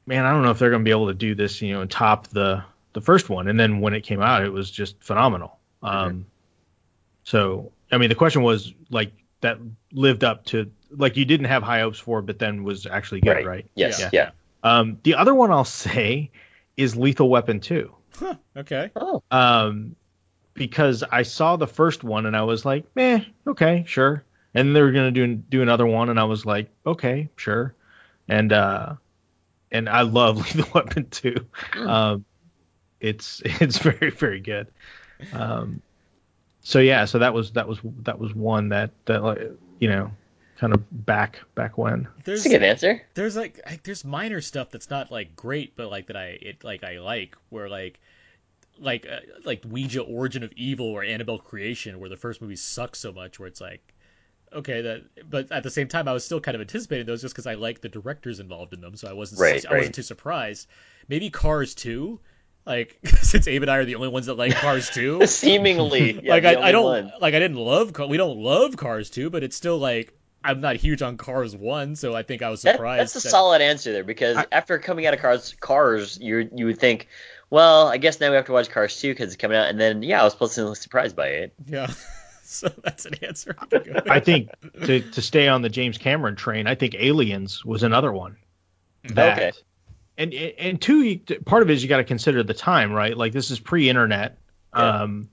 man, 0.07 0.25
I 0.25 0.33
don't 0.33 0.43
know 0.43 0.51
if 0.51 0.59
they're 0.59 0.71
going 0.71 0.83
to 0.83 0.85
be 0.85 0.91
able 0.91 1.09
to 1.09 1.15
do 1.15 1.35
this, 1.35 1.61
you 1.63 1.73
know, 1.75 1.81
and 1.83 1.91
top 1.91 2.29
the 2.29 2.65
the 2.93 3.01
first 3.01 3.29
one. 3.29 3.49
And 3.49 3.59
then 3.59 3.81
when 3.81 3.95
it 3.95 4.03
came 4.03 4.21
out, 4.21 4.45
it 4.45 4.53
was 4.53 4.71
just 4.71 5.03
phenomenal. 5.03 5.59
Um, 5.83 6.27
so 7.25 7.73
I 7.91 7.99
mean, 7.99 8.09
the 8.09 8.15
question 8.15 8.43
was 8.43 8.73
like 8.91 9.13
that 9.41 9.59
lived 9.93 10.25
up 10.25 10.45
to 10.47 10.71
like 10.91 11.17
you 11.17 11.25
didn't 11.25 11.47
have 11.47 11.63
high 11.63 11.81
hopes 11.81 11.99
for, 11.99 12.23
but 12.23 12.39
then 12.39 12.65
was 12.65 12.87
actually 12.87 13.21
good, 13.21 13.31
right? 13.31 13.47
Right. 13.47 13.67
Yes. 13.75 14.01
Yeah. 14.01 14.11
Yeah. 14.13 14.31
Um, 14.63 14.99
the 15.03 15.15
other 15.15 15.35
one 15.35 15.51
I'll 15.51 15.65
say 15.89 16.31
is 16.77 16.97
Lethal 16.97 17.29
Weapon 17.29 17.61
2 17.61 17.95
Okay. 18.57 18.91
Oh. 18.95 19.23
um, 19.31 19.97
because 20.55 21.03
I 21.03 21.23
saw 21.23 21.57
the 21.57 21.67
first 21.67 22.05
one 22.05 22.27
and 22.27 22.37
I 22.37 22.43
was 22.43 22.65
like, 22.65 22.85
eh, 22.97 23.21
okay, 23.47 23.85
sure. 23.87 24.25
And 24.55 24.77
they 24.77 24.83
were 24.83 24.93
gonna 24.93 25.11
do 25.11 25.35
do 25.35 25.63
another 25.63 25.87
one, 25.87 26.11
and 26.11 26.21
I 26.21 26.25
was 26.25 26.45
like, 26.45 26.69
okay, 26.85 27.31
sure. 27.37 27.75
And 28.29 28.53
uh, 28.53 28.97
and 29.73 29.89
I 29.89 30.03
love 30.03 30.37
Lethal 30.57 30.71
Weapon 30.75 31.09
2. 31.11 31.35
Um, 31.79 32.25
it's 33.01 33.43
it's 33.45 33.79
very 33.79 34.11
very 34.11 34.39
good. 34.41 34.69
Um, 35.33 35.83
so 36.63 36.79
yeah, 36.79 37.07
so 37.07 37.19
that 37.19 37.35
was 37.35 37.51
that 37.53 37.67
was 37.67 37.81
that 38.03 38.19
was 38.21 38.33
one 38.35 38.69
that 38.69 38.91
that 39.07 39.23
like 39.25 39.41
you 39.81 39.89
know 39.89 40.13
kind 40.59 40.73
of 40.73 41.07
back 41.07 41.41
back 41.57 41.77
when. 41.77 42.07
There's 42.25 42.45
That's 42.45 42.55
a 42.55 42.59
good 42.59 42.65
answer. 42.65 43.03
there's 43.15 43.35
like 43.37 43.61
I- 43.67 43.81
there's 43.83 44.05
minor 44.05 44.41
stuff 44.41 44.71
that's 44.71 44.91
not 44.91 45.11
like 45.11 45.35
great, 45.35 45.75
but 45.75 45.91
like 45.91 46.07
that 46.07 46.17
I 46.17 46.39
it 46.41 46.63
like 46.63 46.85
I 46.85 47.01
like 47.01 47.37
where 47.51 47.69
like 47.69 47.99
like 48.79 49.07
uh, 49.07 49.19
like 49.45 49.63
Ouija 49.69 50.03
Origin 50.03 50.45
of 50.45 50.53
Evil 50.53 50.87
or 50.87 51.03
Annabelle 51.03 51.39
Creation 51.39 51.99
where 51.99 52.09
the 52.09 52.17
first 52.17 52.41
movie 52.41 52.57
sucks 52.57 53.01
so 53.01 53.13
much 53.13 53.39
where 53.41 53.49
it's 53.49 53.61
like 53.61 53.81
okay 54.55 54.83
that 54.83 55.03
but 55.31 55.51
at 55.53 55.63
the 55.63 55.71
same 55.71 55.89
time 55.89 56.09
I 56.09 56.13
was 56.13 56.25
still 56.25 56.41
kind 56.41 56.55
of 56.55 56.61
anticipating 56.61 57.07
those 57.07 57.23
just 57.23 57.35
because 57.35 57.47
I 57.47 57.55
like 57.55 57.81
the 57.81 57.89
directors 57.89 58.41
involved 58.41 58.75
in 58.75 58.81
them 58.81 58.97
so 58.97 59.09
I 59.09 59.13
wasn't 59.13 59.41
Right, 59.41 59.65
I 59.69 59.77
wasn't 59.77 59.95
too 59.95 60.03
surprised. 60.03 60.67
Maybe 61.09 61.31
Cars 61.31 61.75
2 61.75 62.21
like 62.67 62.99
since 63.23 63.49
Abe 63.49 63.63
and 63.63 63.71
I 63.71 63.77
are 63.79 63.85
the 63.85 63.95
only 63.97 64.09
ones 64.09 64.27
that 64.27 64.35
like 64.35 64.55
Cars 64.55 64.91
2 64.91 65.27
Seemingly, 65.27 66.21
yeah, 66.23 66.33
like 66.33 66.45
I, 66.45 66.61
I 66.61 66.73
don't 66.73 66.85
one. 66.85 67.13
like 67.21 67.35
I 67.35 67.39
didn't 67.39 67.57
love 67.57 67.93
we 68.09 68.17
don't 68.17 68.39
love 68.39 68.77
Cars 68.77 69.11
2 69.11 69.31
but 69.31 69.43
it's 69.43 69.57
still 69.57 69.79
like 69.79 70.13
I'm 70.45 70.61
not 70.61 70.77
huge 70.77 71.03
on 71.03 71.17
Cars 71.19 71.55
1 71.57 71.97
so 71.97 72.15
I 72.15 72.23
think 72.23 72.43
I 72.43 72.51
was 72.51 72.63
That- 72.63 72.77
surprised 72.77 73.01
that's 73.15 73.25
a 73.25 73.27
that- 73.27 73.31
solid 73.31 73.63
answer 73.63 73.93
there 73.93 74.05
because 74.05 74.37
I- 74.37 74.47
after 74.53 74.79
coming 74.79 75.07
out 75.07 75.15
of 75.15 75.21
Cars, 75.21 75.55
Cars, 75.61 76.19
you 76.21 76.49
you 76.55 76.67
would 76.67 76.79
think, 76.79 77.07
well, 77.49 77.87
I 77.87 77.97
guess 77.99 78.19
now 78.19 78.31
we 78.31 78.37
have 78.37 78.47
to 78.47 78.53
watch 78.53 78.69
Cars 78.71 78.99
2 79.01 79.13
because 79.13 79.27
it's 79.29 79.37
coming 79.37 79.57
out, 79.57 79.69
and 79.69 79.79
then 79.81 80.03
yeah, 80.03 80.21
I 80.21 80.25
was 80.25 80.35
pleasantly 80.35 80.75
surprised 80.75 81.15
by 81.15 81.29
it. 81.29 81.55
Yeah. 81.67 81.93
so 82.59 82.69
that's 82.83 83.07
an 83.07 83.15
answer. 83.23 83.57
I 83.59 83.67
can 83.67 83.83
go 83.85 83.93
with. 83.95 84.11
I 84.11 84.21
think 84.21 84.51
to 84.85 85.01
to 85.01 85.23
stay 85.23 85.49
on 85.49 85.63
the 85.63 85.69
James 85.69 85.99
Cameron 85.99 86.37
train, 86.37 86.67
I 86.67 86.75
think 86.75 86.95
Aliens 86.95 87.65
was 87.65 87.83
another 87.83 88.13
one. 88.13 88.37
That, 89.05 89.39
Okay. 89.39 89.53
And 90.19 90.35
and 90.35 90.81
two, 90.81 91.19
part 91.47 91.63
of 91.63 91.71
it 91.71 91.73
is 91.73 91.83
you 91.83 91.89
got 91.89 91.97
to 91.97 92.05
consider 92.05 92.43
the 92.43 92.55
time, 92.55 92.93
right? 92.93 93.17
Like 93.17 93.33
this 93.33 93.51
is 93.51 93.59
pre-internet. 93.59 94.39
Yeah. 94.75 95.03
Um, 95.03 95.31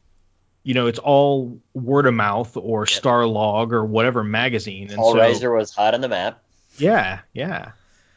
you 0.64 0.74
know, 0.74 0.88
it's 0.88 1.00
all 1.00 1.60
word 1.74 2.06
of 2.06 2.14
mouth 2.14 2.56
or 2.56 2.86
Starlog 2.86 3.72
or 3.72 3.84
whatever 3.84 4.24
magazine. 4.24 4.88
And 4.88 4.98
Paul 4.98 5.14
so, 5.14 5.20
Reiser 5.20 5.58
was 5.58 5.74
hot 5.74 5.94
on 5.94 6.02
the 6.02 6.10
map. 6.10 6.42
Yeah, 6.78 7.20
yeah. 7.34 7.72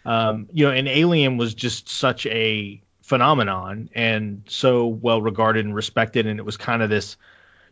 Um, 0.05 0.49
you 0.53 0.67
know, 0.67 0.73
and 0.73 0.89
Alien 0.89 1.37
was 1.37 1.55
just 1.55 1.89
such 1.89 2.27
a 2.27 2.83
phenomenon 3.03 3.91
and 3.95 4.43
so 4.49 4.87
well 4.87 5.21
regarded 5.21 5.65
and 5.65 5.75
respected, 5.75 6.27
and 6.27 6.39
it 6.39 6.45
was 6.45 6.57
kind 6.57 6.83
of 6.83 6.91
this, 6.91 7.17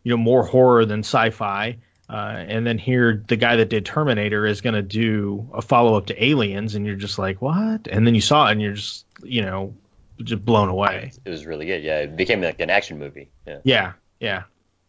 you 0.03 0.11
know, 0.11 0.17
more 0.17 0.45
horror 0.45 0.85
than 0.85 1.01
sci-fi. 1.01 1.79
Uh, 2.09 2.45
and 2.49 2.67
then 2.67 2.77
here, 2.77 3.23
the 3.29 3.37
guy 3.37 3.57
that 3.57 3.69
did 3.69 3.87
Terminator 3.87 4.45
is 4.45 4.61
going 4.61 4.75
to 4.75 4.83
do 4.83 5.49
a 5.55 5.63
follow-up 5.63 6.07
to 6.07 6.25
Aliens, 6.25 6.75
and 6.75 6.85
you're 6.85 6.97
just 6.97 7.19
like, 7.19 7.41
what? 7.41 7.87
And 7.87 8.07
then 8.07 8.15
you 8.17 8.21
saw 8.21 8.49
it, 8.49 8.53
and 8.53 8.63
you're 8.63 8.73
just, 8.73 9.07
you 9.23 9.43
know, 9.43 9.75
just 10.21 10.45
blown 10.45 10.69
away. 10.69 11.13
It 11.25 11.31
was 11.31 11.47
really 11.47 11.67
good. 11.67 11.85
Yeah, 11.85 12.01
it 12.01 12.17
became 12.17 12.41
like 12.41 12.61
an 12.61 12.71
action 12.71 12.99
movie. 12.99 13.31
Yeah. 13.47 13.59
Yeah, 13.63 13.93
yeah. 14.19 14.43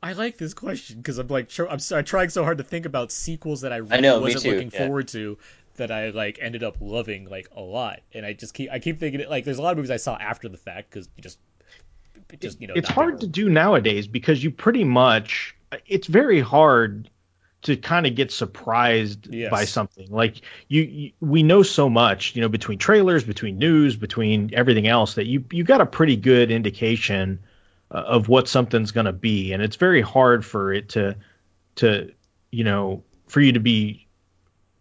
I 0.03 0.13
like 0.13 0.37
this 0.37 0.55
question 0.55 0.97
because 0.97 1.19
I'm 1.19 1.27
like 1.27 1.49
tr- 1.49 1.67
I'm, 1.67 1.77
so, 1.77 1.97
I'm 1.97 2.05
trying 2.05 2.29
so 2.29 2.43
hard 2.43 2.57
to 2.57 2.63
think 2.63 2.87
about 2.87 3.11
sequels 3.11 3.61
that 3.61 3.71
I 3.71 3.77
really 3.77 4.01
know, 4.01 4.19
wasn't 4.19 4.45
looking 4.45 4.71
yeah. 4.73 4.79
forward 4.79 5.09
to 5.09 5.37
that 5.75 5.91
I 5.91 6.09
like 6.09 6.39
ended 6.41 6.63
up 6.63 6.77
loving 6.81 7.29
like 7.29 7.49
a 7.55 7.61
lot, 7.61 7.99
and 8.11 8.25
I 8.25 8.33
just 8.33 8.55
keep 8.55 8.71
I 8.71 8.79
keep 8.79 8.99
thinking 8.99 9.29
like 9.29 9.45
there's 9.45 9.59
a 9.59 9.61
lot 9.61 9.71
of 9.71 9.77
movies 9.77 9.91
I 9.91 9.97
saw 9.97 10.17
after 10.17 10.49
the 10.49 10.57
fact 10.57 10.89
because 10.89 11.07
you 11.15 11.21
just 11.21 11.37
it 11.37 11.41
just 12.39 12.61
you 12.61 12.67
know 12.67 12.73
it's 12.75 12.89
hard 12.89 13.21
to 13.21 13.27
do 13.27 13.49
nowadays 13.49 14.07
because 14.07 14.43
you 14.43 14.51
pretty 14.51 14.83
much 14.83 15.55
it's 15.85 16.07
very 16.07 16.39
hard 16.39 17.09
to 17.63 17.77
kind 17.77 18.07
of 18.07 18.15
get 18.15 18.31
surprised 18.31 19.27
Yes. 19.31 19.51
by 19.51 19.65
something 19.65 20.07
like 20.09 20.41
you, 20.67 20.81
you 20.81 21.11
we 21.19 21.43
know 21.43 21.63
so 21.63 21.89
much 21.89 22.35
you 22.35 22.41
know 22.41 22.49
between 22.49 22.77
trailers 22.79 23.23
between 23.23 23.57
news 23.59 23.95
between 23.95 24.51
everything 24.53 24.87
else 24.87 25.15
that 25.15 25.25
you 25.27 25.43
you 25.51 25.63
got 25.63 25.81
a 25.81 25.85
pretty 25.85 26.15
good 26.15 26.51
indication 26.51 27.39
uh, 27.91 27.97
of 27.97 28.27
what 28.29 28.47
something's 28.47 28.91
going 28.91 29.05
to 29.05 29.13
be 29.13 29.53
and 29.53 29.61
it's 29.61 29.75
very 29.75 30.01
hard 30.01 30.45
for 30.45 30.73
it 30.73 30.89
to 30.89 31.15
to 31.75 32.11
you 32.51 32.63
know 32.63 33.03
for 33.27 33.41
you 33.41 33.53
to 33.53 33.59
be 33.59 34.07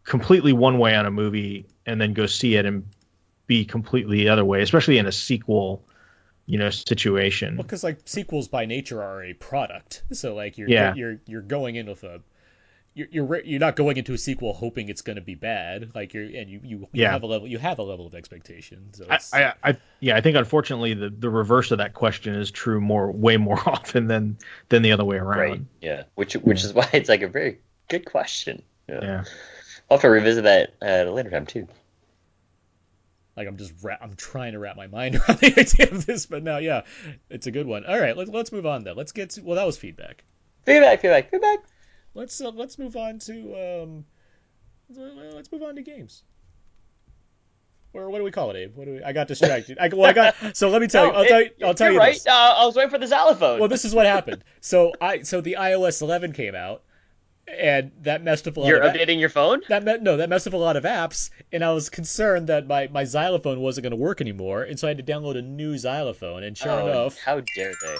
completely 0.04 0.52
one 0.52 0.78
way 0.78 0.94
on 0.94 1.06
a 1.06 1.10
movie 1.10 1.66
and 1.86 2.00
then 2.00 2.14
go 2.14 2.26
see 2.26 2.56
it 2.56 2.64
and 2.66 2.86
be 3.46 3.64
completely 3.64 4.18
the 4.18 4.28
other 4.30 4.44
way 4.44 4.62
especially 4.62 4.96
in 4.98 5.06
a 5.06 5.12
sequel 5.12 5.84
you 6.50 6.58
know 6.58 6.70
situation 6.70 7.56
Well, 7.56 7.62
because 7.62 7.84
like 7.84 8.00
sequels 8.04 8.48
by 8.48 8.66
nature 8.66 9.02
are 9.02 9.22
a 9.24 9.34
product, 9.34 10.02
so 10.12 10.34
like 10.34 10.58
you're 10.58 10.68
Yeah. 10.68 10.94
you're 10.94 11.20
you're 11.26 11.42
going 11.42 11.76
in 11.76 11.86
with 11.86 12.02
a 12.04 12.20
you're 12.92 13.06
you're, 13.12 13.40
you're 13.44 13.60
not 13.60 13.76
going 13.76 13.96
into 13.98 14.14
a 14.14 14.18
sequel 14.18 14.52
hoping 14.52 14.88
it's 14.88 15.02
going 15.02 15.14
to 15.14 15.22
be 15.22 15.36
bad. 15.36 15.92
Like 15.94 16.12
you're 16.12 16.24
and 16.24 16.50
you 16.50 16.60
you, 16.64 16.78
you 16.78 16.88
Yeah. 16.92 17.12
have 17.12 17.22
a 17.22 17.26
level 17.26 17.46
you 17.46 17.58
have 17.58 17.78
a 17.78 17.82
level 17.84 18.04
of 18.06 18.14
expectation. 18.16 18.92
So 18.92 19.06
I, 19.08 19.14
it's, 19.14 19.32
I, 19.32 19.54
I, 19.62 19.76
yeah, 20.00 20.16
I 20.16 20.20
think 20.20 20.36
unfortunately 20.36 20.94
the, 20.94 21.08
the 21.08 21.30
reverse 21.30 21.70
of 21.70 21.78
that 21.78 21.94
question 21.94 22.34
is 22.34 22.50
true 22.50 22.80
more, 22.80 23.12
way 23.12 23.36
more 23.36 23.60
often 23.68 24.08
than 24.08 24.36
than 24.70 24.82
the 24.82 24.90
other 24.92 25.04
way 25.04 25.18
around. 25.18 25.38
Right. 25.38 25.60
Yeah. 25.80 26.02
Which 26.16 26.34
which 26.34 26.64
is 26.64 26.74
why 26.74 26.88
it's 26.92 27.08
like 27.08 27.22
a 27.22 27.28
very 27.28 27.58
good 27.88 28.04
question. 28.06 28.62
Yeah. 28.88 28.98
Yeah. 29.02 29.24
I'll 29.88 29.96
have 29.98 30.02
to 30.02 30.08
revisit 30.10 30.44
that 30.44 30.74
at 30.82 31.06
a 31.06 31.12
later 31.12 31.30
time 31.30 31.46
too. 31.46 31.68
Like 33.36 33.46
I'm 33.48 33.56
just 33.56 33.72
ra- 33.82 33.98
I'm 34.00 34.14
trying 34.14 34.52
to 34.52 34.58
wrap 34.58 34.76
my 34.76 34.86
mind 34.86 35.14
around 35.28 35.38
the 35.40 35.54
idea 35.58 35.90
of 35.90 36.06
this, 36.06 36.26
but 36.26 36.42
now 36.42 36.58
yeah, 36.58 36.82
it's 37.28 37.46
a 37.46 37.50
good 37.50 37.66
one. 37.66 37.84
All 37.84 37.98
right, 38.00 38.16
let's 38.16 38.30
let's 38.30 38.52
move 38.52 38.66
on 38.66 38.84
then. 38.84 38.96
Let's 38.96 39.12
get 39.12 39.30
to 39.30 39.42
well 39.42 39.56
that 39.56 39.64
was 39.66 39.76
feedback. 39.78 40.24
Feedback, 40.64 41.00
feedback, 41.00 41.30
feedback. 41.30 41.58
let's 42.14 42.40
uh, 42.40 42.50
let's 42.50 42.78
move 42.78 42.96
on 42.96 43.18
to 43.20 43.82
um, 43.84 44.04
let's 45.34 45.50
move 45.50 45.62
on 45.62 45.74
to 45.76 45.82
games. 45.82 46.22
Or 47.92 48.08
what 48.08 48.18
do 48.18 48.24
we 48.24 48.30
call 48.30 48.50
it, 48.50 48.56
Abe? 48.56 48.76
What 48.76 48.84
do 48.84 48.92
we? 48.92 49.02
I 49.02 49.12
got 49.12 49.26
distracted. 49.26 49.76
I, 49.80 49.88
well, 49.88 50.04
I 50.08 50.12
got. 50.12 50.36
So 50.56 50.68
let 50.68 50.80
me 50.80 50.86
tell 50.86 51.06
you. 51.06 51.12
I'll 51.12 51.24
No, 51.24 51.28
tell 51.28 51.42
you. 51.42 51.50
I'll 51.64 51.74
tell 51.74 51.86
you're 51.88 51.94
you 51.94 51.98
right. 51.98 52.14
this. 52.14 52.26
Uh, 52.26 52.30
I 52.32 52.64
was 52.64 52.76
waiting 52.76 52.90
for 52.90 52.98
the 52.98 53.06
xylophone. 53.08 53.58
Well, 53.58 53.68
this 53.68 53.84
is 53.84 53.92
what 53.94 54.06
happened. 54.06 54.44
So 54.60 54.92
I 55.00 55.22
so 55.22 55.40
the 55.40 55.56
iOS 55.58 56.00
11 56.00 56.32
came 56.32 56.54
out, 56.54 56.84
and 57.58 57.90
that 58.02 58.22
messed 58.22 58.46
up 58.48 58.56
a 58.56 58.60
lot. 58.60 58.66
You're 58.68 58.80
of 58.80 58.94
a- 58.94 58.98
updating 58.98 59.18
your 59.20 59.28
phone? 59.28 59.60
that 59.68 59.84
me- 59.84 59.98
no, 60.00 60.16
that 60.18 60.28
messed 60.28 60.46
up 60.46 60.52
a 60.52 60.56
lot 60.56 60.76
of 60.76 60.84
apps, 60.84 61.30
and 61.52 61.64
I 61.64 61.72
was 61.72 61.88
concerned 61.90 62.46
that 62.48 62.66
my, 62.66 62.88
my 62.88 63.04
xylophone 63.04 63.60
wasn't 63.60 63.82
going 63.84 63.90
to 63.92 63.96
work 63.96 64.20
anymore, 64.20 64.62
and 64.62 64.78
so 64.78 64.86
I 64.86 64.90
had 64.94 65.04
to 65.04 65.12
download 65.12 65.36
a 65.38 65.42
new 65.42 65.76
xylophone. 65.78 66.42
And 66.44 66.56
sure 66.56 66.70
Oh, 66.72 66.86
enough, 66.88 67.18
How 67.18 67.40
dare 67.56 67.72
they? 67.82 67.96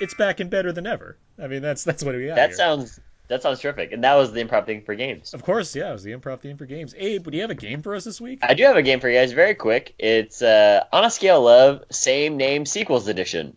it's 0.00 0.14
back 0.14 0.40
and 0.40 0.50
better 0.50 0.72
than 0.72 0.86
ever. 0.86 1.16
I 1.42 1.46
mean, 1.46 1.62
that's 1.62 1.84
that's 1.84 2.04
what 2.04 2.14
we 2.14 2.26
got 2.26 2.36
That 2.36 2.50
here. 2.50 2.56
sounds 2.56 3.00
that 3.28 3.42
sounds 3.42 3.58
terrific. 3.60 3.90
And 3.92 4.04
that 4.04 4.14
was 4.14 4.32
the 4.32 4.44
improv 4.44 4.66
thing 4.66 4.82
for 4.82 4.94
games. 4.94 5.34
Of 5.34 5.42
course, 5.42 5.74
yeah, 5.74 5.88
it 5.90 5.92
was 5.94 6.02
the 6.04 6.12
improv 6.12 6.40
theme 6.40 6.56
for 6.56 6.64
games. 6.66 6.94
Abe, 6.96 7.24
do 7.28 7.36
you 7.36 7.42
have 7.42 7.50
a 7.50 7.54
game 7.56 7.82
for 7.82 7.94
us 7.96 8.04
this 8.04 8.20
week? 8.20 8.38
I 8.42 8.54
do 8.54 8.62
have 8.64 8.76
a 8.76 8.82
game 8.82 9.00
for 9.00 9.08
you 9.08 9.18
guys, 9.18 9.32
very 9.32 9.54
quick. 9.54 9.94
It's 9.98 10.42
uh, 10.42 10.84
on 10.92 11.04
a 11.04 11.10
scale 11.10 11.38
of 11.38 11.44
Love, 11.78 11.84
same 11.90 12.36
name 12.36 12.64
sequels 12.66 13.08
edition. 13.08 13.56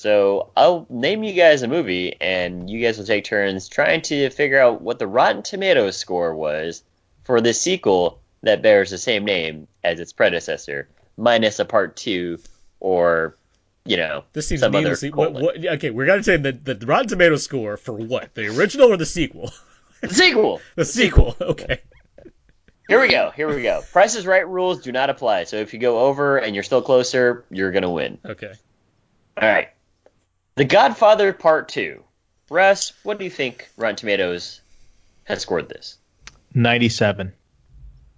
So 0.00 0.50
I'll 0.56 0.86
name 0.88 1.22
you 1.24 1.34
guys 1.34 1.60
a 1.60 1.68
movie, 1.68 2.16
and 2.22 2.70
you 2.70 2.80
guys 2.80 2.96
will 2.96 3.04
take 3.04 3.24
turns 3.24 3.68
trying 3.68 4.00
to 4.00 4.30
figure 4.30 4.58
out 4.58 4.80
what 4.80 4.98
the 4.98 5.06
Rotten 5.06 5.42
Tomatoes 5.42 5.98
score 5.98 6.34
was 6.34 6.82
for 7.24 7.42
the 7.42 7.52
sequel 7.52 8.18
that 8.42 8.62
bears 8.62 8.88
the 8.88 8.96
same 8.96 9.26
name 9.26 9.68
as 9.84 10.00
its 10.00 10.14
predecessor, 10.14 10.88
minus 11.18 11.58
a 11.58 11.66
part 11.66 11.98
two, 11.98 12.38
or 12.80 13.36
you 13.84 13.98
know, 13.98 14.24
This 14.32 14.46
seems 14.46 14.62
some 14.62 14.74
other. 14.74 14.96
What, 15.12 15.34
what, 15.34 15.62
okay, 15.62 15.90
we're 15.90 16.06
gonna 16.06 16.22
say 16.22 16.38
the 16.38 16.52
the 16.52 16.86
Rotten 16.86 17.08
Tomatoes 17.08 17.44
score 17.44 17.76
for 17.76 17.92
what? 17.92 18.34
The 18.34 18.46
original 18.56 18.90
or 18.90 18.96
the 18.96 19.04
sequel? 19.04 19.52
The 20.00 20.14
sequel. 20.14 20.62
The 20.76 20.86
sequel. 20.86 21.36
Okay. 21.38 21.82
Here 22.88 23.02
we 23.02 23.08
go. 23.08 23.32
Here 23.36 23.54
we 23.54 23.60
go. 23.60 23.82
Price 23.92 24.14
is 24.14 24.24
Right 24.26 24.48
rules 24.48 24.80
do 24.80 24.92
not 24.92 25.10
apply. 25.10 25.44
So 25.44 25.56
if 25.56 25.74
you 25.74 25.78
go 25.78 26.06
over 26.06 26.38
and 26.38 26.54
you're 26.54 26.64
still 26.64 26.80
closer, 26.80 27.44
you're 27.50 27.70
gonna 27.70 27.90
win. 27.90 28.16
Okay. 28.24 28.54
All 29.36 29.46
right. 29.46 29.68
The 30.60 30.66
Godfather 30.66 31.32
Part 31.32 31.70
2. 31.70 32.04
Russ, 32.50 32.92
what 33.02 33.16
do 33.18 33.24
you 33.24 33.30
think 33.30 33.70
Rotten 33.78 33.96
Tomatoes 33.96 34.60
has 35.24 35.40
scored 35.40 35.70
this? 35.70 35.96
97. 36.52 37.32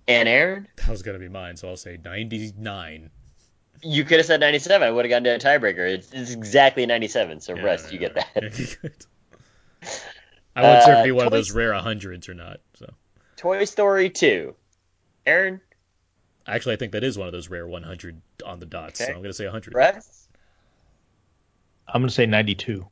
And 0.09 0.29
Aaron, 0.29 0.67
That 0.79 0.89
was 0.89 1.03
gonna 1.03 1.21
be 1.21 1.29
mine, 1.29 1.57
so 1.57 1.69
I'll 1.69 1.77
say 1.77 2.01
ninety 2.05 2.53
nine. 2.59 3.11
you 3.81 4.03
could 4.03 4.17
have 4.17 4.27
said 4.27 4.41
97. 4.41 4.89
I 4.89 4.91
would 4.91 5.05
have 5.05 5.11
gotten 5.11 5.23
to 5.23 5.37
a 5.37 5.39
tiebreaker. 5.39 5.89
It's, 5.89 6.11
it's 6.13 6.33
exactly 6.33 6.85
97. 6.85 7.43
So, 7.43 7.55
Russ, 7.55 7.93
you 7.93 8.01
get 8.01 8.17
that. 8.17 8.27
I 10.57 10.63
wasn't 10.63 10.85
sure 10.85 10.95
if 10.95 10.99
it'd 10.99 11.05
be 11.05 11.13
one 11.13 11.27
of 11.27 11.33
those 11.33 11.53
rare 11.53 11.73
hundreds 11.75 12.29
or 12.29 12.35
not. 12.35 12.59
So 12.75 12.93
Toy 13.37 13.65
Story 13.67 14.11
2. 14.11 14.53
Aaron, 15.27 15.61
actually, 16.49 16.75
I 16.75 16.77
think 16.77 16.91
that 16.91 17.05
is 17.05 17.17
one 17.17 17.29
of 17.29 17.33
those 17.33 17.49
rare 17.49 17.69
100 17.69 18.21
on 18.45 18.59
the 18.59 18.67
dot. 18.67 18.97
So 18.97 19.05
I'm 19.05 19.23
gonna 19.23 19.33
say 19.33 19.45
100. 19.45 19.77
Russ, 19.77 20.22
I'm 21.89 22.01
going 22.03 22.09
to 22.09 22.15
say 22.15 22.27
92. 22.27 22.87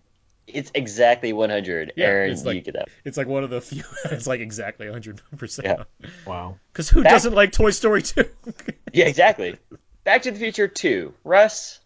it's 0.46 0.70
exactly 0.74 1.32
100. 1.32 1.92
Yeah, 1.96 2.06
Aaron, 2.06 2.32
it's 2.32 2.44
like- 2.44 2.56
you 2.56 2.60
get 2.62 2.74
that. 2.74 2.88
It's 3.04 3.16
like 3.16 3.26
one 3.28 3.44
of 3.44 3.50
the 3.50 3.60
few. 3.60 3.84
It's 4.06 4.26
like 4.26 4.40
exactly 4.40 4.86
100 4.86 5.20
percent. 5.36 5.66
Yeah. 5.66 6.08
Wow. 6.26 6.56
Because 6.72 6.88
who 6.90 7.02
Back- 7.02 7.12
doesn't 7.12 7.34
like 7.34 7.52
Toy 7.52 7.70
Story 7.70 8.02
2? 8.02 8.24
Yeah, 8.92 9.06
exactly. 9.06 9.56
Back 10.04 10.22
to 10.22 10.30
the 10.32 10.38
Future 10.38 10.66
2. 10.66 11.14
Russ, 11.24 11.78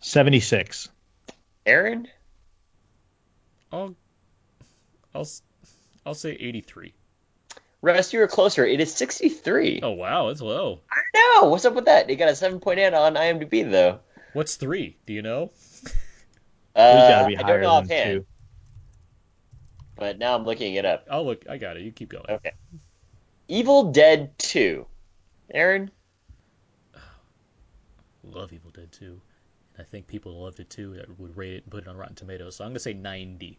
76. 0.00 0.88
Aaron, 1.64 2.08
I'll, 3.72 3.94
I'll, 5.14 5.20
s- 5.22 5.42
I'll 6.04 6.14
say 6.14 6.30
83. 6.32 6.94
Russ, 7.82 8.12
you 8.12 8.18
were 8.20 8.26
closer. 8.28 8.64
It 8.64 8.80
is 8.80 8.92
63. 8.94 9.80
Oh 9.82 9.90
wow, 9.92 10.28
it's 10.28 10.40
low. 10.40 10.80
I 10.90 11.00
know. 11.42 11.48
What's 11.50 11.64
up 11.64 11.74
with 11.74 11.84
that? 11.84 12.08
It 12.10 12.16
got 12.16 12.28
a 12.28 12.32
7.8 12.32 12.98
on 12.98 13.14
IMDb, 13.14 13.70
though. 13.70 14.00
What's 14.32 14.56
three? 14.56 14.96
Do 15.06 15.12
you 15.12 15.22
know? 15.22 15.50
Uh, 16.76 16.92
He's 16.92 17.08
got 17.10 17.22
to 17.22 17.26
be 17.28 17.36
I 17.36 17.40
don't 17.40 17.48
higher 17.48 17.62
know 17.62 17.74
than 17.76 17.84
offhand, 17.84 18.10
two. 18.20 18.26
but 19.96 20.18
now 20.18 20.36
I'm 20.36 20.44
looking 20.44 20.74
it 20.74 20.84
up. 20.84 21.06
I'll 21.10 21.24
look. 21.24 21.44
I 21.48 21.56
got 21.56 21.76
it. 21.76 21.82
You 21.82 21.90
keep 21.90 22.10
going. 22.10 22.26
Okay. 22.28 22.52
Evil 23.48 23.90
Dead 23.92 24.38
2. 24.38 24.84
Aaron? 25.54 25.90
Love 28.24 28.52
Evil 28.52 28.70
Dead 28.70 28.92
2. 28.92 29.04
And 29.06 29.20
I 29.78 29.82
think 29.84 30.06
people 30.06 30.42
loved 30.42 30.60
it 30.60 30.68
too 30.68 30.94
that 30.96 31.18
would 31.18 31.36
rate 31.36 31.54
it 31.54 31.62
and 31.64 31.70
put 31.70 31.84
it 31.84 31.88
on 31.88 31.96
Rotten 31.96 32.14
Tomatoes. 32.14 32.56
So 32.56 32.64
I'm 32.64 32.70
gonna 32.70 32.78
say 32.80 32.92
90. 32.92 33.58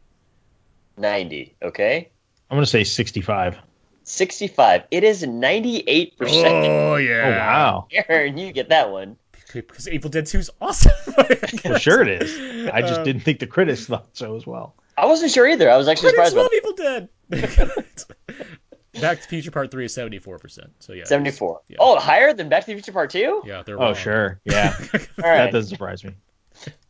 90. 0.98 1.56
Okay. 1.62 2.10
I'm 2.50 2.56
going 2.56 2.64
to 2.64 2.70
say 2.70 2.84
65. 2.84 3.58
65. 4.04 4.84
It 4.90 5.04
is 5.04 5.24
98%. 5.24 6.14
Oh 6.22 6.96
yeah. 6.96 7.24
Oh, 7.26 7.30
wow. 7.32 7.88
Aaron, 8.08 8.38
you 8.38 8.52
get 8.52 8.70
that 8.70 8.90
one. 8.90 9.18
Because 9.54 9.88
Evil 9.90 10.10
Dead 10.10 10.26
2 10.26 10.38
is 10.40 10.50
awesome. 10.62 10.92
Well, 11.66 11.78
sure 11.80 12.02
it 12.02 12.22
is. 12.22 12.70
I 12.72 12.82
just 12.82 13.00
Um, 13.00 13.04
didn't 13.06 13.22
think 13.24 13.40
the 13.40 13.48
critics 13.48 13.86
thought 13.86 14.08
so 14.14 14.36
as 14.36 14.46
well. 14.46 14.76
I 14.98 15.06
wasn't 15.06 15.32
sure 15.32 15.48
either. 15.48 15.70
I 15.70 15.78
was 15.78 15.88
actually 15.88 16.12
Critics 16.14 16.32
surprised 16.32 16.52
love 16.52 16.52
Evil 16.56 16.74
Dead. 16.74 17.10
Back 19.02 19.18
to 19.18 19.24
the 19.24 19.28
Future 19.30 19.52
Part 19.52 19.70
3 19.72 19.86
is 19.86 19.96
74%. 19.96 20.60
So 20.80 20.94
yeah. 20.94 21.04
74. 21.06 21.62
Yeah. 21.68 21.78
Oh, 21.80 22.00
higher 22.00 22.34
than 22.34 22.50
Back 22.50 22.62
to 22.62 22.68
the 22.68 22.74
Future 22.74 22.92
Part 22.92 23.10
2? 23.12 23.44
Yeah, 23.46 23.64
they're 23.64 23.78
Oh, 23.78 23.86
wrong. 23.86 23.96
sure. 23.96 24.40
Yeah. 24.46 24.76
All 24.94 25.00
That 25.24 25.52
doesn't 25.52 25.70
surprise 25.70 26.04
me. 26.04 26.12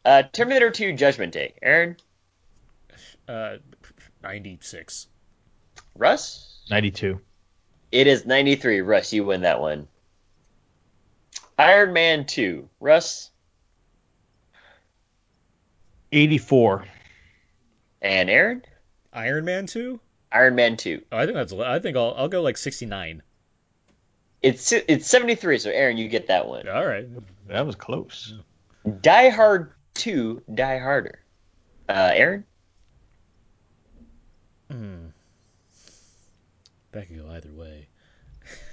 Uh, 0.05 0.23
Terminator 0.31 0.69
2 0.71 0.93
Judgment 0.93 1.33
Day. 1.33 1.53
Aaron? 1.61 1.97
Uh, 3.27 3.57
96. 4.23 5.07
Russ? 5.95 6.61
92. 6.69 7.19
It 7.91 8.07
is 8.07 8.25
93. 8.25 8.81
Russ, 8.81 9.11
you 9.13 9.25
win 9.25 9.41
that 9.41 9.59
one. 9.59 9.87
Iron 11.57 11.93
Man 11.93 12.25
2. 12.25 12.69
Russ? 12.79 13.31
84. 16.11 16.85
And 18.01 18.29
Aaron? 18.29 18.63
Iron 19.11 19.45
Man 19.45 19.65
2? 19.65 19.99
Iron 20.31 20.55
Man 20.55 20.77
2. 20.77 21.01
Oh, 21.11 21.17
I 21.17 21.25
think 21.25 21.35
that's. 21.35 21.53
I 21.53 21.79
think 21.79 21.97
I'll 21.97 22.13
I'll 22.17 22.27
go 22.27 22.41
like 22.41 22.57
69. 22.57 23.23
It's 24.41 24.71
it's 24.71 25.07
73, 25.07 25.57
so 25.57 25.71
Aaron, 25.71 25.97
you 25.97 26.07
get 26.07 26.27
that 26.27 26.47
one. 26.47 26.67
All 26.67 26.85
right. 26.85 27.07
That 27.47 27.65
was 27.65 27.75
close. 27.75 28.33
Die 29.01 29.29
Hard 29.29 29.71
2, 29.95 30.43
Die 30.53 30.79
Harder. 30.79 31.19
Uh, 31.89 32.11
Aaron? 32.13 32.43
Hmm. 34.69 35.07
That 36.91 37.07
could 37.07 37.17
go 37.17 37.29
either 37.31 37.51
way. 37.53 37.87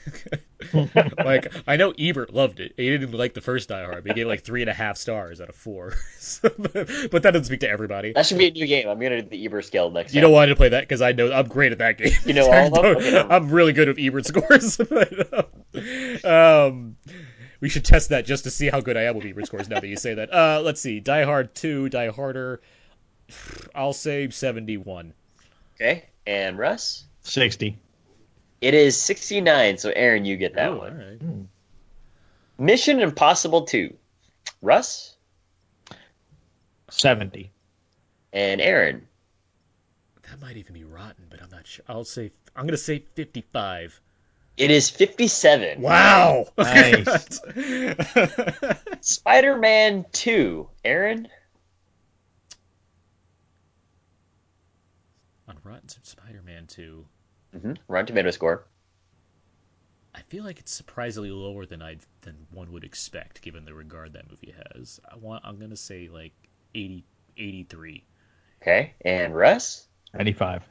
like 1.24 1.52
I 1.66 1.76
know 1.76 1.92
Ebert 1.98 2.32
loved 2.32 2.60
it. 2.60 2.74
He 2.76 2.88
didn't 2.90 3.12
like 3.12 3.34
the 3.34 3.40
first 3.40 3.68
Die 3.68 3.84
Hard. 3.84 4.04
But 4.04 4.12
he 4.12 4.14
gave 4.14 4.26
it 4.26 4.28
like 4.28 4.42
three 4.44 4.62
and 4.62 4.70
a 4.70 4.74
half 4.74 4.96
stars 4.96 5.40
out 5.40 5.48
of 5.48 5.54
four. 5.56 5.94
So, 6.24 6.48
but, 6.58 6.72
but 7.10 7.22
that 7.22 7.32
doesn't 7.32 7.44
speak 7.44 7.60
to 7.60 7.68
everybody. 7.68 8.14
That 8.14 8.24
should 8.24 8.38
be 8.38 8.48
a 8.48 8.50
new 8.50 8.66
game. 8.66 8.88
I'm 8.88 8.98
gonna 8.98 9.20
do 9.22 9.28
the 9.28 9.44
Ebert 9.44 9.66
scale 9.66 9.90
next 9.90 10.14
You 10.14 10.20
time. 10.20 10.28
don't 10.28 10.32
want 10.32 10.48
to 10.48 10.56
play 10.56 10.70
that 10.70 10.80
because 10.80 11.02
I 11.02 11.12
know 11.12 11.30
I'm 11.30 11.48
great 11.48 11.72
at 11.72 11.78
that 11.78 11.98
game. 11.98 12.12
You 12.24 12.32
know 12.32 12.50
all 12.50 12.66
of 12.66 12.72
them? 12.72 12.84
Okay, 12.96 13.10
never. 13.12 13.30
I'm 13.32 13.50
really 13.50 13.74
good 13.74 13.90
at 13.90 13.98
Ebert 13.98 14.24
scores. 14.26 14.78
but, 14.78 16.24
um, 16.24 16.96
we 17.60 17.68
should 17.68 17.84
test 17.84 18.08
that 18.08 18.24
just 18.24 18.44
to 18.44 18.50
see 18.50 18.68
how 18.68 18.80
good 18.80 18.96
I 18.96 19.02
am 19.02 19.16
with 19.16 19.26
Ebert 19.26 19.46
scores. 19.46 19.68
Now 19.68 19.80
that 19.80 19.86
you 19.86 19.96
say 19.96 20.14
that, 20.14 20.32
uh, 20.32 20.62
let's 20.64 20.80
see. 20.80 21.00
Die 21.00 21.24
Hard 21.24 21.54
two, 21.54 21.88
Die 21.90 22.08
Harder. 22.08 22.60
I'll 23.74 23.92
say 23.92 24.28
71. 24.30 25.12
Okay. 25.76 26.04
And 26.26 26.58
Russ? 26.58 27.04
60. 27.22 27.76
It 28.64 28.72
is 28.72 28.98
69, 28.98 29.76
so 29.76 29.90
Aaron, 29.94 30.24
you 30.24 30.38
get 30.38 30.54
that 30.54 30.70
Ooh, 30.70 30.78
one. 30.78 30.92
all 30.92 31.06
right. 31.06 31.18
Hmm. 31.20 31.42
Mission 32.56 33.00
Impossible 33.00 33.66
2. 33.66 33.94
Russ? 34.62 35.14
70. 36.88 37.50
And 38.32 38.62
Aaron? 38.62 39.06
That 40.30 40.40
might 40.40 40.56
even 40.56 40.72
be 40.72 40.82
rotten, 40.84 41.26
but 41.28 41.42
I'm 41.42 41.50
not 41.50 41.66
sure. 41.66 41.84
I'll 41.86 42.06
say 42.06 42.30
I'm 42.56 42.66
gonna 42.66 42.78
say 42.78 43.00
55. 43.00 44.00
It 44.56 44.70
is 44.70 44.88
57. 44.88 45.82
Wow. 45.82 46.46
Nice. 46.56 47.40
Spider 49.02 49.58
Man 49.58 50.06
2. 50.12 50.70
Aaron? 50.86 51.28
On 55.46 55.58
Rotten 55.62 55.90
Spider-Man 55.90 56.66
2, 56.68 57.04
Mm-hmm. 57.54 57.72
Rotten 57.88 58.06
Tomato 58.06 58.30
score. 58.30 58.64
I 60.14 60.20
feel 60.28 60.44
like 60.44 60.58
it's 60.60 60.72
surprisingly 60.72 61.30
lower 61.30 61.66
than 61.66 61.82
I 61.82 61.96
than 62.22 62.46
one 62.52 62.72
would 62.72 62.84
expect, 62.84 63.42
given 63.42 63.64
the 63.64 63.74
regard 63.74 64.12
that 64.12 64.30
movie 64.30 64.54
has. 64.74 65.00
I 65.10 65.16
want. 65.16 65.44
I'm 65.44 65.58
gonna 65.58 65.76
say 65.76 66.08
like 66.08 66.32
80, 66.74 67.04
83. 67.36 68.04
Okay. 68.62 68.94
And 69.04 69.34
Russ? 69.34 69.86
95. 70.14 70.62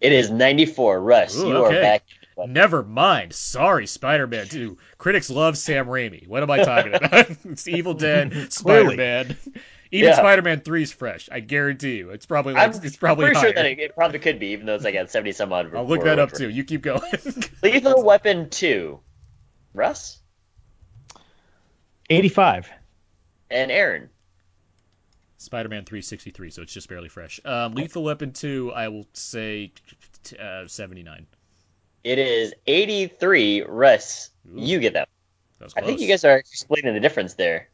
It 0.00 0.12
is 0.12 0.30
94. 0.30 1.00
Russ, 1.00 1.38
Ooh, 1.38 1.48
you 1.48 1.56
okay. 1.56 1.78
are 1.78 1.80
back. 1.80 2.02
Never 2.46 2.82
mind. 2.82 3.32
Sorry, 3.32 3.86
Spider-Man 3.86 4.48
2. 4.48 4.76
Critics 4.98 5.30
love 5.30 5.56
Sam 5.56 5.86
Raimi. 5.86 6.26
What 6.26 6.42
am 6.42 6.50
I 6.50 6.64
talking 6.64 6.94
about? 6.94 7.30
it's 7.44 7.68
Evil 7.68 7.94
Dead, 7.94 8.52
Spider-Man. 8.52 9.36
Even 9.94 10.08
Yeah. 10.08 10.16
Spider-Man 10.16 10.60
3 10.60 10.82
is 10.82 10.90
fresh. 10.90 11.28
I 11.30 11.40
guarantee 11.40 11.98
you. 11.98 12.10
It's 12.10 12.24
probably 12.24 12.54
like, 12.54 12.74
I'm 12.74 12.84
it's 12.84 12.96
probably 12.96 13.26
pretty 13.26 13.38
higher. 13.38 13.48
sure 13.48 13.54
that 13.54 13.66
it, 13.66 13.78
it 13.78 13.94
probably 13.94 14.18
could 14.18 14.38
be, 14.38 14.48
even 14.48 14.64
though 14.64 14.74
it's 14.74 14.84
like 14.84 14.94
at 14.94 15.10
70 15.10 15.32
some 15.32 15.52
odd. 15.52 15.74
I'll 15.74 15.86
look 15.86 16.02
that 16.04 16.18
up 16.18 16.32
too. 16.32 16.48
You 16.48 16.64
keep 16.64 16.80
going. 16.80 17.02
Lethal 17.62 18.02
Weapon 18.02 18.48
2. 18.48 18.98
Russ 19.74 20.18
85. 22.08 22.70
and 23.50 23.70
Aaron. 23.70 24.08
Spider-Man 25.36 25.84
363, 25.84 26.50
so 26.50 26.62
it's 26.62 26.72
just 26.72 26.88
barely 26.88 27.08
fresh. 27.08 27.40
Um, 27.44 27.74
Lethal 27.74 28.04
Weapon 28.04 28.32
2, 28.32 28.72
I 28.74 28.88
will 28.88 29.06
say 29.12 29.72
uh, 30.40 30.66
79. 30.66 31.26
It 32.04 32.18
is 32.18 32.54
83. 32.66 33.62
Russ, 33.62 34.30
Ooh. 34.48 34.60
you 34.60 34.78
get 34.78 34.94
that. 34.94 35.08
That 35.58 35.64
was 35.66 35.74
I 35.76 35.82
think 35.82 36.00
you 36.00 36.08
guys 36.08 36.24
are 36.24 36.36
explaining 36.36 36.94
the 36.94 37.00
difference 37.00 37.34
there. 37.34 37.68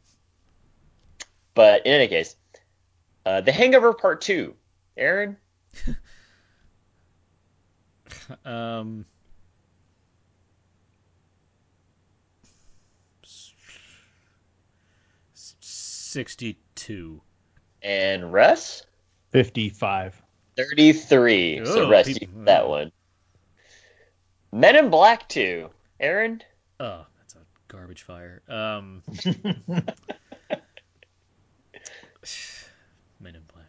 But 1.55 1.85
in 1.85 1.93
any 1.93 2.07
case, 2.07 2.35
uh, 3.25 3.41
The 3.41 3.51
Hangover 3.51 3.93
Part 3.93 4.21
2. 4.21 4.53
Aaron? 4.97 5.37
Um, 8.45 9.05
s- 13.23 13.53
s- 15.33 15.55
62. 15.59 17.21
And 17.81 18.31
Russ? 18.33 18.83
55. 19.31 20.21
33. 20.57 21.65
so 21.65 21.83
Oh, 21.85 21.89
Russ, 21.89 22.07
peop- 22.07 22.21
you 22.21 22.27
that 22.45 22.67
one. 22.67 22.91
Men 24.51 24.75
in 24.75 24.89
Black 24.89 25.27
2. 25.29 25.69
Aaron? 25.99 26.41
Oh, 26.79 27.05
that's 27.19 27.35
a 27.35 27.39
garbage 27.67 28.03
fire. 28.03 28.41
Um, 28.47 29.01
Men 33.19 33.35
in 33.35 33.41
Black. 33.53 33.65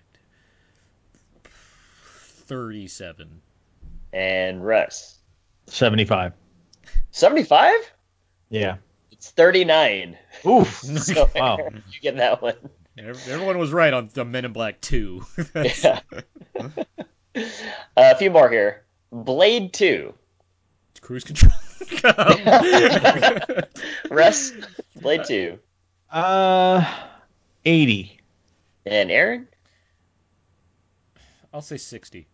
37. 2.47 3.41
And 4.13 4.65
Russ? 4.65 5.19
75. 5.67 6.33
75? 7.13 7.75
Yeah. 8.49 8.77
It's 9.13 9.31
39. 9.31 10.17
Oof. 10.47 10.81
So 10.99 11.31
Wow. 11.37 11.59
You 11.93 12.01
get 12.03 12.17
that 12.17 12.43
one. 12.43 12.55
Everyone 12.99 13.59
was 13.59 13.73
right 13.73 13.93
on 13.93 14.11
the 14.13 14.25
Men 14.25 14.45
in 14.45 14.53
Black 14.53 14.81
2. 14.81 15.23
That's- 15.53 15.85
Yeah. 15.85 16.01
Uh, 17.35 17.43
a 17.97 18.17
few 18.17 18.31
more 18.31 18.51
here. 18.51 18.83
Blade 19.13 19.73
2. 19.73 20.13
Cruise 21.01 21.25
control. 21.25 21.53
Russ? 24.11 24.53
Blade 25.01 25.25
2. 25.25 25.59
Uh, 26.11 26.85
80. 27.65 28.20
And 28.87 29.11
Aaron? 29.11 29.49
I'll 31.53 31.63
say 31.63 31.77
60. 31.77 32.27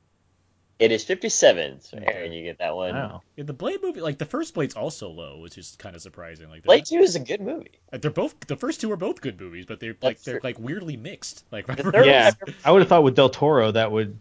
It 0.78 0.92
is 0.92 1.04
57. 1.04 1.80
So 1.80 1.98
Aaron, 2.02 2.32
you 2.32 2.42
get 2.42 2.58
that 2.58 2.76
one. 2.76 2.94
Wow. 2.94 3.22
Yeah, 3.34 3.44
the 3.44 3.54
Blade 3.54 3.80
movie, 3.82 4.02
like 4.02 4.18
the 4.18 4.26
first 4.26 4.52
Blade's 4.52 4.76
also 4.76 5.08
low, 5.08 5.38
which 5.38 5.56
is 5.56 5.74
kind 5.78 5.96
of 5.96 6.02
surprising. 6.02 6.50
Like 6.50 6.64
Blade 6.64 6.84
2 6.84 6.96
is 6.96 7.16
a 7.16 7.20
good 7.20 7.40
movie. 7.40 7.70
they're, 7.90 7.98
they're 7.98 8.10
both 8.10 8.38
the 8.40 8.56
first 8.56 8.82
two 8.82 8.92
are 8.92 8.96
both 8.96 9.22
good 9.22 9.40
movies, 9.40 9.64
but 9.64 9.80
they're 9.80 9.96
like 10.02 10.20
they're 10.22 10.34
true. 10.34 10.40
like 10.44 10.58
weirdly 10.58 10.98
mixed. 10.98 11.44
Like 11.50 11.66
The 11.66 11.76
third 11.92 12.06
Yeah. 12.06 12.30
I 12.62 12.72
would 12.72 12.82
have 12.82 12.90
thought 12.90 13.04
with 13.04 13.14
Del 13.16 13.30
Toro 13.30 13.70
that 13.70 13.90
would. 13.90 14.18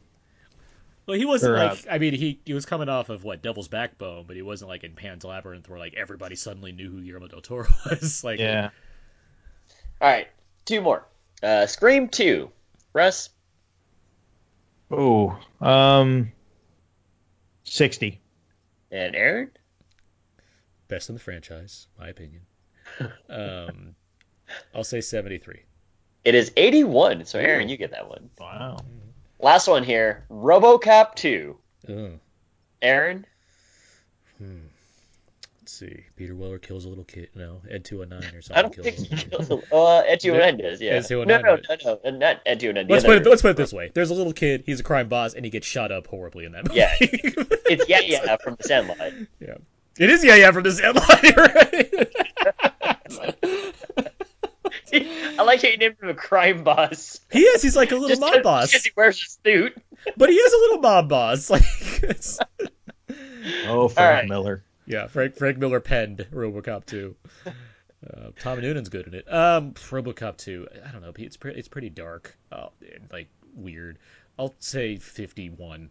well, 1.08 1.18
he 1.18 1.26
wasn't 1.26 1.56
Or, 1.56 1.58
uh, 1.58 1.70
like 1.72 1.88
I 1.92 1.98
mean 1.98 2.14
he 2.14 2.40
he 2.46 2.54
was 2.54 2.66
coming 2.66 2.88
off 2.88 3.10
of 3.10 3.26
what 3.26 3.42
Devil's 3.42 3.68
Backbone, 3.68 4.24
but 4.26 4.38
he 4.38 4.42
wasn't 4.42 4.70
like 4.70 4.86
in 4.86 4.94
Pan's 4.94 5.26
Labyrinth 5.26 5.68
where 5.68 5.78
like 5.78 5.96
everybody 5.96 6.38
suddenly 6.38 6.72
knew 6.72 6.90
who 6.90 7.02
Guillermo 7.02 7.28
del 7.28 7.42
Toro 7.42 7.68
was. 7.90 8.24
like 8.24 8.40
Yeah. 8.40 8.70
All 10.00 10.10
right, 10.10 10.30
two 10.64 10.80
more. 10.80 11.06
Uh, 11.46 11.68
Scream 11.68 12.10
2. 12.10 12.50
Russ? 12.94 13.30
Oh. 14.90 15.38
Um. 15.62 16.32
60. 17.64 18.20
And 18.92 19.16
Aaron? 19.16 19.52
best 20.88 21.10
in 21.10 21.16
the 21.16 21.22
franchise, 21.22 21.88
my 22.00 22.10
opinion. 22.10 22.42
Um, 23.30 23.96
I'll 24.76 24.84
say 24.84 25.02
73. 25.02 25.62
It 26.24 26.36
is 26.36 26.52
81. 26.56 27.26
So 27.26 27.40
Aaron, 27.40 27.70
you 27.70 27.78
get 27.78 27.92
that 27.92 28.08
one. 28.10 28.30
Wow. 28.40 28.78
Last 29.40 29.68
one 29.68 29.84
here. 29.84 30.26
RoboCop 30.30 31.16
2. 31.16 31.58
Ugh. 31.90 32.20
Aaron? 32.82 33.26
Let's 35.66 35.74
see. 35.74 36.04
Peter 36.16 36.36
Weller 36.36 36.60
kills 36.60 36.86
a 36.86 36.90
little 36.90 37.06
kid. 37.06 37.30
No, 37.34 37.60
Ed 37.68 37.84
209 37.86 38.36
or 38.36 38.42
something. 38.44 38.56
I 38.56 38.62
don't 38.62 38.72
kills 38.76 38.86
think 38.86 38.98
he 39.20 39.30
kills 39.30 39.50
a 39.50 39.56
Uh, 39.76 40.02
Ed 40.06 40.20
209 40.20 40.58
does, 40.60 40.80
yeah. 40.80 40.92
Ed 40.92 41.08
209 41.08 41.42
no, 41.42 41.56
no, 41.56 41.76
no, 41.84 42.00
no, 42.12 42.18
not 42.20 42.42
Ed 42.46 42.60
209. 42.60 42.86
The 42.86 42.94
Let's 42.94 43.04
put, 43.04 43.18
it, 43.18 43.28
let's 43.28 43.42
put 43.42 43.50
it 43.50 43.58
this 43.58 43.74
way. 43.74 43.90
There's 43.92 44.12
a 44.12 44.14
little 44.14 44.32
kid, 44.32 44.62
he's 44.68 44.80
a 44.80 44.84
crime 44.84 45.10
boss, 45.10 45.34
and 45.34 45.44
he 45.44 45.50
gets 45.50 45.66
shot 45.66 45.92
up 45.92 46.06
horribly 46.06 46.46
in 46.46 46.52
that 46.52 46.68
movie. 46.68 46.78
Yeah. 46.82 46.96
It's 47.68 47.90
yeah, 47.90 48.02
yeah, 48.02 48.38
from 48.44 48.58
the 48.62 48.64
Sandlot. 48.64 49.12
yeah. 49.40 49.56
It 49.98 50.12
is 50.12 50.24
yeah, 50.24 50.36
yeah, 50.36 50.52
from 50.52 50.62
this 50.62 50.78
Sandlot, 50.78 51.08
right? 51.36 52.14
I 55.40 55.42
like 55.42 55.64
how 55.64 55.68
you 55.70 55.78
named 55.78 55.96
him 56.00 56.10
a 56.10 56.14
crime 56.14 56.64
boss. 56.64 57.20
he 57.32 57.40
is, 57.40 57.64
he's 57.64 57.76
like 57.76 57.90
a 57.92 57.96
little 57.96 58.10
Just 58.10 58.22
mob 58.22 58.34
'cause- 58.34 58.44
boss. 58.44 58.68
Because 58.72 58.86
he 58.86 58.92
wears 58.96 59.18
a 59.20 59.50
suit. 59.50 59.76
But 60.16 60.30
he 60.30 60.36
is 60.36 60.54
a 60.54 60.58
little 60.58 60.78
mob 60.78 61.10
boss. 61.10 61.50
Like, 61.50 61.64
it's... 62.04 62.38
Oh, 63.68 63.88
Frank 63.88 64.22
right. 64.22 64.30
Miller. 64.30 64.64
Yeah, 64.86 65.08
Frank 65.08 65.36
Frank 65.36 65.58
Miller 65.58 65.80
penned 65.80 66.28
RoboCop 66.32 66.86
2. 66.86 67.16
Uh, 68.06 68.30
Tom 68.40 68.62
Noonan's 68.62 68.90
good 68.90 69.08
in 69.08 69.16
it. 69.16 69.34
Um, 69.34 69.72
RoboCop 69.72 70.38
2. 70.38 70.68
I 70.88 70.92
don't 70.92 71.02
know. 71.02 71.12
It's 71.18 71.38
pretty. 71.38 71.58
It's 71.58 71.68
pretty 71.68 71.90
dark. 71.90 72.38
And, 72.52 72.70
like 73.12 73.30
weird. 73.56 73.98
I'll 74.38 74.54
say 74.60 74.98
51. 74.98 75.90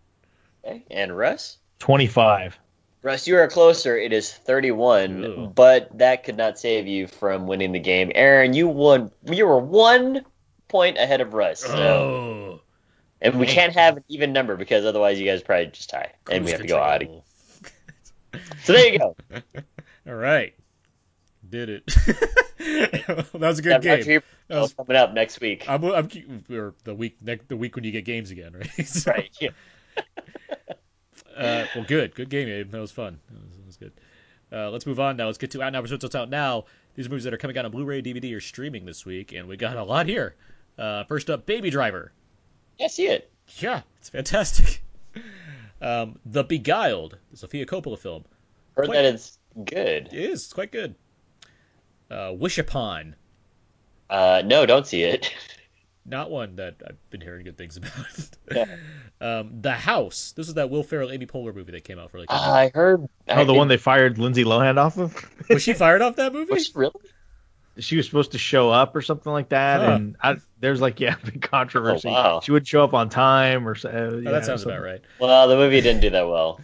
Okay. 0.64 0.84
And 0.90 1.16
Russ? 1.16 1.58
25. 1.80 2.58
Russ, 3.02 3.26
you 3.26 3.36
are 3.36 3.48
closer. 3.48 3.98
It 3.98 4.12
is 4.12 4.32
31, 4.32 5.22
Ew. 5.22 5.52
but 5.54 5.98
that 5.98 6.24
could 6.24 6.36
not 6.36 6.58
save 6.58 6.86
you 6.86 7.06
from 7.06 7.46
winning 7.46 7.72
the 7.72 7.80
game. 7.80 8.10
Aaron, 8.14 8.54
you 8.54 8.68
won. 8.68 9.10
You 9.24 9.46
were 9.46 9.58
one 9.58 10.24
point 10.68 10.96
ahead 10.96 11.20
of 11.20 11.34
Russ. 11.34 11.60
So. 11.60 11.76
Oh, 11.76 12.60
And 13.20 13.38
we 13.38 13.46
can't 13.46 13.74
have 13.74 13.98
an 13.98 14.04
even 14.08 14.32
number 14.32 14.56
because 14.56 14.84
otherwise 14.84 15.18
you 15.18 15.26
guys 15.26 15.42
probably 15.42 15.66
just 15.66 15.90
tie. 15.90 16.12
And 16.30 16.44
we 16.44 16.52
have 16.52 16.60
to 16.60 16.66
go 16.66 16.78
out. 16.78 17.02
So 18.64 18.72
there 18.72 18.92
you 18.92 18.98
go. 18.98 19.16
All 20.06 20.14
right, 20.14 20.54
did 21.48 21.68
it. 21.70 21.86
that 22.58 23.28
was 23.32 23.58
a 23.58 23.62
good 23.62 23.82
That 23.82 24.04
game. 24.04 24.22
That 24.48 24.60
was- 24.60 24.74
coming 24.74 24.96
up 24.96 25.12
next 25.14 25.40
week. 25.40 25.64
I'm, 25.68 25.84
I'm 25.84 26.08
or 26.50 26.74
the 26.84 26.94
week 26.94 27.16
next 27.22 27.48
the 27.48 27.56
week 27.56 27.74
when 27.76 27.84
you 27.84 27.92
get 27.92 28.04
games 28.04 28.30
again, 28.30 28.52
right? 28.78 28.86
So, 28.86 29.10
Right. 29.10 29.30
Yeah. 29.40 29.50
Uh, 31.36 31.66
well, 31.74 31.84
good, 31.86 32.14
good 32.14 32.28
game, 32.30 32.48
Abe. 32.48 32.70
That 32.70 32.80
was 32.80 32.92
fun. 32.92 33.18
That 33.30 33.42
was, 33.42 33.56
that 33.56 33.66
was 33.66 33.76
good. 33.76 33.92
Uh, 34.52 34.70
let's 34.70 34.86
move 34.86 35.00
on 35.00 35.16
now. 35.16 35.26
Let's 35.26 35.38
get 35.38 35.50
to 35.52 35.62
out 35.62 35.72
now. 35.72 35.80
Episodes 35.80 36.04
what's 36.04 36.14
out 36.14 36.30
now. 36.30 36.66
These 36.94 37.06
are 37.06 37.10
movies 37.10 37.24
that 37.24 37.34
are 37.34 37.38
coming 37.38 37.58
out 37.58 37.64
on 37.64 37.72
Blu-ray, 37.72 38.02
DVD, 38.02 38.36
or 38.36 38.40
streaming 38.40 38.84
this 38.84 39.04
week, 39.04 39.32
and 39.32 39.48
we 39.48 39.56
got 39.56 39.76
a 39.76 39.82
lot 39.82 40.06
here. 40.06 40.36
Uh, 40.78 41.02
first 41.04 41.30
up, 41.30 41.44
Baby 41.44 41.70
Driver. 41.70 42.12
Yeah, 42.78 42.86
see 42.86 43.08
it. 43.08 43.32
Yeah, 43.58 43.82
it's 43.98 44.10
fantastic. 44.10 44.80
Um, 45.84 46.18
the 46.24 46.42
Beguiled, 46.44 47.18
the 47.30 47.36
Sofia 47.36 47.66
Coppola 47.66 47.98
film. 47.98 48.24
Heard 48.76 48.86
Quite- 48.86 48.94
that 49.02 49.04
it's 49.14 49.38
good. 49.64 50.08
It 50.12 50.14
is. 50.14 50.44
It's 50.44 50.52
quite 50.52 50.72
good. 50.72 50.94
Uh, 52.10 52.32
Wish 52.34 52.58
Upon. 52.58 53.14
Uh, 54.10 54.42
no, 54.44 54.66
don't 54.66 54.86
see 54.86 55.02
it. 55.02 55.32
Not 56.06 56.30
one 56.30 56.56
that 56.56 56.76
I've 56.86 57.10
been 57.10 57.20
hearing 57.22 57.44
good 57.44 57.56
things 57.56 57.76
about. 57.76 57.92
Yeah. 58.54 58.66
um, 59.22 59.62
the 59.62 59.72
House. 59.72 60.32
This 60.36 60.48
is 60.48 60.54
that 60.54 60.68
Will 60.68 60.82
Ferrell, 60.82 61.10
Amy 61.10 61.24
Poehler 61.26 61.54
movie 61.54 61.72
that 61.72 61.84
came 61.84 61.98
out 61.98 62.10
for 62.10 62.18
like. 62.20 62.28
a 62.30 62.34
month. 62.34 62.46
I 62.46 62.70
heard. 62.74 63.08
Oh, 63.28 63.44
the 63.46 63.54
one 63.54 63.68
they 63.68 63.78
fired 63.78 64.18
Lindsay 64.18 64.44
Lohan 64.44 64.76
off 64.76 64.98
of? 64.98 65.16
Was 65.48 65.62
she 65.62 65.72
fired 65.72 66.02
off 66.02 66.16
that 66.16 66.32
movie? 66.34 66.52
Was 66.52 66.66
she 66.66 66.72
really? 66.74 66.92
She 67.78 67.96
was 67.96 68.06
supposed 68.06 68.32
to 68.32 68.38
show 68.38 68.70
up 68.70 68.94
or 68.96 69.02
something 69.02 69.32
like 69.32 69.48
that, 69.50 69.80
Huh. 69.80 69.92
and 69.92 70.16
I, 70.22 70.36
there's 70.60 70.80
like 70.80 71.00
yeah, 71.00 71.16
big 71.24 71.42
controversy. 71.42 72.08
Oh, 72.08 72.12
wow. 72.12 72.40
She 72.42 72.52
would 72.52 72.66
show 72.66 72.84
up 72.84 72.94
on 72.94 73.08
time 73.08 73.66
or 73.68 73.74
so. 73.74 73.88
Uh, 73.88 73.92
Oh, 73.92 74.18
yeah, 74.18 74.30
that 74.30 74.44
sounds 74.44 74.62
something. 74.62 74.78
about 74.78 74.84
right. 74.86 75.00
Well, 75.20 75.48
the 75.48 75.56
movie 75.56 75.80
didn't 75.80 76.00
do 76.00 76.10
that 76.10 76.28
well. 76.28 76.60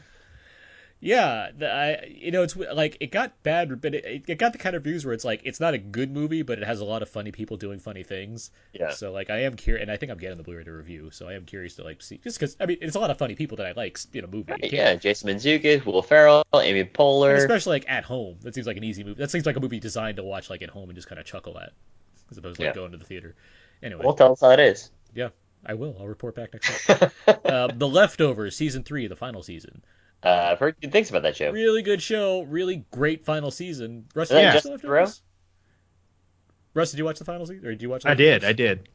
Yeah, 1.03 1.51
the, 1.57 1.73
I, 1.73 2.07
you 2.15 2.31
know, 2.31 2.43
it's 2.43 2.55
like 2.57 2.99
it 3.01 3.11
got 3.11 3.43
bad, 3.43 3.81
but 3.81 3.95
it, 3.95 4.25
it 4.29 4.39
got 4.39 4.53
the 4.53 4.59
kind 4.59 4.77
of 4.77 4.85
reviews 4.85 5.05
where 5.07 5.15
it's 5.15 5.25
like 5.25 5.41
it's 5.45 5.59
not 5.59 5.73
a 5.73 5.79
good 5.79 6.13
movie, 6.13 6.43
but 6.43 6.59
it 6.59 6.65
has 6.67 6.81
a 6.81 6.85
lot 6.85 7.01
of 7.01 7.09
funny 7.09 7.33
people 7.33 7.57
doing 7.57 7.79
funny 7.81 8.03
things. 8.03 8.51
Yeah. 8.75 8.91
So 8.91 9.11
like, 9.11 9.31
I 9.31 9.45
am 9.45 9.57
curious, 9.57 9.81
and 9.83 9.91
I 9.91 9.97
think 9.97 10.13
I'm 10.13 10.19
getting 10.19 10.37
the 10.37 10.43
Blu-ray 10.45 10.65
to 10.65 10.73
review, 10.73 11.11
so 11.11 11.27
I 11.27 11.33
am 11.35 11.47
curious 11.47 11.77
to 11.77 11.85
like 11.85 12.03
see, 12.03 12.19
just 12.23 12.39
because 12.39 12.55
I 12.61 12.67
mean, 12.67 12.77
it's 12.83 12.97
a 12.97 13.01
lot 13.01 13.11
of 13.11 13.17
funny 13.17 13.35
people 13.35 13.57
that 13.57 13.67
I 13.67 13.73
like 13.73 13.99
in 14.13 14.25
a 14.25 14.27
movie. 14.27 14.53
Right, 14.53 14.71
yeah, 14.73 14.95
Jason 14.97 15.31
Mantzoukas, 15.31 15.87
Will 15.87 16.03
Ferrell, 16.03 16.45
Amy 16.55 16.81
And 16.81 16.93
Poehler. 16.93 17.35
especially 17.37 17.77
like 17.77 17.89
at 17.91 18.05
home. 18.05 18.37
That 18.43 18.55
seems 18.55 18.67
like 18.67 18.77
an 18.77 18.85
easy 18.85 19.03
movie. 19.03 19.19
That 19.23 19.31
seems 19.31 19.47
like 19.47 19.57
a 19.57 19.61
movie 19.61 19.81
designed 19.81 20.19
to 20.19 20.23
watch 20.23 20.51
like 20.51 20.61
at 20.61 20.69
home 20.69 20.91
and 20.91 20.97
just 20.97 21.09
kind 21.09 21.19
of 21.19 21.25
chuckle 21.25 21.59
at, 21.59 21.73
as 22.31 22.37
opposed 22.37 22.57
to 22.57 22.63
like 22.67 22.75
Yeah. 22.75 22.79
going 22.79 22.93
to 22.93 22.99
the 22.99 23.07
theater. 23.07 23.37
Anyway, 23.83 24.03
Well, 24.05 24.13
tell 24.15 24.33
us 24.33 24.43
how 24.43 24.51
it 24.51 24.61
is. 24.61 24.91
yeah, 25.15 25.31
I 25.65 25.73
will. 25.73 25.97
I'll 25.99 26.07
report 26.09 26.35
back 26.35 26.53
next 26.53 26.69
week. 26.89 27.11
uh, 27.47 27.69
the 27.75 27.89
Leftovers, 27.89 28.55
season 28.55 28.83
three, 28.83 29.07
the 29.07 29.17
final 29.17 29.43
season. 29.43 29.83
Uh, 30.23 30.49
I've 30.53 30.59
heard 30.59 30.77
good 30.81 30.93
things 30.93 31.09
about 31.11 31.23
that 31.23 31.37
show. 31.37 31.51
Really 31.51 31.83
good 31.83 32.03
show. 32.03 32.43
Really 32.43 32.85
great 32.91 33.25
final 33.25 33.51
season. 33.51 34.07
Russ, 34.15 34.31
Is 34.31 34.35
did 34.37 34.41
you 34.41 34.45
watch 34.47 34.55
just 34.55 34.65
The 34.65 34.71
Theroux? 34.71 35.01
Leftovers? 35.01 35.23
Russ, 36.75 36.91
did 36.93 36.99
you 36.99 37.05
watch 37.05 37.19
the 37.19 37.25
final 37.25 37.47
season, 37.47 37.67
or 37.67 37.71
did 37.71 37.83
you 37.83 37.89
watch? 37.91 38.03
The 38.03 38.11
I 38.11 38.15
did. 38.15 38.43
Leftovers? 38.43 38.49
I 38.49 38.53
did. 38.53 38.89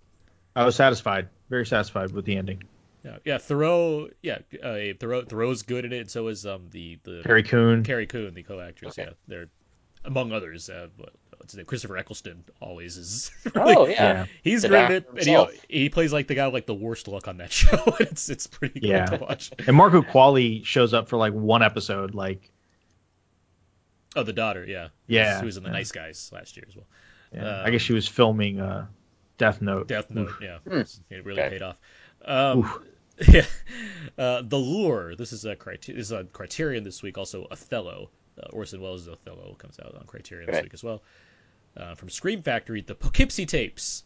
I 0.56 0.66
was 0.66 0.76
satisfied, 0.76 1.30
very 1.50 1.66
satisfied 1.66 2.12
with 2.12 2.26
the 2.26 2.38
ending. 2.38 2.64
Yeah, 3.04 3.18
yeah. 3.26 3.38
Theroux, 3.38 4.12
yeah, 4.22 4.40
uh, 4.64 4.94
Theroux, 4.98 5.28
Theroux's 5.28 5.64
good 5.64 5.84
at 5.86 5.92
it, 5.94 6.10
so 6.10 6.28
is 6.28 6.46
um 6.46 6.68
the 6.72 6.98
the 7.04 7.22
Carrie 7.26 7.44
Coon. 7.44 7.84
Carrie 7.84 8.08
Coon, 8.08 8.34
the 8.34 8.44
co-actress. 8.44 8.98
Yeah, 8.98 9.10
they're 9.28 9.48
among 10.06 10.32
others. 10.32 10.70
Uh, 10.70 10.88
what- 10.98 11.14
what's 11.46 11.54
his 11.54 11.58
name? 11.58 11.66
Christopher 11.68 11.98
Eccleston 11.98 12.44
always 12.60 12.98
is. 12.98 13.32
really- 13.56 13.76
Oh 13.76 13.86
yeah. 13.88 13.94
Yeah. 14.14 14.26
He's 14.44 14.64
The 14.64 14.70
great 14.70 14.82
at 14.84 14.92
it, 14.92 15.10
and 15.10 15.20
he, 15.70 15.84
he 15.84 15.90
plays 15.90 16.12
like 16.12 16.28
the 16.28 16.36
guy 16.36 16.46
with 16.48 16.54
like 16.56 16.66
the 16.66 16.74
worst 16.76 17.08
luck 17.08 17.28
on 17.28 17.38
that 17.38 17.52
show. 17.54 17.78
it's 18.00 18.30
it's 18.30 18.48
pretty 18.48 18.80
cool 18.80 18.90
Yeah. 18.90 19.06
to 19.06 19.18
watch. 19.18 19.52
And 19.68 19.76
Marco 19.78 20.02
Qualley 20.02 20.66
shows 20.66 20.94
up 20.94 21.08
for 21.08 21.18
like 21.18 21.34
one 21.34 21.62
episode. 21.64 22.16
Like, 22.16 22.52
Oh, 24.16 24.24
the 24.24 24.34
daughter, 24.34 24.66
yeah, 24.66 24.88
Yeah, 25.08 25.40
She 25.40 25.46
was 25.46 25.58
in 25.58 25.64
the 25.64 25.70
yeah. 25.70 25.74
Nice 25.76 25.92
Guys 25.92 26.30
last 26.34 26.56
year 26.56 26.66
as 26.70 26.76
well. 26.76 26.86
yeah, 27.34 27.60
Um, 27.60 27.66
I 27.66 27.70
guess 27.70 27.82
she 27.82 27.94
was 27.94 28.08
filming 28.08 28.60
uh, 28.62 28.88
Death 29.38 29.62
Note. 29.62 29.88
Death 29.90 30.10
Note, 30.10 30.30
Oof. 30.30 30.40
yeah, 30.42 30.58
Hmm. 30.60 30.82
it 31.10 31.26
really 31.26 31.42
Okay. 31.42 31.50
paid 31.50 31.62
off. 31.62 31.78
Um, 32.24 32.86
yeah, 33.28 33.46
uh, 34.18 34.42
the 34.42 34.58
Lure. 34.58 35.16
This 35.16 35.34
is 35.34 35.44
a 35.46 35.56
criteria. 35.56 36.00
This 36.00 36.08
is 36.08 36.12
a 36.14 36.24
Criterion 36.24 36.84
this 36.84 37.04
week. 37.04 37.18
Also, 37.18 37.46
Othello. 37.52 38.10
Uh, 38.42 38.48
Orson 38.52 38.82
Welles' 38.82 39.08
Othello 39.08 39.56
comes 39.58 39.80
out 39.80 39.96
on 39.96 40.06
Criterion 40.08 40.48
this 40.48 40.56
Right. 40.56 40.64
week 40.64 40.74
as 40.74 40.84
well. 40.84 41.02
Uh, 41.78 41.94
from 41.96 42.10
Scream 42.10 42.42
Factory, 42.42 42.82
the 42.82 42.96
Poughkeepsie 42.96 43.46
tapes. 43.46 44.04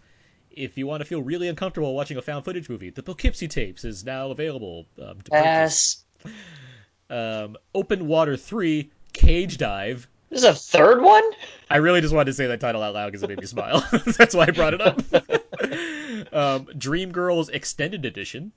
If 0.49 0.77
you 0.77 0.87
want 0.87 1.01
to 1.01 1.05
feel 1.05 1.21
really 1.21 1.47
uncomfortable 1.47 1.93
watching 1.93 2.17
a 2.17 2.21
found 2.21 2.43
footage 2.43 2.67
movie, 2.67 2.89
the 2.89 3.03
Poughkeepsie 3.03 3.47
tapes 3.47 3.85
is 3.85 4.03
now 4.03 4.31
available 4.31 4.87
um, 4.99 5.21
to 5.21 5.31
purchase. 5.31 6.03
Pass. 6.23 6.33
Um, 7.09 7.57
Open 7.73 8.07
Water 8.07 8.37
3, 8.37 8.89
Cage 9.13 9.57
Dive. 9.57 10.07
There's 10.29 10.43
a 10.43 10.53
third 10.53 11.01
one. 11.01 11.23
I 11.69 11.77
really 11.77 12.01
just 12.01 12.13
wanted 12.13 12.25
to 12.25 12.33
say 12.33 12.47
that 12.47 12.59
title 12.59 12.83
out 12.83 12.93
loud 12.93 13.07
because 13.07 13.23
it 13.23 13.29
made 13.29 13.39
me 13.39 13.47
smile. 13.47 13.83
That's 14.17 14.35
why 14.35 14.45
I 14.47 14.51
brought 14.51 14.73
it 14.75 14.81
up. 14.81 14.99
um, 16.33 16.65
Dreamgirls 16.77 17.49
Extended 17.51 18.05
Edition. 18.05 18.51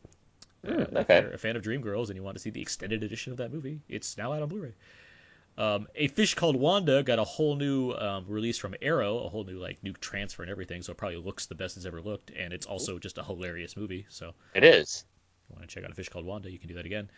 If 0.65 0.95
okay. 0.95 1.21
you're 1.21 1.33
a 1.33 1.39
fan 1.39 1.57
of 1.57 1.63
Dreamgirls 1.63 2.09
and 2.09 2.17
you 2.17 2.23
want 2.23 2.37
to 2.37 2.43
see 2.43 2.51
the 2.51 2.61
extended 2.61 3.03
edition 3.03 3.33
of 3.33 3.39
that 3.39 3.53
movie, 3.53 3.81
it's 3.89 4.17
now 4.17 4.33
out 4.33 4.43
on 4.43 4.49
Blu-ray. 4.49 4.75
Um, 5.59 5.87
a 5.95 6.09
Fish 6.09 6.35
Called 6.35 6.57
Wanda 6.57 7.03
got 7.03 7.19
a 7.19 7.25
whole 7.25 7.57
new 7.57 7.93
um, 7.93 8.25
release 8.27 8.57
from 8.59 8.75
Arrow, 8.81 9.19
a 9.19 9.29
whole 9.29 9.45
new 9.45 9.59
like 9.59 9.83
new 9.83 9.93
transfer 9.93 10.43
and 10.43 10.51
everything, 10.51 10.81
so 10.83 10.93
it 10.93 10.97
probably 10.97 11.19
looks 11.19 11.47
the 11.47 11.55
best 11.55 11.77
it's 11.77 11.85
ever 11.87 12.01
looked, 12.01 12.31
and 12.31 12.53
it's 12.53 12.67
also 12.67 12.99
just 12.99 13.19
a 13.19 13.23
hilarious 13.23 13.77
movie. 13.77 14.07
So 14.09 14.33
It 14.55 14.65
is. 14.65 15.05
if 15.45 15.51
you 15.51 15.57
want 15.57 15.69
to 15.69 15.75
check 15.75 15.85
out 15.85 15.91
A 15.91 15.95
Fish 15.95 16.09
Called 16.09 16.25
Wanda, 16.25 16.51
you 16.51 16.59
can 16.59 16.69
do 16.69 16.75
that 16.75 16.87
again. 16.87 17.11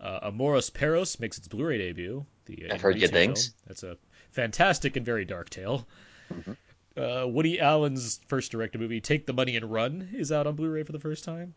Uh, 0.00 0.20
Amores 0.22 0.70
Perros 0.70 1.18
makes 1.18 1.38
its 1.38 1.48
Blu-ray 1.48 1.78
debut. 1.78 2.24
The 2.44 2.70
uh, 2.70 2.74
I've 2.74 2.80
heard 2.82 3.00
good 3.00 3.10
things. 3.10 3.54
That's 3.66 3.82
a 3.82 3.96
fantastic 4.30 4.96
and 4.96 5.04
very 5.04 5.24
dark 5.24 5.50
tale. 5.50 5.86
Mm-hmm. 6.32 6.52
Uh, 6.96 7.26
Woody 7.26 7.60
Allen's 7.60 8.20
first 8.28 8.50
directed 8.52 8.80
movie, 8.80 9.00
Take 9.00 9.24
the 9.24 9.32
Money 9.32 9.56
and 9.56 9.70
Run, 9.70 10.10
is 10.12 10.30
out 10.30 10.46
on 10.46 10.56
Blu-ray 10.56 10.82
for 10.82 10.92
the 10.92 11.00
first 11.00 11.24
time. 11.24 11.54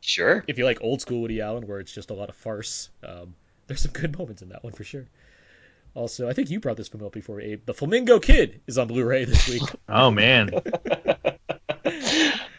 Sure. 0.00 0.44
If 0.46 0.58
you 0.58 0.64
like 0.64 0.78
old 0.80 1.00
school 1.00 1.20
Woody 1.22 1.40
Allen, 1.40 1.66
where 1.66 1.78
it's 1.78 1.92
just 1.92 2.10
a 2.10 2.14
lot 2.14 2.28
of 2.28 2.36
farce, 2.36 2.88
um, 3.02 3.34
there's 3.66 3.82
some 3.82 3.92
good 3.92 4.18
moments 4.18 4.42
in 4.42 4.48
that 4.50 4.64
one 4.64 4.72
for 4.72 4.84
sure. 4.84 5.06
Also, 5.98 6.28
I 6.28 6.32
think 6.32 6.48
you 6.48 6.60
brought 6.60 6.76
this 6.76 6.86
film 6.86 7.04
up 7.04 7.10
before, 7.10 7.40
Abe. 7.40 7.66
The 7.66 7.74
Flamingo 7.74 8.20
Kid 8.20 8.60
is 8.68 8.78
on 8.78 8.86
Blu-ray 8.86 9.24
this 9.24 9.48
week. 9.48 9.62
Oh 9.88 10.10
man, 10.12 10.50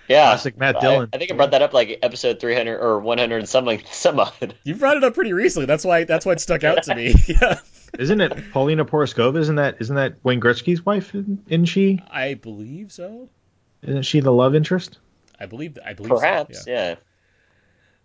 Yeah. 0.10 0.32
Classic 0.32 0.58
Matt 0.58 0.76
I- 0.78 0.80
Dillon. 0.82 1.10
I, 1.14 1.18
think 1.20 1.32
I 1.32 1.36
brought 1.36 1.52
that 1.52 1.62
up 1.62 1.72
like 1.74 2.00
episode 2.02 2.40
300 2.42 2.80
or 2.80 3.00
100 3.00 3.38
and 3.38 3.48
something, 3.48 3.82
some 3.92 4.20
odd. 4.20 4.56
you 4.64 4.76
brought 4.76 4.98
it 4.98 5.04
up 5.04 5.14
pretty 5.14 5.32
recently. 5.34 5.68
That's 5.68 5.86
why. 5.86 6.04
That's 6.04 6.26
why 6.26 6.34
it 6.34 6.42
stuck 6.42 6.64
out 6.66 6.84
to 6.84 6.96
me. 6.96 7.14
yeah, 7.28 7.60
isn't 7.98 8.20
it 8.20 8.52
Paulina 8.52 8.84
Porizkova? 8.86 9.38
Isn't 9.38 9.56
that 9.56 9.78
isn't 9.80 9.96
that 9.96 10.16
Wayne 10.24 10.42
Gretzky's 10.42 10.86
wife? 10.86 11.14
Isn't 11.16 11.66
she? 11.66 12.02
I 12.12 12.34
believe 12.34 12.92
so. 12.92 13.30
Isn't 13.84 14.04
she 14.04 14.20
the 14.20 14.32
love 14.34 14.54
interest? 14.56 14.98
I 15.40 15.46
believe. 15.46 15.78
I 15.86 15.94
believe. 15.94 16.10
so, 16.10 16.20
Perhaps, 16.20 16.68
yeah. 16.68 16.74
yeah. 16.90 16.96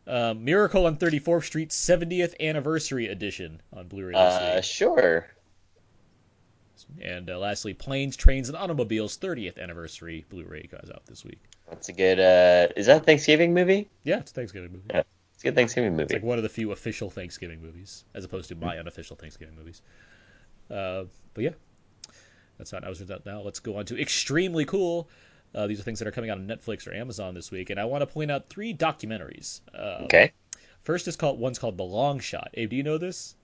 Um, 0.06 0.44
Miracle 0.44 0.86
on 0.86 0.96
34th 0.96 1.44
Street 1.44 1.70
70th 1.70 2.34
Anniversary 2.40 3.08
Edition 3.08 3.60
on 3.72 3.88
Blu-ray 3.88 4.12
this 4.12 4.18
Uh, 4.18 4.60
sure. 4.60 5.26
And 7.00 7.30
uh, 7.30 7.38
lastly, 7.38 7.72
Planes, 7.72 8.16
Trains, 8.16 8.48
and 8.48 8.58
Automobiles 8.58 9.16
30th 9.16 9.58
Anniversary 9.58 10.24
Blu-ray 10.28 10.68
goes 10.70 10.90
out 10.94 11.06
this 11.06 11.24
week. 11.24 11.40
That's 11.70 11.88
a 11.88 11.92
good. 11.92 12.20
Uh, 12.20 12.72
is 12.76 12.86
that 12.86 13.00
a 13.00 13.04
Thanksgiving 13.04 13.54
movie? 13.54 13.88
Yeah, 14.02 14.18
it's 14.18 14.30
a 14.30 14.34
Thanksgiving 14.34 14.72
movie. 14.72 14.84
Yeah. 14.90 15.02
It's 15.34 15.42
a 15.42 15.46
good 15.46 15.54
Thanksgiving 15.54 15.92
movie. 15.92 16.02
It's 16.04 16.12
like 16.12 16.22
one 16.22 16.38
of 16.38 16.42
the 16.42 16.50
few 16.50 16.72
official 16.72 17.10
Thanksgiving 17.10 17.62
movies, 17.62 18.04
as 18.14 18.24
opposed 18.24 18.50
to 18.50 18.54
my 18.54 18.78
unofficial 18.78 19.16
Thanksgiving 19.16 19.56
movies. 19.56 19.80
Uh, 20.70 21.04
but 21.32 21.44
yeah, 21.44 21.50
that's 22.58 22.72
not 22.72 22.84
I 22.84 22.88
ours 22.88 23.00
that 23.00 23.26
now. 23.26 23.40
Let's 23.40 23.60
go 23.60 23.76
on 23.76 23.86
to 23.86 24.00
extremely 24.00 24.64
cool. 24.64 25.08
Uh, 25.54 25.66
these 25.66 25.78
are 25.80 25.82
things 25.82 25.98
that 26.00 26.08
are 26.08 26.12
coming 26.12 26.30
out 26.30 26.38
on 26.38 26.46
Netflix 26.46 26.86
or 26.86 26.94
Amazon 26.94 27.34
this 27.34 27.50
week, 27.50 27.70
and 27.70 27.78
I 27.78 27.84
want 27.84 28.02
to 28.02 28.06
point 28.06 28.30
out 28.30 28.48
three 28.48 28.74
documentaries. 28.74 29.60
Uh, 29.74 30.04
Okay. 30.04 30.32
First 30.82 31.08
is 31.08 31.16
called 31.16 31.38
one's 31.38 31.58
called 31.58 31.78
The 31.78 31.84
Long 31.84 32.20
Shot. 32.20 32.50
Abe, 32.54 32.70
do 32.70 32.76
you 32.76 32.82
know 32.82 32.98
this? 32.98 33.34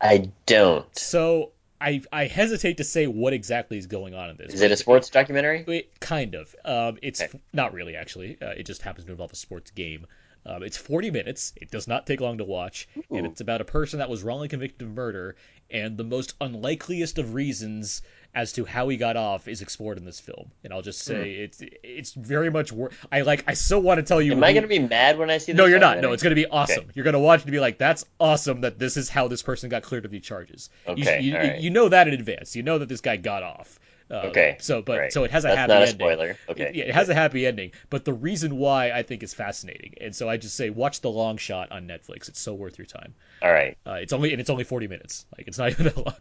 I 0.00 0.30
don't. 0.46 0.86
So 0.96 1.50
I 1.80 2.02
I 2.12 2.26
hesitate 2.26 2.76
to 2.76 2.84
say 2.84 3.06
what 3.08 3.32
exactly 3.32 3.78
is 3.78 3.86
going 3.88 4.14
on 4.14 4.30
in 4.30 4.36
this. 4.36 4.54
Is 4.54 4.60
it 4.60 4.70
a 4.70 4.76
sports 4.76 5.10
documentary? 5.10 5.64
It, 5.66 5.98
kind 5.98 6.36
of. 6.36 6.54
Um, 6.64 6.98
it's 7.02 7.20
Okay. 7.20 7.40
not 7.52 7.72
really 7.74 7.96
actually. 7.96 8.38
Uh, 8.40 8.50
it 8.50 8.64
just 8.64 8.82
happens 8.82 9.06
to 9.06 9.10
involve 9.12 9.32
a 9.32 9.36
sports 9.36 9.70
game. 9.72 10.06
Um, 10.46 10.62
it's 10.62 10.76
40 10.76 11.10
minutes. 11.10 11.52
It 11.56 11.70
does 11.70 11.88
not 11.88 12.06
take 12.06 12.20
long 12.20 12.38
to 12.38 12.44
watch, 12.44 12.88
and 13.10 13.26
it's 13.26 13.40
about 13.40 13.60
a 13.60 13.64
person 13.64 13.98
that 14.00 14.10
was 14.10 14.22
wrongly 14.22 14.48
convicted 14.48 14.82
of 14.86 14.94
murder, 14.94 15.36
and 15.70 15.96
the 15.96 16.04
most 16.04 16.34
unlikeliest 16.40 17.18
of 17.18 17.32
reasons 17.32 18.02
as 18.34 18.52
to 18.52 18.64
how 18.64 18.88
he 18.88 18.96
got 18.96 19.16
off 19.16 19.48
is 19.48 19.62
explored 19.62 19.96
in 19.96 20.04
this 20.04 20.20
film. 20.20 20.50
And 20.62 20.72
I'll 20.72 20.82
just 20.82 21.00
say 21.00 21.32
it's 21.34 21.62
it's 21.82 22.12
very 22.12 22.50
much. 22.50 22.72
Wor- 22.72 22.90
I 23.10 23.22
like. 23.22 23.44
I 23.46 23.54
so 23.54 23.78
want 23.78 23.98
to 23.98 24.02
tell 24.02 24.20
you. 24.20 24.32
Am 24.32 24.44
I 24.44 24.52
going 24.52 24.62
to 24.62 24.68
be 24.68 24.80
mad 24.80 25.18
when 25.18 25.30
I 25.30 25.38
see 25.38 25.52
this? 25.52 25.58
no, 25.58 25.66
you're 25.66 25.78
not. 25.78 26.00
No, 26.00 26.12
it's 26.12 26.22
going 26.22 26.34
to 26.34 26.40
be 26.40 26.46
awesome. 26.46 26.90
You're 26.94 27.04
going 27.04 27.14
to 27.14 27.20
watch 27.20 27.40
it 27.40 27.44
and 27.44 27.52
be 27.52 27.60
like, 27.60 27.78
"That's 27.78 28.04
awesome 28.20 28.62
that 28.62 28.78
this 28.78 28.96
is 28.96 29.08
how 29.08 29.28
this 29.28 29.42
person 29.42 29.70
got 29.70 29.82
cleared 29.82 30.04
of 30.04 30.10
these 30.10 30.22
charges." 30.22 30.68
Okay, 30.86 31.20
you, 31.20 31.32
you, 31.32 31.38
right. 31.38 31.60
you 31.60 31.70
know 31.70 31.88
that 31.88 32.08
in 32.08 32.14
advance. 32.14 32.54
You 32.56 32.62
know 32.62 32.78
that 32.78 32.88
this 32.88 33.00
guy 33.00 33.16
got 33.16 33.42
off. 33.42 33.78
Uh, 34.10 34.26
Okay, 34.28 34.56
So, 34.60 34.82
but 34.82 35.00
right. 35.00 35.12
so 35.12 35.24
it 35.24 35.30
has 35.30 35.44
a 35.44 35.48
That's 35.48 35.56
happy 35.56 35.72
not 35.72 35.82
a 35.82 35.86
ending. 35.86 36.06
spoiler. 36.06 36.38
Okay. 36.48 36.70
Yeah, 36.74 36.84
it 36.84 36.94
has 36.94 37.08
a 37.08 37.14
happy 37.14 37.46
ending. 37.46 37.72
But 37.90 38.04
the 38.04 38.12
reason 38.12 38.56
why 38.56 38.90
I 38.92 39.02
think 39.02 39.22
is 39.22 39.34
fascinating, 39.34 39.94
and 40.00 40.14
so 40.14 40.28
I 40.28 40.36
just 40.36 40.56
say 40.56 40.70
watch 40.70 41.00
the 41.00 41.10
long 41.10 41.36
shot 41.38 41.72
on 41.72 41.88
Netflix. 41.88 42.28
It's 42.28 42.40
so 42.40 42.54
worth 42.54 42.78
your 42.78 42.86
time. 42.86 43.14
All 43.42 43.52
right. 43.52 43.76
Uh, 43.86 43.94
it's 43.94 44.12
only 44.12 44.32
and 44.32 44.40
it's 44.40 44.50
only 44.50 44.64
40 44.64 44.88
minutes. 44.88 45.26
Like 45.36 45.48
it's 45.48 45.58
not 45.58 45.70
even 45.72 45.86
that 45.86 45.96
long. 45.96 46.14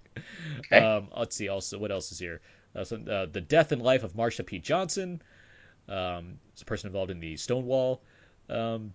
Okay. 0.59 0.79
Um, 0.97 1.09
let's 1.17 1.35
see. 1.35 1.49
Also, 1.49 1.77
what 1.77 1.91
else 1.91 2.11
is 2.11 2.19
here? 2.19 2.41
Uh, 2.75 2.83
so, 2.83 2.97
uh, 2.97 3.25
the 3.31 3.41
death 3.41 3.71
and 3.71 3.81
life 3.81 4.03
of 4.03 4.13
Marsha 4.13 4.45
P. 4.45 4.59
Johnson. 4.59 5.21
Um, 5.89 6.39
it's 6.53 6.61
a 6.61 6.65
person 6.65 6.87
involved 6.87 7.11
in 7.11 7.19
the 7.19 7.37
Stonewall. 7.37 8.01
Um, 8.49 8.93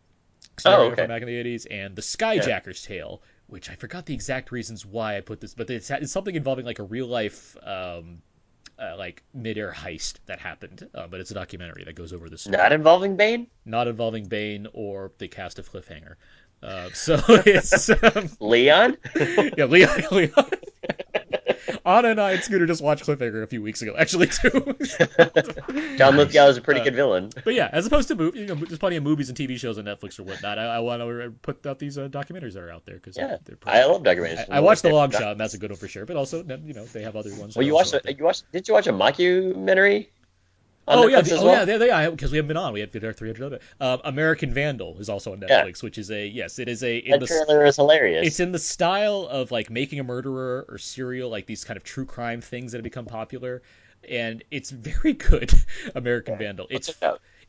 Oh, 0.64 0.90
okay. 0.92 1.02
from 1.02 1.08
back 1.08 1.22
in 1.22 1.28
the 1.28 1.36
80s, 1.36 1.66
and 1.70 1.94
the 1.96 2.02
Skyjacker's 2.02 2.82
Tale, 2.82 3.22
which 3.46 3.70
I 3.70 3.74
forgot 3.76 4.06
the 4.06 4.14
exact 4.14 4.50
reasons 4.52 4.84
why 4.84 5.16
I 5.16 5.20
put 5.20 5.40
this, 5.40 5.54
but 5.54 5.70
it's, 5.70 5.90
it's 5.90 6.12
something 6.12 6.34
involving 6.34 6.64
like 6.66 6.78
a 6.80 6.84
real 6.84 7.06
life. 7.06 7.56
Um, 7.62 8.22
uh, 8.78 8.96
like 8.96 9.22
midair 9.34 9.72
heist 9.72 10.14
that 10.26 10.38
happened, 10.38 10.88
uh, 10.94 11.06
but 11.06 11.20
it's 11.20 11.30
a 11.30 11.34
documentary 11.34 11.84
that 11.84 11.94
goes 11.94 12.12
over 12.12 12.28
this. 12.28 12.42
story 12.42 12.56
Not 12.56 12.72
involving 12.72 13.16
Bane? 13.16 13.48
not 13.64 13.88
involving 13.88 14.26
Bane 14.26 14.66
or 14.72 15.12
the 15.18 15.28
cast 15.28 15.58
of 15.58 15.70
Cliffhanger. 15.70 16.14
Uh, 16.62 16.90
so 16.92 17.20
it's 17.28 17.90
um, 17.90 18.30
Leon? 18.40 18.96
yeah, 19.56 19.64
Leon. 19.64 20.02
Leon. 20.10 20.50
Anna 21.84 22.08
and 22.10 22.20
I 22.20 22.32
and 22.32 22.42
Scooter 22.42 22.66
just 22.66 22.82
watched 22.82 23.04
Cliffhanger 23.04 23.42
a 23.42 23.46
few 23.46 23.62
weeks 23.62 23.82
ago, 23.82 23.94
actually 23.98 24.26
too. 24.28 24.76
John 25.96 26.16
Lithgow 26.16 26.48
is 26.48 26.56
a 26.56 26.60
pretty 26.60 26.80
Uh, 26.80 26.84
good 26.84 26.94
villain. 26.94 27.30
but 27.44 27.54
yeah, 27.54 27.68
as 27.72 27.86
opposed 27.86 28.08
to 28.08 28.14
movies, 28.14 28.40
you 28.42 28.46
know, 28.46 28.54
there's 28.54 28.78
plenty 28.78 28.96
of 28.96 29.02
movies 29.02 29.28
and 29.28 29.36
TV 29.38 29.58
shows 29.58 29.78
on 29.78 29.84
Netflix 29.84 30.18
or 30.18 30.24
whatnot. 30.24 30.58
I, 30.58 30.64
I 30.66 30.78
want 30.80 31.00
to 31.02 31.32
put 31.42 31.64
out 31.66 31.78
these 31.78 31.98
uh, 31.98 32.08
documentaries 32.08 32.54
that 32.54 32.62
are 32.62 32.70
out 32.70 32.84
there 32.86 32.96
because 32.96 33.16
Yeah. 33.16 33.36
they're 33.44 33.56
pretty. 33.56 33.78
I 33.78 33.84
love 33.84 34.02
documentaries. 34.02 34.44
I, 34.50 34.56
I 34.58 34.60
watched 34.60 34.82
The 34.82 34.90
Long 34.90 35.10
Shot, 35.10 35.32
and 35.32 35.40
that's 35.40 35.54
a 35.54 35.58
good 35.58 35.70
one 35.70 35.78
for 35.78 35.88
sure. 35.88 36.06
But 36.06 36.16
also, 36.16 36.42
you 36.44 36.74
know, 36.74 36.84
they 36.86 37.02
have 37.02 37.16
other 37.16 37.34
ones. 37.34 37.56
Well, 37.56 37.64
you 37.66 37.74
watched. 37.74 37.94
A, 37.94 38.00
you 38.12 38.24
watched. 38.24 38.50
Did 38.52 38.68
you 38.68 38.74
watch 38.74 38.86
a 38.86 38.92
mockumentary? 38.92 40.08
Oh 40.90 41.06
yeah, 41.06 41.20
the, 41.20 41.36
oh 41.36 41.44
well? 41.44 41.68
yeah, 41.68 41.76
they 41.78 41.90
are 41.90 42.10
because 42.10 42.30
we 42.30 42.36
haven't 42.38 42.48
been 42.48 42.56
on. 42.56 42.72
We 42.72 42.80
had 42.80 43.04
our 43.04 43.12
300 43.12 43.44
of 43.44 43.52
it. 43.54 43.62
Um, 43.80 44.00
American 44.04 44.52
Vandal 44.52 44.96
is 44.98 45.08
also 45.08 45.32
on 45.32 45.40
Yeah. 45.46 45.64
Netflix, 45.64 45.82
which 45.82 45.98
is 45.98 46.10
a 46.10 46.26
yes, 46.26 46.58
it 46.58 46.68
is 46.68 46.82
a 46.82 46.98
in 46.98 47.12
That 47.12 47.20
the, 47.20 47.26
trailer 47.26 47.64
is 47.64 47.76
hilarious. 47.76 48.26
It's 48.26 48.40
in 48.40 48.52
the 48.52 48.58
style 48.58 49.28
of 49.30 49.50
like 49.50 49.70
making 49.70 50.00
a 50.00 50.04
murderer 50.04 50.66
or 50.68 50.78
serial, 50.78 51.30
like 51.30 51.46
these 51.46 51.64
kind 51.64 51.76
of 51.76 51.84
true 51.84 52.06
crime 52.06 52.40
things 52.40 52.72
that 52.72 52.78
have 52.78 52.84
become 52.84 53.06
popular, 53.06 53.62
and 54.08 54.42
it's 54.50 54.70
very 54.70 55.12
good. 55.30 55.52
American 55.94 56.36
Vandal. 56.38 56.66
It's 56.70 56.88
it 56.88 56.96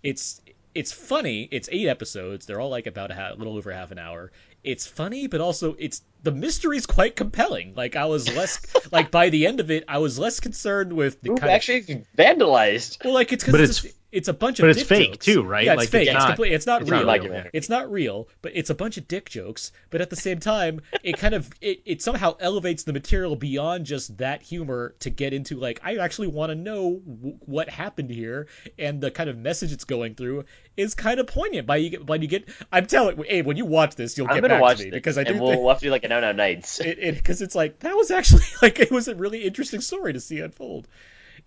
it's 0.04 0.42
it's 0.76 0.92
funny. 0.92 1.48
It's 1.52 1.68
eight 1.72 1.88
episodes. 1.88 2.46
They're 2.46 2.60
all 2.60 2.70
like 2.70 2.88
about 2.88 3.12
a, 3.12 3.16
ha- 3.16 3.32
a 3.34 3.36
little 3.36 3.58
over 3.58 3.72
half 3.72 3.92
an 3.92 3.98
hour. 4.00 4.32
It's 4.64 4.86
funny, 4.86 5.28
but 5.28 5.42
also 5.42 5.76
it's 5.80 6.02
the 6.24 6.32
mystery's 6.32 6.86
quite 6.86 7.16
compelling. 7.16 7.74
Like 7.76 7.96
I 7.96 8.06
was 8.06 8.34
less 8.36 8.60
like 8.92 9.12
by 9.12 9.30
the 9.30 9.48
end 9.48 9.60
of 9.60 9.72
it, 9.72 9.86
I 9.88 10.00
was 10.00 10.20
less 10.20 10.40
concerned 10.40 10.94
with 10.94 11.22
the 11.22 11.30
Who 11.30 11.38
kind 11.38 11.52
actually 11.52 12.06
vandalized? 12.18 13.04
well, 13.04 13.14
like 13.14 13.32
it's 13.32 13.44
because 13.44 13.62
it's, 13.62 13.84
it's 13.86 13.94
it's 14.12 14.28
a 14.28 14.34
bunch 14.34 14.60
of 14.60 14.64
But 14.64 14.70
it's 14.72 14.80
dick 14.80 14.88
fake, 14.88 15.12
jokes. 15.12 15.26
too, 15.26 15.44
right? 15.44 15.66
Yeah, 15.66 15.74
it's 15.74 15.80
Like, 15.80 15.90
fake. 15.90 16.08
it's 16.08 16.16
It's, 16.16 16.20
not- 16.20 16.28
complete, 16.28 16.54
it's 16.54 16.66
not 16.66 16.82
it's 16.82 16.90
not 16.92 16.98
real. 17.00 17.08
like 17.08 17.50
It's 17.54 17.70
not 17.70 17.92
real, 17.92 18.28
but 18.42 18.52
it's 18.56 18.70
a 18.70 18.76
bunch 18.76 18.98
of 18.98 19.08
dick 19.08 19.30
jokes. 19.30 19.72
But 19.92 20.02
at 20.02 20.10
the 20.10 20.16
same 20.16 20.40
time, 20.40 20.82
it 21.04 21.18
kind 21.18 21.34
of 21.36 21.50
it, 21.62 21.82
it 21.86 22.02
somehow 22.02 22.36
elevates 22.40 22.84
the 22.84 22.94
material 22.94 23.36
beyond 23.36 23.86
just 23.86 24.18
that 24.18 24.42
humor 24.42 24.96
to 25.02 25.10
get 25.10 25.34
into 25.34 25.58
like 25.58 25.80
I 25.84 25.98
actually 25.98 26.28
want 26.30 26.50
to 26.52 26.56
know 26.56 27.02
w- 27.06 27.38
what 27.42 27.70
happened 27.70 28.10
here 28.10 28.48
and 28.78 29.00
the 29.02 29.12
kind 29.12 29.30
of 29.30 29.38
message 29.38 29.72
it's 29.74 29.84
going 29.86 30.16
through 30.16 30.46
is 30.76 30.96
kind 30.96 31.20
of 31.20 31.28
poignant. 31.28 31.68
By 31.68 31.78
you 31.78 31.90
get, 31.92 32.06
by 32.06 32.16
you 32.16 32.28
get, 32.28 32.48
I'm 32.72 32.86
telling, 32.86 33.22
Abe, 33.28 33.46
when 33.46 33.58
you 33.58 33.66
watch 33.66 33.96
this, 33.96 34.18
you'll 34.18 34.28
I'm 34.30 34.36
get 34.42 34.48
back 34.50 34.62
watch 34.62 34.78
to 34.78 34.86
me 34.86 34.92
because 34.92 35.18
I 35.18 35.24
do. 35.24 35.32
and 35.34 35.42
we'll, 35.42 35.50
think- 35.52 35.62
we'll 35.62 35.70
have 35.70 35.80
to 35.80 35.86
do 35.86 35.92
like 35.92 36.04
a 36.04 36.08
no 36.08 36.20
no 36.22 36.32
nights. 36.32 36.80
it 36.80 37.00
because 37.16 37.42
it's 37.42 37.54
like 37.56 37.80
that 37.80 37.96
was 37.96 38.10
actually 38.12 38.44
like 38.62 38.80
it 38.80 38.90
was 38.92 39.08
a 39.08 39.14
really 39.16 39.44
interesting 39.44 39.82
story 39.82 40.14
to 40.14 40.20
see 40.20 40.40
unfold, 40.40 40.88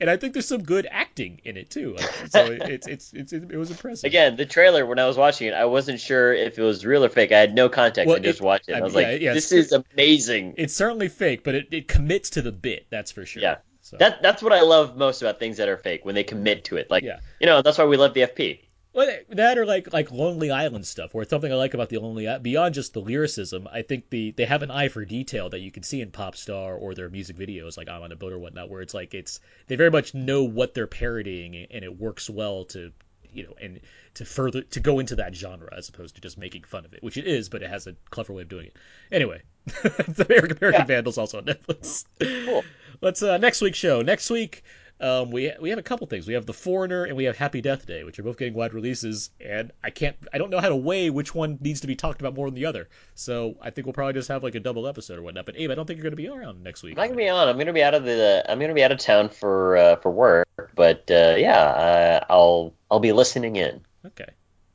and 0.03 0.11
I 0.11 0.19
think 0.19 0.35
there's 0.35 0.47
some 0.47 0.63
good 0.63 0.87
acting 0.91 1.41
in 1.45 1.57
it 1.57 1.71
too. 1.71 1.95
Like, 1.97 2.13
so 2.31 2.45
it's 2.61 2.87
it's 2.87 3.13
it's 3.15 3.33
it 3.33 3.57
was 3.57 3.71
impressive. 3.71 4.07
Again, 4.07 4.37
the 4.37 4.45
trailer 4.45 4.85
when 4.85 4.99
I 4.99 5.07
was 5.07 5.17
watching 5.17 5.49
it, 5.49 5.55
I 5.55 5.65
wasn't 5.65 6.01
sure 6.01 6.35
if 6.35 6.59
it 6.59 6.63
was 6.63 6.85
real 6.85 7.05
or 7.05 7.09
fake. 7.09 7.33
I 7.33 7.39
had 7.39 7.55
no 7.55 7.71
context. 7.71 8.07
Well, 8.09 8.17
I 8.17 8.21
just 8.21 8.41
it- 8.41 8.45
watched 8.45 8.69
it. 8.69 8.75
I 8.75 8.79
I 8.79 8.83
was 8.83 8.95
mean, 8.95 9.05
like, 9.05 9.21
yeah, 9.21 9.29
yeah, 9.29 9.35
"This 9.35 9.53
is 9.53 9.73
amazing." 9.73 10.55
it's 10.59 10.75
certainly 10.75 11.09
fake, 11.09 11.45
but 11.45 11.55
it, 11.55 11.69
it 11.71 11.89
commits 11.89 12.31
to 12.31 12.43
the 12.43 12.53
bit. 12.53 12.87
That's 12.91 13.11
for 13.13 13.25
sure. 13.25 13.41
Yeah. 13.43 13.57
So. 13.81 13.97
That 13.97 14.23
that's 14.23 14.43
what 14.43 14.53
I 14.53 14.61
love 14.63 14.97
most 14.97 15.23
about 15.23 15.39
things 15.39 15.57
that 15.57 15.69
are 15.69 15.77
fake 15.77 16.05
when 16.05 16.15
they 16.15 16.25
commit 16.25 16.65
to 16.67 16.77
it. 16.77 16.91
Like, 16.91 17.03
Yeah. 17.03 17.19
you 17.41 17.47
know, 17.47 17.63
that's 17.63 17.79
why 17.79 17.85
we 17.85 17.97
love 17.97 18.15
the 18.15 18.21
FP. 18.23 18.61
Well, 18.95 19.17
that 19.31 19.57
or 19.57 19.65
like 19.65 19.93
like 19.93 20.11
Lonely 20.11 20.51
Island 20.51 20.87
stuff, 20.87 21.15
where 21.15 21.25
something 21.25 21.51
I 21.51 21.55
like 21.57 21.73
about 21.73 21.89
the 21.89 21.99
Lonely 21.99 22.29
beyond 22.43 22.75
just 22.75 22.93
the 22.93 23.01
lyricism. 23.01 23.67
I 23.73 23.83
think 23.83 24.11
the 24.11 24.33
they 24.33 24.45
have 24.45 24.63
an 24.63 24.71
eye 24.71 24.89
for 24.89 25.05
detail 25.05 25.49
that 25.51 25.61
you 25.61 25.71
can 25.71 25.83
see 25.83 26.03
in 26.03 26.11
pop 26.11 26.37
star 26.37 26.75
or 26.75 26.95
their 26.95 27.09
music 27.09 27.37
videos, 27.37 27.77
like 27.79 27.89
I'm 27.89 28.03
on 28.03 28.13
a 28.13 28.17
boat 28.17 28.33
or 28.33 28.39
whatnot, 28.39 28.69
where 28.69 28.83
it's 28.83 28.93
like 28.95 29.15
it's 29.15 29.41
they 29.67 29.77
very 29.77 29.91
much 29.91 30.13
know 30.13 30.45
what 30.45 30.75
they're 30.75 30.87
parodying, 30.87 31.57
and 31.57 31.85
it 31.85 31.99
works 31.99 32.29
well 32.29 32.65
to 32.67 32.93
you 33.33 33.45
know 33.45 33.55
and 33.63 33.81
to 34.15 34.27
further 34.27 34.61
to 34.61 34.81
go 34.81 34.99
into 34.99 35.17
that 35.17 35.35
genre 35.35 35.73
as 35.75 35.89
opposed 35.89 36.17
to 36.17 36.21
just 36.21 36.37
making 36.37 36.65
fun 36.65 36.85
of 36.85 36.93
it, 36.93 37.03
which 37.03 37.17
it 37.17 37.27
is, 37.27 37.49
but 37.49 37.63
it 37.63 37.71
has 37.71 37.87
a 37.87 37.95
clever 38.11 38.35
way 38.35 38.43
of 38.43 38.49
doing 38.51 38.67
it. 38.67 38.77
Anyway, 39.11 39.41
the 39.65 40.27
American 40.29 40.59
American 40.59 40.83
Yeah. 40.83 40.85
Vandals 40.85 41.17
also 41.17 41.39
on 41.39 41.45
Netflix. 41.45 42.05
Cool. 42.45 42.63
Let's 43.01 43.23
uh, 43.23 43.39
next 43.39 43.63
week's 43.63 43.79
show. 43.79 44.03
Next 44.03 44.29
week, 44.29 44.65
um, 45.03 45.31
we 45.31 45.53
we 45.61 45.71
have 45.71 45.79
a 45.79 45.83
couple 45.83 46.07
things. 46.07 46.29
We 46.29 46.35
have 46.35 46.47
The 46.47 46.53
Foreigner 46.53 47.05
and 47.05 47.17
we 47.17 47.25
have 47.25 47.37
Happy 47.37 47.61
Death 47.61 47.87
Day, 47.87 48.05
which 48.05 48.19
are 48.19 48.23
both 48.23 48.39
getting 48.39 48.55
wide 48.55 48.73
releases. 48.73 49.31
And 49.41 49.73
I 49.83 49.91
can't, 49.91 50.17
I 50.33 50.39
don't 50.39 50.49
know 50.49 50.61
how 50.61 50.69
to 50.69 50.77
weigh 50.77 51.11
which 51.11 51.35
one 51.35 51.59
needs 51.61 51.81
to 51.81 51.89
be 51.89 51.97
talked 51.97 52.21
about 52.21 52.35
more 52.35 52.47
than 52.47 52.55
the 52.55 52.67
other. 52.67 52.89
So 53.17 53.57
I 53.61 53.71
think 53.71 53.87
we'll 53.87 53.95
probably 53.95 54.13
just 54.15 54.29
have 54.29 54.45
like 54.45 54.55
a 54.55 54.61
double 54.61 54.87
episode 54.87 55.19
or 55.19 55.23
whatnot. 55.23 55.47
But 55.47 55.57
Abe, 55.59 55.73
I 55.73 55.75
don't 55.75 55.87
think 55.87 55.97
you're 55.99 56.05
going 56.05 56.13
to 56.13 56.17
be 56.17 56.29
around 56.29 56.63
next 56.63 56.85
week. 56.85 56.93
I'm 56.93 56.99
not 56.99 57.09
gonna 57.09 57.17
be 57.17 57.29
on. 57.29 57.49
I'm 57.49 57.59
gonna 57.59 57.73
be 57.73 57.83
out 57.83 57.95
of 57.95 58.05
the. 58.05 58.45
I'm 58.49 58.61
gonna 58.61 58.75
be 58.75 58.85
out 58.85 58.93
of 58.93 58.99
town 58.99 59.29
for 59.29 59.77
uh, 59.77 59.97
for 59.97 60.11
work. 60.13 60.47
But 60.77 61.11
uh, 61.11 61.35
yeah, 61.37 61.59
uh, 61.59 62.25
I'll 62.31 62.73
I'll 62.91 63.01
be 63.01 63.13
listening 63.13 63.57
in. 63.57 63.81
Okay. 64.07 64.29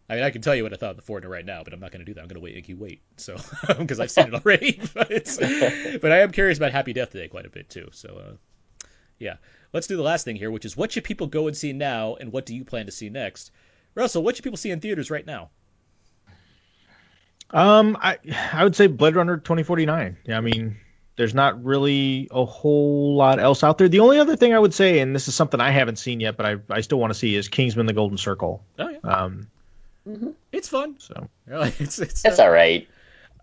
I 0.10 0.16
mean, 0.16 0.24
I 0.24 0.30
can 0.30 0.42
tell 0.42 0.56
you 0.56 0.64
what 0.64 0.72
I 0.72 0.78
thought 0.78 0.92
of 0.92 0.96
The 0.96 1.02
Foreigner 1.02 1.28
right 1.28 1.46
now, 1.46 1.64
but 1.64 1.74
I'm 1.74 1.82
not 1.82 1.92
going 1.92 2.00
to 2.00 2.06
do 2.06 2.14
that. 2.14 2.22
I'm 2.22 2.28
going 2.28 2.36
to 2.36 2.42
wait 2.42 2.56
and 2.56 2.68
you 2.68 2.78
wait. 2.78 3.02
So 3.18 3.36
because 3.78 4.00
I've 4.00 4.12
seen 4.12 4.28
it 4.28 4.34
already. 4.34 4.80
but, 4.94 5.10
but 6.02 6.12
I 6.12 6.20
am 6.20 6.32
curious 6.32 6.58
about 6.58 6.72
Happy 6.72 6.94
Death 6.94 7.12
Day 7.12 7.28
quite 7.28 7.46
a 7.46 7.50
bit 7.50 7.70
too. 7.70 7.90
So 7.92 8.10
uh, 8.16 8.34
yeah, 9.20 9.36
let's 9.74 9.88
do 9.88 9.96
the 9.98 10.04
last 10.04 10.26
thing 10.26 10.36
here, 10.36 10.52
which 10.52 10.66
is 10.66 10.76
what 10.78 10.92
should 10.92 11.04
people 11.04 11.28
go 11.28 11.48
and 11.48 11.56
see 11.58 11.74
now, 11.74 12.16
and 12.16 12.32
what 12.32 12.46
do 12.46 12.56
you 12.56 12.64
plan 12.66 12.86
to 12.86 12.92
see 12.92 13.10
next? 13.10 13.52
Russell, 13.96 14.24
what 14.24 14.36
should 14.36 14.44
people 14.44 14.58
see 14.58 14.72
in 14.72 14.80
theaters 14.80 15.10
right 15.10 15.26
now? 15.26 15.50
Um, 17.52 17.98
I 18.00 18.18
I 18.54 18.64
would 18.64 18.76
say 18.76 18.88
Blade 18.88 19.16
Runner 19.16 19.38
2049. 19.38 20.18
Yeah, 20.26 20.38
I 20.38 20.42
mean, 20.42 20.78
there's 21.16 21.34
not 21.34 21.64
really 21.64 22.28
a 22.30 22.44
whole 22.46 23.16
lot 23.16 23.40
else 23.40 23.64
out 23.64 23.78
there. 23.78 23.88
The 23.88 24.02
only 24.02 24.20
other 24.20 24.36
thing 24.36 24.54
I 24.54 24.60
would 24.60 24.74
say, 24.74 25.00
and 25.00 25.16
this 25.16 25.28
is 25.28 25.36
something 25.36 25.60
I 25.62 25.72
haven't 25.72 25.96
seen 25.98 26.20
yet, 26.20 26.36
but 26.38 26.46
I 26.46 26.56
I 26.70 26.82
still 26.82 27.00
want 27.00 27.12
to 27.14 27.18
see, 27.20 27.36
is 27.36 27.48
Kingsman: 27.48 27.86
The 27.86 27.94
Golden 27.94 28.18
Circle. 28.18 28.64
Oh 28.78 28.90
yeah, 28.90 28.98
Um, 29.04 29.48
it's 30.52 30.68
fun. 30.70 30.96
so 31.00 31.30
It's 31.48 32.00
it's 32.00 32.22
That's 32.22 32.40
uh, 32.40 32.44
all 32.44 32.52
right. 32.52 32.88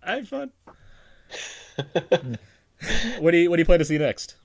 I 0.03 0.17
had 0.17 0.29
fun. 0.29 0.53
what 3.19 3.31
do 3.31 3.39
you 3.39 3.49
what 3.51 3.57
do 3.57 3.61
you 3.61 3.65
plan 3.65 3.79
to 3.79 3.85
see 3.87 3.97
next? 3.99 4.37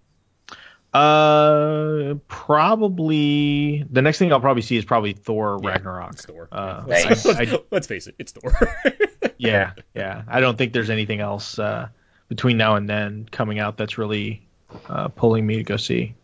Uh, 0.94 2.16
probably 2.28 3.84
the 3.90 4.02
next 4.02 4.18
thing 4.20 4.32
I'll 4.34 4.40
probably 4.40 4.62
see 4.64 4.78
is 4.78 4.86
probably 4.86 5.14
Thor 5.14 5.60
Yeah, 5.62 5.70
Ragnarok. 5.70 6.14
It's 6.14 6.26
Thor. 6.26 6.48
Uh, 6.52 6.84
let's, 6.88 7.06
Nice. 7.06 7.26
let's- 7.26 7.54
I- 7.54 7.60
let's 7.72 7.88
face 7.88 8.08
it, 8.08 8.16
it's 8.20 8.32
Thor. 8.32 8.52
yeah, 9.38 9.72
yeah. 9.94 10.24
I 10.28 10.40
don't 10.40 10.58
think 10.58 10.74
there's 10.74 10.90
anything 10.90 11.20
else 11.20 11.60
uh, 11.60 11.90
between 12.28 12.58
now 12.58 12.76
and 12.76 12.90
then 12.90 13.28
coming 13.32 13.60
out 13.60 13.78
that's 13.78 13.98
really 13.98 14.48
uh, 14.88 15.08
pulling 15.10 15.46
me 15.46 15.58
to 15.58 15.64
go 15.64 15.78
see. 15.78 16.16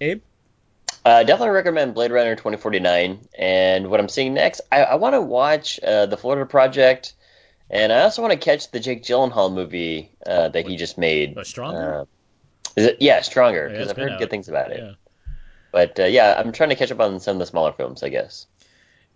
Abe, 0.00 0.20
Uh, 1.04 1.22
definitely 1.22 1.50
recommend 1.54 1.94
Blade 1.94 2.10
Runner 2.10 2.34
2049. 2.34 3.20
And 3.38 3.88
what 3.90 4.00
I'm 4.00 4.08
seeing 4.08 4.34
next, 4.34 4.60
I, 4.72 4.82
I 4.84 4.94
want 4.96 5.14
to 5.14 5.20
watch 5.20 5.78
uh, 5.80 6.06
the 6.06 6.16
Florida 6.16 6.46
Project, 6.46 7.14
and 7.70 7.92
I 7.92 8.02
also 8.02 8.20
want 8.22 8.32
to 8.32 8.38
catch 8.38 8.70
the 8.70 8.80
Jake 8.80 9.02
Gyllenhaal 9.04 9.52
movie 9.52 10.10
uh, 10.26 10.48
that 10.48 10.66
he 10.66 10.76
just 10.76 10.98
made. 10.98 11.36
Stronger? 11.44 12.00
Uh, 12.00 12.04
is 12.76 12.86
it? 12.86 12.96
Yeah, 13.00 13.20
Stronger. 13.20 13.68
Because 13.68 13.82
it's 13.82 13.90
I've 13.90 13.96
heard 13.96 14.12
out. 14.12 14.18
good 14.18 14.30
things 14.30 14.48
about 14.48 14.72
it. 14.72 14.78
yeah. 14.80 14.92
But 15.72 15.98
uh, 15.98 16.04
yeah, 16.04 16.34
I'm 16.38 16.52
trying 16.52 16.68
to 16.70 16.76
catch 16.76 16.92
up 16.92 17.00
on 17.00 17.18
some 17.20 17.36
of 17.36 17.40
the 17.40 17.46
smaller 17.46 17.72
films, 17.72 18.02
I 18.02 18.08
guess. 18.08 18.46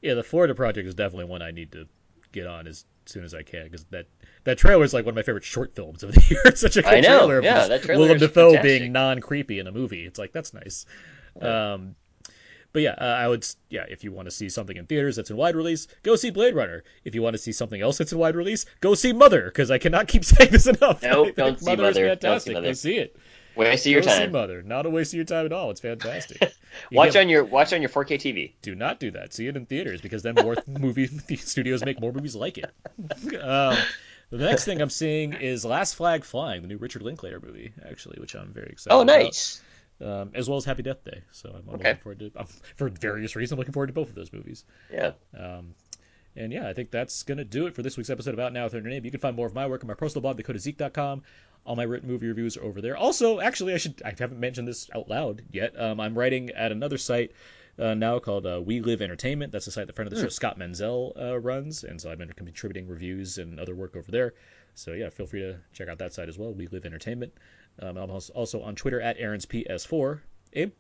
Yeah, 0.03 0.15
the 0.15 0.23
Florida 0.25 0.55
Project 0.55 0.89
is 0.89 0.95
definitely 0.95 1.27
one 1.27 1.43
I 1.43 1.51
need 1.51 1.73
to 1.73 1.87
get 2.33 2.47
on 2.47 2.67
as 2.67 2.85
soon 3.07 3.25
as 3.25 3.35
I 3.35 3.43
can 3.43 3.65
because 3.65 3.85
that 3.87 4.07
that 4.45 4.59
trailer 4.59 4.85
is 4.85 4.93
like 4.93 5.05
one 5.05 5.13
of 5.13 5.17
my 5.17 5.23
favorite 5.23 5.45
short 5.45 5.75
films 5.75 6.03
of 6.03 6.13
the 6.13 6.21
year. 6.31 6.43
It's 6.45 6.61
such 6.61 6.77
a 6.77 6.83
good 6.83 6.95
I 6.95 7.01
know, 7.01 7.19
trailer 7.27 7.43
yeah, 7.43 7.67
that 7.69 7.83
trailer 7.83 8.03
Willem 8.03 8.19
Dafoe 8.19 8.53
fantastic. 8.53 8.81
being 8.81 8.93
non 8.93 9.21
creepy 9.21 9.59
in 9.61 9.67
a 9.67 9.73
movie. 9.73 10.05
It's 10.05 10.19
like 10.19 10.33
that's 10.33 10.53
nice. 10.53 10.85
Um, 11.41 11.95
but 12.73 12.83
yeah, 12.83 12.95
uh, 13.01 13.05
I 13.05 13.29
would 13.29 13.47
yeah 13.71 13.85
if 13.89 14.05
you 14.05 14.13
want 14.13 14.27
to 14.27 14.31
see 14.31 14.49
something 14.49 14.77
in 14.77 14.87
theaters 14.87 15.17
that's 15.17 15.31
in 15.31 15.37
wide 15.37 15.57
release, 15.57 15.89
go 16.03 16.17
see 16.17 16.31
Blade 16.31 16.55
Runner. 16.55 16.85
If 17.05 17.15
you 17.15 17.23
want 17.23 17.35
to 17.35 17.39
see 17.39 17.53
something 17.53 17.81
else 17.81 17.99
that's 17.99 18.13
in 18.13 18.19
wide 18.19 18.37
release, 18.37 18.67
go 18.81 18.95
see 18.95 19.13
Mother 19.13 19.45
because 19.47 19.71
I 19.71 19.79
cannot 19.79 20.09
keep 20.09 20.25
saying 20.25 20.51
this 20.51 20.67
enough. 20.67 21.03
Nope, 21.03 21.13
I 21.13 21.25
think 21.25 21.37
don't 21.37 21.61
see 21.61 21.77
Mother. 21.77 21.89
Is 21.89 22.19
Don't 22.19 22.21
fantastic. 22.21 22.55
Go 22.55 22.73
see 22.73 22.99
it. 22.99 23.17
Waste 23.59 23.87
of 23.87 23.93
your 23.93 24.01
go 24.03 24.07
time. 24.09 24.33
Mother. 24.33 24.63
Not 24.63 24.87
a 24.87 24.91
waste 24.91 25.13
of 25.13 25.17
your 25.17 25.25
time 25.25 25.45
at 25.47 25.53
all. 25.53 25.71
It's 25.71 25.81
fantastic. 25.81 26.41
You 26.43 26.49
Watch 26.97 27.13
get- 27.15 27.21
on 27.23 27.29
your 27.29 27.45
watch 27.45 27.73
on 27.73 27.83
your 27.83 27.89
4K 27.91 28.15
TV. 28.17 28.53
do 28.63 28.75
not 28.75 29.01
do 29.01 29.11
that. 29.11 29.35
See 29.35 29.47
it 29.47 29.57
in 29.57 29.67
theaters 29.67 30.01
because 30.01 30.23
then 30.23 30.35
more 30.37 30.57
movie 30.67 31.07
studios 31.37 31.85
make 31.85 32.01
more 32.01 32.13
movies 32.13 32.35
like 32.37 32.59
it. 32.59 32.71
Um, 33.43 33.77
the 34.31 34.39
next 34.39 34.65
thing 34.65 34.81
I'm 34.81 34.91
seeing 34.91 35.33
is 35.33 35.65
Last 35.65 35.95
Flag 35.95 36.25
Flying, 36.25 36.63
the 36.63 36.69
new 36.69 36.77
Richard 36.77 37.03
Linklater 37.03 37.41
movie, 37.41 37.73
actually, 37.89 38.19
which 38.21 38.35
I'm 38.35 38.53
very 38.53 38.69
excited. 38.69 38.95
Oh, 38.95 39.01
about. 39.03 39.19
nice. 39.23 39.61
Um, 40.01 40.31
as 40.35 40.49
well 40.49 40.59
as 40.59 40.65
Happy 40.65 40.83
Death 40.85 41.03
Day. 41.03 41.23
So 41.33 41.49
I'm, 41.49 41.69
I'm 41.69 41.75
Okay. 41.77 41.89
looking 41.89 42.03
forward 42.03 42.19
to, 42.21 42.31
I'm, 42.37 42.47
for 42.77 42.89
various 42.89 43.35
reasons, 43.35 43.53
I'm 43.53 43.59
looking 43.59 43.73
forward 43.73 43.89
to 43.89 43.93
both 43.93 44.09
of 44.11 44.15
those 44.15 44.33
movies. 44.33 44.65
Yeah. 44.93 45.13
Um, 45.37 45.75
and 46.37 46.53
yeah, 46.53 46.69
I 46.69 46.73
think 46.73 46.93
that's 46.93 47.25
going 47.25 47.39
to 47.39 47.45
do 47.45 47.67
it 47.67 47.75
for 47.75 47.83
this 47.83 47.97
week's 47.97 48.11
episode 48.11 48.35
of 48.35 48.39
Out 48.39 48.53
Now 48.53 48.63
with 48.65 48.75
Her 48.75 48.81
Name. 48.81 49.05
You 49.05 49.11
can 49.11 49.19
find 49.19 49.35
more 49.35 49.47
of 49.49 49.55
my 49.55 49.67
work 49.67 49.83
on 49.83 49.89
my 49.89 49.95
personal 49.95 50.21
blog, 50.23 50.39
thecodeofzeke.com. 50.41 51.23
All 51.65 51.77
my 51.77 51.83
written 51.83 52.09
movie 52.09 52.29
reviews 52.29 52.57
are 52.57 52.65
over 52.65 52.81
there. 52.81 52.97
Also, 52.97 53.41
actually, 53.41 53.75
I 53.75 53.79
should 53.79 54.01
I 54.05 54.15
haven't 54.19 54.41
mentioned 54.41 54.69
this 54.69 54.89
out 54.95 55.09
loud 55.09 55.43
yet. 55.53 55.79
Um, 55.79 56.01
I'm 56.01 56.17
writing 56.17 56.51
at 56.51 56.73
another 56.73 56.99
site 56.99 57.33
uh, 57.79 57.95
now 57.95 58.19
called 58.19 58.47
uh, 58.47 58.61
We 58.65 58.81
Live 58.81 59.03
Entertainment. 59.03 59.53
That's 59.53 59.67
a 59.67 59.71
site 59.71 59.87
that 59.87 59.97
friend 59.97 60.11
of 60.11 60.17
the 60.17 60.25
show 60.25 60.29
Scott 60.29 60.59
Menzel 60.59 61.13
uh, 61.21 61.39
runs, 61.39 61.85
and 61.85 62.01
so 62.01 62.11
I've 62.11 62.19
been 62.19 62.33
contributing 62.33 62.89
reviews 62.89 63.39
and 63.39 63.61
other 63.61 63.75
work 63.75 63.97
over 63.97 64.11
there. 64.11 64.35
So 64.75 64.93
yeah, 64.93 65.11
feel 65.11 65.27
free 65.27 65.41
to 65.41 65.59
check 65.73 65.89
out 65.89 65.99
that 65.99 66.15
site 66.15 66.29
as 66.29 66.39
well. 66.39 66.53
We 66.53 66.69
Live 66.69 66.87
Entertainment. 66.87 67.33
Um, 67.81 67.97
I'm 67.97 68.11
also 68.11 68.63
on 68.63 68.75
Twitter 68.75 69.01
at 69.01 69.17
Aaron's 69.19 69.47
PS4. 69.47 70.21
Abe, 70.55 70.73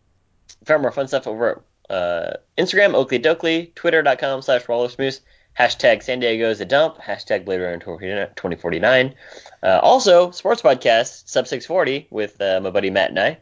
Far 0.65 0.79
more 0.79 0.91
fun 0.91 1.09
stuff 1.09 1.27
over 1.27 1.63
at 1.91 1.95
uh, 1.95 2.37
Instagram, 2.57 2.95
Oakley 2.95 3.19
Doakley, 3.19 3.75
Twitter.com 3.75 4.43
slash 4.43 4.65
Wallersmoose, 4.65 5.21
hashtag 5.59 6.03
San 6.03 6.21
Diego 6.21 6.51
is 6.51 6.61
a 6.61 6.65
dump, 6.65 6.99
hashtag 6.99 7.45
Blade 7.45 7.61
Runner 7.61 7.79
2049. 7.79 9.15
Uh, 9.63 9.81
also, 9.83 10.31
sports 10.31 10.63
podcast, 10.63 11.29
Sub 11.29 11.49
640, 11.49 12.07
with 12.11 12.41
uh, 12.41 12.61
my 12.63 12.71
buddy 12.71 12.91
Matt 12.91 13.11
and 13.11 13.19
I. 13.19 13.39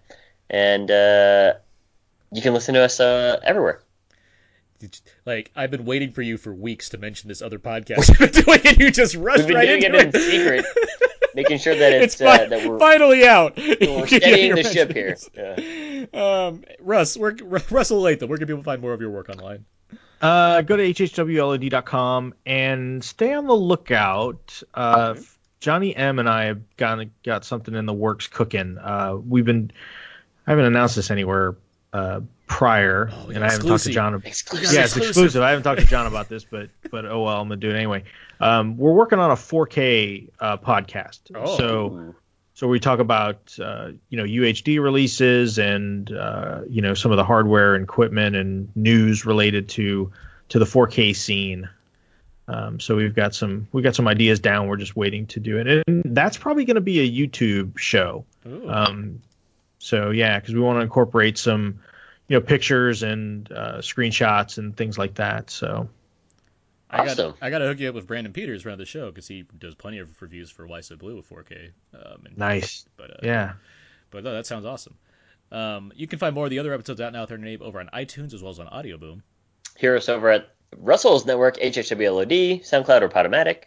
And 0.48 0.90
uh, 0.90 1.54
you 2.32 2.40
can 2.40 2.54
listen 2.54 2.74
to 2.74 2.82
us 2.82 3.00
uh, 3.00 3.38
everywhere. 3.42 3.82
like 5.26 5.50
I've 5.54 5.70
been 5.70 5.84
waiting 5.84 6.12
for 6.12 6.22
you 6.22 6.38
for 6.38 6.54
weeks 6.54 6.90
to 6.90 6.98
mention 6.98 7.28
this 7.28 7.42
other 7.42 7.58
podcast 7.58 8.08
you've 8.20 8.32
been 8.32 8.44
doing, 8.44 8.60
and 8.64 8.78
you 8.78 8.90
just 8.90 9.14
rushed 9.14 9.38
We've 9.38 9.48
been 9.48 9.56
right 9.56 9.66
doing 9.66 9.82
into 9.82 9.98
it 9.98 10.14
in 10.14 10.20
secret, 10.20 10.64
making 11.34 11.58
sure 11.58 11.74
that 11.74 11.92
it's, 11.92 12.14
it's 12.14 12.20
uh, 12.22 12.38
fi- 12.38 12.46
that 12.46 12.66
we're, 12.66 12.78
finally 12.78 13.26
out. 13.26 13.56
we're 13.58 14.06
steadying 14.06 14.54
the 14.54 14.62
ship 14.62 14.92
here. 14.92 15.16
Yeah. 15.34 16.06
Um, 16.14 16.64
Russ, 16.80 17.16
where, 17.16 17.36
Russell 17.70 18.00
Latham, 18.00 18.30
where 18.30 18.38
can 18.38 18.46
people 18.46 18.62
find 18.62 18.80
more 18.80 18.94
of 18.94 19.00
your 19.02 19.10
work 19.10 19.28
online? 19.28 19.66
Uh, 20.26 20.60
go 20.62 20.76
to 20.76 20.82
hhwled.com 20.82 22.34
and 22.44 23.04
stay 23.04 23.32
on 23.32 23.46
the 23.46 23.54
lookout. 23.54 24.60
Uh, 24.74 25.14
Johnny 25.60 25.94
M 25.94 26.18
and 26.18 26.28
I 26.28 26.46
have 26.46 26.76
got 26.76 26.98
got 27.24 27.44
something 27.44 27.74
in 27.74 27.86
the 27.86 27.92
works 27.92 28.26
cooking. 28.26 28.76
Uh, 28.76 29.16
we've 29.16 29.44
been 29.44 29.70
I 30.44 30.50
haven't 30.50 30.64
announced 30.64 30.96
this 30.96 31.12
anywhere 31.12 31.54
uh, 31.92 32.22
prior, 32.48 33.08
Oh, 33.12 33.28
and 33.28 33.44
I 33.44 33.52
haven't 33.52 33.68
talked 33.68 33.84
to 33.84 33.90
exclusive. 33.90 33.92
John. 33.92 34.22
Exclusive. 34.24 34.74
Yeah, 34.74 34.84
it's 34.84 34.96
exclusive. 34.96 35.42
I 35.42 35.50
haven't 35.50 35.62
talked 35.62 35.80
to 35.80 35.86
John 35.86 36.06
about 36.06 36.28
this, 36.28 36.42
but 36.44 36.70
but 36.90 37.06
oh 37.06 37.22
well, 37.22 37.40
I'm 37.40 37.46
gonna 37.46 37.60
do 37.60 37.70
it 37.70 37.76
anyway. 37.76 38.02
Um, 38.40 38.76
we're 38.76 38.94
working 38.94 39.20
on 39.20 39.30
a 39.30 39.36
4K 39.36 40.28
uh, 40.40 40.56
podcast. 40.56 41.20
Oh. 41.34 41.56
so 41.56 41.86
Ooh. 41.86 42.14
So 42.56 42.68
we 42.68 42.80
talk 42.80 43.00
about 43.00 43.54
uh, 43.62 43.90
you 44.08 44.16
know 44.16 44.24
UHD 44.24 44.80
releases 44.82 45.58
and 45.58 46.10
uh, 46.10 46.62
you 46.66 46.80
know 46.80 46.94
some 46.94 47.10
of 47.10 47.18
the 47.18 47.24
hardware 47.24 47.74
and 47.74 47.84
equipment 47.84 48.34
and 48.34 48.74
news 48.74 49.26
related 49.26 49.68
to 49.70 50.10
to 50.48 50.58
the 50.58 50.64
4K 50.64 51.14
scene. 51.14 51.68
Um, 52.48 52.80
so 52.80 52.96
we've 52.96 53.14
got 53.14 53.34
some 53.34 53.68
we 53.72 53.82
have 53.82 53.84
got 53.84 53.94
some 53.94 54.08
ideas 54.08 54.40
down. 54.40 54.68
We're 54.68 54.78
just 54.78 54.96
waiting 54.96 55.26
to 55.26 55.40
do 55.40 55.58
it, 55.58 55.84
and 55.86 56.02
that's 56.16 56.38
probably 56.38 56.64
going 56.64 56.76
to 56.76 56.80
be 56.80 57.00
a 57.00 57.28
YouTube 57.28 57.76
show. 57.76 58.24
Um, 58.46 59.20
so 59.78 60.08
yeah, 60.08 60.40
because 60.40 60.54
we 60.54 60.60
want 60.60 60.78
to 60.78 60.82
incorporate 60.82 61.36
some 61.36 61.80
you 62.26 62.38
know 62.38 62.40
pictures 62.40 63.02
and 63.02 63.52
uh, 63.52 63.78
screenshots 63.80 64.56
and 64.56 64.74
things 64.74 64.96
like 64.96 65.16
that. 65.16 65.50
So 65.50 65.90
I 66.90 67.04
got. 67.04 67.36
I 67.40 67.50
got 67.50 67.58
to 67.58 67.66
hook 67.66 67.80
you 67.80 67.88
up 67.88 67.94
with 67.94 68.06
Brandon 68.06 68.32
Peters 68.32 68.64
around 68.64 68.78
the 68.78 68.86
show 68.86 69.06
because 69.06 69.26
he 69.26 69.44
does 69.58 69.74
plenty 69.74 69.98
of 69.98 70.20
reviews 70.22 70.50
for 70.50 70.66
Why 70.66 70.80
So 70.80 70.96
Blu 70.96 71.16
with 71.16 71.28
4K. 71.28 71.70
Um, 71.94 72.26
and, 72.26 72.38
nice. 72.38 72.84
But 72.96 73.10
uh, 73.10 73.16
Yeah. 73.22 73.52
But 74.10 74.24
no, 74.24 74.32
that 74.32 74.46
sounds 74.46 74.64
awesome. 74.64 74.96
Um, 75.50 75.92
you 75.96 76.06
can 76.06 76.18
find 76.18 76.34
more 76.34 76.44
of 76.44 76.50
the 76.50 76.58
other 76.58 76.72
episodes 76.72 77.00
out 77.00 77.12
now 77.12 77.20
with 77.22 77.30
their 77.30 77.38
name 77.38 77.60
over 77.62 77.80
on 77.80 77.88
iTunes 77.92 78.34
as 78.34 78.42
well 78.42 78.50
as 78.50 78.58
on 78.58 78.68
Audio 78.68 78.96
Boom. 78.96 79.22
Hear 79.76 79.96
us 79.96 80.08
over 80.08 80.30
at 80.30 80.54
Russell's 80.76 81.26
Network, 81.26 81.56
HHWLOD, 81.58 82.62
SoundCloud, 82.62 83.02
or 83.02 83.08
Podomatic. 83.08 83.64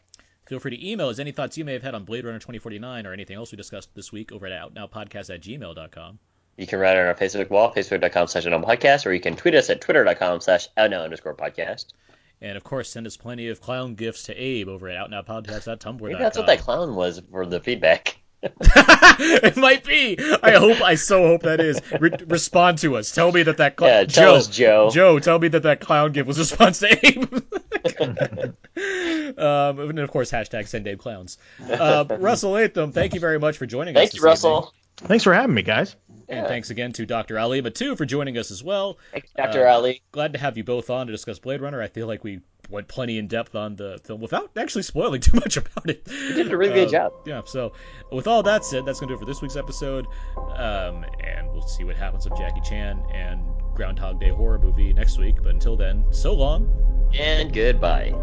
Feel 0.48 0.60
free 0.60 0.76
to 0.76 0.90
email 0.90 1.10
us 1.10 1.20
any 1.20 1.32
thoughts 1.32 1.58
you 1.58 1.66
may 1.66 1.74
have 1.74 1.84
had 1.84 1.94
on 1.94 2.06
Blade 2.06 2.26
Runner 2.26 2.40
2049 2.40 3.06
or 3.06 3.14
anything 3.14 3.38
else 3.38 3.52
we 3.52 3.56
discussed 3.56 3.94
this 3.96 4.12
week 4.12 4.32
over 4.32 4.48
at 4.48 4.74
outnowpodcast 4.74 5.34
at 5.34 5.42
gmail.com. 5.42 6.20
You 6.58 6.68
can 6.68 6.80
write 6.80 6.98
on 6.98 7.06
our 7.06 7.16
Facebook 7.16 7.50
wall, 7.50 7.72
facebook.com 7.74 8.28
slash 8.28 8.46
podcast, 8.46 9.06
or 9.06 9.14
you 9.14 9.22
can 9.22 9.36
tweet 9.36 9.54
us 9.54 9.70
at 9.70 9.80
twitter.com 9.80 10.42
slash 10.42 10.68
outnow 10.76 11.04
underscore 11.04 11.36
podcast. 11.36 11.94
And 12.42 12.56
of 12.56 12.64
course, 12.64 12.90
send 12.90 13.06
us 13.06 13.18
plenty 13.18 13.50
of 13.50 13.60
clown 13.62 13.96
gifts 13.96 14.24
to 14.24 14.36
Abe 14.36 14.70
over 14.70 14.88
at 14.88 15.10
outnowpodcast.tumblr.com. 15.10 15.98
Maybe 16.02 16.16
that's 16.16 16.38
what 16.38 16.48
that 16.48 16.60
clown 16.60 16.96
was 16.96 17.22
for 17.32 17.46
the 17.46 17.60
feedback. 17.60 18.18
it 18.42 19.58
might 19.58 19.84
be. 19.84 20.18
I 20.42 20.52
hope. 20.52 20.82
I 20.82 20.96
so 20.96 21.28
hope 21.28 21.44
that 21.44 21.60
is. 21.60 21.82
Re- 22.00 22.12
respond 22.28 22.78
to 22.80 22.96
us. 22.96 23.12
Tell 23.12 23.34
me 23.34 23.44
that 23.44 23.58
that 23.58 23.76
clown. 23.76 23.90
Yeah, 23.90 24.06
tell 24.06 24.36
us, 24.36 24.48
Joe. 24.48 24.90
Joe, 24.90 25.20
tell 25.20 25.40
me 25.40 25.50
that 25.50 25.64
that 25.64 25.82
clown 25.82 26.14
gift 26.14 26.26
was 26.26 26.38
a 26.38 26.42
response 26.42 26.80
to 26.80 27.06
Abe. 27.06 27.34
um, 29.38 29.80
and 29.90 30.00
of 30.00 30.10
course, 30.10 30.32
hashtag 30.32 30.70
send 30.70 30.88
Abe 30.88 31.00
clowns. 31.00 31.38
Uh, 31.70 32.06
Russell 32.18 32.52
Latham, 32.52 32.94
thank 32.94 33.14
you 33.14 33.20
very 33.20 33.40
much 33.40 33.58
for 33.58 33.66
joining 33.66 33.94
us. 33.98 34.00
Thank 34.00 34.14
you, 34.14 34.22
this 34.22 34.42
evening. 34.42 34.54
Russell. 34.54 34.74
Thanks 34.96 35.26
for 35.26 35.34
having 35.34 35.54
me, 35.54 35.64
guys. 35.64 35.98
And 36.30 36.48
thanks 36.48 36.70
again 36.70 36.92
to 36.94 37.06
Dr. 37.06 37.40
Ali 37.40 37.62
Mattu 37.62 37.98
for 37.98 38.06
joining 38.06 38.38
us 38.38 38.52
as 38.52 38.64
well. 38.64 38.98
Thanks, 39.12 39.32
Dr. 39.36 39.68
Uh, 39.68 39.74
Ali. 39.74 40.02
Glad 40.12 40.34
to 40.34 40.40
have 40.40 40.58
you 40.58 40.64
both 40.64 40.90
on 40.90 41.08
to 41.08 41.12
discuss 41.12 41.40
Blade 41.40 41.60
Runner. 41.62 41.82
I 41.82 41.88
feel 41.88 42.06
like 42.08 42.24
we 42.24 42.42
went 42.70 42.88
plenty 42.88 43.18
in 43.18 43.28
depth 43.28 43.56
on 43.56 43.76
the 43.76 44.00
film 44.04 44.22
without 44.22 44.52
actually 44.56 44.84
spoiling 44.84 45.22
too 45.22 45.36
much 45.38 45.58
about 45.58 45.90
it. 45.90 46.08
You 46.08 46.34
did 46.36 46.52
a 46.54 46.58
really 46.58 46.74
good 46.74 46.90
Uh, 46.90 46.92
job. 46.92 47.14
Yeah, 47.26 47.42
so 47.46 47.74
with 48.12 48.28
all 48.28 48.44
that 48.44 48.64
said, 48.64 48.86
that's 48.86 49.00
going 49.00 49.08
to 49.08 49.14
do 49.16 49.18
it 49.18 49.20
for 49.20 49.26
this 49.26 49.42
week's 49.42 49.56
episode. 49.56 50.06
Um, 50.38 51.04
and 51.20 51.52
we'll 51.52 51.68
see 51.68 51.84
what 51.84 51.96
happens 51.96 52.30
with 52.30 52.38
Jackie 52.38 52.62
Chan 52.62 53.04
and 53.12 53.42
Groundhog 53.74 54.20
Day 54.20 54.30
horror 54.30 54.60
movie 54.60 54.94
next 54.94 55.18
week. 55.18 55.38
But 55.42 55.54
until 55.56 55.76
then, 55.78 56.06
so 56.12 56.34
long. 56.34 56.72
And 57.18 57.52
goodbye. 57.52 58.14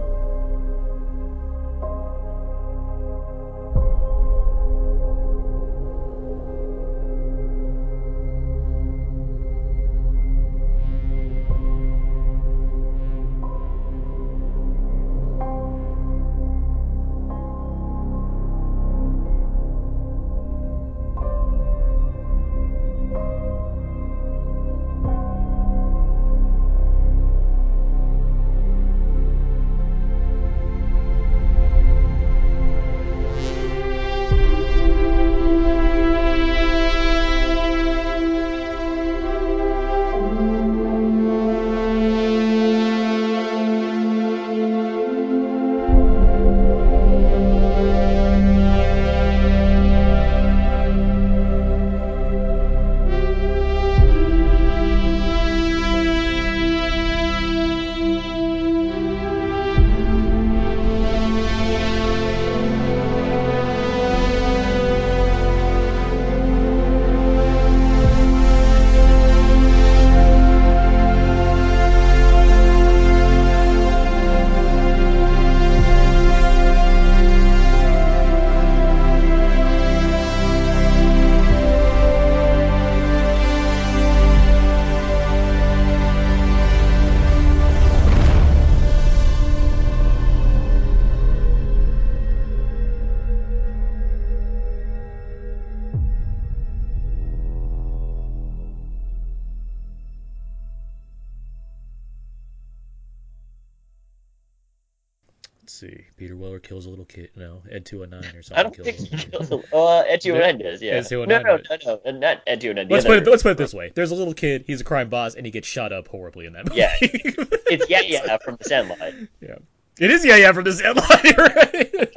Kid. 107.84 108.10
No, 108.10 108.18
Ed 108.18 108.22
209 108.22 108.36
or 108.36 108.58
I 108.58 108.62
don't 108.62 108.76
think 108.76 108.96
he 108.96 109.16
kills 109.16 109.48
him. 109.48 109.62
Uh, 109.72 110.00
Ed 110.00 110.20
209 110.20 110.58
does, 110.58 110.82
yeah. 110.82 110.92
Ed 110.92 111.06
209 111.06 111.42
no, 111.42 111.56
no, 111.56 111.62
no, 111.84 112.00
no, 112.04 112.18
not 112.18 112.42
Ed 112.46 112.60
209. 112.60 112.88
Let's 112.88 113.06
put, 113.06 113.18
it, 113.18 113.30
let's 113.30 113.42
put 113.42 113.52
it 113.52 113.58
this 113.58 113.74
way. 113.74 113.92
There's 113.94 114.10
a 114.10 114.14
little 114.14 114.34
kid, 114.34 114.64
he's 114.66 114.80
a 114.80 114.84
crime 114.84 115.08
boss, 115.08 115.34
and 115.34 115.46
he 115.46 115.52
gets 115.52 115.68
shot 115.68 115.92
up 115.92 116.08
horribly 116.08 116.46
in 116.46 116.52
that 116.54 116.68
movie. 116.68 116.80
Yeah. 116.80 116.96
It's 117.68 117.90
yeah, 117.90 118.00
yeah, 118.02 118.38
from 118.38 118.56
the 118.56 118.64
Sandlot. 118.64 119.12
yeah. 119.40 119.56
It 119.98 120.10
is 120.10 120.24
yeah, 120.24 120.36
yeah, 120.36 120.52
from 120.52 120.64
this 120.64 120.78
Sandlot, 120.78 121.08
right? 121.36 122.14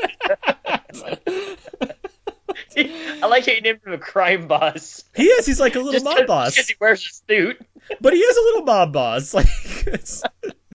I 3.21 3.25
like 3.25 3.45
how 3.45 3.51
you 3.53 3.61
named 3.61 3.79
him 3.85 3.93
a 3.93 3.97
crime 3.97 4.47
boss. 4.47 5.03
he 5.15 5.23
is. 5.23 5.45
He's 5.45 5.59
like 5.59 5.75
a 5.75 5.79
little 5.79 5.93
Just 5.93 6.05
mob 6.05 6.27
boss. 6.27 6.55
Because 6.55 6.67
he 6.67 6.75
wears 6.79 7.01
a 7.05 7.33
suit. 7.33 7.59
But 7.99 8.13
he 8.13 8.19
is 8.19 8.38
a 8.38 8.41
little 8.41 8.63
mob 8.63 8.93
boss. 8.93 9.33
Like, 9.33 9.47
it's, 9.88 10.23